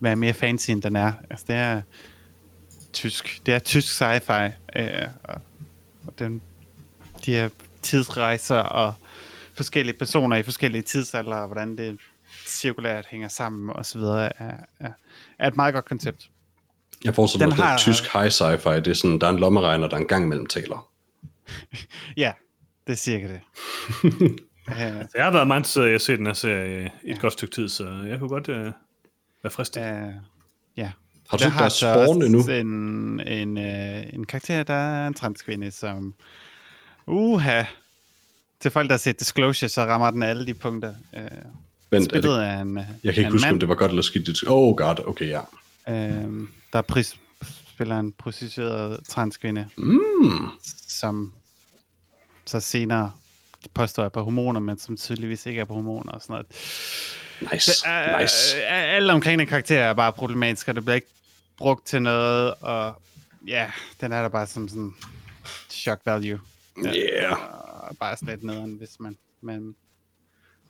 være 0.00 0.16
mere 0.16 0.34
fancy, 0.34 0.70
end 0.70 0.82
den 0.82 0.96
er. 0.96 1.12
Altså 1.30 1.44
det 1.48 1.56
er 1.56 1.82
tysk, 2.92 3.42
det 3.46 3.54
er 3.54 3.58
tysk 3.58 4.02
sci-fi, 4.02 4.42
øh, 4.76 5.08
og, 5.24 5.40
den, 6.18 6.42
de 7.26 7.32
her 7.32 7.48
tidsrejser 7.82 8.56
og 8.58 8.94
forskellige 9.54 9.98
personer 9.98 10.36
i 10.36 10.42
forskellige 10.42 10.82
tidsalder, 10.82 11.36
og 11.36 11.46
hvordan 11.46 11.76
det 11.78 12.00
cirkulært 12.46 13.06
hænger 13.06 13.28
sammen 13.28 13.70
og 13.70 13.86
så 13.86 13.98
videre, 13.98 14.42
er, 14.42 14.54
er, 14.80 14.92
er 15.38 15.48
et 15.48 15.56
meget 15.56 15.74
godt 15.74 15.84
koncept. 15.84 16.28
Jeg 17.04 17.14
forestiller 17.14 17.46
mig, 17.46 17.58
at 17.58 17.64
har- 17.64 17.78
tysk 17.78 18.12
high 18.12 18.26
sci-fi, 18.26 18.76
det 18.80 18.86
er 18.88 18.94
sådan, 18.94 19.18
der 19.18 19.26
er 19.26 19.30
en 19.30 19.38
lommeregner, 19.38 19.88
der 19.88 19.96
en 19.96 20.06
gang 20.06 20.28
mellem 20.28 20.46
taler. 20.46 20.88
Ja, 22.16 22.32
det 22.86 22.92
er 22.92 22.96
cirka 22.96 23.28
det. 23.28 23.40
øh, 24.68 24.76
Jeg 25.14 25.24
har 25.24 25.30
været 25.30 25.46
meget 25.46 25.60
interesseret 25.60 25.90
i 25.90 25.94
at 25.94 26.00
se 26.00 26.16
den 26.16 26.26
her 26.26 26.32
serie 26.32 26.90
i 27.04 27.10
et 27.10 27.20
godt 27.20 27.32
stykke 27.32 27.54
tid, 27.54 27.68
så 27.68 28.02
jeg 28.08 28.18
kunne 28.18 28.28
godt 28.28 28.48
øh, 28.48 28.72
være 29.42 29.50
fristet. 29.50 29.80
øh, 29.80 30.12
ja. 30.76 30.90
Har 31.30 31.36
du 31.38 31.44
Der 31.44 31.50
set 31.50 31.58
deres 31.58 31.72
så 31.72 32.04
spawn 32.06 32.22
endnu? 32.22 32.40
En, 32.48 33.20
en, 33.20 33.58
øh, 33.58 34.14
en 34.14 34.26
karakter, 34.26 34.62
der 34.62 34.74
er 34.74 35.06
en 35.06 35.14
transkvinde, 35.14 35.70
som 35.70 36.14
uha, 37.06 37.64
til 38.60 38.70
folk, 38.70 38.88
der 38.88 38.92
har 38.94 38.98
set 38.98 39.20
Disclosure, 39.20 39.68
så 39.68 39.84
rammer 39.84 40.10
den 40.10 40.22
alle 40.22 40.46
de 40.46 40.54
punkter. 40.54 40.94
Øh, 41.16 41.20
Vent, 41.90 42.04
er 42.06 42.08
spillet 42.08 42.22
det, 42.38 42.44
af 42.44 42.60
en, 42.60 42.76
jeg 42.76 42.84
kan 42.84 43.08
ikke 43.10 43.20
en 43.24 43.32
huske, 43.32 43.46
mand, 43.46 43.52
om 43.54 43.58
det 43.60 43.68
var 43.68 43.74
godt 43.74 43.90
eller 43.90 44.02
skidt. 44.02 44.26
Det- 44.26 44.42
Oh 44.48 44.76
god, 44.76 45.06
okay, 45.06 45.28
ja. 45.28 45.40
øh, 45.88 46.48
der 46.72 46.82
pris, 46.82 47.16
spiller 47.68 47.98
en 47.98 48.12
prostitueret 48.12 49.00
transkvinde, 49.08 49.68
Mm. 49.76 50.48
som 50.88 51.32
så 52.44 52.60
senere 52.60 53.12
påstår 53.74 54.02
jeg 54.02 54.12
på 54.12 54.22
hormoner, 54.22 54.60
men 54.60 54.78
som 54.78 54.96
tydeligvis 54.96 55.46
ikke 55.46 55.60
er 55.60 55.64
på 55.64 55.74
hormoner 55.74 56.12
og 56.12 56.22
sådan 56.22 56.32
noget. 56.32 56.46
Nice, 57.52 57.70
Det 57.70 58.20
nice. 58.20 58.56
er, 58.60 58.82
alt 58.96 59.10
omkring 59.10 59.38
den 59.38 59.46
karakter 59.48 59.80
er 59.80 59.92
bare 59.94 60.12
problematisk, 60.12 60.68
og 60.68 60.74
det 60.74 60.84
bliver 60.84 60.94
ikke 60.94 61.06
brugt 61.58 61.86
til 61.86 62.02
noget, 62.02 62.54
og 62.60 63.02
ja, 63.46 63.70
den 64.00 64.12
er 64.12 64.22
der 64.22 64.28
bare 64.28 64.46
som 64.46 64.68
sådan 64.68 64.94
shock 65.70 66.00
value. 66.06 66.40
Yeah. 66.86 67.32
Og 67.88 67.96
bare 68.00 68.16
sådan 68.16 68.28
lidt 68.34 68.44
nederen, 68.44 68.72
hvis 68.72 68.90
man, 69.00 69.16
man, 69.40 69.74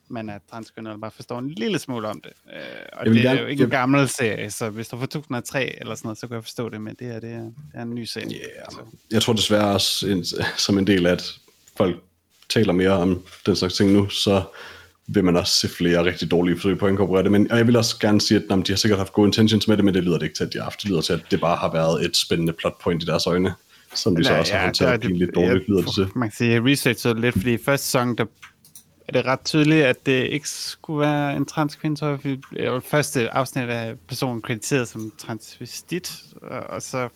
man 0.07 0.29
er 0.29 0.39
transkønnet, 0.51 0.93
og 0.93 0.99
bare 1.01 1.11
forstår 1.11 1.39
en 1.39 1.49
lille 1.49 1.79
smule 1.79 2.07
om 2.07 2.21
det. 2.21 2.31
Øh, 2.53 2.61
og 2.93 3.05
det 3.05 3.17
er 3.17 3.21
gerne- 3.21 3.39
jo 3.41 3.45
ikke 3.47 3.63
en 3.63 3.69
jeg- 3.69 3.77
gammel 3.79 4.09
serie, 4.09 4.51
så 4.51 4.69
hvis 4.69 4.87
du 4.87 4.97
får 4.97 5.05
2003 5.05 5.79
eller 5.81 5.95
sådan 5.95 6.07
noget, 6.07 6.17
så 6.17 6.27
kan 6.27 6.35
jeg 6.35 6.43
forstå 6.43 6.69
det, 6.69 6.81
men 6.81 6.95
det 6.99 7.07
her, 7.07 7.19
det 7.19 7.31
er, 7.31 7.39
det 7.41 7.53
er 7.73 7.81
en 7.81 7.95
ny 7.95 8.03
serie. 8.03 8.35
Yeah. 8.35 8.87
Jeg 9.11 9.21
tror 9.21 9.33
desværre 9.33 9.67
også, 9.73 10.07
en, 10.07 10.25
som 10.57 10.77
en 10.77 10.87
del 10.87 11.05
af, 11.05 11.11
at 11.11 11.33
folk 11.77 11.95
taler 12.49 12.73
mere 12.73 12.91
om 12.91 13.21
den 13.45 13.55
slags 13.55 13.73
ting 13.73 13.91
nu, 13.91 14.09
så 14.09 14.43
vil 15.07 15.23
man 15.23 15.35
også 15.35 15.59
se 15.59 15.69
flere 15.69 16.05
rigtig 16.05 16.31
dårlige 16.31 16.55
forsøg 16.55 16.77
på 16.77 16.85
at 16.85 16.91
inkorporere 16.91 17.23
det. 17.23 17.31
Men, 17.31 17.51
og 17.51 17.57
jeg 17.57 17.67
vil 17.67 17.75
også 17.75 17.99
gerne 17.99 18.21
sige, 18.21 18.37
at 18.37 18.43
nå, 18.49 18.55
men 18.55 18.65
de 18.65 18.71
har 18.71 18.77
sikkert 18.77 18.97
haft 18.99 19.13
gode 19.13 19.27
intentions 19.27 19.67
med 19.67 19.77
det, 19.77 19.85
men 19.85 19.93
det 19.93 20.03
lyder 20.03 20.17
det 20.17 20.23
ikke 20.25 20.35
til, 20.35 20.43
at 20.43 20.53
de 20.53 20.57
har 20.57 20.63
haft. 20.63 20.81
Det 20.81 20.89
lyder 20.89 21.01
til, 21.01 21.13
at 21.13 21.21
det 21.31 21.41
bare 21.41 21.55
har 21.55 21.71
været 21.71 22.05
et 22.05 22.17
spændende 22.17 22.53
plot 22.53 22.81
point 22.81 23.03
i 23.03 23.05
deres 23.05 23.27
øjne, 23.27 23.53
som 23.95 24.15
de 24.15 24.23
så 24.23 24.33
også 24.37 24.51
har 24.53 24.59
der 24.59 24.65
håndteret 24.65 24.93
er 24.93 24.97
det- 24.97 25.07
pinligt 25.07 25.35
dårligt, 25.35 25.67
lyder 25.69 25.81
det 25.81 25.93
til. 25.93 26.07
Man 26.15 26.29
kan 26.29 26.35
sige, 26.37 26.49
at 26.49 26.53
jeg 26.53 26.65
researchede 26.71 27.21
lidt, 27.21 27.33
fordi 27.35 27.53
i 27.53 27.57
første 27.65 27.85
sæson, 27.87 28.15
der 28.17 28.25
er 29.07 29.11
det 29.13 29.25
ret 29.25 29.39
tydeligt, 29.45 29.85
at 29.85 30.05
det 30.05 30.27
ikke 30.27 30.49
skulle 30.49 30.99
være 30.99 31.35
en 31.35 31.45
transkvinde, 31.45 31.99
tror 31.99 32.19
jeg. 32.55 32.83
Første 32.83 33.29
afsnit 33.33 33.69
af 33.69 33.93
personen 34.07 34.41
krediteret 34.41 34.87
som 34.87 35.11
transvestit, 35.17 36.13
og 36.69 36.81
så 36.81 37.09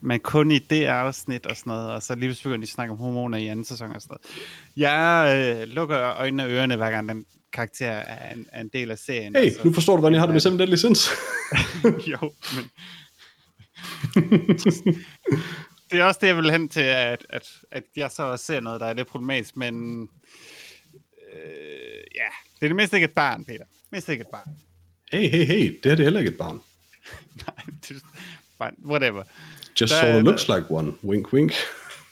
men 0.00 0.20
kun 0.20 0.50
i 0.50 0.58
det 0.58 0.84
afsnit 0.84 1.46
og 1.46 1.56
sådan 1.56 1.70
noget, 1.70 1.90
og 1.90 2.02
så 2.02 2.14
lige 2.14 2.28
pludselig 2.28 2.44
begynder 2.44 2.66
de 2.66 2.68
at 2.68 2.74
snakke 2.74 2.92
om 2.92 2.98
hormoner 2.98 3.38
i 3.38 3.46
anden 3.46 3.64
sæson 3.64 3.94
og 3.94 4.02
sådan 4.02 4.16
noget. 4.16 4.40
Jeg 4.76 5.56
øh, 5.62 5.68
lukker 5.68 5.98
øjnene 5.98 6.44
og 6.44 6.50
ørerne, 6.50 6.76
hver 6.76 6.90
gang 6.90 7.08
den 7.08 7.26
karakter 7.52 7.90
er 7.90 8.34
en, 8.34 8.46
er 8.52 8.60
en 8.60 8.68
del 8.68 8.90
af 8.90 8.98
serien. 8.98 9.36
Hey, 9.36 9.42
altså. 9.42 9.60
nu 9.64 9.72
forstår 9.72 9.96
du, 9.96 10.00
hvordan 10.00 10.14
jeg 10.14 10.20
har 10.20 10.26
det 10.26 10.34
med 10.34 10.40
Seven 10.40 10.58
Deadly 10.58 10.74
Sins. 10.74 11.08
jo, 12.12 12.32
men... 12.54 12.70
det 15.90 16.00
er 16.00 16.04
også 16.04 16.18
det, 16.20 16.26
jeg 16.26 16.36
vil 16.36 16.50
hen 16.50 16.68
til, 16.68 16.80
at, 16.80 17.26
at, 17.30 17.48
at 17.70 17.84
jeg 17.96 18.10
så 18.10 18.22
også 18.22 18.44
ser 18.44 18.60
noget, 18.60 18.80
der 18.80 18.86
er 18.86 18.94
lidt 18.94 19.08
problematisk, 19.08 19.56
men... 19.56 20.02
Øh, 21.34 22.02
ja, 22.14 22.28
det 22.54 22.62
er 22.62 22.68
det 22.68 22.76
mindst 22.76 22.94
ikke 22.94 23.04
et 23.04 23.14
barn, 23.14 23.44
Peter. 23.44 23.64
Mindst 23.92 24.08
ikke 24.08 24.22
et 24.22 24.28
barn. 24.32 24.56
hey, 25.12 25.30
hey, 25.30 25.44
hey, 25.46 25.80
det 25.82 25.90
her 25.90 25.96
det 25.96 26.00
er 26.00 26.04
heller 26.04 26.20
ikke 26.20 26.32
et 26.32 26.38
barn. 26.38 26.60
Nej, 27.46 27.64
det 27.88 28.02
er 28.60 28.70
whatever. 28.84 29.22
Just 29.80 29.92
Der 29.92 30.00
sort 30.00 30.14
of 30.14 30.22
looks 30.22 30.48
like 30.48 30.64
one. 30.70 30.92
Wink, 31.04 31.32
wink. 31.32 31.52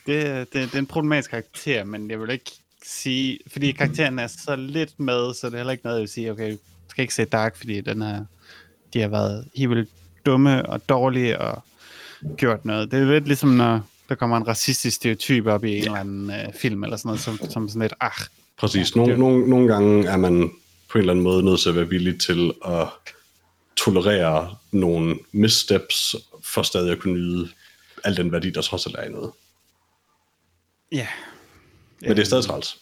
Det, 0.06 0.24
det, 0.24 0.52
det 0.52 0.74
er 0.74 0.78
en 0.78 0.86
problematisk 0.86 1.30
karakter, 1.30 1.84
men 1.84 2.10
jeg 2.10 2.20
vil 2.20 2.30
ikke 2.30 2.50
sige... 2.84 3.38
Fordi 3.52 3.72
karakteren 3.72 4.18
er 4.18 4.26
så 4.26 4.56
lidt 4.56 5.00
med, 5.00 5.34
så 5.34 5.46
det 5.46 5.52
er 5.54 5.58
heller 5.58 5.72
ikke 5.72 5.84
noget, 5.84 5.96
jeg 5.96 6.00
vil 6.00 6.08
sige, 6.08 6.30
okay, 6.32 6.52
du 6.52 6.58
skal 6.88 7.02
ikke 7.02 7.14
se 7.14 7.24
Dark, 7.24 7.56
fordi 7.56 7.80
den 7.80 8.02
her, 8.02 8.24
de 8.94 9.00
har 9.00 9.08
været 9.08 9.44
helt 9.54 9.88
dumme 10.26 10.66
og 10.66 10.88
dårlige 10.88 11.40
og 11.40 11.62
gjort 12.36 12.64
noget. 12.64 12.90
Det 12.90 13.00
er 13.00 13.04
lidt 13.12 13.26
ligesom, 13.26 13.48
når 13.50 13.80
der 14.08 14.14
kommer 14.14 14.36
en 14.36 14.48
racistisk 14.48 14.96
stereotyp 14.96 15.46
op 15.46 15.64
i 15.64 15.76
en 15.76 15.84
eller 15.84 15.94
anden 15.94 16.30
øh, 16.30 16.52
film 16.54 16.84
eller 16.84 16.96
sådan 16.96 17.08
noget, 17.08 17.20
som, 17.20 17.38
som 17.50 17.68
sådan 17.68 17.82
lidt, 17.82 17.94
ah, 18.00 18.10
Præcis. 18.56 18.94
Ja, 18.96 18.98
Nogle, 18.98 19.12
det- 19.12 19.18
nogle, 19.20 19.50
nogle 19.50 19.68
gange 19.72 20.08
er 20.08 20.16
man 20.16 20.50
på 20.88 20.98
en 20.98 21.00
eller 21.02 21.12
anden 21.12 21.22
måde 21.22 21.42
nødt 21.42 21.60
til 21.60 21.68
at 21.68 21.74
være 21.76 21.88
villig 21.88 22.20
til 22.20 22.52
at 22.66 22.86
tolerere 23.84 24.56
nogle 24.72 25.18
missteps, 25.32 26.16
for 26.42 26.62
stadig 26.62 26.92
at 26.92 26.98
kunne 26.98 27.14
nyde 27.14 27.48
al 28.04 28.16
den 28.16 28.32
værdi, 28.32 28.50
der 28.50 28.62
trods 28.62 28.86
alt 28.86 28.96
er 28.98 29.02
i 29.02 29.08
noget. 29.08 29.32
ja. 30.92 31.08
Men 32.00 32.10
det 32.10 32.18
er 32.18 32.24
stadig 32.24 32.44
træls. 32.44 32.78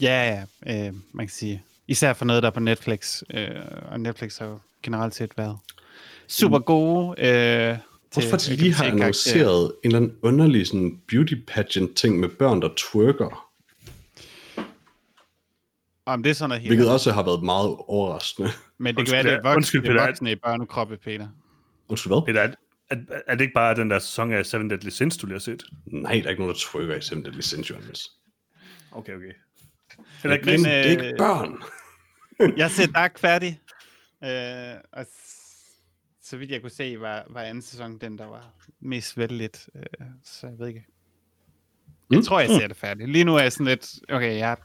Ja, 0.00 0.44
ja, 0.66 0.86
øh, 0.86 0.94
man 1.12 1.26
kan 1.26 1.34
sige. 1.34 1.62
Især 1.88 2.12
for 2.12 2.24
noget, 2.24 2.42
der 2.42 2.48
er 2.48 2.52
på 2.52 2.60
Netflix, 2.60 3.22
øh, 3.30 3.48
og 3.90 4.00
Netflix 4.00 4.38
har 4.38 4.46
jo 4.46 4.58
generelt 4.82 5.14
set 5.14 5.38
været 5.38 5.58
super 6.28 6.58
gode. 6.58 7.20
Øh, 7.20 7.78
Hvorfor 8.12 8.36
de 8.36 8.56
lige 8.56 8.74
har 8.74 8.84
annonceret 8.84 9.64
en 9.64 9.72
eller 9.84 9.96
anden 9.96 10.16
underlig 10.22 10.66
sådan 10.66 11.00
beauty 11.08 11.34
pageant 11.46 11.96
ting 11.96 12.20
med 12.20 12.28
børn, 12.28 12.62
der 12.62 12.68
twerker, 12.76 13.50
Om 16.06 16.22
det 16.22 16.30
er 16.30 16.34
sådan 16.34 16.48
noget 16.48 16.62
helt 16.62 16.70
hvilket 16.70 16.90
også 16.90 17.12
har 17.12 17.22
været 17.22 17.42
meget 17.42 17.76
overraskende. 17.88 18.50
Men 18.84 18.94
det 18.94 19.00
Undskyld, 19.00 19.18
kan 19.18 19.24
være, 19.26 19.32
det 19.34 19.38
er 19.38 19.42
voksne, 19.42 19.56
Undskyld, 19.56 19.82
det 19.82 19.88
er 19.88 19.92
Peter. 19.92 20.06
voksne 20.06 20.32
i 20.32 20.36
børnekroppe, 20.36 20.96
Peter. 20.96 21.28
Undskyld 21.88 22.12
hvad? 22.12 22.22
Peter, 22.26 22.40
er, 22.42 22.52
er, 22.90 23.20
er 23.26 23.34
det 23.34 23.40
ikke 23.40 23.54
bare 23.54 23.74
den 23.74 23.90
der 23.90 23.98
sæson 23.98 24.32
af 24.32 24.46
Seven 24.46 24.70
Deadly 24.70 24.88
Sins, 24.88 25.16
du 25.16 25.26
lige 25.26 25.34
har 25.34 25.38
set? 25.40 25.64
Nej, 25.86 26.12
der 26.12 26.24
er 26.24 26.30
ikke 26.30 26.42
nogen, 26.42 26.54
der 26.54 26.60
twerker 26.60 26.94
i 26.96 27.00
Seven 27.00 27.24
Deadly 27.24 27.40
Sins, 27.40 27.70
Johannes. 27.70 28.10
Okay, 28.92 29.14
okay. 29.16 29.32
Eller 30.24 30.36
Men 30.44 30.48
ikke, 30.48 30.62
Men, 30.62 30.64
det 30.64 30.72
er 30.72 30.82
ikke 30.82 31.06
øh, 31.06 31.18
børn. 31.18 31.62
Jeg 32.62 32.70
ser 32.70 32.86
Dark 32.86 33.18
færdig. 33.18 33.60
Øh, 34.24 34.80
og 34.92 35.06
så 36.22 36.36
vidt 36.36 36.50
jeg 36.50 36.60
kunne 36.60 36.70
se, 36.70 37.00
var, 37.00 37.24
var 37.30 37.40
anden 37.40 37.62
sæson 37.62 37.98
den, 37.98 38.18
der 38.18 38.26
var 38.26 38.54
mest 38.80 39.18
vældigt. 39.18 39.68
Øh, 39.76 39.82
så 40.24 40.46
jeg 40.46 40.58
ved 40.58 40.68
ikke. 40.68 40.84
Jeg 42.10 42.18
Mm. 42.18 42.24
tror, 42.24 42.40
jeg 42.40 42.48
ser 42.48 42.66
det 42.68 42.76
færdigt. 42.76 43.10
Lige 43.10 43.24
nu 43.24 43.34
er 43.36 43.42
jeg 43.42 43.52
sådan 43.52 43.66
lidt, 43.66 43.94
okay, 44.08 44.38
jeg, 44.38 44.56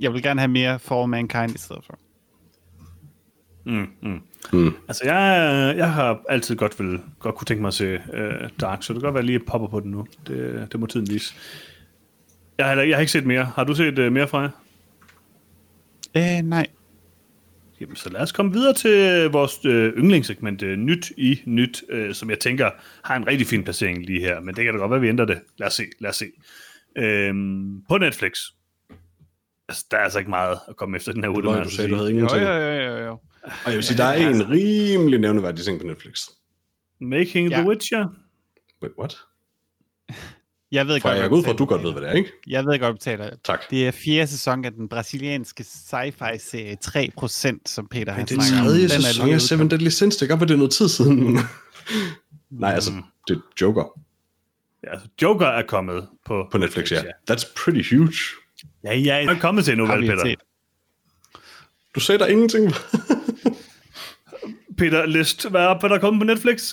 jeg 0.00 0.12
vil 0.12 0.22
gerne 0.22 0.40
have 0.40 0.48
mere 0.50 0.78
For 0.78 1.06
Mankind 1.06 1.54
i 1.54 1.58
stedet 1.58 1.84
for. 1.84 1.98
Mm, 3.68 3.86
mm. 4.02 4.20
Mm. 4.52 4.74
Altså, 4.88 5.04
jeg, 5.04 5.74
jeg 5.76 5.92
har 5.92 6.22
altid 6.28 6.56
godt, 6.56 6.80
vil, 6.80 7.00
godt 7.18 7.34
kunne 7.34 7.44
tænke 7.44 7.60
mig 7.60 7.68
at 7.68 7.74
se 7.74 7.94
uh, 7.94 8.48
Dark, 8.60 8.82
så 8.82 8.92
det 8.92 9.02
kan 9.02 9.06
godt 9.06 9.14
være, 9.14 9.20
at 9.22 9.24
jeg 9.30 9.38
lige 9.38 9.46
popper 9.46 9.68
på 9.68 9.80
den 9.80 9.90
nu. 9.90 10.06
Det, 10.26 10.68
det 10.72 10.80
må 10.80 10.86
tiden 10.86 11.10
vise. 11.10 11.34
Jeg 12.58 12.66
har, 12.66 12.74
jeg 12.74 12.96
har 12.96 13.00
ikke 13.00 13.12
set 13.12 13.26
mere. 13.26 13.44
Har 13.44 13.64
du 13.64 13.74
set 13.74 13.98
uh, 13.98 14.12
mere 14.12 14.28
fra 14.28 14.40
jer? 14.40 14.50
Øh, 16.16 16.42
nej. 16.48 16.66
Jamen, 17.80 17.96
så 17.96 18.10
lad 18.10 18.20
os 18.20 18.32
komme 18.32 18.52
videre 18.52 18.74
til 18.74 19.24
vores 19.30 19.64
øh, 19.64 19.92
yndlingssegment, 19.98 20.62
øh, 20.62 20.76
Nyt 20.78 21.12
i 21.16 21.42
Nyt, 21.44 21.82
øh, 21.88 22.14
som 22.14 22.30
jeg 22.30 22.38
tænker 22.38 22.70
har 23.04 23.16
en 23.16 23.26
rigtig 23.26 23.46
fin 23.46 23.64
placering 23.64 24.06
lige 24.06 24.20
her, 24.20 24.40
men 24.40 24.54
det 24.54 24.64
kan 24.64 24.74
da 24.74 24.80
godt 24.80 24.90
være, 24.90 24.96
at 24.96 25.02
vi 25.02 25.08
ændrer 25.08 25.26
det. 25.26 25.40
Lad 25.58 25.66
os 25.66 25.74
se, 25.74 25.82
lad 26.00 26.10
os 26.10 26.16
se. 26.16 26.26
Øhm, 26.98 27.82
på 27.88 27.98
Netflix, 27.98 28.32
altså, 29.68 29.86
der 29.90 29.96
er 29.96 30.00
altså 30.02 30.18
ikke 30.18 30.30
meget 30.30 30.58
at 30.68 30.76
komme 30.76 30.96
efter 30.96 31.12
den 31.12 31.24
her 31.24 31.30
uge. 31.30 31.42
Løgn, 31.42 31.62
du 31.64 31.70
sagde, 31.70 31.90
du 31.90 31.94
havde 31.96 32.10
Jo, 32.10 32.14
ingenting. 32.16 32.42
jo, 32.42 32.48
jo, 32.52 32.72
jo, 32.72 32.96
jo. 33.06 33.18
Og 33.64 33.70
jeg 33.70 33.74
vil 33.74 33.84
sige, 33.84 33.96
der 33.98 34.04
er 34.04 34.28
en 34.30 34.50
rimelig 34.50 35.18
nævneværdig 35.20 35.64
ting 35.64 35.80
på 35.80 35.86
Netflix. 35.86 36.20
Making 37.00 37.48
Ja. 37.50 37.56
the 37.60 37.68
Witcher. 37.68 38.06
Wait, 38.82 38.92
what? 38.98 39.16
Jeg 40.72 40.86
ved 40.86 41.00
For 41.00 41.08
godt, 41.08 41.18
jeg 41.20 41.28
går 41.28 41.36
ud 41.36 41.42
fra, 41.42 41.48
du 41.48 41.52
at 41.52 41.58
du 41.58 41.64
godt 41.64 41.82
ved, 41.82 41.92
hvad 41.92 42.02
det 42.02 42.08
er, 42.10 42.14
ikke? 42.14 42.30
Jeg 42.46 42.64
ved 42.64 42.70
godt, 42.72 42.80
hvad 42.80 42.88
du 42.88 42.94
betaler. 42.94 43.30
Tak. 43.44 43.60
Det 43.70 43.86
er 43.86 43.90
fjerde 43.90 44.26
sæson 44.26 44.64
af 44.64 44.72
den 44.72 44.88
brasilianske 44.88 45.64
sci-fi-serie 45.64 46.76
3%, 46.84 47.58
som 47.66 47.88
Peter 47.88 48.12
har 48.12 48.24
Det 48.24 48.36
er 48.36 48.40
snakket 48.42 48.60
om. 48.60 48.64
tredje 48.66 48.82
Den 48.82 48.90
er 48.90 49.00
sæson 49.00 49.24
lige 49.26 49.34
af 49.34 49.40
Seven 49.40 49.70
Deadly 49.70 49.88
Sins. 49.88 50.16
Det 50.16 50.28
kan 50.28 50.38
godt 50.38 50.40
være, 50.40 50.48
det 50.48 50.54
er 50.54 50.58
noget 50.58 50.72
tid 50.72 50.88
siden. 50.88 51.38
Nej, 52.50 52.72
altså, 52.72 52.92
Mm. 52.92 53.02
det 53.28 53.36
er 53.36 53.40
Joker 53.60 54.00
Ja, 54.84 54.90
altså, 54.92 55.08
Joker 55.22 55.46
er 55.46 55.62
kommet 55.66 56.08
på, 56.26 56.48
på 56.50 56.58
Netflix, 56.58 56.92
ja. 56.92 57.02
That's 57.30 57.52
pretty 57.64 57.94
huge. 57.94 58.12
Ja, 58.84 58.94
ja, 58.96 59.14
jeg 59.16 59.24
er 59.24 59.38
kommet 59.38 59.64
til 59.64 59.76
nu, 59.76 59.86
vel, 59.86 60.00
Peter. 60.00 60.22
set. 60.24 60.38
Du 61.94 62.00
sagde 62.00 62.18
der 62.18 62.26
ingenting. 62.26 62.72
Peter, 64.78 65.06
list, 65.06 65.48
hvad 65.48 65.60
er, 65.60 65.78
der 65.78 65.88
er 65.88 65.98
kommet 65.98 66.20
på 66.20 66.24
Netflix? 66.24 66.72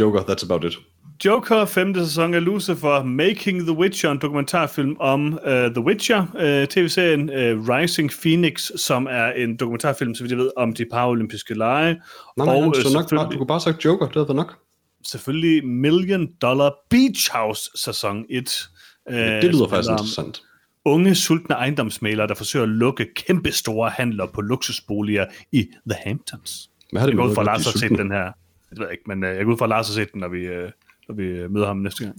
Joker, 0.00 0.20
that's 0.20 0.44
about 0.44 0.64
it. 0.64 0.78
Joker, 1.24 1.64
femte 1.64 2.06
sæson 2.06 2.34
af 2.34 2.44
Lucifer, 2.44 3.02
Making 3.02 3.60
the 3.60 3.72
Witcher, 3.72 4.10
en 4.10 4.18
dokumentarfilm 4.18 4.96
om 5.00 5.32
uh, 5.32 5.50
The 5.50 5.80
Witcher, 5.80 6.20
uh, 6.34 6.68
tv-serien 6.68 7.30
uh, 7.30 7.68
Rising 7.68 8.10
Phoenix, 8.22 8.70
som 8.76 9.06
er 9.10 9.26
en 9.26 9.56
dokumentarfilm, 9.56 10.14
så 10.14 10.22
vidt 10.22 10.30
jeg 10.30 10.38
ved, 10.38 10.50
om 10.56 10.72
de 10.72 10.84
paralympiske 10.92 11.54
lege. 11.54 11.94
Nej, 12.36 12.46
nej, 12.46 12.54
og 12.54 12.74
øh, 12.76 12.82
så 12.82 12.92
nok 12.92 13.10
bare, 13.10 13.30
du 13.32 13.36
kunne 13.36 13.46
bare 13.46 13.60
sagt 13.60 13.84
Joker, 13.84 14.06
det 14.06 14.14
havde 14.14 14.34
nok. 14.34 14.58
selvfølgelig 15.06 15.66
Million 15.66 16.28
Dollar 16.42 16.74
Beach 16.90 17.30
House 17.32 17.70
sæson 17.74 18.24
1. 18.30 18.68
Uh, 19.10 19.16
Ja, 19.16 19.40
det 19.40 19.54
lyder 19.54 19.68
faktisk 19.68 19.90
interessant. 19.90 20.42
Unge, 20.84 21.14
sultne 21.14 21.54
ejendomsmalere, 21.54 22.26
der 22.26 22.34
forsøger 22.34 22.62
at 22.62 22.68
lukke 22.68 23.06
kæmpe 23.16 23.52
store 23.52 23.90
handler 23.90 24.26
på 24.34 24.40
luksusboliger 24.40 25.26
i 25.52 25.66
The 25.90 25.98
Hamptons. 26.04 26.70
Hvad 26.92 27.00
har 27.00 27.06
Jeg 27.06 27.12
det 27.12 27.16
går 27.16 27.28
ud 27.28 27.34
fra, 27.34 27.42
at 27.42 27.46
Lars 27.46 27.64
har 27.64 27.78
set 27.78 27.90
den 27.98 28.10
her. 28.10 28.24
Det 28.70 28.78
ved 28.78 28.86
jeg 28.86 28.92
ikke, 28.92 29.04
men 29.06 29.24
uh, 29.24 29.28
jeg 29.28 29.44
går 29.44 29.52
ud 29.52 29.58
fra, 29.58 29.64
at 29.64 29.68
Lars 29.68 29.86
har 29.88 29.94
set 29.94 30.12
den, 30.12 30.20
når 30.20 30.28
vi, 30.28 30.48
uh, 30.48 30.70
når 31.08 31.14
vi 31.14 31.24
øh, 31.24 31.50
møder 31.50 31.66
ham 31.66 31.76
næste 31.76 32.04
gang. 32.04 32.16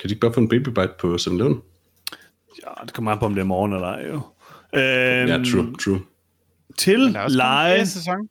Kan 0.00 0.08
de 0.08 0.12
ikke 0.12 0.20
bare 0.20 0.32
få 0.32 0.40
en 0.40 0.48
baby 0.48 0.68
bite 0.68 0.90
på 1.00 1.14
7-Eleven? 1.14 1.60
Ja, 2.66 2.70
det 2.84 2.92
kommer 2.94 3.10
an 3.12 3.18
på, 3.18 3.24
om 3.26 3.34
det 3.34 3.40
er 3.40 3.44
morgen 3.44 3.72
eller 3.72 3.86
ej, 3.88 4.06
jo. 4.06 4.14
Øhm, 4.74 5.28
Ja, 5.28 5.36
true, 5.52 5.74
true. 5.84 6.00
Til 6.78 7.16
er 7.16 7.28
fjerde 7.28 7.86
sæson 7.86 8.28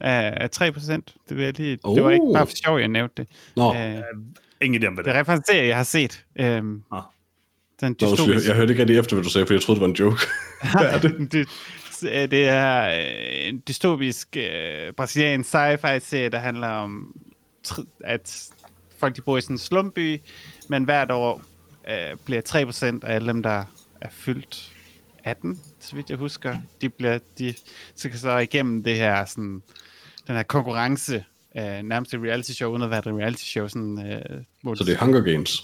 af, 0.00 0.34
af 0.60 0.70
3%. 0.70 1.00
Det, 1.28 1.38
jeg 1.40 1.58
lige, 1.58 1.78
oh. 1.84 1.96
det 1.96 2.04
var 2.04 2.10
ikke 2.10 2.24
Oh. 2.26 2.34
bare 2.34 2.46
for 2.46 2.54
sjov, 2.64 2.78
jeg 2.78 2.88
nævnte 2.88 3.14
det. 3.22 3.28
Nå, 3.56 3.74
Øh, 3.74 3.94
Ingen 4.62 4.82
idé 4.82 4.86
om, 4.86 4.94
hvad 4.94 5.04
det 5.04 5.08
det 5.10 5.14
er. 5.16 5.18
er 5.18 5.20
referencerer, 5.20 5.64
jeg 5.64 5.76
har 5.76 5.84
set. 5.84 6.24
Øhm, 6.40 6.82
Ah. 6.92 7.02
Den 7.80 7.96
Nå, 8.00 8.06
undskyld, 8.08 8.08
dystopiske... 8.10 8.48
jeg 8.48 8.56
hørte 8.56 8.70
ikke 8.72 8.82
rigtig 8.82 8.98
efter, 8.98 9.16
hvad 9.16 9.24
du 9.24 9.30
sagde, 9.30 9.46
for 9.46 9.54
jeg 9.54 9.62
troede, 9.62 9.80
det 9.80 9.86
var 9.86 9.88
en 9.88 9.94
joke. 9.96 10.16
Hvad 10.78 10.86
er 10.90 10.98
det? 11.00 11.32
det, 11.32 11.38
øh, 11.40 11.46
det 12.34 12.48
er 12.48 12.84
øh, 12.84 13.48
en 13.48 13.62
dystopisk 13.68 14.36
øh, 14.36 14.92
brasiliansk 14.92 15.48
sci-fi-serie, 15.48 16.28
der 16.28 16.38
handler 16.38 16.68
om, 16.68 17.16
at 18.04 18.50
folk 18.98 19.16
de 19.16 19.20
bor 19.20 19.38
i 19.38 19.40
sådan 19.40 19.54
en 19.54 19.58
slumby, 19.58 20.20
men 20.68 20.84
hvert 20.84 21.10
år 21.10 21.42
øh, 21.88 22.16
bliver 22.24 22.42
3% 23.02 23.06
af 23.06 23.14
alle 23.14 23.28
dem, 23.28 23.42
der 23.42 23.64
er 24.00 24.08
fyldt 24.10 24.72
18, 25.24 25.60
så 25.80 25.96
vidt 25.96 26.10
jeg 26.10 26.18
husker, 26.18 26.56
de 26.80 26.88
bliver, 26.88 27.18
de 27.38 27.54
skal 27.96 28.18
så 28.18 28.38
igennem 28.38 28.84
det 28.84 28.96
her, 28.96 29.24
sådan, 29.24 29.62
den 30.26 30.36
her 30.36 30.42
konkurrence, 30.42 31.24
øh, 31.56 31.82
nærmest 31.82 32.14
et 32.14 32.20
reality 32.20 32.50
show, 32.50 32.70
uden 32.72 32.82
at 32.82 32.90
være 32.90 32.98
et 32.98 33.06
reality 33.06 33.44
show, 33.44 33.68
sådan, 33.68 34.12
øh, 34.12 34.42
hvor 34.62 34.74
Så 34.74 34.84
det 34.84 34.94
er 34.94 34.98
Hunger 34.98 35.20
Games. 35.20 35.62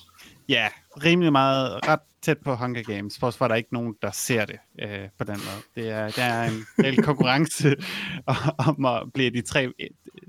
Ja, 0.48 0.69
rimelig 1.05 1.32
meget, 1.32 1.89
ret 1.89 2.01
tæt 2.22 2.38
på 2.38 2.55
Hunger 2.55 2.82
Games, 2.82 3.18
for 3.18 3.30
for 3.30 3.48
der 3.48 3.55
er 3.55 3.56
ikke 3.56 3.72
nogen, 3.74 3.94
der 4.02 4.10
ser 4.10 4.44
det 4.44 4.59
øh, 4.82 5.09
på 5.18 5.24
den 5.24 5.34
måde. 5.36 5.62
Det 5.74 5.90
er, 5.92 6.10
der 6.10 6.22
er 6.22 6.51
en 6.51 6.66
reel 6.78 7.02
konkurrence 7.10 7.76
om 8.68 8.84
at 8.84 9.12
blive 9.14 9.30
de 9.30 9.40
tre, 9.42 9.72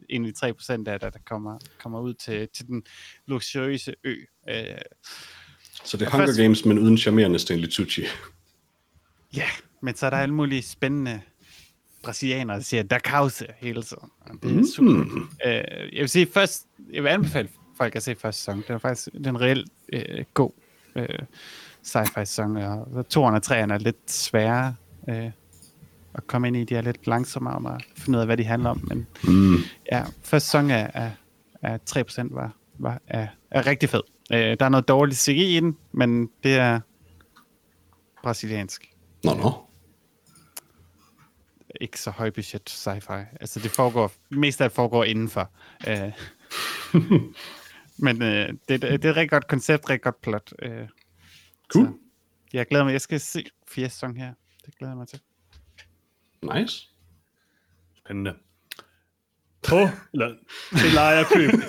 en 0.09 0.25
af 0.25 0.31
de 0.33 0.39
3 0.39 0.53
procent 0.53 0.87
af 0.87 0.99
der, 0.99 1.09
der 1.09 1.19
kommer, 1.25 1.59
kommer 1.79 1.99
ud 1.99 2.13
til, 2.13 2.47
til 2.53 2.67
den 2.67 2.83
luksuriøse 3.27 3.93
ø. 4.03 4.15
Øh, 4.49 4.65
Så 5.83 5.97
det 5.97 6.05
er 6.05 6.09
Hunger 6.11 6.27
først- 6.27 6.39
Games, 6.39 6.65
men 6.65 6.79
uden 6.79 6.97
charmerende 6.97 7.39
Stanley 7.39 7.67
Tucci. 7.69 8.01
ja, 9.37 9.47
men 9.81 9.95
så 9.95 10.05
er 10.05 10.09
der 10.09 10.17
alle 10.17 10.35
mulige 10.35 10.61
spændende 10.61 11.21
brasilianere, 12.03 12.57
der 12.57 12.63
siger, 12.63 12.83
der 12.83 12.99
kause 12.99 13.47
hele 13.57 13.83
tiden. 13.83 14.09
Det 14.43 14.59
er 14.59 14.63
super. 14.75 14.91
Mm. 14.91 15.29
Øh, 15.45 15.93
jeg 15.93 16.01
vil 16.01 16.09
sige 16.09 16.27
først, 16.33 16.67
jeg 16.93 17.03
vil 17.03 17.09
anbefale 17.09 17.49
folk 17.77 17.95
at 17.95 18.03
se 18.03 18.15
første 18.15 18.39
sæson. 18.41 18.63
Den 18.67 18.75
er 18.75 18.79
faktisk 18.79 19.09
den 19.23 19.41
reelt 19.41 19.69
øh, 19.93 20.23
god 20.33 20.51
øh, 20.95 21.07
sci-fi 21.83 22.25
sæson, 22.25 22.57
og 22.57 22.87
så 22.93 23.01
toerne 23.03 23.37
og 23.37 23.43
treerne 23.43 23.73
er 23.73 23.77
lidt 23.77 24.11
svære 24.11 24.75
øh, 25.09 25.31
at 26.13 26.27
komme 26.27 26.47
ind 26.47 26.57
i. 26.57 26.63
De 26.63 26.75
er 26.75 26.81
lidt 26.81 27.07
langsommere 27.07 27.55
om 27.55 27.65
at 27.65 27.83
finde 27.97 28.17
ud 28.17 28.21
af, 28.21 28.27
hvad 28.27 28.37
de 28.37 28.43
handler 28.43 28.69
om. 28.69 28.81
Men 28.87 29.07
Mm. 29.23 29.55
ja, 29.91 30.03
første 30.23 30.47
sæson 30.49 30.71
af, 30.71 30.91
af, 30.93 31.11
af 31.61 31.79
3% 31.89 32.27
var, 32.35 32.53
var, 32.79 33.01
er, 33.07 33.27
er 33.51 33.65
rigtig 33.65 33.89
fed. 33.89 34.01
Øh, 34.33 34.57
der 34.59 34.65
er 34.65 34.69
noget 34.69 34.87
dårligt 34.87 35.19
CGI 35.19 35.57
i 35.57 35.59
den, 35.59 35.77
men 35.91 36.29
det 36.43 36.55
er 36.55 36.79
brasiliansk. 38.23 38.89
Nå, 39.23 39.33
nå. 39.33 39.51
Ikke 41.81 41.99
så 41.99 42.11
høj 42.11 42.29
budget 42.29 42.69
sci-fi. 42.69 43.37
Altså 43.41 43.59
det 43.59 43.71
foregår, 43.71 44.11
mest 44.29 44.61
af 44.61 44.69
det 44.69 44.75
foregår 44.75 45.03
indenfor. 45.03 45.49
Øh, 45.87 46.11
men 48.05 48.21
øh, 48.21 48.49
det, 48.69 48.81
det 48.81 48.83
er 49.05 49.09
et 49.09 49.15
rigtig 49.15 49.29
godt 49.29 49.47
koncept, 49.47 49.89
rigtig 49.89 50.01
godt 50.03 50.21
plot. 50.21 50.53
Øh, 50.61 50.87
Cool. 51.73 51.85
Så 51.87 51.93
jeg 52.53 52.65
glæder 52.67 52.83
mig. 52.85 52.91
Jeg 52.91 53.01
skal 53.01 53.19
se 53.19 53.45
fire 53.67 53.89
sæson 53.89 54.15
her. 54.17 54.33
Det 54.65 54.77
glæder 54.77 54.91
jeg 54.91 54.97
mig 54.97 55.07
til. 55.07 55.19
Nice. 56.55 56.87
Spændende. 58.05 58.33
På, 59.67 59.89
eller 60.13 60.33
til 60.77 60.91
lejerkøb. 60.93 61.51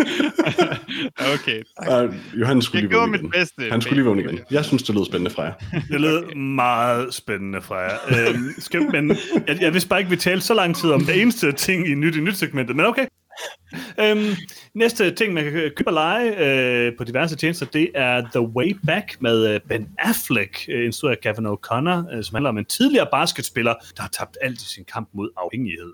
Okay. 1.35 1.63
Uh, 1.91 2.41
Johan 2.41 2.63
skulle 2.63 2.83
Jeg 2.83 2.89
lige 2.89 2.99
vågne 2.99 3.19
igen. 3.19 3.31
bedste. 3.31 3.71
Han 3.71 3.81
skulle 3.81 3.97
lige 3.97 4.05
vågne 4.05 4.23
igen. 4.23 4.41
Jeg 4.51 4.65
synes, 4.65 4.83
det 4.83 4.95
lød 4.95 5.05
spændende 5.05 5.31
fra 5.31 5.43
jer. 5.43 5.55
Det 5.91 6.01
lød 6.01 6.35
meget 6.35 7.15
spændende 7.15 7.63
fra 7.63 7.77
jer. 7.79 7.99
Øhm, 8.09 8.51
skal, 8.59 8.83
men 8.83 9.17
jeg, 9.47 9.61
jeg 9.61 9.73
vidste 9.73 9.89
bare 9.89 9.99
ikke, 10.01 10.11
vi 10.11 10.17
talte 10.17 10.47
så 10.47 10.55
lang 10.55 10.77
tid 10.77 10.91
om 10.91 11.05
det 11.05 11.21
eneste 11.23 11.53
ting 11.53 11.89
i 11.89 11.95
nyt 11.95 12.17
i 12.17 12.21
nyt 12.21 12.37
segmentet, 12.37 12.77
men 12.77 12.87
okay. 12.87 13.07
Øhm, 14.01 14.35
næste 14.75 15.11
ting, 15.11 15.35
man 15.35 15.45
kan 15.45 15.53
købe 15.53 15.89
og 15.89 15.93
lege 15.93 16.37
øh, 16.39 16.93
på 16.99 17.05
diverse 17.05 17.37
tjenester, 17.37 17.67
det 17.67 17.91
er 17.95 18.21
The 18.21 18.41
Way 18.41 18.77
Back 18.87 19.17
med 19.21 19.55
øh, 19.55 19.61
Ben 19.69 19.89
Affleck, 19.99 20.65
øh, 20.69 20.85
instrueret 20.85 21.17
af 21.17 21.21
Kevin 21.23 21.47
O'Connor, 21.47 22.17
øh, 22.17 22.25
som 22.25 22.35
handler 22.35 22.49
om 22.49 22.59
en 22.59 22.65
tidligere 22.65 23.09
basketspiller, 23.13 23.75
der 23.97 24.03
har 24.03 24.09
tabt 24.09 24.39
alt 24.41 24.63
i 24.63 24.69
sin 24.69 24.85
kamp 24.85 25.09
mod 25.13 25.31
afhængighed. 25.37 25.93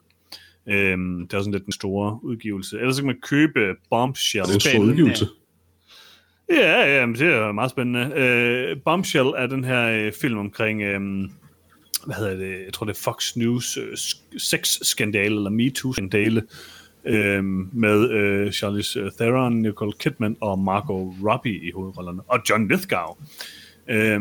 Øhm, 0.68 1.28
det 1.28 1.36
er 1.36 1.40
sådan 1.40 1.52
lidt 1.52 1.64
den 1.64 1.72
store 1.72 2.18
udgivelse. 2.22 2.78
Ellers 2.78 2.96
så 2.96 3.02
kan 3.02 3.06
man 3.06 3.20
købe 3.22 3.74
Bombshell. 3.90 4.44
Det 4.44 4.50
er 4.50 4.54
en 4.54 4.60
stor 4.60 4.78
udgivelse. 4.78 5.26
Ja, 6.50 6.98
ja, 6.98 7.06
men 7.06 7.14
det 7.14 7.26
er 7.26 7.52
meget 7.52 7.70
spændende. 7.70 8.12
Øh, 8.16 8.76
Bombshell 8.84 9.28
er 9.36 9.46
den 9.46 9.64
her 9.64 9.88
øh, 9.88 10.12
film 10.12 10.38
omkring, 10.38 10.82
øh, 10.82 11.00
hvad 12.06 12.16
hedder 12.16 12.36
det, 12.36 12.64
jeg 12.64 12.72
tror 12.72 12.86
det 12.86 12.96
er 12.96 13.00
Fox 13.02 13.36
News 13.36 13.76
øh, 13.76 13.92
sk- 13.92 14.38
sex-skandale, 14.38 15.34
eller 15.36 15.50
MeToo-skandale, 15.50 16.42
øh, 17.08 17.44
med 17.72 18.10
øh, 18.10 18.52
Charlize 18.52 19.10
Theron, 19.20 19.62
Nicole 19.62 19.92
Kidman 20.00 20.36
og 20.40 20.58
Margot 20.58 21.14
Robbie 21.24 21.68
i 21.68 21.70
hovedrollerne, 21.74 22.22
og 22.28 22.40
John 22.50 22.68
Lithgow. 22.68 23.16
Øh, 23.88 24.20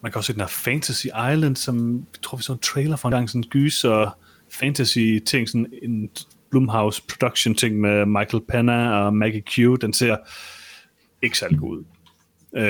man 0.00 0.12
kan 0.12 0.14
også 0.14 0.26
se 0.26 0.32
den 0.32 0.40
her 0.40 0.48
Fantasy 0.48 1.06
Island, 1.06 1.56
som 1.56 1.94
jeg 1.96 2.22
tror, 2.22 2.36
vi 2.36 2.42
så 2.42 2.52
en 2.52 2.58
trailer 2.58 2.96
for 2.96 3.08
en 3.08 3.12
gang, 3.12 3.30
sådan 3.30 3.40
en 3.40 3.48
gyser 3.50 4.18
fantasy-ting, 4.50 5.48
sådan 5.48 5.66
en 5.82 6.10
Blumhouse 6.50 7.02
production-ting 7.08 7.80
med 7.80 8.06
Michael 8.06 8.42
Pena 8.48 8.90
og 8.90 9.14
Maggie 9.14 9.42
Q. 9.42 9.80
Den 9.80 9.92
ser 9.92 10.16
ikke 11.22 11.38
særlig 11.38 11.58
god 11.58 11.78
ud. 11.78 11.84
Øh, 12.56 12.62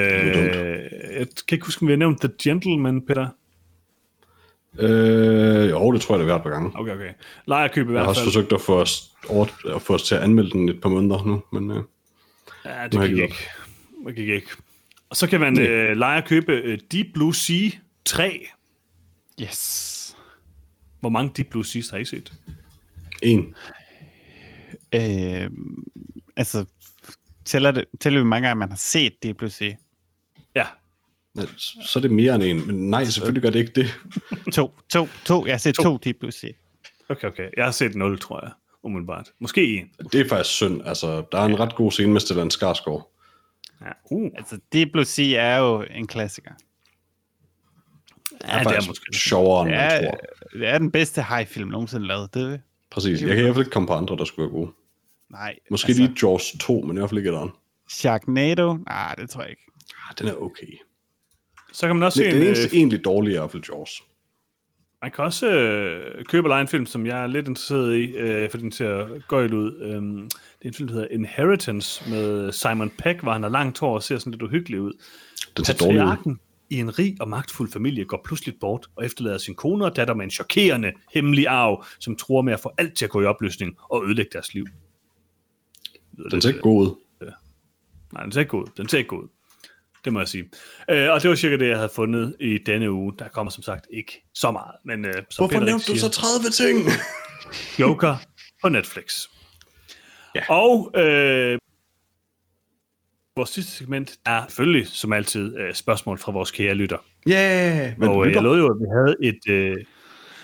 jeg 1.19 1.27
kan 1.49 1.57
ikke 1.57 1.67
huske, 1.67 1.83
om 1.83 1.89
vi 1.89 1.93
har 1.93 1.99
nævnt 1.99 2.21
The 2.21 2.31
Gentleman, 2.43 3.03
Peter. 3.07 3.29
Øh, 4.79 5.71
jo, 5.71 5.93
det 5.93 6.01
tror 6.01 6.15
jeg, 6.15 6.19
det 6.25 6.31
er 6.31 6.35
værd 6.35 6.43
på 6.43 6.49
gange. 6.49 6.71
Okay, 6.75 6.95
okay. 6.95 7.13
Lejerkøb 7.47 7.89
i 7.89 7.93
Jeg 7.93 7.99
har 7.99 8.05
hvert 8.05 8.09
også 8.09 8.21
fald. 8.21 8.33
forsøgt 8.33 8.53
at 8.53 8.61
få 8.61 8.81
os, 8.81 9.11
over, 9.29 9.47
at 9.75 9.83
få 9.83 9.95
os 9.95 10.03
til 10.03 10.15
at 10.15 10.21
anmelde 10.21 10.51
den 10.51 10.69
et 10.69 10.81
par 10.81 10.89
måneder 10.89 11.25
nu, 11.25 11.43
men 11.53 11.71
øh, 11.71 11.83
Ja, 12.65 12.89
det 12.89 13.09
gik 13.11 13.19
ikke. 13.19 13.37
Det 14.07 14.15
gik 14.17 14.29
ikke. 14.29 14.47
Og 15.11 15.17
så 15.17 15.27
kan 15.27 15.41
man 15.41 15.61
øh, 15.61 15.97
lege 15.97 16.23
og 16.23 16.29
købe 16.29 16.53
øh, 16.53 16.79
Deep 16.93 17.07
Blue 17.15 17.35
Sea 17.35 17.71
3. 18.05 18.47
Yes. 19.43 20.17
Hvor 21.01 21.09
mange 21.09 21.33
Deep 21.37 21.47
Blue 21.51 21.65
Seas 21.65 21.91
har 21.91 21.99
I 21.99 22.05
set? 22.05 22.33
en. 23.23 23.55
Øh, 24.95 25.51
altså, 26.37 26.65
tæller, 27.45 27.71
det, 27.71 27.85
tæller 28.01 28.21
vi 28.21 28.25
mange 28.27 28.49
gange, 28.49 28.59
man 28.59 28.69
har 28.69 28.77
set 28.77 29.23
det 29.23 29.37
pludselig? 29.37 29.79
Ja. 30.55 30.67
Så 31.59 31.99
er 31.99 32.01
det 32.01 32.11
mere 32.11 32.35
end 32.35 32.43
en, 32.43 32.67
men 32.67 32.91
nej, 32.91 33.05
selvfølgelig 33.05 33.43
gør 33.43 33.51
det 33.51 33.59
ikke 33.59 33.73
det. 33.75 34.01
To, 34.57 34.75
to, 34.93 35.09
to. 35.25 35.47
Jeg 35.47 35.53
har 35.53 35.59
set 35.59 35.75
to, 35.75 35.83
to 35.83 35.97
de 35.97 36.13
pludselig. 36.15 36.55
Okay, 37.09 37.29
okay. 37.29 37.49
Jeg 37.57 37.65
har 37.65 37.73
set 37.73 37.95
0, 37.95 38.19
tror 38.19 38.41
jeg. 38.45 38.53
Umiddelbart. 38.83 39.31
Måske 39.41 39.77
en. 39.77 39.91
Det 40.13 40.21
er 40.21 40.29
faktisk 40.29 40.55
synd. 40.55 40.83
Altså, 40.85 41.25
der 41.33 41.39
er 41.39 41.45
en 41.45 41.61
ret 41.61 41.75
god 41.75 41.91
scene 41.93 42.13
med 42.13 42.21
Stellan 42.21 42.51
Skarsgård. 42.51 43.11
Ja. 43.81 43.91
Uh. 44.11 44.31
Altså, 44.39 44.59
det 44.73 44.93
pludselig 44.93 45.35
er 45.35 45.57
jo 45.59 45.85
en 45.91 46.07
klassiker. 46.07 46.51
Ja, 48.45 48.53
Ja, 48.53 48.59
det 48.59 48.67
det 48.69 48.77
er 48.77 48.81
er 48.81 48.87
måske 48.87 49.15
sjovere, 49.19 49.67
end 49.67 49.75
er, 49.75 50.01
tror. 50.11 50.19
det 50.59 50.69
er 50.69 50.79
den 50.79 50.91
bedste 50.91 51.23
high-film 51.23 51.69
nogensinde 51.71 52.07
lavet. 52.07 52.35
Det, 52.35 52.61
Præcis. 52.91 53.21
Jeg 53.21 53.29
kan 53.29 53.39
i 53.39 53.43
hvert 53.43 53.55
fald 53.55 53.65
ikke 53.67 53.73
komme 53.73 53.87
på 53.87 53.93
andre, 53.95 54.17
der 54.17 54.25
skulle 54.25 54.47
være 54.47 54.61
gode. 54.61 54.71
nej. 55.31 55.55
Måske 55.71 55.89
altså, 55.89 56.03
lige 56.03 56.17
Jaws 56.23 56.53
2, 56.61 56.81
men 56.81 56.97
i 56.97 56.99
hvert 57.01 57.11
fald 57.11 57.19
ikke 57.19 57.29
etteren. 57.31 57.51
Sharknado? 57.91 58.75
Nej, 58.75 59.15
det 59.15 59.31
tror 59.31 59.41
jeg 59.41 59.51
ikke. 59.51 59.63
Ah, 60.09 60.15
den 60.19 60.29
er 60.29 60.35
okay. 60.35 60.79
Så 61.75 61.87
kan 61.87 61.97
man 61.97 62.03
også 62.03 62.19
se 62.19 62.25
Den 62.25 62.37
en, 62.37 62.43
eneste 62.43 62.65
øh, 62.65 62.75
egentlig 62.75 63.05
dårlige 63.05 63.35
er 63.35 63.39
i 63.39 63.41
hvert 63.41 63.51
fald 63.51 63.63
Jaws. 63.69 64.03
Man 65.03 65.11
kan 65.11 65.25
også 65.25 65.51
øh, 65.51 66.25
købe 66.25 66.49
lege 66.49 66.61
en 66.61 66.69
film, 66.69 66.87
som 66.87 67.07
jeg 67.07 67.23
er 67.23 67.27
lidt 67.27 67.49
interesseret 67.49 67.97
i, 67.97 68.05
øh, 68.05 68.51
for 68.51 68.59
den 68.59 68.73
ser 68.73 69.21
gøjl 69.29 69.55
ud. 69.55 69.81
Øhm, 69.81 70.17
det 70.59 70.65
er 70.65 70.69
en 70.69 70.75
film, 70.75 70.89
der 70.89 70.95
hedder 70.95 71.09
Inheritance 71.11 72.11
med 72.11 72.53
Simon 72.53 72.91
Peck, 72.99 73.23
hvor 73.23 73.33
han 73.33 73.43
har 73.43 73.51
langt 73.51 73.79
hår 73.79 73.95
og 73.95 74.03
ser 74.03 74.19
sådan 74.19 74.31
lidt 74.31 74.43
uhyggelig 74.43 74.81
ud. 74.81 74.93
Den 75.57 75.65
ser 75.65 75.75
dårlig 75.75 76.03
ud. 76.03 76.37
I 76.71 76.79
en 76.79 76.99
rig 76.99 77.17
og 77.21 77.29
magtfuld 77.29 77.73
familie 77.73 78.05
går 78.05 78.21
pludselig 78.25 78.55
bort 78.61 78.87
og 78.97 79.05
efterlader 79.05 79.39
sin 79.39 79.55
kone 79.55 79.85
og 79.85 79.97
datter 79.97 80.15
med 80.15 80.25
en 80.25 80.31
chokerende, 80.31 80.93
hemmelig 81.15 81.47
arv, 81.47 81.85
som 81.99 82.17
tror 82.17 82.43
med 82.43 82.53
at 82.53 82.61
få 82.61 82.71
alt 82.79 82.97
til 82.97 83.05
at 83.05 83.11
gå 83.11 83.23
i 83.23 83.25
opløsning 83.25 83.77
og 83.91 84.05
ødelægge 84.05 84.31
deres 84.33 84.55
liv. 84.55 84.67
Den 86.31 86.41
ser 86.41 86.49
ikke 86.49 86.61
god 86.61 86.87
ud. 86.87 86.95
Nej, 88.13 88.23
den 88.23 88.33
ser 88.33 88.41
ikke 88.41 88.51
god 88.51 88.63
ud. 88.63 88.69
Den 88.77 88.89
ser 88.89 88.99
ikke 88.99 89.09
god 89.09 89.23
ud. 89.23 89.29
Det 90.05 90.13
må 90.13 90.19
jeg 90.19 90.29
sige. 90.29 90.51
Øh, 90.91 91.11
og 91.11 91.23
det 91.23 91.31
var 91.31 91.37
cirka 91.37 91.57
det, 91.57 91.69
jeg 91.69 91.77
havde 91.77 91.93
fundet 91.95 92.37
i 92.41 92.59
denne 92.59 92.93
uge. 92.93 93.13
Der 93.19 93.29
kommer 93.29 93.51
som 93.51 93.63
sagt 93.63 93.87
ikke 93.93 94.25
så 94.35 94.51
meget. 94.51 94.75
Men 94.85 95.05
øh, 95.05 95.15
som 95.15 95.23
Hvorfor 95.37 95.49
Peter 95.49 95.65
nævnte 95.65 95.87
du 95.87 95.93
rigtig 95.93 96.01
så 96.01 96.13
siger, 96.13 96.41
30 96.41 96.51
ting? 96.51 96.89
Joker 97.81 98.17
på 98.63 98.69
Netflix. 98.69 99.27
Ja. 100.35 100.41
Og 100.49 100.93
øh, 100.97 101.59
vores 103.37 103.51
sidste 103.51 103.73
segment 103.73 104.19
er 104.27 104.47
selvfølgelig, 104.49 104.87
som 104.89 105.13
altid, 105.13 105.57
øh, 105.59 105.75
spørgsmål 105.75 106.19
fra 106.19 106.33
vores 106.33 106.51
kære 106.51 106.75
lytter. 106.75 106.99
Ja, 107.29 107.33
yeah, 107.33 107.99
men 107.99 108.09
og 108.09 108.21
øh, 108.21 108.27
lytter? 108.27 108.41
jeg 108.41 108.43
lovede 108.43 108.61
jo, 108.61 108.67
at 108.67 108.77
vi 108.81 108.87
havde 108.97 109.17
et 109.23 109.53
øh, 109.53 109.77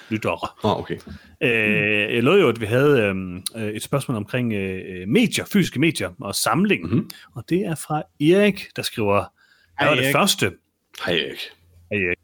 lytter. 0.09 0.66
Ah, 0.66 0.78
okay. 0.78 0.99
Øh, 1.43 2.15
jeg 2.15 2.23
lovede 2.23 2.43
jo, 2.43 2.49
at 2.49 2.61
vi 2.61 2.66
havde 2.66 3.01
øh, 3.57 3.69
et 3.69 3.82
spørgsmål 3.82 4.16
omkring 4.16 4.53
øh, 4.53 5.09
medier, 5.09 5.45
fysiske 5.45 5.81
medier 5.81 6.11
og 6.20 6.35
samling. 6.35 6.82
Mhm. 6.85 6.95
Mm-hmm. 6.95 7.11
Og 7.35 7.45
det 7.49 7.61
er 7.61 7.74
fra 7.74 8.03
Erik, 8.20 8.66
der 8.77 8.82
skriver, 8.82 9.24
hvad 9.81 9.89
var 9.89 9.94
det 9.94 10.05
Erik. 10.05 10.15
første? 10.15 10.52
Hej 11.07 11.15
ikke. 11.15 11.43
Hej, 11.93 12.01
Erik. 12.07 12.19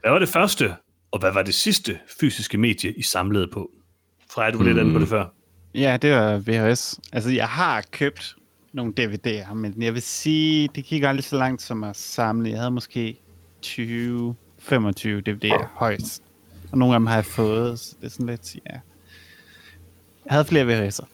Hvad 0.00 0.10
var 0.12 0.18
det 0.18 0.28
første, 0.28 0.74
og 1.10 1.18
hvad 1.20 1.32
var 1.32 1.42
det 1.42 1.54
sidste 1.54 1.98
fysiske 2.20 2.58
medie, 2.58 2.92
I 2.92 3.02
samlede 3.02 3.48
på? 3.52 3.70
Freja, 4.30 4.50
du 4.50 4.58
var 4.58 4.64
lidt 4.64 4.76
Mm. 4.76 4.82
inde 4.82 4.92
på 4.92 4.98
det 5.00 5.08
før. 5.08 5.26
Ja, 5.74 5.96
det 6.02 6.12
var 6.12 6.38
VHS. 6.46 7.00
Altså, 7.12 7.30
jeg 7.30 7.48
har 7.48 7.84
købt 7.90 8.36
nogle 8.72 8.92
DVD'er, 9.00 9.54
men 9.54 9.82
jeg 9.82 9.94
vil 9.94 10.02
sige, 10.02 10.68
det 10.74 10.84
gik 10.84 11.02
aldrig 11.02 11.24
så 11.24 11.36
langt 11.36 11.62
som 11.62 11.84
at 11.84 11.96
samle. 11.96 12.50
Jeg 12.50 12.58
havde 12.58 12.70
måske 12.70 13.20
20, 13.62 14.34
25 14.58 15.22
DVD'er 15.28 15.66
højst. 15.74 16.22
Og 16.72 16.78
nogle 16.78 16.94
af 16.94 17.00
dem 17.00 17.06
har 17.06 17.14
jeg 17.14 17.24
fået, 17.24 17.78
så 17.78 17.96
det 18.00 18.06
er 18.06 18.10
sådan 18.10 18.26
lidt, 18.26 18.54
ja. 18.54 18.60
Jeg 20.24 20.30
havde 20.30 20.44
flere 20.44 20.86
VHS'er. 20.88 21.06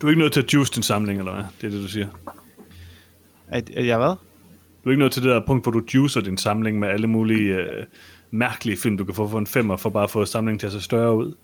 Du 0.00 0.06
er 0.06 0.10
ikke 0.10 0.20
nødt 0.22 0.32
til 0.32 0.42
at 0.42 0.54
juice 0.54 0.72
din 0.74 0.82
samling, 0.82 1.18
eller 1.18 1.32
hvad? 1.34 1.44
Det 1.60 1.66
er 1.66 1.70
det, 1.70 1.82
du 1.82 1.88
siger. 1.88 2.08
At, 3.48 3.70
at 3.70 3.86
jeg 3.86 3.98
hvad? 3.98 4.14
Du 4.84 4.88
er 4.88 4.92
ikke 4.92 5.02
nødt 5.02 5.12
til 5.12 5.22
det 5.22 5.30
der 5.30 5.46
punkt, 5.46 5.64
hvor 5.64 5.72
du 5.72 5.82
juicer 5.94 6.20
din 6.20 6.38
samling 6.38 6.78
med 6.78 6.88
alle 6.88 7.06
mulige 7.06 7.54
øh, 7.54 7.86
mærkelige 8.30 8.76
film, 8.76 8.96
du 8.96 9.04
kan 9.04 9.14
få 9.14 9.28
for 9.28 9.38
en 9.38 9.46
femmer, 9.46 9.76
for 9.76 9.90
bare 9.90 10.04
at 10.04 10.10
få 10.10 10.24
samlingen 10.24 10.58
til 10.58 10.66
at 10.66 10.72
se 10.72 10.80
større 10.80 11.16
ud. 11.16 11.34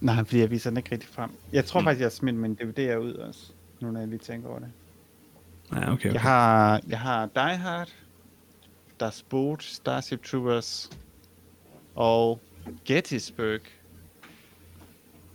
Nej, 0.00 0.24
fordi 0.24 0.38
jeg 0.38 0.50
viser 0.50 0.70
den 0.70 0.76
ikke 0.76 0.92
rigtig 0.92 1.08
frem. 1.12 1.30
Jeg 1.52 1.64
tror 1.64 1.80
mm. 1.80 1.84
faktisk, 1.86 2.02
jeg 2.02 2.12
smidt 2.12 2.36
min 2.36 2.58
DVD'er 2.62 2.96
ud 2.96 3.12
også, 3.12 3.40
nu 3.80 3.90
når 3.90 4.00
jeg 4.00 4.08
lige 4.08 4.18
tænker 4.18 4.48
over 4.48 4.58
det. 4.58 4.68
Ja, 5.72 5.78
okay. 5.78 5.92
okay. 5.92 6.12
Jeg 6.12 6.20
har, 6.20 6.80
jeg 6.88 7.00
har 7.00 7.26
Die 7.26 7.56
Hard, 7.56 7.88
Das 9.00 9.22
Boot, 9.22 9.62
Starship 9.62 10.24
Troopers 10.24 10.90
og 11.94 12.40
Gettysburg. 12.84 13.60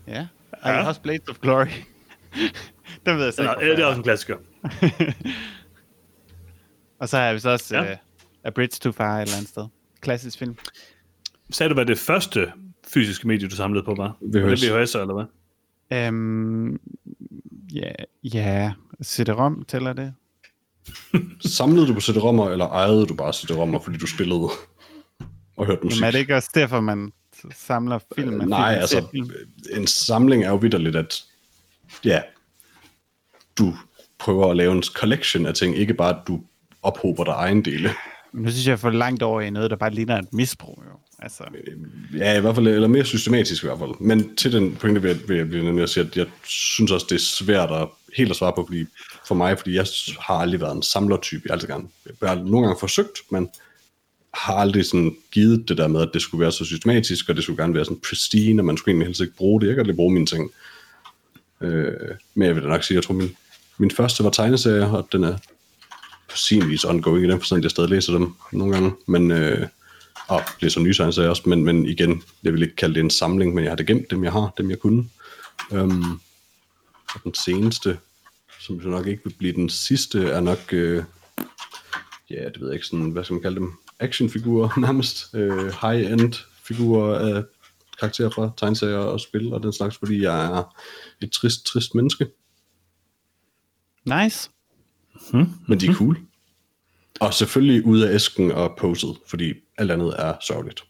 Ja, 0.07 0.27
og 0.51 0.69
har 0.69 0.87
også 0.87 1.01
Blades 1.01 1.29
of 1.29 1.39
Glory. 1.39 1.65
den 3.05 3.17
ved 3.17 3.23
jeg 3.23 3.33
så 3.33 3.43
Ja, 3.43 3.53
ikke, 3.53 3.75
det 3.75 3.81
er 3.81 3.85
også 3.85 3.97
en 3.97 4.03
klassiker. 4.03 4.37
Og 7.01 7.09
så 7.09 7.17
har 7.17 7.23
jeg 7.23 7.33
vist 7.35 7.45
også 7.45 7.75
Ja. 7.75 7.91
uh, 7.91 7.97
A 8.43 8.49
Bridge 8.49 8.77
Too 8.81 8.91
Far 8.91 9.17
et 9.17 9.21
eller 9.21 9.35
andet 9.35 9.49
sted. 9.49 9.65
Klassisk 10.01 10.37
film. 10.39 10.55
Sagde 11.51 11.69
du, 11.69 11.73
hvad 11.73 11.85
det 11.85 11.97
første 11.99 12.51
fysiske 12.87 13.27
medie, 13.27 13.47
du 13.49 13.55
samlede 13.55 13.83
på, 13.85 13.93
var? 13.95 14.17
Var 14.21 14.49
VHS. 14.49 14.61
det 14.61 14.73
VHS, 14.81 14.95
eller 14.95 15.13
hvad? 15.13 16.07
Um, 16.09 16.79
ja, 17.73 17.91
ja. 18.23 18.71
CD-ROM 19.03 19.63
tæller 19.67 19.93
det. 19.93 20.13
Samlede 21.57 21.87
du 21.87 21.93
på 21.93 21.99
CD-rommer, 22.01 22.49
eller 22.49 22.65
ejede 22.67 23.05
du 23.05 23.15
bare 23.15 23.33
CD-rommer, 23.33 23.79
fordi 23.79 23.97
du 23.97 24.07
spillede 24.07 24.49
og 25.57 25.65
hørte 25.65 25.81
musik? 25.83 25.99
Jamen 26.01 26.07
er 26.07 26.11
det 26.11 26.19
ikke 26.19 26.35
også 26.35 26.49
derfor, 26.55 26.79
man 26.79 27.11
samler 27.55 27.99
film? 28.15 28.33
Man 28.33 28.47
Nej, 28.47 28.71
film, 28.73 28.81
altså, 28.81 29.07
film? 29.11 29.29
en 29.71 29.87
samling 29.87 30.43
er 30.43 30.49
jo 30.49 30.55
vidderligt, 30.55 30.95
at 30.95 31.23
ja, 32.05 32.21
du 33.57 33.73
prøver 34.19 34.51
at 34.51 34.57
lave 34.57 34.71
en 34.71 34.83
collection 34.83 35.45
af 35.45 35.53
ting, 35.53 35.77
ikke 35.77 35.93
bare, 35.93 36.09
at 36.09 36.27
du 36.27 36.43
ophober 36.83 37.23
dig 37.23 37.31
egen 37.31 37.65
dele. 37.65 37.89
Nu 38.33 38.49
synes 38.49 38.65
jeg, 38.65 38.71
jeg 38.71 38.79
for 38.79 38.89
langt 38.89 39.23
over 39.23 39.41
i 39.41 39.49
noget, 39.49 39.71
der 39.71 39.75
bare 39.75 39.93
ligner 39.93 40.17
et 40.17 40.33
misbrug. 40.33 40.83
Jo. 40.85 40.97
Altså, 41.19 41.43
Ja, 42.17 42.37
i 42.37 42.41
hvert 42.41 42.55
fald, 42.55 42.67
eller 42.67 42.87
mere 42.87 43.05
systematisk 43.05 43.63
i 43.63 43.67
hvert 43.67 43.79
fald. 43.79 43.91
Men 43.99 44.35
til 44.35 44.51
den 44.51 44.75
pointe 44.75 45.01
vil 45.01 45.09
jeg, 45.09 45.29
vil 45.29 45.37
jeg, 45.37 45.53
jeg 45.53 45.63
nemlig 45.63 45.89
sige, 45.89 46.05
at 46.05 46.17
jeg 46.17 46.25
synes 46.43 46.91
også, 46.91 47.05
det 47.09 47.15
er 47.15 47.19
svært 47.19 47.71
at 47.71 47.87
helt 48.17 48.29
at 48.29 48.35
svare 48.35 48.53
på, 48.55 48.65
fordi, 48.65 48.85
for 49.27 49.35
mig, 49.35 49.57
fordi 49.57 49.75
jeg 49.75 49.85
har 50.19 50.33
aldrig 50.33 50.61
været 50.61 50.75
en 50.75 50.83
samlertype. 50.83 51.41
Jeg 51.45 51.53
altid 51.53 51.67
gerne, 51.67 51.87
jeg 52.21 52.29
har 52.29 52.35
nogle 52.35 52.67
gange 52.67 52.79
forsøgt, 52.79 53.19
men 53.31 53.49
har 54.33 54.53
aldrig 54.53 54.85
sådan 54.85 55.15
givet 55.31 55.69
det 55.69 55.77
der 55.77 55.87
med, 55.87 56.01
at 56.01 56.09
det 56.13 56.21
skulle 56.21 56.41
være 56.41 56.51
så 56.51 56.65
systematisk, 56.65 57.29
og 57.29 57.35
det 57.35 57.43
skulle 57.43 57.63
gerne 57.63 57.73
være 57.73 57.85
sådan 57.85 58.01
pristine, 58.09 58.61
og 58.61 58.65
man 58.65 58.77
skulle 58.77 58.93
egentlig 58.93 59.07
helst 59.07 59.21
ikke 59.21 59.35
bruge 59.35 59.61
det. 59.61 59.67
Jeg 59.67 59.75
kan 59.75 59.79
aldrig 59.81 59.95
bruge 59.95 60.13
mine 60.13 60.25
ting. 60.25 60.51
Øh, 61.61 61.93
men 62.35 62.47
jeg 62.47 62.55
vil 62.55 62.63
da 62.63 62.67
nok 62.67 62.83
sige, 62.83 62.95
at 62.95 63.01
jeg 63.01 63.03
tror, 63.03 63.13
min, 63.15 63.35
min 63.77 63.91
første 63.91 64.23
var 64.23 64.29
tegneserier, 64.29 64.91
og 64.91 65.07
den 65.11 65.23
er 65.23 65.37
på 66.31 66.37
sin 66.37 66.69
vis 66.69 66.83
ongoing 66.83 67.25
i 67.25 67.29
den 67.29 67.39
forstand, 67.39 67.61
jeg 67.61 67.71
stadig 67.71 67.89
læser 67.89 68.13
dem 68.13 68.33
nogle 68.51 68.73
gange. 68.73 68.91
Men, 69.05 69.31
øh, 69.31 69.67
og 70.27 70.41
læser 70.61 70.81
nye 70.81 70.93
science 70.93 71.29
også, 71.29 71.43
men, 71.45 71.65
men 71.65 71.85
igen, 71.85 72.23
jeg 72.43 72.53
vil 72.53 72.61
ikke 72.61 72.75
kalde 72.75 72.95
det 72.95 72.99
en 72.99 73.09
samling, 73.09 73.53
men 73.53 73.63
jeg 73.63 73.71
har 73.71 73.75
det 73.75 73.87
gemt, 73.87 74.11
dem 74.11 74.23
jeg 74.23 74.31
har, 74.31 74.53
dem 74.57 74.69
jeg 74.69 74.79
kunne. 74.79 75.09
Øhm, 75.71 76.11
og 77.13 77.23
den 77.23 77.33
seneste, 77.33 77.99
som 78.59 78.81
så 78.81 78.87
nok 78.87 79.07
ikke 79.07 79.23
vil 79.23 79.35
blive 79.37 79.53
den 79.53 79.69
sidste, 79.69 80.27
er 80.27 80.39
nok, 80.39 80.73
øh, 80.73 81.03
ja, 82.29 82.45
det 82.45 82.61
ved 82.61 82.67
jeg 82.67 82.73
ikke, 82.73 82.85
sådan, 82.85 83.09
hvad 83.09 83.23
skal 83.23 83.33
man 83.33 83.41
kalde 83.41 83.55
dem, 83.55 83.73
actionfigurer 83.99 84.79
nærmest, 84.85 85.35
øh, 85.35 85.73
high-end 85.81 86.33
figurer 86.63 87.35
af 87.35 87.43
karakterer 87.99 88.29
fra 88.29 88.51
tegneserier 88.57 88.97
og 88.97 89.19
spil 89.19 89.53
og 89.53 89.63
den 89.63 89.73
slags, 89.73 89.97
fordi 89.97 90.21
jeg 90.21 90.45
er 90.45 90.75
et 91.21 91.31
trist, 91.31 91.65
trist 91.65 91.95
menneske, 91.95 92.27
nice 94.05 94.49
men 95.67 95.79
de 95.79 95.85
er 95.87 95.93
cool. 95.93 96.17
Og 97.19 97.33
selvfølgelig 97.33 97.85
ude 97.85 98.09
af 98.09 98.15
æsken 98.15 98.51
og 98.51 98.75
poset, 98.77 99.17
fordi 99.27 99.53
alt 99.77 99.91
andet 99.91 100.15
er 100.19 100.33
sørgeligt. 100.47 100.83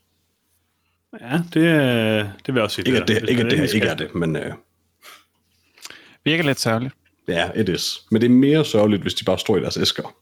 Ja, 1.22 1.42
det, 1.54 1.68
er- 1.68 2.24
det 2.24 2.48
vil 2.48 2.54
jeg 2.56 2.64
også 2.64 2.76
sige. 2.76 2.88
Ikke 2.88 3.02
at 3.02 3.08
det, 3.08 3.20
Hvis 3.20 3.30
ikke, 3.30 3.44
det 3.44 3.54
endelig 3.54 3.76
ikke 3.76 3.88
er 3.88 3.96
det, 3.96 4.16
men 4.16 4.36
øh, 4.36 4.54
Virker 6.24 6.44
lidt 6.44 6.60
sørgeligt. 6.60 6.94
ja, 7.28 7.52
it 7.56 7.70
is. 7.70 8.00
Men 8.12 8.22
det 8.22 8.28
er 8.28 8.32
mere 8.36 8.66
sørgeligt, 8.66 9.02
hvis 9.02 9.14
de 9.14 9.24
bare 9.26 9.40
står 9.40 9.58
i 9.58 9.62
deres 9.62 9.78
æsker. 9.78 10.16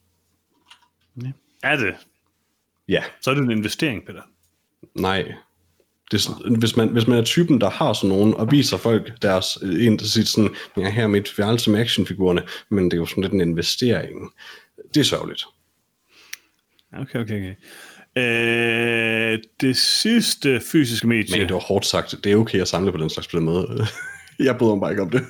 Er 1.63 1.75
det? 1.75 1.95
Ja, 2.87 3.03
Så 3.21 3.29
er 3.29 3.33
det 3.35 3.43
en 3.43 3.51
investering, 3.51 4.05
Peter. 4.05 4.21
nej. 4.95 5.33
Det 6.11 6.29
hvis, 6.59 6.75
man, 6.75 6.87
hvis 6.89 7.07
man 7.07 7.17
er 7.17 7.23
typen, 7.23 7.61
der 7.61 7.69
har 7.69 7.93
sådan 7.93 8.09
nogen, 8.09 8.33
og 8.33 8.51
viser 8.51 8.77
folk 8.77 9.21
deres, 9.21 9.55
en, 9.55 9.99
der 9.99 10.05
siger 10.05 10.25
sådan, 10.25 10.49
jeg 10.77 10.83
er 10.83 10.89
her 10.89 11.07
med 11.07 11.19
et 11.19 11.37
værelse 11.37 11.71
med 11.71 11.79
actionfigurerne, 11.79 12.41
men 12.69 12.85
det 12.85 12.93
er 12.93 12.97
jo 12.97 13.05
sådan 13.05 13.21
lidt 13.21 13.33
en 13.33 13.41
investering. 13.41 14.31
Det 14.93 14.99
er 14.99 15.03
sørgeligt. 15.03 15.45
Okay, 16.93 17.19
okay, 17.19 17.37
okay. 17.37 17.55
Øh, 18.17 19.39
det 19.61 19.77
sidste 19.77 20.61
fysiske 20.71 21.07
medie... 21.07 21.37
Men 21.37 21.47
det 21.47 21.53
var 21.53 21.59
hårdt 21.59 21.85
sagt. 21.85 22.15
Det 22.23 22.31
er 22.31 22.35
okay 22.35 22.61
at 22.61 22.67
samle 22.67 22.91
på 22.91 22.97
den 22.97 23.09
slags 23.09 23.27
på 23.27 23.37
den 23.37 23.45
måde. 23.45 23.85
jeg 24.39 24.57
bryder 24.57 24.75
mig 24.75 24.81
bare 24.81 24.91
ikke 24.91 25.01
om 25.01 25.09
det. 25.09 25.21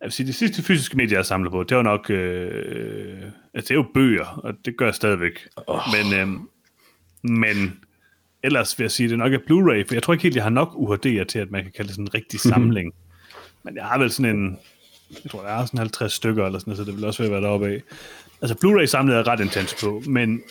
Jeg 0.00 0.06
vil 0.06 0.12
sige, 0.12 0.26
det 0.26 0.34
sidste 0.34 0.62
fysiske 0.62 0.96
medie, 0.96 1.12
jeg 1.12 1.18
har 1.18 1.22
samlet 1.24 1.52
på, 1.52 1.62
det 1.62 1.76
var 1.76 1.82
nok... 1.82 2.10
Øh, 2.10 3.22
altså, 3.54 3.68
det 3.68 3.70
er 3.70 3.74
jo 3.74 3.86
bøger, 3.94 4.26
og 4.26 4.54
det 4.64 4.76
gør 4.76 4.86
jeg 4.86 4.94
stadigvæk. 4.94 5.48
Oh. 5.66 5.80
Men, 5.92 6.20
øh, 6.20 6.28
men 7.22 7.80
ellers 8.42 8.78
vil 8.78 8.84
jeg 8.84 8.90
sige, 8.90 9.08
det 9.08 9.18
nok 9.18 9.32
er 9.32 9.38
Blu-ray, 9.38 9.88
for 9.88 9.94
jeg 9.94 10.02
tror 10.02 10.12
ikke 10.12 10.22
helt, 10.22 10.36
jeg 10.36 10.44
har 10.44 10.50
nok 10.50 10.68
UHD'er 10.68 11.24
til, 11.24 11.38
at 11.38 11.50
man 11.50 11.62
kan 11.62 11.72
kalde 11.76 11.88
det 11.88 11.94
sådan 11.94 12.04
en 12.04 12.14
rigtig 12.14 12.40
samling. 12.40 12.92
men 13.62 13.76
jeg 13.76 13.84
har 13.84 13.98
vel 13.98 14.10
sådan 14.10 14.36
en... 14.36 14.58
Jeg 15.24 15.30
tror, 15.30 15.44
jeg 15.44 15.54
har 15.54 15.66
sådan 15.66 15.78
50 15.78 16.12
stykker, 16.12 16.46
eller 16.46 16.58
sådan 16.58 16.76
så 16.76 16.84
det 16.84 16.96
vil 16.96 17.04
også 17.04 17.28
være 17.28 17.40
deroppe 17.40 17.66
af. 17.66 17.82
Altså, 18.42 18.56
Blu-ray 18.64 18.86
samlet 18.86 19.12
er 19.14 19.18
jeg 19.18 19.26
ret 19.26 19.40
intens 19.40 19.76
på, 19.80 20.02
men, 20.06 20.42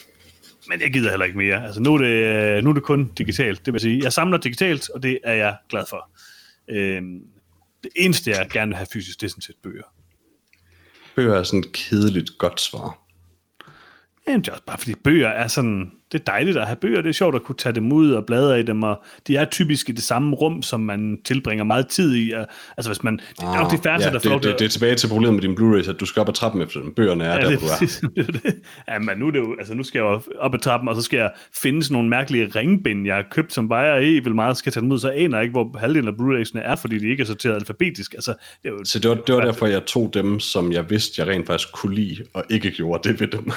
men 0.70 0.82
jeg 0.82 0.94
gider 0.94 1.10
heller 1.10 1.26
ikke 1.26 1.38
mere. 1.38 1.66
Altså, 1.66 1.82
nu 1.82 1.94
er, 1.94 1.98
det, 1.98 2.64
nu 2.64 2.70
er 2.70 2.74
det 2.74 2.84
kun 2.84 3.12
digitalt. 3.18 3.66
Det 3.66 3.74
vil 3.74 3.82
sige, 3.82 4.04
jeg 4.04 4.14
samler 4.14 4.38
digitalt, 4.38 4.90
og 4.90 5.04
det 5.04 5.20
er 5.24 5.34
jeg 5.34 5.56
glad 5.70 5.84
for. 5.90 6.10
Øhm, 6.70 7.22
det 7.84 7.92
eneste, 7.96 8.32
jeg 8.32 8.50
gerne 8.50 8.70
vil 8.70 8.76
have 8.76 8.88
fysisk, 8.94 9.22
det 9.22 9.28
er 9.28 9.30
sådan 9.30 9.42
set 9.42 9.56
bøger. 9.64 9.84
Bøger 11.16 11.36
er 11.36 11.44
sådan 11.44 11.60
et 11.60 11.72
kedeligt 11.72 12.38
godt 12.38 12.62
svar. 12.62 12.98
Jamen, 14.28 14.42
det 14.42 14.48
er 14.48 14.52
også 14.52 14.64
bare 14.66 14.78
fordi 14.78 14.94
bøger 15.04 15.28
er 15.28 15.48
sådan, 15.48 15.92
det 16.12 16.20
er 16.20 16.24
dejligt 16.24 16.58
at 16.58 16.66
have 16.68 16.76
bøger, 16.76 17.02
det 17.02 17.10
er 17.10 17.14
sjovt 17.14 17.36
at 17.36 17.44
kunne 17.44 17.56
tage 17.56 17.76
dem 17.76 17.92
ud 17.92 18.12
og 18.12 18.26
bladre 18.26 18.60
i 18.60 18.64
dem, 18.64 18.84
og 18.84 19.04
de 19.28 19.36
er 19.36 19.46
typisk 19.46 19.90
i 19.90 19.92
det 19.92 20.04
samme 20.04 20.36
rum, 20.36 20.62
som 20.62 20.80
man 20.80 21.18
tilbringer 21.26 21.64
meget 21.64 21.88
tid 21.88 22.16
i. 22.16 22.32
og- 22.32 22.48
Altså 22.78 22.90
hvis 22.92 23.04
man, 23.04 23.18
det 23.18 23.44
er 23.44 23.56
nok 23.62 23.72
de 23.72 23.78
færreste, 23.84 24.08
ja, 24.08 24.14
der 24.14 24.20
får 24.20 24.34
det, 24.34 24.44
det, 24.44 24.60
det, 24.60 24.66
er 24.66 24.70
tilbage 24.70 24.96
til 24.96 25.08
problemet 25.08 25.34
med 25.34 25.42
din 25.42 25.58
Blu-rays, 25.60 25.90
at 25.90 26.00
du 26.00 26.06
skal 26.06 26.20
op 26.20 26.30
ad 26.30 26.34
trappen 26.34 26.62
efter 26.62 26.80
dem. 26.82 26.94
Bøgerne 26.94 27.24
er 27.24 27.34
Ja, 27.34 27.38
der, 27.42 27.50
det, 27.50 27.60
hvor 27.60 27.68
du 27.68 28.22
er. 28.22 28.26
det. 28.26 28.56
Ja, 28.88 29.00
men 29.00 29.18
nu, 29.18 29.28
er 29.28 29.32
det 29.32 29.40
jo, 29.40 29.56
altså, 29.60 29.74
nu 29.74 29.84
skal 29.84 30.00
jeg 30.00 30.06
jo 30.06 30.22
op 30.40 30.54
ad 30.54 30.60
trappen, 30.60 30.90
og 30.90 30.96
så 30.96 31.02
skal 31.02 31.18
jeg 31.18 31.32
finde 31.62 31.84
sådan 31.84 31.94
nogle 31.94 32.10
mærkelige 32.10 32.46
ringbind, 32.56 33.06
jeg 33.06 33.16
har 33.16 33.26
købt, 33.32 33.54
som 33.54 33.70
vejer 33.70 34.02
helt 34.02 34.26
vildt 34.26 34.36
meget, 34.36 34.58
skal 34.58 34.72
tage 34.72 34.82
dem 34.82 34.92
ud, 34.92 35.00
så 35.00 35.10
aner 35.10 35.38
jeg 35.38 35.44
ikke, 35.44 35.52
hvor 35.52 35.78
halvdelen 35.80 36.08
af 36.08 36.14
Blu-raysene 36.14 36.60
er, 36.62 36.76
fordi 36.76 37.00
de 37.00 37.08
ikke 37.08 37.22
er 37.22 37.26
sorteret 37.28 37.56
alfabetisk. 37.56 38.14
Altså, 38.14 38.32
det 38.64 38.70
er 38.70 38.74
jo, 38.74 38.80
Så 38.86 39.00
det 39.00 39.10
var, 39.10 39.16
det 39.16 39.36
var 39.36 39.42
derfor, 39.42 39.66
jeg 39.66 39.86
tog 39.86 40.12
dem, 40.14 40.40
som 40.40 40.72
jeg 40.72 40.90
vidste, 40.90 41.22
jeg 41.22 41.28
rent 41.36 41.48
faktisk 41.48 41.72
kunne 41.74 41.96
lide, 41.96 42.18
og 42.34 42.44
ikke 42.50 42.72
gjorde 42.72 43.10
det 43.10 43.20
ved 43.20 43.28
dem. 43.28 43.52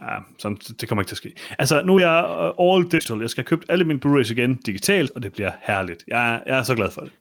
Ja, 0.00 0.18
sådan, 0.38 0.56
det 0.80 0.88
kommer 0.88 1.02
ikke 1.02 1.08
til 1.08 1.14
at 1.14 1.18
ske. 1.18 1.32
Altså, 1.58 1.82
nu 1.82 1.96
er 1.96 2.00
jeg 2.00 2.52
uh, 2.58 2.74
all 2.76 2.84
digital. 2.90 3.20
Jeg 3.20 3.30
skal 3.30 3.42
have 3.44 3.48
købt 3.48 3.64
alle 3.68 3.84
mine 3.84 4.00
Blu-rays 4.06 4.32
igen 4.32 4.54
digitalt, 4.56 5.10
og 5.10 5.22
det 5.22 5.32
bliver 5.32 5.50
herligt. 5.62 6.04
Jeg, 6.08 6.34
er- 6.34 6.40
jeg 6.46 6.58
er 6.58 6.62
så 6.62 6.74
glad 6.74 6.90
for 6.90 7.00
det. 7.00 7.12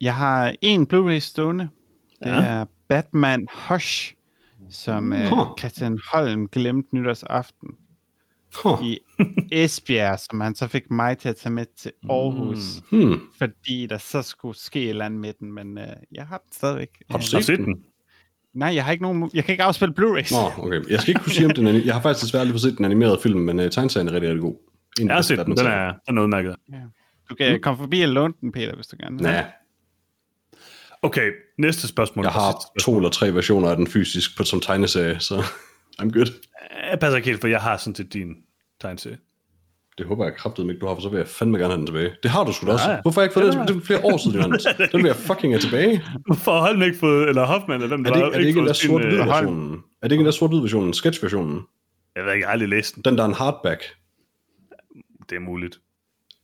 Jeg 0.00 0.14
har 0.16 0.54
en 0.62 0.86
Blu-ray 0.92 1.18
stående. 1.18 1.68
Det 2.24 2.30
Ja. 2.30 2.42
er 2.42 2.64
Batman 2.88 3.46
Hush, 3.68 4.14
som 4.70 5.12
uh, 5.12 5.18
Huh. 5.18 5.46
Christian 5.58 5.98
Holm 6.12 6.48
glemte 6.48 6.96
nytårsaften 6.96 7.68
Huh. 8.64 8.84
i 8.86 8.98
Esbjerg, 9.52 10.18
som 10.18 10.40
han 10.40 10.54
så 10.54 10.66
fik 10.68 10.90
mig 10.90 11.18
til 11.18 11.28
at 11.28 11.36
tage 11.36 11.52
med 11.52 11.66
til 11.78 11.92
Aarhus, 12.10 12.82
mm. 12.90 12.98
Hmm. 13.04 13.20
fordi 13.38 13.86
der 13.86 13.98
så 13.98 14.22
skulle 14.22 14.58
ske 14.58 14.82
et 14.82 14.88
eller 14.88 15.04
andet 15.04 15.20
med 15.20 15.32
den, 15.40 15.52
men 15.52 15.78
uh, 15.78 15.84
jeg 16.12 16.26
har 16.26 16.38
den 16.38 16.52
stadigvæk. 16.52 16.88
Har 17.10 17.18
du 17.18 17.36
Øh, 17.36 17.42
set 17.42 17.58
den? 17.58 17.84
Nej, 18.54 18.74
jeg 18.74 18.84
har 18.84 18.92
ikke 18.92 19.02
nogen, 19.02 19.30
jeg 19.34 19.44
kan 19.44 19.52
ikke 19.52 19.64
afspille 19.64 19.94
Blu-rays. 20.00 20.34
Nå, 20.34 20.64
okay. 20.64 20.90
Jeg 20.90 21.00
skal 21.00 21.10
ikke 21.10 21.20
kunne 21.20 21.32
sige, 21.32 21.46
om 21.46 21.52
den 21.52 21.66
er, 21.66 21.72
Jeg 21.72 21.94
har 21.94 22.02
faktisk 22.02 22.24
desværre 22.24 22.48
fået 22.48 22.60
set 22.60 22.76
den 22.76 22.84
animerede 22.84 23.18
film, 23.22 23.40
men 23.40 23.60
uh, 23.60 23.68
tegneserien 23.70 24.08
er 24.08 24.12
rigtig, 24.12 24.28
rigtig 24.30 24.42
god. 24.42 24.56
En 25.00 25.06
Jeg 25.06 25.14
har 25.14 25.22
set 25.22 25.38
den. 25.38 25.56
Den 25.56 25.66
er, 25.66 25.92
den 26.08 26.18
er 26.18 26.22
udmærket. 26.22 26.56
Ja. 26.72 26.76
Du 27.30 27.34
kan 27.34 27.60
komme 27.60 27.78
forbi 27.78 28.00
og 28.00 28.08
låne 28.08 28.34
den, 28.40 28.52
Peter, 28.52 28.74
hvis 28.74 28.86
du 28.86 28.96
gerne 29.00 29.18
vil. 29.18 29.26
Ja, 29.26 29.44
Okay, 31.02 31.32
næste 31.58 31.88
spørgsmål. 31.88 32.24
jeg 32.24 32.32
har 32.32 32.54
to 32.80 32.96
eller 32.96 33.10
tre 33.10 33.34
versioner 33.34 33.68
af 33.70 33.76
den 33.76 33.86
fysisk 33.86 34.36
på, 34.36 34.44
som 34.44 34.60
tegneserie, 34.60 35.20
så 35.20 35.34
I'm 36.02 36.10
good. 36.10 36.32
Jeg 36.90 36.98
passer 37.00 37.16
ikke 37.16 37.28
helt, 37.28 37.40
for 37.40 37.48
jeg 37.48 37.60
har 37.60 37.76
sådan 37.76 37.94
set 37.94 38.12
din 38.12 38.34
tegneserie. 38.80 39.18
Det 39.98 40.06
håber 40.06 40.24
jeg 40.24 40.34
kraftigt 40.36 40.68
ikke, 40.70 40.80
du 40.80 40.86
har, 40.86 40.94
for 40.94 41.02
så 41.02 41.08
vil 41.08 41.16
jeg 41.18 41.28
fandme 41.28 41.58
gerne 41.58 41.70
have 41.72 41.78
den 41.78 41.86
tilbage. 41.86 42.10
Det 42.22 42.30
har 42.30 42.44
du 42.44 42.52
sgu 42.52 42.66
da 42.66 42.72
også. 42.72 42.98
Hvorfor 43.02 43.20
har 43.20 43.22
jeg 43.22 43.26
ikke 43.26 43.34
fået 43.40 43.54
Ja, 43.54 43.60
det? 43.60 43.68
Det 43.68 43.76
er 43.76 43.80
flere 43.86 44.04
år 44.04 44.16
siden, 44.16 44.34
Johannes. 44.36 44.62
Den 44.92 45.02
vil 45.02 45.04
jeg 45.06 45.16
fucking 45.16 45.52
have 45.52 45.60
tilbage. 45.60 46.02
Hvorfor 46.26 46.52
har 46.52 46.60
Holm 46.60 46.82
ikke 46.82 46.98
fået, 46.98 47.28
eller 47.28 47.44
Hoffman, 47.46 47.82
eller 47.82 47.96
dem, 47.96 48.06
Er 48.06 48.10
det, 48.10 48.16
ikke- 48.16 48.34
er 48.34 48.38
det 48.38 48.46
ikke 48.46 48.58
den 48.60 48.66
der 48.66 48.72
sort-hvid 48.72 49.18
øh, 49.20 49.26
versionen? 49.26 49.72
Er 50.02 50.08
det 50.08 50.12
ikke 50.12 50.20
den 50.20 50.26
der 50.26 50.32
sort-hvid 50.32 50.60
versionen? 50.60 50.94
Sketch-versionen? 50.94 51.60
Jeg 52.16 52.24
ved 52.24 52.32
ikke, 52.32 52.42
jeg 52.42 52.48
har 52.48 52.52
aldrig 52.52 52.68
læst 52.68 52.94
den. 52.94 53.02
Den, 53.04 53.16
der 53.18 53.22
er 53.24 53.28
en 53.28 53.34
hardback. 53.34 53.82
Det 55.30 55.36
er 55.36 55.40
muligt. 55.40 55.78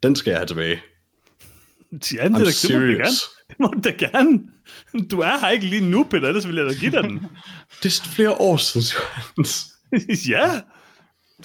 Den 0.02 0.16
skal 0.16 0.30
jeg 0.30 0.38
have 0.38 0.46
tilbage. 0.46 0.80
Ja, 1.92 1.96
det, 1.96 2.04
I'm 2.06 2.22
det, 2.22 2.30
må 2.30 2.38
du 2.38 2.44
gerne. 2.68 3.04
Det 3.48 3.56
må 3.60 3.66
du 3.66 3.90
gerne. 3.98 4.40
Du 5.10 5.20
er 5.20 5.40
her 5.40 5.48
ikke 5.48 5.66
lige 5.66 5.90
nu, 5.90 6.04
Peter, 6.10 6.28
ellers 6.28 6.48
vil 6.48 6.56
jeg 6.56 6.66
da 6.66 6.72
give 6.72 6.90
dig 6.90 7.02
den. 7.04 7.18
Det 7.82 8.00
er 8.00 8.08
flere 8.14 8.32
år 8.32 8.56
siden, 8.56 8.86
Johannes. 8.96 9.66
ja. 10.28 10.50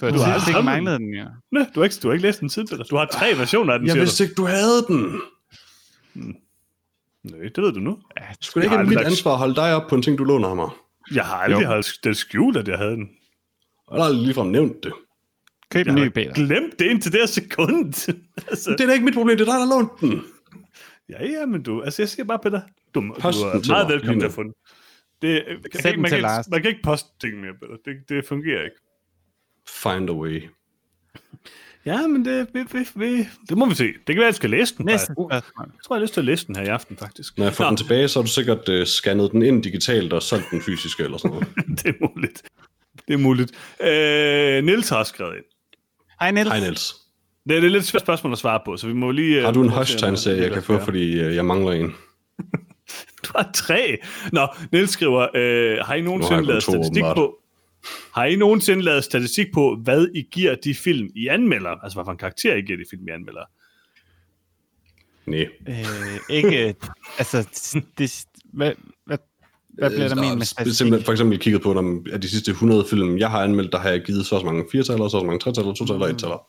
Du 0.00 0.04
har, 0.06 0.12
Du 0.12 0.18
har 0.18 0.26
du 0.26 0.32
aldrig 0.32 0.48
ikke 0.48 0.56
den. 0.56 0.64
manglet 0.64 1.00
den, 1.00 1.14
ja. 1.14 1.24
Nå, 1.52 1.60
du 1.74 1.80
har 1.80 1.84
ikke, 1.84 1.96
du 2.02 2.08
har 2.08 2.12
ikke 2.12 2.22
læst 2.26 2.40
den 2.40 2.48
siden, 2.48 2.68
Peter. 2.68 2.84
Du 2.84 2.96
har 2.96 3.06
tre 3.06 3.26
versioner 3.38 3.72
af 3.72 3.78
den, 3.78 3.88
Jeg 3.88 3.96
vidste 3.96 4.24
ikke, 4.24 4.34
du 4.34 4.44
havde 4.44 4.84
den. 4.88 5.02
du. 5.02 5.20
Nej, 7.22 7.40
det 7.54 7.58
ved 7.64 7.72
du 7.72 7.80
nu. 7.80 7.98
ja 8.20 8.22
Skulle 8.40 8.62
det 8.62 8.66
ikke 8.66 8.74
Jeg 8.74 8.78
har 8.86 8.90
være 8.90 8.98
mit 9.04 9.06
ansvar 9.06 9.32
at 9.32 9.38
holde 9.38 9.54
dig 9.54 9.74
op 9.74 9.88
på 9.88 9.94
en 9.94 10.02
ting, 10.02 10.18
du 10.18 10.24
låner 10.24 10.48
af 10.48 10.56
mig? 10.56 10.68
Jeg 11.14 11.24
har 11.24 11.34
aldrig 11.36 11.62
Jo. 11.62 11.66
holdt 11.66 12.04
det 12.04 12.16
skjult, 12.16 12.56
at 12.56 12.68
jeg 12.68 12.78
havde 12.78 12.90
den. 12.90 13.08
Jeg 13.90 13.98
har 13.98 14.04
aldrig 14.04 14.22
ligefrem 14.22 14.46
nævnt 14.46 14.84
det. 14.84 14.92
køb 15.70 15.86
en 15.86 15.94
ny, 15.94 16.02
har 16.02 16.10
Peter. 16.10 16.32
glemt 16.32 16.78
det 16.78 16.84
indtil 16.86 17.12
det 17.12 17.20
her 17.20 17.26
sekund. 17.26 17.94
altså, 18.50 18.70
Det 18.70 18.80
er 18.80 18.86
da 18.86 18.92
ikke 18.92 19.04
mit 19.04 19.14
problem, 19.14 19.36
det 19.38 19.48
er 19.48 19.52
dig, 19.52 19.60
der 19.60 19.66
har 19.66 19.80
lånt 19.80 20.00
den. 20.00 20.22
ja, 21.08 21.24
ja, 21.26 21.46
men 21.46 21.62
du, 21.62 21.82
altså 21.82 22.02
jeg 22.02 22.08
siger 22.08 22.24
bare, 22.24 22.38
Peter, 22.38 22.60
du, 22.94 23.00
du 23.00 23.14
Post 23.20 23.38
den 23.38 23.46
er 23.46 23.68
meget 23.68 23.88
velkommen 23.88 24.20
til 24.20 24.26
at 24.26 24.32
få 24.32 24.42
den. 24.42 24.52
Det, 25.22 25.44
man, 25.48 25.62
kan, 25.72 25.80
Send 25.80 25.86
ikke, 25.86 26.00
man, 26.00 26.08
kan, 26.10 26.18
ikke, 26.18 26.28
man 26.50 26.62
kan 26.62 26.70
ikke 26.70 26.82
poste 26.82 27.08
ting 27.20 27.40
mere, 27.40 27.52
Peter. 27.60 27.76
Det, 27.84 28.08
det 28.08 28.24
fungerer 28.28 28.64
ikke. 28.64 28.76
Find 29.68 30.10
a 30.10 30.12
way. 30.12 30.42
Ja, 31.86 32.06
men 32.06 32.24
det, 32.24 32.46
vi, 32.52 32.60
vi, 32.72 32.86
vi, 32.94 33.26
det 33.48 33.58
må 33.58 33.66
vi 33.68 33.74
se. 33.74 33.84
Det 33.84 34.06
kan 34.06 34.16
være, 34.16 34.24
at 34.24 34.26
jeg 34.26 34.34
skal 34.34 34.50
læse 34.50 34.76
den. 34.76 34.86
Næste. 34.86 35.06
Jeg 35.08 35.16
tror, 35.16 35.30
jeg 35.30 35.42
har 35.90 36.00
lyst 36.00 36.12
til 36.12 36.20
at 36.20 36.24
læse 36.24 36.46
den 36.46 36.56
her 36.56 36.62
i 36.62 36.68
aften, 36.68 36.96
faktisk. 36.96 37.38
Når 37.38 37.44
jeg 37.44 37.54
får 37.54 37.64
Nå, 37.64 37.70
den 37.70 37.76
tilbage, 37.76 38.08
så 38.08 38.18
har 38.18 38.24
du 38.24 38.30
sikkert 38.30 38.68
uh, 38.68 38.84
scannet 38.84 39.32
den 39.32 39.42
ind 39.42 39.62
digitalt 39.62 40.12
og 40.12 40.22
solgt 40.22 40.46
den 40.50 40.62
fysisk 40.62 41.00
eller 41.00 41.18
sådan 41.18 41.30
noget. 41.30 41.48
det 41.82 41.86
er 41.86 42.08
muligt. 42.08 42.42
Det 43.08 43.14
er 43.14 43.18
muligt. 43.18 43.52
Øh, 43.80 44.64
Niels 44.64 44.88
har 44.88 45.04
skrevet 45.04 45.36
ind. 45.36 45.44
Hej, 46.20 46.30
Niels. 46.30 46.48
Hej 46.48 46.60
Niels. 46.60 46.94
Det 47.48 47.56
er, 47.56 47.60
det 47.60 47.66
er 47.66 47.70
lidt 47.70 47.82
et 47.82 47.88
svært 47.88 48.02
spørgsmål 48.02 48.32
at 48.32 48.38
svare 48.38 48.60
på, 48.64 48.76
så 48.76 48.86
vi 48.86 48.92
må 48.92 49.10
lige... 49.10 49.38
øh, 49.38 49.44
Har 49.44 49.52
du 49.52 49.62
en 49.62 49.70
øh, 49.70 50.38
jeg 50.38 50.50
kan 50.52 50.62
få, 50.62 50.78
fordi 50.78 51.26
uh, 51.26 51.34
jeg 51.34 51.44
mangler 51.44 51.72
en? 51.72 51.94
Du 53.24 53.30
har 53.36 53.50
tre. 53.54 53.96
Nå, 54.32 54.48
Niels 54.72 54.90
skriver, 54.90 55.28
øh, 55.34 55.78
har 55.86 55.94
I 55.94 56.00
nogensinde 56.00 56.44
lavet 56.44 56.62
statistik 56.62 57.02
åbenbart. 57.02 57.16
på... 57.16 57.38
Har 58.14 58.24
I 58.24 58.36
nogensinde 58.36 58.82
lavet 58.82 59.04
statistik 59.04 59.46
på, 59.54 59.76
hvad 59.82 60.08
I 60.14 60.22
giver 60.32 60.54
de 60.54 60.74
film, 60.74 61.08
I 61.14 61.26
anmelder? 61.28 61.70
Altså, 61.70 61.96
hvad 61.96 62.04
for 62.04 62.12
en 62.12 62.18
karakter 62.18 62.54
I 62.54 62.60
giver 62.60 62.78
de 62.78 62.84
film, 62.90 63.08
I 63.08 63.10
anmelder? 63.10 63.44
Nej. 65.26 65.46
Øh, 65.68 66.20
ikke, 66.30 66.74
altså, 67.18 67.48
det, 67.98 68.26
hvad, 68.52 68.72
hvad, 69.06 69.18
hvad 69.68 69.90
bliver 69.90 70.08
der 70.08 70.18
Øh, 70.18 70.24
ment 70.24 70.38
med 70.38 70.46
statistik? 70.46 70.78
simpelthen 70.78 71.04
for 71.04 71.12
eksempel 71.12 71.38
kigget 71.38 71.62
på, 71.62 71.72
om 71.72 72.06
af 72.12 72.20
de 72.20 72.28
sidste 72.28 72.50
100 72.50 72.84
film, 72.90 73.18
jeg 73.18 73.30
har 73.30 73.42
anmeldt, 73.42 73.72
der 73.72 73.78
har 73.78 73.90
jeg 73.90 74.02
givet 74.02 74.26
så 74.26 74.42
mange 74.44 74.64
firetaller, 74.72 75.08
så 75.08 75.22
mange 75.22 75.38
tretaller, 75.38 75.74
totaller, 75.74 76.06
ettaller. 76.06 76.46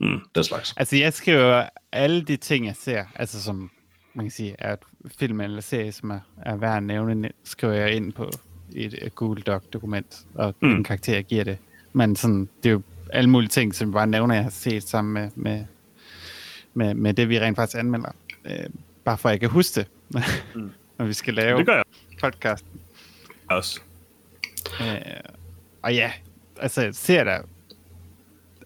Mm. 0.00 0.20
Den 0.34 0.44
slags. 0.44 0.74
Altså, 0.76 0.96
jeg 0.96 1.12
skriver 1.12 1.68
alle 1.92 2.22
de 2.22 2.36
ting, 2.36 2.66
jeg 2.66 2.76
ser, 2.76 3.04
altså 3.14 3.42
som 3.42 3.70
man 4.14 4.24
kan 4.24 4.30
sige, 4.30 4.56
er 4.58 4.72
et 4.72 4.78
film 5.18 5.40
eller 5.40 5.60
serie, 5.60 5.92
som 5.92 6.10
er, 6.10 6.20
er 6.46 6.56
værd 6.56 6.76
at 6.76 6.82
nævne, 6.82 7.30
skriver 7.44 7.74
jeg 7.74 7.94
ind 7.94 8.12
på 8.12 8.30
et, 8.76 8.94
et 9.06 9.14
Google 9.14 9.42
Doc-dokument, 9.42 10.26
og 10.34 10.54
Mm. 10.60 10.70
en 10.70 10.84
karakter, 10.84 11.14
jeg 11.14 11.24
giver 11.24 11.44
det. 11.44 11.58
Men 11.92 12.16
sådan, 12.16 12.48
det 12.62 12.68
er 12.68 12.72
jo 12.72 12.82
alle 13.12 13.30
mulige 13.30 13.48
ting, 13.48 13.74
som 13.74 13.88
jeg 13.88 13.92
bare 13.92 14.06
nævner, 14.06 14.34
jeg 14.34 14.44
har 14.44 14.50
set 14.50 14.82
sammen 14.82 15.12
med, 15.14 15.30
med, 15.36 15.64
med, 16.74 16.94
med 16.94 17.14
det, 17.14 17.28
vi 17.28 17.40
rent 17.40 17.56
faktisk 17.56 17.78
anmelder. 17.78 18.10
Øh, 18.44 18.66
bare 19.04 19.18
for 19.18 19.28
at 19.28 19.32
jeg 19.32 19.40
kan 19.40 19.48
huske 19.50 19.80
det, 19.80 19.88
mm. 20.54 20.70
når 20.98 21.06
vi 21.06 21.12
skal 21.12 21.34
lave 21.34 21.58
Det 21.58 21.66
gør 21.66 21.74
jeg 21.76 21.84
podcast. 22.20 22.64
også. 23.50 23.80
Øh, 24.80 24.96
og 25.82 25.94
ja, 25.94 26.12
altså 26.60 26.82
jeg 26.82 26.94
ser 26.94 27.24
der, 27.24 27.38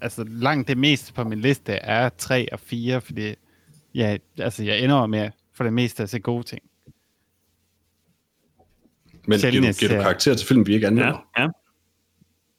altså 0.00 0.24
langt 0.28 0.68
det 0.68 0.78
meste 0.78 1.12
på 1.12 1.24
min 1.24 1.40
liste 1.40 1.72
er 1.72 2.08
3 2.18 2.52
og 2.52 2.60
4, 2.60 3.00
fordi 3.00 3.34
ja, 3.94 4.16
altså 4.38 4.64
jeg 4.64 4.80
ender 4.80 5.06
med 5.06 5.30
for 5.54 5.64
det 5.64 5.72
meste 5.72 6.02
at 6.02 6.10
se 6.10 6.18
gode 6.18 6.42
ting. 6.42 6.62
Men 9.26 9.38
giver 9.38 9.52
jeg 9.52 9.62
du, 9.62 9.78
giver 9.78 9.96
du 9.96 10.02
karakter 10.02 10.34
til 10.34 10.46
film, 10.48 10.66
vi 10.66 10.74
ikke 10.74 10.84
Ja, 10.84 10.90
anmelder? 10.90 11.24
ja. 11.38 11.46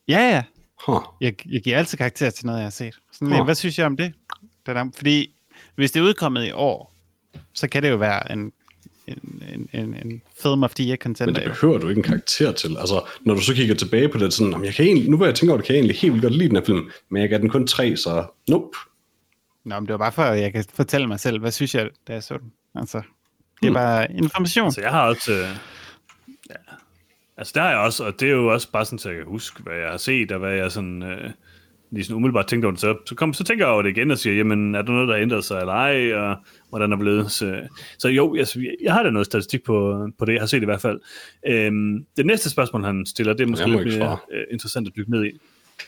Ja, 0.07 0.29
ja, 0.35 0.43
Huh. 0.85 1.01
jeg, 1.21 1.33
jeg 1.51 1.61
giver 1.61 1.77
altid 1.77 1.97
karakter 1.97 2.29
til 2.29 2.45
noget, 2.45 2.59
jeg 2.59 2.65
har 2.65 2.69
set. 2.71 2.93
Sådan, 3.11 3.33
oh. 3.33 3.45
Hvad 3.45 3.55
synes 3.55 3.77
jeg 3.79 3.85
om 3.85 3.97
det? 3.97 4.13
det 4.65 4.95
fordi 4.95 5.33
hvis 5.75 5.91
det 5.91 5.99
er 5.99 6.03
udkommet 6.03 6.45
i 6.47 6.51
år, 6.51 6.95
så 7.53 7.67
kan 7.67 7.83
det 7.83 7.89
jo 7.89 7.95
være 7.95 8.31
en, 8.31 8.51
en, 9.07 9.41
en, 9.53 9.69
en, 9.73 9.93
en 10.05 10.21
film 10.43 10.63
of 10.63 10.73
the 10.75 10.83
year 10.83 10.91
Men 10.91 10.97
contender. 10.97 11.33
det 11.33 11.45
jo. 11.47 11.49
behøver 11.53 11.77
du 11.77 11.89
ikke 11.89 11.99
en 11.99 12.03
karakter 12.03 12.51
til. 12.51 12.77
Altså, 12.79 13.01
når 13.21 13.33
du 13.33 13.41
så 13.41 13.53
kigger 13.53 13.75
tilbage 13.75 14.09
på 14.09 14.17
det, 14.17 14.33
sådan, 14.33 14.51
"Jamen, 14.51 14.65
jeg 14.65 14.73
kan 14.73 14.85
egentlig, 14.85 15.09
nu 15.09 15.17
hvor 15.17 15.25
jeg 15.25 15.35
tænker 15.35 15.53
over 15.53 15.57
det, 15.57 15.65
kan 15.67 15.75
jeg 15.75 15.79
egentlig 15.79 15.97
helt 15.97 16.13
vildt 16.13 16.23
godt 16.23 16.35
lide 16.35 16.47
den 16.49 16.55
her 16.57 16.65
film, 16.65 16.89
men 17.09 17.21
jeg 17.21 17.29
gav 17.29 17.39
den 17.39 17.49
kun 17.49 17.67
tre, 17.67 17.97
så 17.97 18.25
nope. 18.47 18.77
Nå, 19.65 19.79
men 19.79 19.85
det 19.87 19.91
var 19.91 19.97
bare 19.97 20.11
for, 20.11 20.23
at 20.23 20.41
jeg 20.41 20.53
kan 20.53 20.65
fortælle 20.73 21.07
mig 21.07 21.19
selv, 21.19 21.39
hvad 21.39 21.51
synes 21.51 21.75
jeg, 21.75 21.89
da 22.07 22.13
jeg 22.13 22.23
så 22.23 22.37
den. 22.37 22.53
Altså, 22.75 22.97
det 22.97 23.03
er 23.67 23.69
Hmm. 23.69 23.73
bare 23.73 24.11
information. 24.11 24.65
Altså, 24.65 24.81
jeg 24.81 24.91
har 24.91 25.01
også... 25.07 25.47
Altså, 27.37 27.51
der 27.55 27.61
har 27.61 27.69
jeg 27.69 27.79
også, 27.79 28.03
og 28.03 28.19
det 28.19 28.27
er 28.29 28.33
jo 28.33 28.47
også 28.47 28.71
bare 28.71 28.85
sådan, 28.85 28.99
så 28.99 29.09
jeg 29.09 29.17
kan 29.17 29.27
huske, 29.27 29.63
hvad 29.63 29.75
jeg 29.75 29.89
har 29.89 29.97
set, 29.97 30.31
og 30.31 30.39
hvad 30.39 30.53
jeg 30.53 30.71
sådan... 30.71 31.03
Øh, 31.03 31.29
lige 31.91 32.03
sådan 32.03 32.15
umiddelbart 32.15 32.47
tænkte 32.47 32.65
over 32.65 32.71
det, 32.71 32.81
så, 32.81 32.97
så, 33.05 33.15
kom, 33.15 33.33
så 33.33 33.43
tænker 33.43 33.65
jeg 33.65 33.73
over 33.73 33.81
det 33.81 33.89
igen 33.89 34.11
og 34.11 34.17
siger, 34.17 34.35
jamen, 34.35 34.75
er 34.75 34.81
der 34.81 34.91
noget, 34.91 35.07
der 35.07 35.13
har 35.13 35.21
ændret 35.21 35.43
sig 35.43 35.59
eller 35.59 35.73
ej, 35.73 36.13
og 36.13 36.35
hvordan 36.69 36.91
er 36.91 36.97
blevet? 36.97 37.31
Så, 37.31 37.61
så 37.97 38.07
jo, 38.07 38.35
altså, 38.35 38.59
jeg, 38.59 38.75
jeg 38.83 38.93
har 38.93 39.03
da 39.03 39.09
noget 39.09 39.25
statistik 39.25 39.63
på, 39.63 40.07
på 40.19 40.25
det, 40.25 40.33
jeg 40.33 40.41
har 40.41 40.47
set 40.47 40.61
i 40.61 40.65
hvert 40.65 40.81
fald. 40.81 40.99
Øhm, 41.47 42.05
det 42.17 42.25
næste 42.25 42.49
spørgsmål, 42.49 42.83
han 42.83 43.05
stiller, 43.05 43.33
det 43.33 43.43
er 43.43 43.47
måske 43.47 43.69
lidt 43.69 43.97
mere 43.99 44.17
øh, 44.33 44.43
interessant 44.51 44.87
at 44.87 44.93
dykke 44.95 45.11
ned 45.11 45.25
i. 45.25 45.29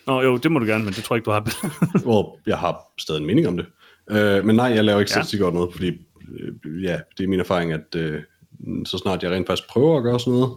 Nå, 0.08 0.22
jo, 0.22 0.38
det 0.38 0.52
må 0.52 0.60
du 0.60 0.66
gerne, 0.66 0.84
men 0.84 0.94
det 0.94 1.04
tror 1.04 1.16
jeg 1.16 1.18
ikke, 1.18 1.26
du 1.26 1.32
har. 1.32 2.02
Hvor 2.04 2.40
jeg 2.46 2.58
har 2.58 2.78
stadig 2.98 3.20
en 3.20 3.28
mening 3.28 3.48
om 3.48 3.58
det. 3.58 3.66
Øh, 4.12 4.46
men 4.46 4.56
nej, 4.56 4.66
jeg 4.66 4.84
laver 4.84 5.00
ikke 5.00 5.10
Ja. 5.12 5.14
statistik 5.14 5.42
over 5.42 5.52
noget, 5.52 5.74
fordi 5.74 5.88
øh, 5.88 6.84
ja, 6.84 7.00
det 7.18 7.24
er 7.24 7.28
min 7.28 7.40
erfaring, 7.40 7.72
at 7.74 7.96
øh, 7.96 8.22
så 8.86 8.98
snart 8.98 9.24
jeg 9.24 9.32
rent 9.32 9.48
faktisk 9.48 9.70
prøver 9.70 9.98
at 9.98 10.04
gøre 10.04 10.20
sådan 10.20 10.34
noget, 10.34 10.52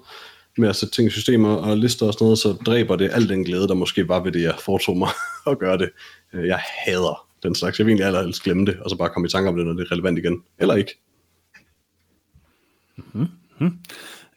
med 0.59 0.69
at 0.69 0.77
sætte 0.77 0.95
ting 0.95 1.07
i 1.09 1.11
systemer 1.11 1.55
og 1.57 1.77
lister 1.77 2.07
og 2.07 2.13
sådan 2.13 2.25
noget, 2.25 2.39
så 2.39 2.53
dræber 2.53 2.97
det 2.97 3.11
al 3.13 3.29
den 3.29 3.45
glæde, 3.45 3.69
der 3.69 3.75
måske 3.75 4.09
var 4.09 4.21
ved 4.23 4.33
det, 4.33 4.43
jeg 4.43 4.55
foretog 4.61 4.97
mig 4.97 5.09
at 5.51 5.59
gøre 5.59 5.79
det. 5.79 5.91
Øh, 6.33 6.47
Jeg 6.47 6.61
hader 6.87 7.27
den 7.43 7.55
slags. 7.55 7.79
Jeg 7.79 7.87
vil 7.87 7.91
egentlig 7.93 8.07
allerhelst 8.07 8.43
glemme 8.43 8.67
det, 8.67 8.77
og 8.81 8.91
så 8.91 8.97
bare 8.97 9.09
komme 9.09 9.27
i 9.27 9.31
tanke 9.31 9.49
om 9.49 9.57
det, 9.57 9.67
når 9.67 9.73
det 9.73 9.87
er 9.87 9.93
relevant 9.93 10.19
igen. 10.19 10.43
Eller 10.59 10.75
ikke. 10.75 10.99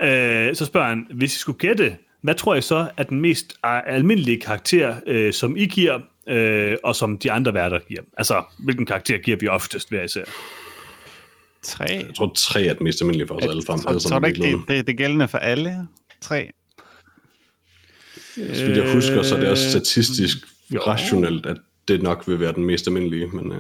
Øh, 0.02 0.56
så 0.56 0.66
spørger 0.66 0.88
han, 0.88 1.08
hvis 1.14 1.36
I 1.36 1.40
skulle 1.40 1.60
gætte, 1.60 1.98
hvad 2.22 2.36
tror 2.36 2.56
I 2.56 2.62
så 2.62 2.88
er 2.98 3.04
den 3.04 3.22
mest 3.22 3.54
almindelige 3.64 4.42
karakter, 4.42 4.96
øh, 5.08 5.34
som 5.34 5.58
I 5.58 5.66
giver, 5.66 6.00
øh, 6.28 6.78
og 6.84 6.96
som 6.96 7.18
de 7.18 7.32
andre 7.32 7.54
værter 7.54 7.80
giver? 7.88 8.02
Altså, 8.18 8.44
hvilken 8.60 8.86
karakter 8.86 9.18
giver 9.18 9.38
vi 9.38 9.48
oftest 9.48 9.90
hver 9.90 10.04
især? 10.04 10.24
Tre. 11.64 11.86
Jeg 11.90 12.16
tror, 12.18 12.32
tre 12.36 12.64
er 12.64 12.74
det 12.74 12.82
mest 12.82 13.02
almindelige 13.02 13.28
for 13.28 13.36
os 13.36 13.44
alle 13.44 13.62
sammen. 13.66 13.84
Tror, 13.84 13.90
alle 13.90 14.00
tror 14.00 14.20
du 14.20 14.26
ikke, 14.26 14.42
det, 14.42 14.60
det, 14.68 14.88
det 14.88 14.94
er 14.94 14.98
gældende 14.98 15.28
for 15.28 15.38
alle? 15.38 15.88
Tre. 16.28 16.52
Så 18.36 18.66
vidt 18.66 18.78
jeg 18.78 18.94
husker, 18.94 19.24
så 19.24 19.36
er 19.36 19.40
det 19.40 19.50
også 19.50 19.66
Øh, 19.66 19.72
statistisk 19.72 20.38
jo. 20.74 20.80
rationelt, 20.80 21.46
at 21.46 21.58
det 21.88 22.04
nok 22.04 22.28
vil 22.28 22.40
være 22.40 22.54
den 22.54 22.64
mest 22.66 22.88
almindelige, 22.88 23.28
men 23.28 23.52
øh, 23.52 23.60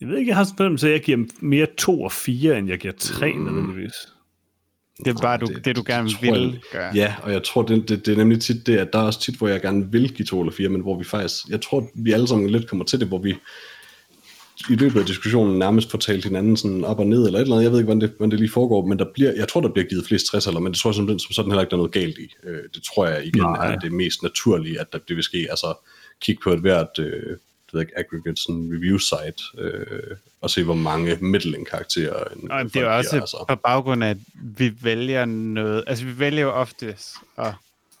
Jeg 0.00 0.08
ved 0.08 0.18
ikke, 0.18 0.28
jeg 0.28 0.36
har 0.36 0.44
sådan 0.44 0.66
en 0.66 0.74
at 0.74 0.82
jeg 0.82 1.00
giver 1.02 1.24
mere 1.40 1.66
to 1.78 2.02
og 2.02 2.12
fire, 2.12 2.58
end 2.58 2.68
jeg 2.68 2.78
giver 2.78 2.94
tre 2.98 3.32
mm. 3.32 3.40
nødvendigvis. 3.44 3.92
Det 4.98 5.06
er 5.08 5.14
bare 5.22 5.38
du, 5.38 5.46
det, 5.46 5.64
det, 5.64 5.76
du 5.76 5.82
gerne 5.86 6.10
jeg- 6.22 6.32
vil 6.34 6.60
gøre. 6.72 6.92
Ja, 6.94 7.14
og 7.22 7.32
jeg 7.32 7.42
tror, 7.42 7.62
det, 7.62 7.88
det, 7.88 8.06
det 8.06 8.12
er 8.12 8.16
nemlig 8.16 8.40
tit 8.40 8.66
det, 8.66 8.76
at 8.78 8.92
der 8.92 8.98
er 8.98 9.02
også 9.02 9.20
tit, 9.20 9.36
hvor 9.36 9.48
jeg 9.48 9.60
gerne 9.60 9.92
vil 9.92 10.12
give 10.14 10.26
to 10.26 10.40
eller 10.40 10.52
fire, 10.52 10.68
men 10.68 10.80
hvor 10.80 10.98
vi 10.98 11.04
faktisk, 11.04 11.48
jeg 11.48 11.60
tror, 11.60 11.90
vi 11.94 12.12
alle 12.12 12.28
sammen 12.28 12.50
lidt 12.50 12.68
kommer 12.68 12.84
til 12.84 13.00
det, 13.00 13.08
hvor 13.08 13.18
vi 13.18 13.34
i 14.70 14.74
løbet 14.74 15.00
af 15.00 15.06
diskussionen 15.06 15.58
nærmest 15.58 15.90
får 15.90 15.98
talt 15.98 16.24
hinanden 16.24 16.56
sådan 16.56 16.84
op 16.84 16.98
og 16.98 17.06
ned, 17.06 17.26
eller 17.26 17.38
et 17.38 17.42
eller 17.42 17.54
andet, 17.56 17.64
jeg 17.64 17.72
ved 17.72 17.78
ikke, 17.78 17.86
hvordan 17.86 18.00
det, 18.00 18.14
hvordan 18.16 18.30
det 18.30 18.40
lige 18.40 18.50
foregår, 18.50 18.86
men 18.86 18.98
der 18.98 19.06
bliver, 19.14 19.32
jeg 19.32 19.48
tror, 19.48 19.60
der 19.60 19.68
bliver 19.68 19.88
givet 19.88 20.06
flest 20.06 20.26
60 20.26 20.46
eller, 20.46 20.60
men 20.60 20.72
det 20.72 20.80
tror 20.80 20.90
jeg 20.90 20.94
simpelthen 20.94 21.18
som 21.18 21.32
sådan 21.32 21.50
heller 21.50 21.62
ikke, 21.62 21.70
der 21.70 21.76
er 21.76 21.78
noget 21.78 21.92
galt 21.92 22.18
i. 22.18 22.34
Øh, 22.44 22.62
det 22.74 22.82
tror 22.82 23.06
jeg 23.06 23.26
igen 23.26 23.42
Nej. 23.42 23.72
er 23.72 23.78
det 23.78 23.92
mest 23.92 24.22
naturlige, 24.22 24.80
at 24.80 24.92
der, 24.92 24.98
det 25.08 25.16
vil 25.16 25.24
ske, 25.24 25.46
altså 25.50 25.74
kigge 26.20 26.40
på 26.44 26.52
et 26.52 26.60
hvert, 26.60 26.98
øh, 26.98 27.30
det 27.66 27.72
ved 27.72 27.80
ikke, 27.80 27.98
aggregate 27.98 28.42
sådan 28.42 28.70
review 28.72 28.98
site, 28.98 29.42
øh, 29.58 30.16
og 30.40 30.50
se, 30.50 30.64
hvor 30.64 30.74
mange 30.74 31.16
middling 31.20 31.66
karakterer 31.66 32.24
en, 32.24 32.50
Og 32.50 32.64
det 32.64 32.76
er 32.76 32.80
jo 32.80 32.96
også 32.96 33.10
giver, 33.10 33.22
altså. 33.22 33.44
på 33.48 33.56
baggrund 33.56 34.04
af, 34.04 34.08
at 34.08 34.16
vi 34.34 34.72
vælger 34.82 35.24
noget. 35.24 35.84
Altså, 35.86 36.04
vi 36.04 36.18
vælger 36.18 36.42
jo 36.42 36.50
oftest 36.50 37.14
at, 37.38 37.54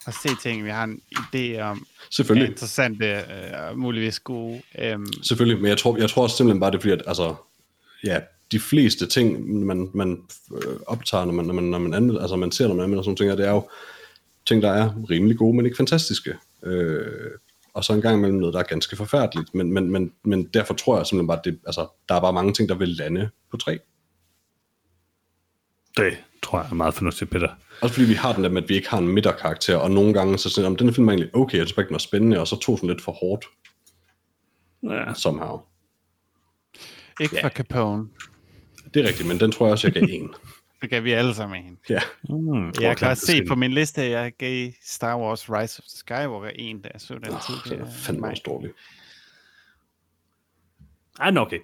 at 0.06 0.14
se 0.22 0.28
ting, 0.42 0.64
vi 0.64 0.70
har 0.70 0.84
en 0.84 1.00
idé 1.16 1.60
om, 1.60 1.78
er 1.78 1.84
Selvfølgelig. 2.10 2.48
interessante 2.48 3.06
øh, 3.06 3.78
muligvis 3.78 4.20
gode. 4.20 4.62
Øhm, 4.78 5.06
Selvfølgelig, 5.22 5.62
men 5.62 5.68
jeg 5.68 5.78
tror, 5.78 5.96
jeg 5.96 6.10
tror 6.10 6.22
også 6.22 6.36
simpelthen 6.36 6.60
bare, 6.60 6.70
det 6.70 6.76
er 6.76 6.80
fordi, 6.80 6.92
at 6.92 7.02
altså, 7.06 7.34
ja, 8.04 8.20
de 8.52 8.60
fleste 8.60 9.06
ting, 9.06 9.50
man, 9.66 9.90
man 9.94 10.22
øh, 10.52 10.76
optager, 10.86 11.24
når 11.24 11.32
man, 11.32 11.44
når 11.44 11.54
man, 11.54 11.64
når 11.64 11.78
man 11.78 11.94
anmelder, 11.94 12.20
altså 12.20 12.36
man 12.36 12.52
ser, 12.52 12.68
når 12.68 12.74
man 12.74 12.84
anmelder 12.84 13.02
sådan 13.02 13.16
ting, 13.16 13.30
det 13.30 13.46
er 13.46 13.50
jo 13.50 13.68
ting, 14.46 14.62
der 14.62 14.70
er 14.70 14.90
rimelig 15.10 15.38
gode, 15.38 15.56
men 15.56 15.64
ikke 15.64 15.76
fantastiske. 15.76 16.34
Øh, 16.62 17.30
og 17.74 17.84
så 17.84 17.92
en 17.92 18.02
gang 18.02 18.18
imellem 18.18 18.38
noget, 18.38 18.54
der 18.54 18.60
er 18.60 18.64
ganske 18.64 18.96
forfærdeligt. 18.96 19.54
Men, 19.54 19.72
men, 19.72 19.90
men, 19.90 20.12
men 20.24 20.44
derfor 20.44 20.74
tror 20.74 20.96
jeg 20.96 21.06
simpelthen 21.06 21.26
bare, 21.26 21.38
at 21.38 21.44
det, 21.44 21.58
altså, 21.66 21.86
der 22.08 22.14
er 22.14 22.20
bare 22.20 22.32
mange 22.32 22.52
ting, 22.52 22.68
der 22.68 22.74
vil 22.74 22.88
lande 22.88 23.30
på 23.50 23.56
tre. 23.56 23.78
Det 25.96 26.16
tror 26.42 26.60
jeg 26.60 26.70
er 26.70 26.74
meget 26.74 26.94
fornuftigt, 26.94 27.30
Peter. 27.30 27.48
Også 27.82 27.94
fordi 27.94 28.06
vi 28.08 28.14
har 28.14 28.32
den 28.32 28.44
der 28.44 28.50
med, 28.50 28.62
at 28.62 28.68
vi 28.68 28.74
ikke 28.74 28.88
har 28.90 28.98
en 28.98 29.08
midterkarakter, 29.08 29.76
og 29.76 29.90
nogle 29.90 30.14
gange 30.14 30.38
så 30.38 30.50
sådan, 30.50 30.66
om 30.70 30.76
den 30.76 30.94
film 30.94 31.08
er 31.08 31.12
egentlig 31.12 31.36
okay, 31.36 31.58
jeg 31.58 31.66
synes 31.66 31.78
ikke, 31.78 31.88
den 31.88 31.94
var 31.94 31.98
spændende, 31.98 32.40
og 32.40 32.48
så 32.48 32.56
tog 32.60 32.78
sådan 32.78 32.88
lidt 32.90 33.02
for 33.02 33.12
hårdt, 33.12 33.44
Ja. 34.82 35.14
somehow. 35.14 35.60
Ikke 37.20 37.38
for 37.40 37.48
Capone. 37.48 38.08
Det 38.94 39.04
er 39.04 39.08
rigtigt, 39.08 39.28
men 39.28 39.40
den 39.40 39.52
tror 39.52 39.66
jeg 39.66 39.72
også, 39.72 39.86
jeg 39.86 39.94
gav 39.94 40.02
en. 40.10 40.34
Det 40.82 40.90
gav 40.90 41.04
vi 41.04 41.12
alle 41.12 41.34
sammen 41.34 41.64
en. 41.64 41.78
Ja, 41.90 42.00
Mm, 42.28 42.72
Jeg 42.80 42.96
kan 42.96 43.08
også 43.08 43.26
se 43.26 43.44
på 43.44 43.54
min 43.54 43.72
liste, 43.72 44.02
at 44.02 44.10
jeg 44.10 44.32
gav 44.38 44.70
Star 44.82 45.18
Wars 45.18 45.50
Rise 45.50 45.80
of 45.80 45.84
the 45.84 45.96
Skywalker 45.96 46.48
en, 46.54 46.80
da 46.82 46.88
jeg 46.92 47.00
så 47.00 47.14
den 47.14 47.22
tid. 47.22 47.54
så 47.66 47.74
er 47.74 47.78
det 47.84 47.94
fandme 47.94 48.26
også 48.28 48.42
dårligt. 48.46 48.74
Ej, 51.20 51.30
nå, 51.30 51.40
okay. 51.40 51.58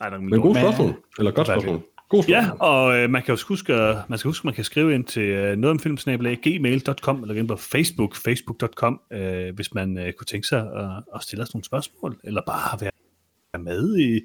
Ej, 0.00 0.10
nok 0.10 0.22
Men 0.22 0.40
god 0.40 0.54
spørgsmål. 0.54 1.02
Eller 1.18 1.30
godt 1.30 1.46
spørgsmål. 1.46 1.82
God 2.08 2.22
spørgsmål. 2.22 2.56
Ja, 2.60 2.64
og 2.66 2.96
øh, 2.98 3.10
man 3.10 3.22
kan 3.22 3.34
jo 3.34 3.40
huske, 3.48 3.74
at- 3.74 4.10
man 4.10 4.18
skal 4.18 4.28
huske, 4.28 4.46
man 4.46 4.54
kan 4.54 4.64
skrive 4.64 4.94
ind 4.94 5.04
til 5.04 5.22
øh, 5.22 5.56
nogetomfilmsnabelag.gmail.com 5.56 7.22
eller 7.22 7.34
gå 7.34 7.38
ind 7.40 7.48
på 7.48 7.56
Facebook, 7.56 8.16
facebook.com, 8.16 9.00
øh, 9.12 9.54
hvis 9.54 9.74
man 9.74 9.98
øh, 9.98 10.12
kunne 10.12 10.26
tænke 10.26 10.48
sig 10.48 10.60
at, 10.76 10.90
at 11.14 11.22
stille 11.22 11.42
os 11.42 11.54
nogle 11.54 11.64
spørgsmål, 11.64 12.20
eller 12.24 12.42
bare 12.46 12.80
være 12.80 13.62
med 13.62 13.96
i, 13.98 14.20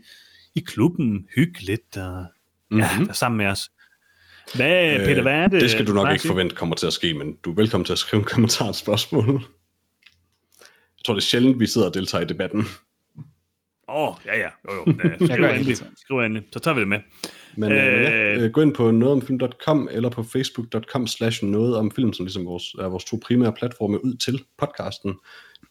i 0.56 0.60
klubben, 0.60 1.28
hygge 1.36 1.62
lidt 1.62 1.98
og 1.98 2.26
ja, 2.72 2.90
Mhm. 2.98 3.06
være 3.08 3.14
sammen 3.16 3.38
med 3.38 3.46
os. 3.46 3.72
Hvad, 4.56 4.94
Øh, 4.94 5.06
Peter, 5.06 5.22
hvad 5.22 5.34
er 5.34 5.48
det? 5.48 5.62
Det 5.62 5.72
skal 5.72 5.88
du 5.88 5.94
nok 5.94 6.12
ikke 6.12 6.28
forvente 6.28 6.56
kommer 6.56 6.76
til 6.76 6.88
at 6.88 6.94
ske, 6.94 7.14
men 7.14 7.36
du 7.46 7.52
er 7.52 7.56
velkommen 7.56 7.86
til 7.86 7.94
at 7.94 8.00
skrive 8.00 8.22
en 8.22 8.26
kommentar 8.28 8.68
og 8.68 8.76
spørgsmål. 8.76 9.26
Jeg 10.98 11.06
tror, 11.06 11.14
det 11.14 11.22
er 11.22 11.26
sjældent, 11.26 11.60
vi 11.60 11.66
sidder 11.68 11.88
og 11.88 11.94
deltager 11.94 12.22
i 12.22 12.28
debatten. 12.28 12.60
Åh, 13.90 14.10
oh, 14.10 14.16
ja, 14.26 14.38
ja. 14.38 14.50
Jo, 14.68 14.74
jo. 14.76 14.86
Øh, 15.04 15.16
skriv 15.28 15.46
endelig. 15.46 15.78
det. 15.78 15.88
Skriv 15.98 16.18
endelig. 16.20 16.48
Så 16.54 16.60
tager 16.60 16.76
vi 16.76 16.80
det 16.82 16.88
med. 16.88 17.00
Men 17.58 17.72
øh, 17.72 17.78
ja, 17.78 18.34
Øh. 18.34 18.44
øh, 18.44 18.52
gå 18.52 18.62
ind 18.62 18.74
på 18.74 18.92
nogetomfilm.com 18.92 19.90
eller 19.92 20.10
på 20.10 20.24
facebook.com 20.24 21.08
slash 21.08 21.44
noget 21.46 21.76
om 21.76 21.92
film, 21.92 22.14
som 22.14 22.26
ligesom 22.26 22.46
vores, 22.46 22.74
er 22.80 22.88
vores 22.88 23.04
to 23.04 23.20
primære 23.26 23.54
platforme 23.54 24.06
ud 24.06 24.14
til 24.16 24.44
podcasten, 24.58 25.14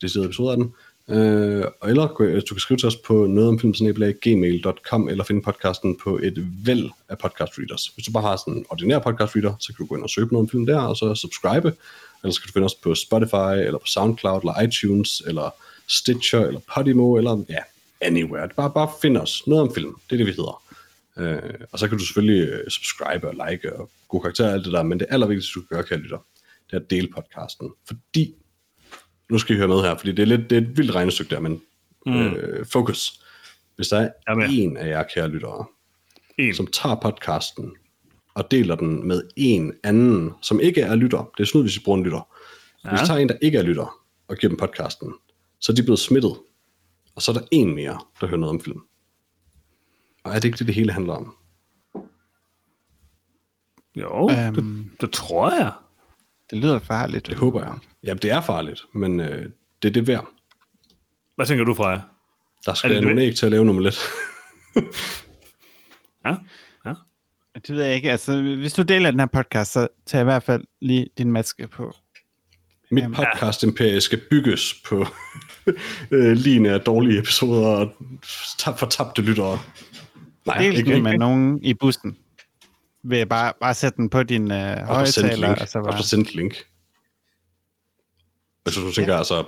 deciderede 0.02 0.26
episoder 0.26 0.50
af 0.50 0.56
den. 0.56 0.72
Øh, 1.08 1.64
eller 1.88 2.06
gå- 2.06 2.24
du 2.40 2.54
kan 2.54 2.58
skrive 2.58 2.78
til 2.78 2.86
os 2.86 2.96
på 2.96 3.26
nogetomfilm.gmail.com 3.26 5.08
eller 5.08 5.24
finde 5.24 5.42
podcasten 5.42 5.98
på 6.04 6.18
et 6.22 6.46
væld 6.66 6.90
af 7.08 7.18
podcast 7.18 7.52
readers. 7.58 7.86
Hvis 7.86 8.06
du 8.06 8.12
bare 8.12 8.22
har 8.22 8.36
sådan 8.36 8.54
en 8.54 8.66
ordinær 8.68 8.98
podcast 8.98 9.36
reader, 9.36 9.54
så 9.60 9.66
kan 9.66 9.76
du 9.78 9.86
gå 9.88 9.94
ind 9.96 10.04
og 10.04 10.10
søge 10.10 10.26
på 10.26 10.32
noget 10.34 10.44
om 10.44 10.48
film 10.48 10.66
der, 10.66 10.80
og 10.80 10.96
så 10.96 11.14
subscribe. 11.14 11.72
Eller 12.22 12.32
så 12.34 12.40
kan 12.40 12.48
du 12.48 12.52
finde 12.52 12.64
os 12.64 12.74
på 12.74 12.94
Spotify, 12.94 13.54
eller 13.66 13.78
på 13.78 13.86
SoundCloud, 13.86 14.40
eller 14.40 14.60
iTunes, 14.62 15.22
eller 15.26 15.54
Stitcher, 15.88 16.40
eller 16.46 16.60
Podimo, 16.74 17.14
eller 17.16 17.44
ja, 17.48 17.58
anywhere. 18.00 18.48
Bare, 18.56 18.70
bare 18.74 18.88
find 19.02 19.16
os. 19.16 19.42
Noget 19.46 19.62
om 19.62 19.74
film. 19.74 19.94
Det 20.10 20.12
er 20.12 20.16
det, 20.16 20.26
vi 20.26 20.30
hedder. 20.32 20.61
Øh, 21.18 21.54
og 21.72 21.78
så 21.78 21.88
kan 21.88 21.98
du 21.98 22.04
selvfølgelig 22.04 22.48
øh, 22.48 22.70
subscribe 22.70 23.28
og 23.28 23.34
like 23.48 23.76
og 23.76 23.90
gode 24.08 24.22
karakterer 24.22 24.48
og 24.48 24.54
alt 24.54 24.64
det 24.64 24.72
der, 24.72 24.82
men 24.82 25.00
det 25.00 25.06
allervigtigste, 25.10 25.54
du 25.54 25.60
kan 25.60 25.76
gøre, 25.76 25.84
kære 25.84 25.98
lytter, 25.98 26.18
det 26.70 26.76
er 26.76 26.80
at 26.80 26.90
dele 26.90 27.08
podcasten. 27.08 27.70
Fordi, 27.86 28.34
nu 29.30 29.38
skal 29.38 29.54
I 29.54 29.58
høre 29.58 29.68
med 29.68 29.80
her, 29.80 29.96
fordi 29.96 30.12
det 30.12 30.22
er, 30.22 30.26
lidt, 30.26 30.50
det 30.50 30.58
er 30.58 30.62
et 30.62 30.78
vildt 30.78 30.94
regnestykke 30.94 31.34
der, 31.34 31.40
men 31.40 31.62
mm. 32.06 32.12
øh, 32.12 32.66
focus. 32.66 33.22
Hvis 33.76 33.88
der 33.88 33.98
er 33.98 34.10
Jamen. 34.28 34.50
en 34.50 34.76
af 34.76 34.88
jer, 34.88 35.02
kære 35.02 35.28
lyttere, 35.28 35.64
En. 36.38 36.54
som 36.54 36.66
tager 36.66 36.94
podcasten 36.94 37.72
og 38.34 38.50
deler 38.50 38.76
den 38.76 39.08
med 39.08 39.22
en 39.36 39.74
anden, 39.84 40.32
som 40.42 40.60
ikke 40.60 40.80
er 40.80 40.94
lytter, 40.94 41.30
det 41.36 41.42
er 41.42 41.46
snyd, 41.46 41.62
hvis 41.62 41.76
I 41.76 41.80
bruger 41.84 41.98
en 41.98 42.04
lytter. 42.04 42.28
Ja. 42.84 42.90
Hvis 42.90 43.00
I 43.02 43.06
tager 43.06 43.18
en, 43.18 43.28
der 43.28 43.36
ikke 43.42 43.58
er 43.58 43.62
lytter, 43.62 43.98
og 44.28 44.36
giver 44.36 44.48
dem 44.48 44.58
podcasten, 44.58 45.14
så 45.60 45.72
er 45.72 45.76
de 45.76 45.82
blevet 45.82 45.98
smittet, 45.98 46.36
og 47.14 47.22
så 47.22 47.30
er 47.30 47.34
der 47.34 47.46
en 47.50 47.74
mere, 47.74 47.98
der 48.20 48.26
hører 48.26 48.40
noget 48.40 48.54
om 48.54 48.60
film. 48.60 48.80
Og 50.24 50.30
er 50.30 50.34
det 50.34 50.44
ikke 50.44 50.58
det, 50.58 50.66
det 50.66 50.74
hele 50.74 50.92
handler 50.92 51.14
om? 51.14 51.36
Jo, 53.96 54.30
Øhm. 54.30 54.54
det, 54.54 55.00
det 55.00 55.10
tror 55.12 55.50
jeg. 55.50 55.72
Det 56.50 56.58
lyder 56.58 56.78
farligt. 56.78 57.26
Det 57.26 57.34
håber 57.38 57.64
jeg. 57.64 57.74
Ja, 58.04 58.14
det 58.14 58.30
er 58.30 58.40
farligt, 58.40 58.82
men 58.94 59.20
øh, 59.20 59.50
det 59.82 59.88
er 59.88 59.92
det 59.92 60.06
værd. 60.06 60.26
Hvad 61.36 61.46
tænker 61.46 61.64
du, 61.64 61.74
Freja? 61.74 62.00
Der 62.66 62.70
Er 62.70 62.74
skal 62.74 62.90
det 62.94 63.02
nogle 63.02 63.22
æg 63.22 63.34
til 63.36 63.46
at 63.46 63.52
lave 63.52 63.64
nummer 63.64 63.82
lidt. 63.82 63.98
Ja? 66.24 66.34
Ja? 66.86 66.94
Det 67.54 67.70
ved 67.76 67.84
jeg 67.84 67.94
ikke. 67.94 68.10
Altså, 68.10 68.42
hvis 68.42 68.72
du 68.72 68.82
deler 68.82 69.10
den 69.10 69.20
her 69.20 69.26
podcast, 69.26 69.72
så 69.72 69.88
tag 70.06 70.20
i 70.20 70.24
hvert 70.24 70.42
fald 70.42 70.64
lige 70.80 71.06
din 71.18 71.32
maske 71.32 71.68
på. 71.68 71.92
Mit 72.90 73.02
Jamen. 73.02 73.16
podcast 73.16 73.62
imperie 73.62 74.00
skal 74.00 74.20
bygges 74.30 74.74
på 74.88 75.06
øh, 76.10 76.32
lige 76.32 76.70
af 76.70 76.80
dårlige 76.80 77.18
episoder 77.18 77.66
og 77.68 77.92
tab- 78.58 78.78
fortabte 78.78 79.22
lyttere. 79.22 79.58
Nej, 80.46 80.58
Del 80.58 80.76
ikke, 80.78 80.92
den 80.94 81.02
med 81.02 81.10
ikke. 81.12 81.18
nogen 81.20 81.62
i 81.62 81.74
bussen. 81.74 82.16
Ved 83.04 83.26
bare, 83.26 83.52
bare 83.60 83.74
sætte 83.74 83.96
den 83.96 84.10
på 84.10 84.22
din 84.22 84.50
uh, 84.50 84.56
Og 84.88 85.06
så 85.06 85.12
sendt 85.12 85.26
højtaler, 85.28 85.48
link. 85.48 85.60
og 85.60 85.68
så 85.68 85.78
Og 85.78 85.84
bare... 85.84 86.02
så 86.02 86.08
sendt 86.08 86.34
link. 86.34 86.54
Altså, 88.66 88.80
du 88.80 88.92
tænker 88.92 89.12
ja. 89.12 89.18
altså, 89.18 89.44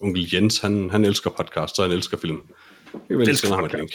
onkel 0.00 0.34
Jens, 0.34 0.58
han, 0.60 0.90
han 0.90 1.04
elsker 1.04 1.30
podcast, 1.30 1.78
og 1.78 1.84
han 1.84 1.92
elsker 1.92 2.16
film. 2.18 2.40
Det 2.92 3.00
kan 3.08 3.18
vel 3.18 3.28
Elsker 3.28 3.54
ham 3.54 3.64
et 3.64 3.72
link. 3.72 3.90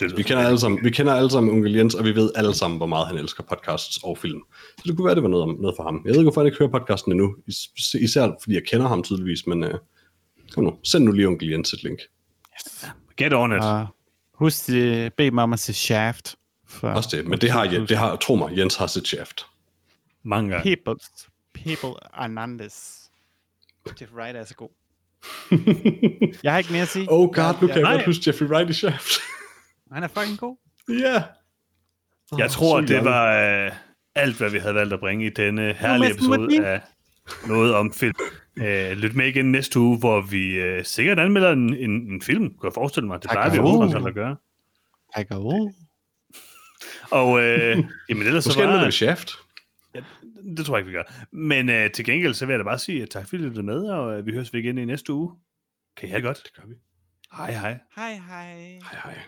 Lyder 0.00 0.16
Vi 0.16 0.22
kender, 0.22 0.42
alle 0.46 0.58
sammen, 0.60 0.84
vi 0.84 0.90
kender 0.90 1.14
alle 1.14 1.30
sammen 1.30 1.54
onkel 1.54 1.74
Jens, 1.74 1.94
og 1.94 2.04
vi 2.04 2.14
ved 2.14 2.30
alle 2.36 2.54
sammen, 2.54 2.76
hvor 2.76 2.86
meget 2.86 3.06
han 3.06 3.18
elsker 3.18 3.42
podcasts 3.42 3.98
og 4.02 4.18
film. 4.18 4.40
Så 4.78 4.82
det 4.86 4.96
kunne 4.96 5.06
være, 5.06 5.14
det 5.14 5.22
var 5.22 5.28
noget, 5.28 5.42
om- 5.42 5.56
noget 5.60 5.74
for 5.78 5.82
ham. 5.84 6.02
Jeg 6.04 6.10
ved 6.10 6.14
ikke, 6.20 6.22
hvorfor 6.22 6.40
han 6.40 6.46
ikke 6.46 6.58
hører 6.58 6.70
podcasten 6.70 7.12
endnu. 7.12 7.36
Is- 7.46 7.94
Især 8.00 8.22
fordi 8.42 8.54
jeg 8.54 8.62
kender 8.66 8.88
ham 8.88 9.02
tydeligvis, 9.02 9.46
men 9.46 9.64
uh, 9.64 9.70
kom 10.52 10.64
nu, 10.64 10.76
send 10.84 11.04
nu 11.04 11.12
lige 11.12 11.26
onkel 11.28 11.48
Jens 11.50 11.72
et 11.72 11.82
link. 11.82 11.98
Get 13.16 13.32
on 13.34 13.52
it. 13.56 13.62
Og 13.64 13.86
husk, 14.42 14.66
bed 15.16 15.30
mig 15.30 15.44
om 15.44 15.52
at 15.52 15.58
se 15.58 15.72
Shaft. 15.72 16.36
For 16.66 16.88
Også 16.88 17.16
det, 17.16 17.26
men 17.26 17.40
det 17.40 17.50
har, 17.50 17.64
det 17.64 17.96
har, 17.96 18.16
tro 18.16 18.34
mig, 18.34 18.58
Jens 18.58 18.76
har 18.76 18.86
sit 18.86 19.08
shaft. 19.08 19.46
Mange 20.24 20.50
gange. 20.50 20.76
People, 20.76 21.04
people 21.54 21.94
Hernandez. 22.14 22.98
Jeff 24.00 24.12
Wright 24.12 24.36
er 24.36 24.44
så 24.44 24.54
god. 24.54 24.68
jeg 26.42 26.52
har 26.52 26.58
ikke 26.58 26.72
mere 26.72 26.82
at 26.82 26.88
sige. 26.88 27.06
Oh 27.10 27.34
god, 27.34 27.60
nu 27.60 27.66
kan 27.66 27.76
jeg 27.76 27.82
Nej. 27.82 27.92
godt 27.92 28.06
huske 28.06 28.22
Jeffrey 28.26 28.46
Wright 28.46 28.70
i 28.70 28.72
shaft. 28.72 29.12
Han 29.92 30.02
er 30.02 30.08
fucking 30.08 30.38
god. 30.38 30.56
Ja. 30.88 31.22
Jeg 32.38 32.50
tror, 32.50 32.80
det 32.80 32.90
langt. 32.90 33.04
var 33.04 33.64
øh, 33.64 33.72
alt, 34.14 34.36
hvad 34.36 34.50
vi 34.50 34.58
havde 34.58 34.74
valgt 34.74 34.92
at 34.92 35.00
bringe 35.00 35.26
i 35.26 35.30
denne 35.30 35.72
herlige 35.72 36.10
episode 36.10 36.66
af 36.66 36.80
noget 37.46 37.74
om 37.74 37.92
film. 37.92 38.14
Øh, 38.56 38.90
lyt 38.92 39.14
med 39.14 39.26
igen 39.26 39.52
næste 39.52 39.80
uge, 39.80 39.98
hvor 39.98 40.20
vi 40.20 40.54
øh, 40.54 40.84
sikkert 40.84 41.18
anmelder 41.18 41.52
en, 41.52 41.74
en, 41.76 41.90
en 41.90 42.22
film, 42.22 42.54
kunne 42.54 42.66
jeg 42.66 42.74
forestille 42.74 43.06
mig. 43.06 43.22
Det 43.22 43.30
Tak. 43.30 43.34
plejer 43.34 43.50
vi 43.50 43.56
jo 43.56 44.06
at 44.08 44.14
gøre. 44.14 44.36
Tiger 45.16 45.38
Woods. 45.40 45.74
Og 47.10 47.42
øh, 47.42 47.78
jamen 48.08 48.26
ellers 48.26 48.44
så 48.44 48.48
Måske 48.50 48.62
ender 48.62 48.74
var, 48.74 48.82
med 48.84 48.92
shaft. 48.92 49.30
det 50.56 50.66
tror 50.66 50.76
jeg 50.76 50.86
ikke, 50.86 50.90
vi 50.90 50.96
gør. 50.96 51.26
Men 51.32 51.68
øh, 51.68 51.90
til 51.90 52.04
gengæld, 52.04 52.34
så 52.34 52.46
vil 52.46 52.52
jeg 52.52 52.58
da 52.58 52.64
bare 52.64 52.78
sige, 52.78 53.02
at 53.02 53.10
tak 53.10 53.28
fordi 53.28 53.42
I 53.42 53.46
lyttede 53.46 53.62
med, 53.62 53.84
og 53.84 54.18
øh, 54.18 54.26
vi 54.26 54.32
høres 54.32 54.52
ved 54.52 54.60
igen 54.60 54.78
i 54.78 54.84
næste 54.84 55.12
uge. 55.12 55.30
Kan 55.96 56.08
I 56.08 56.10
have 56.10 56.16
det 56.16 56.24
godt? 56.24 56.40
Det 56.44 56.54
gør 56.56 56.62
vi. 56.68 56.74
Hej 57.36 57.52
hej. 57.52 57.78
Hej 57.96 58.14
hej. 58.14 58.78
Hej 58.90 59.00
hej. 59.04 59.18